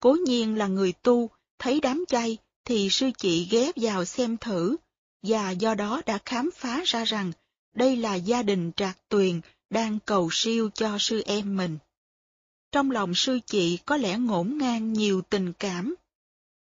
Cố 0.00 0.16
nhiên 0.26 0.58
là 0.58 0.66
người 0.66 0.92
tu, 0.92 1.30
thấy 1.58 1.80
đám 1.80 2.04
chay, 2.08 2.38
thì 2.64 2.90
sư 2.90 3.10
chị 3.18 3.48
ghé 3.50 3.72
vào 3.76 4.04
xem 4.04 4.36
thử, 4.36 4.76
và 5.22 5.50
do 5.50 5.74
đó 5.74 6.02
đã 6.06 6.18
khám 6.24 6.50
phá 6.54 6.82
ra 6.84 7.04
rằng 7.04 7.32
đây 7.74 7.96
là 7.96 8.14
gia 8.14 8.42
đình 8.42 8.72
trạc 8.76 8.98
tuyền 9.08 9.40
đang 9.70 9.98
cầu 10.06 10.28
siêu 10.32 10.70
cho 10.74 10.96
sư 10.98 11.22
em 11.26 11.56
mình. 11.56 11.78
Trong 12.72 12.90
lòng 12.90 13.14
sư 13.14 13.38
chị 13.46 13.78
có 13.86 13.96
lẽ 13.96 14.18
ngổn 14.18 14.58
ngang 14.58 14.92
nhiều 14.92 15.22
tình 15.30 15.52
cảm. 15.52 15.94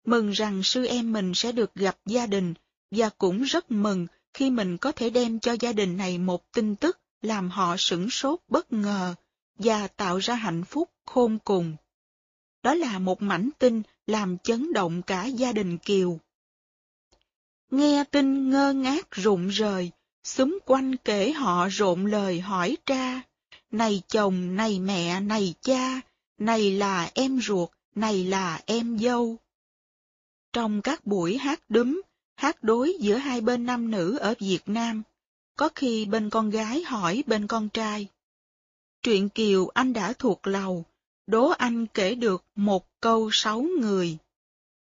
Mừng 0.05 0.31
rằng 0.31 0.63
sư 0.63 0.85
em 0.85 1.13
mình 1.13 1.31
sẽ 1.35 1.51
được 1.51 1.75
gặp 1.75 1.97
gia 2.05 2.25
đình, 2.25 2.53
và 2.91 3.09
cũng 3.09 3.43
rất 3.43 3.71
mừng 3.71 4.07
khi 4.33 4.49
mình 4.49 4.77
có 4.77 4.91
thể 4.91 5.09
đem 5.09 5.39
cho 5.39 5.55
gia 5.59 5.73
đình 5.73 5.97
này 5.97 6.17
một 6.17 6.51
tin 6.51 6.75
tức 6.75 6.99
làm 7.21 7.49
họ 7.49 7.75
sửng 7.77 8.09
sốt 8.09 8.39
bất 8.47 8.73
ngờ 8.73 9.15
và 9.59 9.87
tạo 9.87 10.17
ra 10.17 10.35
hạnh 10.35 10.63
phúc 10.63 10.89
khôn 11.05 11.39
cùng. 11.43 11.75
Đó 12.63 12.73
là 12.73 12.99
một 12.99 13.21
mảnh 13.21 13.49
tin 13.59 13.81
làm 14.07 14.37
chấn 14.37 14.73
động 14.73 15.01
cả 15.01 15.25
gia 15.25 15.51
đình 15.51 15.77
Kiều. 15.77 16.19
Nghe 17.71 18.03
tin 18.11 18.49
ngơ 18.49 18.73
ngác 18.73 19.11
rụng 19.11 19.47
rời, 19.47 19.91
xúm 20.23 20.59
quanh 20.65 20.95
kể 20.97 21.31
họ 21.31 21.67
rộn 21.69 22.05
lời 22.05 22.39
hỏi 22.39 22.77
tra. 22.85 23.21
Này 23.71 24.01
chồng, 24.07 24.55
này 24.55 24.79
mẹ, 24.79 25.19
này 25.19 25.53
cha, 25.61 26.01
này 26.37 26.71
là 26.71 27.11
em 27.13 27.39
ruột, 27.41 27.69
này 27.95 28.23
là 28.23 28.61
em 28.65 28.99
dâu. 28.99 29.37
Trong 30.55 30.81
các 30.81 31.05
buổi 31.05 31.37
hát 31.37 31.61
đúm, 31.69 32.01
hát 32.35 32.63
đối 32.63 32.93
giữa 32.99 33.15
hai 33.15 33.41
bên 33.41 33.65
nam 33.65 33.91
nữ 33.91 34.17
ở 34.17 34.33
Việt 34.39 34.59
Nam, 34.65 35.03
có 35.57 35.69
khi 35.75 36.05
bên 36.05 36.29
con 36.29 36.49
gái 36.49 36.83
hỏi 36.83 37.23
bên 37.27 37.47
con 37.47 37.69
trai. 37.69 38.07
Truyện 39.01 39.29
Kiều 39.29 39.67
anh 39.67 39.93
đã 39.93 40.13
thuộc 40.13 40.47
lầu, 40.47 40.85
đố 41.27 41.49
anh 41.49 41.87
kể 41.87 42.15
được 42.15 42.43
một 42.55 42.87
câu 42.99 43.29
sáu 43.33 43.61
người. 43.61 44.17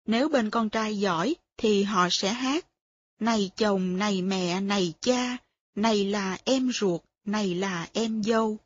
Nếu 0.05 0.29
bên 0.29 0.49
con 0.49 0.69
trai 0.69 0.97
giỏi 0.97 1.35
thì 1.57 1.83
họ 1.83 2.07
sẽ 2.11 2.33
hát, 2.33 2.65
này 3.19 3.51
chồng, 3.55 3.97
này 3.97 4.21
mẹ, 4.21 4.61
này 4.61 4.93
cha, 5.01 5.37
này 5.75 6.05
là 6.05 6.37
em 6.43 6.71
ruột, 6.73 7.01
này 7.25 7.55
là 7.55 7.87
em 7.93 8.23
dâu. 8.23 8.57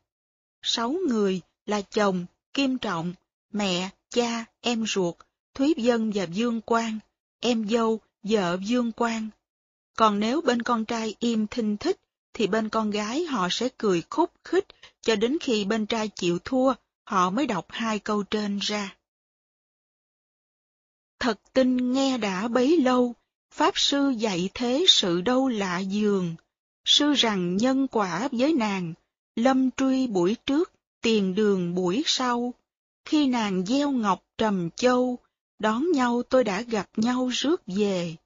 Sáu 0.62 0.94
người 1.08 1.40
là 1.66 1.80
chồng, 1.80 2.26
Kim 2.54 2.78
Trọng, 2.78 3.14
mẹ, 3.52 3.90
cha, 4.10 4.44
em 4.60 4.84
ruột, 4.86 5.16
Thúy 5.58 5.74
Dân 5.76 6.10
và 6.14 6.24
Dương 6.24 6.60
Quang, 6.60 6.98
em 7.40 7.68
dâu, 7.68 8.00
vợ 8.22 8.58
Dương 8.62 8.92
Quang. 8.92 9.28
Còn 9.96 10.20
nếu 10.20 10.40
bên 10.40 10.62
con 10.62 10.84
trai 10.84 11.14
im 11.18 11.46
thinh 11.46 11.76
thích, 11.76 12.00
thì 12.32 12.46
bên 12.46 12.68
con 12.68 12.90
gái 12.90 13.24
họ 13.24 13.48
sẽ 13.50 13.68
cười 13.78 14.02
khúc 14.10 14.32
khích, 14.44 14.66
cho 15.00 15.16
đến 15.16 15.36
khi 15.40 15.64
bên 15.64 15.86
trai 15.86 16.08
chịu 16.08 16.38
thua, 16.44 16.74
họ 17.04 17.30
mới 17.30 17.46
đọc 17.46 17.66
hai 17.68 17.98
câu 17.98 18.22
trên 18.22 18.58
ra. 18.58 18.96
Thật 21.18 21.40
tin 21.52 21.92
nghe 21.92 22.18
đã 22.18 22.48
bấy 22.48 22.76
lâu, 22.76 23.14
Pháp 23.54 23.78
Sư 23.78 24.08
dạy 24.08 24.50
thế 24.54 24.84
sự 24.88 25.20
đâu 25.20 25.48
lạ 25.48 25.78
dường. 25.78 26.34
Sư 26.84 27.12
rằng 27.12 27.56
nhân 27.56 27.86
quả 27.88 28.28
với 28.32 28.52
nàng, 28.52 28.94
lâm 29.36 29.70
truy 29.70 30.06
buổi 30.06 30.36
trước, 30.46 30.72
tiền 31.00 31.34
đường 31.34 31.74
buổi 31.74 32.02
sau. 32.06 32.54
Khi 33.04 33.26
nàng 33.26 33.66
gieo 33.66 33.90
ngọc 33.90 34.22
trầm 34.38 34.70
châu, 34.70 35.18
đón 35.58 35.92
nhau 35.92 36.22
tôi 36.22 36.44
đã 36.44 36.62
gặp 36.62 36.90
nhau 36.96 37.28
rước 37.28 37.62
về. 37.66 38.16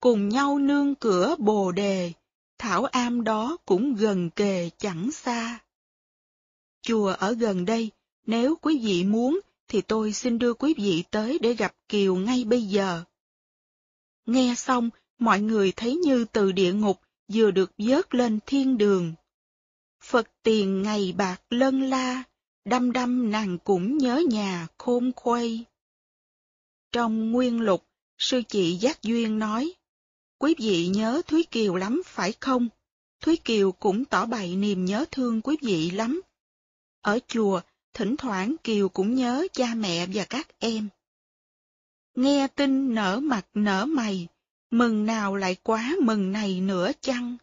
Cùng 0.00 0.28
nhau 0.28 0.58
nương 0.58 0.94
cửa 0.94 1.36
bồ 1.38 1.72
đề, 1.72 2.12
thảo 2.58 2.84
am 2.84 3.24
đó 3.24 3.56
cũng 3.66 3.94
gần 3.94 4.30
kề 4.30 4.70
chẳng 4.78 5.10
xa. 5.12 5.58
Chùa 6.82 7.14
ở 7.18 7.32
gần 7.32 7.64
đây, 7.64 7.90
nếu 8.26 8.56
quý 8.62 8.80
vị 8.82 9.04
muốn 9.04 9.40
thì 9.68 9.80
tôi 9.80 10.12
xin 10.12 10.38
đưa 10.38 10.54
quý 10.54 10.74
vị 10.76 11.04
tới 11.10 11.38
để 11.38 11.54
gặp 11.54 11.74
Kiều 11.88 12.16
ngay 12.16 12.44
bây 12.44 12.62
giờ. 12.62 13.04
Nghe 14.26 14.54
xong, 14.56 14.90
mọi 15.18 15.40
người 15.40 15.72
thấy 15.72 15.96
như 15.96 16.24
từ 16.24 16.52
địa 16.52 16.72
ngục 16.72 17.00
vừa 17.32 17.50
được 17.50 17.72
dớt 17.78 18.14
lên 18.14 18.38
thiên 18.46 18.78
đường. 18.78 19.12
Phật 20.02 20.28
tiền 20.42 20.82
ngày 20.82 21.14
bạc 21.16 21.40
lân 21.50 21.82
la, 21.82 22.22
đăm 22.64 22.92
đăm 22.92 23.30
nàng 23.30 23.58
cũng 23.58 23.98
nhớ 23.98 24.22
nhà 24.30 24.66
khôn 24.78 25.12
khuây. 25.16 25.64
Trong 26.92 27.30
nguyên 27.30 27.60
lục, 27.60 27.86
sư 28.18 28.42
chị 28.48 28.76
Giác 28.76 29.02
Duyên 29.02 29.38
nói, 29.38 29.72
Quý 30.38 30.54
vị 30.58 30.86
nhớ 30.86 31.22
Thúy 31.26 31.44
Kiều 31.50 31.76
lắm 31.76 32.02
phải 32.06 32.32
không? 32.40 32.68
Thúy 33.20 33.36
Kiều 33.36 33.72
cũng 33.72 34.04
tỏ 34.04 34.26
bày 34.26 34.56
niềm 34.56 34.84
nhớ 34.84 35.04
thương 35.10 35.40
quý 35.40 35.56
vị 35.62 35.90
lắm. 35.90 36.20
Ở 37.00 37.18
chùa, 37.28 37.60
thỉnh 37.94 38.16
thoảng 38.16 38.56
Kiều 38.64 38.88
cũng 38.88 39.14
nhớ 39.14 39.46
cha 39.52 39.74
mẹ 39.74 40.06
và 40.14 40.24
các 40.24 40.48
em. 40.58 40.88
Nghe 42.14 42.48
tin 42.48 42.94
nở 42.94 43.20
mặt 43.20 43.46
nở 43.54 43.86
mày, 43.86 44.28
mừng 44.70 45.06
nào 45.06 45.36
lại 45.36 45.56
quá 45.62 45.94
mừng 46.02 46.32
này 46.32 46.60
nữa 46.60 46.92
chăng? 47.00 47.36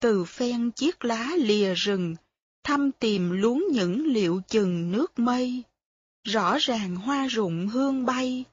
Từ 0.00 0.24
phen 0.24 0.70
chiếc 0.70 1.04
lá 1.04 1.30
lìa 1.36 1.74
rừng, 1.74 2.16
thăm 2.64 2.90
tìm 2.92 3.30
luống 3.30 3.64
những 3.72 4.06
liệu 4.06 4.42
chừng 4.48 4.92
nước 4.92 5.18
mây. 5.18 5.62
Rõ 6.24 6.58
ràng 6.58 6.96
hoa 6.96 7.26
rụng 7.26 7.68
hương 7.68 8.06
bay, 8.06 8.44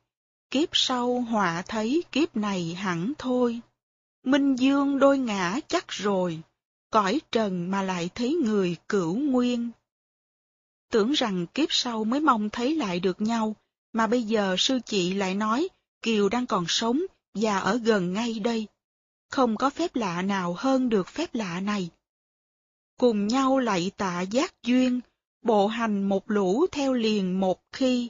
kiếp 0.51 0.69
sau 0.71 1.21
họa 1.21 1.61
thấy 1.67 2.03
kiếp 2.11 2.35
này 2.35 2.73
hẳn 2.73 3.13
thôi. 3.17 3.59
Minh 4.23 4.55
dương 4.55 4.99
đôi 4.99 5.17
ngã 5.17 5.59
chắc 5.67 5.87
rồi, 5.87 6.39
cõi 6.91 7.21
trần 7.31 7.71
mà 7.71 7.81
lại 7.81 8.09
thấy 8.15 8.33
người 8.33 8.75
cửu 8.89 9.15
nguyên. 9.15 9.69
Tưởng 10.91 11.11
rằng 11.11 11.47
kiếp 11.47 11.67
sau 11.71 12.03
mới 12.03 12.19
mong 12.19 12.49
thấy 12.49 12.75
lại 12.75 12.99
được 12.99 13.21
nhau, 13.21 13.55
mà 13.93 14.07
bây 14.07 14.23
giờ 14.23 14.55
sư 14.57 14.79
chị 14.85 15.13
lại 15.13 15.35
nói 15.35 15.69
Kiều 16.01 16.29
đang 16.29 16.47
còn 16.47 16.65
sống 16.67 17.01
và 17.33 17.57
ở 17.57 17.77
gần 17.77 18.13
ngay 18.13 18.39
đây. 18.39 18.67
Không 19.29 19.57
có 19.57 19.69
phép 19.69 19.95
lạ 19.95 20.21
nào 20.21 20.55
hơn 20.57 20.89
được 20.89 21.07
phép 21.07 21.35
lạ 21.35 21.59
này. 21.59 21.89
Cùng 22.97 23.27
nhau 23.27 23.59
lạy 23.59 23.91
tạ 23.97 24.21
giác 24.21 24.63
duyên, 24.63 25.01
bộ 25.41 25.67
hành 25.67 26.09
một 26.09 26.31
lũ 26.31 26.65
theo 26.71 26.93
liền 26.93 27.39
một 27.39 27.61
khi. 27.71 28.09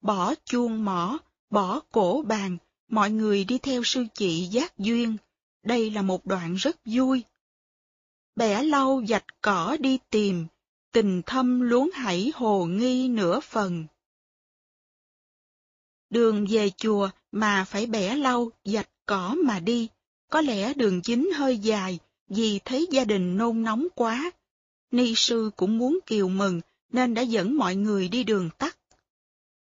Bỏ 0.00 0.34
chuông 0.44 0.84
mỏ, 0.84 1.18
bỏ 1.50 1.80
cổ 1.92 2.24
bàn, 2.26 2.56
mọi 2.88 3.10
người 3.10 3.44
đi 3.44 3.58
theo 3.58 3.84
sư 3.84 4.04
chị 4.14 4.48
giác 4.50 4.78
duyên. 4.78 5.16
Đây 5.62 5.90
là 5.90 6.02
một 6.02 6.26
đoạn 6.26 6.54
rất 6.54 6.76
vui. 6.84 7.22
Bẻ 8.36 8.62
lau 8.62 9.02
dạch 9.08 9.24
cỏ 9.42 9.76
đi 9.80 9.98
tìm, 10.10 10.46
tình 10.92 11.22
thâm 11.26 11.60
luống 11.60 11.90
hãy 11.94 12.32
hồ 12.34 12.66
nghi 12.66 13.08
nửa 13.08 13.40
phần. 13.40 13.86
Đường 16.10 16.46
về 16.50 16.70
chùa 16.76 17.10
mà 17.32 17.64
phải 17.68 17.86
bẻ 17.86 18.16
lau, 18.16 18.50
dạch 18.64 18.90
cỏ 19.06 19.36
mà 19.44 19.60
đi, 19.60 19.88
có 20.30 20.40
lẽ 20.40 20.74
đường 20.74 21.02
chính 21.02 21.30
hơi 21.34 21.58
dài, 21.58 21.98
vì 22.28 22.60
thấy 22.64 22.88
gia 22.90 23.04
đình 23.04 23.36
nôn 23.36 23.62
nóng 23.62 23.86
quá. 23.94 24.30
Ni 24.90 25.14
sư 25.16 25.50
cũng 25.56 25.78
muốn 25.78 25.98
Kiều 26.06 26.28
mừng, 26.28 26.60
nên 26.92 27.14
đã 27.14 27.22
dẫn 27.22 27.56
mọi 27.56 27.76
người 27.76 28.08
đi 28.08 28.24
đường 28.24 28.50
tắt. 28.58 28.76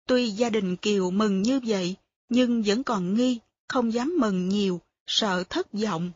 Tuy 0.07 0.31
gia 0.31 0.51
đình 0.51 0.77
Kiều 0.77 1.11
mừng 1.11 1.43
như 1.43 1.61
vậy, 1.67 1.97
nhưng 2.29 2.63
vẫn 2.63 2.85
còn 2.85 3.15
nghi, 3.15 3.39
không 3.69 3.93
dám 3.93 4.15
mừng 4.19 4.49
nhiều, 4.49 4.81
sợ 5.07 5.45
thất 5.51 5.73
vọng. 5.73 6.13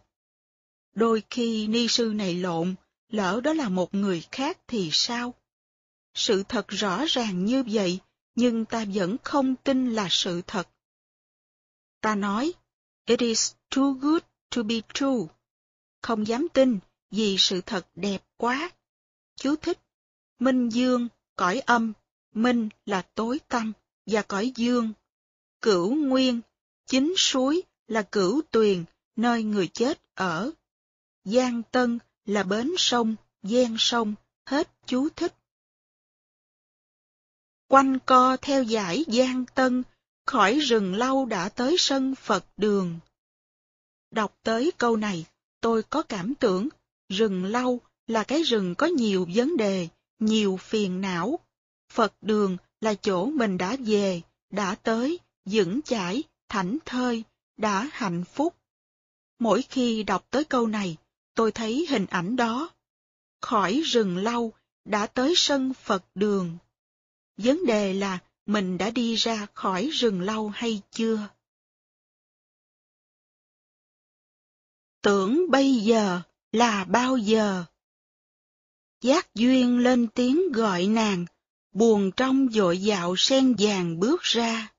Đôi 0.94 1.22
khi 1.30 1.66
ni 1.66 1.88
sư 1.88 2.12
này 2.14 2.34
lộn, 2.34 2.74
lỡ 3.08 3.40
đó 3.44 3.52
là 3.52 3.68
một 3.68 3.94
người 3.94 4.24
khác 4.32 4.58
thì 4.66 4.90
sao? 4.92 5.34
Sự 6.14 6.42
thật 6.48 6.68
rõ 6.68 7.04
ràng 7.08 7.44
như 7.44 7.62
vậy, 7.62 7.98
nhưng 8.34 8.64
ta 8.64 8.84
vẫn 8.94 9.16
không 9.24 9.56
tin 9.56 9.92
là 9.92 10.08
sự 10.10 10.42
thật. 10.46 10.68
Ta 12.00 12.14
nói, 12.14 12.52
it 13.06 13.20
is 13.20 13.52
too 13.70 13.90
good 13.90 14.22
to 14.56 14.62
be 14.62 14.80
true. 14.94 15.26
Không 16.02 16.26
dám 16.26 16.46
tin, 16.54 16.78
vì 17.10 17.36
sự 17.38 17.60
thật 17.60 17.86
đẹp 17.94 18.24
quá. 18.36 18.70
Chú 19.36 19.56
thích, 19.56 19.78
minh 20.38 20.68
dương, 20.68 21.08
cõi 21.36 21.60
âm, 21.60 21.92
minh 22.42 22.68
là 22.86 23.02
tối 23.14 23.40
tâm, 23.48 23.72
và 24.06 24.22
cõi 24.22 24.52
dương. 24.56 24.92
Cửu 25.60 25.94
nguyên, 25.94 26.40
chính 26.86 27.14
suối 27.16 27.62
là 27.86 28.02
cửu 28.02 28.42
tuyền, 28.50 28.84
nơi 29.16 29.42
người 29.42 29.68
chết 29.68 30.00
ở. 30.14 30.50
Giang 31.24 31.62
Tân 31.70 31.98
là 32.26 32.42
bến 32.42 32.70
sông, 32.76 33.16
gian 33.42 33.76
sông, 33.78 34.14
hết 34.46 34.70
chú 34.86 35.08
thích. 35.16 35.34
Quanh 37.68 37.98
co 38.06 38.36
theo 38.36 38.64
dải 38.64 39.04
Giang 39.08 39.44
Tân, 39.54 39.82
khỏi 40.26 40.58
rừng 40.58 40.94
lâu 40.94 41.26
đã 41.26 41.48
tới 41.48 41.76
sân 41.78 42.14
Phật 42.14 42.44
đường. 42.56 42.98
Đọc 44.10 44.38
tới 44.42 44.72
câu 44.78 44.96
này, 44.96 45.26
tôi 45.60 45.82
có 45.82 46.02
cảm 46.02 46.34
tưởng 46.34 46.68
rừng 47.08 47.44
lâu 47.44 47.80
là 48.06 48.24
cái 48.24 48.42
rừng 48.42 48.74
có 48.74 48.86
nhiều 48.86 49.26
vấn 49.34 49.56
đề, 49.56 49.88
nhiều 50.18 50.56
phiền 50.56 51.00
não. 51.00 51.38
Phật 51.98 52.14
đường 52.20 52.56
là 52.80 52.94
chỗ 52.94 53.26
mình 53.26 53.58
đã 53.58 53.76
về, 53.86 54.22
đã 54.50 54.74
tới, 54.74 55.18
vững 55.44 55.82
chãi, 55.82 56.22
thảnh 56.48 56.78
thơi, 56.84 57.24
đã 57.56 57.90
hạnh 57.92 58.24
phúc. 58.24 58.54
Mỗi 59.38 59.62
khi 59.62 60.02
đọc 60.02 60.26
tới 60.30 60.44
câu 60.44 60.66
này, 60.66 60.96
tôi 61.34 61.52
thấy 61.52 61.86
hình 61.90 62.06
ảnh 62.06 62.36
đó. 62.36 62.70
Khỏi 63.40 63.82
rừng 63.84 64.16
lâu, 64.16 64.52
đã 64.84 65.06
tới 65.06 65.32
sân 65.36 65.74
Phật 65.74 66.04
đường. 66.14 66.58
Vấn 67.36 67.66
đề 67.66 67.92
là 67.92 68.18
mình 68.46 68.78
đã 68.78 68.90
đi 68.90 69.14
ra 69.14 69.46
khỏi 69.54 69.90
rừng 69.92 70.20
lâu 70.20 70.48
hay 70.48 70.82
chưa? 70.90 71.28
Tưởng 75.02 75.50
bây 75.50 75.74
giờ 75.74 76.20
là 76.52 76.84
bao 76.84 77.16
giờ? 77.16 77.64
Giác 79.00 79.34
duyên 79.34 79.78
lên 79.78 80.08
tiếng 80.08 80.52
gọi 80.52 80.86
nàng, 80.86 81.26
buồn 81.72 82.10
trong 82.16 82.48
dội 82.52 82.78
dạo 82.78 83.16
sen 83.16 83.54
vàng 83.58 84.00
bước 84.00 84.22
ra. 84.22 84.72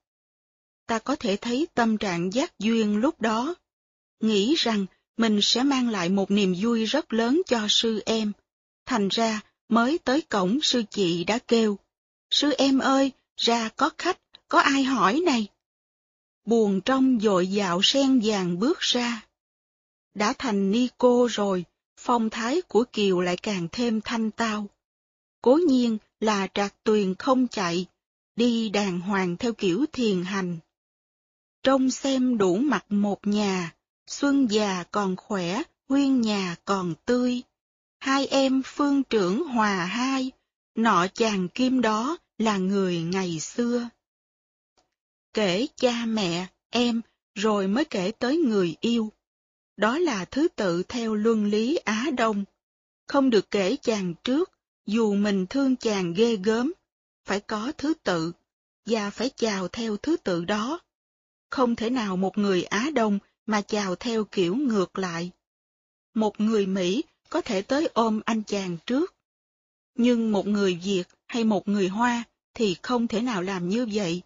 Ta 0.86 0.98
có 0.98 1.16
thể 1.16 1.36
thấy 1.36 1.66
tâm 1.74 1.96
trạng 1.96 2.32
giác 2.32 2.58
duyên 2.58 2.96
lúc 2.96 3.20
đó, 3.20 3.54
nghĩ 4.20 4.54
rằng 4.54 4.86
mình 5.16 5.38
sẽ 5.42 5.62
mang 5.62 5.88
lại 5.88 6.08
một 6.08 6.30
niềm 6.30 6.54
vui 6.60 6.84
rất 6.84 7.12
lớn 7.12 7.42
cho 7.46 7.66
sư 7.68 8.02
em. 8.06 8.32
Thành 8.86 9.08
ra, 9.08 9.40
mới 9.68 9.98
tới 9.98 10.20
cổng 10.20 10.60
sư 10.62 10.82
chị 10.90 11.24
đã 11.24 11.38
kêu, 11.38 11.78
sư 12.30 12.52
em 12.58 12.78
ơi, 12.78 13.12
ra 13.36 13.68
có 13.68 13.90
khách, 13.98 14.18
có 14.48 14.60
ai 14.60 14.84
hỏi 14.84 15.20
này? 15.26 15.46
Buồn 16.44 16.80
trong 16.80 17.18
dội 17.20 17.46
dạo 17.46 17.80
sen 17.82 18.20
vàng 18.24 18.58
bước 18.58 18.78
ra. 18.80 19.26
Đã 20.14 20.32
thành 20.38 20.70
ni 20.70 20.88
cô 20.98 21.28
rồi, 21.30 21.64
phong 21.96 22.30
thái 22.30 22.62
của 22.62 22.84
Kiều 22.92 23.20
lại 23.20 23.36
càng 23.36 23.68
thêm 23.72 24.00
thanh 24.00 24.30
tao. 24.30 24.66
Cố 25.42 25.58
nhiên 25.68 25.98
là 26.20 26.46
trạc 26.54 26.74
tuyền 26.84 27.14
không 27.14 27.48
chạy, 27.48 27.86
đi 28.36 28.68
đàng 28.68 29.00
hoàng 29.00 29.36
theo 29.36 29.52
kiểu 29.52 29.84
thiền 29.92 30.22
hành. 30.22 30.58
Trông 31.62 31.90
xem 31.90 32.38
đủ 32.38 32.56
mặt 32.56 32.84
một 32.88 33.26
nhà, 33.26 33.74
xuân 34.06 34.50
già 34.50 34.84
còn 34.90 35.16
khỏe, 35.16 35.62
huyên 35.88 36.20
nhà 36.20 36.56
còn 36.64 36.94
tươi. 37.04 37.42
Hai 37.98 38.26
em 38.26 38.62
phương 38.64 39.02
trưởng 39.02 39.44
hòa 39.44 39.84
hai, 39.84 40.30
nọ 40.74 41.06
chàng 41.14 41.48
kim 41.48 41.80
đó 41.80 42.18
là 42.38 42.56
người 42.56 43.02
ngày 43.02 43.40
xưa. 43.40 43.88
Kể 45.32 45.66
cha 45.76 46.04
mẹ, 46.06 46.46
em, 46.70 47.00
rồi 47.34 47.68
mới 47.68 47.84
kể 47.84 48.12
tới 48.18 48.36
người 48.36 48.76
yêu. 48.80 49.12
Đó 49.76 49.98
là 49.98 50.24
thứ 50.24 50.48
tự 50.48 50.82
theo 50.82 51.14
luân 51.14 51.44
lý 51.44 51.76
Á 51.76 52.06
Đông. 52.16 52.44
Không 53.06 53.30
được 53.30 53.50
kể 53.50 53.76
chàng 53.76 54.14
trước, 54.24 54.50
dù 54.90 55.14
mình 55.14 55.46
thương 55.46 55.76
chàng 55.76 56.14
ghê 56.14 56.36
gớm, 56.36 56.72
phải 57.24 57.40
có 57.40 57.72
thứ 57.78 57.94
tự, 57.94 58.32
và 58.86 59.10
phải 59.10 59.30
chào 59.36 59.68
theo 59.68 59.96
thứ 59.96 60.16
tự 60.16 60.44
đó. 60.44 60.80
Không 61.50 61.76
thể 61.76 61.90
nào 61.90 62.16
một 62.16 62.38
người 62.38 62.62
Á 62.62 62.90
Đông 62.94 63.18
mà 63.46 63.60
chào 63.60 63.96
theo 63.96 64.24
kiểu 64.24 64.54
ngược 64.54 64.98
lại. 64.98 65.30
Một 66.14 66.40
người 66.40 66.66
Mỹ 66.66 67.04
có 67.28 67.40
thể 67.40 67.62
tới 67.62 67.88
ôm 67.94 68.20
anh 68.24 68.42
chàng 68.42 68.76
trước. 68.86 69.14
Nhưng 69.94 70.32
một 70.32 70.46
người 70.46 70.74
Việt 70.84 71.04
hay 71.26 71.44
một 71.44 71.68
người 71.68 71.88
Hoa 71.88 72.24
thì 72.54 72.76
không 72.82 73.08
thể 73.08 73.20
nào 73.20 73.42
làm 73.42 73.68
như 73.68 73.86
vậy. 73.92 74.22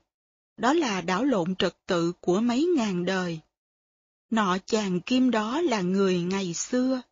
Đó 0.57 0.73
là 0.73 1.01
đảo 1.01 1.25
lộn 1.25 1.57
trật 1.57 1.77
tự 1.87 2.13
của 2.21 2.41
mấy 2.41 2.67
ngàn 2.77 3.05
đời. 3.05 3.41
Nọ 4.31 4.59
chàng 4.67 5.01
kim 5.01 5.31
đó 5.31 5.61
là 5.61 5.81
người 5.81 6.21
ngày 6.21 6.55
xưa. 6.55 7.03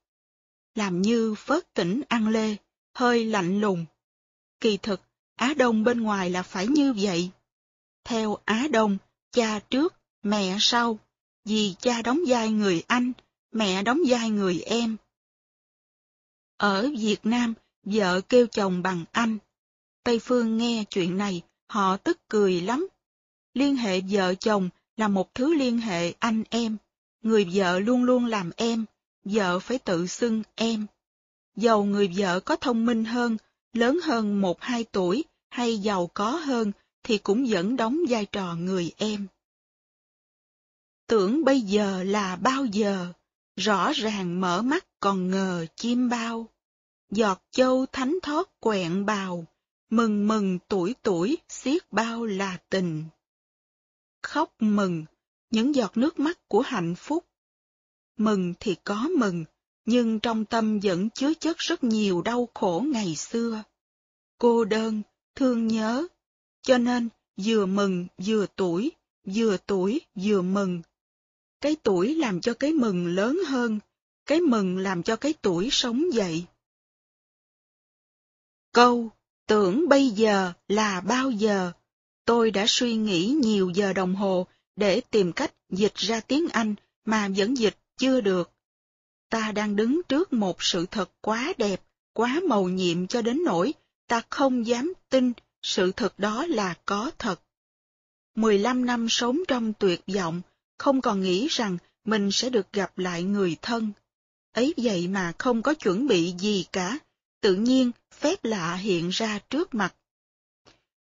Làm 0.75 1.03
như 1.03 1.35
phớt 1.35 1.75
tỉnh 1.75 2.03
ăn 2.09 2.29
lê, 2.29 2.57
hơi 2.95 3.25
lạnh 3.25 3.61
lùng. 3.61 3.85
Kỳ 4.61 4.77
thực, 4.77 5.01
Á 5.37 5.55
Đông 5.55 5.85
bên 5.85 6.01
ngoài 6.01 6.31
là 6.31 6.43
phải 6.43 6.67
như 6.67 6.95
vậy. 6.99 7.31
Theo 8.05 8.37
Á 8.45 8.69
Đông, 8.71 8.99
cha 9.33 9.61
trước, 9.71 9.95
mẹ 10.23 10.57
sau, 10.61 10.99
vì 11.45 11.75
cha 11.81 12.03
đóng 12.03 12.21
vai 12.27 12.51
người 12.51 12.83
anh, 12.87 13.13
mẹ 13.53 13.83
đóng 13.83 14.01
vai 14.09 14.31
người 14.31 14.61
em. 14.61 14.97
Ở 16.57 16.91
Việt 16.99 17.27
Nam, 17.27 17.55
vợ 17.85 18.21
kêu 18.21 18.47
chồng 18.47 18.83
bằng 18.83 19.05
anh. 19.13 19.39
Tây 20.05 20.19
Phương 20.19 20.59
nghe 20.59 20.85
chuyện 20.91 21.17
này, 21.17 21.43
họ 21.69 21.97
tức 21.97 22.21
cười 22.29 22.61
lắm. 22.61 22.89
Liên 23.55 23.77
hệ 23.77 24.01
vợ 24.01 24.35
chồng 24.35 24.69
là 24.97 25.09
một 25.09 25.35
thứ 25.35 25.55
liên 25.55 25.79
hệ 25.79 26.13
anh 26.19 26.43
em. 26.51 26.77
Người 27.23 27.47
vợ 27.53 27.79
luôn 27.79 28.05
luôn 28.05 28.27
làm 28.27 28.51
em, 28.57 28.85
vợ 29.25 29.59
phải 29.59 29.79
tự 29.79 30.07
xưng 30.07 30.43
em. 30.55 30.87
Dầu 31.57 31.85
người 31.85 32.11
vợ 32.17 32.41
có 32.41 32.57
thông 32.57 32.87
minh 32.87 33.05
hơn, 33.05 33.37
lớn 33.73 33.99
hơn 34.03 34.41
một 34.41 34.61
hai 34.61 34.85
tuổi 34.85 35.25
hay 35.51 35.79
giàu 35.79 36.11
có 36.15 36.31
hơn 36.31 36.73
thì 37.03 37.19
cũng 37.19 37.47
vẫn 37.49 37.77
đóng 37.77 37.99
vai 38.09 38.27
trò 38.27 38.55
người 38.55 38.93
em. 38.97 39.27
Tưởng 41.07 41.45
bây 41.45 41.61
giờ 41.61 42.05
là 42.05 42.37
bao 42.37 42.65
giờ, 42.65 43.13
rõ 43.57 43.93
ràng 43.93 44.41
mở 44.41 44.63
mắt 44.63 44.87
còn 45.01 45.31
ngờ 45.31 45.67
chim 45.77 46.09
bao. 46.09 46.49
Giọt 47.11 47.43
châu 47.51 47.87
thánh 47.87 48.19
thoát 48.23 48.61
quẹn 48.61 49.07
bào, 49.07 49.45
mừng 49.91 50.29
mừng 50.29 50.59
tuổi 50.69 50.95
tuổi 51.03 51.39
xiết 51.49 51.93
bao 51.93 52.25
là 52.25 52.59
tình. 52.69 53.05
Khóc 54.23 54.53
mừng, 54.61 55.05
những 55.51 55.75
giọt 55.75 55.97
nước 55.97 56.19
mắt 56.19 56.49
của 56.49 56.61
hạnh 56.61 56.95
phúc. 56.95 57.25
Mừng 58.17 58.55
thì 58.61 58.77
có 58.85 59.09
mừng, 59.19 59.45
nhưng 59.85 60.21
trong 60.21 60.45
tâm 60.45 60.81
vẫn 60.81 61.11
chứa 61.11 61.35
chất 61.35 61.59
rất 61.59 61.85
nhiều 61.85 62.23
đau 62.23 62.49
khổ 62.55 62.85
ngày 62.87 63.17
xưa. 63.17 63.63
Cô 64.39 64.65
đơn, 64.65 65.03
thương 65.35 65.69
nhớ, 65.69 66.07
cho 66.63 66.79
nên 66.79 67.09
vừa 67.37 67.67
mừng 67.67 68.07
vừa 68.19 68.47
tuổi, 68.57 68.93
vừa 69.25 69.57
tuổi 69.67 70.01
vừa 70.15 70.43
mừng. 70.43 70.83
Cái 71.61 71.77
tuổi 71.83 72.15
làm 72.15 72.41
cho 72.41 72.55
cái 72.55 72.73
mừng 72.73 73.07
lớn 73.07 73.39
hơn, 73.47 73.79
cái 74.27 74.41
mừng 74.41 74.79
làm 74.79 75.03
cho 75.03 75.17
cái 75.17 75.35
tuổi 75.43 75.69
sống 75.73 76.05
dậy. 76.13 76.45
Câu, 78.73 79.11
tưởng 79.47 79.89
bây 79.89 80.09
giờ 80.09 80.53
là 80.69 81.01
bao 81.01 81.31
giờ? 81.31 81.73
Tôi 82.25 82.51
đã 82.51 82.65
suy 82.69 82.95
nghĩ 82.95 83.37
nhiều 83.43 83.71
giờ 83.71 83.93
đồng 83.93 84.15
hồ 84.15 84.47
để 84.77 85.01
tìm 85.01 85.33
cách 85.33 85.55
dịch 85.71 85.95
ra 85.95 86.21
tiếng 86.21 86.49
Anh 86.49 86.75
mà 87.05 87.29
vẫn 87.37 87.55
dịch 87.57 87.77
chưa 87.97 88.21
được. 88.21 88.51
Ta 89.33 89.53
đang 89.53 89.77
đứng 89.77 90.01
trước 90.09 90.33
một 90.33 90.63
sự 90.63 90.87
thật 90.91 91.11
quá 91.21 91.53
đẹp, 91.59 91.83
quá 92.13 92.41
màu 92.49 92.69
nhiệm 92.69 93.07
cho 93.07 93.23
đến 93.23 93.43
nỗi 93.45 93.75
ta 94.07 94.23
không 94.31 94.67
dám 94.67 94.93
tin 95.09 95.33
sự 95.63 95.93
thật 95.93 96.19
đó 96.19 96.47
là 96.47 96.75
có 96.87 97.11
thật. 97.19 97.43
15 98.35 98.87
năm 98.87 99.09
sống 99.09 99.39
trong 99.49 99.73
tuyệt 99.73 100.01
vọng, 100.15 100.43
không 100.79 101.01
còn 101.01 101.21
nghĩ 101.21 101.49
rằng 101.51 101.79
mình 102.05 102.31
sẽ 102.33 102.51
được 102.51 102.73
gặp 102.73 102.99
lại 102.99 103.23
người 103.23 103.57
thân. 103.63 103.93
Ấy 104.53 104.75
vậy 104.77 105.09
mà 105.09 105.33
không 105.39 105.63
có 105.63 105.75
chuẩn 105.75 106.07
bị 106.07 106.35
gì 106.39 106.67
cả, 106.73 106.99
tự 107.41 107.55
nhiên 107.55 107.91
phép 108.11 108.45
lạ 108.45 108.75
hiện 108.75 109.09
ra 109.09 109.39
trước 109.51 109.75
mặt. 109.75 109.95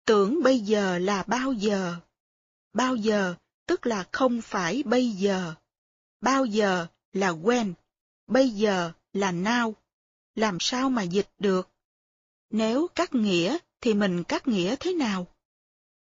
Tưởng 0.05 0.43
bây 0.43 0.59
giờ 0.59 0.99
là 0.99 1.23
bao 1.23 1.53
giờ? 1.53 1.95
Bao 2.73 2.95
giờ 2.95 3.35
tức 3.67 3.85
là 3.85 4.05
không 4.11 4.41
phải 4.41 4.83
bây 4.85 5.09
giờ. 5.09 5.53
Bao 6.21 6.45
giờ 6.45 6.87
là 7.13 7.31
when, 7.31 7.73
bây 8.27 8.49
giờ 8.49 8.91
là 9.13 9.31
now. 9.31 9.73
Làm 10.35 10.57
sao 10.59 10.89
mà 10.89 11.03
dịch 11.03 11.29
được? 11.39 11.69
Nếu 12.49 12.87
cắt 12.95 13.15
nghĩa 13.15 13.57
thì 13.81 13.93
mình 13.93 14.23
cắt 14.23 14.47
nghĩa 14.47 14.75
thế 14.79 14.93
nào? 14.93 15.27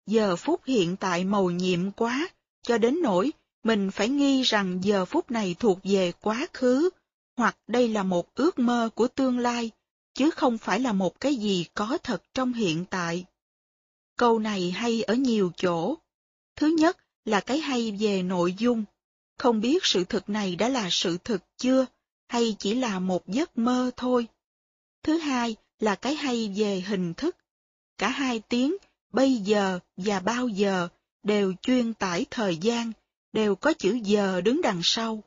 Giờ 0.06 0.36
phút 0.36 0.60
hiện 0.64 0.96
tại 0.96 1.24
màu 1.24 1.50
nhiệm 1.50 1.90
quá, 1.90 2.28
cho 2.62 2.78
đến 2.78 3.02
nỗi 3.02 3.32
mình 3.62 3.90
phải 3.90 4.08
nghi 4.08 4.42
rằng 4.42 4.78
giờ 4.84 5.04
phút 5.04 5.30
này 5.30 5.56
thuộc 5.58 5.78
về 5.82 6.12
quá 6.20 6.46
khứ, 6.52 6.90
hoặc 7.36 7.58
đây 7.66 7.88
là 7.88 8.02
một 8.02 8.34
ước 8.34 8.58
mơ 8.58 8.88
của 8.94 9.08
tương 9.08 9.38
lai, 9.38 9.70
chứ 10.14 10.30
không 10.30 10.58
phải 10.58 10.80
là 10.80 10.92
một 10.92 11.20
cái 11.20 11.36
gì 11.36 11.66
có 11.74 11.98
thật 12.02 12.22
trong 12.34 12.52
hiện 12.52 12.84
tại. 12.90 13.24
Câu 14.16 14.38
này 14.38 14.70
hay 14.70 15.02
ở 15.02 15.14
nhiều 15.14 15.52
chỗ. 15.56 15.94
Thứ 16.56 16.66
nhất 16.66 16.98
là 17.24 17.40
cái 17.40 17.58
hay 17.58 17.92
về 18.00 18.22
nội 18.22 18.54
dung. 18.58 18.84
Không 19.38 19.60
biết 19.60 19.84
sự 19.84 20.04
thực 20.04 20.28
này 20.28 20.56
đã 20.56 20.68
là 20.68 20.88
sự 20.90 21.18
thực 21.24 21.42
chưa, 21.56 21.86
hay 22.34 22.56
chỉ 22.58 22.74
là 22.74 22.98
một 22.98 23.28
giấc 23.28 23.58
mơ 23.58 23.90
thôi. 23.96 24.28
Thứ 25.02 25.18
hai 25.18 25.56
là 25.78 25.94
cái 25.94 26.14
hay 26.14 26.52
về 26.56 26.80
hình 26.80 27.14
thức. 27.14 27.36
Cả 27.98 28.08
hai 28.08 28.40
tiếng 28.48 28.76
bây 29.12 29.36
giờ 29.36 29.78
và 29.96 30.20
bao 30.20 30.48
giờ 30.48 30.88
đều 31.22 31.54
chuyên 31.62 31.94
tải 31.94 32.26
thời 32.30 32.56
gian, 32.56 32.92
đều 33.32 33.54
có 33.54 33.72
chữ 33.72 33.98
giờ 34.04 34.40
đứng 34.40 34.62
đằng 34.62 34.80
sau. 34.82 35.22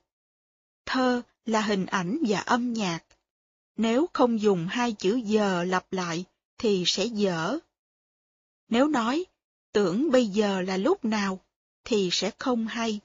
Thơ 0.86 1.22
là 1.46 1.62
hình 1.62 1.86
ảnh 1.86 2.20
và 2.28 2.40
âm 2.40 2.74
nhạc. 2.74 3.00
Nếu 3.78 4.06
không 4.14 4.42
dùng 4.42 4.68
hai 4.70 4.92
chữ 4.92 5.16
giờ 5.16 5.64
lặp 5.64 5.94
lại 5.94 6.26
thì 6.58 6.84
sẽ 6.86 7.06
dở. 7.06 7.58
Nếu 8.70 8.88
nói 8.88 9.26
tưởng 9.72 10.12
bây 10.12 10.28
giờ 10.28 10.62
là 10.62 10.78
lúc 10.78 11.06
nào 11.06 11.40
thì 11.84 12.10
sẽ 12.12 12.32
không 12.38 12.68
hay. 12.68 13.00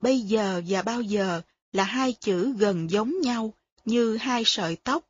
Bây 0.00 0.20
giờ 0.20 0.62
và 0.68 0.82
bao 0.82 1.02
giờ 1.02 1.42
là 1.72 1.84
hai 1.84 2.12
chữ 2.12 2.54
gần 2.58 2.90
giống 2.90 3.20
nhau 3.20 3.52
như 3.84 4.16
hai 4.16 4.42
sợi 4.46 4.76
tóc. 4.76 5.08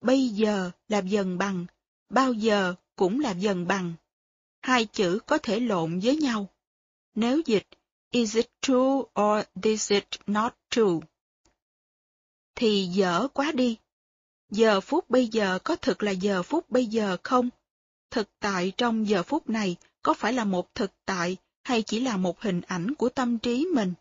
Bây 0.00 0.28
giờ 0.28 0.70
là 0.88 0.98
dần 0.98 1.38
bằng, 1.38 1.66
bao 2.08 2.32
giờ 2.32 2.74
cũng 2.96 3.20
là 3.20 3.30
dần 3.30 3.66
bằng. 3.66 3.94
Hai 4.60 4.86
chữ 4.86 5.18
có 5.26 5.38
thể 5.38 5.60
lộn 5.60 5.98
với 5.98 6.16
nhau. 6.16 6.48
Nếu 7.14 7.42
dịch 7.46 7.66
Is 8.14 8.36
it 8.36 8.50
true 8.62 9.10
or 9.20 9.44
is 9.62 9.92
it 9.92 10.08
not 10.26 10.54
true? 10.70 11.00
Thì 12.54 12.86
dở 12.86 13.28
quá 13.34 13.52
đi. 13.52 13.78
Giờ 14.50 14.80
phút 14.80 15.10
bây 15.10 15.28
giờ 15.28 15.58
có 15.64 15.76
thực 15.76 16.02
là 16.02 16.10
giờ 16.10 16.42
phút 16.42 16.70
bây 16.70 16.86
giờ 16.86 17.16
không? 17.22 17.50
Thực 18.10 18.28
tại 18.40 18.72
trong 18.76 19.08
giờ 19.08 19.22
phút 19.22 19.48
này 19.48 19.76
có 20.02 20.14
phải 20.14 20.32
là 20.32 20.44
một 20.44 20.74
thực 20.74 20.90
tại 21.04 21.36
hay 21.62 21.82
chỉ 21.82 22.00
là 22.00 22.16
một 22.16 22.40
hình 22.40 22.60
ảnh 22.60 22.94
của 22.94 23.08
tâm 23.08 23.38
trí 23.38 23.66
mình? 23.74 23.94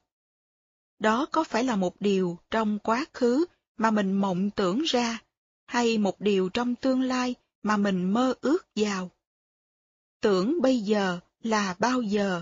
Đó 1.03 1.25
có 1.25 1.43
phải 1.43 1.63
là 1.63 1.75
một 1.75 2.01
điều 2.01 2.37
trong 2.51 2.79
quá 2.79 3.05
khứ 3.13 3.45
mà 3.77 3.91
mình 3.91 4.13
mộng 4.13 4.49
tưởng 4.49 4.81
ra, 4.81 5.19
hay 5.65 5.97
một 5.97 6.21
điều 6.21 6.49
trong 6.49 6.75
tương 6.75 7.01
lai 7.01 7.35
mà 7.63 7.77
mình 7.77 8.13
mơ 8.13 8.33
ước 8.41 8.67
vào? 8.75 9.11
Tưởng 10.21 10.61
bây 10.61 10.79
giờ 10.79 11.19
là 11.41 11.75
bao 11.79 12.01
giờ? 12.01 12.41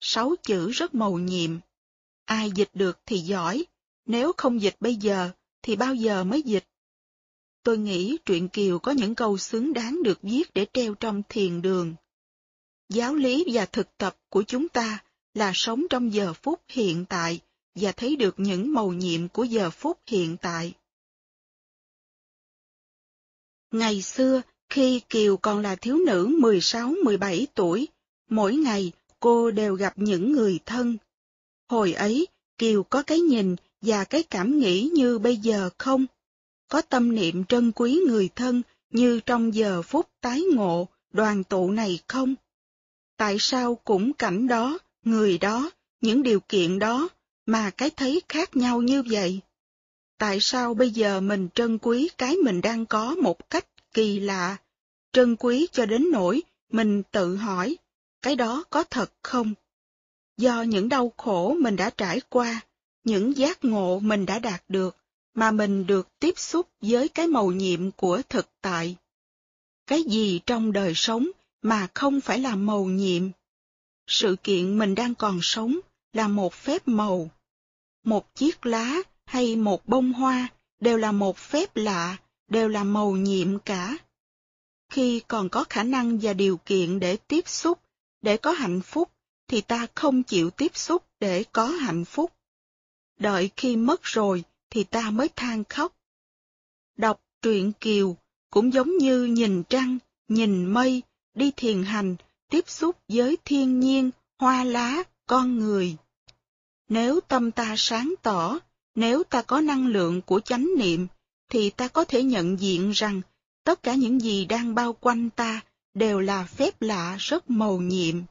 Sáu 0.00 0.34
chữ 0.42 0.70
rất 0.70 0.94
mầu 0.94 1.18
nhiệm. 1.18 1.50
Ai 2.24 2.50
dịch 2.50 2.70
được 2.74 2.98
thì 3.06 3.18
giỏi, 3.18 3.64
nếu 4.06 4.32
không 4.36 4.62
dịch 4.62 4.76
bây 4.80 4.96
giờ 4.96 5.30
thì 5.62 5.76
bao 5.76 5.94
giờ 5.94 6.24
mới 6.24 6.42
dịch? 6.42 6.64
Tôi 7.62 7.78
nghĩ 7.78 8.18
truyện 8.24 8.48
Kiều 8.48 8.78
có 8.78 8.92
những 8.92 9.14
câu 9.14 9.38
xứng 9.38 9.72
đáng 9.72 10.02
được 10.02 10.18
viết 10.22 10.54
để 10.54 10.66
treo 10.72 10.94
trong 10.94 11.22
thiền 11.28 11.62
đường. 11.62 11.94
Giáo 12.88 13.14
lý 13.14 13.44
và 13.52 13.66
thực 13.66 13.96
tập 13.98 14.16
của 14.28 14.42
chúng 14.42 14.68
ta 14.68 15.04
là 15.34 15.52
sống 15.54 15.86
trong 15.90 16.12
giờ 16.12 16.32
phút 16.32 16.60
hiện 16.68 17.04
tại 17.04 17.40
và 17.74 17.92
thấy 17.92 18.16
được 18.16 18.34
những 18.36 18.74
màu 18.74 18.92
nhiệm 18.92 19.28
của 19.28 19.44
giờ 19.44 19.70
phút 19.70 19.98
hiện 20.06 20.36
tại. 20.42 20.74
Ngày 23.70 24.02
xưa, 24.02 24.42
khi 24.68 25.00
Kiều 25.08 25.36
còn 25.36 25.62
là 25.62 25.76
thiếu 25.76 25.96
nữ 26.06 26.26
16-17 26.40 27.46
tuổi, 27.54 27.88
mỗi 28.30 28.56
ngày 28.56 28.92
cô 29.20 29.50
đều 29.50 29.74
gặp 29.74 29.92
những 29.96 30.32
người 30.32 30.58
thân. 30.66 30.96
Hồi 31.68 31.92
ấy, 31.92 32.26
Kiều 32.58 32.82
có 32.82 33.02
cái 33.02 33.20
nhìn 33.20 33.56
và 33.80 34.04
cái 34.04 34.22
cảm 34.22 34.58
nghĩ 34.58 34.90
như 34.94 35.18
bây 35.18 35.36
giờ 35.36 35.70
không? 35.78 36.06
Có 36.68 36.82
tâm 36.82 37.14
niệm 37.14 37.44
trân 37.44 37.72
quý 37.72 38.00
người 38.06 38.28
thân 38.36 38.62
như 38.90 39.20
trong 39.26 39.54
giờ 39.54 39.82
phút 39.82 40.08
tái 40.20 40.42
ngộ, 40.54 40.88
đoàn 41.12 41.44
tụ 41.44 41.70
này 41.70 42.00
không? 42.08 42.34
Tại 43.16 43.36
sao 43.38 43.74
cũng 43.74 44.12
cảnh 44.12 44.48
đó, 44.48 44.78
người 45.04 45.38
đó, 45.38 45.70
những 46.00 46.22
điều 46.22 46.40
kiện 46.40 46.78
đó, 46.78 47.08
mà 47.46 47.70
cái 47.70 47.90
thấy 47.90 48.22
khác 48.28 48.56
nhau 48.56 48.82
như 48.82 49.02
vậy? 49.10 49.40
Tại 50.18 50.40
sao 50.40 50.74
bây 50.74 50.90
giờ 50.90 51.20
mình 51.20 51.48
trân 51.54 51.78
quý 51.78 52.10
cái 52.18 52.36
mình 52.36 52.60
đang 52.60 52.86
có 52.86 53.14
một 53.14 53.50
cách 53.50 53.66
kỳ 53.94 54.20
lạ, 54.20 54.56
trân 55.12 55.36
quý 55.36 55.66
cho 55.72 55.86
đến 55.86 56.10
nỗi 56.12 56.42
mình 56.70 57.02
tự 57.10 57.36
hỏi, 57.36 57.76
cái 58.22 58.36
đó 58.36 58.64
có 58.70 58.84
thật 58.84 59.12
không? 59.22 59.54
Do 60.36 60.62
những 60.62 60.88
đau 60.88 61.12
khổ 61.16 61.56
mình 61.60 61.76
đã 61.76 61.90
trải 61.90 62.20
qua, 62.28 62.60
những 63.04 63.36
giác 63.36 63.64
ngộ 63.64 63.98
mình 63.98 64.26
đã 64.26 64.38
đạt 64.38 64.64
được, 64.68 64.96
mà 65.34 65.50
mình 65.50 65.86
được 65.86 66.08
tiếp 66.18 66.38
xúc 66.38 66.68
với 66.80 67.08
cái 67.08 67.26
màu 67.26 67.50
nhiệm 67.50 67.90
của 67.90 68.22
thực 68.28 68.48
tại. 68.60 68.96
Cái 69.86 70.02
gì 70.02 70.40
trong 70.46 70.72
đời 70.72 70.92
sống 70.94 71.30
mà 71.62 71.88
không 71.94 72.20
phải 72.20 72.38
là 72.38 72.56
màu 72.56 72.84
nhiệm? 72.84 73.22
Sự 74.06 74.36
kiện 74.42 74.78
mình 74.78 74.94
đang 74.94 75.14
còn 75.14 75.38
sống 75.42 75.80
là 76.12 76.28
một 76.28 76.54
phép 76.54 76.88
màu. 76.88 77.30
Một 78.04 78.34
chiếc 78.34 78.66
lá 78.66 78.96
hay 79.24 79.56
một 79.56 79.86
bông 79.86 80.12
hoa 80.12 80.48
đều 80.80 80.96
là 80.98 81.12
một 81.12 81.36
phép 81.36 81.76
lạ, 81.76 82.16
đều 82.48 82.68
là 82.68 82.84
màu 82.84 83.12
nhiệm 83.12 83.58
cả. 83.58 83.98
Khi 84.88 85.22
còn 85.28 85.48
có 85.48 85.64
khả 85.70 85.82
năng 85.82 86.18
và 86.18 86.32
điều 86.32 86.56
kiện 86.56 87.00
để 87.00 87.16
tiếp 87.16 87.48
xúc, 87.48 87.78
để 88.22 88.36
có 88.36 88.52
hạnh 88.52 88.80
phúc, 88.80 89.10
thì 89.48 89.60
ta 89.60 89.86
không 89.94 90.22
chịu 90.22 90.50
tiếp 90.50 90.76
xúc 90.76 91.04
để 91.20 91.44
có 91.52 91.66
hạnh 91.66 92.04
phúc. 92.04 92.32
Đợi 93.18 93.50
khi 93.56 93.76
mất 93.76 94.02
rồi 94.02 94.44
thì 94.70 94.84
ta 94.84 95.10
mới 95.10 95.28
than 95.28 95.64
khóc. 95.64 95.96
Đọc 96.96 97.20
truyện 97.42 97.72
Kiều 97.80 98.16
cũng 98.50 98.72
giống 98.72 98.98
như 98.98 99.24
nhìn 99.24 99.62
trăng, 99.62 99.98
nhìn 100.28 100.66
mây, 100.66 101.02
đi 101.34 101.50
thiền 101.56 101.82
hành 101.82 102.16
tiếp 102.48 102.68
xúc 102.68 102.96
với 103.08 103.38
thiên 103.44 103.80
nhiên, 103.80 104.10
hoa 104.38 104.64
lá, 104.64 105.02
con 105.32 105.58
người. 105.58 105.96
Nếu 106.88 107.20
tâm 107.20 107.50
ta 107.50 107.74
sáng 107.76 108.14
tỏ, 108.22 108.58
nếu 108.94 109.22
ta 109.24 109.42
có 109.42 109.60
năng 109.60 109.86
lượng 109.86 110.22
của 110.22 110.40
chánh 110.40 110.68
niệm, 110.78 111.06
thì 111.48 111.70
ta 111.70 111.88
có 111.88 112.04
thể 112.04 112.22
nhận 112.22 112.60
diện 112.60 112.90
rằng 112.90 113.20
tất 113.64 113.82
cả 113.82 113.94
những 113.94 114.20
gì 114.20 114.44
đang 114.44 114.74
bao 114.74 114.92
quanh 114.92 115.30
ta 115.30 115.60
đều 115.94 116.20
là 116.20 116.44
phép 116.44 116.82
lạ 116.82 117.16
rất 117.18 117.50
mầu 117.50 117.80
nhiệm. 117.80 118.22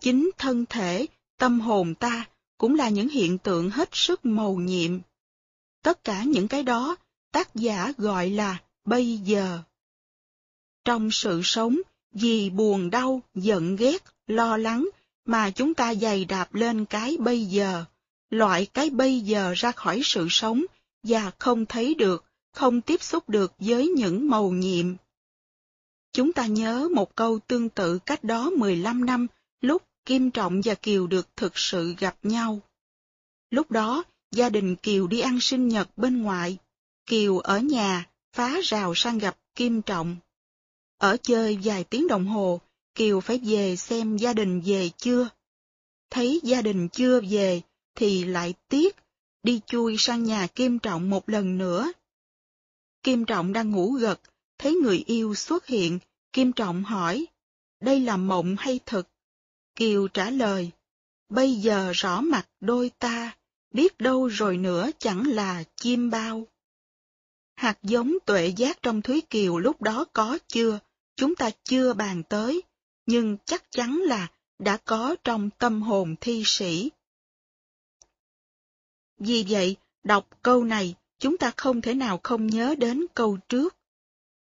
Chính 0.00 0.30
thân 0.38 0.64
thể, 0.66 1.06
tâm 1.38 1.60
hồn 1.60 1.94
ta 1.94 2.24
cũng 2.58 2.74
là 2.74 2.88
những 2.88 3.08
hiện 3.08 3.38
tượng 3.38 3.70
hết 3.70 3.88
sức 3.92 4.24
mầu 4.24 4.56
nhiệm. 4.56 4.98
Tất 5.82 6.04
cả 6.04 6.24
những 6.24 6.48
cái 6.48 6.62
đó 6.62 6.96
tác 7.32 7.54
giả 7.54 7.92
gọi 7.98 8.30
là 8.30 8.58
bây 8.84 9.16
giờ. 9.18 9.58
Trong 10.84 11.10
sự 11.10 11.40
sống, 11.44 11.78
vì 12.12 12.50
buồn 12.50 12.90
đau, 12.90 13.22
giận 13.34 13.76
ghét, 13.76 14.04
lo 14.26 14.56
lắng 14.56 14.88
mà 15.24 15.50
chúng 15.50 15.74
ta 15.74 15.94
dày 15.94 16.24
đạp 16.24 16.54
lên 16.54 16.84
cái 16.84 17.16
bây 17.20 17.44
giờ, 17.44 17.84
loại 18.30 18.66
cái 18.66 18.90
bây 18.90 19.20
giờ 19.20 19.52
ra 19.56 19.72
khỏi 19.72 20.00
sự 20.04 20.26
sống 20.30 20.64
và 21.02 21.30
không 21.38 21.66
thấy 21.66 21.94
được, 21.94 22.24
không 22.52 22.80
tiếp 22.80 23.02
xúc 23.02 23.28
được 23.28 23.52
với 23.58 23.88
những 23.88 24.30
màu 24.30 24.50
nhiệm. 24.50 24.86
Chúng 26.12 26.32
ta 26.32 26.46
nhớ 26.46 26.88
một 26.94 27.16
câu 27.16 27.38
tương 27.46 27.68
tự 27.68 27.98
cách 27.98 28.24
đó 28.24 28.50
15 28.50 29.06
năm 29.06 29.26
lúc 29.60 29.82
Kim 30.04 30.30
Trọng 30.30 30.60
và 30.64 30.74
Kiều 30.74 31.06
được 31.06 31.36
thực 31.36 31.58
sự 31.58 31.94
gặp 31.98 32.16
nhau. 32.22 32.60
Lúc 33.50 33.70
đó, 33.70 34.04
gia 34.30 34.48
đình 34.48 34.76
Kiều 34.76 35.06
đi 35.06 35.20
ăn 35.20 35.40
sinh 35.40 35.68
nhật 35.68 35.88
bên 35.96 36.22
ngoài. 36.22 36.58
Kiều 37.06 37.38
ở 37.38 37.58
nhà, 37.58 38.06
phá 38.32 38.60
rào 38.62 38.92
sang 38.94 39.18
gặp 39.18 39.36
Kim 39.54 39.82
Trọng. 39.82 40.16
Ở 40.98 41.16
chơi 41.22 41.58
vài 41.62 41.84
tiếng 41.84 42.08
đồng 42.08 42.26
hồ, 42.26 42.60
Kiều 42.94 43.20
phải 43.20 43.40
về 43.44 43.76
xem 43.76 44.16
gia 44.16 44.32
đình 44.32 44.60
về 44.64 44.90
chưa. 44.96 45.28
Thấy 46.10 46.40
gia 46.42 46.62
đình 46.62 46.88
chưa 46.88 47.20
về, 47.30 47.62
thì 47.94 48.24
lại 48.24 48.54
tiếc, 48.68 48.96
đi 49.42 49.60
chui 49.66 49.96
sang 49.98 50.24
nhà 50.24 50.46
Kim 50.46 50.78
Trọng 50.78 51.10
một 51.10 51.28
lần 51.28 51.58
nữa. 51.58 51.92
Kim 53.02 53.24
Trọng 53.24 53.52
đang 53.52 53.70
ngủ 53.70 53.92
gật, 53.92 54.20
thấy 54.58 54.74
người 54.74 55.04
yêu 55.06 55.34
xuất 55.34 55.66
hiện, 55.66 55.98
Kim 56.32 56.52
Trọng 56.52 56.84
hỏi, 56.84 57.26
đây 57.80 58.00
là 58.00 58.16
mộng 58.16 58.56
hay 58.58 58.80
thực? 58.86 59.08
Kiều 59.74 60.08
trả 60.08 60.30
lời, 60.30 60.70
bây 61.28 61.54
giờ 61.54 61.92
rõ 61.94 62.20
mặt 62.20 62.48
đôi 62.60 62.90
ta, 62.98 63.36
biết 63.70 63.98
đâu 63.98 64.26
rồi 64.26 64.56
nữa 64.56 64.90
chẳng 64.98 65.26
là 65.26 65.64
chim 65.76 66.10
bao. 66.10 66.46
Hạt 67.54 67.78
giống 67.82 68.18
tuệ 68.26 68.46
giác 68.56 68.82
trong 68.82 69.02
Thúy 69.02 69.20
Kiều 69.20 69.58
lúc 69.58 69.82
đó 69.82 70.04
có 70.12 70.38
chưa, 70.48 70.78
chúng 71.16 71.34
ta 71.34 71.50
chưa 71.64 71.92
bàn 71.92 72.22
tới, 72.28 72.62
nhưng 73.06 73.36
chắc 73.44 73.70
chắn 73.70 74.00
là 74.04 74.28
đã 74.58 74.76
có 74.76 75.16
trong 75.24 75.50
tâm 75.58 75.82
hồn 75.82 76.14
thi 76.20 76.42
sĩ. 76.46 76.90
Vì 79.18 79.44
vậy, 79.48 79.76
đọc 80.02 80.28
câu 80.42 80.64
này, 80.64 80.94
chúng 81.18 81.38
ta 81.38 81.52
không 81.56 81.80
thể 81.80 81.94
nào 81.94 82.20
không 82.22 82.46
nhớ 82.46 82.74
đến 82.78 83.06
câu 83.14 83.38
trước. 83.48 83.76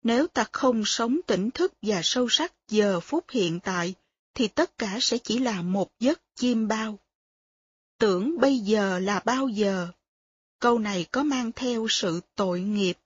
Nếu 0.04 0.28
ta 0.28 0.46
không 0.52 0.86
sống 0.86 1.20
tỉnh 1.28 1.52
thức 1.52 1.74
và 1.82 2.02
sâu 2.04 2.28
sắc 2.30 2.54
giờ 2.68 3.00
phút 3.00 3.26
hiện 3.30 3.60
tại, 3.60 3.96
thì 4.34 4.48
tất 4.48 4.78
cả 4.78 4.98
sẽ 5.02 5.18
chỉ 5.18 5.40
là 5.40 5.62
một 5.62 5.90
giấc 6.00 6.22
chim 6.36 6.68
bao. 6.68 7.00
Tưởng 8.00 8.40
bây 8.40 8.60
giờ 8.60 9.00
là 9.00 9.22
bao 9.26 9.48
giờ? 9.48 9.88
Câu 10.60 10.80
này 10.80 11.06
có 11.12 11.24
mang 11.24 11.52
theo 11.52 11.88
sự 11.90 12.22
tội 12.36 12.62
nghiệp. 12.62 12.98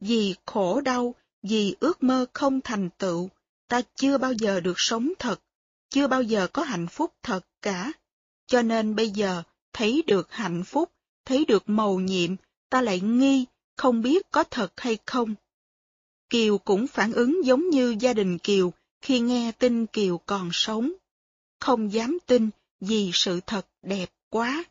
Vì 0.00 0.34
khổ 0.46 0.80
đau, 0.80 1.14
vì 1.42 1.76
ước 1.80 2.02
mơ 2.02 2.26
không 2.32 2.60
thành 2.60 2.90
tựu, 2.98 3.30
ta 3.72 3.82
chưa 3.96 4.18
bao 4.18 4.32
giờ 4.32 4.60
được 4.60 4.74
sống 4.76 5.12
thật, 5.18 5.42
chưa 5.90 6.06
bao 6.06 6.22
giờ 6.22 6.48
có 6.52 6.62
hạnh 6.62 6.86
phúc 6.86 7.14
thật 7.22 7.46
cả. 7.62 7.92
Cho 8.46 8.62
nên 8.62 8.96
bây 8.96 9.10
giờ, 9.10 9.42
thấy 9.72 10.02
được 10.06 10.32
hạnh 10.32 10.64
phúc, 10.64 10.92
thấy 11.24 11.44
được 11.44 11.62
mầu 11.66 12.00
nhiệm, 12.00 12.36
ta 12.68 12.82
lại 12.82 13.00
nghi, 13.00 13.46
không 13.76 14.02
biết 14.02 14.30
có 14.30 14.44
thật 14.44 14.72
hay 14.76 14.98
không. 15.06 15.34
Kiều 16.30 16.58
cũng 16.58 16.86
phản 16.86 17.12
ứng 17.12 17.44
giống 17.44 17.70
như 17.70 17.96
gia 18.00 18.12
đình 18.12 18.38
Kiều 18.38 18.72
khi 19.00 19.20
nghe 19.20 19.52
tin 19.52 19.86
Kiều 19.86 20.18
còn 20.18 20.50
sống. 20.52 20.92
Không 21.60 21.92
dám 21.92 22.18
tin 22.26 22.50
vì 22.80 23.10
sự 23.14 23.40
thật 23.46 23.66
đẹp 23.82 24.10
quá. 24.30 24.64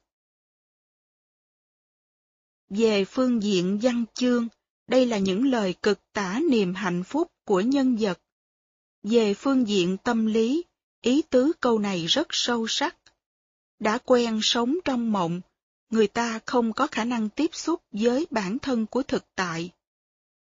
Về 2.70 3.06
phương 3.06 3.44
diện 3.44 3.80
văn 3.82 4.06
chương, 4.14 4.48
đây 4.88 5.06
là 5.06 5.18
những 5.18 5.46
lời 5.46 5.76
cực 5.84 6.00
tả 6.14 6.40
niềm 6.50 6.74
hạnh 6.74 7.04
phúc 7.04 7.32
của 7.46 7.62
nhân 7.62 7.98
vật. 8.00 8.20
Về 9.04 9.34
phương 9.34 9.68
diện 9.68 9.98
tâm 9.98 10.26
lý, 10.26 10.66
ý 11.02 11.22
tứ 11.22 11.52
câu 11.60 11.80
này 11.80 12.06
rất 12.06 12.28
sâu 12.30 12.68
sắc. 12.68 12.98
Đã 13.80 13.98
quen 13.98 14.40
sống 14.44 14.76
trong 14.86 15.12
mộng, 15.12 15.42
người 15.90 16.08
ta 16.08 16.40
không 16.46 16.74
có 16.74 16.88
khả 16.88 17.06
năng 17.06 17.30
tiếp 17.30 17.50
xúc 17.54 17.82
với 17.92 18.28
bản 18.30 18.60
thân 18.60 18.86
của 18.86 19.04
thực 19.04 19.26
tại. 19.36 19.72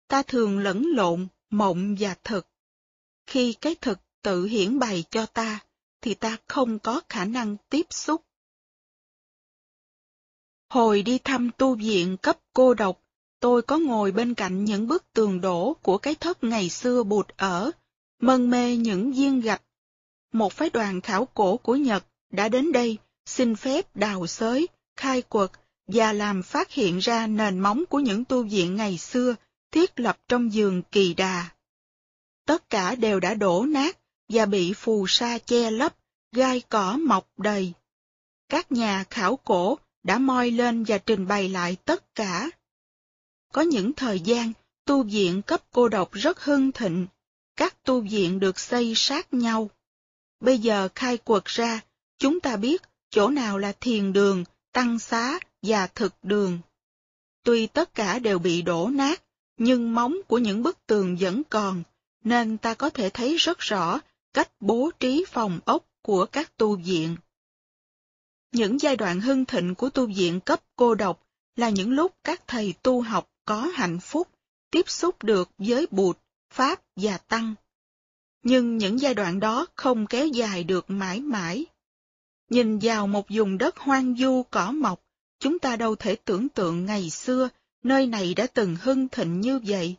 Ta 0.08 0.22
thường 0.22 0.58
lẫn 0.58 0.86
lộn 0.94 1.28
mộng 1.50 1.96
và 1.98 2.14
thực. 2.24 2.46
Khi 3.26 3.52
cái 3.52 3.74
thực 3.74 3.98
tự 4.22 4.44
hiển 4.44 4.78
bày 4.78 5.04
cho 5.10 5.26
ta, 5.26 5.60
thì 6.00 6.14
ta 6.14 6.36
không 6.46 6.78
có 6.78 7.00
khả 7.08 7.24
năng 7.24 7.56
tiếp 7.68 7.86
xúc. 7.90 8.24
Hồi 10.68 11.02
đi 11.02 11.18
thăm 11.18 11.50
tu 11.58 11.74
viện 11.74 12.16
cấp 12.16 12.38
cô 12.52 12.74
độc, 12.74 13.02
tôi 13.40 13.62
có 13.62 13.78
ngồi 13.78 14.12
bên 14.12 14.34
cạnh 14.34 14.64
những 14.64 14.88
bức 14.88 15.12
tường 15.12 15.40
đổ 15.40 15.76
của 15.82 15.98
cái 15.98 16.14
thất 16.14 16.44
ngày 16.44 16.68
xưa 16.68 17.02
bụt 17.02 17.28
ở, 17.36 17.70
mân 18.20 18.50
mê 18.50 18.76
những 18.76 19.12
viên 19.12 19.40
gạch. 19.40 19.62
Một 20.32 20.52
phái 20.52 20.70
đoàn 20.70 21.00
khảo 21.00 21.24
cổ 21.34 21.56
của 21.56 21.76
Nhật 21.76 22.04
đã 22.32 22.48
đến 22.48 22.72
đây 22.72 22.98
xin 23.26 23.56
phép 23.56 23.96
đào 23.96 24.26
xới, 24.26 24.68
khai 24.96 25.22
quật 25.22 25.50
và 25.86 26.12
làm 26.12 26.42
phát 26.42 26.70
hiện 26.70 26.98
ra 26.98 27.26
nền 27.26 27.58
móng 27.60 27.84
của 27.88 27.98
những 27.98 28.24
tu 28.24 28.42
viện 28.42 28.76
ngày 28.76 28.98
xưa 28.98 29.34
thiết 29.70 30.00
lập 30.00 30.18
trong 30.28 30.52
giường 30.52 30.82
kỳ 30.82 31.14
đà. 31.14 31.48
Tất 32.46 32.70
cả 32.70 32.94
đều 32.94 33.20
đã 33.20 33.34
đổ 33.34 33.64
nát 33.64 33.98
và 34.28 34.46
bị 34.46 34.72
phù 34.72 35.06
sa 35.08 35.38
che 35.38 35.70
lấp, 35.70 35.96
gai 36.32 36.62
cỏ 36.68 36.98
mọc 37.06 37.28
đầy. 37.36 37.72
Các 38.48 38.72
nhà 38.72 39.04
khảo 39.10 39.36
cổ 39.36 39.78
đã 40.02 40.18
moi 40.18 40.50
lên 40.50 40.84
và 40.84 40.98
trình 40.98 41.26
bày 41.26 41.48
lại 41.48 41.76
tất 41.84 42.14
cả. 42.14 42.50
Có 43.52 43.62
những 43.62 43.92
thời 43.92 44.20
gian, 44.20 44.52
tu 44.84 45.02
viện 45.02 45.42
cấp 45.42 45.62
cô 45.72 45.88
độc 45.88 46.12
rất 46.12 46.44
hưng 46.44 46.72
thịnh, 46.72 47.06
các 47.60 47.84
tu 47.84 48.00
viện 48.00 48.40
được 48.40 48.58
xây 48.58 48.92
sát 48.96 49.34
nhau. 49.34 49.70
Bây 50.40 50.58
giờ 50.58 50.88
khai 50.94 51.16
quật 51.16 51.44
ra, 51.44 51.80
chúng 52.18 52.40
ta 52.40 52.56
biết 52.56 52.82
chỗ 53.10 53.28
nào 53.28 53.58
là 53.58 53.72
thiền 53.72 54.12
đường, 54.12 54.44
tăng 54.72 54.98
xá 54.98 55.38
và 55.62 55.86
thực 55.86 56.14
đường. 56.22 56.58
Tuy 57.44 57.66
tất 57.66 57.94
cả 57.94 58.18
đều 58.18 58.38
bị 58.38 58.62
đổ 58.62 58.88
nát, 58.88 59.22
nhưng 59.58 59.94
móng 59.94 60.16
của 60.28 60.38
những 60.38 60.62
bức 60.62 60.86
tường 60.86 61.16
vẫn 61.20 61.42
còn, 61.50 61.82
nên 62.24 62.58
ta 62.58 62.74
có 62.74 62.90
thể 62.90 63.10
thấy 63.10 63.36
rất 63.36 63.58
rõ 63.58 64.00
cách 64.34 64.50
bố 64.60 64.90
trí 65.00 65.24
phòng 65.28 65.60
ốc 65.64 65.84
của 66.02 66.26
các 66.26 66.56
tu 66.56 66.76
viện. 66.76 67.16
Những 68.52 68.80
giai 68.80 68.96
đoạn 68.96 69.20
hưng 69.20 69.44
thịnh 69.44 69.74
của 69.74 69.90
tu 69.90 70.06
viện 70.06 70.40
cấp 70.40 70.60
cô 70.76 70.94
độc 70.94 71.26
là 71.56 71.70
những 71.70 71.90
lúc 71.90 72.14
các 72.24 72.42
thầy 72.46 72.74
tu 72.82 73.00
học 73.00 73.30
có 73.44 73.70
hạnh 73.74 74.00
phúc, 74.00 74.28
tiếp 74.70 74.90
xúc 74.90 75.22
được 75.22 75.50
với 75.58 75.86
Bụt, 75.90 76.18
Pháp 76.50 76.82
và 76.96 77.18
Tăng. 77.18 77.54
Nhưng 78.42 78.78
những 78.78 79.00
giai 79.00 79.14
đoạn 79.14 79.40
đó 79.40 79.66
không 79.74 80.06
kéo 80.06 80.26
dài 80.26 80.64
được 80.64 80.90
mãi 80.90 81.20
mãi. 81.20 81.66
Nhìn 82.48 82.78
vào 82.78 83.06
một 83.06 83.26
vùng 83.28 83.58
đất 83.58 83.78
hoang 83.78 84.14
vu 84.18 84.42
cỏ 84.42 84.72
mọc, 84.72 85.02
chúng 85.38 85.58
ta 85.58 85.76
đâu 85.76 85.96
thể 85.96 86.16
tưởng 86.24 86.48
tượng 86.48 86.84
ngày 86.84 87.10
xưa 87.10 87.48
nơi 87.82 88.06
này 88.06 88.34
đã 88.34 88.46
từng 88.46 88.76
hưng 88.76 89.08
thịnh 89.08 89.40
như 89.40 89.60
vậy. 89.66 89.96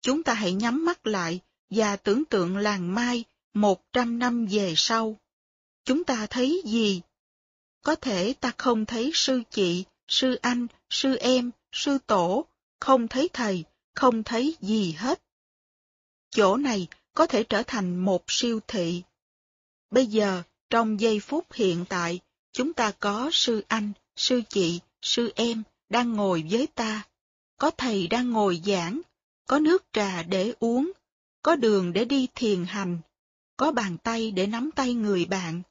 Chúng 0.00 0.22
ta 0.22 0.34
hãy 0.34 0.52
nhắm 0.52 0.84
mắt 0.84 1.06
lại 1.06 1.40
và 1.70 1.96
tưởng 1.96 2.24
tượng 2.24 2.56
làng 2.56 2.94
mai 2.94 3.24
một 3.54 3.92
trăm 3.92 4.18
năm 4.18 4.46
về 4.46 4.74
sau. 4.76 5.16
Chúng 5.84 6.04
ta 6.04 6.26
thấy 6.30 6.62
gì? 6.64 7.00
Có 7.82 7.94
thể 7.94 8.34
ta 8.40 8.52
không 8.58 8.86
thấy 8.86 9.10
sư 9.14 9.42
chị, 9.50 9.84
sư 10.08 10.34
anh, 10.34 10.66
sư 10.90 11.16
em, 11.16 11.50
sư 11.72 11.98
tổ, 12.06 12.46
không 12.80 13.08
thấy 13.08 13.28
thầy, 13.32 13.64
không 13.94 14.22
thấy 14.22 14.56
gì 14.60 14.92
hết. 14.92 15.22
Chỗ 16.34 16.56
này 16.56 16.86
có 17.14 17.26
thể 17.26 17.44
trở 17.44 17.62
thành 17.66 17.96
một 17.96 18.24
siêu 18.28 18.60
thị. 18.68 19.02
Bây 19.90 20.06
giờ, 20.06 20.42
trong 20.70 21.00
giây 21.00 21.20
phút 21.20 21.52
hiện 21.52 21.84
tại, 21.88 22.20
chúng 22.52 22.72
ta 22.72 22.92
có 23.00 23.30
sư 23.32 23.64
anh, 23.68 23.92
sư 24.16 24.42
chị, 24.48 24.80
sư 25.02 25.32
em 25.34 25.62
đang 25.88 26.12
ngồi 26.12 26.44
với 26.50 26.66
ta. 26.74 27.02
Có 27.56 27.70
thầy 27.70 28.06
đang 28.06 28.30
ngồi 28.30 28.62
giảng, 28.66 29.00
có 29.46 29.58
nước 29.58 29.84
trà 29.92 30.22
để 30.22 30.52
uống, 30.58 30.92
có 31.42 31.56
đường 31.56 31.92
để 31.92 32.04
đi 32.04 32.28
thiền 32.34 32.64
hành, 32.64 32.98
có 33.56 33.72
bàn 33.72 33.96
tay 34.02 34.30
để 34.30 34.46
nắm 34.46 34.70
tay 34.74 34.94
người 34.94 35.24
bạn, 35.24 35.62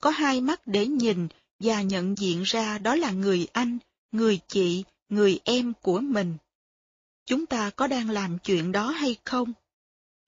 có 0.00 0.10
hai 0.10 0.40
mắt 0.40 0.60
để 0.66 0.86
nhìn 0.86 1.28
và 1.58 1.82
nhận 1.82 2.18
diện 2.18 2.42
ra 2.42 2.78
đó 2.78 2.94
là 2.94 3.10
người 3.10 3.46
anh, 3.52 3.78
người 4.12 4.40
chị, 4.48 4.84
người 5.08 5.40
em 5.44 5.72
của 5.82 6.00
mình. 6.00 6.36
Chúng 7.26 7.46
ta 7.46 7.70
có 7.70 7.86
đang 7.86 8.10
làm 8.10 8.38
chuyện 8.38 8.72
đó 8.72 8.90
hay 8.90 9.16
không? 9.24 9.52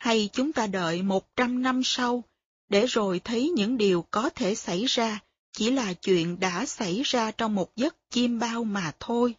Hay 0.03 0.31
chúng 0.33 0.53
ta 0.53 0.67
đợi 0.67 1.03
một 1.03 1.37
trăm 1.37 1.63
năm 1.63 1.81
sau, 1.85 2.25
để 2.69 2.87
rồi 2.87 3.21
thấy 3.25 3.51
những 3.51 3.77
điều 3.77 4.07
có 4.11 4.31
thể 4.31 4.55
xảy 4.55 4.85
ra 4.85 5.21
chỉ 5.53 5.71
là 5.71 5.93
chuyện 5.93 6.41
đã 6.41 6.67
xảy 6.67 7.03
ra 7.05 7.31
trong 7.31 7.55
một 7.55 7.77
giấc 7.77 7.97
chiêm 8.11 8.39
bao 8.39 8.65
mà 8.65 8.93
thôi. 9.01 9.35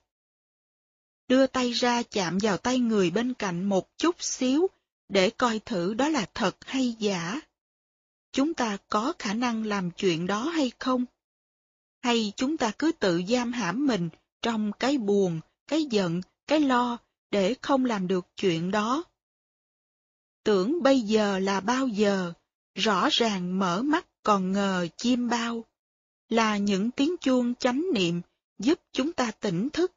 Đưa 1.27 1.47
tay 1.47 1.71
ra 1.71 2.03
chạm 2.03 2.37
vào 2.41 2.57
tay 2.57 2.79
người 2.79 3.11
bên 3.11 3.33
cạnh 3.33 3.63
một 3.63 3.97
chút 3.97 4.23
xíu 4.23 4.67
để 5.09 5.29
coi 5.29 5.59
thử 5.59 5.93
đó 5.93 6.09
là 6.09 6.25
thật 6.33 6.57
hay 6.65 6.95
giả. 6.99 7.41
Chúng 8.31 8.53
ta 8.53 8.77
có 8.89 9.13
khả 9.19 9.33
năng 9.33 9.65
làm 9.65 9.91
chuyện 9.91 10.27
đó 10.27 10.43
hay 10.43 10.71
không? 10.79 11.05
Hay 12.01 12.33
chúng 12.35 12.57
ta 12.57 12.71
cứ 12.79 12.91
tự 12.91 13.21
giam 13.29 13.51
hãm 13.51 13.87
mình 13.87 14.09
trong 14.41 14.71
cái 14.79 14.97
buồn, 14.97 15.39
cái 15.67 15.85
giận, 15.85 16.21
cái 16.47 16.59
lo 16.59 16.97
để 17.31 17.55
không 17.61 17.85
làm 17.85 18.07
được 18.07 18.27
chuyện 18.37 18.71
đó? 18.71 19.03
Tưởng 20.43 20.83
bây 20.83 21.01
giờ 21.01 21.39
là 21.39 21.59
bao 21.59 21.87
giờ, 21.87 22.33
rõ 22.75 23.09
ràng 23.11 23.59
mở 23.59 23.81
mắt 23.81 24.07
còn 24.23 24.51
ngờ 24.51 24.87
chim 24.97 25.29
bao, 25.29 25.65
là 26.29 26.57
những 26.57 26.91
tiếng 26.91 27.15
chuông 27.17 27.55
chánh 27.55 27.85
niệm 27.93 28.21
giúp 28.59 28.79
chúng 28.91 29.13
ta 29.13 29.31
tỉnh 29.31 29.69
thức. 29.69 29.91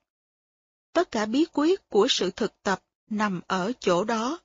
Tất 0.92 1.10
cả 1.10 1.26
bí 1.26 1.44
quyết 1.52 1.88
của 1.88 2.06
sự 2.10 2.30
thực 2.30 2.62
tập 2.62 2.82
nằm 3.10 3.40
ở 3.46 3.72
chỗ 3.80 4.04
đó. 4.04 4.40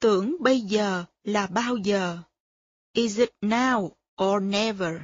Tưởng 0.00 0.36
bây 0.40 0.60
giờ 0.60 1.04
là 1.24 1.46
bao 1.46 1.76
giờ? 1.76 2.18
Is 2.92 3.18
it 3.18 3.30
now 3.40 3.90
or 4.22 4.42
never? 4.42 4.94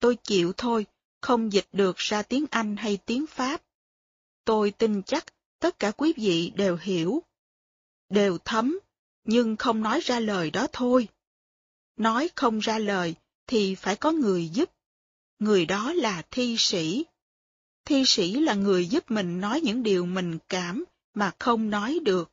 Tôi 0.00 0.16
chịu 0.22 0.52
thôi, 0.56 0.86
không 1.20 1.52
dịch 1.52 1.68
được 1.72 1.96
ra 1.96 2.22
tiếng 2.22 2.46
Anh 2.50 2.76
hay 2.76 2.96
tiếng 2.96 3.26
Pháp. 3.26 3.62
Tôi 4.44 4.70
tin 4.70 5.02
chắc 5.02 5.24
tất 5.58 5.78
cả 5.78 5.90
quý 5.90 6.12
vị 6.16 6.52
đều 6.56 6.76
hiểu, 6.76 7.22
đều 8.08 8.38
thấm, 8.44 8.78
nhưng 9.30 9.56
không 9.56 9.82
nói 9.82 10.00
ra 10.00 10.20
lời 10.20 10.50
đó 10.50 10.66
thôi. 10.72 11.08
Nói 11.96 12.30
không 12.34 12.58
ra 12.58 12.78
lời 12.78 13.14
thì 13.46 13.74
phải 13.74 13.96
có 13.96 14.12
người 14.12 14.48
giúp. 14.48 14.70
Người 15.38 15.66
đó 15.66 15.92
là 15.92 16.22
thi 16.30 16.56
sĩ. 16.58 17.04
Thi 17.84 18.02
sĩ 18.06 18.32
là 18.32 18.54
người 18.54 18.86
giúp 18.86 19.10
mình 19.10 19.40
nói 19.40 19.60
những 19.60 19.82
điều 19.82 20.06
mình 20.06 20.38
cảm 20.48 20.84
mà 21.14 21.32
không 21.38 21.70
nói 21.70 21.98
được. 22.02 22.30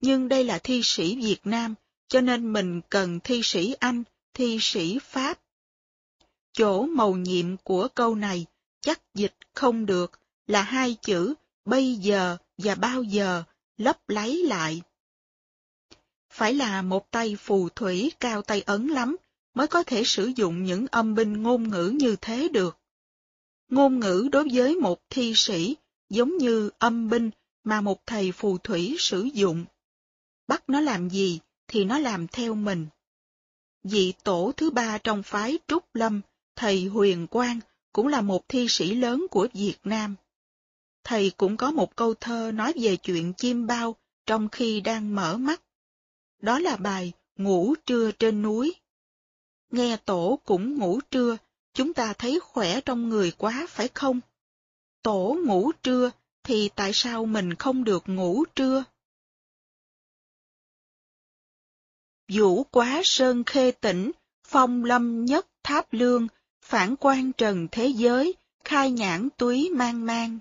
Nhưng 0.00 0.28
đây 0.28 0.44
là 0.44 0.58
thi 0.58 0.80
sĩ 0.84 1.16
Việt 1.16 1.40
Nam, 1.44 1.74
cho 2.08 2.20
nên 2.20 2.52
mình 2.52 2.80
cần 2.88 3.20
thi 3.24 3.40
sĩ 3.44 3.74
Anh, 3.78 4.02
thi 4.34 4.58
sĩ 4.60 4.98
Pháp. 5.02 5.40
Chỗ 6.52 6.82
màu 6.82 7.12
nhiệm 7.12 7.56
của 7.56 7.88
câu 7.94 8.14
này 8.14 8.46
chắc 8.80 9.00
dịch 9.14 9.36
không 9.54 9.86
được 9.86 10.20
là 10.46 10.62
hai 10.62 10.96
chữ 11.02 11.34
bây 11.64 11.94
giờ 11.94 12.36
và 12.56 12.74
bao 12.74 13.02
giờ 13.02 13.42
lấp 13.76 14.08
lấy 14.08 14.44
lại. 14.44 14.82
Phải 16.38 16.54
là 16.54 16.82
một 16.82 17.10
tay 17.10 17.36
phù 17.36 17.68
thủy 17.68 18.12
cao 18.20 18.42
tay 18.42 18.62
ấn 18.62 18.86
lắm 18.86 19.16
mới 19.54 19.66
có 19.66 19.82
thể 19.82 20.04
sử 20.04 20.32
dụng 20.36 20.64
những 20.64 20.86
âm 20.90 21.14
binh 21.14 21.42
ngôn 21.42 21.68
ngữ 21.68 21.94
như 22.00 22.16
thế 22.20 22.48
được. 22.48 22.78
Ngôn 23.68 24.00
ngữ 24.00 24.28
đối 24.32 24.48
với 24.52 24.74
một 24.74 25.00
thi 25.10 25.32
sĩ 25.36 25.76
giống 26.10 26.36
như 26.36 26.70
âm 26.78 27.10
binh 27.10 27.30
mà 27.64 27.80
một 27.80 28.06
thầy 28.06 28.32
phù 28.32 28.58
thủy 28.58 28.96
sử 28.98 29.22
dụng. 29.22 29.64
Bắt 30.48 30.62
nó 30.66 30.80
làm 30.80 31.08
gì 31.10 31.40
thì 31.68 31.84
nó 31.84 31.98
làm 31.98 32.26
theo 32.26 32.54
mình. 32.54 32.86
Vị 33.84 34.12
tổ 34.24 34.52
thứ 34.56 34.70
ba 34.70 34.98
trong 34.98 35.22
phái 35.22 35.58
Trúc 35.68 35.84
Lâm, 35.94 36.20
thầy 36.56 36.84
Huyền 36.84 37.26
Quang, 37.26 37.60
cũng 37.92 38.06
là 38.06 38.20
một 38.20 38.48
thi 38.48 38.66
sĩ 38.68 38.94
lớn 38.94 39.26
của 39.30 39.48
Việt 39.54 39.78
Nam. 39.84 40.14
Thầy 41.04 41.32
cũng 41.36 41.56
có 41.56 41.70
một 41.70 41.96
câu 41.96 42.14
thơ 42.14 42.52
nói 42.54 42.72
về 42.76 42.96
chuyện 42.96 43.32
chim 43.32 43.66
bao 43.66 43.96
trong 44.26 44.48
khi 44.48 44.80
đang 44.80 45.14
mở 45.14 45.36
mắt. 45.36 45.62
Đó 46.40 46.58
là 46.58 46.76
bài 46.76 47.12
Ngủ 47.38 47.74
trưa 47.86 48.10
trên 48.12 48.42
núi. 48.42 48.74
Nghe 49.70 49.96
tổ 49.96 50.38
cũng 50.44 50.78
ngủ 50.78 51.00
trưa, 51.10 51.36
chúng 51.74 51.94
ta 51.94 52.12
thấy 52.12 52.40
khỏe 52.40 52.80
trong 52.80 53.08
người 53.08 53.30
quá 53.30 53.66
phải 53.68 53.88
không? 53.94 54.20
Tổ 55.02 55.36
ngủ 55.44 55.72
trưa, 55.82 56.10
thì 56.42 56.70
tại 56.74 56.90
sao 56.94 57.26
mình 57.26 57.54
không 57.54 57.84
được 57.84 58.02
ngủ 58.06 58.44
trưa? 58.54 58.84
Vũ 62.32 62.64
quá 62.64 63.00
sơn 63.04 63.44
khê 63.44 63.70
tỉnh, 63.70 64.10
phong 64.44 64.84
lâm 64.84 65.24
nhất 65.24 65.46
tháp 65.62 65.92
lương, 65.92 66.28
phản 66.62 66.96
quan 67.00 67.32
trần 67.32 67.68
thế 67.70 67.86
giới, 67.86 68.34
khai 68.64 68.90
nhãn 68.90 69.28
túy 69.36 69.70
mang 69.70 70.06
mang. 70.06 70.38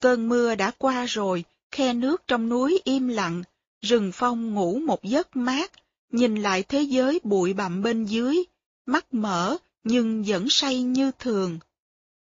Cơn 0.00 0.28
mưa 0.28 0.54
đã 0.54 0.70
qua 0.78 1.06
rồi, 1.06 1.44
khe 1.70 1.92
nước 1.92 2.22
trong 2.26 2.48
núi 2.48 2.80
im 2.84 3.08
lặng, 3.08 3.42
rừng 3.82 4.10
phong 4.14 4.54
ngủ 4.54 4.78
một 4.86 5.02
giấc 5.02 5.36
mát, 5.36 5.72
nhìn 6.12 6.34
lại 6.34 6.62
thế 6.62 6.82
giới 6.82 7.20
bụi 7.24 7.54
bặm 7.54 7.82
bên 7.82 8.04
dưới, 8.04 8.44
mắt 8.86 9.14
mở 9.14 9.56
nhưng 9.84 10.22
vẫn 10.26 10.46
say 10.50 10.82
như 10.82 11.10
thường. 11.18 11.58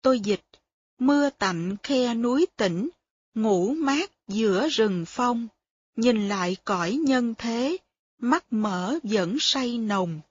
Tôi 0.02 0.20
dịch, 0.20 0.46
mưa 1.00 1.30
tạnh 1.30 1.78
khe 1.84 2.14
núi 2.14 2.48
tỉnh, 2.56 2.90
ngủ 3.34 3.74
mát 3.74 4.12
giữa 4.28 4.70
rừng 4.70 5.06
phong, 5.08 5.48
nhìn 5.96 6.28
lại 6.28 6.58
cõi 6.66 6.94
nhân 6.94 7.34
thế, 7.38 7.78
mắt 8.18 8.46
mở 8.54 9.00
vẫn 9.04 9.38
say 9.40 9.78
nồng. 9.78 10.22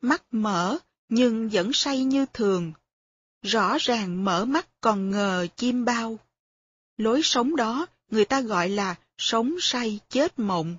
Mắt 0.00 0.22
mở 0.30 0.78
nhưng 1.08 1.48
vẫn 1.48 1.72
say 1.72 2.04
như 2.04 2.26
thường. 2.32 2.72
Rõ 3.42 3.76
ràng 3.80 4.24
mở 4.24 4.44
mắt 4.44 4.68
còn 4.80 5.10
ngờ 5.10 5.46
chim 5.56 5.84
bao. 5.84 6.18
Lối 6.96 7.20
sống 7.22 7.56
đó 7.56 7.86
người 8.10 8.24
ta 8.24 8.40
gọi 8.40 8.68
là 8.68 8.94
sống 9.18 9.54
say 9.60 10.00
chết 10.08 10.38
mộng, 10.38 10.76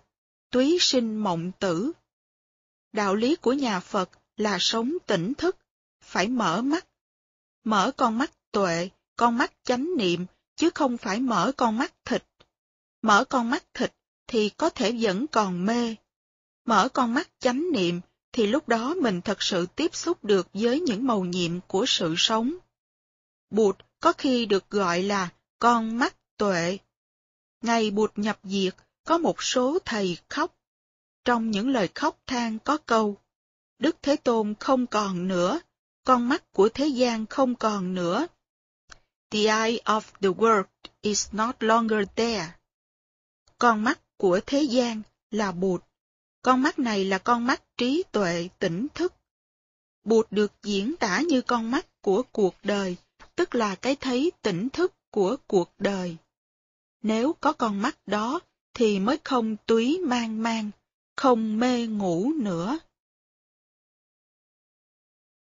túy 0.51 0.77
sinh 0.79 1.17
mộng 1.17 1.51
tử. 1.59 1.91
Đạo 2.93 3.15
lý 3.15 3.35
của 3.35 3.53
nhà 3.53 3.79
Phật 3.79 4.09
là 4.37 4.57
sống 4.59 4.93
tỉnh 5.05 5.33
thức, 5.33 5.57
phải 6.01 6.27
mở 6.27 6.61
mắt. 6.61 6.87
Mở 7.63 7.91
con 7.97 8.17
mắt 8.17 8.31
tuệ, 8.51 8.89
con 9.15 9.37
mắt 9.37 9.53
chánh 9.63 9.89
niệm, 9.97 10.25
chứ 10.55 10.69
không 10.75 10.97
phải 10.97 11.19
mở 11.19 11.51
con 11.57 11.77
mắt 11.77 11.93
thịt. 12.05 12.23
Mở 13.01 13.23
con 13.23 13.49
mắt 13.49 13.63
thịt 13.73 13.93
thì 14.27 14.49
có 14.49 14.69
thể 14.69 14.97
vẫn 14.99 15.27
còn 15.27 15.65
mê. 15.65 15.95
Mở 16.65 16.89
con 16.89 17.13
mắt 17.13 17.29
chánh 17.39 17.63
niệm 17.73 18.01
thì 18.31 18.47
lúc 18.47 18.67
đó 18.67 18.95
mình 19.01 19.21
thật 19.21 19.41
sự 19.41 19.65
tiếp 19.75 19.95
xúc 19.95 20.23
được 20.23 20.47
với 20.53 20.79
những 20.79 21.07
màu 21.07 21.25
nhiệm 21.25 21.59
của 21.67 21.85
sự 21.87 22.13
sống. 22.17 22.53
Bụt 23.49 23.77
có 23.99 24.13
khi 24.13 24.45
được 24.45 24.69
gọi 24.69 25.03
là 25.03 25.29
con 25.59 25.97
mắt 25.97 26.15
tuệ. 26.37 26.77
Ngày 27.61 27.91
Bụt 27.91 28.11
nhập 28.15 28.39
diệt, 28.43 28.75
có 29.03 29.17
một 29.17 29.43
số 29.43 29.79
thầy 29.85 30.17
khóc. 30.29 30.55
Trong 31.25 31.51
những 31.51 31.69
lời 31.69 31.89
khóc 31.95 32.19
than 32.27 32.59
có 32.59 32.77
câu, 32.77 33.17
Đức 33.79 33.97
Thế 34.01 34.15
Tôn 34.15 34.53
không 34.59 34.87
còn 34.87 35.27
nữa, 35.27 35.59
con 36.03 36.29
mắt 36.29 36.51
của 36.51 36.69
thế 36.69 36.87
gian 36.87 37.25
không 37.25 37.55
còn 37.55 37.93
nữa. 37.93 38.27
The 39.29 39.39
eye 39.39 39.77
of 39.85 40.01
the 40.21 40.29
world 40.29 40.63
is 41.01 41.27
not 41.31 41.55
longer 41.59 42.07
there. 42.15 42.51
Con 43.57 43.83
mắt 43.83 43.99
của 44.17 44.39
thế 44.45 44.61
gian 44.61 45.01
là 45.31 45.51
Bụt. 45.51 45.83
Con 46.41 46.61
mắt 46.61 46.79
này 46.79 47.05
là 47.05 47.17
con 47.17 47.45
mắt 47.45 47.63
trí 47.77 48.03
tuệ 48.11 48.49
tỉnh 48.59 48.87
thức. 48.93 49.13
Bụt 50.03 50.27
được 50.31 50.53
diễn 50.63 50.95
tả 50.99 51.21
như 51.21 51.41
con 51.41 51.71
mắt 51.71 51.87
của 52.01 52.23
cuộc 52.31 52.55
đời, 52.63 52.95
tức 53.35 53.55
là 53.55 53.75
cái 53.75 53.95
thấy 53.95 54.31
tỉnh 54.41 54.69
thức 54.69 54.93
của 55.11 55.35
cuộc 55.47 55.73
đời. 55.77 56.17
Nếu 57.01 57.33
có 57.33 57.53
con 57.53 57.81
mắt 57.81 57.97
đó, 58.07 58.39
thì 58.73 58.99
mới 58.99 59.17
không 59.23 59.55
túy 59.65 59.99
mang 60.03 60.43
mang, 60.43 60.71
không 61.15 61.59
mê 61.59 61.87
ngủ 61.87 62.31
nữa. 62.35 62.79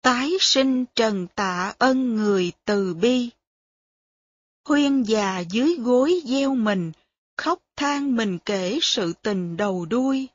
Tái 0.01 0.31
sinh 0.39 0.85
trần 0.95 1.27
tạ 1.35 1.73
ân 1.77 2.15
người 2.15 2.51
từ 2.65 2.93
bi. 2.93 3.29
Huyên 4.65 5.03
già 5.03 5.39
dưới 5.39 5.75
gối 5.75 6.21
gieo 6.25 6.55
mình, 6.55 6.91
khóc 7.37 7.59
than 7.75 8.15
mình 8.15 8.39
kể 8.45 8.79
sự 8.81 9.13
tình 9.13 9.57
đầu 9.57 9.85
đuôi. 9.85 10.27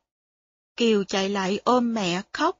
Kiều 0.76 1.05
chạy 1.05 1.28
lại 1.28 1.60
ôm 1.65 1.94
mẹ 1.94 2.23
khóc, 2.33 2.58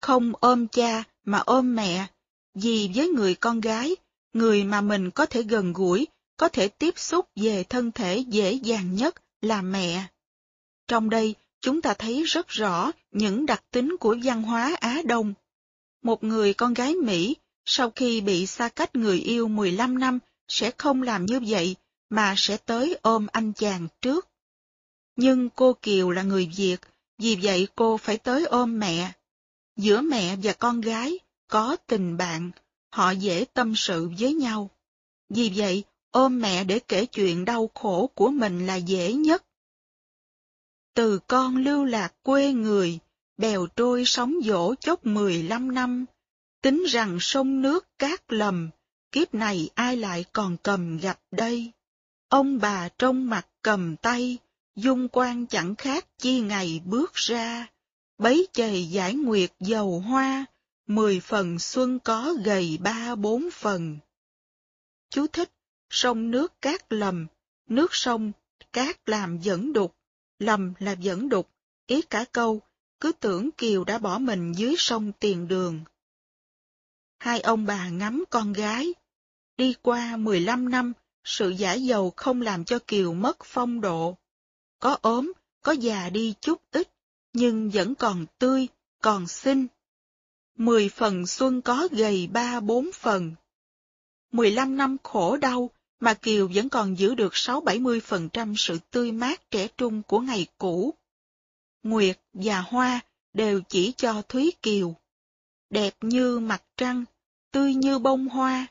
không 0.00 0.32
ôm 0.40 0.68
cha 0.68 1.04
mà 1.24 1.38
ôm 1.38 1.74
mẹ, 1.74 2.06
vì 2.54 2.90
với 2.94 3.08
người 3.08 3.34
con 3.34 3.60
gái, 3.60 3.96
người 4.32 4.64
mà 4.64 4.80
mình 4.80 5.10
có 5.10 5.26
thể 5.26 5.42
gần 5.42 5.72
gũi, 5.72 6.06
có 6.36 6.48
thể 6.48 6.68
tiếp 6.68 6.98
xúc 6.98 7.28
về 7.36 7.64
thân 7.64 7.92
thể 7.92 8.18
dễ 8.18 8.52
dàng 8.52 8.94
nhất 8.94 9.14
là 9.40 9.62
mẹ. 9.62 10.06
Trong 10.88 11.10
đây, 11.10 11.34
chúng 11.60 11.82
ta 11.82 11.94
thấy 11.94 12.22
rất 12.22 12.48
rõ 12.48 12.90
những 13.10 13.46
đặc 13.46 13.64
tính 13.70 13.96
của 14.00 14.16
văn 14.24 14.42
hóa 14.42 14.76
Á 14.80 15.02
Đông. 15.04 15.34
Một 16.02 16.24
người 16.24 16.54
con 16.54 16.74
gái 16.74 16.94
Mỹ, 16.94 17.36
sau 17.64 17.90
khi 17.90 18.20
bị 18.20 18.46
xa 18.46 18.68
cách 18.68 18.96
người 18.96 19.18
yêu 19.18 19.48
15 19.48 19.98
năm, 19.98 20.18
sẽ 20.48 20.70
không 20.78 21.02
làm 21.02 21.26
như 21.26 21.40
vậy, 21.48 21.76
mà 22.10 22.34
sẽ 22.36 22.56
tới 22.56 22.98
ôm 23.02 23.26
anh 23.32 23.52
chàng 23.52 23.88
trước. 24.02 24.28
Nhưng 25.16 25.50
cô 25.50 25.72
Kiều 25.82 26.10
là 26.10 26.22
người 26.22 26.50
Việt, 26.56 26.76
vì 27.18 27.36
vậy 27.42 27.68
cô 27.74 27.96
phải 27.96 28.18
tới 28.18 28.44
ôm 28.44 28.78
mẹ. 28.78 29.12
Giữa 29.76 30.00
mẹ 30.00 30.36
và 30.42 30.52
con 30.52 30.80
gái 30.80 31.18
có 31.48 31.76
tình 31.86 32.16
bạn, 32.16 32.50
họ 32.90 33.10
dễ 33.10 33.44
tâm 33.44 33.72
sự 33.76 34.10
với 34.18 34.34
nhau. 34.34 34.70
Vì 35.28 35.52
vậy, 35.56 35.84
ôm 36.16 36.40
mẹ 36.40 36.64
để 36.64 36.78
kể 36.78 37.06
chuyện 37.06 37.44
đau 37.44 37.70
khổ 37.74 38.10
của 38.14 38.28
mình 38.28 38.66
là 38.66 38.76
dễ 38.76 39.12
nhất. 39.12 39.44
Từ 40.94 41.18
con 41.26 41.56
lưu 41.56 41.84
lạc 41.84 42.14
quê 42.22 42.52
người, 42.52 42.98
bèo 43.36 43.66
trôi 43.66 44.04
sóng 44.06 44.34
dỗ 44.44 44.74
chốc 44.74 45.06
mười 45.06 45.42
lăm 45.42 45.74
năm, 45.74 46.04
tính 46.62 46.84
rằng 46.88 47.18
sông 47.20 47.62
nước 47.62 47.98
cát 47.98 48.32
lầm, 48.32 48.70
kiếp 49.12 49.34
này 49.34 49.70
ai 49.74 49.96
lại 49.96 50.24
còn 50.32 50.56
cầm 50.62 50.98
gặp 50.98 51.20
đây. 51.30 51.72
Ông 52.28 52.58
bà 52.58 52.88
trong 52.98 53.30
mặt 53.30 53.46
cầm 53.62 53.96
tay, 53.96 54.38
dung 54.76 55.08
quan 55.08 55.46
chẳng 55.46 55.74
khác 55.74 56.06
chi 56.18 56.40
ngày 56.40 56.80
bước 56.84 57.14
ra, 57.14 57.66
bấy 58.18 58.46
chày 58.52 58.86
giải 58.90 59.14
nguyệt 59.14 59.50
dầu 59.60 60.00
hoa, 60.00 60.44
mười 60.86 61.20
phần 61.20 61.58
xuân 61.58 61.98
có 61.98 62.34
gầy 62.44 62.78
ba 62.82 63.14
bốn 63.14 63.50
phần. 63.50 63.98
Chú 65.10 65.26
thích, 65.26 65.50
sông 65.90 66.30
nước 66.30 66.62
cát 66.62 66.92
lầm, 66.92 67.26
nước 67.68 67.94
sông, 67.94 68.32
cát 68.72 69.08
làm 69.08 69.40
dẫn 69.40 69.72
đục, 69.72 69.96
lầm 70.38 70.74
là 70.78 70.92
dẫn 70.92 71.28
đục, 71.28 71.50
ý 71.86 72.02
cả 72.02 72.24
câu, 72.32 72.60
cứ 73.00 73.12
tưởng 73.12 73.50
Kiều 73.50 73.84
đã 73.84 73.98
bỏ 73.98 74.18
mình 74.18 74.52
dưới 74.52 74.74
sông 74.78 75.12
tiền 75.20 75.48
đường. 75.48 75.80
Hai 77.18 77.40
ông 77.40 77.66
bà 77.66 77.88
ngắm 77.88 78.24
con 78.30 78.52
gái. 78.52 78.94
Đi 79.56 79.74
qua 79.82 80.16
15 80.16 80.68
năm, 80.68 80.92
sự 81.24 81.48
giả 81.48 81.74
dầu 81.74 82.12
không 82.16 82.42
làm 82.42 82.64
cho 82.64 82.78
Kiều 82.86 83.14
mất 83.14 83.44
phong 83.44 83.80
độ. 83.80 84.16
Có 84.78 84.98
ốm, 85.02 85.32
có 85.62 85.72
già 85.72 86.10
đi 86.10 86.34
chút 86.40 86.62
ít, 86.72 86.88
nhưng 87.32 87.70
vẫn 87.70 87.94
còn 87.94 88.26
tươi, 88.38 88.68
còn 89.02 89.28
xinh. 89.28 89.66
Mười 90.56 90.88
phần 90.88 91.26
xuân 91.26 91.62
có 91.62 91.88
gầy 91.90 92.26
ba 92.26 92.60
bốn 92.60 92.90
phần. 92.94 93.34
Mười 94.32 94.50
lăm 94.50 94.76
năm 94.76 94.96
khổ 95.02 95.36
đau, 95.36 95.70
mà 96.00 96.14
Kiều 96.14 96.48
vẫn 96.54 96.68
còn 96.68 96.98
giữ 96.98 97.14
được 97.14 97.36
sáu 97.36 97.60
bảy 97.60 97.78
mươi 97.78 98.00
phần 98.00 98.28
trăm 98.28 98.54
sự 98.56 98.78
tươi 98.90 99.12
mát 99.12 99.50
trẻ 99.50 99.68
trung 99.78 100.02
của 100.02 100.20
ngày 100.20 100.46
cũ. 100.58 100.94
Nguyệt 101.82 102.20
và 102.32 102.60
Hoa 102.60 103.00
đều 103.32 103.60
chỉ 103.68 103.92
cho 103.96 104.22
Thúy 104.28 104.52
Kiều. 104.62 104.94
Đẹp 105.70 105.96
như 106.00 106.38
mặt 106.38 106.62
trăng, 106.76 107.04
tươi 107.50 107.74
như 107.74 107.98
bông 107.98 108.28
hoa, 108.28 108.66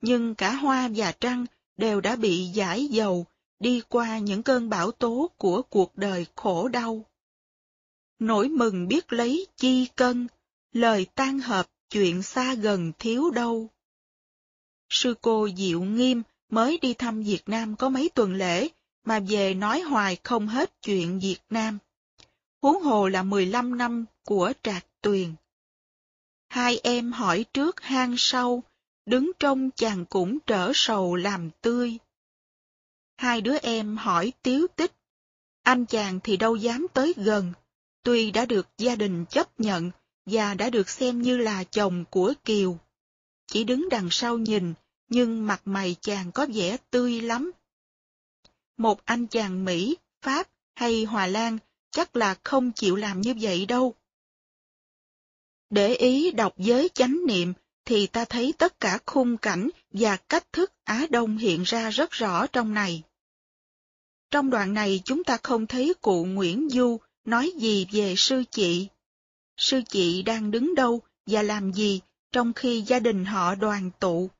nhưng 0.00 0.34
cả 0.34 0.54
hoa 0.54 0.88
và 0.94 1.12
trăng 1.12 1.46
đều 1.76 2.00
đã 2.00 2.16
bị 2.16 2.44
giải 2.44 2.86
dầu 2.86 3.26
đi 3.60 3.82
qua 3.88 4.18
những 4.18 4.42
cơn 4.42 4.68
bão 4.68 4.90
tố 4.90 5.30
của 5.38 5.62
cuộc 5.62 5.96
đời 5.96 6.26
khổ 6.34 6.68
đau. 6.68 7.04
Nỗi 8.18 8.48
mừng 8.48 8.88
biết 8.88 9.12
lấy 9.12 9.46
chi 9.56 9.86
cân, 9.96 10.26
lời 10.72 11.06
tan 11.14 11.38
hợp 11.38 11.66
chuyện 11.90 12.22
xa 12.22 12.54
gần 12.54 12.92
thiếu 12.98 13.30
đâu. 13.30 13.70
Sư 14.88 15.14
cô 15.20 15.48
Diệu 15.56 15.80
Nghiêm 15.82 16.22
mới 16.54 16.78
đi 16.78 16.94
thăm 16.94 17.22
Việt 17.22 17.48
Nam 17.48 17.76
có 17.76 17.88
mấy 17.88 18.10
tuần 18.14 18.34
lễ, 18.34 18.68
mà 19.04 19.20
về 19.20 19.54
nói 19.54 19.80
hoài 19.80 20.16
không 20.24 20.48
hết 20.48 20.82
chuyện 20.82 21.18
Việt 21.18 21.40
Nam. 21.50 21.78
Huống 22.62 22.82
hồ 22.82 23.08
là 23.08 23.22
15 23.22 23.78
năm 23.78 24.04
của 24.24 24.52
Trạc 24.62 24.86
Tuyền. 25.00 25.34
Hai 26.48 26.80
em 26.82 27.12
hỏi 27.12 27.44
trước 27.52 27.80
hang 27.80 28.14
sau, 28.18 28.62
đứng 29.06 29.30
trong 29.38 29.70
chàng 29.70 30.04
cũng 30.04 30.38
trở 30.46 30.72
sầu 30.74 31.14
làm 31.14 31.50
tươi. 31.60 31.98
Hai 33.16 33.40
đứa 33.40 33.56
em 33.56 33.96
hỏi 33.96 34.32
tiếu 34.42 34.66
tích, 34.76 34.92
anh 35.62 35.86
chàng 35.86 36.20
thì 36.24 36.36
đâu 36.36 36.56
dám 36.56 36.86
tới 36.94 37.14
gần, 37.16 37.52
tuy 38.02 38.30
đã 38.30 38.46
được 38.46 38.68
gia 38.78 38.96
đình 38.96 39.24
chấp 39.30 39.60
nhận 39.60 39.90
và 40.26 40.54
đã 40.54 40.70
được 40.70 40.88
xem 40.88 41.22
như 41.22 41.36
là 41.36 41.64
chồng 41.64 42.04
của 42.10 42.32
Kiều. 42.44 42.78
Chỉ 43.46 43.64
đứng 43.64 43.88
đằng 43.88 44.08
sau 44.10 44.38
nhìn, 44.38 44.74
nhưng 45.08 45.46
mặt 45.46 45.62
mày 45.64 45.96
chàng 46.00 46.32
có 46.32 46.46
vẻ 46.54 46.76
tươi 46.90 47.20
lắm. 47.20 47.52
Một 48.76 49.04
anh 49.04 49.26
chàng 49.26 49.64
Mỹ, 49.64 49.96
Pháp 50.22 50.48
hay 50.74 51.04
Hòa 51.04 51.26
Lan 51.26 51.58
chắc 51.90 52.16
là 52.16 52.36
không 52.44 52.72
chịu 52.72 52.96
làm 52.96 53.20
như 53.20 53.34
vậy 53.40 53.66
đâu. 53.66 53.94
Để 55.70 55.94
ý 55.94 56.30
đọc 56.30 56.54
giới 56.58 56.90
chánh 56.94 57.20
niệm 57.26 57.52
thì 57.84 58.06
ta 58.06 58.24
thấy 58.24 58.54
tất 58.58 58.80
cả 58.80 58.98
khung 59.06 59.36
cảnh 59.36 59.70
và 59.90 60.16
cách 60.16 60.52
thức 60.52 60.72
Á 60.84 61.06
Đông 61.10 61.36
hiện 61.36 61.62
ra 61.62 61.90
rất 61.90 62.10
rõ 62.10 62.46
trong 62.46 62.74
này. 62.74 63.02
Trong 64.30 64.50
đoạn 64.50 64.74
này 64.74 65.00
chúng 65.04 65.24
ta 65.24 65.38
không 65.42 65.66
thấy 65.66 65.94
cụ 66.00 66.24
Nguyễn 66.24 66.68
Du 66.70 66.98
nói 67.24 67.52
gì 67.56 67.86
về 67.92 68.14
sư 68.16 68.42
chị. 68.50 68.88
Sư 69.56 69.80
chị 69.88 70.22
đang 70.22 70.50
đứng 70.50 70.74
đâu 70.74 71.00
và 71.26 71.42
làm 71.42 71.72
gì 71.72 72.00
trong 72.32 72.52
khi 72.52 72.80
gia 72.80 72.98
đình 72.98 73.24
họ 73.24 73.54
đoàn 73.54 73.90
tụ. 74.00 74.30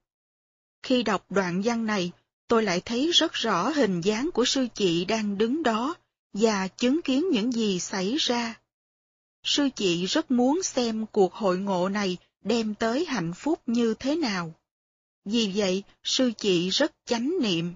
Khi 0.85 1.03
đọc 1.03 1.27
đoạn 1.31 1.63
văn 1.65 1.87
này, 1.87 2.13
tôi 2.49 2.63
lại 2.63 2.81
thấy 2.85 3.11
rất 3.13 3.33
rõ 3.33 3.69
hình 3.69 4.01
dáng 4.01 4.31
của 4.35 4.45
sư 4.45 4.67
chị 4.75 5.05
đang 5.05 5.39
đứng 5.39 5.63
đó 5.63 5.95
và 6.33 6.69
chứng 6.69 7.03
kiến 7.03 7.25
những 7.33 7.53
gì 7.53 7.81
xảy 7.81 8.17
ra. 8.17 8.61
Sư 9.43 9.69
chị 9.77 10.07
rất 10.07 10.31
muốn 10.31 10.63
xem 10.63 11.07
cuộc 11.07 11.35
hội 11.35 11.59
ngộ 11.59 11.89
này 11.89 12.17
đem 12.43 12.75
tới 12.75 13.05
hạnh 13.05 13.33
phúc 13.37 13.61
như 13.67 13.95
thế 13.99 14.17
nào. 14.17 14.55
Vì 15.25 15.53
vậy, 15.55 15.83
sư 16.03 16.33
chị 16.37 16.69
rất 16.69 16.93
chánh 17.07 17.35
niệm. 17.41 17.75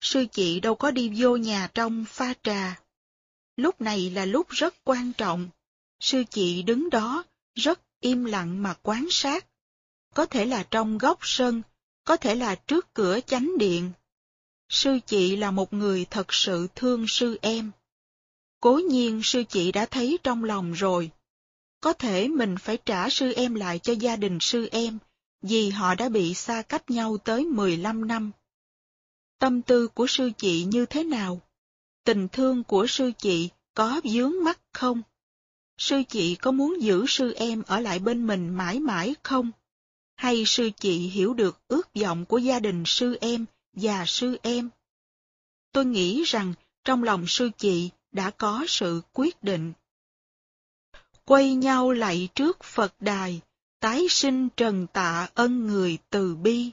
Sư 0.00 0.26
chị 0.32 0.60
đâu 0.60 0.74
có 0.74 0.90
đi 0.90 1.12
vô 1.16 1.36
nhà 1.36 1.70
trong 1.74 2.04
pha 2.08 2.34
trà. 2.42 2.80
Lúc 3.56 3.80
này 3.80 4.10
là 4.10 4.24
lúc 4.24 4.48
rất 4.48 4.74
quan 4.84 5.12
trọng. 5.12 5.48
Sư 6.00 6.24
chị 6.30 6.62
đứng 6.62 6.90
đó, 6.90 7.24
rất 7.54 7.80
im 8.00 8.24
lặng 8.24 8.62
mà 8.62 8.74
quan 8.82 9.06
sát. 9.10 9.46
Có 10.14 10.26
thể 10.26 10.44
là 10.44 10.66
trong 10.70 10.98
góc 10.98 11.18
sân, 11.22 11.62
có 12.10 12.16
thể 12.16 12.34
là 12.34 12.54
trước 12.54 12.94
cửa 12.94 13.18
chánh 13.26 13.58
điện. 13.58 13.90
Sư 14.68 14.98
chị 15.06 15.36
là 15.36 15.50
một 15.50 15.72
người 15.72 16.06
thật 16.10 16.34
sự 16.34 16.68
thương 16.74 17.04
sư 17.08 17.38
em. 17.42 17.70
Cố 18.60 18.80
nhiên 18.88 19.20
sư 19.24 19.42
chị 19.48 19.72
đã 19.72 19.86
thấy 19.86 20.18
trong 20.22 20.44
lòng 20.44 20.72
rồi. 20.72 21.10
Có 21.80 21.92
thể 21.92 22.28
mình 22.28 22.56
phải 22.58 22.78
trả 22.84 23.08
sư 23.08 23.32
em 23.32 23.54
lại 23.54 23.78
cho 23.78 23.92
gia 23.92 24.16
đình 24.16 24.38
sư 24.40 24.68
em, 24.72 24.98
vì 25.42 25.70
họ 25.70 25.94
đã 25.94 26.08
bị 26.08 26.34
xa 26.34 26.62
cách 26.62 26.90
nhau 26.90 27.18
tới 27.18 27.44
15 27.44 28.08
năm. 28.08 28.30
Tâm 29.38 29.62
tư 29.62 29.88
của 29.88 30.06
sư 30.06 30.30
chị 30.38 30.64
như 30.64 30.86
thế 30.86 31.04
nào? 31.04 31.40
Tình 32.04 32.28
thương 32.28 32.64
của 32.64 32.86
sư 32.86 33.12
chị 33.18 33.48
có 33.74 34.00
dướng 34.04 34.44
mắt 34.44 34.60
không? 34.72 35.02
Sư 35.78 36.02
chị 36.08 36.34
có 36.34 36.50
muốn 36.50 36.82
giữ 36.82 37.04
sư 37.08 37.32
em 37.36 37.62
ở 37.62 37.80
lại 37.80 37.98
bên 37.98 38.26
mình 38.26 38.48
mãi 38.48 38.80
mãi 38.80 39.14
không? 39.22 39.50
Hay 40.20 40.44
sư 40.46 40.70
chị 40.80 40.98
hiểu 40.98 41.34
được 41.34 41.60
ước 41.68 41.94
vọng 41.94 42.24
của 42.26 42.38
gia 42.38 42.60
đình 42.60 42.82
sư 42.86 43.18
em 43.20 43.46
và 43.72 44.04
sư 44.06 44.38
em? 44.42 44.70
Tôi 45.72 45.84
nghĩ 45.84 46.22
rằng 46.24 46.54
trong 46.84 47.02
lòng 47.02 47.24
sư 47.26 47.50
chị 47.58 47.90
đã 48.12 48.30
có 48.30 48.64
sự 48.68 49.02
quyết 49.12 49.42
định. 49.42 49.72
Quay 51.24 51.54
nhau 51.54 51.90
lạy 51.90 52.28
trước 52.34 52.64
Phật 52.64 52.94
đài, 53.00 53.40
tái 53.78 54.06
sinh 54.10 54.48
trần 54.56 54.86
tạ 54.92 55.28
ân 55.34 55.66
người 55.66 55.98
từ 56.10 56.34
bi. 56.34 56.70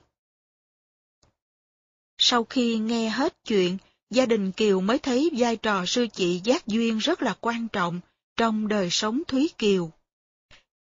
Sau 2.18 2.44
khi 2.44 2.78
nghe 2.78 3.10
hết 3.10 3.38
chuyện, 3.46 3.78
gia 4.10 4.26
đình 4.26 4.52
Kiều 4.52 4.82
mới 4.82 5.00
thấy 5.00 5.30
vai 5.38 5.56
trò 5.56 5.86
sư 5.86 6.08
chị 6.14 6.42
Giác 6.44 6.68
Duyên 6.68 6.98
rất 6.98 7.22
là 7.22 7.38
quan 7.42 7.68
trọng 7.68 8.00
trong 8.38 8.68
đời 8.68 8.90
sống 8.90 9.22
Thúy 9.28 9.50
Kiều. 9.58 9.92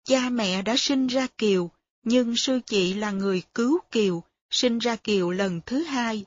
Cha 0.03 0.29
mẹ 0.29 0.61
đã 0.61 0.75
sinh 0.77 1.07
ra 1.07 1.27
Kiều, 1.37 1.71
nhưng 2.09 2.35
sư 2.35 2.59
chị 2.65 2.93
là 2.93 3.11
người 3.11 3.41
cứu 3.53 3.79
Kiều, 3.91 4.23
sinh 4.49 4.79
ra 4.79 4.95
Kiều 4.95 5.31
lần 5.31 5.61
thứ 5.65 5.83
hai. 5.83 6.25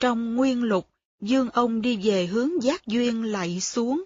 Trong 0.00 0.34
nguyên 0.34 0.62
lục, 0.62 0.88
Dương 1.20 1.50
ông 1.50 1.82
đi 1.82 1.96
về 1.96 2.26
hướng 2.26 2.62
Giác 2.62 2.86
Duyên 2.86 3.24
lạy 3.24 3.60
xuống. 3.60 4.04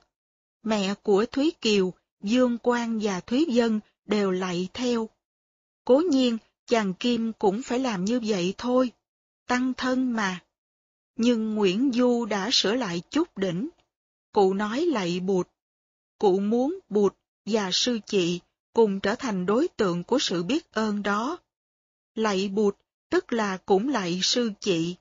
Mẹ 0.63 0.95
của 1.03 1.27
Thúy 1.27 1.53
Kiều, 1.61 1.93
Dương 2.23 2.59
Quang 2.59 3.01
và 3.03 3.21
Thúy 3.21 3.47
Dân 3.49 3.81
đều 4.05 4.31
lạy 4.31 4.69
theo. 4.75 5.09
Cố 5.85 6.03
nhiên, 6.11 6.39
chàng 6.67 6.95
Kim 6.95 7.33
cũng 7.33 7.63
phải 7.63 7.79
làm 7.79 8.05
như 8.05 8.21
vậy 8.21 8.55
thôi, 8.59 8.93
tăng 9.47 9.75
thân 9.75 10.13
mà. 10.13 10.45
Nhưng 11.17 11.55
Nguyễn 11.55 11.91
Du 11.95 12.25
đã 12.25 12.49
sửa 12.53 12.75
lại 12.75 13.03
chút 13.11 13.39
đỉnh. 13.39 13.69
Cụ 14.33 14.55
nói 14.55 14.81
lạy 14.81 15.21
bụt. 15.21 15.49
Cụ 16.19 16.41
muốn 16.41 16.79
bụt 16.89 17.15
và 17.47 17.71
sư 17.73 17.99
chị 18.07 18.41
cùng 18.73 19.01
trở 19.01 19.15
thành 19.15 19.47
đối 19.47 19.69
tượng 19.69 20.05
của 20.05 20.19
sự 20.19 20.43
biết 20.43 20.73
ơn 20.73 21.03
đó. 21.03 21.39
Lạy 22.15 22.49
bụt 22.49 22.77
tức 23.11 23.33
là 23.33 23.57
cũng 23.57 23.89
lạy 23.89 24.21
sư 24.23 24.53
chị. 24.61 24.97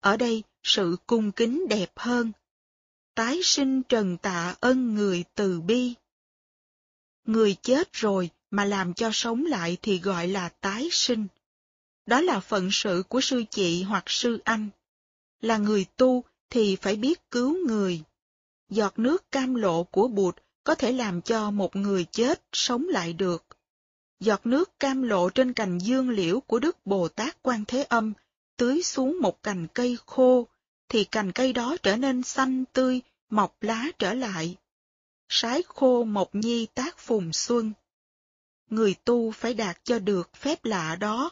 Ở 0.00 0.16
đây, 0.16 0.42
sự 0.62 0.96
cung 1.06 1.32
kính 1.32 1.68
đẹp 1.68 1.92
hơn. 1.96 2.32
Tái 3.14 3.40
sinh 3.42 3.82
trần 3.82 4.16
tạ 4.16 4.54
ân 4.60 4.94
người 4.94 5.24
từ 5.34 5.60
bi. 5.60 5.94
Người 7.24 7.56
chết 7.62 7.92
rồi 7.92 8.30
mà 8.50 8.64
làm 8.64 8.94
cho 8.94 9.10
sống 9.12 9.44
lại 9.46 9.76
thì 9.82 9.98
gọi 9.98 10.28
là 10.28 10.48
tái 10.48 10.88
sinh. 10.90 11.26
Đó 12.06 12.20
là 12.20 12.40
phận 12.40 12.68
sự 12.72 13.02
của 13.08 13.20
sư 13.20 13.44
chị 13.50 13.82
hoặc 13.82 14.04
sư 14.06 14.38
anh. 14.44 14.68
Là 15.40 15.56
người 15.56 15.86
tu 15.96 16.24
thì 16.50 16.76
phải 16.76 16.96
biết 16.96 17.30
cứu 17.30 17.66
người. 17.66 18.02
Giọt 18.68 18.98
nước 18.98 19.32
cam 19.32 19.54
lộ 19.54 19.84
của 19.84 20.08
bụt 20.08 20.36
có 20.64 20.74
thể 20.74 20.92
làm 20.92 21.22
cho 21.22 21.50
một 21.50 21.76
người 21.76 22.04
chết 22.04 22.42
sống 22.52 22.88
lại 22.88 23.12
được. 23.12 23.44
Giọt 24.20 24.46
nước 24.46 24.80
cam 24.80 25.02
lộ 25.02 25.30
trên 25.30 25.52
cành 25.52 25.78
dương 25.78 26.10
liễu 26.10 26.40
của 26.40 26.58
Đức 26.58 26.86
Bồ 26.86 27.08
Tát 27.08 27.42
Quan 27.42 27.64
Thế 27.64 27.82
Âm 27.82 28.12
tưới 28.56 28.82
xuống 28.82 29.18
một 29.20 29.42
cành 29.42 29.66
cây 29.74 29.98
khô, 30.06 30.46
thì 30.88 31.04
cành 31.04 31.32
cây 31.32 31.52
đó 31.52 31.76
trở 31.82 31.96
nên 31.96 32.22
xanh 32.22 32.64
tươi 32.72 33.00
mọc 33.30 33.62
lá 33.62 33.86
trở 33.98 34.14
lại. 34.14 34.56
Sái 35.28 35.62
khô 35.66 36.04
mộc 36.04 36.34
nhi 36.34 36.66
tác 36.74 36.98
phùng 36.98 37.32
xuân. 37.32 37.72
Người 38.70 38.94
tu 39.04 39.30
phải 39.30 39.54
đạt 39.54 39.84
cho 39.84 39.98
được 39.98 40.30
phép 40.36 40.64
lạ 40.64 40.96
đó. 40.96 41.30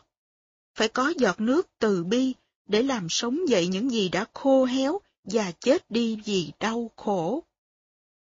Phải 0.75 0.89
có 0.89 1.12
giọt 1.17 1.41
nước 1.41 1.68
từ 1.78 2.05
bi 2.05 2.34
để 2.67 2.83
làm 2.83 3.09
sống 3.09 3.49
dậy 3.49 3.67
những 3.67 3.91
gì 3.91 4.09
đã 4.09 4.26
khô 4.34 4.65
héo 4.65 5.00
và 5.25 5.52
chết 5.60 5.91
đi 5.91 6.18
vì 6.25 6.52
đau 6.60 6.91
khổ. 6.97 7.42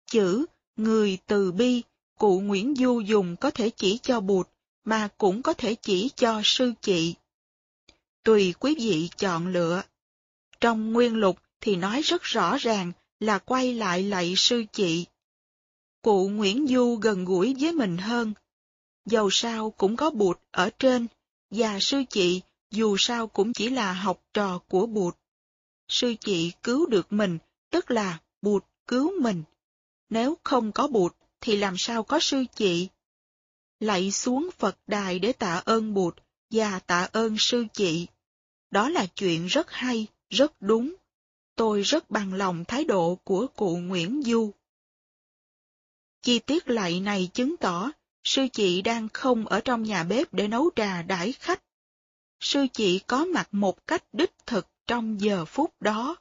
Chữ 0.05 0.45
người 0.75 1.17
từ 1.27 1.51
bi, 1.51 1.83
cụ 2.17 2.39
Nguyễn 2.39 2.75
Du 2.75 2.99
dùng 2.99 3.35
có 3.35 3.51
thể 3.51 3.69
chỉ 3.69 3.99
cho 4.03 4.19
bụt, 4.19 4.49
mà 4.83 5.07
cũng 5.17 5.41
có 5.41 5.53
thể 5.53 5.75
chỉ 5.75 6.09
cho 6.15 6.41
sư 6.43 6.73
chị. 6.81 7.15
Tùy 8.23 8.53
quý 8.59 8.75
vị 8.79 9.09
chọn 9.17 9.47
lựa. 9.47 9.83
Trong 10.61 10.93
nguyên 10.93 11.15
lục 11.15 11.39
thì 11.61 11.75
nói 11.75 12.01
rất 12.01 12.21
rõ 12.21 12.57
ràng 12.57 12.91
là 13.19 13.37
quay 13.37 13.73
lại 13.73 14.03
lạy 14.03 14.33
sư 14.37 14.63
chị. 14.71 15.05
Cụ 16.01 16.29
Nguyễn 16.29 16.67
Du 16.67 16.95
gần 16.95 17.25
gũi 17.25 17.55
với 17.59 17.71
mình 17.71 17.97
hơn. 17.97 18.33
Dầu 19.05 19.29
sao 19.31 19.71
cũng 19.71 19.95
có 19.95 20.09
bụt 20.09 20.39
ở 20.51 20.69
trên, 20.79 21.07
và 21.51 21.79
sư 21.79 22.03
chị 22.09 22.41
dù 22.71 22.95
sao 22.97 23.27
cũng 23.27 23.53
chỉ 23.53 23.69
là 23.69 23.93
học 23.93 24.23
trò 24.33 24.59
của 24.67 24.85
bụt. 24.85 25.15
Sư 25.87 26.15
chị 26.19 26.51
cứu 26.63 26.85
được 26.85 27.13
mình, 27.13 27.37
tức 27.71 27.91
là 27.91 28.19
bụt 28.41 28.65
cứu 28.87 29.21
mình. 29.21 29.43
Nếu 30.09 30.37
không 30.43 30.71
có 30.71 30.87
bụt, 30.87 31.15
thì 31.41 31.55
làm 31.57 31.77
sao 31.77 32.03
có 32.03 32.19
sư 32.19 32.43
chị? 32.55 32.87
Lạy 33.79 34.11
xuống 34.11 34.49
Phật 34.57 34.77
đài 34.87 35.19
để 35.19 35.31
tạ 35.33 35.61
ơn 35.65 35.93
bụt 35.93 36.15
và 36.49 36.79
tạ 36.79 37.09
ơn 37.11 37.35
sư 37.39 37.65
chị. 37.73 38.07
Đó 38.71 38.89
là 38.89 39.05
chuyện 39.05 39.45
rất 39.45 39.71
hay, 39.71 40.07
rất 40.29 40.61
đúng. 40.61 40.95
Tôi 41.55 41.81
rất 41.81 42.09
bằng 42.09 42.33
lòng 42.33 42.65
thái 42.65 42.83
độ 42.83 43.15
của 43.23 43.47
cụ 43.55 43.77
Nguyễn 43.77 44.21
Du. 44.25 44.51
Chi 46.21 46.39
tiết 46.39 46.69
lạy 46.69 46.99
này 46.99 47.29
chứng 47.33 47.57
tỏ 47.57 47.91
sư 48.23 48.47
chị 48.53 48.81
đang 48.81 49.09
không 49.09 49.45
ở 49.45 49.59
trong 49.59 49.83
nhà 49.83 50.03
bếp 50.03 50.33
để 50.33 50.47
nấu 50.47 50.69
trà 50.75 51.01
đãi 51.01 51.31
khách. 51.31 51.63
Sư 52.39 52.67
chị 52.73 52.99
có 53.07 53.25
mặt 53.25 53.47
một 53.51 53.87
cách 53.87 54.03
đích 54.13 54.33
thực 54.45 54.67
trong 54.87 55.21
giờ 55.21 55.45
phút 55.45 55.73
đó. 55.79 56.15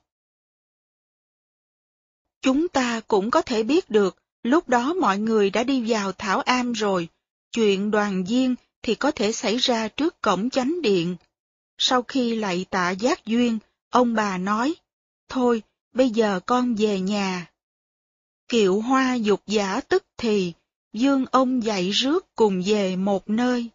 Chúng 2.43 2.69
ta 2.69 3.01
cũng 3.09 3.31
có 3.31 3.43
thể 3.43 3.63
biết 3.63 3.91
được, 3.91 4.17
lúc 4.43 4.69
đó 4.69 4.95
mọi 4.95 5.19
người 5.19 5.51
đã 5.51 5.65
đi 5.65 5.85
vào 5.87 6.13
Thảo 6.13 6.41
Am 6.41 6.73
rồi, 6.73 7.09
chuyện 7.53 7.91
đoàn 7.91 8.25
viên 8.25 8.55
thì 8.83 8.95
có 8.95 9.11
thể 9.11 9.33
xảy 9.33 9.57
ra 9.57 9.89
trước 9.89 10.21
cổng 10.21 10.51
chánh 10.51 10.83
điện. 10.83 11.17
Sau 11.79 12.03
khi 12.03 12.35
lạy 12.35 12.67
tạ 12.71 12.91
giác 12.91 13.27
duyên, 13.27 13.59
ông 13.91 14.15
bà 14.15 14.39
nói, 14.39 14.75
thôi, 15.29 15.63
bây 15.93 16.11
giờ 16.11 16.41
con 16.47 16.75
về 16.75 17.01
nhà. 17.01 17.51
Kiệu 18.49 18.81
hoa 18.81 19.15
dục 19.15 19.43
giả 19.47 19.81
tức 19.81 20.05
thì, 20.17 20.53
dương 20.93 21.25
ông 21.31 21.65
dạy 21.65 21.91
rước 21.91 22.27
cùng 22.35 22.63
về 22.67 22.97
một 22.97 23.31
nơi. 23.31 23.69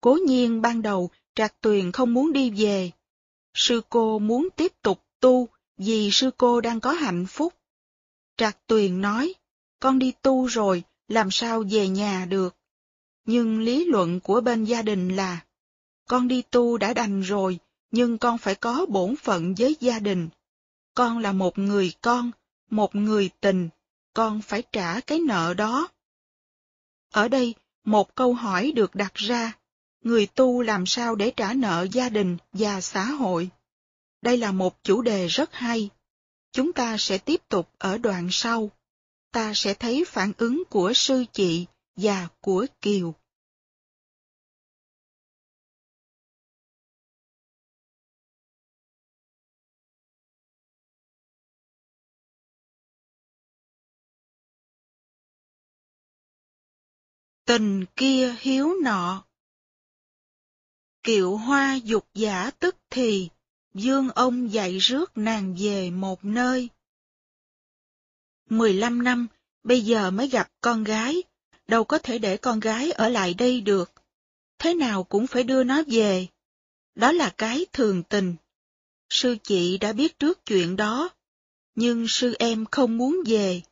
Cố 0.00 0.18
nhiên 0.26 0.62
ban 0.62 0.82
đầu 0.82 1.10
Trạc 1.34 1.60
Tuyền 1.60 1.92
không 1.92 2.14
muốn 2.14 2.32
đi 2.32 2.50
về. 2.50 2.90
Sư 3.54 3.80
cô 3.88 4.18
muốn 4.18 4.48
tiếp 4.56 4.72
tục 4.82 5.04
tu 5.20 5.48
vì 5.76 6.10
sư 6.10 6.30
cô 6.36 6.60
đang 6.60 6.80
có 6.80 6.92
hạnh 6.92 7.26
phúc. 7.26 7.54
Trạc 8.36 8.66
Tuyền 8.66 9.00
nói, 9.00 9.34
con 9.80 9.98
đi 9.98 10.12
tu 10.22 10.46
rồi, 10.46 10.82
làm 11.08 11.30
sao 11.30 11.64
về 11.70 11.88
nhà 11.88 12.26
được. 12.28 12.56
Nhưng 13.24 13.60
lý 13.60 13.84
luận 13.84 14.20
của 14.20 14.40
bên 14.40 14.64
gia 14.64 14.82
đình 14.82 15.16
là, 15.16 15.44
con 16.08 16.28
đi 16.28 16.42
tu 16.42 16.78
đã 16.78 16.94
đành 16.94 17.20
rồi, 17.20 17.58
nhưng 17.90 18.18
con 18.18 18.38
phải 18.38 18.54
có 18.54 18.86
bổn 18.88 19.16
phận 19.16 19.54
với 19.54 19.76
gia 19.80 19.98
đình. 19.98 20.28
Con 20.94 21.18
là 21.18 21.32
một 21.32 21.58
người 21.58 21.92
con, 22.00 22.30
một 22.70 22.94
người 22.94 23.30
tình, 23.40 23.68
con 24.14 24.42
phải 24.42 24.62
trả 24.72 25.00
cái 25.00 25.18
nợ 25.18 25.54
đó. 25.54 25.88
Ở 27.12 27.28
đây, 27.28 27.54
một 27.84 28.14
câu 28.14 28.34
hỏi 28.34 28.72
được 28.72 28.94
đặt 28.94 29.14
ra, 29.14 29.52
người 30.00 30.26
tu 30.26 30.62
làm 30.62 30.86
sao 30.86 31.14
để 31.14 31.32
trả 31.36 31.52
nợ 31.52 31.86
gia 31.92 32.08
đình 32.08 32.36
và 32.52 32.80
xã 32.80 33.04
hội? 33.04 33.50
Đây 34.22 34.36
là 34.36 34.52
một 34.52 34.84
chủ 34.84 35.02
đề 35.02 35.26
rất 35.26 35.52
hay. 35.52 35.90
Chúng 36.52 36.72
ta 36.72 36.96
sẽ 36.98 37.18
tiếp 37.18 37.48
tục 37.48 37.70
ở 37.78 37.98
đoạn 37.98 38.28
sau. 38.30 38.70
Ta 39.30 39.52
sẽ 39.54 39.74
thấy 39.74 40.04
phản 40.06 40.32
ứng 40.38 40.62
của 40.70 40.92
sư 40.94 41.24
chị 41.32 41.66
và 41.96 42.28
của 42.40 42.66
Kiều. 42.80 43.14
Tình 57.44 57.84
kia 57.96 58.34
hiếu 58.40 58.74
nọ 58.82 59.24
Kiệu 61.02 61.36
hoa 61.36 61.74
dục 61.84 62.06
giả 62.14 62.50
tức 62.50 62.76
thì, 62.90 63.28
dương 63.74 64.10
ông 64.10 64.52
dạy 64.52 64.78
rước 64.78 65.18
nàng 65.18 65.54
về 65.58 65.90
một 65.90 66.24
nơi. 66.24 66.68
Mười 68.50 68.72
lăm 68.72 69.02
năm, 69.02 69.26
bây 69.62 69.80
giờ 69.80 70.10
mới 70.10 70.28
gặp 70.28 70.50
con 70.60 70.84
gái, 70.84 71.22
đâu 71.68 71.84
có 71.84 71.98
thể 71.98 72.18
để 72.18 72.36
con 72.36 72.60
gái 72.60 72.92
ở 72.92 73.08
lại 73.08 73.34
đây 73.34 73.60
được. 73.60 73.92
Thế 74.58 74.74
nào 74.74 75.04
cũng 75.04 75.26
phải 75.26 75.44
đưa 75.44 75.64
nó 75.64 75.82
về. 75.86 76.26
Đó 76.94 77.12
là 77.12 77.34
cái 77.38 77.66
thường 77.72 78.02
tình. 78.02 78.34
Sư 79.10 79.36
chị 79.42 79.78
đã 79.78 79.92
biết 79.92 80.18
trước 80.18 80.46
chuyện 80.46 80.76
đó, 80.76 81.10
nhưng 81.74 82.08
sư 82.08 82.34
em 82.38 82.66
không 82.66 82.98
muốn 82.98 83.16
về. 83.26 83.62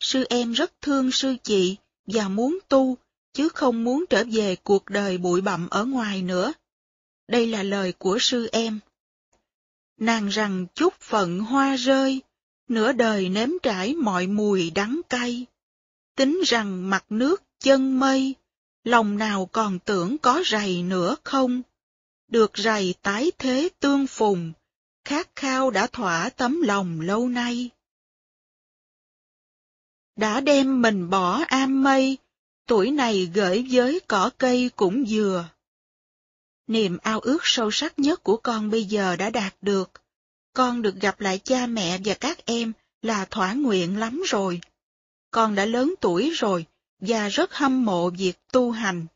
Sư 0.00 0.24
em 0.30 0.52
rất 0.52 0.72
thương 0.80 1.12
sư 1.12 1.36
chị 1.42 1.76
và 2.06 2.28
muốn 2.28 2.58
tu, 2.68 2.96
chứ 3.32 3.48
không 3.48 3.84
muốn 3.84 4.04
trở 4.10 4.24
về 4.32 4.56
cuộc 4.56 4.90
đời 4.90 5.18
bụi 5.18 5.40
bặm 5.40 5.68
ở 5.68 5.84
ngoài 5.84 6.22
nữa. 6.22 6.52
Đây 7.28 7.46
là 7.46 7.62
lời 7.62 7.92
của 7.92 8.18
sư 8.20 8.48
em. 8.52 8.80
Nàng 10.00 10.28
rằng 10.28 10.66
chút 10.74 10.94
phận 11.00 11.40
hoa 11.40 11.76
rơi, 11.76 12.20
nửa 12.68 12.92
đời 12.92 13.28
nếm 13.28 13.48
trải 13.62 13.94
mọi 13.94 14.26
mùi 14.26 14.70
đắng 14.70 15.00
cay. 15.08 15.46
Tính 16.16 16.40
rằng 16.46 16.90
mặt 16.90 17.04
nước 17.10 17.42
chân 17.58 18.00
mây, 18.00 18.34
lòng 18.84 19.18
nào 19.18 19.48
còn 19.52 19.78
tưởng 19.78 20.18
có 20.18 20.42
rầy 20.46 20.82
nữa 20.82 21.16
không? 21.24 21.62
Được 22.28 22.58
rầy 22.58 22.94
tái 23.02 23.32
thế 23.38 23.68
tương 23.80 24.06
phùng, 24.06 24.52
khát 25.04 25.28
khao 25.36 25.70
đã 25.70 25.86
thỏa 25.86 26.28
tấm 26.28 26.62
lòng 26.62 27.00
lâu 27.00 27.28
nay. 27.28 27.70
Đã 30.16 30.40
đem 30.40 30.82
mình 30.82 31.10
bỏ 31.10 31.44
am 31.48 31.82
mây, 31.82 32.18
tuổi 32.66 32.90
này 32.90 33.30
gửi 33.34 33.66
với 33.70 34.00
cỏ 34.08 34.30
cây 34.38 34.70
cũng 34.76 35.04
vừa. 35.08 35.48
Niềm 36.70 36.98
ao 37.02 37.20
ước 37.20 37.38
sâu 37.42 37.70
sắc 37.70 37.98
nhất 37.98 38.22
của 38.22 38.36
con 38.36 38.70
bây 38.70 38.84
giờ 38.84 39.16
đã 39.16 39.30
đạt 39.30 39.54
được. 39.62 39.90
Con 40.52 40.82
được 40.82 40.94
gặp 40.94 41.20
lại 41.20 41.38
cha 41.38 41.66
mẹ 41.66 41.98
và 42.04 42.14
các 42.14 42.46
em 42.46 42.72
là 43.02 43.24
thỏa 43.24 43.52
nguyện 43.52 43.98
lắm 43.98 44.22
rồi. 44.26 44.60
Con 45.30 45.54
đã 45.54 45.64
lớn 45.64 45.94
tuổi 46.00 46.30
rồi 46.30 46.66
và 47.00 47.28
rất 47.28 47.54
hâm 47.54 47.84
mộ 47.84 48.10
việc 48.10 48.38
tu 48.52 48.70
hành. 48.70 49.06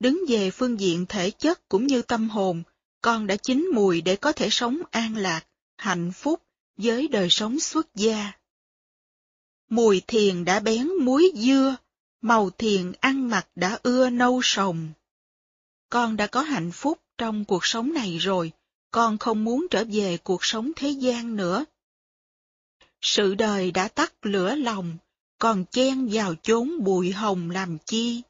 Đứng 0.00 0.24
về 0.28 0.50
phương 0.50 0.80
diện 0.80 1.06
thể 1.08 1.30
chất 1.30 1.68
cũng 1.68 1.86
như 1.86 2.02
tâm 2.02 2.28
hồn, 2.30 2.62
con 3.00 3.26
đã 3.26 3.36
chín 3.36 3.70
mùi 3.74 4.00
để 4.00 4.16
có 4.16 4.32
thể 4.32 4.48
sống 4.50 4.78
an 4.90 5.16
lạc, 5.16 5.46
hạnh 5.76 6.12
phúc 6.12 6.42
với 6.76 7.08
đời 7.08 7.30
sống 7.30 7.60
xuất 7.60 7.94
gia. 7.94 8.32
Mùi 9.68 10.02
thiền 10.06 10.44
đã 10.44 10.60
bén 10.60 10.88
muối 11.00 11.32
dưa, 11.34 11.76
màu 12.20 12.50
thiền 12.50 12.92
ăn 13.00 13.30
mặc 13.30 13.46
đã 13.54 13.78
ưa 13.82 14.10
nâu 14.10 14.40
sồng. 14.42 14.88
Con 15.88 16.16
đã 16.16 16.26
có 16.26 16.40
hạnh 16.40 16.72
phúc 16.72 16.98
trong 17.18 17.44
cuộc 17.44 17.66
sống 17.66 17.92
này 17.92 18.18
rồi, 18.18 18.52
con 18.90 19.18
không 19.18 19.44
muốn 19.44 19.66
trở 19.70 19.84
về 19.92 20.16
cuộc 20.16 20.44
sống 20.44 20.72
thế 20.76 20.88
gian 20.88 21.36
nữa. 21.36 21.64
Sự 23.00 23.34
đời 23.34 23.70
đã 23.70 23.88
tắt 23.88 24.12
lửa 24.22 24.54
lòng, 24.54 24.96
còn 25.38 25.64
chen 25.70 26.08
vào 26.12 26.34
chốn 26.42 26.84
bụi 26.84 27.12
hồng 27.12 27.50
làm 27.50 27.78
chi? 27.86 28.22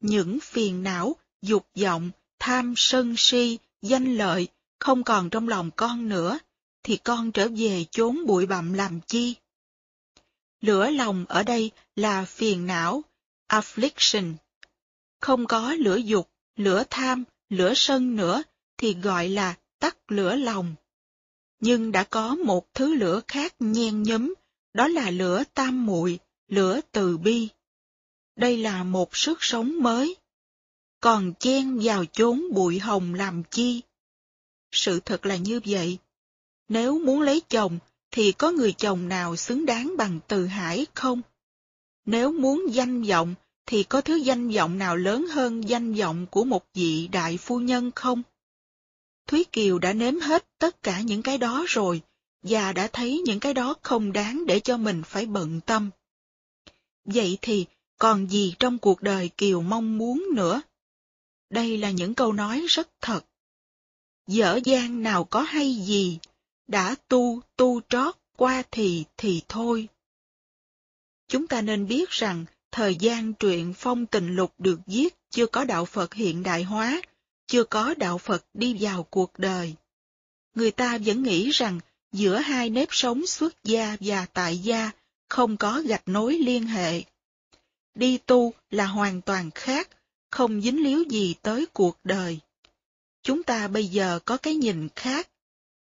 Những 0.00 0.38
phiền 0.40 0.82
não, 0.82 1.16
dục 1.42 1.66
vọng, 1.74 2.10
tham 2.38 2.74
sân 2.76 3.14
si, 3.16 3.58
danh 3.82 4.14
lợi 4.14 4.48
không 4.78 5.04
còn 5.04 5.30
trong 5.30 5.48
lòng 5.48 5.70
con 5.76 6.08
nữa, 6.08 6.38
thì 6.82 6.96
con 6.96 7.32
trở 7.32 7.48
về 7.56 7.84
chốn 7.90 8.26
bụi 8.26 8.46
bặm 8.46 8.72
làm 8.72 9.00
chi? 9.06 9.34
Lửa 10.60 10.90
lòng 10.90 11.24
ở 11.28 11.42
đây 11.42 11.70
là 11.96 12.24
phiền 12.24 12.66
não, 12.66 13.02
affliction. 13.48 14.34
Không 15.20 15.46
có 15.46 15.74
lửa 15.74 15.96
dục, 15.96 16.30
lửa 16.60 16.84
tham, 16.90 17.24
lửa 17.48 17.72
sân 17.76 18.16
nữa 18.16 18.42
thì 18.76 18.94
gọi 18.94 19.28
là 19.28 19.54
tắt 19.78 19.96
lửa 20.08 20.36
lòng. 20.36 20.74
Nhưng 21.60 21.92
đã 21.92 22.04
có 22.04 22.34
một 22.34 22.74
thứ 22.74 22.94
lửa 22.94 23.20
khác 23.28 23.54
nhen 23.58 24.02
nhấm, 24.02 24.34
đó 24.74 24.88
là 24.88 25.10
lửa 25.10 25.42
tam 25.54 25.86
muội, 25.86 26.18
lửa 26.48 26.80
từ 26.92 27.18
bi. 27.18 27.48
Đây 28.36 28.56
là 28.56 28.84
một 28.84 29.16
sức 29.16 29.38
sống 29.40 29.82
mới. 29.82 30.16
Còn 31.00 31.32
chen 31.40 31.78
vào 31.82 32.04
chốn 32.04 32.42
bụi 32.52 32.78
hồng 32.78 33.14
làm 33.14 33.42
chi? 33.50 33.80
Sự 34.72 35.00
thật 35.00 35.26
là 35.26 35.36
như 35.36 35.60
vậy. 35.66 35.98
Nếu 36.68 36.98
muốn 36.98 37.20
lấy 37.20 37.42
chồng 37.48 37.78
thì 38.10 38.32
có 38.32 38.50
người 38.50 38.72
chồng 38.72 39.08
nào 39.08 39.36
xứng 39.36 39.66
đáng 39.66 39.94
bằng 39.98 40.20
Từ 40.28 40.46
Hải 40.46 40.86
không? 40.94 41.20
Nếu 42.04 42.32
muốn 42.32 42.66
danh 42.70 43.02
vọng, 43.02 43.34
thì 43.70 43.82
có 43.82 44.00
thứ 44.00 44.16
danh 44.16 44.50
vọng 44.50 44.78
nào 44.78 44.96
lớn 44.96 45.26
hơn 45.26 45.68
danh 45.68 45.94
vọng 45.94 46.26
của 46.30 46.44
một 46.44 46.64
vị 46.74 47.08
đại 47.12 47.36
phu 47.36 47.60
nhân 47.60 47.90
không? 47.94 48.22
Thúy 49.26 49.44
Kiều 49.52 49.78
đã 49.78 49.92
nếm 49.92 50.20
hết 50.20 50.46
tất 50.58 50.82
cả 50.82 51.00
những 51.00 51.22
cái 51.22 51.38
đó 51.38 51.64
rồi, 51.68 52.02
và 52.42 52.72
đã 52.72 52.88
thấy 52.92 53.22
những 53.24 53.40
cái 53.40 53.54
đó 53.54 53.74
không 53.82 54.12
đáng 54.12 54.46
để 54.46 54.60
cho 54.60 54.76
mình 54.76 55.02
phải 55.06 55.26
bận 55.26 55.60
tâm. 55.60 55.90
Vậy 57.04 57.38
thì, 57.42 57.66
còn 57.98 58.26
gì 58.30 58.54
trong 58.58 58.78
cuộc 58.78 59.02
đời 59.02 59.28
Kiều 59.28 59.62
mong 59.62 59.98
muốn 59.98 60.26
nữa? 60.34 60.62
Đây 61.50 61.76
là 61.78 61.90
những 61.90 62.14
câu 62.14 62.32
nói 62.32 62.66
rất 62.68 62.88
thật. 63.00 63.24
Dở 64.26 64.60
dang 64.64 65.02
nào 65.02 65.24
có 65.24 65.40
hay 65.40 65.74
gì, 65.74 66.18
đã 66.66 66.94
tu, 67.08 67.40
tu 67.56 67.80
trót, 67.88 68.16
qua 68.36 68.62
thì, 68.70 69.04
thì 69.16 69.42
thôi. 69.48 69.88
Chúng 71.28 71.46
ta 71.46 71.60
nên 71.60 71.88
biết 71.88 72.10
rằng, 72.10 72.44
thời 72.72 72.94
gian 72.94 73.34
truyện 73.34 73.74
phong 73.76 74.06
tình 74.06 74.34
lục 74.36 74.54
được 74.58 74.80
viết 74.86 75.16
chưa 75.30 75.46
có 75.46 75.64
đạo 75.64 75.84
Phật 75.84 76.14
hiện 76.14 76.42
đại 76.42 76.62
hóa, 76.62 77.02
chưa 77.46 77.64
có 77.64 77.94
đạo 77.94 78.18
Phật 78.18 78.44
đi 78.54 78.76
vào 78.80 79.02
cuộc 79.02 79.38
đời. 79.38 79.74
Người 80.54 80.70
ta 80.70 80.98
vẫn 81.04 81.22
nghĩ 81.22 81.50
rằng 81.50 81.80
giữa 82.12 82.36
hai 82.36 82.70
nếp 82.70 82.88
sống 82.90 83.26
xuất 83.26 83.64
gia 83.64 83.96
và 84.00 84.26
tại 84.32 84.58
gia 84.58 84.90
không 85.28 85.56
có 85.56 85.82
gạch 85.86 86.08
nối 86.08 86.38
liên 86.38 86.66
hệ. 86.66 87.02
Đi 87.94 88.18
tu 88.18 88.52
là 88.70 88.86
hoàn 88.86 89.20
toàn 89.20 89.50
khác, 89.50 89.88
không 90.30 90.60
dính 90.60 90.84
líu 90.84 91.04
gì 91.04 91.34
tới 91.42 91.66
cuộc 91.72 91.98
đời. 92.04 92.38
Chúng 93.22 93.42
ta 93.42 93.68
bây 93.68 93.86
giờ 93.86 94.18
có 94.24 94.36
cái 94.36 94.54
nhìn 94.54 94.88
khác. 94.96 95.28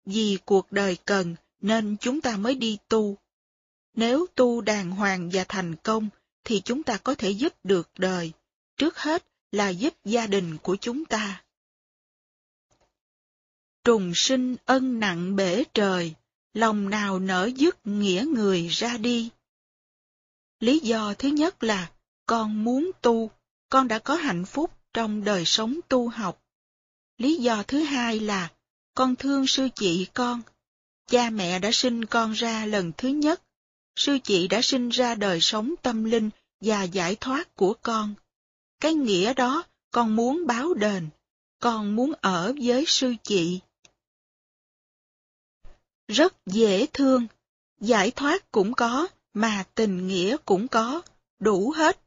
Vì 0.04 0.38
cuộc 0.44 0.72
đời 0.72 0.96
cần 1.04 1.36
nên 1.60 1.96
chúng 2.00 2.20
ta 2.20 2.36
mới 2.36 2.54
đi 2.54 2.78
tu. 2.88 3.16
Nếu 3.94 4.26
tu 4.34 4.60
đàng 4.60 4.90
hoàng 4.90 5.30
và 5.32 5.44
thành 5.48 5.76
công 5.76 6.08
thì 6.44 6.62
chúng 6.64 6.82
ta 6.82 6.96
có 6.96 7.14
thể 7.14 7.30
giúp 7.30 7.54
được 7.64 7.90
đời. 7.98 8.32
Trước 8.76 8.98
hết 8.98 9.26
là 9.52 9.68
giúp 9.68 9.94
gia 10.04 10.26
đình 10.26 10.58
của 10.58 10.76
chúng 10.76 11.04
ta. 11.04 11.44
Trùng 13.84 14.12
sinh 14.14 14.56
ân 14.64 15.00
nặng 15.00 15.36
bể 15.36 15.64
trời, 15.74 16.14
lòng 16.54 16.90
nào 16.90 17.18
nở 17.18 17.50
dứt 17.56 17.86
nghĩa 17.86 18.24
người 18.34 18.68
ra 18.68 18.96
đi. 18.96 19.30
Lý 20.60 20.78
do 20.78 21.14
thứ 21.14 21.28
nhất 21.28 21.62
là 21.62 21.90
con 22.26 22.64
muốn 22.64 22.90
tu, 23.00 23.30
con 23.68 23.88
đã 23.88 23.98
có 23.98 24.14
hạnh 24.14 24.44
phúc 24.44 24.70
trong 24.94 25.24
đời 25.24 25.44
sống 25.44 25.80
tu 25.88 26.08
học. 26.08 26.42
Lý 27.18 27.36
do 27.36 27.62
thứ 27.62 27.82
hai 27.82 28.20
là 28.20 28.50
con 28.94 29.16
thương 29.16 29.46
sư 29.46 29.68
chị 29.74 30.06
con. 30.14 30.42
Cha 31.06 31.30
mẹ 31.30 31.58
đã 31.58 31.70
sinh 31.72 32.04
con 32.04 32.32
ra 32.32 32.66
lần 32.66 32.92
thứ 32.96 33.08
nhất. 33.08 33.42
Sư 33.96 34.18
chị 34.24 34.48
đã 34.48 34.62
sinh 34.62 34.88
ra 34.88 35.14
đời 35.14 35.40
sống 35.40 35.74
tâm 35.82 36.04
linh 36.04 36.30
và 36.60 36.82
giải 36.82 37.16
thoát 37.16 37.56
của 37.56 37.74
con. 37.82 38.14
Cái 38.80 38.94
nghĩa 38.94 39.34
đó 39.34 39.64
con 39.90 40.16
muốn 40.16 40.46
báo 40.46 40.74
đền, 40.74 41.08
con 41.60 41.96
muốn 41.96 42.12
ở 42.20 42.54
với 42.62 42.84
sư 42.86 43.14
chị. 43.22 43.60
Rất 46.08 46.34
dễ 46.46 46.86
thương, 46.92 47.26
giải 47.80 48.10
thoát 48.10 48.52
cũng 48.52 48.74
có, 48.74 49.08
mà 49.34 49.64
tình 49.74 50.08
nghĩa 50.08 50.36
cũng 50.44 50.68
có, 50.68 51.02
đủ 51.38 51.70
hết. 51.70 52.00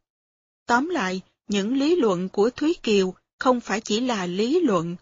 Tóm 0.65 0.89
lại, 0.89 1.21
những 1.47 1.77
lý 1.77 1.95
luận 1.95 2.29
của 2.29 2.49
Thúy 2.49 2.75
Kiều 2.83 3.13
không 3.39 3.59
phải 3.59 3.81
chỉ 3.81 3.99
là 3.99 4.25
lý 4.25 4.59
luận, 4.59 4.95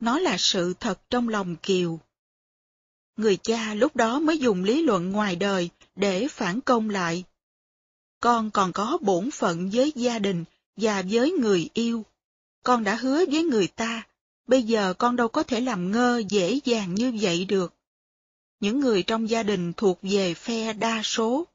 nó 0.00 0.18
là 0.18 0.36
sự 0.38 0.74
thật 0.80 1.00
trong 1.10 1.28
lòng 1.28 1.56
Kiều. 1.56 2.00
Người 3.16 3.36
cha 3.36 3.74
lúc 3.74 3.96
đó 3.96 4.20
mới 4.20 4.38
dùng 4.38 4.64
lý 4.64 4.82
luận 4.82 5.10
ngoài 5.10 5.36
đời 5.36 5.70
để 5.98 6.28
phản 6.28 6.60
công 6.60 6.90
lại. 6.90 7.24
Con 8.20 8.50
còn 8.50 8.72
có 8.72 8.98
bổn 9.00 9.30
phận 9.30 9.70
với 9.72 9.92
gia 9.94 10.18
đình 10.18 10.44
và 10.76 11.02
với 11.10 11.30
người 11.30 11.68
yêu. 11.74 12.04
Con 12.62 12.84
đã 12.84 12.94
hứa 12.94 13.24
với 13.26 13.44
người 13.44 13.66
ta, 13.66 14.06
bây 14.46 14.62
giờ 14.62 14.94
con 14.98 15.16
đâu 15.16 15.28
có 15.28 15.42
thể 15.42 15.60
làm 15.60 15.92
ngơ 15.92 16.22
dễ 16.28 16.60
dàng 16.64 16.94
như 16.94 17.12
vậy 17.20 17.44
được. 17.44 17.74
Những 18.60 18.80
người 18.80 19.02
trong 19.02 19.30
gia 19.30 19.42
đình 19.42 19.72
thuộc 19.72 19.98
về 20.02 20.34
phe 20.34 20.72
đa 20.72 21.02
số. 21.04 21.46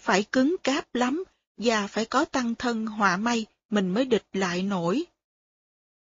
Phải 0.00 0.24
cứng 0.32 0.56
cáp 0.64 0.94
lắm 0.94 1.24
và 1.56 1.86
phải 1.86 2.04
có 2.04 2.24
tăng 2.24 2.54
thân 2.54 2.86
họa 2.86 3.16
may 3.16 3.46
mình 3.70 3.94
mới 3.94 4.04
địch 4.04 4.26
lại 4.32 4.62
nổi. 4.62 5.04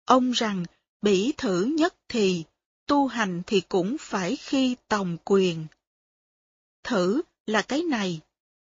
Ông 0.06 0.32
rằng, 0.32 0.66
bỉ 1.02 1.34
thử 1.38 1.64
nhất 1.64 1.96
thì, 2.10 2.44
tu 2.88 3.08
hành 3.08 3.42
thì 3.48 3.62
cũng 3.62 3.98
phải 4.00 4.36
khi 4.36 4.76
tòng 4.88 5.18
quyền. 5.26 5.66
Thử 6.84 7.22
là 7.46 7.62
cái 7.62 7.84
này, 7.84 8.20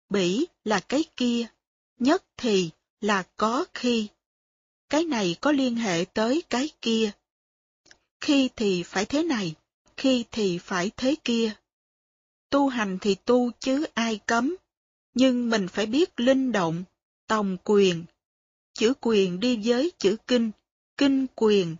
bỉ 0.09 0.45
là 0.63 0.79
cái 0.79 1.03
kia, 1.17 1.47
nhất 1.99 2.23
thì 2.37 2.69
là 3.01 3.23
có 3.37 3.65
khi. 3.73 4.07
Cái 4.89 5.03
này 5.03 5.35
có 5.41 5.51
liên 5.51 5.75
hệ 5.75 6.05
tới 6.13 6.43
cái 6.49 6.69
kia. 6.81 7.11
Khi 8.21 8.49
thì 8.55 8.83
phải 8.83 9.05
thế 9.05 9.23
này, 9.23 9.55
khi 9.97 10.25
thì 10.31 10.57
phải 10.57 10.91
thế 10.97 11.15
kia. 11.23 11.53
Tu 12.49 12.67
hành 12.67 12.97
thì 13.01 13.15
tu 13.15 13.51
chứ 13.59 13.85
ai 13.93 14.19
cấm, 14.25 14.55
nhưng 15.13 15.49
mình 15.49 15.67
phải 15.67 15.85
biết 15.85 16.19
linh 16.19 16.51
động, 16.51 16.83
tòng 17.27 17.57
quyền. 17.63 18.05
Chữ 18.73 18.93
quyền 19.01 19.39
đi 19.39 19.59
với 19.63 19.91
chữ 19.99 20.15
kinh, 20.27 20.51
kinh 20.97 21.27
quyền. 21.35 21.75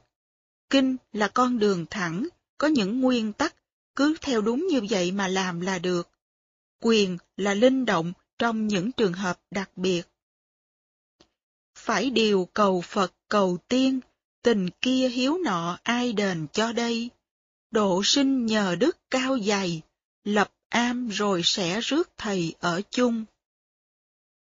Kinh 0.69 0.97
là 1.13 1.27
con 1.27 1.59
đường 1.59 1.85
thẳng, 1.89 2.27
có 2.57 2.67
những 2.67 3.01
nguyên 3.01 3.33
tắc, 3.33 3.55
cứ 3.95 4.15
theo 4.21 4.41
đúng 4.41 4.67
như 4.67 4.81
vậy 4.89 5.11
mà 5.11 5.27
làm 5.27 5.61
là 5.61 5.79
được. 5.79 6.09
Quyền 6.81 7.17
là 7.37 7.53
linh 7.53 7.85
động 7.85 8.13
trong 8.39 8.67
những 8.67 8.91
trường 8.91 9.13
hợp 9.13 9.41
đặc 9.51 9.71
biệt. 9.75 10.03
Phải 11.75 12.09
điều 12.09 12.49
cầu 12.53 12.81
Phật 12.81 13.13
cầu 13.27 13.57
tiên, 13.67 13.99
tình 14.43 14.69
kia 14.81 15.09
hiếu 15.09 15.37
nọ 15.37 15.77
ai 15.83 16.13
đền 16.13 16.47
cho 16.53 16.73
đây. 16.73 17.09
Độ 17.71 18.01
sinh 18.03 18.45
nhờ 18.45 18.75
đức 18.79 18.97
cao 19.09 19.39
dày, 19.39 19.81
lập 20.23 20.53
am 20.69 21.09
rồi 21.09 21.41
sẽ 21.43 21.81
rước 21.81 22.09
thầy 22.17 22.55
ở 22.59 22.81
chung 22.91 23.25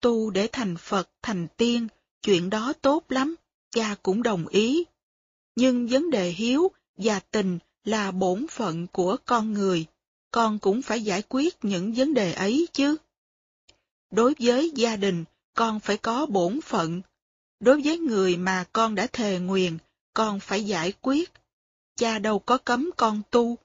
tu 0.02 0.30
để 0.30 0.48
thành 0.52 0.76
Phật, 0.76 1.10
thành 1.22 1.46
tiên, 1.56 1.88
chuyện 2.22 2.50
đó 2.50 2.72
tốt 2.82 3.04
lắm, 3.08 3.34
cha 3.70 3.96
cũng 4.02 4.22
đồng 4.22 4.46
ý. 4.46 4.84
Nhưng 5.56 5.86
vấn 5.86 6.10
đề 6.10 6.28
hiếu 6.28 6.70
và 6.96 7.20
tình 7.20 7.58
là 7.84 8.10
bổn 8.10 8.46
phận 8.50 8.86
của 8.86 9.16
con 9.24 9.52
người, 9.52 9.86
con 10.32 10.58
cũng 10.58 10.82
phải 10.82 11.02
giải 11.02 11.22
quyết 11.28 11.64
những 11.64 11.92
vấn 11.92 12.14
đề 12.14 12.32
ấy 12.32 12.68
chứ. 12.72 12.96
Đối 14.10 14.34
với 14.38 14.72
gia 14.74 14.96
đình, 14.96 15.24
con 15.54 15.80
phải 15.80 15.96
có 15.96 16.26
bổn 16.26 16.60
phận. 16.60 17.02
Đối 17.60 17.82
với 17.82 17.98
người 17.98 18.36
mà 18.36 18.64
con 18.72 18.94
đã 18.94 19.06
thề 19.12 19.38
nguyền, 19.38 19.78
con 20.14 20.40
phải 20.40 20.64
giải 20.64 20.92
quyết. 21.00 21.32
Cha 21.96 22.18
đâu 22.18 22.38
có 22.38 22.58
cấm 22.58 22.90
con 22.96 23.22
tu, 23.30 23.58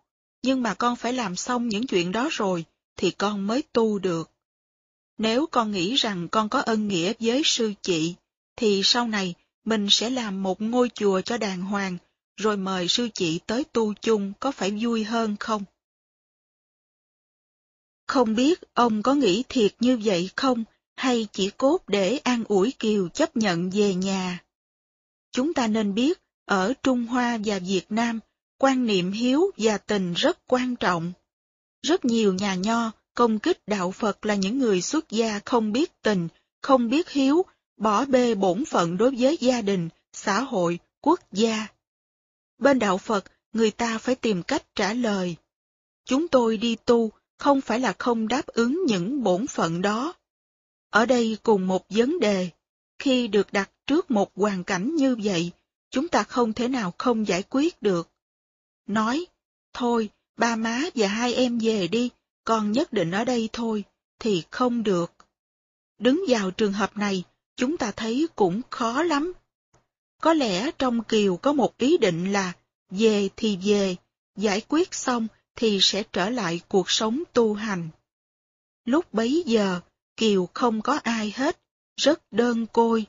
nhưng 0.43 0.61
mà 0.61 0.73
con 0.73 0.95
phải 0.95 1.13
làm 1.13 1.35
xong 1.35 1.67
những 1.67 1.87
chuyện 1.87 2.11
đó 2.11 2.29
rồi, 2.31 2.65
thì 2.97 3.11
con 3.11 3.47
mới 3.47 3.63
tu 3.73 3.99
được. 3.99 4.31
Nếu 5.17 5.45
con 5.51 5.71
nghĩ 5.71 5.95
rằng 5.95 6.27
con 6.27 6.49
có 6.49 6.59
ân 6.59 6.87
nghĩa 6.87 7.13
với 7.19 7.41
sư 7.45 7.73
chị, 7.81 8.15
thì 8.55 8.81
sau 8.83 9.07
này 9.07 9.33
mình 9.65 9.87
sẽ 9.89 10.09
làm 10.09 10.43
một 10.43 10.61
ngôi 10.61 10.89
chùa 10.93 11.21
cho 11.21 11.37
đàng 11.37 11.61
hoàng, 11.61 11.97
rồi 12.37 12.57
mời 12.57 12.87
sư 12.87 13.09
chị 13.13 13.39
tới 13.45 13.63
tu 13.63 13.93
chung 13.93 14.33
có 14.39 14.51
phải 14.51 14.71
vui 14.81 15.03
hơn 15.03 15.35
không? 15.39 15.63
Không 18.07 18.35
biết 18.35 18.59
ông 18.73 19.03
có 19.03 19.13
nghĩ 19.13 19.43
thiệt 19.49 19.75
như 19.79 19.99
vậy 20.03 20.29
không, 20.35 20.63
hay 20.95 21.27
chỉ 21.31 21.49
cốt 21.49 21.77
để 21.87 22.17
an 22.17 22.43
ủi 22.47 22.71
Kiều 22.79 23.09
chấp 23.09 23.37
nhận 23.37 23.69
về 23.69 23.93
nhà? 23.93 24.43
Chúng 25.31 25.53
ta 25.53 25.67
nên 25.67 25.93
biết, 25.93 26.21
ở 26.45 26.73
Trung 26.83 27.05
Hoa 27.05 27.37
và 27.45 27.59
Việt 27.59 27.85
Nam, 27.89 28.19
quan 28.57 28.85
niệm 28.85 29.11
hiếu 29.11 29.51
và 29.57 29.77
tình 29.77 30.13
rất 30.13 30.47
quan 30.47 30.75
trọng. 30.75 31.13
Rất 31.81 32.05
nhiều 32.05 32.33
nhà 32.33 32.55
nho 32.55 32.91
công 33.13 33.39
kích 33.39 33.67
đạo 33.67 33.91
Phật 33.91 34.25
là 34.25 34.35
những 34.35 34.59
người 34.59 34.81
xuất 34.81 35.09
gia 35.09 35.39
không 35.45 35.71
biết 35.71 36.01
tình, 36.01 36.27
không 36.61 36.89
biết 36.89 37.09
hiếu, 37.09 37.45
bỏ 37.77 38.05
bê 38.05 38.35
bổn 38.35 38.65
phận 38.65 38.97
đối 38.97 39.15
với 39.15 39.37
gia 39.39 39.61
đình, 39.61 39.89
xã 40.13 40.39
hội, 40.39 40.79
quốc 41.01 41.19
gia. 41.31 41.67
Bên 42.57 42.79
đạo 42.79 42.97
Phật, 42.97 43.25
người 43.53 43.71
ta 43.71 43.97
phải 43.97 44.15
tìm 44.15 44.43
cách 44.43 44.75
trả 44.75 44.93
lời. 44.93 45.35
Chúng 46.05 46.27
tôi 46.27 46.57
đi 46.57 46.75
tu 46.85 47.11
không 47.37 47.61
phải 47.61 47.79
là 47.79 47.93
không 47.99 48.27
đáp 48.27 48.47
ứng 48.47 48.83
những 48.87 49.23
bổn 49.23 49.47
phận 49.47 49.81
đó. 49.81 50.13
Ở 50.89 51.05
đây 51.05 51.37
cùng 51.43 51.67
một 51.67 51.85
vấn 51.89 52.19
đề, 52.19 52.49
khi 52.99 53.27
được 53.27 53.53
đặt 53.53 53.71
trước 53.87 54.11
một 54.11 54.31
hoàn 54.35 54.63
cảnh 54.63 54.95
như 54.95 55.17
vậy, 55.23 55.51
chúng 55.89 56.07
ta 56.07 56.23
không 56.23 56.53
thể 56.53 56.67
nào 56.67 56.93
không 56.97 57.27
giải 57.27 57.43
quyết 57.49 57.81
được. 57.81 58.09
Nói, 58.87 59.25
thôi, 59.73 60.09
ba 60.37 60.55
má 60.55 60.81
và 60.95 61.07
hai 61.07 61.33
em 61.33 61.57
về 61.57 61.87
đi, 61.87 62.09
con 62.43 62.71
nhất 62.71 62.93
định 62.93 63.11
ở 63.11 63.25
đây 63.25 63.49
thôi, 63.53 63.83
thì 64.19 64.43
không 64.51 64.83
được. 64.83 65.11
Đứng 65.99 66.23
vào 66.27 66.51
trường 66.51 66.73
hợp 66.73 66.97
này, 66.97 67.23
chúng 67.55 67.77
ta 67.77 67.91
thấy 67.91 68.27
cũng 68.35 68.61
khó 68.69 69.03
lắm. 69.03 69.33
Có 70.21 70.33
lẽ 70.33 70.71
trong 70.79 71.03
Kiều 71.03 71.37
có 71.37 71.53
một 71.53 71.77
ý 71.77 71.97
định 71.97 72.31
là 72.31 72.53
về 72.89 73.29
thì 73.35 73.57
về, 73.63 73.95
giải 74.35 74.61
quyết 74.67 74.93
xong 74.93 75.27
thì 75.57 75.79
sẽ 75.81 76.03
trở 76.13 76.29
lại 76.29 76.61
cuộc 76.67 76.91
sống 76.91 77.23
tu 77.33 77.53
hành. 77.53 77.89
Lúc 78.85 79.13
bấy 79.13 79.43
giờ, 79.45 79.81
Kiều 80.17 80.49
không 80.53 80.81
có 80.81 80.99
ai 81.03 81.33
hết, 81.35 81.59
rất 81.97 82.21
đơn 82.31 82.65
côi. 82.67 83.05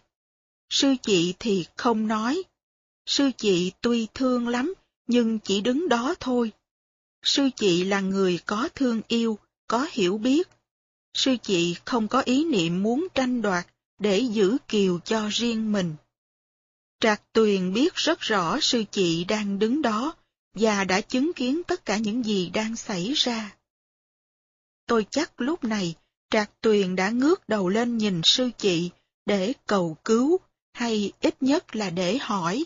Sư 0.70 0.94
chị 1.02 1.34
thì 1.38 1.66
không 1.76 2.08
nói. 2.08 2.42
Sư 3.06 3.30
chị 3.38 3.72
tuy 3.80 4.06
thương 4.14 4.48
lắm, 4.48 4.74
nhưng 5.06 5.38
chỉ 5.38 5.60
đứng 5.60 5.88
đó 5.88 6.14
thôi. 6.20 6.52
Sư 7.22 7.48
chị 7.56 7.84
là 7.84 8.00
người 8.00 8.38
có 8.46 8.68
thương 8.74 9.02
yêu, 9.08 9.38
có 9.66 9.86
hiểu 9.90 10.18
biết. 10.18 10.48
Sư 11.14 11.36
chị 11.42 11.76
không 11.84 12.08
có 12.08 12.20
ý 12.20 12.44
niệm 12.44 12.82
muốn 12.82 13.08
tranh 13.14 13.42
đoạt 13.42 13.66
để 13.98 14.18
giữ 14.18 14.56
Kiều 14.68 14.98
cho 14.98 15.28
riêng 15.28 15.72
mình. 15.72 15.96
Trạc 17.00 17.22
Tuyền 17.32 17.72
biết 17.72 17.94
rất 17.94 18.20
rõ 18.20 18.60
sư 18.60 18.84
chị 18.90 19.24
đang 19.24 19.58
đứng 19.58 19.82
đó 19.82 20.14
và 20.60 20.84
đã 20.84 21.00
chứng 21.00 21.32
kiến 21.32 21.62
tất 21.66 21.84
cả 21.84 21.96
những 21.96 22.24
gì 22.24 22.50
đang 22.50 22.76
xảy 22.76 23.12
ra. 23.12 23.56
Tôi 24.86 25.06
chắc 25.10 25.40
lúc 25.40 25.64
này 25.64 25.94
Trạc 26.30 26.50
Tuyền 26.60 26.96
đã 26.96 27.10
ngước 27.10 27.48
đầu 27.48 27.68
lên 27.68 27.98
nhìn 27.98 28.20
sư 28.24 28.50
chị 28.58 28.90
để 29.26 29.52
cầu 29.66 29.96
cứu 30.04 30.38
hay 30.72 31.12
ít 31.20 31.42
nhất 31.42 31.76
là 31.76 31.90
để 31.90 32.18
hỏi. 32.18 32.64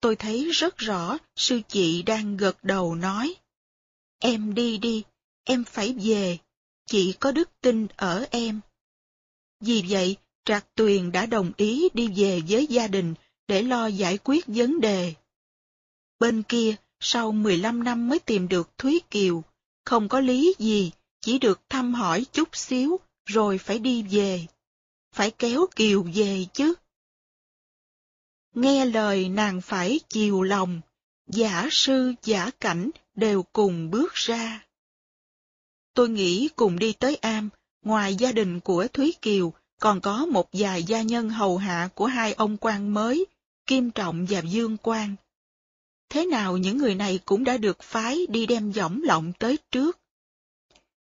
Tôi 0.00 0.16
thấy 0.16 0.50
rất 0.50 0.76
rõ 0.76 1.18
sư 1.36 1.60
chị 1.68 2.02
đang 2.02 2.36
gật 2.36 2.64
đầu 2.64 2.94
nói. 2.94 3.34
Em 4.18 4.54
đi 4.54 4.78
đi, 4.78 5.02
em 5.44 5.64
phải 5.64 5.94
về, 6.02 6.38
chị 6.86 7.14
có 7.20 7.32
đức 7.32 7.50
tin 7.60 7.86
ở 7.96 8.26
em. 8.30 8.60
Vì 9.60 9.84
vậy, 9.88 10.16
Trạc 10.44 10.74
Tuyền 10.74 11.12
đã 11.12 11.26
đồng 11.26 11.52
ý 11.56 11.88
đi 11.94 12.08
về 12.16 12.40
với 12.48 12.66
gia 12.66 12.86
đình 12.86 13.14
để 13.48 13.62
lo 13.62 13.86
giải 13.86 14.18
quyết 14.24 14.44
vấn 14.46 14.80
đề. 14.80 15.14
Bên 16.18 16.42
kia, 16.42 16.76
sau 17.00 17.32
15 17.32 17.84
năm 17.84 18.08
mới 18.08 18.18
tìm 18.18 18.48
được 18.48 18.78
Thúy 18.78 19.00
Kiều, 19.10 19.42
không 19.84 20.08
có 20.08 20.20
lý 20.20 20.54
gì, 20.58 20.90
chỉ 21.20 21.38
được 21.38 21.60
thăm 21.68 21.94
hỏi 21.94 22.26
chút 22.32 22.56
xíu, 22.56 23.00
rồi 23.26 23.58
phải 23.58 23.78
đi 23.78 24.02
về. 24.02 24.46
Phải 25.14 25.30
kéo 25.30 25.66
Kiều 25.76 26.06
về 26.14 26.46
chứ. 26.52 26.74
Nghe 28.54 28.84
lời 28.84 29.28
nàng 29.28 29.60
phải 29.60 30.00
chiều 30.08 30.42
lòng, 30.42 30.80
giả 31.26 31.68
sư 31.70 32.12
giả 32.22 32.50
cảnh 32.60 32.90
đều 33.14 33.42
cùng 33.42 33.90
bước 33.90 34.14
ra. 34.14 34.66
Tôi 35.94 36.08
nghĩ 36.08 36.48
cùng 36.56 36.78
đi 36.78 36.92
tới 36.92 37.16
Am, 37.16 37.48
ngoài 37.84 38.14
gia 38.14 38.32
đình 38.32 38.60
của 38.60 38.86
Thúy 38.92 39.14
Kiều, 39.22 39.52
còn 39.80 40.00
có 40.00 40.26
một 40.26 40.48
vài 40.52 40.82
gia 40.82 41.02
nhân 41.02 41.30
hầu 41.30 41.58
hạ 41.58 41.88
của 41.94 42.06
hai 42.06 42.32
ông 42.32 42.56
quan 42.60 42.94
mới, 42.94 43.26
Kim 43.66 43.90
Trọng 43.90 44.26
và 44.28 44.40
Dương 44.40 44.76
Quang. 44.76 45.16
Thế 46.08 46.26
nào 46.26 46.56
những 46.56 46.78
người 46.78 46.94
này 46.94 47.20
cũng 47.24 47.44
đã 47.44 47.56
được 47.56 47.82
phái 47.82 48.26
đi 48.26 48.46
đem 48.46 48.72
võng 48.72 49.00
lọng 49.04 49.32
tới 49.38 49.58
trước. 49.70 49.98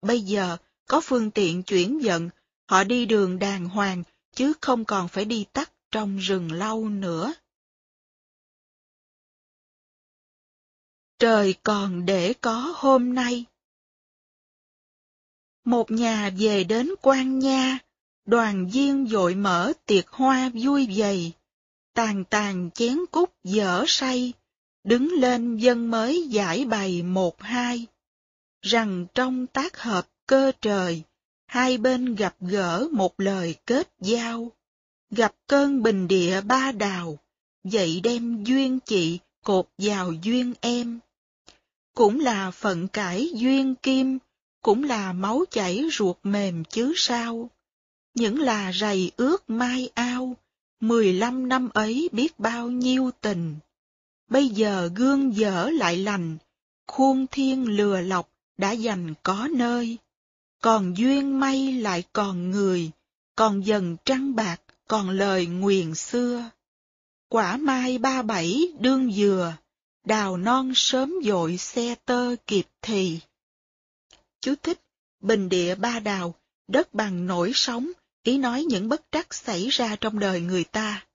Bây 0.03 0.21
giờ, 0.21 0.57
có 0.87 1.01
phương 1.01 1.31
tiện 1.31 1.63
chuyển 1.63 2.01
vận, 2.03 2.31
họ 2.69 2.85
đi 2.85 3.07
đường 3.07 3.39
đàng 3.39 3.69
hoàng, 3.69 4.03
chứ 4.35 4.53
không 4.61 4.85
còn 4.85 5.09
phải 5.09 5.25
đi 5.25 5.47
tắt 5.53 5.73
trong 5.91 6.19
rừng 6.19 6.53
lâu 6.53 6.89
nữa. 6.89 7.35
Trời 11.19 11.55
còn 11.63 12.07
để 12.07 12.33
có 12.41 12.75
hôm 12.77 13.15
nay. 13.15 13.45
Một 15.65 15.91
nhà 15.91 16.31
về 16.39 16.65
đến 16.65 16.91
quan 17.03 17.39
nha, 17.39 17.79
đoàn 18.25 18.69
viên 18.73 19.07
dội 19.09 19.35
mở 19.35 19.73
tiệc 19.87 20.09
hoa 20.09 20.51
vui 20.55 20.89
vầy, 20.97 21.33
tàn 21.95 22.25
tàn 22.25 22.71
chén 22.75 22.99
cúc 23.11 23.35
dở 23.45 23.85
say, 23.87 24.33
đứng 24.87 25.13
lên 25.13 25.57
dân 25.57 25.91
mới 25.91 26.27
giải 26.29 26.65
bày 26.65 27.03
một 27.03 27.43
hai, 27.43 27.87
rằng 28.63 29.07
trong 29.15 29.47
tác 29.47 29.77
hợp 29.79 30.09
cơ 30.27 30.53
trời, 30.61 31.03
hai 31.47 31.79
bên 31.79 32.15
gặp 32.15 32.35
gỡ 32.41 32.89
một 32.93 33.21
lời 33.21 33.55
kết 33.67 33.89
giao, 34.01 34.53
gặp 35.11 35.35
cơn 35.47 35.83
bình 35.83 36.09
địa 36.09 36.41
ba 36.41 36.73
đào, 36.73 37.19
vậy 37.65 38.01
đem 38.05 38.45
duyên 38.45 38.79
chị 38.81 39.19
cột 39.45 39.69
vào 39.79 40.13
duyên 40.13 40.55
em. 40.61 40.99
Cũng 41.95 42.21
là 42.21 42.51
phận 42.51 42.89
cải 42.89 43.31
duyên 43.35 43.75
kim, 43.75 44.19
cũng 44.63 44.85
là 44.85 45.13
máu 45.13 45.45
chảy 45.51 45.85
ruột 45.93 46.17
mềm 46.23 46.65
chứ 46.65 46.93
sao. 46.97 47.51
Những 48.15 48.41
là 48.41 48.73
rầy 48.73 49.11
ướt 49.17 49.51
mai 49.51 49.91
ao, 49.95 50.37
mười 50.81 51.13
lăm 51.13 51.49
năm 51.49 51.69
ấy 51.75 52.09
biết 52.13 52.41
bao 52.41 52.71
nhiêu 52.71 53.11
tình. 53.21 53.57
Bây 54.29 54.49
giờ 54.49 54.91
gương 54.95 55.37
dở 55.37 55.71
lại 55.73 55.97
lành, 55.97 56.37
khuôn 56.87 57.27
thiên 57.31 57.69
lừa 57.69 58.01
lọc 58.01 58.31
đã 58.59 58.73
dành 58.73 59.15
có 59.23 59.49
nơi. 59.55 59.99
Còn 60.63 60.97
duyên 60.97 61.41
may 61.41 61.73
lại 61.73 62.05
còn 62.13 62.51
người, 62.51 62.91
còn 63.37 63.67
dần 63.67 63.97
trăng 64.05 64.35
bạc, 64.35 64.61
còn 64.89 65.11
lời 65.11 65.47
nguyền 65.47 65.95
xưa. 65.95 66.51
Quả 67.29 67.57
mai 67.57 67.99
ba 67.99 68.23
bảy 68.23 68.73
đương 68.81 69.13
dừa, 69.13 69.55
đào 70.05 70.37
non 70.37 70.73
sớm 70.75 71.15
dội 71.25 71.57
xe 71.57 71.95
tơ 72.05 72.37
kịp 72.47 72.67
thì. 72.83 73.21
Chú 74.41 74.55
thích, 74.63 74.81
bình 75.21 75.49
địa 75.49 75.75
ba 75.75 76.01
đào, 76.01 76.35
đất 76.69 76.95
bằng 76.95 77.27
nổi 77.27 77.53
sóng, 77.55 77.93
ý 78.23 78.39
nói 78.39 78.65
những 78.65 78.89
bất 78.89 79.03
trắc 79.13 79.35
xảy 79.35 79.69
ra 79.69 79.97
trong 79.97 80.19
đời 80.19 80.41
người 80.41 80.65
ta. 80.65 81.07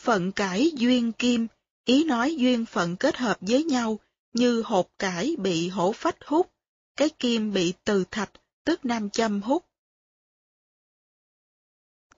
Phận 0.00 0.32
cải 0.32 0.70
duyên 0.76 1.12
kim, 1.12 1.46
ý 1.90 2.04
nói 2.04 2.34
duyên 2.36 2.66
phận 2.66 2.96
kết 2.96 3.16
hợp 3.16 3.38
với 3.40 3.64
nhau, 3.64 3.98
như 4.32 4.62
hột 4.66 4.90
cải 4.98 5.36
bị 5.38 5.68
hổ 5.68 5.92
phách 5.92 6.16
hút, 6.26 6.52
cái 6.96 7.08
kim 7.08 7.52
bị 7.52 7.72
từ 7.84 8.04
thạch, 8.10 8.30
tức 8.64 8.84
nam 8.84 9.10
châm 9.10 9.42
hút. 9.42 9.64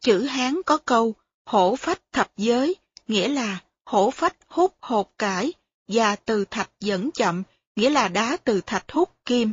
Chữ 0.00 0.22
Hán 0.22 0.60
có 0.66 0.76
câu, 0.78 1.14
hổ 1.44 1.76
phách 1.76 2.12
thập 2.12 2.36
giới, 2.36 2.74
nghĩa 3.08 3.28
là 3.28 3.64
hổ 3.84 4.10
phách 4.10 4.36
hút 4.46 4.74
hột 4.80 5.18
cải, 5.18 5.52
và 5.88 6.16
từ 6.16 6.44
thạch 6.44 6.70
dẫn 6.80 7.10
chậm, 7.10 7.42
nghĩa 7.76 7.90
là 7.90 8.08
đá 8.08 8.36
từ 8.44 8.60
thạch 8.60 8.92
hút 8.92 9.16
kim. 9.24 9.52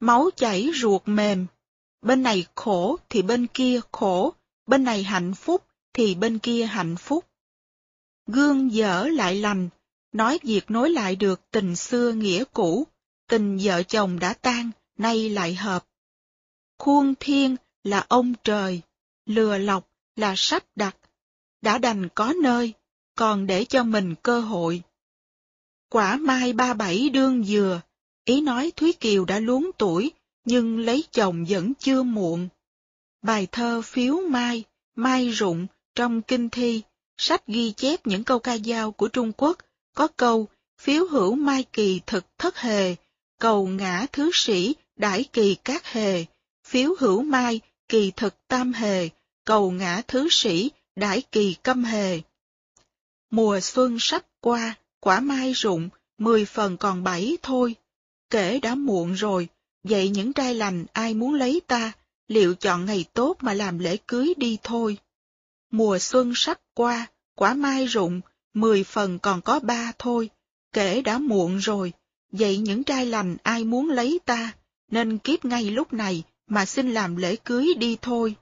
Máu 0.00 0.30
chảy 0.36 0.70
ruột 0.74 1.02
mềm, 1.06 1.46
bên 2.02 2.22
này 2.22 2.46
khổ 2.54 2.96
thì 3.08 3.22
bên 3.22 3.46
kia 3.46 3.80
khổ, 3.92 4.34
bên 4.66 4.84
này 4.84 5.02
hạnh 5.02 5.34
phúc 5.34 5.64
thì 5.92 6.14
bên 6.14 6.38
kia 6.38 6.64
hạnh 6.64 6.96
phúc. 6.96 7.29
Gương 8.26 8.72
dở 8.72 9.08
lại 9.12 9.34
lành, 9.34 9.68
nói 10.12 10.38
việc 10.42 10.70
nối 10.70 10.90
lại 10.90 11.16
được 11.16 11.50
tình 11.50 11.76
xưa 11.76 12.12
nghĩa 12.12 12.44
cũ, 12.52 12.86
tình 13.28 13.58
vợ 13.62 13.82
chồng 13.82 14.18
đã 14.18 14.34
tan, 14.34 14.70
nay 14.98 15.28
lại 15.30 15.54
hợp. 15.54 15.86
Khuôn 16.78 17.14
thiên 17.20 17.56
là 17.84 18.06
ông 18.08 18.34
trời, 18.44 18.80
lừa 19.26 19.58
lọc 19.58 19.88
là 20.16 20.34
sắp 20.36 20.64
đặt, 20.76 20.96
đã 21.62 21.78
đành 21.78 22.08
có 22.14 22.32
nơi, 22.42 22.72
còn 23.14 23.46
để 23.46 23.64
cho 23.64 23.84
mình 23.84 24.14
cơ 24.22 24.40
hội. 24.40 24.82
Quả 25.88 26.16
mai 26.16 26.52
ba 26.52 26.74
bảy 26.74 27.08
đương 27.08 27.44
dừa, 27.44 27.80
ý 28.24 28.40
nói 28.40 28.72
Thúy 28.76 28.92
Kiều 28.92 29.24
đã 29.24 29.38
luống 29.38 29.70
tuổi, 29.78 30.12
nhưng 30.44 30.78
lấy 30.78 31.04
chồng 31.12 31.44
vẫn 31.48 31.72
chưa 31.74 32.02
muộn. 32.02 32.48
Bài 33.22 33.46
thơ 33.52 33.82
phiếu 33.82 34.20
mai, 34.28 34.64
mai 34.94 35.28
rụng 35.28 35.66
trong 35.94 36.22
kinh 36.22 36.48
thi, 36.48 36.82
sách 37.20 37.46
ghi 37.46 37.72
chép 37.72 38.06
những 38.06 38.24
câu 38.24 38.38
ca 38.38 38.58
dao 38.58 38.92
của 38.92 39.08
Trung 39.08 39.32
Quốc, 39.36 39.58
có 39.94 40.08
câu 40.16 40.48
phiếu 40.78 41.06
hữu 41.06 41.34
mai 41.34 41.64
kỳ 41.72 42.00
thực 42.06 42.38
thất 42.38 42.58
hề, 42.58 42.96
cầu 43.38 43.66
ngã 43.66 44.06
thứ 44.12 44.30
sĩ 44.34 44.74
đãi 44.96 45.24
kỳ 45.32 45.54
các 45.54 45.86
hề, 45.86 46.24
phiếu 46.66 46.94
hữu 46.98 47.22
mai 47.22 47.60
kỳ 47.88 48.12
thực 48.16 48.48
tam 48.48 48.72
hề, 48.72 49.08
cầu 49.44 49.70
ngã 49.70 50.02
thứ 50.08 50.28
sĩ 50.30 50.70
đãi 50.96 51.22
kỳ 51.32 51.56
câm 51.62 51.84
hề. 51.84 52.20
Mùa 53.30 53.60
xuân 53.60 53.96
sắp 54.00 54.26
qua, 54.40 54.74
quả 55.00 55.20
mai 55.20 55.52
rụng, 55.52 55.88
mười 56.18 56.44
phần 56.44 56.76
còn 56.76 57.04
bảy 57.04 57.36
thôi. 57.42 57.74
Kể 58.30 58.60
đã 58.60 58.74
muộn 58.74 59.12
rồi, 59.12 59.48
vậy 59.82 60.08
những 60.08 60.32
trai 60.32 60.54
lành 60.54 60.86
ai 60.92 61.14
muốn 61.14 61.34
lấy 61.34 61.60
ta, 61.66 61.92
liệu 62.28 62.54
chọn 62.54 62.84
ngày 62.84 63.04
tốt 63.12 63.36
mà 63.40 63.54
làm 63.54 63.78
lễ 63.78 63.96
cưới 63.96 64.34
đi 64.36 64.58
thôi. 64.62 64.98
Mùa 65.70 65.98
xuân 65.98 66.32
sắp 66.34 66.60
qua, 66.74 67.06
quả 67.34 67.54
mai 67.54 67.86
rụng, 67.86 68.20
mười 68.54 68.84
phần 68.84 69.18
còn 69.18 69.40
có 69.40 69.60
ba 69.60 69.92
thôi. 69.98 70.30
Kể 70.72 71.02
đã 71.02 71.18
muộn 71.18 71.58
rồi, 71.58 71.92
vậy 72.32 72.58
những 72.58 72.84
trai 72.84 73.06
lành 73.06 73.36
ai 73.42 73.64
muốn 73.64 73.90
lấy 73.90 74.20
ta, 74.24 74.52
nên 74.90 75.18
kiếp 75.18 75.44
ngay 75.44 75.64
lúc 75.70 75.92
này 75.92 76.22
mà 76.46 76.66
xin 76.66 76.94
làm 76.94 77.16
lễ 77.16 77.36
cưới 77.36 77.74
đi 77.78 77.98
thôi. 78.02 78.34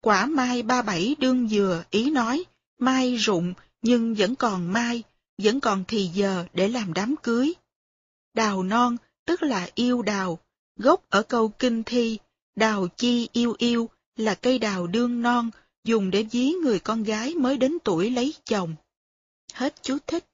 Quả 0.00 0.26
mai 0.26 0.62
ba 0.62 0.82
bảy 0.82 1.16
đương 1.18 1.48
dừa 1.48 1.84
ý 1.90 2.10
nói, 2.10 2.44
mai 2.78 3.16
rụng 3.16 3.54
nhưng 3.82 4.14
vẫn 4.14 4.36
còn 4.36 4.72
mai, 4.72 5.02
vẫn 5.42 5.60
còn 5.60 5.84
thì 5.88 6.06
giờ 6.06 6.44
để 6.54 6.68
làm 6.68 6.92
đám 6.92 7.14
cưới. 7.22 7.52
Đào 8.34 8.62
non, 8.62 8.96
tức 9.26 9.42
là 9.42 9.68
yêu 9.74 10.02
đào, 10.02 10.38
gốc 10.76 11.04
ở 11.08 11.22
câu 11.22 11.48
kinh 11.48 11.82
thi, 11.82 12.18
đào 12.56 12.88
chi 12.96 13.28
yêu 13.32 13.54
yêu 13.58 13.90
là 14.16 14.34
cây 14.34 14.58
đào 14.58 14.86
đương 14.86 15.22
non, 15.22 15.50
dùng 15.84 16.10
để 16.10 16.26
dí 16.30 16.52
người 16.62 16.80
con 16.80 17.02
gái 17.02 17.34
mới 17.34 17.56
đến 17.56 17.78
tuổi 17.84 18.10
lấy 18.10 18.34
chồng. 18.44 18.74
Hết 19.52 19.82
chú 19.82 19.98
thích. 20.06 20.24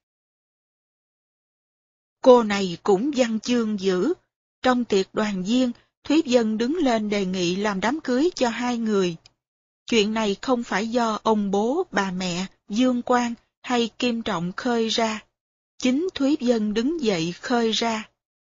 Cô 2.23 2.43
này 2.43 2.79
cũng 2.83 3.11
văn 3.17 3.41
chương 3.41 3.81
dữ. 3.81 4.13
Trong 4.63 4.85
tiệc 4.85 5.15
đoàn 5.15 5.45
viên, 5.45 5.73
Thúy 6.05 6.23
Dân 6.27 6.59
đứng 6.59 6.77
lên 6.77 7.09
đề 7.09 7.25
nghị 7.27 7.57
làm 7.57 7.81
đám 7.81 8.01
cưới 8.01 8.31
cho 8.35 8.49
hai 8.49 8.79
người. 8.79 9.17
Chuyện 9.87 10.15
này 10.15 10.37
không 10.43 10.63
phải 10.63 10.89
do 10.89 11.19
ông 11.23 11.51
bố, 11.51 11.87
bà 11.91 12.11
mẹ, 12.11 12.47
Dương 12.69 13.03
Quang 13.03 13.35
hay 13.63 13.91
Kim 13.99 14.23
Trọng 14.23 14.53
khơi 14.57 14.89
ra. 14.89 15.25
Chính 15.79 16.09
Thúy 16.15 16.37
Dân 16.41 16.75
đứng 16.75 17.03
dậy 17.03 17.33
khơi 17.41 17.73
ra. 17.73 18.09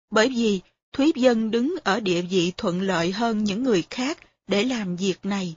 Bởi 0.09 0.29
vì 0.29 0.61
Thúy 0.93 1.11
Dân 1.15 1.51
đứng 1.51 1.75
ở 1.83 1.99
địa 1.99 2.21
vị 2.21 2.53
thuận 2.57 2.81
lợi 2.81 3.11
hơn 3.11 3.43
những 3.43 3.63
người 3.63 3.83
khác 3.89 4.17
để 4.47 4.63
làm 4.63 4.95
việc 4.95 5.17
này. 5.23 5.55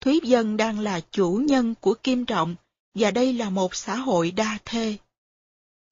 Thúy 0.00 0.20
Dân 0.22 0.56
đang 0.56 0.78
là 0.78 1.00
chủ 1.10 1.42
nhân 1.46 1.74
của 1.80 1.94
Kim 1.94 2.24
Trọng, 2.24 2.56
và 2.94 3.10
đây 3.10 3.32
là 3.32 3.50
một 3.50 3.74
xã 3.74 3.96
hội 3.96 4.30
đa 4.30 4.58
thê. 4.64 4.96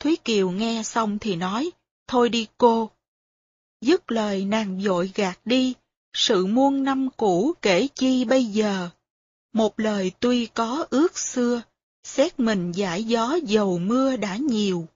Thúy 0.00 0.16
Kiều 0.16 0.50
nghe 0.50 0.82
xong 0.84 1.18
thì 1.18 1.36
nói, 1.36 1.70
thôi 2.06 2.28
đi 2.28 2.46
cô. 2.58 2.90
Dứt 3.80 4.12
lời 4.12 4.44
nàng 4.44 4.80
dội 4.82 5.12
gạt 5.14 5.40
đi, 5.44 5.74
sự 6.12 6.46
muôn 6.46 6.84
năm 6.84 7.08
cũ 7.16 7.54
kể 7.62 7.88
chi 7.94 8.24
bây 8.24 8.44
giờ. 8.44 8.90
Một 9.52 9.80
lời 9.80 10.12
tuy 10.20 10.46
có 10.46 10.86
ước 10.90 11.18
xưa, 11.18 11.62
xét 12.02 12.40
mình 12.40 12.72
giải 12.72 13.04
gió 13.04 13.38
dầu 13.44 13.78
mưa 13.78 14.16
đã 14.16 14.36
nhiều. 14.36 14.86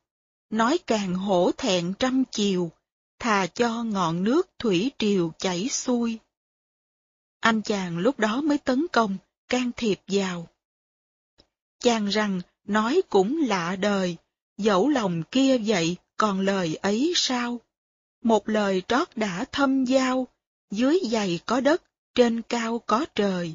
Nói 0.50 0.78
càng 0.86 1.14
hổ 1.14 1.50
thẹn 1.56 1.92
trăm 1.98 2.24
chiều, 2.30 2.70
thà 3.18 3.46
cho 3.46 3.82
ngọn 3.84 4.24
nước 4.24 4.48
thủy 4.58 4.90
triều 4.98 5.32
chảy 5.38 5.68
xuôi. 5.68 6.18
Anh 7.48 7.62
chàng 7.62 7.98
lúc 7.98 8.18
đó 8.18 8.40
mới 8.40 8.58
tấn 8.58 8.86
công, 8.92 9.16
can 9.48 9.70
thiệp 9.76 10.00
vào. 10.06 10.48
Chàng 11.80 12.06
rằng, 12.06 12.40
nói 12.64 13.02
cũng 13.08 13.40
lạ 13.46 13.76
đời, 13.76 14.16
dẫu 14.58 14.88
lòng 14.88 15.22
kia 15.30 15.58
vậy, 15.58 15.96
còn 16.16 16.40
lời 16.40 16.76
ấy 16.82 17.12
sao? 17.16 17.60
Một 18.22 18.48
lời 18.48 18.82
trót 18.88 19.08
đã 19.16 19.44
thâm 19.52 19.84
giao, 19.84 20.26
dưới 20.70 21.00
dày 21.10 21.40
có 21.46 21.60
đất, 21.60 21.82
trên 22.14 22.42
cao 22.42 22.78
có 22.86 23.04
trời. 23.14 23.54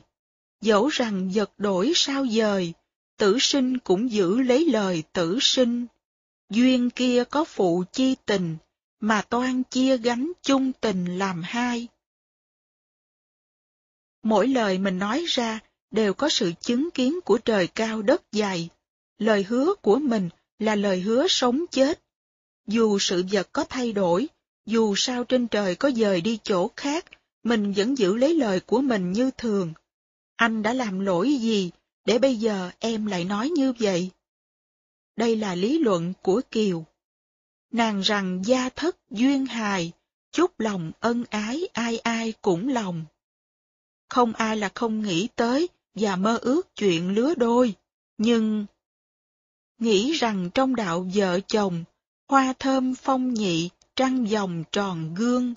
Dẫu 0.61 0.87
rằng 0.87 1.31
vật 1.33 1.51
đổi 1.57 1.91
sao 1.95 2.25
dời, 2.27 2.73
tử 3.17 3.37
sinh 3.39 3.77
cũng 3.77 4.11
giữ 4.11 4.41
lấy 4.41 4.65
lời 4.65 5.03
tử 5.13 5.37
sinh. 5.41 5.85
Duyên 6.49 6.89
kia 6.89 7.23
có 7.23 7.43
phụ 7.43 7.83
chi 7.91 8.15
tình, 8.25 8.57
mà 8.99 9.21
toan 9.21 9.63
chia 9.63 9.97
gánh 9.97 10.31
chung 10.43 10.71
tình 10.81 11.17
làm 11.17 11.41
hai. 11.45 11.87
Mỗi 14.23 14.47
lời 14.47 14.77
mình 14.77 14.99
nói 14.99 15.25
ra 15.27 15.59
đều 15.91 16.13
có 16.13 16.29
sự 16.29 16.51
chứng 16.61 16.91
kiến 16.91 17.19
của 17.25 17.37
trời 17.37 17.67
cao 17.67 18.01
đất 18.01 18.21
dày. 18.31 18.69
Lời 19.17 19.43
hứa 19.43 19.73
của 19.81 19.95
mình 19.95 20.29
là 20.59 20.75
lời 20.75 21.01
hứa 21.01 21.27
sống 21.27 21.65
chết. 21.71 21.99
Dù 22.67 22.99
sự 22.99 23.23
vật 23.31 23.49
có 23.51 23.63
thay 23.63 23.91
đổi, 23.91 24.27
dù 24.65 24.93
sao 24.97 25.23
trên 25.23 25.47
trời 25.47 25.75
có 25.75 25.91
dời 25.91 26.21
đi 26.21 26.39
chỗ 26.43 26.71
khác, 26.75 27.05
mình 27.43 27.73
vẫn 27.73 27.97
giữ 27.97 28.15
lấy 28.15 28.35
lời 28.35 28.59
của 28.59 28.81
mình 28.81 29.11
như 29.11 29.31
thường. 29.37 29.73
Anh 30.35 30.63
đã 30.63 30.73
làm 30.73 30.99
lỗi 30.99 31.35
gì, 31.35 31.71
để 32.05 32.19
bây 32.19 32.35
giờ 32.35 32.71
em 32.79 33.05
lại 33.05 33.23
nói 33.25 33.49
như 33.49 33.73
vậy? 33.79 34.09
Đây 35.15 35.35
là 35.35 35.55
lý 35.55 35.79
luận 35.79 36.13
của 36.21 36.41
Kiều. 36.51 36.85
Nàng 37.71 38.01
rằng 38.01 38.41
gia 38.45 38.69
thất 38.69 38.97
duyên 39.09 39.45
hài, 39.45 39.91
chúc 40.31 40.59
lòng 40.59 40.91
ân 40.99 41.23
ái 41.29 41.67
ai 41.73 41.97
ai 41.97 42.33
cũng 42.41 42.69
lòng. 42.69 43.05
Không 44.13 44.33
ai 44.33 44.57
là 44.57 44.69
không 44.75 45.01
nghĩ 45.01 45.27
tới 45.35 45.69
và 45.95 46.15
mơ 46.15 46.37
ước 46.41 46.75
chuyện 46.75 47.15
lứa 47.15 47.33
đôi, 47.35 47.73
nhưng 48.17 48.65
nghĩ 49.79 50.11
rằng 50.11 50.49
trong 50.53 50.75
đạo 50.75 51.07
vợ 51.13 51.39
chồng, 51.47 51.83
hoa 52.29 52.53
thơm 52.59 52.95
phong 52.95 53.33
nhị, 53.33 53.69
trăng 53.95 54.25
vòng 54.25 54.63
tròn 54.71 55.15
gương, 55.15 55.53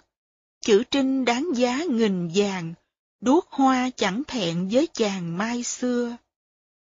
chữ 0.60 0.82
trinh 0.90 1.24
đáng 1.24 1.50
giá 1.54 1.84
nghìn 1.90 2.30
vàng, 2.34 2.74
đuốc 3.20 3.46
hoa 3.50 3.90
chẳng 3.96 4.22
thẹn 4.28 4.68
với 4.68 4.88
chàng 4.92 5.38
mai 5.38 5.62
xưa. 5.62 6.16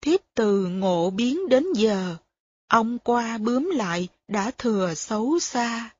Thiếp 0.00 0.20
từ 0.34 0.66
ngộ 0.66 1.10
biến 1.10 1.48
đến 1.48 1.64
giờ, 1.74 2.16
ông 2.68 2.98
qua 2.98 3.38
bướm 3.38 3.70
lại 3.74 4.08
đã 4.28 4.50
thừa 4.58 4.94
xấu 4.94 5.38
xa. 5.38 5.90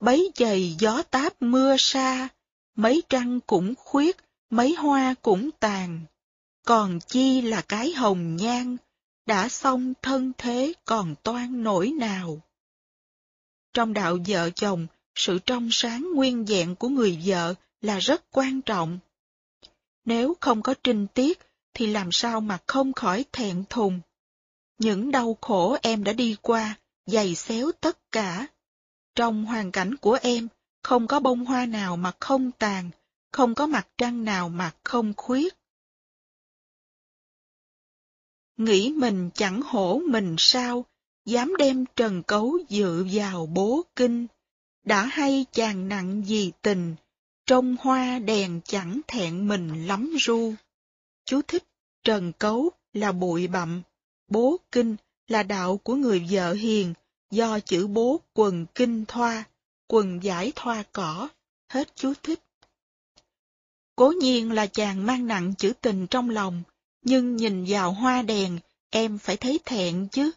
Bấy 0.00 0.30
giày 0.34 0.76
gió 0.78 1.02
táp 1.02 1.42
mưa 1.42 1.76
xa, 1.78 2.28
mấy 2.76 3.02
trăng 3.08 3.40
cũng 3.46 3.74
khuyết, 3.74 4.16
mấy 4.52 4.74
hoa 4.74 5.14
cũng 5.22 5.50
tàn. 5.60 6.00
Còn 6.66 7.00
chi 7.00 7.40
là 7.40 7.62
cái 7.62 7.92
hồng 7.92 8.36
nhan, 8.36 8.76
đã 9.26 9.48
xong 9.48 9.92
thân 10.02 10.32
thế 10.38 10.72
còn 10.84 11.14
toan 11.22 11.62
nổi 11.62 11.90
nào. 11.90 12.40
Trong 13.74 13.92
đạo 13.92 14.18
vợ 14.26 14.50
chồng, 14.50 14.86
sự 15.14 15.38
trong 15.46 15.68
sáng 15.72 16.08
nguyên 16.14 16.44
vẹn 16.44 16.76
của 16.76 16.88
người 16.88 17.18
vợ 17.24 17.54
là 17.80 17.98
rất 17.98 18.24
quan 18.30 18.62
trọng. 18.62 18.98
Nếu 20.04 20.36
không 20.40 20.62
có 20.62 20.74
trinh 20.84 21.06
tiết, 21.14 21.38
thì 21.74 21.86
làm 21.86 22.12
sao 22.12 22.40
mà 22.40 22.58
không 22.66 22.92
khỏi 22.92 23.24
thẹn 23.32 23.64
thùng. 23.70 24.00
Những 24.78 25.10
đau 25.10 25.36
khổ 25.40 25.76
em 25.82 26.04
đã 26.04 26.12
đi 26.12 26.36
qua, 26.42 26.74
dày 27.06 27.34
xéo 27.34 27.72
tất 27.80 28.12
cả. 28.12 28.46
Trong 29.14 29.44
hoàn 29.44 29.72
cảnh 29.72 29.96
của 29.96 30.18
em, 30.22 30.48
không 30.82 31.06
có 31.06 31.20
bông 31.20 31.44
hoa 31.44 31.66
nào 31.66 31.96
mà 31.96 32.12
không 32.20 32.50
tàn, 32.50 32.90
không 33.32 33.54
có 33.54 33.66
mặt 33.66 33.88
trăng 33.98 34.24
nào 34.24 34.48
mà 34.48 34.72
không 34.84 35.12
khuyết. 35.16 35.54
Nghĩ 38.56 38.92
mình 38.96 39.30
chẳng 39.34 39.62
hổ 39.62 40.00
mình 40.08 40.34
sao, 40.38 40.84
dám 41.24 41.56
đem 41.56 41.84
trần 41.96 42.22
cấu 42.22 42.58
dự 42.68 43.06
vào 43.12 43.46
bố 43.46 43.82
kinh. 43.96 44.26
Đã 44.84 45.04
hay 45.04 45.46
chàng 45.52 45.88
nặng 45.88 46.22
gì 46.26 46.52
tình, 46.62 46.94
trong 47.46 47.76
hoa 47.80 48.18
đèn 48.18 48.60
chẳng 48.64 49.00
thẹn 49.06 49.48
mình 49.48 49.86
lắm 49.86 50.14
ru. 50.20 50.54
Chú 51.24 51.42
thích, 51.42 51.64
trần 52.04 52.32
cấu 52.32 52.70
là 52.92 53.12
bụi 53.12 53.46
bặm, 53.46 53.82
bố 54.28 54.56
kinh 54.72 54.96
là 55.28 55.42
đạo 55.42 55.78
của 55.78 55.94
người 55.94 56.26
vợ 56.30 56.52
hiền, 56.52 56.94
do 57.30 57.60
chữ 57.60 57.86
bố 57.86 58.20
quần 58.34 58.66
kinh 58.74 59.04
thoa, 59.04 59.44
quần 59.88 60.22
giải 60.22 60.52
thoa 60.56 60.84
cỏ, 60.92 61.28
hết 61.68 61.96
chú 61.96 62.12
thích. 62.22 62.40
Cố 64.02 64.12
nhiên 64.20 64.52
là 64.52 64.66
chàng 64.66 65.06
mang 65.06 65.26
nặng 65.26 65.54
chữ 65.58 65.72
tình 65.80 66.06
trong 66.06 66.30
lòng, 66.30 66.62
nhưng 67.04 67.36
nhìn 67.36 67.64
vào 67.68 67.92
hoa 67.92 68.22
đèn, 68.22 68.58
em 68.90 69.18
phải 69.18 69.36
thấy 69.36 69.60
thẹn 69.64 70.08
chứ. 70.08 70.30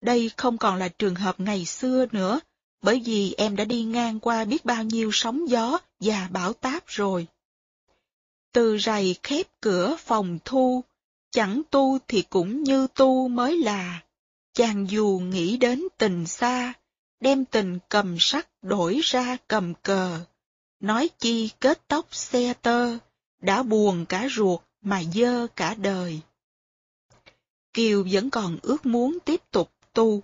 Đây 0.00 0.30
không 0.36 0.58
còn 0.58 0.76
là 0.76 0.88
trường 0.88 1.14
hợp 1.14 1.40
ngày 1.40 1.64
xưa 1.64 2.06
nữa, 2.12 2.40
bởi 2.82 3.02
vì 3.04 3.34
em 3.36 3.56
đã 3.56 3.64
đi 3.64 3.82
ngang 3.82 4.20
qua 4.20 4.44
biết 4.44 4.64
bao 4.64 4.84
nhiêu 4.84 5.10
sóng 5.12 5.48
gió 5.48 5.78
và 6.00 6.28
bão 6.32 6.52
táp 6.52 6.86
rồi. 6.86 7.26
Từ 8.52 8.78
rầy 8.78 9.16
khép 9.22 9.46
cửa 9.60 9.96
phòng 9.98 10.38
thu, 10.44 10.84
chẳng 11.30 11.62
tu 11.70 11.98
thì 12.08 12.22
cũng 12.22 12.62
như 12.62 12.86
tu 12.94 13.28
mới 13.28 13.58
là. 13.58 14.02
Chàng 14.54 14.90
dù 14.90 15.20
nghĩ 15.24 15.56
đến 15.56 15.82
tình 15.98 16.26
xa, 16.26 16.72
đem 17.20 17.44
tình 17.44 17.78
cầm 17.88 18.16
sắt 18.20 18.48
đổi 18.62 19.00
ra 19.02 19.36
cầm 19.48 19.74
cờ. 19.74 20.20
Nói 20.80 21.10
chi 21.18 21.50
kết 21.60 21.88
tóc 21.88 22.14
xe 22.14 22.54
tơ, 22.62 22.98
đã 23.40 23.62
buồn 23.62 24.06
cả 24.06 24.28
ruột 24.36 24.60
mà 24.82 25.02
dơ 25.14 25.46
cả 25.46 25.74
đời. 25.74 26.20
Kiều 27.72 28.06
vẫn 28.10 28.30
còn 28.30 28.58
ước 28.62 28.86
muốn 28.86 29.18
tiếp 29.24 29.40
tục 29.50 29.70
tu, 29.92 30.22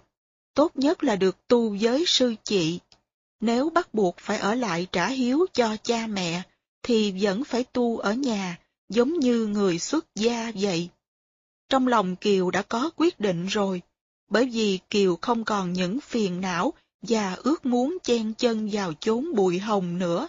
tốt 0.54 0.72
nhất 0.74 1.04
là 1.04 1.16
được 1.16 1.48
tu 1.48 1.76
với 1.80 2.04
sư 2.06 2.34
chị. 2.44 2.78
Nếu 3.40 3.70
bắt 3.70 3.94
buộc 3.94 4.16
phải 4.18 4.38
ở 4.38 4.54
lại 4.54 4.86
trả 4.92 5.08
hiếu 5.08 5.46
cho 5.52 5.76
cha 5.82 6.06
mẹ, 6.06 6.42
thì 6.82 7.14
vẫn 7.20 7.44
phải 7.44 7.64
tu 7.64 7.98
ở 7.98 8.12
nhà, 8.12 8.58
giống 8.88 9.18
như 9.18 9.46
người 9.46 9.78
xuất 9.78 10.14
gia 10.14 10.52
vậy. 10.54 10.88
Trong 11.68 11.88
lòng 11.88 12.16
Kiều 12.16 12.50
đã 12.50 12.62
có 12.62 12.90
quyết 12.96 13.20
định 13.20 13.46
rồi, 13.46 13.82
bởi 14.30 14.44
vì 14.44 14.78
Kiều 14.90 15.18
không 15.22 15.44
còn 15.44 15.72
những 15.72 16.00
phiền 16.00 16.40
não 16.40 16.72
và 17.02 17.34
ước 17.34 17.66
muốn 17.66 17.98
chen 18.02 18.34
chân 18.34 18.68
vào 18.72 18.92
chốn 19.00 19.34
bụi 19.34 19.58
hồng 19.58 19.98
nữa. 19.98 20.28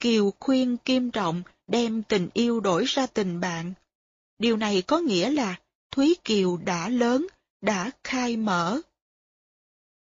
Kiều 0.00 0.32
khuyên 0.40 0.76
Kim 0.76 1.10
Trọng 1.10 1.42
đem 1.66 2.02
tình 2.02 2.28
yêu 2.34 2.60
đổi 2.60 2.84
ra 2.84 3.06
tình 3.06 3.40
bạn. 3.40 3.72
Điều 4.38 4.56
này 4.56 4.82
có 4.82 4.98
nghĩa 4.98 5.30
là 5.30 5.56
Thúy 5.90 6.16
Kiều 6.24 6.56
đã 6.56 6.88
lớn, 6.88 7.26
đã 7.60 7.90
khai 8.04 8.36
mở. 8.36 8.80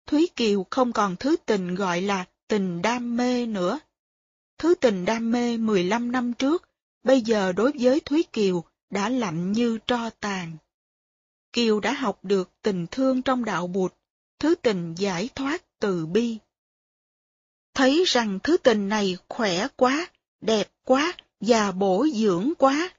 Thúy 0.06 0.28
Kiều 0.36 0.66
không 0.70 0.92
còn 0.92 1.16
thứ 1.16 1.36
tình 1.46 1.74
gọi 1.74 2.00
là 2.00 2.24
tình 2.48 2.82
đam 2.82 3.16
mê 3.16 3.46
nữa. 3.46 3.78
Thứ 4.58 4.74
tình 4.74 5.04
đam 5.04 5.30
mê 5.30 5.56
15 5.56 6.12
năm 6.12 6.32
trước, 6.32 6.68
bây 7.02 7.20
giờ 7.20 7.52
đối 7.52 7.72
với 7.80 8.00
Thúy 8.00 8.22
Kiều 8.32 8.64
đã 8.90 9.08
lạnh 9.08 9.52
như 9.52 9.78
tro 9.86 10.10
tàn. 10.10 10.56
Kiều 11.52 11.80
đã 11.80 11.92
học 11.92 12.18
được 12.22 12.50
tình 12.62 12.86
thương 12.90 13.22
trong 13.22 13.44
đạo 13.44 13.66
bụt, 13.66 13.94
thứ 14.38 14.54
tình 14.54 14.94
giải 14.98 15.28
thoát 15.34 15.64
từ 15.80 16.06
bi. 16.06 16.38
Thấy 17.76 18.04
rằng 18.06 18.38
thứ 18.42 18.56
tình 18.56 18.88
này 18.88 19.16
khỏe 19.28 19.66
quá, 19.76 20.08
đẹp 20.40 20.70
quá 20.84 21.12
và 21.40 21.72
bổ 21.72 22.06
dưỡng 22.14 22.52
quá, 22.58 22.90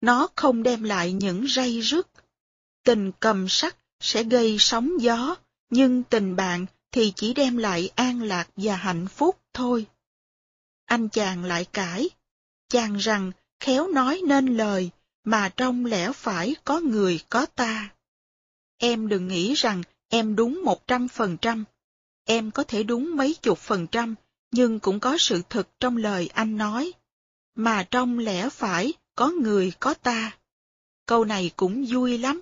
nó 0.00 0.28
không 0.36 0.62
đem 0.62 0.82
lại 0.82 1.12
những 1.12 1.46
ray 1.48 1.80
rứt. 1.80 2.08
Tình 2.84 3.12
cầm 3.20 3.48
sắc 3.48 3.76
sẽ 4.00 4.22
gây 4.22 4.56
sóng 4.58 4.90
gió, 5.00 5.36
nhưng 5.70 6.02
tình 6.02 6.36
bạn 6.36 6.66
thì 6.92 7.12
chỉ 7.16 7.34
đem 7.34 7.56
lại 7.56 7.90
an 7.94 8.22
lạc 8.22 8.48
và 8.56 8.76
hạnh 8.76 9.08
phúc 9.08 9.38
thôi. 9.54 9.86
Anh 10.84 11.08
chàng 11.08 11.44
lại 11.44 11.64
cãi, 11.72 12.10
chàng 12.68 12.96
rằng 12.96 13.32
khéo 13.60 13.88
nói 13.88 14.20
nên 14.26 14.56
lời, 14.56 14.90
mà 15.24 15.48
trong 15.48 15.84
lẽ 15.84 16.12
phải 16.12 16.54
có 16.64 16.80
người 16.80 17.20
có 17.28 17.46
ta. 17.46 17.88
Em 18.78 19.08
đừng 19.08 19.28
nghĩ 19.28 19.54
rằng 19.54 19.82
em 20.08 20.36
đúng 20.36 20.62
một 20.64 20.86
trăm 20.86 21.08
phần 21.08 21.36
trăm. 21.36 21.64
Em 22.24 22.50
có 22.50 22.64
thể 22.64 22.82
đúng 22.82 23.16
mấy 23.16 23.34
chục 23.42 23.58
phần 23.58 23.86
trăm, 23.86 24.14
nhưng 24.52 24.80
cũng 24.80 25.00
có 25.00 25.16
sự 25.18 25.42
thật 25.50 25.68
trong 25.80 25.96
lời 25.96 26.30
anh 26.34 26.56
nói. 26.56 26.92
Mà 27.54 27.82
trong 27.90 28.18
lẽ 28.18 28.48
phải 28.48 28.92
có 29.14 29.30
người 29.30 29.72
có 29.80 29.94
ta. 29.94 30.38
Câu 31.06 31.24
này 31.24 31.50
cũng 31.56 31.84
vui 31.88 32.18
lắm. 32.18 32.40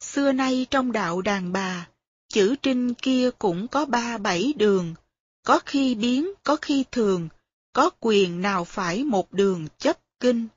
Xưa 0.00 0.32
nay 0.32 0.66
trong 0.70 0.92
đạo 0.92 1.22
đàn 1.22 1.52
bà, 1.52 1.88
chữ 2.28 2.54
trinh 2.62 2.94
kia 2.94 3.30
cũng 3.38 3.68
có 3.68 3.86
ba 3.86 4.18
bảy 4.18 4.52
đường, 4.56 4.94
có 5.42 5.60
khi 5.66 5.94
biến, 5.94 6.32
có 6.42 6.56
khi 6.56 6.84
thường, 6.90 7.28
có 7.72 7.90
quyền 8.00 8.42
nào 8.42 8.64
phải 8.64 9.04
một 9.04 9.32
đường 9.32 9.66
chấp 9.78 9.98
kinh. 10.20 10.48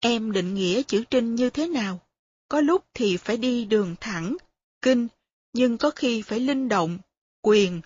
Em 0.00 0.32
định 0.32 0.54
nghĩa 0.54 0.82
chữ 0.82 1.04
trinh 1.10 1.34
như 1.34 1.50
thế 1.50 1.68
nào? 1.68 2.00
Có 2.48 2.60
lúc 2.60 2.84
thì 2.94 3.16
phải 3.16 3.36
đi 3.36 3.64
đường 3.64 3.96
thẳng, 4.00 4.36
kinh, 4.82 5.08
nhưng 5.52 5.78
có 5.78 5.90
khi 5.90 6.22
phải 6.22 6.40
linh 6.40 6.68
động, 6.68 6.98
quyền. 7.42 7.80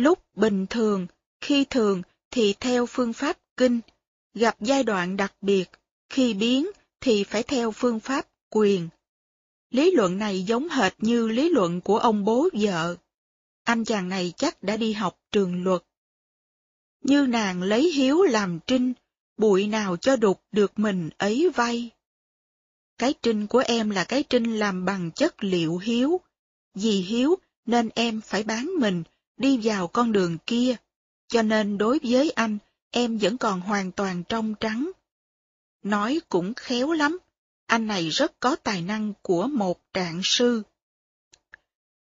Lúc 0.00 0.18
bình 0.36 0.66
thường, 0.70 1.06
khi 1.40 1.64
thường 1.64 2.02
thì 2.30 2.54
theo 2.60 2.86
phương 2.86 3.12
pháp 3.12 3.38
kinh, 3.56 3.80
gặp 4.34 4.56
giai 4.60 4.82
đoạn 4.82 5.16
đặc 5.16 5.34
biệt, 5.40 5.70
khi 6.08 6.34
biến 6.34 6.66
thì 7.00 7.24
phải 7.24 7.42
theo 7.42 7.72
phương 7.72 8.00
pháp 8.00 8.28
quyền. 8.50 8.88
Lý 9.70 9.90
luận 9.90 10.18
này 10.18 10.42
giống 10.42 10.68
hệt 10.68 10.92
như 10.98 11.28
lý 11.28 11.48
luận 11.48 11.80
của 11.80 11.98
ông 11.98 12.24
bố 12.24 12.48
vợ. 12.52 12.96
Anh 13.64 13.84
chàng 13.84 14.08
này 14.08 14.32
chắc 14.36 14.62
đã 14.62 14.76
đi 14.76 14.92
học 14.92 15.18
trường 15.32 15.64
luật. 15.64 15.82
Như 17.04 17.26
nàng 17.26 17.62
lấy 17.62 17.92
hiếu 17.92 18.22
làm 18.22 18.58
trinh, 18.66 18.92
bụi 19.36 19.66
nào 19.66 19.96
cho 19.96 20.16
đục 20.16 20.42
được 20.52 20.78
mình 20.78 21.10
ấy 21.18 21.50
vay. 21.54 21.90
Cái 22.98 23.14
trinh 23.22 23.46
của 23.46 23.62
em 23.66 23.90
là 23.90 24.04
cái 24.04 24.22
trinh 24.22 24.58
làm 24.58 24.84
bằng 24.84 25.10
chất 25.10 25.44
liệu 25.44 25.78
hiếu. 25.78 26.20
Vì 26.74 26.90
hiếu 26.90 27.36
nên 27.66 27.88
em 27.94 28.20
phải 28.20 28.42
bán 28.42 28.70
mình, 28.78 29.02
đi 29.40 29.58
vào 29.62 29.88
con 29.88 30.12
đường 30.12 30.38
kia. 30.46 30.76
Cho 31.28 31.42
nên 31.42 31.78
đối 31.78 31.98
với 32.02 32.30
anh, 32.30 32.58
em 32.90 33.18
vẫn 33.18 33.38
còn 33.38 33.60
hoàn 33.60 33.92
toàn 33.92 34.22
trong 34.28 34.54
trắng. 34.60 34.90
Nói 35.82 36.20
cũng 36.28 36.54
khéo 36.54 36.92
lắm, 36.92 37.18
anh 37.66 37.86
này 37.86 38.08
rất 38.08 38.40
có 38.40 38.56
tài 38.56 38.82
năng 38.82 39.12
của 39.22 39.46
một 39.46 39.80
trạng 39.92 40.20
sư. 40.24 40.62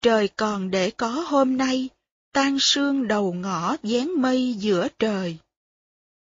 Trời 0.01 0.27
còn 0.27 0.71
để 0.71 0.91
có 0.91 1.09
hôm 1.09 1.57
nay, 1.57 1.89
tan 2.31 2.57
sương 2.59 3.07
đầu 3.07 3.33
ngõ 3.33 3.75
dán 3.83 4.21
mây 4.21 4.53
giữa 4.53 4.87
trời. 4.99 5.37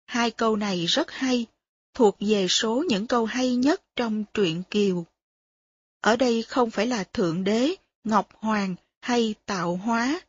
Hai 0.07 0.31
câu 0.31 0.57
này 0.57 0.87
rất 0.87 1.11
hay, 1.11 1.47
thuộc 1.95 2.17
về 2.21 2.49
số 2.49 2.85
những 2.89 3.07
câu 3.07 3.25
hay 3.27 3.57
nhất 3.57 3.83
trong 3.97 4.25
truyện 4.35 4.63
Kiều. 4.71 5.07
Ở 6.01 6.17
đây 6.17 6.43
không 6.43 6.71
phải 6.71 6.87
là 6.87 7.05
Thượng 7.05 7.45
Đế, 7.45 7.75
Ngọc 8.05 8.29
Hoàng 8.35 8.75
hay 9.01 9.35
tạo 9.47 9.77
hóa. 9.77 10.21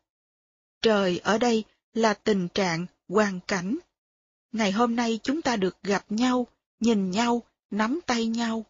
Trời 0.82 1.19
ở 1.24 1.38
đây 1.38 1.64
là 1.93 2.14
tình 2.14 2.48
trạng, 2.48 2.85
hoàn 3.08 3.40
cảnh. 3.48 3.77
Ngày 4.51 4.72
hôm 4.72 4.95
nay 4.95 5.19
chúng 5.24 5.41
ta 5.41 5.56
được 5.56 5.83
gặp 5.83 6.06
nhau, 6.09 6.48
nhìn 6.80 7.11
nhau, 7.11 7.43
nắm 7.72 7.99
tay 8.06 8.25
nhau. 8.25 8.66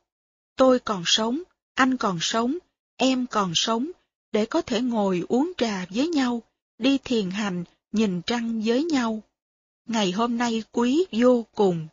Tôi 0.55 0.79
còn 0.79 1.03
sống, 1.05 1.43
anh 1.73 1.97
còn 1.97 2.17
sống, 2.21 2.57
em 2.97 3.25
còn 3.27 3.51
sống, 3.55 3.91
để 4.31 4.45
có 4.45 4.61
thể 4.61 4.81
ngồi 4.81 5.23
uống 5.29 5.51
trà 5.57 5.85
với 5.89 6.07
nhau, 6.07 6.43
đi 6.77 6.97
thiền 7.03 7.31
hành, 7.31 7.63
nhìn 7.91 8.21
trăng 8.21 8.61
với 8.65 8.83
nhau. 8.83 9.23
Ngày 9.85 10.11
hôm 10.11 10.37
nay 10.37 10.63
quý 10.71 11.05
vô 11.11 11.45
cùng. 11.55 11.87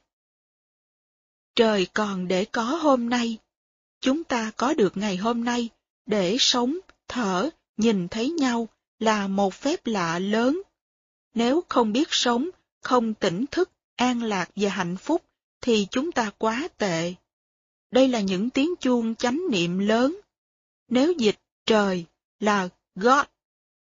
Trời 1.54 1.86
còn 1.94 2.28
để 2.28 2.44
có 2.44 2.62
hôm 2.62 3.08
nay. 3.08 3.38
Chúng 4.00 4.24
ta 4.24 4.50
có 4.56 4.74
được 4.74 4.96
ngày 4.96 5.16
hôm 5.16 5.44
nay 5.44 5.68
để 6.06 6.36
sống, 6.40 6.78
thở, 7.08 7.50
nhìn 7.76 8.08
thấy 8.08 8.30
nhau 8.30 8.68
là 8.98 9.28
một 9.28 9.54
phép 9.54 9.86
lạ 9.86 10.18
lớn. 10.18 10.62
Nếu 11.34 11.64
không 11.68 11.92
biết 11.92 12.08
sống, 12.10 12.48
không 12.82 13.14
tỉnh 13.14 13.44
thức, 13.50 13.70
an 13.96 14.22
lạc 14.22 14.50
và 14.56 14.70
hạnh 14.70 14.96
phúc, 14.96 15.22
thì 15.60 15.86
chúng 15.90 16.12
ta 16.12 16.30
quá 16.38 16.68
tệ. 16.78 17.14
Đây 17.90 18.08
là 18.08 18.20
những 18.20 18.50
tiếng 18.50 18.74
chuông 18.80 19.14
chánh 19.14 19.40
niệm 19.50 19.78
lớn. 19.78 20.20
Nếu 20.88 21.12
dịch 21.12 21.38
trời 21.66 22.04
là 22.40 22.68
God, 22.94 23.24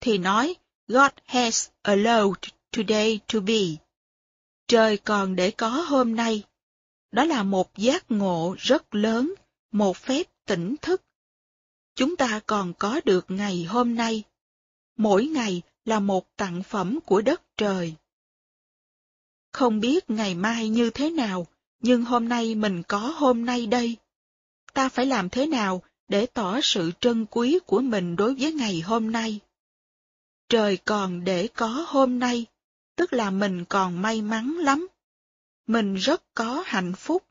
thì 0.00 0.18
nói 0.18 0.54
God 0.88 1.10
has 1.24 1.68
allowed 1.82 2.34
today 2.70 3.20
to 3.32 3.40
be. 3.40 3.60
Trời 4.66 4.96
còn 4.96 5.36
để 5.36 5.50
có 5.50 5.68
hôm 5.68 6.16
nay. 6.16 6.42
Đó 7.12 7.24
là 7.24 7.42
một 7.42 7.76
giác 7.76 8.10
ngộ 8.10 8.56
rất 8.58 8.94
lớn, 8.94 9.34
một 9.72 9.96
phép 9.96 10.26
tỉnh 10.46 10.76
thức. 10.82 11.02
Chúng 11.94 12.16
ta 12.16 12.40
còn 12.46 12.72
có 12.78 13.00
được 13.04 13.24
ngày 13.28 13.64
hôm 13.64 13.94
nay. 13.94 14.22
Mỗi 14.98 15.26
ngày 15.26 15.62
là 15.84 16.00
một 16.00 16.36
tặng 16.36 16.62
phẩm 16.62 16.98
của 17.06 17.20
đất 17.20 17.42
trời. 17.56 17.94
Không 19.52 19.80
biết 19.80 20.10
ngày 20.10 20.34
mai 20.34 20.68
như 20.68 20.90
thế 20.90 21.10
nào, 21.10 21.46
nhưng 21.80 22.04
hôm 22.04 22.28
nay 22.28 22.54
mình 22.54 22.82
có 22.88 22.98
hôm 22.98 23.44
nay 23.44 23.66
đây. 23.66 23.96
Ta 24.72 24.88
phải 24.88 25.06
làm 25.06 25.28
thế 25.28 25.46
nào 25.46 25.82
để 26.08 26.26
tỏ 26.26 26.60
sự 26.62 26.90
trân 27.00 27.26
quý 27.30 27.58
của 27.66 27.80
mình 27.80 28.16
đối 28.16 28.34
với 28.34 28.52
ngày 28.52 28.80
hôm 28.80 29.12
nay? 29.12 29.40
Trời 30.48 30.76
còn 30.76 31.24
để 31.24 31.48
có 31.48 31.86
hôm 31.88 32.18
nay, 32.18 32.46
tức 32.96 33.12
là 33.12 33.30
mình 33.30 33.64
còn 33.68 34.02
may 34.02 34.22
mắn 34.22 34.56
lắm. 34.56 34.88
Mình 35.66 35.94
rất 35.94 36.22
có 36.34 36.62
hạnh 36.66 36.92
phúc, 36.94 37.24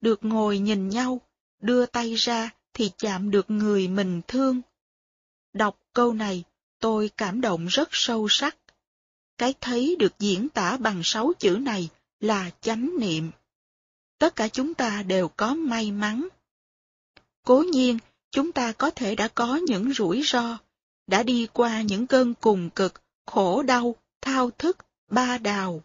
được 0.00 0.24
ngồi 0.24 0.58
nhìn 0.58 0.88
nhau, 0.88 1.20
đưa 1.60 1.86
tay 1.86 2.14
ra 2.14 2.50
thì 2.74 2.90
chạm 2.98 3.30
được 3.30 3.50
người 3.50 3.88
mình 3.88 4.20
thương. 4.28 4.60
Đọc 5.52 5.78
câu 5.92 6.12
này, 6.12 6.44
tôi 6.80 7.10
cảm 7.16 7.40
động 7.40 7.66
rất 7.66 7.88
sâu 7.92 8.26
sắc. 8.28 8.56
Cái 9.38 9.54
thấy 9.60 9.96
được 9.98 10.18
diễn 10.18 10.48
tả 10.48 10.76
bằng 10.76 11.00
sáu 11.04 11.32
chữ 11.38 11.58
này 11.60 11.88
là 12.20 12.50
chánh 12.60 12.90
niệm. 12.98 13.30
Tất 14.18 14.36
cả 14.36 14.48
chúng 14.48 14.74
ta 14.74 15.02
đều 15.02 15.28
có 15.28 15.54
may 15.54 15.92
mắn. 15.92 16.28
Cố 17.44 17.62
nhiên, 17.72 17.98
chúng 18.30 18.52
ta 18.52 18.72
có 18.72 18.90
thể 18.90 19.14
đã 19.14 19.28
có 19.28 19.56
những 19.56 19.92
rủi 19.92 20.22
ro, 20.22 20.58
đã 21.06 21.22
đi 21.22 21.48
qua 21.52 21.82
những 21.82 22.06
cơn 22.06 22.34
cùng 22.34 22.70
cực, 22.70 23.02
khổ 23.26 23.62
đau, 23.62 23.94
thao 24.20 24.50
thức, 24.50 24.76
ba 25.10 25.38
đào. 25.38 25.82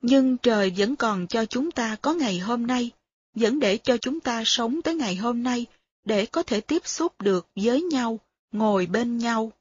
Nhưng 0.00 0.36
trời 0.38 0.72
vẫn 0.76 0.96
còn 0.96 1.26
cho 1.26 1.44
chúng 1.44 1.70
ta 1.70 1.96
có 2.02 2.14
ngày 2.14 2.38
hôm 2.38 2.66
nay, 2.66 2.90
vẫn 3.34 3.60
để 3.60 3.78
cho 3.78 3.96
chúng 3.96 4.20
ta 4.20 4.42
sống 4.46 4.82
tới 4.82 4.94
ngày 4.94 5.16
hôm 5.16 5.42
nay, 5.42 5.66
để 6.04 6.26
có 6.26 6.42
thể 6.42 6.60
tiếp 6.60 6.86
xúc 6.86 7.20
được 7.20 7.46
với 7.56 7.82
nhau, 7.82 8.20
ngồi 8.52 8.86
bên 8.86 9.18
nhau. 9.18 9.52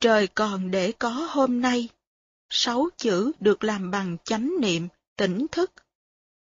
Trời 0.00 0.26
còn 0.26 0.70
để 0.70 0.92
có 0.92 1.10
hôm 1.10 1.60
nay. 1.60 1.88
Sáu 2.50 2.88
chữ 2.96 3.32
được 3.40 3.64
làm 3.64 3.90
bằng 3.90 4.16
chánh 4.24 4.54
niệm, 4.60 4.88
tỉnh 5.16 5.46
thức. 5.52 5.72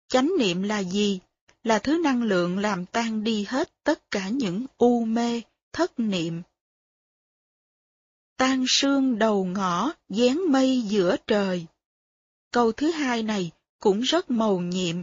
Chánh 0.08 0.32
niệm 0.38 0.62
là 0.62 0.78
gì? 0.78 1.20
Là 1.64 1.78
thứ 1.78 1.98
năng 2.04 2.22
lượng 2.22 2.58
làm 2.58 2.86
tan 2.86 3.24
đi 3.24 3.44
hết 3.48 3.70
tất 3.84 4.10
cả 4.10 4.28
những 4.28 4.66
u 4.78 5.04
mê, 5.04 5.40
thất 5.72 5.92
niệm. 5.98 6.42
Tan 8.36 8.64
sương 8.68 9.18
đầu 9.18 9.44
ngõ, 9.44 9.92
dán 10.08 10.52
mây 10.52 10.82
giữa 10.82 11.16
trời. 11.26 11.66
Câu 12.50 12.72
thứ 12.72 12.90
hai 12.90 13.22
này 13.22 13.50
cũng 13.78 14.00
rất 14.00 14.30
màu 14.30 14.58
nhiệm. 14.58 14.96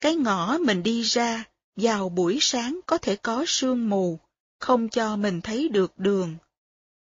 Cái 0.00 0.16
ngõ 0.16 0.58
mình 0.58 0.82
đi 0.82 1.02
ra, 1.02 1.44
vào 1.76 2.08
buổi 2.08 2.38
sáng 2.40 2.80
có 2.86 2.98
thể 2.98 3.16
có 3.16 3.44
sương 3.46 3.88
mù, 3.88 4.18
không 4.58 4.88
cho 4.88 5.16
mình 5.16 5.40
thấy 5.40 5.68
được 5.68 5.98
đường. 5.98 6.36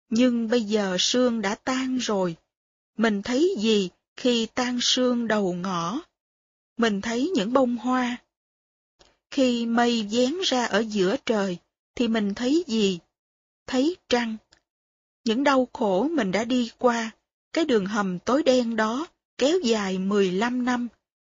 Nhưng 0.09 0.47
bây 0.47 0.63
giờ 0.63 0.97
sương 0.99 1.41
đã 1.41 1.55
tan 1.55 1.97
rồi. 1.97 2.35
Mình 2.97 3.21
thấy 3.21 3.55
gì 3.59 3.89
khi 4.17 4.45
tan 4.45 4.79
sương 4.81 5.27
đầu 5.27 5.53
ngõ? 5.53 6.01
Mình 6.77 7.01
thấy 7.01 7.31
những 7.35 7.53
bông 7.53 7.77
hoa. 7.77 8.17
Khi 9.31 9.65
mây 9.65 10.05
dán 10.05 10.39
ra 10.43 10.65
ở 10.65 10.79
giữa 10.79 11.15
trời, 11.25 11.57
thì 11.95 12.07
mình 12.07 12.33
thấy 12.33 12.63
gì? 12.67 12.99
Thấy 13.67 13.97
trăng. 14.09 14.37
Những 15.25 15.43
đau 15.43 15.67
khổ 15.73 16.09
mình 16.11 16.31
đã 16.31 16.43
đi 16.43 16.71
qua, 16.77 17.11
cái 17.53 17.65
đường 17.65 17.85
hầm 17.85 18.19
tối 18.19 18.43
đen 18.43 18.75
đó, 18.75 19.07
kéo 19.37 19.59
dài 19.59 19.97
15 19.97 20.65
năm, 20.65 20.87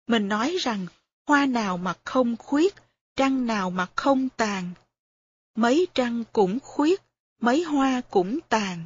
mình 0.08 0.28
nói 0.28 0.58
rằng 0.60 0.88
hoa 1.28 1.46
nào 1.46 1.78
mà 1.78 1.94
không 2.04 2.38
khuyết, 2.38 2.76
trăng 3.16 3.48
nào 3.48 3.70
mà 3.70 3.88
không 3.96 4.30
tàn. 4.30 4.70
Mấy 5.56 5.88
trăng 5.94 6.24
cũng 6.34 6.60
khuyết, 6.60 7.02
mấy 7.42 7.64
hoa 7.64 8.02
cũng 8.10 8.40
tàn. 8.50 8.86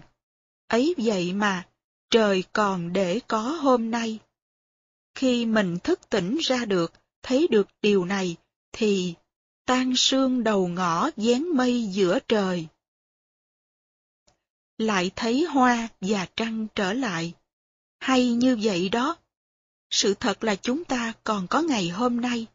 Ấy 0.68 0.96
vậy 0.98 1.34
mà, 1.34 1.68
trời 2.10 2.44
còn 2.54 2.94
để 2.94 3.20
có 3.28 3.42
hôm 3.42 3.92
nay. 3.92 4.20
Khi 5.16 5.46
mình 5.46 5.78
thức 5.84 6.10
tỉnh 6.10 6.38
ra 6.42 6.66
được, 6.66 6.94
thấy 7.24 7.48
được 7.48 7.68
điều 7.82 8.06
này, 8.06 8.36
thì 8.72 9.14
tan 9.66 9.96
sương 9.96 10.44
đầu 10.44 10.68
ngõ 10.68 11.10
dán 11.18 11.58
mây 11.58 11.84
giữa 11.84 12.20
trời. 12.28 12.68
lại 14.78 15.12
thấy 15.16 15.44
hoa 15.44 15.88
và 16.02 16.28
trăng 16.36 16.68
trở 16.76 16.94
lại. 16.94 17.34
Hay 18.00 18.34
như 18.34 18.58
vậy 18.62 18.90
đó. 18.90 19.18
Sự 19.90 20.14
thật 20.14 20.44
là 20.44 20.56
chúng 20.56 20.84
ta 20.84 21.14
còn 21.24 21.48
có 21.48 21.62
ngày 21.62 21.90
hôm 21.90 22.22
nay. 22.22 22.48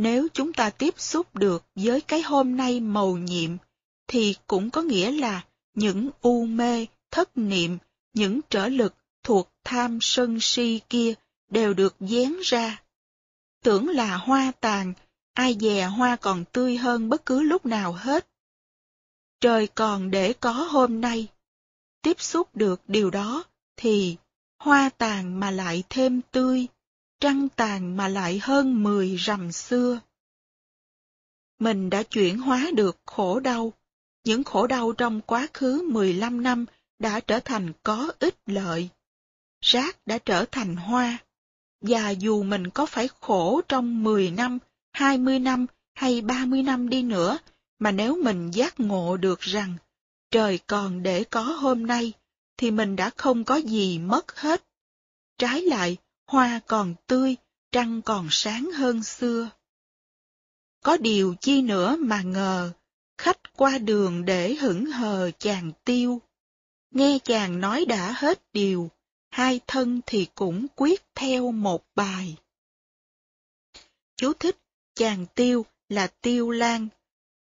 Nếu 0.00 0.28
chúng 0.32 0.52
ta 0.52 0.70
tiếp 0.70 0.94
xúc 1.00 1.36
được 1.36 1.64
với 1.74 2.00
cái 2.00 2.22
hôm 2.22 2.56
nay 2.56 2.80
màu 2.80 3.16
nhiệm, 3.16 3.50
thì 4.06 4.34
cũng 4.46 4.70
có 4.70 4.82
nghĩa 4.82 5.10
là 5.10 5.44
những 5.74 6.10
u 6.20 6.46
mê, 6.46 6.86
thất 7.10 7.38
niệm, 7.38 7.78
những 8.14 8.40
trở 8.50 8.68
lực 8.68 8.94
thuộc 9.22 9.52
tham 9.64 9.98
sân 10.00 10.38
si 10.40 10.80
kia 10.88 11.14
đều 11.50 11.74
được 11.74 11.96
dán 12.00 12.40
ra. 12.42 12.82
Tưởng 13.62 13.88
là 13.88 14.16
hoa 14.16 14.52
tàn, 14.60 14.92
ai 15.32 15.56
dè 15.60 15.84
hoa 15.84 16.16
còn 16.16 16.44
tươi 16.52 16.76
hơn 16.76 17.08
bất 17.08 17.26
cứ 17.26 17.42
lúc 17.42 17.66
nào 17.66 17.92
hết. 17.92 18.28
Trời 19.40 19.66
còn 19.66 20.10
để 20.10 20.32
có 20.32 20.52
hôm 20.52 21.00
nay. 21.00 21.26
Tiếp 22.02 22.20
xúc 22.20 22.56
được 22.56 22.80
điều 22.88 23.10
đó 23.10 23.44
thì 23.76 24.16
hoa 24.58 24.90
tàn 24.98 25.40
mà 25.40 25.50
lại 25.50 25.82
thêm 25.88 26.20
tươi, 26.30 26.66
trăng 27.20 27.48
tàn 27.48 27.96
mà 27.96 28.08
lại 28.08 28.40
hơn 28.42 28.82
mười 28.82 29.16
rằm 29.16 29.52
xưa. 29.52 30.00
Mình 31.58 31.90
đã 31.90 32.02
chuyển 32.02 32.38
hóa 32.38 32.66
được 32.74 33.00
khổ 33.06 33.40
đau. 33.40 33.72
Những 34.24 34.44
khổ 34.44 34.66
đau 34.66 34.92
trong 34.92 35.20
quá 35.20 35.46
khứ 35.54 35.88
15 35.92 36.42
năm 36.42 36.64
đã 36.98 37.20
trở 37.20 37.40
thành 37.40 37.72
có 37.82 38.12
ích 38.18 38.36
lợi. 38.46 38.88
Rác 39.60 40.06
đã 40.06 40.18
trở 40.18 40.44
thành 40.44 40.76
hoa. 40.76 41.18
Và 41.80 42.10
dù 42.10 42.42
mình 42.42 42.70
có 42.70 42.86
phải 42.86 43.08
khổ 43.20 43.60
trong 43.68 44.04
10 44.04 44.30
năm, 44.30 44.58
20 44.92 45.38
năm 45.38 45.66
hay 45.94 46.20
30 46.20 46.62
năm 46.62 46.88
đi 46.88 47.02
nữa, 47.02 47.38
mà 47.78 47.92
nếu 47.92 48.22
mình 48.22 48.50
giác 48.50 48.80
ngộ 48.80 49.16
được 49.16 49.40
rằng 49.40 49.76
trời 50.30 50.58
còn 50.66 51.02
để 51.02 51.24
có 51.24 51.42
hôm 51.42 51.86
nay, 51.86 52.12
thì 52.56 52.70
mình 52.70 52.96
đã 52.96 53.10
không 53.16 53.44
có 53.44 53.56
gì 53.56 53.98
mất 53.98 54.36
hết. 54.36 54.64
Trái 55.38 55.62
lại, 55.62 55.96
hoa 56.30 56.60
còn 56.66 56.94
tươi, 57.06 57.36
trăng 57.72 58.02
còn 58.02 58.28
sáng 58.30 58.70
hơn 58.74 59.02
xưa. 59.02 59.50
Có 60.84 60.96
điều 60.96 61.34
chi 61.40 61.62
nữa 61.62 61.96
mà 62.00 62.22
ngờ, 62.22 62.72
khách 63.18 63.56
qua 63.56 63.78
đường 63.78 64.24
để 64.24 64.54
hững 64.54 64.86
hờ 64.86 65.30
chàng 65.38 65.72
tiêu. 65.84 66.20
Nghe 66.90 67.18
chàng 67.24 67.60
nói 67.60 67.84
đã 67.84 68.12
hết 68.16 68.42
điều, 68.52 68.90
hai 69.30 69.60
thân 69.66 70.00
thì 70.06 70.28
cũng 70.34 70.66
quyết 70.76 71.02
theo 71.14 71.52
một 71.52 71.84
bài. 71.94 72.36
Chú 74.16 74.32
thích, 74.32 74.56
chàng 74.94 75.26
tiêu 75.34 75.66
là 75.88 76.06
tiêu 76.06 76.50
lan. 76.50 76.88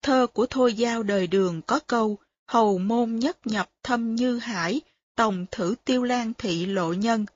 Thơ 0.02 0.26
của 0.32 0.46
Thôi 0.50 0.74
Giao 0.74 1.02
đời 1.02 1.26
đường 1.26 1.62
có 1.62 1.80
câu, 1.86 2.18
hầu 2.46 2.78
môn 2.78 3.16
nhất 3.16 3.46
nhập 3.46 3.70
thâm 3.82 4.14
như 4.14 4.38
hải, 4.38 4.80
tổng 5.14 5.46
thử 5.50 5.74
tiêu 5.84 6.02
lan 6.02 6.32
thị 6.38 6.66
lộ 6.66 6.92
nhân. 6.92 7.26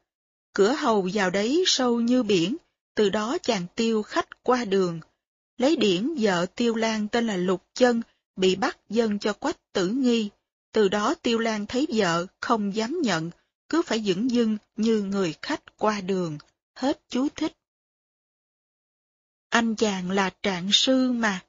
Cửa 0.55 0.73
hầu 0.73 1.09
vào 1.15 1.31
đấy 1.31 1.65
sâu 1.67 2.01
như 2.01 2.23
biển, 2.23 2.57
từ 2.95 3.11
đó 3.11 3.39
chàng 3.43 3.67
tiêu 3.75 4.03
khách 4.03 4.43
qua 4.43 4.65
đường. 4.65 5.01
Lấy 5.59 5.77
điển 5.77 6.15
vợ 6.19 6.47
tiêu 6.55 6.75
lan 6.75 7.09
tên 7.09 7.27
là 7.27 7.37
Lục 7.37 7.63
Chân, 7.75 8.03
bị 8.37 8.57
bắt 8.57 8.79
dân 8.89 9.19
cho 9.19 9.33
quách 9.33 9.73
tử 9.73 9.89
nghi. 9.89 10.31
Từ 10.73 10.89
đó 10.89 11.15
tiêu 11.15 11.39
lan 11.39 11.67
thấy 11.67 11.87
vợ, 11.95 12.27
không 12.41 12.75
dám 12.75 13.01
nhận, 13.03 13.31
cứ 13.69 13.83
phải 13.83 14.01
dững 14.01 14.31
dưng 14.31 14.59
như 14.77 15.03
người 15.03 15.35
khách 15.43 15.79
qua 15.79 16.01
đường. 16.01 16.39
Hết 16.75 17.01
chú 17.09 17.29
thích. 17.37 17.53
Anh 19.49 19.75
chàng 19.75 20.11
là 20.11 20.31
trạng 20.43 20.69
sư 20.73 21.13
mà. 21.13 21.41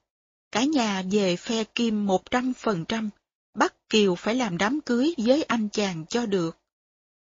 Cả 0.52 0.64
nhà 0.64 1.02
về 1.10 1.36
phe 1.36 1.64
kim 1.64 2.06
một 2.06 2.30
trăm 2.30 2.52
phần 2.54 2.84
trăm, 2.84 3.10
bắt 3.54 3.74
Kiều 3.88 4.14
phải 4.14 4.34
làm 4.34 4.58
đám 4.58 4.80
cưới 4.80 5.14
với 5.18 5.42
anh 5.42 5.68
chàng 5.68 6.04
cho 6.08 6.26
được. 6.26 6.58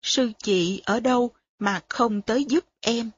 Sư 0.01 0.31
chị 0.43 0.81
ở 0.85 0.99
đâu 0.99 1.31
mà 1.59 1.81
không 1.89 2.21
tới 2.21 2.45
giúp 2.45 2.65
em? 2.81 3.09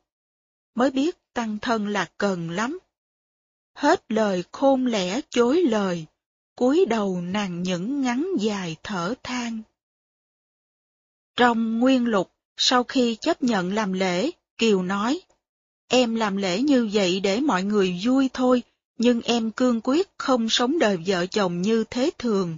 Mới 0.76 0.92
biết 0.92 1.34
tăng 1.34 1.60
thân 1.60 1.88
là 1.88 2.10
cần 2.18 2.50
lắm. 2.50 2.80
Hết 3.74 4.03
lời 4.10 4.44
khôn 4.52 4.86
lẽ 4.86 5.22
chối 5.30 5.61
lời, 5.61 6.06
cúi 6.56 6.86
đầu 6.86 7.22
nàng 7.22 7.64
những 7.64 8.02
ngắn 8.02 8.28
dài 8.40 8.76
thở 8.84 9.14
than. 9.24 9.61
Trong 11.36 11.80
nguyên 11.80 12.06
lục, 12.06 12.32
sau 12.58 12.84
khi 12.84 13.16
chấp 13.16 13.44
nhận 13.44 13.74
làm 13.74 13.94
lễ, 13.94 14.32
Kiều 14.58 14.84
nói, 14.84 15.22
Em 15.94 16.16
làm 16.16 16.38
lễ 16.38 16.61
như 16.61 16.90
vậy 16.94 17.20
để 17.20 17.40
mọi 17.40 17.64
người 17.64 18.00
vui 18.03 18.30
thôi, 18.34 18.64
nhưng 18.98 19.22
em 19.22 19.52
cương 19.52 19.82
quyết 19.84 20.10
không 20.18 20.50
sống 20.50 20.80
đời 20.80 20.98
vợ 21.06 21.26
chồng 21.26 21.61
như 21.61 21.84
thế 21.90 22.10
thường. 22.18 22.58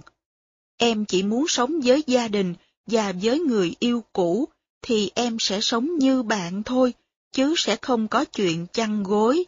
Em 0.76 1.04
chỉ 1.04 1.22
muốn 1.22 1.48
sống 1.48 1.80
với 1.84 2.02
gia 2.06 2.28
đình 2.28 2.54
và 2.86 3.12
với 3.22 3.40
người 3.40 3.74
yêu 3.78 4.04
cũ, 4.12 4.48
thì 4.86 5.10
em 5.14 5.36
sẽ 5.38 5.60
sống 5.60 5.98
như 5.98 6.22
bạn 6.22 6.62
thôi, 6.62 6.94
chứ 7.32 7.54
sẽ 7.56 7.76
không 7.76 8.08
có 8.08 8.24
chuyện 8.24 8.66
chăn 8.72 9.02
gối. 9.02 9.44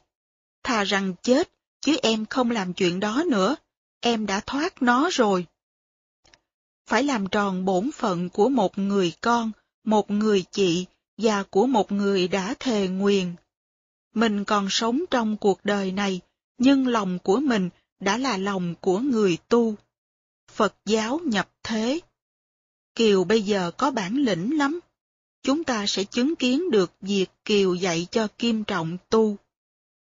Thà 0.62 0.84
rằng 0.84 1.14
chết, 1.22 1.50
chứ 1.80 1.96
em 2.02 2.26
không 2.26 2.50
làm 2.50 2.72
chuyện 2.72 3.00
đó 3.00 3.24
nữa, 3.30 3.56
em 4.00 4.26
đã 4.26 4.40
thoát 4.40 4.82
nó 4.82 5.08
rồi. 5.12 5.46
Phải 6.86 7.02
làm 7.02 7.26
tròn 7.26 7.64
bổn 7.64 7.90
phận 7.94 8.28
của 8.28 8.48
một 8.48 8.78
người 8.78 9.12
con, 9.20 9.52
một 9.84 10.10
người 10.10 10.44
chị 10.50 10.86
và 11.18 11.42
của 11.42 11.66
một 11.66 11.92
người 11.92 12.28
đã 12.28 12.54
thề 12.60 12.88
nguyền. 12.88 13.34
Mình 14.14 14.44
còn 14.44 14.66
sống 14.70 15.04
trong 15.10 15.36
cuộc 15.36 15.64
đời 15.64 15.92
này, 15.92 16.20
nhưng 16.58 16.86
lòng 16.86 17.18
của 17.18 17.40
mình 17.40 17.70
đã 18.00 18.18
là 18.18 18.36
lòng 18.36 18.74
của 18.80 18.98
người 18.98 19.38
tu. 19.48 19.74
Phật 20.52 20.74
giáo 20.84 21.20
nhập 21.24 21.50
thế. 21.62 22.00
Kiều 22.94 23.24
bây 23.24 23.42
giờ 23.42 23.70
có 23.76 23.90
bản 23.90 24.16
lĩnh 24.16 24.58
lắm. 24.58 24.80
Chúng 25.46 25.64
ta 25.64 25.86
sẽ 25.86 26.04
chứng 26.04 26.36
kiến 26.36 26.70
được 26.70 26.92
việc 27.00 27.26
Kiều 27.44 27.74
dạy 27.74 28.06
cho 28.10 28.28
Kim 28.38 28.64
Trọng 28.64 28.98
tu. 29.10 29.36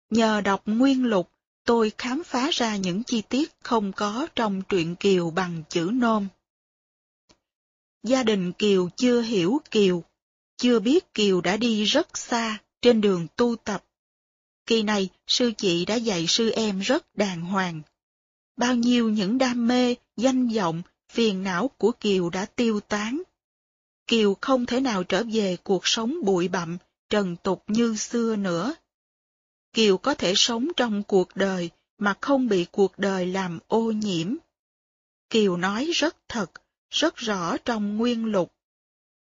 Nhờ 0.10 0.42
đọc 0.42 0.62
nguyên 0.66 1.06
lục, 1.06 1.30
tôi 1.66 1.92
khám 1.98 2.24
phá 2.24 2.50
ra 2.52 2.76
những 2.76 3.04
chi 3.04 3.22
tiết 3.30 3.52
không 3.64 3.92
có 3.94 4.28
trong 4.36 4.62
truyện 4.62 4.96
Kiều 4.96 5.30
bằng 5.30 5.64
chữ 5.70 5.90
nôm. 5.94 6.28
Gia 8.04 8.24
đình 8.24 8.54
Kiều 8.54 8.90
chưa 8.96 9.22
hiểu 9.22 9.62
Kiều, 9.72 10.04
chưa 10.58 10.80
biết 10.80 11.14
Kiều 11.14 11.42
đã 11.42 11.58
đi 11.58 11.84
rất 11.84 12.18
xa 12.18 12.58
trên 12.82 13.02
đường 13.02 13.28
tu 13.36 13.56
tập. 13.56 13.86
Kỳ 14.66 14.84
này, 14.84 15.10
sư 15.28 15.52
chị 15.58 15.86
đã 15.86 15.96
dạy 15.96 16.26
sư 16.28 16.52
em 16.52 16.80
rất 16.80 17.16
đàng 17.16 17.42
hoàng. 17.42 17.82
Bao 18.58 18.76
nhiêu 18.76 19.10
những 19.10 19.38
đam 19.38 19.68
mê, 19.68 19.96
danh 20.18 20.48
vọng, 20.48 20.82
phiền 21.10 21.44
não 21.44 21.68
của 21.68 21.92
Kiều 21.92 22.30
đã 22.30 22.46
tiêu 22.46 22.80
tán. 22.80 23.24
Kiều 24.08 24.38
không 24.42 24.66
thể 24.66 24.80
nào 24.80 25.04
trở 25.04 25.24
về 25.34 25.58
cuộc 25.64 25.88
sống 25.88 26.16
bụi 26.24 26.48
bặm, 26.48 26.78
trần 27.10 27.36
tục 27.36 27.64
như 27.68 27.96
xưa 27.96 28.36
nữa. 28.36 28.76
Kiều 29.74 29.98
có 29.98 30.16
thể 30.16 30.34
sống 30.36 30.68
trong 30.78 31.04
cuộc 31.04 31.36
đời 31.36 31.70
mà 31.98 32.14
không 32.22 32.48
bị 32.48 32.66
cuộc 32.72 33.00
đời 33.00 33.26
làm 33.26 33.60
ô 33.68 33.92
nhiễm. 33.92 34.36
Kiều 35.30 35.58
nói 35.58 35.86
rất 35.94 36.16
thật, 36.28 36.52
rất 36.90 37.16
rõ 37.16 37.58
trong 37.58 37.98
nguyên 37.98 38.26
lục. 38.26 38.54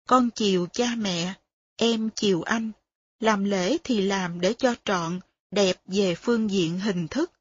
Con 0.08 0.30
chiều 0.30 0.66
cha 0.72 0.94
mẹ, 0.96 1.34
em 1.76 2.10
chiều 2.14 2.42
anh, 2.42 2.72
làm 3.20 3.44
lễ 3.44 3.76
thì 3.84 4.00
làm 4.00 4.40
để 4.40 4.54
cho 4.58 4.74
trọn, 4.84 5.20
đẹp 5.50 5.80
về 5.86 6.14
phương 6.14 6.50
diện 6.50 6.80
hình 6.80 7.08
thức, 7.08 7.32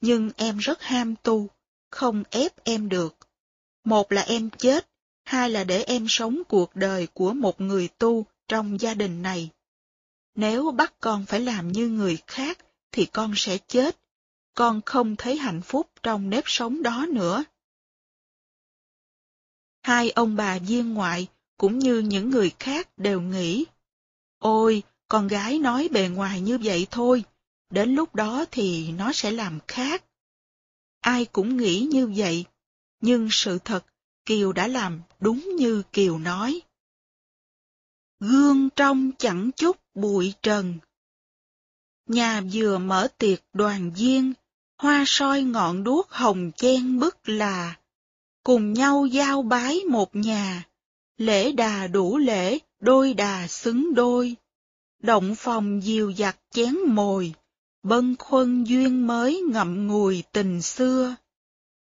nhưng 0.00 0.30
em 0.36 0.58
rất 0.58 0.82
ham 0.82 1.14
tu, 1.22 1.48
không 1.90 2.22
ép 2.30 2.64
em 2.64 2.88
được. 2.88 3.16
Một 3.84 4.12
là 4.12 4.22
em 4.22 4.50
chết, 4.50 4.88
hai 5.28 5.50
là 5.50 5.64
để 5.64 5.82
em 5.82 6.06
sống 6.08 6.42
cuộc 6.48 6.76
đời 6.76 7.08
của 7.14 7.32
một 7.32 7.60
người 7.60 7.88
tu 7.88 8.26
trong 8.48 8.80
gia 8.80 8.94
đình 8.94 9.22
này. 9.22 9.50
Nếu 10.34 10.70
bắt 10.70 10.94
con 11.00 11.26
phải 11.26 11.40
làm 11.40 11.72
như 11.72 11.88
người 11.88 12.18
khác, 12.26 12.58
thì 12.92 13.06
con 13.06 13.32
sẽ 13.36 13.58
chết. 13.58 13.98
Con 14.54 14.80
không 14.86 15.16
thấy 15.16 15.36
hạnh 15.38 15.62
phúc 15.62 15.90
trong 16.02 16.30
nếp 16.30 16.44
sống 16.46 16.82
đó 16.82 17.06
nữa. 17.08 17.44
Hai 19.82 20.10
ông 20.10 20.36
bà 20.36 20.58
viên 20.58 20.94
ngoại, 20.94 21.28
cũng 21.56 21.78
như 21.78 21.98
những 21.98 22.30
người 22.30 22.52
khác 22.58 22.88
đều 22.96 23.20
nghĩ, 23.20 23.64
Ôi, 24.38 24.82
con 25.08 25.28
gái 25.28 25.58
nói 25.58 25.88
bề 25.92 26.08
ngoài 26.08 26.40
như 26.40 26.58
vậy 26.58 26.86
thôi, 26.90 27.24
đến 27.70 27.94
lúc 27.94 28.14
đó 28.14 28.44
thì 28.50 28.92
nó 28.92 29.12
sẽ 29.12 29.30
làm 29.30 29.58
khác. 29.68 30.04
Ai 31.00 31.24
cũng 31.24 31.56
nghĩ 31.56 31.88
như 31.92 32.12
vậy, 32.16 32.44
nhưng 33.00 33.28
sự 33.30 33.58
thật, 33.64 33.84
Kiều 34.28 34.52
đã 34.52 34.66
làm 34.66 35.00
đúng 35.20 35.48
như 35.56 35.82
Kiều 35.92 36.18
nói. 36.18 36.60
Gương 38.20 38.68
trong 38.76 39.10
chẳng 39.18 39.50
chút 39.56 39.76
bụi 39.94 40.34
trần. 40.42 40.78
Nhà 42.06 42.42
vừa 42.52 42.78
mở 42.78 43.08
tiệc 43.18 43.42
đoàn 43.52 43.92
viên, 43.96 44.32
hoa 44.78 45.04
soi 45.06 45.42
ngọn 45.42 45.84
đuốc 45.84 46.10
hồng 46.10 46.50
chen 46.56 46.98
bức 46.98 47.28
là, 47.28 47.78
cùng 48.42 48.72
nhau 48.72 49.06
giao 49.06 49.42
bái 49.42 49.80
một 49.84 50.16
nhà, 50.16 50.68
lễ 51.16 51.52
đà 51.52 51.86
đủ 51.86 52.18
lễ, 52.18 52.58
đôi 52.80 53.14
đà 53.14 53.46
xứng 53.46 53.94
đôi. 53.94 54.36
Động 55.02 55.34
phòng 55.34 55.80
diều 55.80 56.12
giặt 56.12 56.38
chén 56.50 56.76
mồi, 56.86 57.34
bân 57.82 58.16
khuân 58.18 58.64
duyên 58.64 59.06
mới 59.06 59.42
ngậm 59.50 59.86
ngùi 59.86 60.22
tình 60.32 60.62
xưa. 60.62 61.16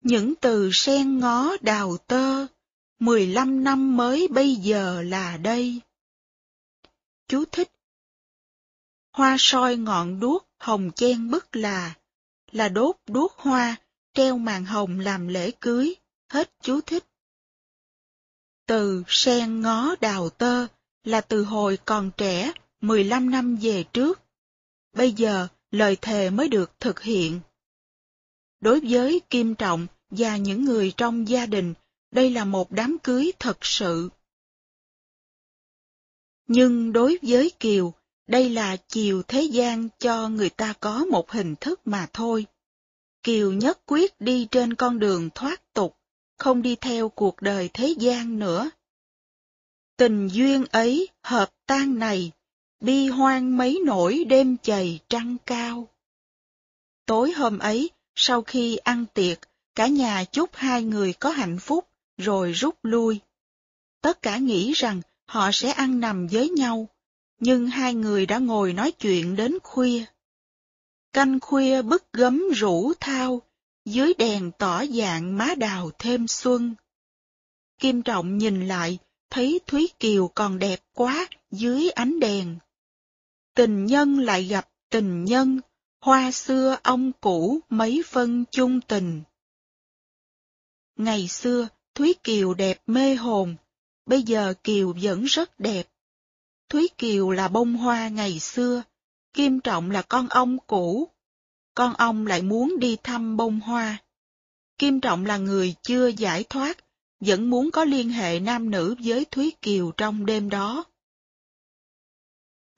Những 0.05 0.33
từ 0.35 0.69
sen 0.73 1.19
ngó 1.19 1.57
đào 1.61 1.97
tơ, 1.97 2.47
15 2.99 3.63
năm 3.63 3.97
mới 3.97 4.27
bây 4.27 4.55
giờ 4.55 5.01
là 5.01 5.37
đây. 5.37 5.81
Chú 7.27 7.43
thích 7.51 7.71
Hoa 9.13 9.35
soi 9.39 9.77
ngọn 9.77 10.19
đuốc 10.19 10.47
hồng 10.57 10.91
chen 10.95 11.31
bức 11.31 11.55
là, 11.55 11.95
là 12.51 12.69
đốt 12.69 12.95
đuốc 13.07 13.33
hoa, 13.37 13.75
treo 14.13 14.37
màn 14.37 14.65
hồng 14.65 14.99
làm 14.99 15.27
lễ 15.27 15.51
cưới, 15.61 15.95
hết 16.29 16.51
chú 16.61 16.81
thích. 16.81 17.05
Từ 18.67 19.03
sen 19.07 19.61
ngó 19.61 19.95
đào 20.01 20.29
tơ 20.29 20.67
là 21.03 21.21
từ 21.21 21.43
hồi 21.43 21.77
còn 21.85 22.11
trẻ, 22.17 22.53
15 22.81 23.29
năm 23.29 23.55
về 23.61 23.83
trước. 23.93 24.21
Bây 24.93 25.11
giờ, 25.11 25.47
lời 25.71 25.97
thề 26.01 26.29
mới 26.29 26.47
được 26.47 26.79
thực 26.79 27.01
hiện. 27.01 27.39
Đối 28.61 28.79
với 28.79 29.21
Kim 29.29 29.55
Trọng 29.55 29.87
và 30.17 30.37
những 30.37 30.65
người 30.65 30.93
trong 30.97 31.29
gia 31.29 31.45
đình, 31.45 31.73
đây 32.11 32.29
là 32.29 32.45
một 32.45 32.71
đám 32.71 32.97
cưới 33.03 33.31
thật 33.39 33.57
sự. 33.61 34.09
Nhưng 36.47 36.93
đối 36.93 37.17
với 37.21 37.51
Kiều, 37.59 37.93
đây 38.27 38.49
là 38.49 38.77
chiều 38.87 39.23
thế 39.27 39.41
gian 39.41 39.89
cho 39.99 40.29
người 40.29 40.49
ta 40.49 40.73
có 40.79 41.05
một 41.05 41.31
hình 41.31 41.55
thức 41.55 41.81
mà 41.85 42.07
thôi. 42.13 42.45
Kiều 43.23 43.53
nhất 43.53 43.79
quyết 43.85 44.21
đi 44.21 44.47
trên 44.51 44.73
con 44.73 44.99
đường 44.99 45.29
thoát 45.35 45.73
tục, 45.73 45.97
không 46.37 46.61
đi 46.61 46.75
theo 46.75 47.09
cuộc 47.09 47.41
đời 47.41 47.69
thế 47.73 47.95
gian 47.97 48.39
nữa. 48.39 48.69
Tình 49.97 50.27
duyên 50.27 50.65
ấy 50.71 51.07
hợp 51.23 51.51
tan 51.65 51.99
này, 51.99 52.31
bi 52.79 53.07
hoang 53.07 53.57
mấy 53.57 53.81
nỗi 53.85 54.23
đêm 54.23 54.57
chày 54.57 54.99
trăng 55.09 55.37
cao. 55.45 55.87
Tối 57.05 57.31
hôm 57.31 57.59
ấy, 57.59 57.89
sau 58.15 58.41
khi 58.41 58.77
ăn 58.77 59.05
tiệc, 59.13 59.39
cả 59.75 59.87
nhà 59.87 60.23
chúc 60.23 60.49
hai 60.53 60.83
người 60.83 61.13
có 61.13 61.29
hạnh 61.29 61.59
phúc, 61.59 61.87
rồi 62.17 62.51
rút 62.51 62.75
lui. 62.83 63.19
Tất 64.01 64.21
cả 64.21 64.37
nghĩ 64.37 64.73
rằng 64.73 65.01
họ 65.25 65.51
sẽ 65.53 65.71
ăn 65.71 65.99
nằm 65.99 66.27
với 66.27 66.49
nhau, 66.49 66.89
nhưng 67.39 67.67
hai 67.67 67.93
người 67.93 68.25
đã 68.25 68.37
ngồi 68.37 68.73
nói 68.73 68.91
chuyện 68.91 69.35
đến 69.35 69.57
khuya. 69.63 70.05
Canh 71.13 71.39
khuya 71.39 71.81
bức 71.81 72.13
gấm 72.13 72.43
rủ 72.55 72.93
thao, 72.99 73.41
dưới 73.85 74.13
đèn 74.13 74.51
tỏ 74.51 74.85
dạng 74.85 75.37
má 75.37 75.55
đào 75.57 75.91
thêm 75.99 76.27
xuân. 76.27 76.75
Kim 77.79 78.01
Trọng 78.01 78.37
nhìn 78.37 78.67
lại, 78.67 78.97
thấy 79.29 79.59
Thúy 79.67 79.89
Kiều 79.99 80.27
còn 80.27 80.59
đẹp 80.59 80.79
quá 80.93 81.27
dưới 81.51 81.89
ánh 81.89 82.19
đèn. 82.19 82.57
Tình 83.55 83.85
nhân 83.85 84.19
lại 84.19 84.43
gặp 84.43 84.69
tình 84.89 85.25
nhân, 85.25 85.59
hoa 86.01 86.31
xưa 86.31 86.77
ông 86.83 87.11
cũ 87.21 87.59
mấy 87.69 88.03
phân 88.05 88.45
chung 88.51 88.81
tình. 88.81 89.23
Ngày 90.95 91.27
xưa, 91.27 91.67
Thúy 91.95 92.15
Kiều 92.23 92.53
đẹp 92.53 92.81
mê 92.87 93.15
hồn, 93.15 93.55
bây 94.05 94.23
giờ 94.23 94.53
Kiều 94.63 94.93
vẫn 95.01 95.23
rất 95.23 95.59
đẹp. 95.59 95.87
Thúy 96.69 96.87
Kiều 96.97 97.31
là 97.31 97.47
bông 97.47 97.75
hoa 97.75 98.07
ngày 98.07 98.39
xưa, 98.39 98.83
Kim 99.33 99.59
Trọng 99.59 99.91
là 99.91 100.01
con 100.01 100.27
ong 100.29 100.57
cũ. 100.67 101.09
Con 101.73 101.93
ong 101.93 102.27
lại 102.27 102.41
muốn 102.41 102.79
đi 102.79 102.97
thăm 103.03 103.37
bông 103.37 103.59
hoa. 103.59 103.97
Kim 104.77 105.01
Trọng 105.01 105.25
là 105.25 105.37
người 105.37 105.75
chưa 105.81 106.07
giải 106.07 106.43
thoát, 106.43 106.77
vẫn 107.19 107.49
muốn 107.49 107.71
có 107.71 107.83
liên 107.83 108.09
hệ 108.09 108.39
nam 108.39 108.71
nữ 108.71 108.95
với 109.03 109.25
Thúy 109.25 109.53
Kiều 109.61 109.91
trong 109.97 110.25
đêm 110.25 110.49
đó. 110.49 110.83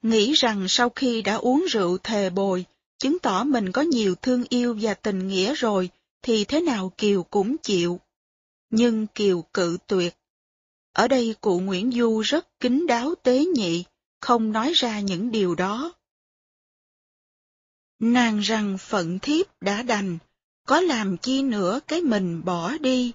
Nghĩ 0.02 0.32
rằng 0.32 0.66
sau 0.68 0.88
khi 0.90 1.22
đã 1.22 1.34
uống 1.34 1.64
rượu 1.70 1.98
thề 1.98 2.30
bồi, 2.30 2.64
chứng 2.98 3.18
tỏ 3.18 3.44
mình 3.44 3.72
có 3.72 3.82
nhiều 3.82 4.14
thương 4.14 4.44
yêu 4.48 4.78
và 4.80 4.94
tình 4.94 5.28
nghĩa 5.28 5.54
rồi, 5.54 5.90
thì 6.22 6.44
thế 6.44 6.60
nào 6.60 6.92
Kiều 6.98 7.22
cũng 7.22 7.56
chịu. 7.58 8.00
Nhưng 8.70 9.06
Kiều 9.06 9.42
cự 9.42 9.78
tuyệt. 9.86 10.14
Ở 10.92 11.08
đây 11.08 11.34
cụ 11.40 11.60
Nguyễn 11.60 11.92
Du 11.92 12.20
rất 12.20 12.60
kín 12.60 12.86
đáo 12.86 13.14
tế 13.22 13.44
nhị, 13.44 13.84
không 14.20 14.52
nói 14.52 14.72
ra 14.74 15.00
những 15.00 15.30
điều 15.30 15.54
đó. 15.54 15.92
Nàng 17.98 18.40
rằng 18.40 18.78
phận 18.78 19.18
thiếp 19.18 19.46
đã 19.62 19.82
đành, 19.82 20.18
có 20.66 20.80
làm 20.80 21.16
chi 21.16 21.42
nữa 21.42 21.80
cái 21.86 22.00
mình 22.00 22.44
bỏ 22.44 22.78
đi, 22.78 23.12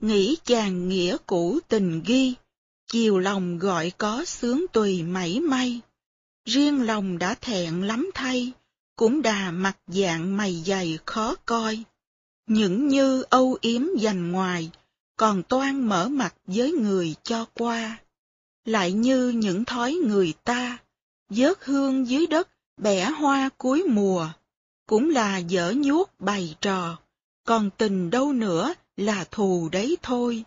nghĩ 0.00 0.36
chàng 0.44 0.88
nghĩa 0.88 1.16
cũ 1.26 1.58
tình 1.68 2.02
ghi, 2.06 2.34
chiều 2.86 3.18
lòng 3.18 3.58
gọi 3.58 3.92
có 3.98 4.24
sướng 4.24 4.66
tùy 4.72 5.02
mảy 5.02 5.40
may. 5.40 5.80
Riêng 6.44 6.86
lòng 6.86 7.18
đã 7.18 7.34
thẹn 7.34 7.82
lắm 7.82 8.10
thay, 8.14 8.52
cũng 8.96 9.22
đà 9.22 9.50
mặt 9.50 9.78
dạng 9.86 10.36
mày 10.36 10.62
dày 10.66 10.98
khó 11.06 11.34
coi. 11.46 11.82
Những 12.46 12.88
như 12.88 13.22
âu 13.22 13.58
yếm 13.60 13.82
dành 13.98 14.32
ngoài, 14.32 14.70
còn 15.24 15.42
toan 15.42 15.88
mở 15.88 16.08
mặt 16.08 16.34
với 16.46 16.72
người 16.72 17.14
cho 17.22 17.44
qua. 17.54 17.98
Lại 18.64 18.92
như 18.92 19.28
những 19.28 19.64
thói 19.64 19.92
người 19.92 20.34
ta, 20.44 20.78
vớt 21.28 21.64
hương 21.64 22.08
dưới 22.08 22.26
đất, 22.26 22.48
bẻ 22.76 23.10
hoa 23.10 23.48
cuối 23.58 23.84
mùa, 23.88 24.28
cũng 24.86 25.10
là 25.10 25.38
dở 25.38 25.74
nhuốc 25.76 26.10
bày 26.18 26.56
trò, 26.60 26.98
còn 27.44 27.70
tình 27.76 28.10
đâu 28.10 28.32
nữa 28.32 28.74
là 28.96 29.24
thù 29.30 29.68
đấy 29.72 29.96
thôi. 30.02 30.44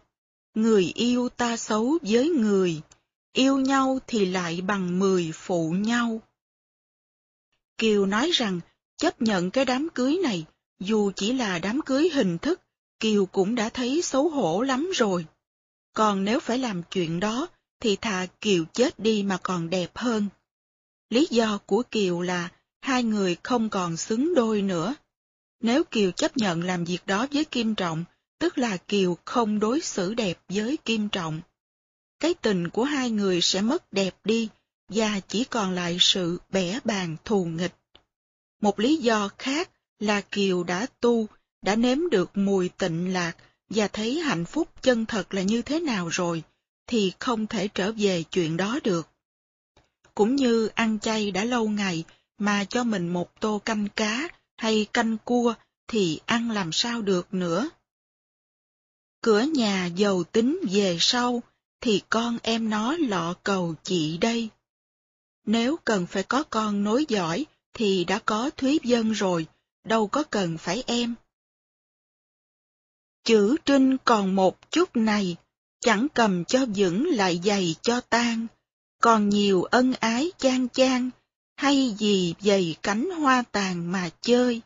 Người 0.54 0.92
yêu 0.96 1.30
ta 1.30 1.58
xấu 1.58 1.98
với 2.02 2.30
người, 2.30 2.82
yêu 3.34 3.58
nhau 3.58 4.00
thì 4.08 4.26
lại 4.26 4.62
bằng 4.62 5.00
mười 5.00 5.32
phụ 5.34 5.72
nhau. 5.72 6.22
Kiều 7.78 8.06
nói 8.06 8.32
rằng 8.34 8.60
chấp 8.98 9.22
nhận 9.22 9.52
cái 9.52 9.66
đám 9.66 9.88
cưới 9.96 10.20
này, 10.24 10.46
dù 10.80 11.12
chỉ 11.16 11.34
là 11.34 11.60
đám 11.60 11.82
cưới 11.82 12.10
hình 12.14 12.38
thức, 12.38 12.62
Kiều 13.00 13.26
cũng 13.26 13.56
đã 13.56 13.70
thấy 13.70 14.02
xấu 14.02 14.30
hổ 14.30 14.62
lắm 14.62 14.92
rồi. 14.96 15.26
Còn 15.94 16.26
nếu 16.26 16.40
phải 16.40 16.58
làm 16.58 16.84
chuyện 16.92 17.20
đó, 17.20 17.48
thì 17.80 17.96
thà 17.96 18.28
Kiều 18.42 18.66
chết 18.74 19.00
đi 19.00 19.24
mà 19.24 19.38
còn 19.44 19.70
đẹp 19.70 19.92
hơn. 19.96 20.28
Lý 21.10 21.28
do 21.30 21.60
của 21.66 21.84
Kiều 21.92 22.22
là 22.22 22.50
hai 22.82 23.04
người 23.04 23.38
không 23.44 23.70
còn 23.70 23.98
xứng 23.98 24.36
đôi 24.36 24.62
nữa. 24.62 24.96
Nếu 25.62 25.84
Kiều 25.84 26.12
chấp 26.12 26.38
nhận 26.38 26.64
làm 26.64 26.84
việc 26.84 27.06
đó 27.06 27.28
với 27.32 27.46
Kim 27.46 27.76
Trọng, 27.76 28.04
tức 28.40 28.58
là 28.58 28.78
Kiều 28.78 29.18
không 29.26 29.60
đối 29.60 29.82
xử 29.82 30.14
đẹp 30.14 30.40
với 30.50 30.78
Kim 30.86 31.10
Trọng. 31.10 31.42
Cái 32.20 32.34
tình 32.34 32.70
của 32.70 32.84
hai 32.84 33.10
người 33.10 33.42
sẽ 33.42 33.62
mất 33.62 33.94
đẹp 33.94 34.16
đi, 34.24 34.50
và 34.90 35.20
chỉ 35.20 35.44
còn 35.44 35.72
lại 35.72 35.98
sự 36.00 36.40
bẻ 36.50 36.80
bàn 36.84 37.16
thù 37.26 37.46
nghịch. 37.46 37.76
Một 38.62 38.80
lý 38.80 38.96
do 38.98 39.30
khác 39.38 39.70
là 40.00 40.22
Kiều 40.22 40.64
đã 40.64 40.86
tu, 41.02 41.28
đã 41.62 41.76
nếm 41.76 42.10
được 42.10 42.38
mùi 42.38 42.70
tịnh 42.70 43.14
lạc 43.14 43.38
và 43.70 43.88
thấy 43.88 44.20
hạnh 44.20 44.46
phúc 44.46 44.70
chân 44.82 45.06
thật 45.06 45.34
là 45.34 45.42
như 45.42 45.62
thế 45.62 45.80
nào 45.80 46.08
rồi, 46.08 46.44
thì 46.88 47.12
không 47.20 47.48
thể 47.48 47.68
trở 47.68 47.92
về 47.92 48.24
chuyện 48.24 48.58
đó 48.58 48.80
được. 48.84 49.08
Cũng 50.16 50.36
như 50.36 50.68
ăn 50.68 51.00
chay 51.00 51.32
đã 51.32 51.44
lâu 51.44 51.70
ngày 51.70 52.04
mà 52.38 52.64
cho 52.64 52.84
mình 52.84 53.08
một 53.08 53.40
tô 53.40 53.62
canh 53.66 53.88
cá 53.96 54.28
hay 54.58 54.88
canh 54.94 55.18
cua 55.18 55.54
thì 55.88 56.20
ăn 56.26 56.52
làm 56.52 56.72
sao 56.72 57.02
được 57.02 57.34
nữa. 57.34 57.70
Cửa 59.22 59.42
nhà 59.42 59.86
giàu 59.86 60.24
tính 60.24 60.60
về 60.72 60.98
sau 61.00 61.44
thì 61.82 62.02
con 62.10 62.38
em 62.44 62.70
nó 62.70 62.96
lọ 62.98 63.34
cầu 63.44 63.76
chị 63.84 64.18
đây. 64.18 64.50
Nếu 65.46 65.78
cần 65.84 66.08
phải 66.08 66.24
có 66.24 66.44
con 66.44 66.84
nối 66.84 67.06
giỏi 67.10 67.46
thì 67.74 68.04
đã 68.04 68.20
có 68.26 68.50
Thúy 68.58 68.80
Dân 68.84 69.12
rồi, 69.12 69.48
đâu 69.84 70.08
có 70.08 70.24
cần 70.24 70.58
phải 70.58 70.84
em. 70.88 71.16
Chữ 73.28 73.58
trinh 73.66 73.98
còn 74.06 74.36
một 74.36 74.72
chút 74.72 74.96
này, 74.96 75.36
chẳng 75.80 76.08
cầm 76.14 76.46
cho 76.46 76.66
vững 76.76 77.08
lại 77.08 77.42
dày 77.44 77.76
cho 77.82 78.02
tan, 78.02 78.48
còn 79.02 79.30
nhiều 79.30 79.64
ân 79.64 79.94
ái 79.94 80.32
chan 80.38 80.68
chan, 80.70 81.10
hay 81.56 81.96
gì 81.98 82.34
dày 82.40 82.76
cánh 82.84 83.10
hoa 83.10 83.44
tàn 83.52 83.92
mà 83.92 84.10
chơi. 84.22 84.62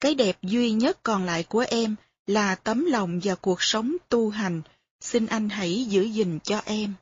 Cái 0.00 0.14
đẹp 0.14 0.38
duy 0.42 0.72
nhất 0.72 1.02
còn 1.02 1.24
lại 1.24 1.42
của 1.42 1.64
em 1.68 1.96
là 2.26 2.54
tấm 2.54 2.84
lòng 2.84 3.20
và 3.22 3.34
cuộc 3.34 3.62
sống 3.62 3.96
tu 4.08 4.30
hành, 4.30 4.62
xin 5.00 5.26
anh 5.26 5.48
hãy 5.48 5.84
giữ 5.84 6.02
gìn 6.02 6.38
cho 6.42 6.60
em. 6.64 6.94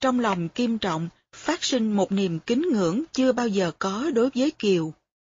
Trong 0.00 0.20
lòng 0.20 0.48
Kim 0.48 0.78
Trọng 0.78 1.08
phát 1.32 1.64
sinh 1.64 1.92
một 1.92 2.12
niềm 2.12 2.38
kính 2.40 2.62
ngưỡng 2.72 3.02
chưa 3.12 3.32
bao 3.32 3.48
giờ 3.48 3.72
có 3.78 4.10
đối 4.14 4.30
với 4.34 4.50
Kiều. 4.50 4.92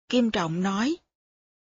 Kim 0.08 0.30
Trọng 0.30 0.62
nói, 0.62 0.96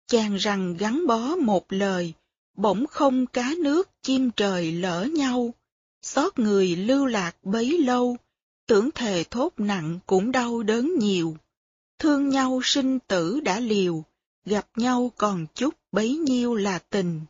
chàng 0.07 0.37
rằng 0.37 0.77
gắn 0.77 1.07
bó 1.07 1.37
một 1.37 1.73
lời, 1.73 2.15
bỗng 2.55 2.87
không 2.87 3.27
cá 3.27 3.55
nước 3.59 3.91
chim 4.03 4.31
trời 4.31 4.73
lỡ 4.73 5.05
nhau, 5.15 5.55
xót 6.03 6.39
người 6.39 6.77
lưu 6.77 7.07
lạc 7.07 7.37
bấy 7.43 7.79
lâu, 7.79 8.17
tưởng 8.67 8.91
thề 8.95 9.25
thốt 9.31 9.53
nặng 9.59 9.99
cũng 10.07 10.33
đau 10.33 10.63
đớn 10.63 10.99
nhiều. 10.99 11.37
Thương 11.99 12.29
nhau 12.29 12.61
sinh 12.65 12.99
tử 12.99 13.41
đã 13.41 13.61
liều, 13.61 14.05
gặp 14.45 14.67
nhau 14.77 15.13
còn 15.17 15.47
chút 15.55 15.75
bấy 15.93 16.17
nhiêu 16.17 16.55
là 16.55 16.79
tình. 16.79 17.21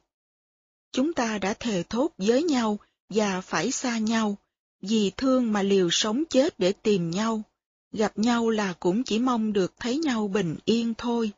Chúng 0.92 1.12
ta 1.12 1.38
đã 1.38 1.54
thề 1.54 1.82
thốt 1.88 2.08
với 2.18 2.42
nhau 2.42 2.78
và 3.08 3.40
phải 3.40 3.70
xa 3.70 3.98
nhau, 3.98 4.36
vì 4.82 5.10
thương 5.16 5.52
mà 5.52 5.62
liều 5.62 5.88
sống 5.90 6.24
chết 6.30 6.58
để 6.58 6.72
tìm 6.72 7.10
nhau. 7.10 7.42
Gặp 7.92 8.18
nhau 8.18 8.50
là 8.50 8.74
cũng 8.80 9.04
chỉ 9.04 9.18
mong 9.18 9.52
được 9.52 9.72
thấy 9.78 9.98
nhau 9.98 10.28
bình 10.28 10.56
yên 10.64 10.94
thôi. 10.98 11.32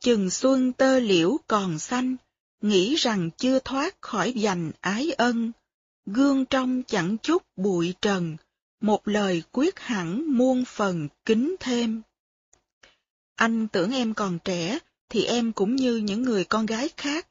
Chừng 0.00 0.30
xuân 0.30 0.72
tơ 0.72 0.98
liễu 0.98 1.36
còn 1.46 1.78
xanh, 1.78 2.16
nghĩ 2.60 2.94
rằng 2.94 3.30
chưa 3.38 3.58
thoát 3.58 4.02
khỏi 4.02 4.32
dành 4.32 4.72
ái 4.80 5.12
ân, 5.12 5.52
gương 6.06 6.44
trong 6.44 6.82
chẳng 6.86 7.16
chút 7.22 7.42
bụi 7.56 7.94
trần, 8.02 8.36
một 8.80 9.08
lời 9.08 9.42
quyết 9.52 9.78
hẳn 9.78 10.36
muôn 10.36 10.64
phần 10.64 11.08
kính 11.24 11.56
thêm. 11.60 12.02
Anh 13.36 13.68
tưởng 13.68 13.92
em 13.92 14.14
còn 14.14 14.38
trẻ, 14.44 14.78
thì 15.08 15.24
em 15.24 15.52
cũng 15.52 15.76
như 15.76 15.96
những 15.96 16.22
người 16.22 16.44
con 16.44 16.66
gái 16.66 16.88
khác, 16.96 17.28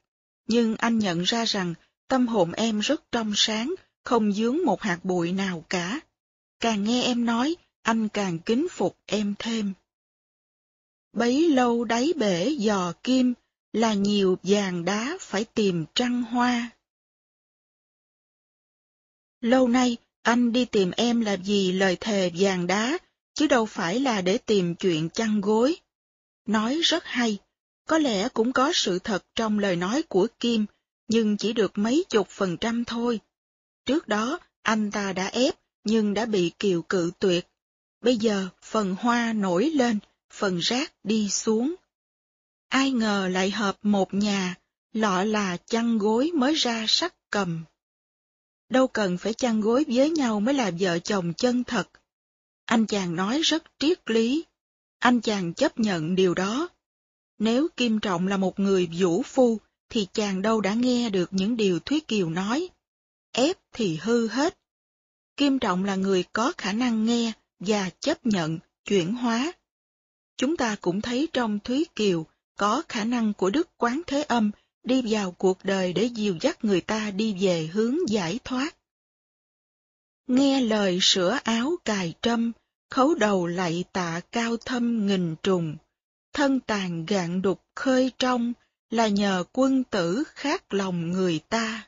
nhưng 0.47 0.75
anh 0.75 0.99
nhận 0.99 1.21
ra 1.21 1.45
rằng 1.45 1.73
tâm 2.07 2.27
hồn 2.27 2.51
em 2.51 2.79
rất 2.79 3.11
trong 3.11 3.33
sáng, 3.35 3.75
không 4.03 4.33
dướng 4.33 4.57
một 4.65 4.81
hạt 4.81 4.99
bụi 5.03 5.31
nào 5.31 5.65
cả. 5.69 5.99
Càng 6.59 6.83
nghe 6.83 7.03
em 7.03 7.25
nói, 7.25 7.55
anh 7.81 8.09
càng 8.09 8.39
kính 8.39 8.67
phục 8.71 8.97
em 9.05 9.33
thêm. 9.39 9.73
Bấy 11.13 11.49
lâu 11.49 11.83
đáy 11.83 12.13
bể 12.15 12.49
dò 12.49 12.93
kim, 13.03 13.33
là 13.75 13.93
nhiều 13.93 14.37
vàng 14.43 14.85
đá 14.85 15.17
phải 15.19 15.45
tìm 15.45 15.85
trăng 15.95 16.23
hoa. 16.23 16.69
Lâu 19.41 19.67
nay, 19.67 19.97
anh 20.21 20.51
đi 20.51 20.65
tìm 20.65 20.91
em 20.91 21.21
là 21.21 21.35
vì 21.45 21.71
lời 21.71 21.97
thề 21.99 22.31
vàng 22.37 22.67
đá, 22.67 22.97
chứ 23.33 23.47
đâu 23.47 23.65
phải 23.65 23.99
là 23.99 24.21
để 24.21 24.37
tìm 24.37 24.75
chuyện 24.75 25.09
chăn 25.09 25.41
gối. 25.41 25.75
Nói 26.45 26.75
rất 26.83 27.03
hay, 27.05 27.37
có 27.87 27.97
lẽ 27.97 28.29
cũng 28.29 28.53
có 28.53 28.71
sự 28.73 28.99
thật 28.99 29.25
trong 29.35 29.59
lời 29.59 29.75
nói 29.75 30.03
của 30.03 30.27
Kim, 30.39 30.65
nhưng 31.07 31.37
chỉ 31.37 31.53
được 31.53 31.77
mấy 31.77 32.05
chục 32.09 32.27
phần 32.29 32.57
trăm 32.57 32.85
thôi. 32.85 33.19
Trước 33.85 34.07
đó, 34.07 34.39
anh 34.61 34.91
ta 34.91 35.13
đã 35.13 35.27
ép, 35.27 35.55
nhưng 35.83 36.13
đã 36.13 36.25
bị 36.25 36.51
kiều 36.59 36.81
cự 36.81 37.11
tuyệt. 37.19 37.47
Bây 38.01 38.17
giờ, 38.17 38.47
phần 38.61 38.95
hoa 38.99 39.33
nổi 39.33 39.69
lên, 39.69 39.99
phần 40.33 40.57
rác 40.57 40.93
đi 41.03 41.29
xuống. 41.29 41.75
Ai 42.69 42.92
ngờ 42.92 43.27
lại 43.32 43.52
hợp 43.52 43.77
một 43.82 44.14
nhà, 44.14 44.56
lọ 44.94 45.24
là 45.24 45.58
chăn 45.58 45.98
gối 45.98 46.32
mới 46.34 46.53
ra 46.53 46.85
sắc 46.88 47.16
cầm. 47.30 47.64
Đâu 48.69 48.88
cần 48.88 49.18
phải 49.18 49.34
chăn 49.34 49.61
gối 49.61 49.85
với 49.88 50.10
nhau 50.10 50.40
mới 50.40 50.53
là 50.53 50.72
vợ 50.80 51.00
chồng 51.00 51.34
chân 51.34 51.64
thật. 51.64 51.90
Anh 52.66 52.85
chàng 52.85 53.16
nói 53.16 53.42
rất 53.42 53.64
triết 53.80 54.10
lý. 54.10 54.45
Anh 55.00 55.22
chàng 55.22 55.53
chấp 55.53 55.80
nhận 55.80 56.16
điều 56.16 56.34
đó. 56.34 56.69
Nếu 57.40 57.68
Kim 57.77 58.00
Trọng 58.00 58.27
là 58.27 58.38
một 58.38 58.60
người 58.60 58.90
vũ 58.98 59.24
phu, 59.24 59.60
thì 59.90 60.08
chàng 60.14 60.42
đâu 60.42 60.61
đã 60.61 60.74
nghe 60.74 61.10
được 61.10 61.34
những 61.34 61.58
điều 61.58 61.80
Thúy 61.80 62.00
Kiều 62.08 62.30
nói. 62.30 62.69
Ép 63.32 63.58
thì 63.74 64.00
hư 64.02 64.27
hết. 64.27 64.58
Kim 65.38 65.60
Trọng 65.60 65.85
là 65.85 65.95
người 65.95 66.24
có 66.34 66.53
khả 66.58 66.72
năng 66.74 67.06
nghe 67.06 67.32
và 67.60 67.90
chấp 68.00 68.26
nhận, 68.26 68.60
chuyển 68.85 69.14
hóa. 69.14 69.53
Chúng 70.38 70.58
ta 70.58 70.76
cũng 70.82 71.02
thấy 71.02 71.27
trong 71.34 71.60
Thúy 71.60 71.85
Kiều 71.95 72.26
có 72.58 72.84
khả 72.90 73.03
năng 73.03 73.34
của 73.34 73.50
Đức 73.50 73.69
Quán 73.77 74.01
Thế 74.08 74.24
Âm 74.24 74.51
đi 74.84 75.01
vào 75.06 75.32
cuộc 75.32 75.58
đời 75.64 75.93
để 75.93 76.03
dìu 76.03 76.38
dắt 76.42 76.66
người 76.66 76.82
ta 76.82 77.11
đi 77.11 77.35
về 77.40 77.69
hướng 77.74 78.09
giải 78.09 78.40
thoát. 78.43 78.75
Nghe 80.27 80.61
lời 80.61 81.00
sửa 81.01 81.40
áo 81.43 81.75
cài 81.85 82.14
trâm, 82.22 82.51
khấu 82.90 83.16
đầu 83.16 83.48
lạy 83.48 83.84
tạ 83.93 84.22
cao 84.32 84.58
thâm 84.58 85.08
nghìn 85.08 85.35
trùng, 85.43 85.75
thân 86.34 86.59
tàn 86.59 87.06
gạn 87.06 87.42
đục 87.42 87.61
khơi 87.75 88.11
trong, 88.19 88.53
là 88.90 89.08
nhờ 89.08 89.43
quân 89.53 89.84
tử 89.84 90.24
khác 90.27 90.74
lòng 90.74 91.11
người 91.11 91.40
ta. 91.50 91.88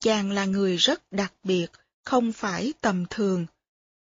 Chàng 0.00 0.30
là 0.30 0.44
người 0.44 0.76
rất 0.76 1.12
đặc 1.12 1.32
biệt, 1.42 1.66
không 2.04 2.32
phải 2.32 2.72
tầm 2.80 3.04
thường. 3.10 3.46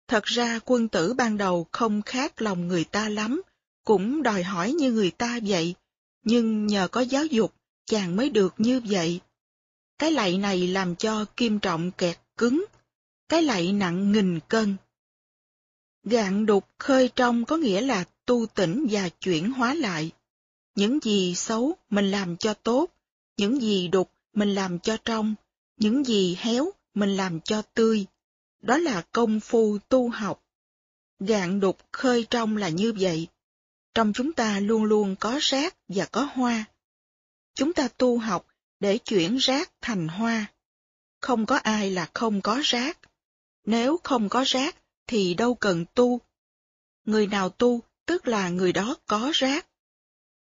Thật 0.08 0.24
ra 0.24 0.58
quân 0.65 0.89
tử 0.89 1.15
ban 1.15 1.36
đầu 1.36 1.66
không 1.73 2.02
khác 2.02 2.42
lòng 2.42 2.68
người 2.68 2.84
ta 2.84 3.08
lắm, 3.08 3.42
cũng 3.84 4.22
đòi 4.22 4.42
hỏi 4.42 4.72
như 4.72 4.92
người 4.92 5.10
ta 5.10 5.38
vậy, 5.42 5.74
nhưng 6.24 6.66
nhờ 6.66 6.88
có 6.88 7.00
giáo 7.00 7.26
dục, 7.26 7.54
chàng 7.86 8.16
mới 8.16 8.30
được 8.30 8.54
như 8.58 8.80
vậy. 8.84 9.20
Cái 9.98 10.12
lạy 10.12 10.38
này 10.38 10.66
làm 10.68 10.96
cho 10.96 11.24
kim 11.36 11.58
trọng 11.58 11.90
kẹt 11.90 12.18
cứng, 12.36 12.64
cái 13.28 13.42
lạy 13.42 13.72
nặng 13.72 14.12
nghìn 14.12 14.40
cân. 14.48 14.76
Gạn 16.04 16.46
đục 16.46 16.68
khơi 16.78 17.10
trong 17.16 17.44
có 17.44 17.56
nghĩa 17.56 17.80
là 17.80 18.04
tu 18.26 18.46
tỉnh 18.46 18.86
và 18.90 19.08
chuyển 19.08 19.52
hóa 19.52 19.74
lại. 19.74 20.10
Những 20.74 20.98
gì 21.02 21.34
xấu 21.34 21.76
mình 21.90 22.10
làm 22.10 22.36
cho 22.36 22.54
tốt, 22.54 22.86
những 23.36 23.62
gì 23.62 23.88
đục 23.88 24.10
mình 24.34 24.54
làm 24.54 24.78
cho 24.78 24.96
trong, 25.04 25.34
những 25.76 26.04
gì 26.04 26.36
héo 26.38 26.70
mình 26.94 27.16
làm 27.16 27.40
cho 27.40 27.62
tươi. 27.62 28.06
Đó 28.60 28.76
là 28.76 29.02
công 29.12 29.40
phu 29.40 29.78
tu 29.88 30.08
học. 30.08 30.44
Gạn 31.20 31.60
đục 31.60 31.78
khơi 31.92 32.26
trong 32.30 32.56
là 32.56 32.68
như 32.68 32.92
vậy. 32.98 33.28
Trong 33.94 34.12
chúng 34.12 34.32
ta 34.32 34.60
luôn 34.60 34.84
luôn 34.84 35.16
có 35.20 35.38
rác 35.42 35.76
và 35.88 36.04
có 36.04 36.28
hoa. 36.34 36.64
Chúng 37.54 37.72
ta 37.72 37.88
tu 37.88 38.18
học 38.18 38.46
để 38.80 38.98
chuyển 38.98 39.36
rác 39.36 39.72
thành 39.80 40.08
hoa. 40.08 40.46
Không 41.20 41.46
có 41.46 41.56
ai 41.56 41.90
là 41.90 42.10
không 42.14 42.40
có 42.40 42.60
rác. 42.64 42.98
Nếu 43.64 44.00
không 44.04 44.28
có 44.28 44.44
rác 44.46 44.76
thì 45.06 45.34
đâu 45.34 45.54
cần 45.54 45.84
tu. 45.94 46.20
Người 47.04 47.26
nào 47.26 47.48
tu 47.48 47.80
tức 48.06 48.28
là 48.28 48.48
người 48.48 48.72
đó 48.72 48.96
có 49.06 49.30
rác. 49.34 49.66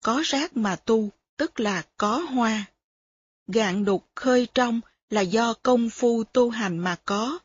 Có 0.04 0.22
rác 0.26 0.58
mà 0.58 0.76
tu 0.76 1.10
tức 1.38 1.60
là 1.60 1.84
có 1.98 2.18
hoa. 2.18 2.66
Gạn 3.48 3.86
đục 3.86 4.08
khơi 4.16 4.48
trong 4.54 4.82
là 5.10 5.22
do 5.22 5.54
công 5.54 5.90
phu 5.90 6.24
tu 6.24 6.50
hành 6.50 6.78
mà 6.78 6.96
có. 7.06 7.40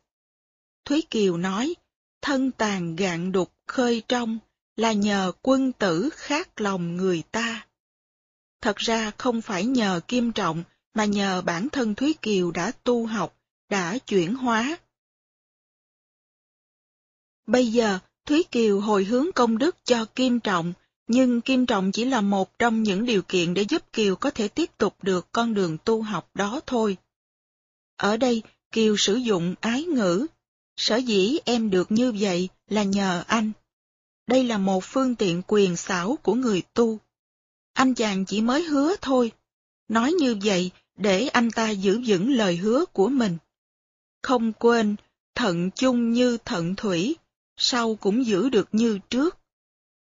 Thúy 0.84 1.02
Kiều 1.10 1.36
nói, 1.36 1.75
thân 2.23 2.50
tàn 2.50 2.97
gạn 2.97 3.33
đục 3.33 3.52
khơi 3.66 4.02
trong 4.08 4.39
là 4.77 4.93
nhờ 4.93 5.33
quân 5.43 5.73
tử 5.73 6.11
khác 6.13 6.61
lòng 6.61 6.97
người 6.97 7.23
ta. 7.31 7.67
Thật 8.61 8.77
ra 8.77 9.11
không 9.19 9.43
phải 9.43 9.65
nhờ 9.65 10.01
Kim 10.09 10.33
Trọng 10.33 10.65
mà 10.95 11.05
nhờ 11.05 11.43
bản 11.43 11.69
thân 11.69 11.95
Thúy 11.95 12.15
Kiều 12.23 12.51
đã 12.51 12.73
tu 12.85 13.07
học, 13.07 13.37
đã 13.69 13.99
chuyển 13.99 14.35
hóa. 14.35 14.79
Bây 17.47 17.67
giờ, 17.73 17.99
Thúy 18.27 18.43
Kiều 18.43 18.81
hồi 18.81 19.05
hướng 19.05 19.33
công 19.35 19.59
đức 19.59 19.77
cho 19.85 20.05
Kim 20.05 20.41
Trọng, 20.41 20.73
nhưng 21.07 21.41
Kim 21.41 21.67
Trọng 21.67 21.93
chỉ 21.93 22.05
là 22.05 22.21
một 22.21 22.59
trong 22.59 22.83
những 22.83 23.07
điều 23.07 23.23
kiện 23.23 23.55
để 23.55 23.63
giúp 23.63 23.93
Kiều 23.93 24.17
có 24.17 24.31
thể 24.31 24.49
tiếp 24.49 24.71
tục 24.79 24.97
được 25.03 25.29
con 25.33 25.55
đường 25.55 25.79
tu 25.85 26.03
học 26.03 26.31
đó 26.35 26.61
thôi. 26.67 26.97
Ở 27.97 28.17
đây, 28.17 28.43
Kiều 28.73 28.97
sử 28.97 29.15
dụng 29.15 29.55
ái 29.61 29.85
ngữ. 29.85 30.27
Sở 30.77 30.97
dĩ 30.97 31.39
em 31.45 31.71
được 31.71 31.93
như 31.93 32.13
vậy 32.21 32.49
là 32.69 32.83
nhờ 32.83 33.25
anh. 33.27 33.53
Đây 34.27 34.45
là 34.45 34.59
một 34.59 34.85
phương 34.85 35.15
tiện 35.15 35.43
quyền 35.47 35.77
xảo 35.77 36.19
của 36.23 36.35
người 36.35 36.63
tu. 36.75 36.99
Anh 37.73 37.95
chàng 37.95 38.25
chỉ 38.25 38.41
mới 38.41 38.63
hứa 38.63 38.97
thôi. 39.03 39.33
Nói 39.89 40.13
như 40.13 40.37
vậy 40.45 40.71
để 40.97 41.29
anh 41.29 41.51
ta 41.51 41.71
giữ 41.71 42.01
vững 42.07 42.31
lời 42.31 42.57
hứa 42.57 42.85
của 42.93 43.09
mình. 43.09 43.37
Không 44.23 44.53
quên, 44.53 44.97
thận 45.35 45.71
chung 45.71 46.13
như 46.13 46.39
thận 46.45 46.75
thủy, 46.77 47.17
sau 47.57 47.95
cũng 47.95 48.27
giữ 48.27 48.49
được 48.49 48.69
như 48.73 48.99
trước. 49.11 49.39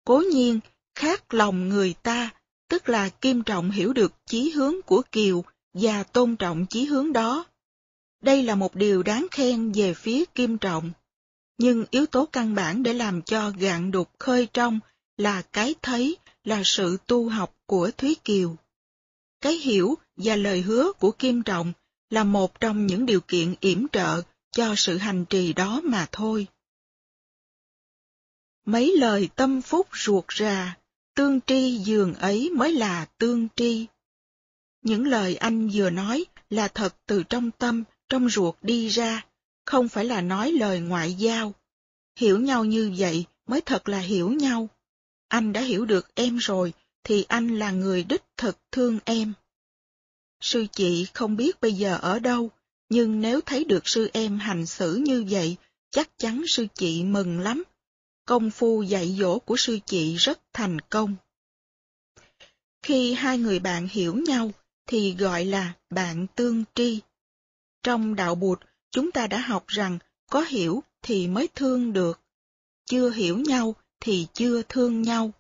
Cố 0.06 0.24
nhiên, 0.32 0.60
khác 0.96 1.34
lòng 1.34 1.70
người 1.70 1.96
ta, 2.04 2.30
tức 2.70 2.90
là 2.90 3.10
Kim 3.10 3.44
Trọng 3.44 3.72
hiểu 3.72 3.94
được 3.94 4.14
chí 4.26 4.50
hướng 4.50 4.82
của 4.82 5.02
Kiều 5.12 5.44
và 5.74 6.04
tôn 6.04 6.36
trọng 6.36 6.66
chí 6.66 6.86
hướng 6.86 7.14
đó. 7.14 7.46
Đây 8.22 8.44
là 8.44 8.56
một 8.56 8.76
điều 8.76 9.04
đáng 9.04 9.28
khen 9.32 9.72
về 9.72 9.94
phía 9.94 10.26
Kim 10.26 10.58
Trọng. 10.58 10.92
Nhưng 11.60 11.86
yếu 11.92 12.06
tố 12.06 12.26
căn 12.26 12.56
bản 12.56 12.84
để 12.84 12.94
làm 12.94 13.22
cho 13.22 13.52
gạn 13.58 13.92
đục 13.92 14.10
khơi 14.20 14.48
trong 14.54 14.80
là 15.18 15.42
cái 15.42 15.76
thấy, 15.82 16.18
là 16.44 16.62
sự 16.66 16.98
tu 17.08 17.30
học 17.30 17.56
của 17.66 17.92
Thúy 17.98 18.16
Kiều. 18.24 18.56
Cái 19.42 19.54
hiểu 19.54 19.98
và 20.18 20.36
lời 20.36 20.62
hứa 20.62 20.92
của 21.00 21.12
Kim 21.12 21.44
Trọng 21.44 21.74
là 22.10 22.24
một 22.24 22.60
trong 22.60 22.88
những 22.88 23.06
điều 23.06 23.22
kiện 23.22 23.56
yểm 23.60 23.88
trợ 23.88 24.22
cho 24.52 24.74
sự 24.78 24.98
hành 24.98 25.26
trì 25.26 25.54
đó 25.54 25.82
mà 25.84 26.08
thôi. 26.12 26.48
Mấy 28.66 28.98
lời 28.98 29.30
tâm 29.36 29.62
phúc 29.62 29.88
ruột 29.94 30.26
rà, 30.34 30.78
tương 31.16 31.40
tri 31.42 31.78
giường 31.78 32.14
ấy 32.14 32.50
mới 32.50 32.74
là 32.74 33.06
tương 33.18 33.48
tri. 33.56 33.86
Những 34.82 35.08
lời 35.08 35.36
anh 35.36 35.70
vừa 35.74 35.90
nói 35.90 36.26
là 36.50 36.68
thật 36.68 36.96
từ 37.06 37.24
trong 37.24 37.52
tâm, 37.52 37.84
trong 38.10 38.30
ruột 38.30 38.56
đi 38.62 38.88
ra, 38.88 39.26
không 39.70 39.90
phải 39.90 40.06
là 40.06 40.22
nói 40.22 40.52
lời 40.52 40.80
ngoại 40.80 41.14
giao. 41.14 41.54
Hiểu 42.16 42.40
nhau 42.40 42.66
như 42.66 42.94
vậy 42.98 43.26
mới 43.48 43.62
thật 43.62 43.90
là 43.90 44.00
hiểu 44.00 44.32
nhau. 44.32 44.70
Anh 45.28 45.54
đã 45.54 45.62
hiểu 45.62 45.86
được 45.86 46.16
em 46.16 46.38
rồi, 46.38 46.74
thì 47.04 47.26
anh 47.28 47.60
là 47.60 47.72
người 47.72 48.04
đích 48.04 48.24
thực 48.38 48.58
thương 48.72 49.00
em. 49.06 49.34
Sư 50.42 50.66
chị 50.72 51.08
không 51.14 51.38
biết 51.38 51.62
bây 51.62 51.74
giờ 51.74 51.98
ở 52.02 52.20
đâu, 52.20 52.50
nhưng 52.90 53.22
nếu 53.22 53.42
thấy 53.42 53.64
được 53.64 53.88
sư 53.88 54.10
em 54.14 54.40
hành 54.40 54.66
xử 54.66 54.96
như 54.96 55.26
vậy, 55.30 55.56
chắc 55.92 56.10
chắn 56.18 56.44
sư 56.48 56.68
chị 56.74 57.04
mừng 57.04 57.40
lắm. 57.40 57.64
Công 58.26 58.52
phu 58.52 58.84
dạy 58.84 59.16
dỗ 59.20 59.40
của 59.40 59.58
sư 59.58 59.80
chị 59.86 60.16
rất 60.16 60.40
thành 60.54 60.82
công. 60.82 61.16
Khi 62.84 63.14
hai 63.14 63.38
người 63.38 63.60
bạn 63.60 63.88
hiểu 63.92 64.16
nhau, 64.16 64.52
thì 64.88 65.16
gọi 65.16 65.46
là 65.46 65.74
bạn 65.90 66.28
tương 66.36 66.64
tri. 66.76 67.00
Trong 67.84 68.16
đạo 68.16 68.36
Bụt, 68.36 68.60
chúng 68.92 69.12
ta 69.12 69.28
đã 69.28 69.40
học 69.40 69.68
rằng 69.68 70.00
có 70.30 70.42
hiểu 70.42 70.84
thì 71.02 71.28
mới 71.28 71.48
thương 71.56 71.94
được. 71.94 72.20
Chưa 72.86 73.10
hiểu 73.10 73.38
nhau 73.38 73.76
thì 74.00 74.28
chưa 74.34 74.62
thương 74.70 75.02
nhau. 75.02 75.32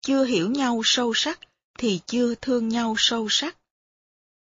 Chưa 0.00 0.24
hiểu 0.24 0.50
nhau 0.50 0.80
sâu 0.84 1.12
sắc 1.14 1.40
thì 1.78 2.00
chưa 2.06 2.34
thương 2.34 2.68
nhau 2.68 2.94
sâu 2.98 3.26
sắc. 3.30 3.56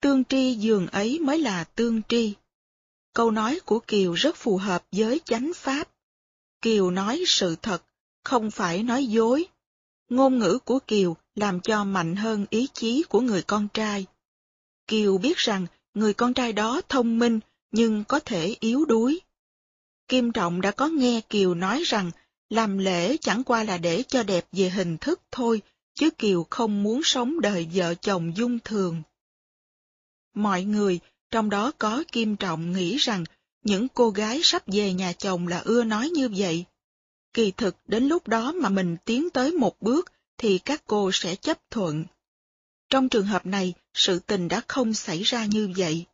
tương 0.01 0.23
tri 0.23 0.53
giường 0.53 0.87
ấy 0.87 1.19
mới 1.19 1.37
là 1.37 1.63
tương 1.63 2.01
tri. 2.09 2.33
Câu 3.13 3.31
nói 3.31 3.59
của 3.65 3.79
Kiều 3.79 4.13
rất 4.13 4.35
phù 4.35 4.57
hợp 4.57 4.85
với 4.91 5.21
chánh 5.25 5.51
pháp. 5.55 5.89
Kiều 6.61 6.91
nói 6.91 7.23
sự 7.27 7.55
thật, 7.61 7.83
không 8.23 8.51
phải 8.51 8.83
nói 8.83 9.05
dối. 9.05 9.45
Ngôn 10.09 10.39
ngữ 10.39 10.59
của 10.65 10.79
Kiều 10.79 11.17
làm 11.35 11.59
cho 11.59 11.83
mạnh 11.83 12.15
hơn 12.15 12.45
ý 12.49 12.67
chí 12.73 13.03
của 13.09 13.21
người 13.21 13.41
con 13.41 13.67
trai. 13.73 14.05
Kiều 14.87 15.17
biết 15.17 15.37
rằng 15.37 15.67
người 15.93 16.13
con 16.13 16.33
trai 16.33 16.53
đó 16.53 16.81
thông 16.89 17.19
minh 17.19 17.39
nhưng 17.75 18.03
có 18.03 18.19
thể 18.19 18.55
yếu 18.59 18.85
đuối. 18.85 19.21
Kim 20.07 20.31
Trọng 20.31 20.61
đã 20.61 20.71
có 20.71 20.87
nghe 20.87 21.21
Kiều 21.29 21.53
nói 21.55 21.83
rằng 21.85 22.11
làm 22.49 22.77
lễ 22.77 23.17
chẳng 23.17 23.43
qua 23.43 23.63
là 23.63 23.77
để 23.77 24.03
cho 24.07 24.23
đẹp 24.23 24.47
về 24.51 24.69
hình 24.69 24.97
thức 24.97 25.21
thôi, 25.31 25.61
chứ 25.93 26.09
Kiều 26.09 26.45
không 26.49 26.83
muốn 26.83 27.01
sống 27.03 27.41
đời 27.41 27.67
vợ 27.73 27.93
chồng 27.95 28.37
dung 28.37 28.59
thường. 28.59 29.03
Mọi 30.33 30.63
người, 30.63 30.99
trong 31.31 31.49
đó 31.49 31.71
có 31.77 32.03
Kim 32.11 32.35
Trọng 32.35 32.71
nghĩ 32.73 32.97
rằng 32.97 33.23
những 33.63 33.87
cô 33.87 34.09
gái 34.09 34.39
sắp 34.43 34.63
về 34.67 34.93
nhà 34.93 35.13
chồng 35.13 35.47
là 35.47 35.59
ưa 35.59 35.83
nói 35.83 36.09
như 36.09 36.29
vậy. 36.37 36.65
Kỳ 37.33 37.51
thực 37.51 37.75
đến 37.87 38.07
lúc 38.07 38.27
đó 38.27 38.51
mà 38.51 38.69
mình 38.69 38.97
tiến 39.05 39.29
tới 39.29 39.51
một 39.51 39.81
bước 39.81 40.11
thì 40.37 40.57
các 40.57 40.83
cô 40.87 41.09
sẽ 41.13 41.35
chấp 41.35 41.71
thuận. 41.71 42.05
Trong 42.89 43.09
trường 43.09 43.25
hợp 43.25 43.45
này, 43.45 43.73
sự 43.93 44.19
tình 44.19 44.47
đã 44.47 44.61
không 44.67 44.93
xảy 44.93 45.23
ra 45.23 45.45
như 45.45 45.73
vậy. 45.77 46.05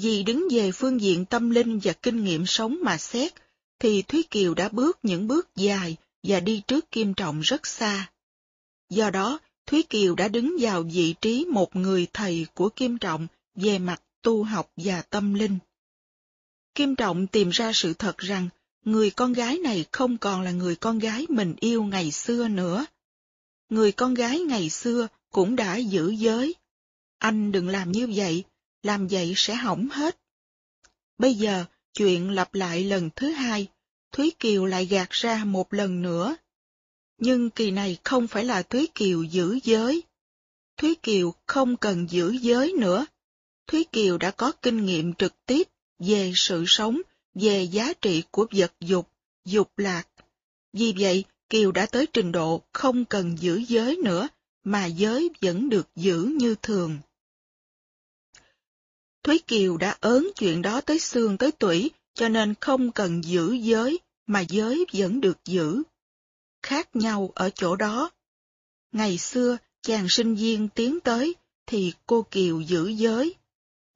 Vì 0.00 0.22
đứng 0.22 0.48
về 0.50 0.72
phương 0.72 1.00
diện 1.00 1.24
tâm 1.24 1.50
linh 1.50 1.78
và 1.82 1.92
kinh 1.92 2.24
nghiệm 2.24 2.46
sống 2.46 2.78
mà 2.82 2.98
xét, 2.98 3.32
thì 3.78 4.02
Thúy 4.02 4.22
Kiều 4.30 4.54
đã 4.54 4.68
bước 4.68 4.98
những 5.02 5.28
bước 5.28 5.48
dài 5.56 5.96
và 6.22 6.40
đi 6.40 6.62
trước 6.66 6.90
Kim 6.90 7.14
Trọng 7.14 7.40
rất 7.40 7.66
xa. 7.66 8.10
Do 8.90 9.10
đó, 9.10 9.38
Thúy 9.66 9.82
Kiều 9.82 10.14
đã 10.14 10.28
đứng 10.28 10.56
vào 10.60 10.82
vị 10.82 11.14
trí 11.20 11.44
một 11.44 11.76
người 11.76 12.06
thầy 12.12 12.46
của 12.54 12.68
Kim 12.68 12.98
Trọng 12.98 13.26
về 13.54 13.78
mặt 13.78 14.02
tu 14.22 14.42
học 14.42 14.72
và 14.76 15.02
tâm 15.02 15.34
linh. 15.34 15.58
Kim 16.74 16.96
Trọng 16.96 17.26
tìm 17.26 17.50
ra 17.50 17.72
sự 17.74 17.94
thật 17.94 18.18
rằng 18.18 18.48
người 18.84 19.10
con 19.10 19.32
gái 19.32 19.58
này 19.58 19.84
không 19.92 20.18
còn 20.18 20.42
là 20.42 20.50
người 20.50 20.76
con 20.76 20.98
gái 20.98 21.26
mình 21.28 21.54
yêu 21.60 21.82
ngày 21.82 22.10
xưa 22.10 22.48
nữa. 22.48 22.86
Người 23.68 23.92
con 23.92 24.14
gái 24.14 24.40
ngày 24.40 24.70
xưa 24.70 25.08
cũng 25.32 25.56
đã 25.56 25.76
giữ 25.76 26.10
giới. 26.10 26.54
Anh 27.18 27.52
đừng 27.52 27.68
làm 27.68 27.92
như 27.92 28.08
vậy, 28.14 28.44
làm 28.88 29.06
vậy 29.06 29.32
sẽ 29.36 29.54
hỏng 29.54 29.88
hết. 29.88 30.18
Bây 31.18 31.34
giờ, 31.34 31.64
chuyện 31.94 32.30
lặp 32.30 32.54
lại 32.54 32.84
lần 32.84 33.10
thứ 33.16 33.30
hai, 33.30 33.68
Thúy 34.12 34.32
Kiều 34.38 34.66
lại 34.66 34.86
gạt 34.86 35.10
ra 35.10 35.44
một 35.44 35.72
lần 35.72 36.02
nữa. 36.02 36.36
Nhưng 37.18 37.50
kỳ 37.50 37.70
này 37.70 37.98
không 38.04 38.26
phải 38.26 38.44
là 38.44 38.62
Thúy 38.62 38.88
Kiều 38.94 39.22
giữ 39.22 39.58
giới. 39.64 40.02
Thúy 40.76 40.94
Kiều 40.94 41.34
không 41.46 41.76
cần 41.76 42.10
giữ 42.10 42.30
giới 42.30 42.72
nữa. 42.72 43.06
Thúy 43.66 43.84
Kiều 43.92 44.18
đã 44.18 44.30
có 44.30 44.52
kinh 44.62 44.86
nghiệm 44.86 45.14
trực 45.14 45.46
tiếp 45.46 45.68
về 45.98 46.32
sự 46.34 46.64
sống, 46.66 47.00
về 47.34 47.62
giá 47.62 47.92
trị 47.92 48.22
của 48.30 48.46
vật 48.50 48.72
dục, 48.80 49.08
dục 49.44 49.70
lạc. 49.76 50.08
Vì 50.72 50.94
vậy, 50.98 51.24
Kiều 51.50 51.72
đã 51.72 51.86
tới 51.86 52.06
trình 52.12 52.32
độ 52.32 52.62
không 52.72 53.04
cần 53.04 53.36
giữ 53.38 53.62
giới 53.68 53.96
nữa, 53.96 54.28
mà 54.64 54.86
giới 54.86 55.30
vẫn 55.40 55.68
được 55.68 55.88
giữ 55.96 56.32
như 56.38 56.54
thường. 56.62 56.98
Thúy 59.28 59.38
Kiều 59.38 59.76
đã 59.76 59.96
ớn 60.00 60.28
chuyện 60.36 60.62
đó 60.62 60.80
tới 60.80 60.98
xương 60.98 61.36
tới 61.36 61.52
tủy, 61.52 61.90
cho 62.14 62.28
nên 62.28 62.54
không 62.60 62.92
cần 62.92 63.24
giữ 63.24 63.52
giới, 63.52 63.98
mà 64.26 64.40
giới 64.40 64.84
vẫn 64.92 65.20
được 65.20 65.38
giữ. 65.44 65.82
Khác 66.62 66.96
nhau 66.96 67.30
ở 67.34 67.50
chỗ 67.50 67.76
đó. 67.76 68.10
Ngày 68.92 69.18
xưa, 69.18 69.56
chàng 69.82 70.06
sinh 70.08 70.34
viên 70.34 70.68
tiến 70.68 71.00
tới, 71.00 71.34
thì 71.66 71.92
cô 72.06 72.22
Kiều 72.30 72.60
giữ 72.60 72.88
giới. 72.88 73.34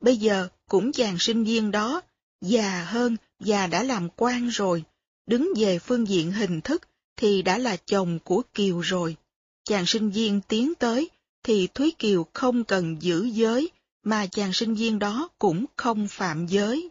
Bây 0.00 0.16
giờ, 0.16 0.48
cũng 0.68 0.92
chàng 0.92 1.16
sinh 1.18 1.44
viên 1.44 1.70
đó, 1.70 2.00
già 2.40 2.84
hơn 2.84 3.16
và 3.40 3.66
đã 3.66 3.82
làm 3.82 4.08
quan 4.16 4.48
rồi, 4.48 4.84
đứng 5.26 5.52
về 5.56 5.78
phương 5.78 6.08
diện 6.08 6.32
hình 6.32 6.60
thức 6.60 6.82
thì 7.16 7.42
đã 7.42 7.58
là 7.58 7.76
chồng 7.76 8.18
của 8.24 8.42
Kiều 8.54 8.80
rồi. 8.80 9.16
Chàng 9.64 9.86
sinh 9.86 10.10
viên 10.10 10.40
tiến 10.48 10.74
tới, 10.74 11.10
thì 11.42 11.68
Thúy 11.74 11.92
Kiều 11.98 12.26
không 12.32 12.64
cần 12.64 12.96
giữ 13.02 13.24
giới, 13.24 13.70
mà 14.02 14.26
chàng 14.26 14.52
sinh 14.52 14.74
viên 14.74 14.98
đó 14.98 15.28
cũng 15.38 15.64
không 15.76 16.08
phạm 16.08 16.46
giới. 16.46 16.90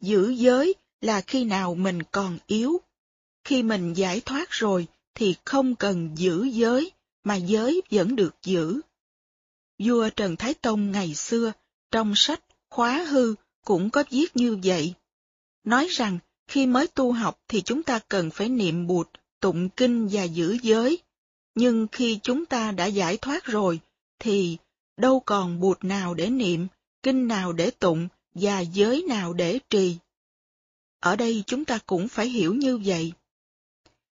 Giữ 0.00 0.30
giới 0.30 0.74
là 1.00 1.20
khi 1.20 1.44
nào 1.44 1.74
mình 1.74 2.02
còn 2.02 2.38
yếu. 2.46 2.80
Khi 3.44 3.62
mình 3.62 3.92
giải 3.92 4.20
thoát 4.20 4.50
rồi 4.50 4.86
thì 5.14 5.34
không 5.44 5.74
cần 5.74 6.10
giữ 6.14 6.44
giới, 6.44 6.92
mà 7.24 7.34
giới 7.34 7.82
vẫn 7.90 8.16
được 8.16 8.34
giữ. 8.42 8.80
Vua 9.78 10.10
Trần 10.10 10.36
Thái 10.36 10.54
Tông 10.54 10.92
ngày 10.92 11.14
xưa, 11.14 11.52
trong 11.90 12.12
sách 12.16 12.40
Khóa 12.70 13.04
Hư 13.04 13.34
cũng 13.64 13.90
có 13.90 14.04
viết 14.10 14.36
như 14.36 14.58
vậy. 14.62 14.94
Nói 15.64 15.86
rằng 15.90 16.18
khi 16.46 16.66
mới 16.66 16.86
tu 16.86 17.12
học 17.12 17.40
thì 17.48 17.62
chúng 17.62 17.82
ta 17.82 17.98
cần 18.08 18.30
phải 18.30 18.48
niệm 18.48 18.86
bụt, 18.86 19.08
tụng 19.40 19.68
kinh 19.68 20.08
và 20.12 20.22
giữ 20.22 20.56
giới. 20.62 20.98
Nhưng 21.54 21.86
khi 21.92 22.18
chúng 22.22 22.46
ta 22.46 22.72
đã 22.72 22.86
giải 22.86 23.16
thoát 23.16 23.44
rồi, 23.44 23.80
thì 24.18 24.56
đâu 24.98 25.22
còn 25.26 25.60
bụt 25.60 25.84
nào 25.84 26.14
để 26.14 26.30
niệm, 26.30 26.66
kinh 27.02 27.28
nào 27.28 27.52
để 27.52 27.70
tụng 27.70 28.08
và 28.34 28.60
giới 28.60 29.04
nào 29.08 29.32
để 29.32 29.58
trì. 29.70 29.96
Ở 31.00 31.16
đây 31.16 31.44
chúng 31.46 31.64
ta 31.64 31.78
cũng 31.86 32.08
phải 32.08 32.28
hiểu 32.28 32.54
như 32.54 32.78
vậy. 32.84 33.12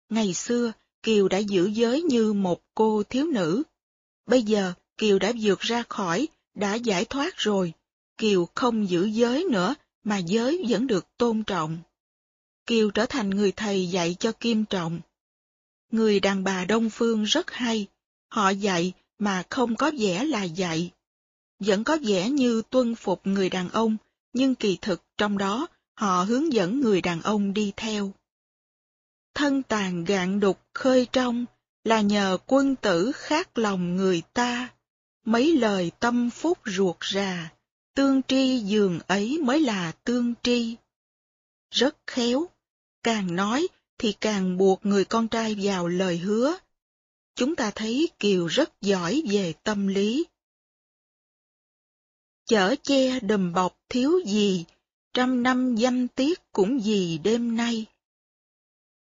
Ngày 0.08 0.34
xưa, 0.34 0.72
Kiều 1.02 1.28
đã 1.28 1.38
giữ 1.38 1.66
giới 1.66 2.02
như 2.02 2.32
một 2.32 2.62
cô 2.74 3.02
thiếu 3.02 3.26
nữ. 3.26 3.62
Bây 4.26 4.42
giờ, 4.42 4.72
Kiều 4.98 5.18
đã 5.18 5.32
vượt 5.40 5.60
ra 5.60 5.82
khỏi, 5.88 6.28
đã 6.54 6.74
giải 6.74 7.04
thoát 7.04 7.36
rồi. 7.36 7.72
Kiều 8.16 8.48
không 8.54 8.88
giữ 8.88 9.04
giới 9.04 9.44
nữa, 9.44 9.74
mà 10.04 10.18
giới 10.18 10.64
vẫn 10.68 10.86
được 10.86 11.06
tôn 11.16 11.44
trọng. 11.44 11.78
Kiều 12.66 12.90
trở 12.90 13.06
thành 13.06 13.30
người 13.30 13.52
thầy 13.52 13.86
dạy 13.86 14.16
cho 14.18 14.32
Kim 14.32 14.64
Trọng. 14.64 15.00
Người 15.90 16.20
đàn 16.20 16.44
bà 16.44 16.64
Đông 16.64 16.90
Phương 16.90 17.24
rất 17.24 17.50
hay, 17.50 17.86
họ 18.28 18.50
dạy 18.50 18.92
mà 19.20 19.42
không 19.50 19.76
có 19.76 19.90
vẻ 19.98 20.24
là 20.24 20.44
dạy. 20.44 20.90
Vẫn 21.58 21.84
có 21.84 21.98
vẻ 22.02 22.30
như 22.30 22.62
tuân 22.70 22.94
phục 22.94 23.26
người 23.26 23.48
đàn 23.48 23.68
ông, 23.68 23.96
nhưng 24.32 24.54
kỳ 24.54 24.78
thực 24.80 25.02
trong 25.18 25.38
đó 25.38 25.66
họ 25.94 26.22
hướng 26.22 26.52
dẫn 26.52 26.80
người 26.80 27.00
đàn 27.00 27.22
ông 27.22 27.54
đi 27.54 27.72
theo. 27.76 28.12
Thân 29.34 29.62
tàn 29.62 30.04
gạn 30.04 30.40
đục 30.40 30.60
khơi 30.74 31.06
trong 31.12 31.46
là 31.84 32.00
nhờ 32.00 32.38
quân 32.46 32.76
tử 32.76 33.12
khác 33.14 33.58
lòng 33.58 33.96
người 33.96 34.22
ta, 34.32 34.68
mấy 35.24 35.56
lời 35.56 35.90
tâm 36.00 36.30
phúc 36.30 36.58
ruột 36.66 36.96
rà, 37.04 37.52
tương 37.94 38.22
tri 38.22 38.58
giường 38.58 38.98
ấy 39.06 39.38
mới 39.42 39.60
là 39.60 39.92
tương 40.04 40.34
tri. 40.42 40.76
Rất 41.70 41.96
khéo, 42.06 42.46
càng 43.02 43.36
nói 43.36 43.68
thì 43.98 44.12
càng 44.12 44.56
buộc 44.56 44.86
người 44.86 45.04
con 45.04 45.28
trai 45.28 45.56
vào 45.62 45.88
lời 45.88 46.18
hứa. 46.18 46.56
Chúng 47.40 47.56
ta 47.56 47.70
thấy 47.74 48.08
Kiều 48.18 48.46
rất 48.46 48.70
giỏi 48.80 49.22
về 49.30 49.52
tâm 49.62 49.86
lý. 49.86 50.24
Chở 52.46 52.74
che 52.82 53.20
đùm 53.20 53.52
bọc 53.52 53.78
thiếu 53.88 54.20
gì, 54.26 54.64
trăm 55.12 55.42
năm 55.42 55.74
danh 55.76 56.08
tiếc 56.08 56.40
cũng 56.52 56.84
gì 56.84 57.18
đêm 57.18 57.56
nay. 57.56 57.86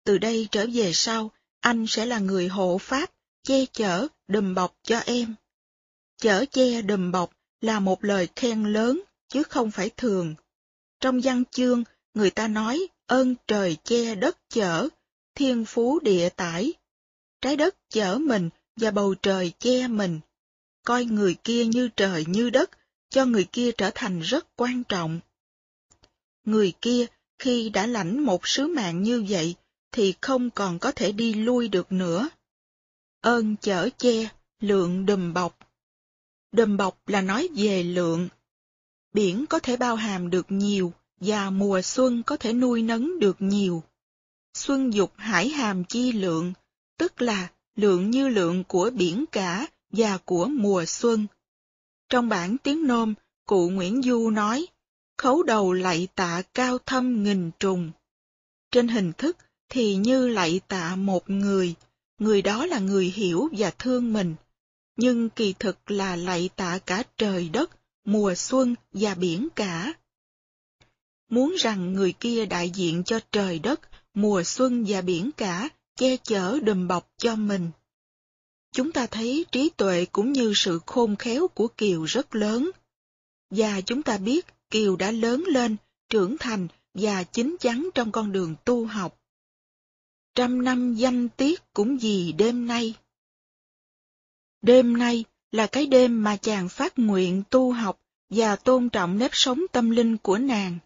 Từ 0.03 0.17
đây 0.17 0.47
trở 0.51 0.65
về 0.73 0.93
sau, 0.93 1.31
anh 1.59 1.85
sẽ 1.87 2.05
là 2.05 2.19
người 2.19 2.47
hộ 2.47 2.77
pháp, 2.77 3.11
che 3.43 3.65
chở, 3.65 4.07
đùm 4.27 4.55
bọc 4.55 4.77
cho 4.83 4.99
em. 4.99 5.35
Chở 6.17 6.45
che 6.51 6.81
đùm 6.81 7.11
bọc 7.11 7.31
là 7.61 7.79
một 7.79 8.03
lời 8.03 8.27
khen 8.35 8.63
lớn, 8.63 9.01
chứ 9.27 9.43
không 9.43 9.71
phải 9.71 9.89
thường. 9.97 10.35
Trong 10.99 11.19
văn 11.23 11.43
chương, 11.51 11.83
người 12.13 12.31
ta 12.31 12.47
nói 12.47 12.87
ơn 13.05 13.35
trời 13.47 13.77
che 13.83 14.15
đất 14.15 14.37
chở, 14.49 14.89
thiên 15.35 15.65
phú 15.65 15.99
địa 15.99 16.29
tải. 16.29 16.73
Trái 17.43 17.55
đất 17.55 17.75
chở 17.89 18.17
mình 18.17 18.49
và 18.75 18.91
bầu 18.91 19.15
trời 19.15 19.51
che 19.59 19.87
mình. 19.87 20.19
Coi 20.85 21.05
người 21.05 21.35
kia 21.43 21.65
như 21.65 21.89
trời 21.95 22.25
như 22.27 22.49
đất, 22.49 22.71
cho 23.09 23.25
người 23.25 23.43
kia 23.51 23.71
trở 23.77 23.91
thành 23.95 24.19
rất 24.19 24.47
quan 24.55 24.83
trọng. 24.83 25.19
Người 26.45 26.73
kia, 26.81 27.05
khi 27.39 27.69
đã 27.69 27.87
lãnh 27.87 28.19
một 28.19 28.47
sứ 28.47 28.67
mạng 28.67 29.03
như 29.03 29.25
vậy, 29.29 29.55
thì 29.91 30.13
không 30.21 30.49
còn 30.49 30.79
có 30.79 30.91
thể 30.91 31.11
đi 31.11 31.33
lui 31.33 31.67
được 31.67 31.91
nữa. 31.91 32.29
Ơn 33.21 33.55
chở 33.61 33.89
che, 33.97 34.29
lượng 34.59 35.05
đùm 35.05 35.33
bọc. 35.33 35.57
Đùm 36.51 36.77
bọc 36.77 37.07
là 37.07 37.21
nói 37.21 37.49
về 37.55 37.83
lượng. 37.83 38.29
Biển 39.13 39.45
có 39.45 39.59
thể 39.59 39.77
bao 39.77 39.95
hàm 39.95 40.29
được 40.29 40.45
nhiều, 40.49 40.93
và 41.19 41.49
mùa 41.49 41.81
xuân 41.81 42.23
có 42.23 42.37
thể 42.37 42.53
nuôi 42.53 42.81
nấng 42.81 43.19
được 43.19 43.35
nhiều. 43.39 43.83
Xuân 44.53 44.93
dục 44.93 45.13
hải 45.17 45.49
hàm 45.49 45.83
chi 45.83 46.11
lượng, 46.11 46.53
tức 46.97 47.21
là 47.21 47.51
lượng 47.75 48.09
như 48.11 48.27
lượng 48.27 48.63
của 48.63 48.89
biển 48.93 49.25
cả 49.31 49.67
và 49.91 50.17
của 50.17 50.45
mùa 50.45 50.85
xuân. 50.85 51.27
Trong 52.09 52.29
bản 52.29 52.57
tiếng 52.63 52.87
nôm, 52.87 53.13
cụ 53.45 53.69
Nguyễn 53.69 54.01
Du 54.01 54.29
nói, 54.29 54.67
khấu 55.17 55.43
đầu 55.43 55.73
lạy 55.73 56.07
tạ 56.15 56.41
cao 56.53 56.77
thâm 56.77 57.23
nghìn 57.23 57.51
trùng. 57.59 57.91
Trên 58.71 58.87
hình 58.87 59.11
thức 59.17 59.37
thì 59.69 59.95
như 59.95 60.27
lạy 60.27 60.61
tạ 60.67 60.95
một 60.95 61.29
người, 61.29 61.75
người 62.19 62.41
đó 62.41 62.65
là 62.65 62.79
người 62.79 63.05
hiểu 63.05 63.49
và 63.57 63.71
thương 63.79 64.13
mình, 64.13 64.35
nhưng 64.95 65.29
kỳ 65.29 65.53
thực 65.59 65.91
là 65.91 66.15
lạy 66.15 66.49
tạ 66.55 66.79
cả 66.85 67.03
trời 67.17 67.49
đất, 67.49 67.69
mùa 68.05 68.35
xuân 68.35 68.75
và 68.91 69.15
biển 69.15 69.47
cả. 69.55 69.93
Muốn 71.29 71.55
rằng 71.59 71.93
người 71.93 72.13
kia 72.19 72.45
đại 72.45 72.69
diện 72.69 73.03
cho 73.03 73.19
trời 73.31 73.59
đất, 73.59 73.79
mùa 74.13 74.43
xuân 74.43 74.85
và 74.87 75.01
biển 75.01 75.31
cả, 75.37 75.69
che 75.95 76.17
chở 76.17 76.59
đùm 76.59 76.87
bọc 76.87 77.13
cho 77.17 77.35
mình. 77.35 77.71
Chúng 78.71 78.91
ta 78.91 79.07
thấy 79.07 79.45
trí 79.51 79.69
tuệ 79.69 80.05
cũng 80.05 80.31
như 80.31 80.53
sự 80.55 80.79
khôn 80.85 81.15
khéo 81.15 81.47
của 81.47 81.67
Kiều 81.67 82.03
rất 82.03 82.35
lớn. 82.35 82.71
Và 83.49 83.81
chúng 83.81 84.03
ta 84.03 84.17
biết 84.17 84.45
Kiều 84.69 84.95
đã 84.95 85.11
lớn 85.11 85.43
lên, 85.47 85.75
trưởng 86.09 86.37
thành 86.39 86.67
và 86.93 87.23
chín 87.23 87.55
chắn 87.59 87.89
trong 87.95 88.11
con 88.11 88.31
đường 88.31 88.55
tu 88.65 88.85
học. 88.85 89.21
Trăm 90.35 90.63
năm 90.63 90.95
danh 90.95 91.29
tiết 91.29 91.61
cũng 91.73 91.97
vì 91.97 92.31
đêm 92.31 92.67
nay. 92.67 92.93
Đêm 94.61 94.97
nay 94.97 95.25
là 95.51 95.67
cái 95.67 95.85
đêm 95.85 96.23
mà 96.23 96.37
chàng 96.37 96.69
phát 96.69 96.99
nguyện 96.99 97.43
tu 97.49 97.71
học 97.71 97.99
và 98.29 98.55
tôn 98.55 98.89
trọng 98.89 99.17
nếp 99.17 99.31
sống 99.33 99.61
tâm 99.71 99.89
linh 99.89 100.17
của 100.17 100.37
nàng. 100.37 100.77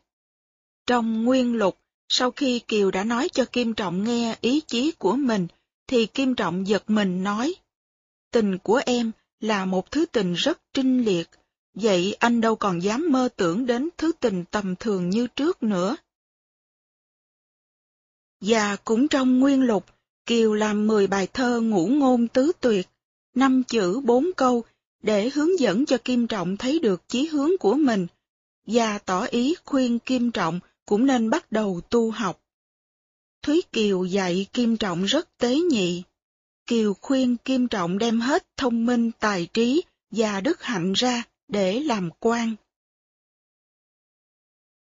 Trong 0.86 1.24
nguyên 1.24 1.56
lục, 1.56 1.80
sau 2.10 2.32
khi 2.32 2.60
Kiều 2.60 2.92
đã 2.92 3.04
nói 3.04 3.30
cho 3.30 3.46
Kim 3.46 3.74
Trọng 3.74 4.04
nghe 4.04 4.38
ý 4.42 4.62
chí 4.68 4.92
của 4.92 5.16
mình, 5.16 5.48
thì 5.88 6.06
Kim 6.06 6.36
Trọng 6.36 6.68
giật 6.68 6.84
mình 6.88 7.24
nói, 7.24 7.56
tình 8.32 8.58
của 8.58 8.82
em 8.86 9.12
là 9.40 9.66
một 9.66 9.92
thứ 9.92 10.06
tình 10.06 10.34
rất 10.34 10.60
trinh 10.74 11.04
liệt, 11.04 11.30
vậy 11.74 12.16
anh 12.20 12.42
đâu 12.42 12.56
còn 12.56 12.84
dám 12.84 13.12
mơ 13.12 13.30
tưởng 13.36 13.66
đến 13.66 13.90
thứ 13.98 14.12
tình 14.20 14.46
tầm 14.52 14.76
thường 14.76 15.10
như 15.10 15.28
trước 15.28 15.64
nữa. 15.64 15.96
Và 18.42 18.76
cũng 18.76 19.08
trong 19.08 19.40
nguyên 19.40 19.62
lục, 19.62 19.86
Kiều 20.26 20.54
làm 20.54 20.88
10 20.88 21.08
bài 21.08 21.28
thơ 21.34 21.62
ngũ 21.62 21.88
ngôn 21.88 22.28
tứ 22.28 22.52
tuyệt, 22.60 22.88
năm 23.36 23.64
chữ 23.64 24.02
bốn 24.04 24.32
câu 24.38 24.64
để 25.04 25.30
hướng 25.30 25.60
dẫn 25.60 25.86
cho 25.86 25.98
Kim 25.98 26.28
Trọng 26.28 26.58
thấy 26.58 26.80
được 26.80 27.08
chí 27.08 27.28
hướng 27.28 27.58
của 27.60 27.74
mình, 27.74 28.08
và 28.66 28.98
tỏ 28.98 29.26
ý 29.26 29.56
khuyên 29.66 30.00
Kim 30.00 30.32
Trọng 30.32 30.60
cũng 30.88 31.06
nên 31.06 31.30
bắt 31.30 31.52
đầu 31.52 31.82
tu 31.90 32.12
học. 32.12 32.42
Thúy 33.42 33.62
Kiều 33.72 34.06
dạy 34.06 34.46
Kim 34.54 34.78
Trọng 34.78 35.04
rất 35.04 35.38
tế 35.38 35.56
nhị. 35.56 36.04
Kiều 36.66 36.94
khuyên 37.02 37.38
Kim 37.38 37.68
Trọng 37.68 37.98
đem 37.98 38.20
hết 38.20 38.48
thông 38.58 38.86
minh, 38.86 39.12
tài 39.20 39.48
trí 39.54 39.84
và 40.12 40.42
đức 40.42 40.64
hạnh 40.64 40.94
ra 40.94 41.24
để 41.48 41.80
làm 41.80 42.10
quan. 42.20 42.56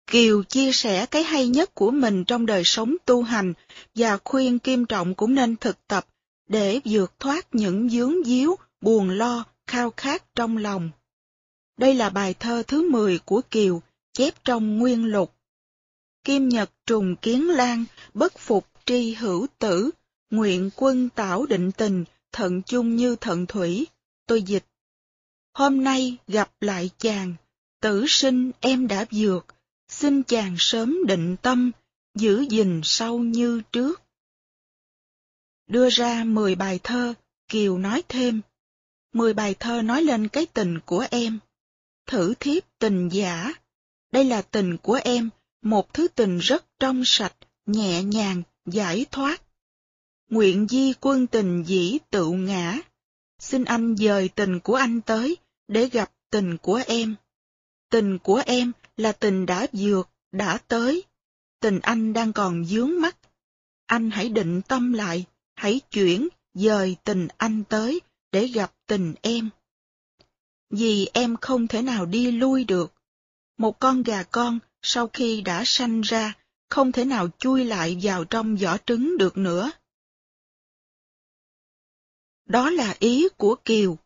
Kiều 0.07 0.43
chia 0.43 0.73
sẻ 0.73 1.07
cái 1.07 1.23
hay 1.23 1.49
nhất 1.49 1.75
của 1.75 1.91
mình 1.91 2.25
trong 2.25 2.47
đời 2.47 2.63
sống 2.65 2.97
tu 3.05 3.23
hành 3.23 3.53
và 3.95 4.19
khuyên 4.25 4.59
Kim 4.59 4.87
Trọng 4.87 5.15
cũng 5.15 5.35
nên 5.35 5.57
thực 5.57 5.87
tập 5.87 6.07
để 6.49 6.81
vượt 6.85 7.13
thoát 7.19 7.55
những 7.55 7.89
dướng 7.89 8.25
díu, 8.25 8.57
buồn 8.81 9.11
lo, 9.11 9.45
khao 9.67 9.91
khát 9.97 10.35
trong 10.35 10.57
lòng. 10.57 10.91
Đây 11.77 11.95
là 11.95 12.11
bài 12.11 12.35
thơ 12.35 12.63
thứ 12.67 12.91
10 12.91 13.19
của 13.19 13.41
Kiều, 13.51 13.83
chép 14.13 14.45
trong 14.45 14.79
nguyên 14.79 15.05
lục. 15.05 15.40
Kim 16.25 16.49
Nhật 16.49 16.71
trùng 16.87 17.17
kiến 17.17 17.49
lan, 17.49 17.85
bất 18.15 18.39
phục 18.39 18.67
tri 18.85 19.15
hữu 19.15 19.47
tử, 19.59 19.91
nguyện 20.31 20.71
quân 20.77 21.09
tảo 21.09 21.47
định 21.47 21.73
tình, 21.73 22.05
thận 22.33 22.63
chung 22.63 22.97
như 22.97 23.17
thận 23.17 23.47
thủy. 23.47 23.87
Tôi 24.27 24.43
dịch. 24.43 24.65
Hôm 25.53 25.85
nay 25.85 26.17
gặp 26.29 26.51
lại 26.61 26.91
chàng, 26.99 27.35
tử 27.81 28.05
sinh 28.09 28.51
em 28.61 28.89
đã 28.89 29.05
dược 29.11 29.47
xin 29.91 30.23
chàng 30.23 30.55
sớm 30.59 30.97
định 31.07 31.37
tâm, 31.43 31.71
giữ 32.15 32.41
gìn 32.51 32.81
sau 32.85 33.19
như 33.19 33.63
trước. 33.73 34.03
Đưa 35.67 35.89
ra 35.91 36.25
10 36.25 36.55
bài 36.55 36.81
thơ, 36.83 37.15
Kiều 37.49 37.79
nói 37.79 38.03
thêm. 38.09 38.41
10 39.13 39.35
bài 39.35 39.55
thơ 39.59 39.83
nói 39.83 40.03
lên 40.03 40.29
cái 40.29 40.47
tình 40.47 40.79
của 40.87 41.07
em. 41.11 41.39
Thử 42.07 42.35
thiếp 42.41 42.63
tình 42.79 43.09
giả. 43.09 43.53
Đây 44.13 44.25
là 44.25 44.43
tình 44.43 44.77
của 44.77 45.01
em, 45.05 45.31
một 45.63 45.95
thứ 45.95 46.09
tình 46.09 46.39
rất 46.39 46.65
trong 46.79 47.03
sạch, 47.05 47.37
nhẹ 47.67 48.03
nhàng, 48.03 48.43
giải 48.67 49.07
thoát. 49.11 49.43
Nguyện 50.31 50.67
di 50.69 50.93
quân 51.01 51.27
tình 51.27 51.65
dĩ 51.67 51.99
tự 52.11 52.31
ngã. 52.31 52.79
Xin 53.39 53.65
anh 53.65 53.97
dời 53.97 54.29
tình 54.29 54.61
của 54.61 54.75
anh 54.75 55.01
tới, 55.01 55.37
để 55.69 55.89
gặp 55.89 56.13
tình 56.31 56.57
của 56.59 56.83
em. 56.87 57.15
Tình 57.91 58.19
của 58.19 58.43
em 58.47 58.73
là 58.97 59.13
tình 59.13 59.47
đã 59.47 59.67
vượt, 59.73 60.09
đã 60.33 60.59
tới. 60.69 61.05
Tình 61.61 61.81
anh 61.81 62.13
đang 62.13 62.33
còn 62.33 62.65
dướng 62.65 63.01
mắt. 63.01 63.17
Anh 63.87 64.11
hãy 64.11 64.29
định 64.29 64.63
tâm 64.63 64.93
lại, 64.93 65.25
hãy 65.55 65.81
chuyển, 65.91 66.29
dời 66.55 66.97
tình 67.05 67.29
anh 67.37 67.65
tới 67.65 68.01
để 68.33 68.47
gặp 68.47 68.73
tình 68.87 69.15
em. 69.23 69.51
Vì 70.71 71.09
em 71.15 71.37
không 71.37 71.67
thể 71.67 71.83
nào 71.83 72.07
đi 72.07 72.31
lui 72.31 72.65
được. 72.65 72.93
Một 73.59 73.81
con 73.81 74.03
gà 74.03 74.23
con 74.23 74.59
sau 74.83 75.09
khi 75.13 75.41
đã 75.41 75.63
sanh 75.67 76.01
ra 76.01 76.35
không 76.69 76.93
thể 76.93 77.05
nào 77.05 77.29
chui 77.39 77.65
lại 77.65 77.99
vào 78.03 78.25
trong 78.25 78.57
vỏ 78.57 78.77
trứng 78.87 79.19
được 79.19 79.39
nữa. 79.39 79.71
Đó 82.47 82.71
là 82.71 82.95
ý 82.99 83.29
của 83.37 83.57
Kiều. 83.65 83.99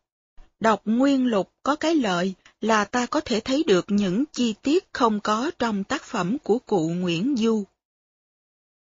Đọc 0.59 0.81
nguyên 0.85 1.27
lục 1.27 1.53
có 1.63 1.75
cái 1.75 1.95
lợi 1.95 2.33
là 2.61 2.85
ta 2.85 3.05
có 3.05 3.19
thể 3.19 3.39
thấy 3.39 3.63
được 3.67 3.85
những 3.87 4.23
chi 4.31 4.53
tiết 4.61 4.87
không 4.93 5.19
có 5.19 5.51
trong 5.59 5.83
tác 5.83 6.03
phẩm 6.03 6.37
của 6.43 6.59
cụ 6.59 6.89
Nguyễn 6.89 7.35
Du. 7.37 7.63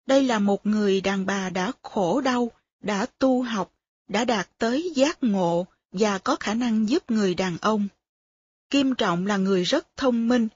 Đây 0.07 0.25
là 0.25 0.39
một 0.39 0.67
người 0.67 1.01
đàn 1.01 1.27
bà 1.27 1.51
đã 1.51 1.73
khổ 1.83 2.21
đau, 2.21 2.51
đã 2.81 3.07
tu 3.19 3.43
học, 3.43 3.73
đã 4.09 4.25
đạt 4.25 4.49
tới 4.59 4.93
giác 4.95 5.23
ngộ 5.23 5.67
và 5.93 6.19
có 6.19 6.37
khả 6.41 6.55
năng 6.55 6.89
giúp 6.89 7.11
người 7.11 7.35
đàn 7.35 7.57
ông. 7.61 7.89
Kim 8.71 8.95
Trọng 8.95 9.27
là 9.27 9.37
người 9.37 9.65
rất 9.65 9.97
thông 9.97 10.29
minh, 10.29 10.49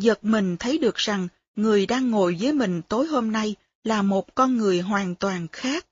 giật 0.00 0.24
mình 0.24 0.56
thấy 0.56 0.78
được 0.78 0.96
rằng 0.96 1.28
người 1.56 1.86
đang 1.86 2.10
ngồi 2.10 2.36
với 2.40 2.52
mình 2.52 2.82
tối 2.88 3.06
hôm 3.06 3.32
nay 3.32 3.54
là 3.84 4.02
một 4.02 4.34
con 4.34 4.56
người 4.56 4.80
hoàn 4.80 5.14
toàn 5.14 5.46
khác, 5.52 5.86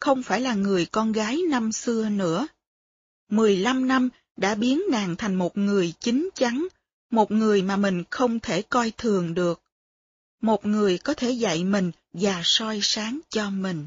không 0.00 0.22
phải 0.22 0.40
là 0.40 0.54
người 0.54 0.86
con 0.86 1.12
gái 1.12 1.40
năm 1.50 1.72
xưa 1.72 2.08
nữa. 2.08 2.46
Mười 3.28 3.56
lăm 3.56 3.88
năm 3.88 4.08
đã 4.36 4.54
biến 4.54 4.82
nàng 4.90 5.16
thành 5.16 5.34
một 5.34 5.58
người 5.58 5.94
chính 6.00 6.28
chắn, 6.34 6.66
một 7.10 7.30
người 7.30 7.62
mà 7.62 7.76
mình 7.76 8.04
không 8.10 8.40
thể 8.40 8.62
coi 8.62 8.92
thường 8.98 9.34
được. 9.34 9.62
Một 10.40 10.66
người 10.66 10.98
có 10.98 11.14
thể 11.14 11.30
dạy 11.30 11.64
mình 11.64 11.90
và 12.12 12.40
soi 12.44 12.80
sáng 12.82 13.20
cho 13.30 13.50
mình. 13.50 13.86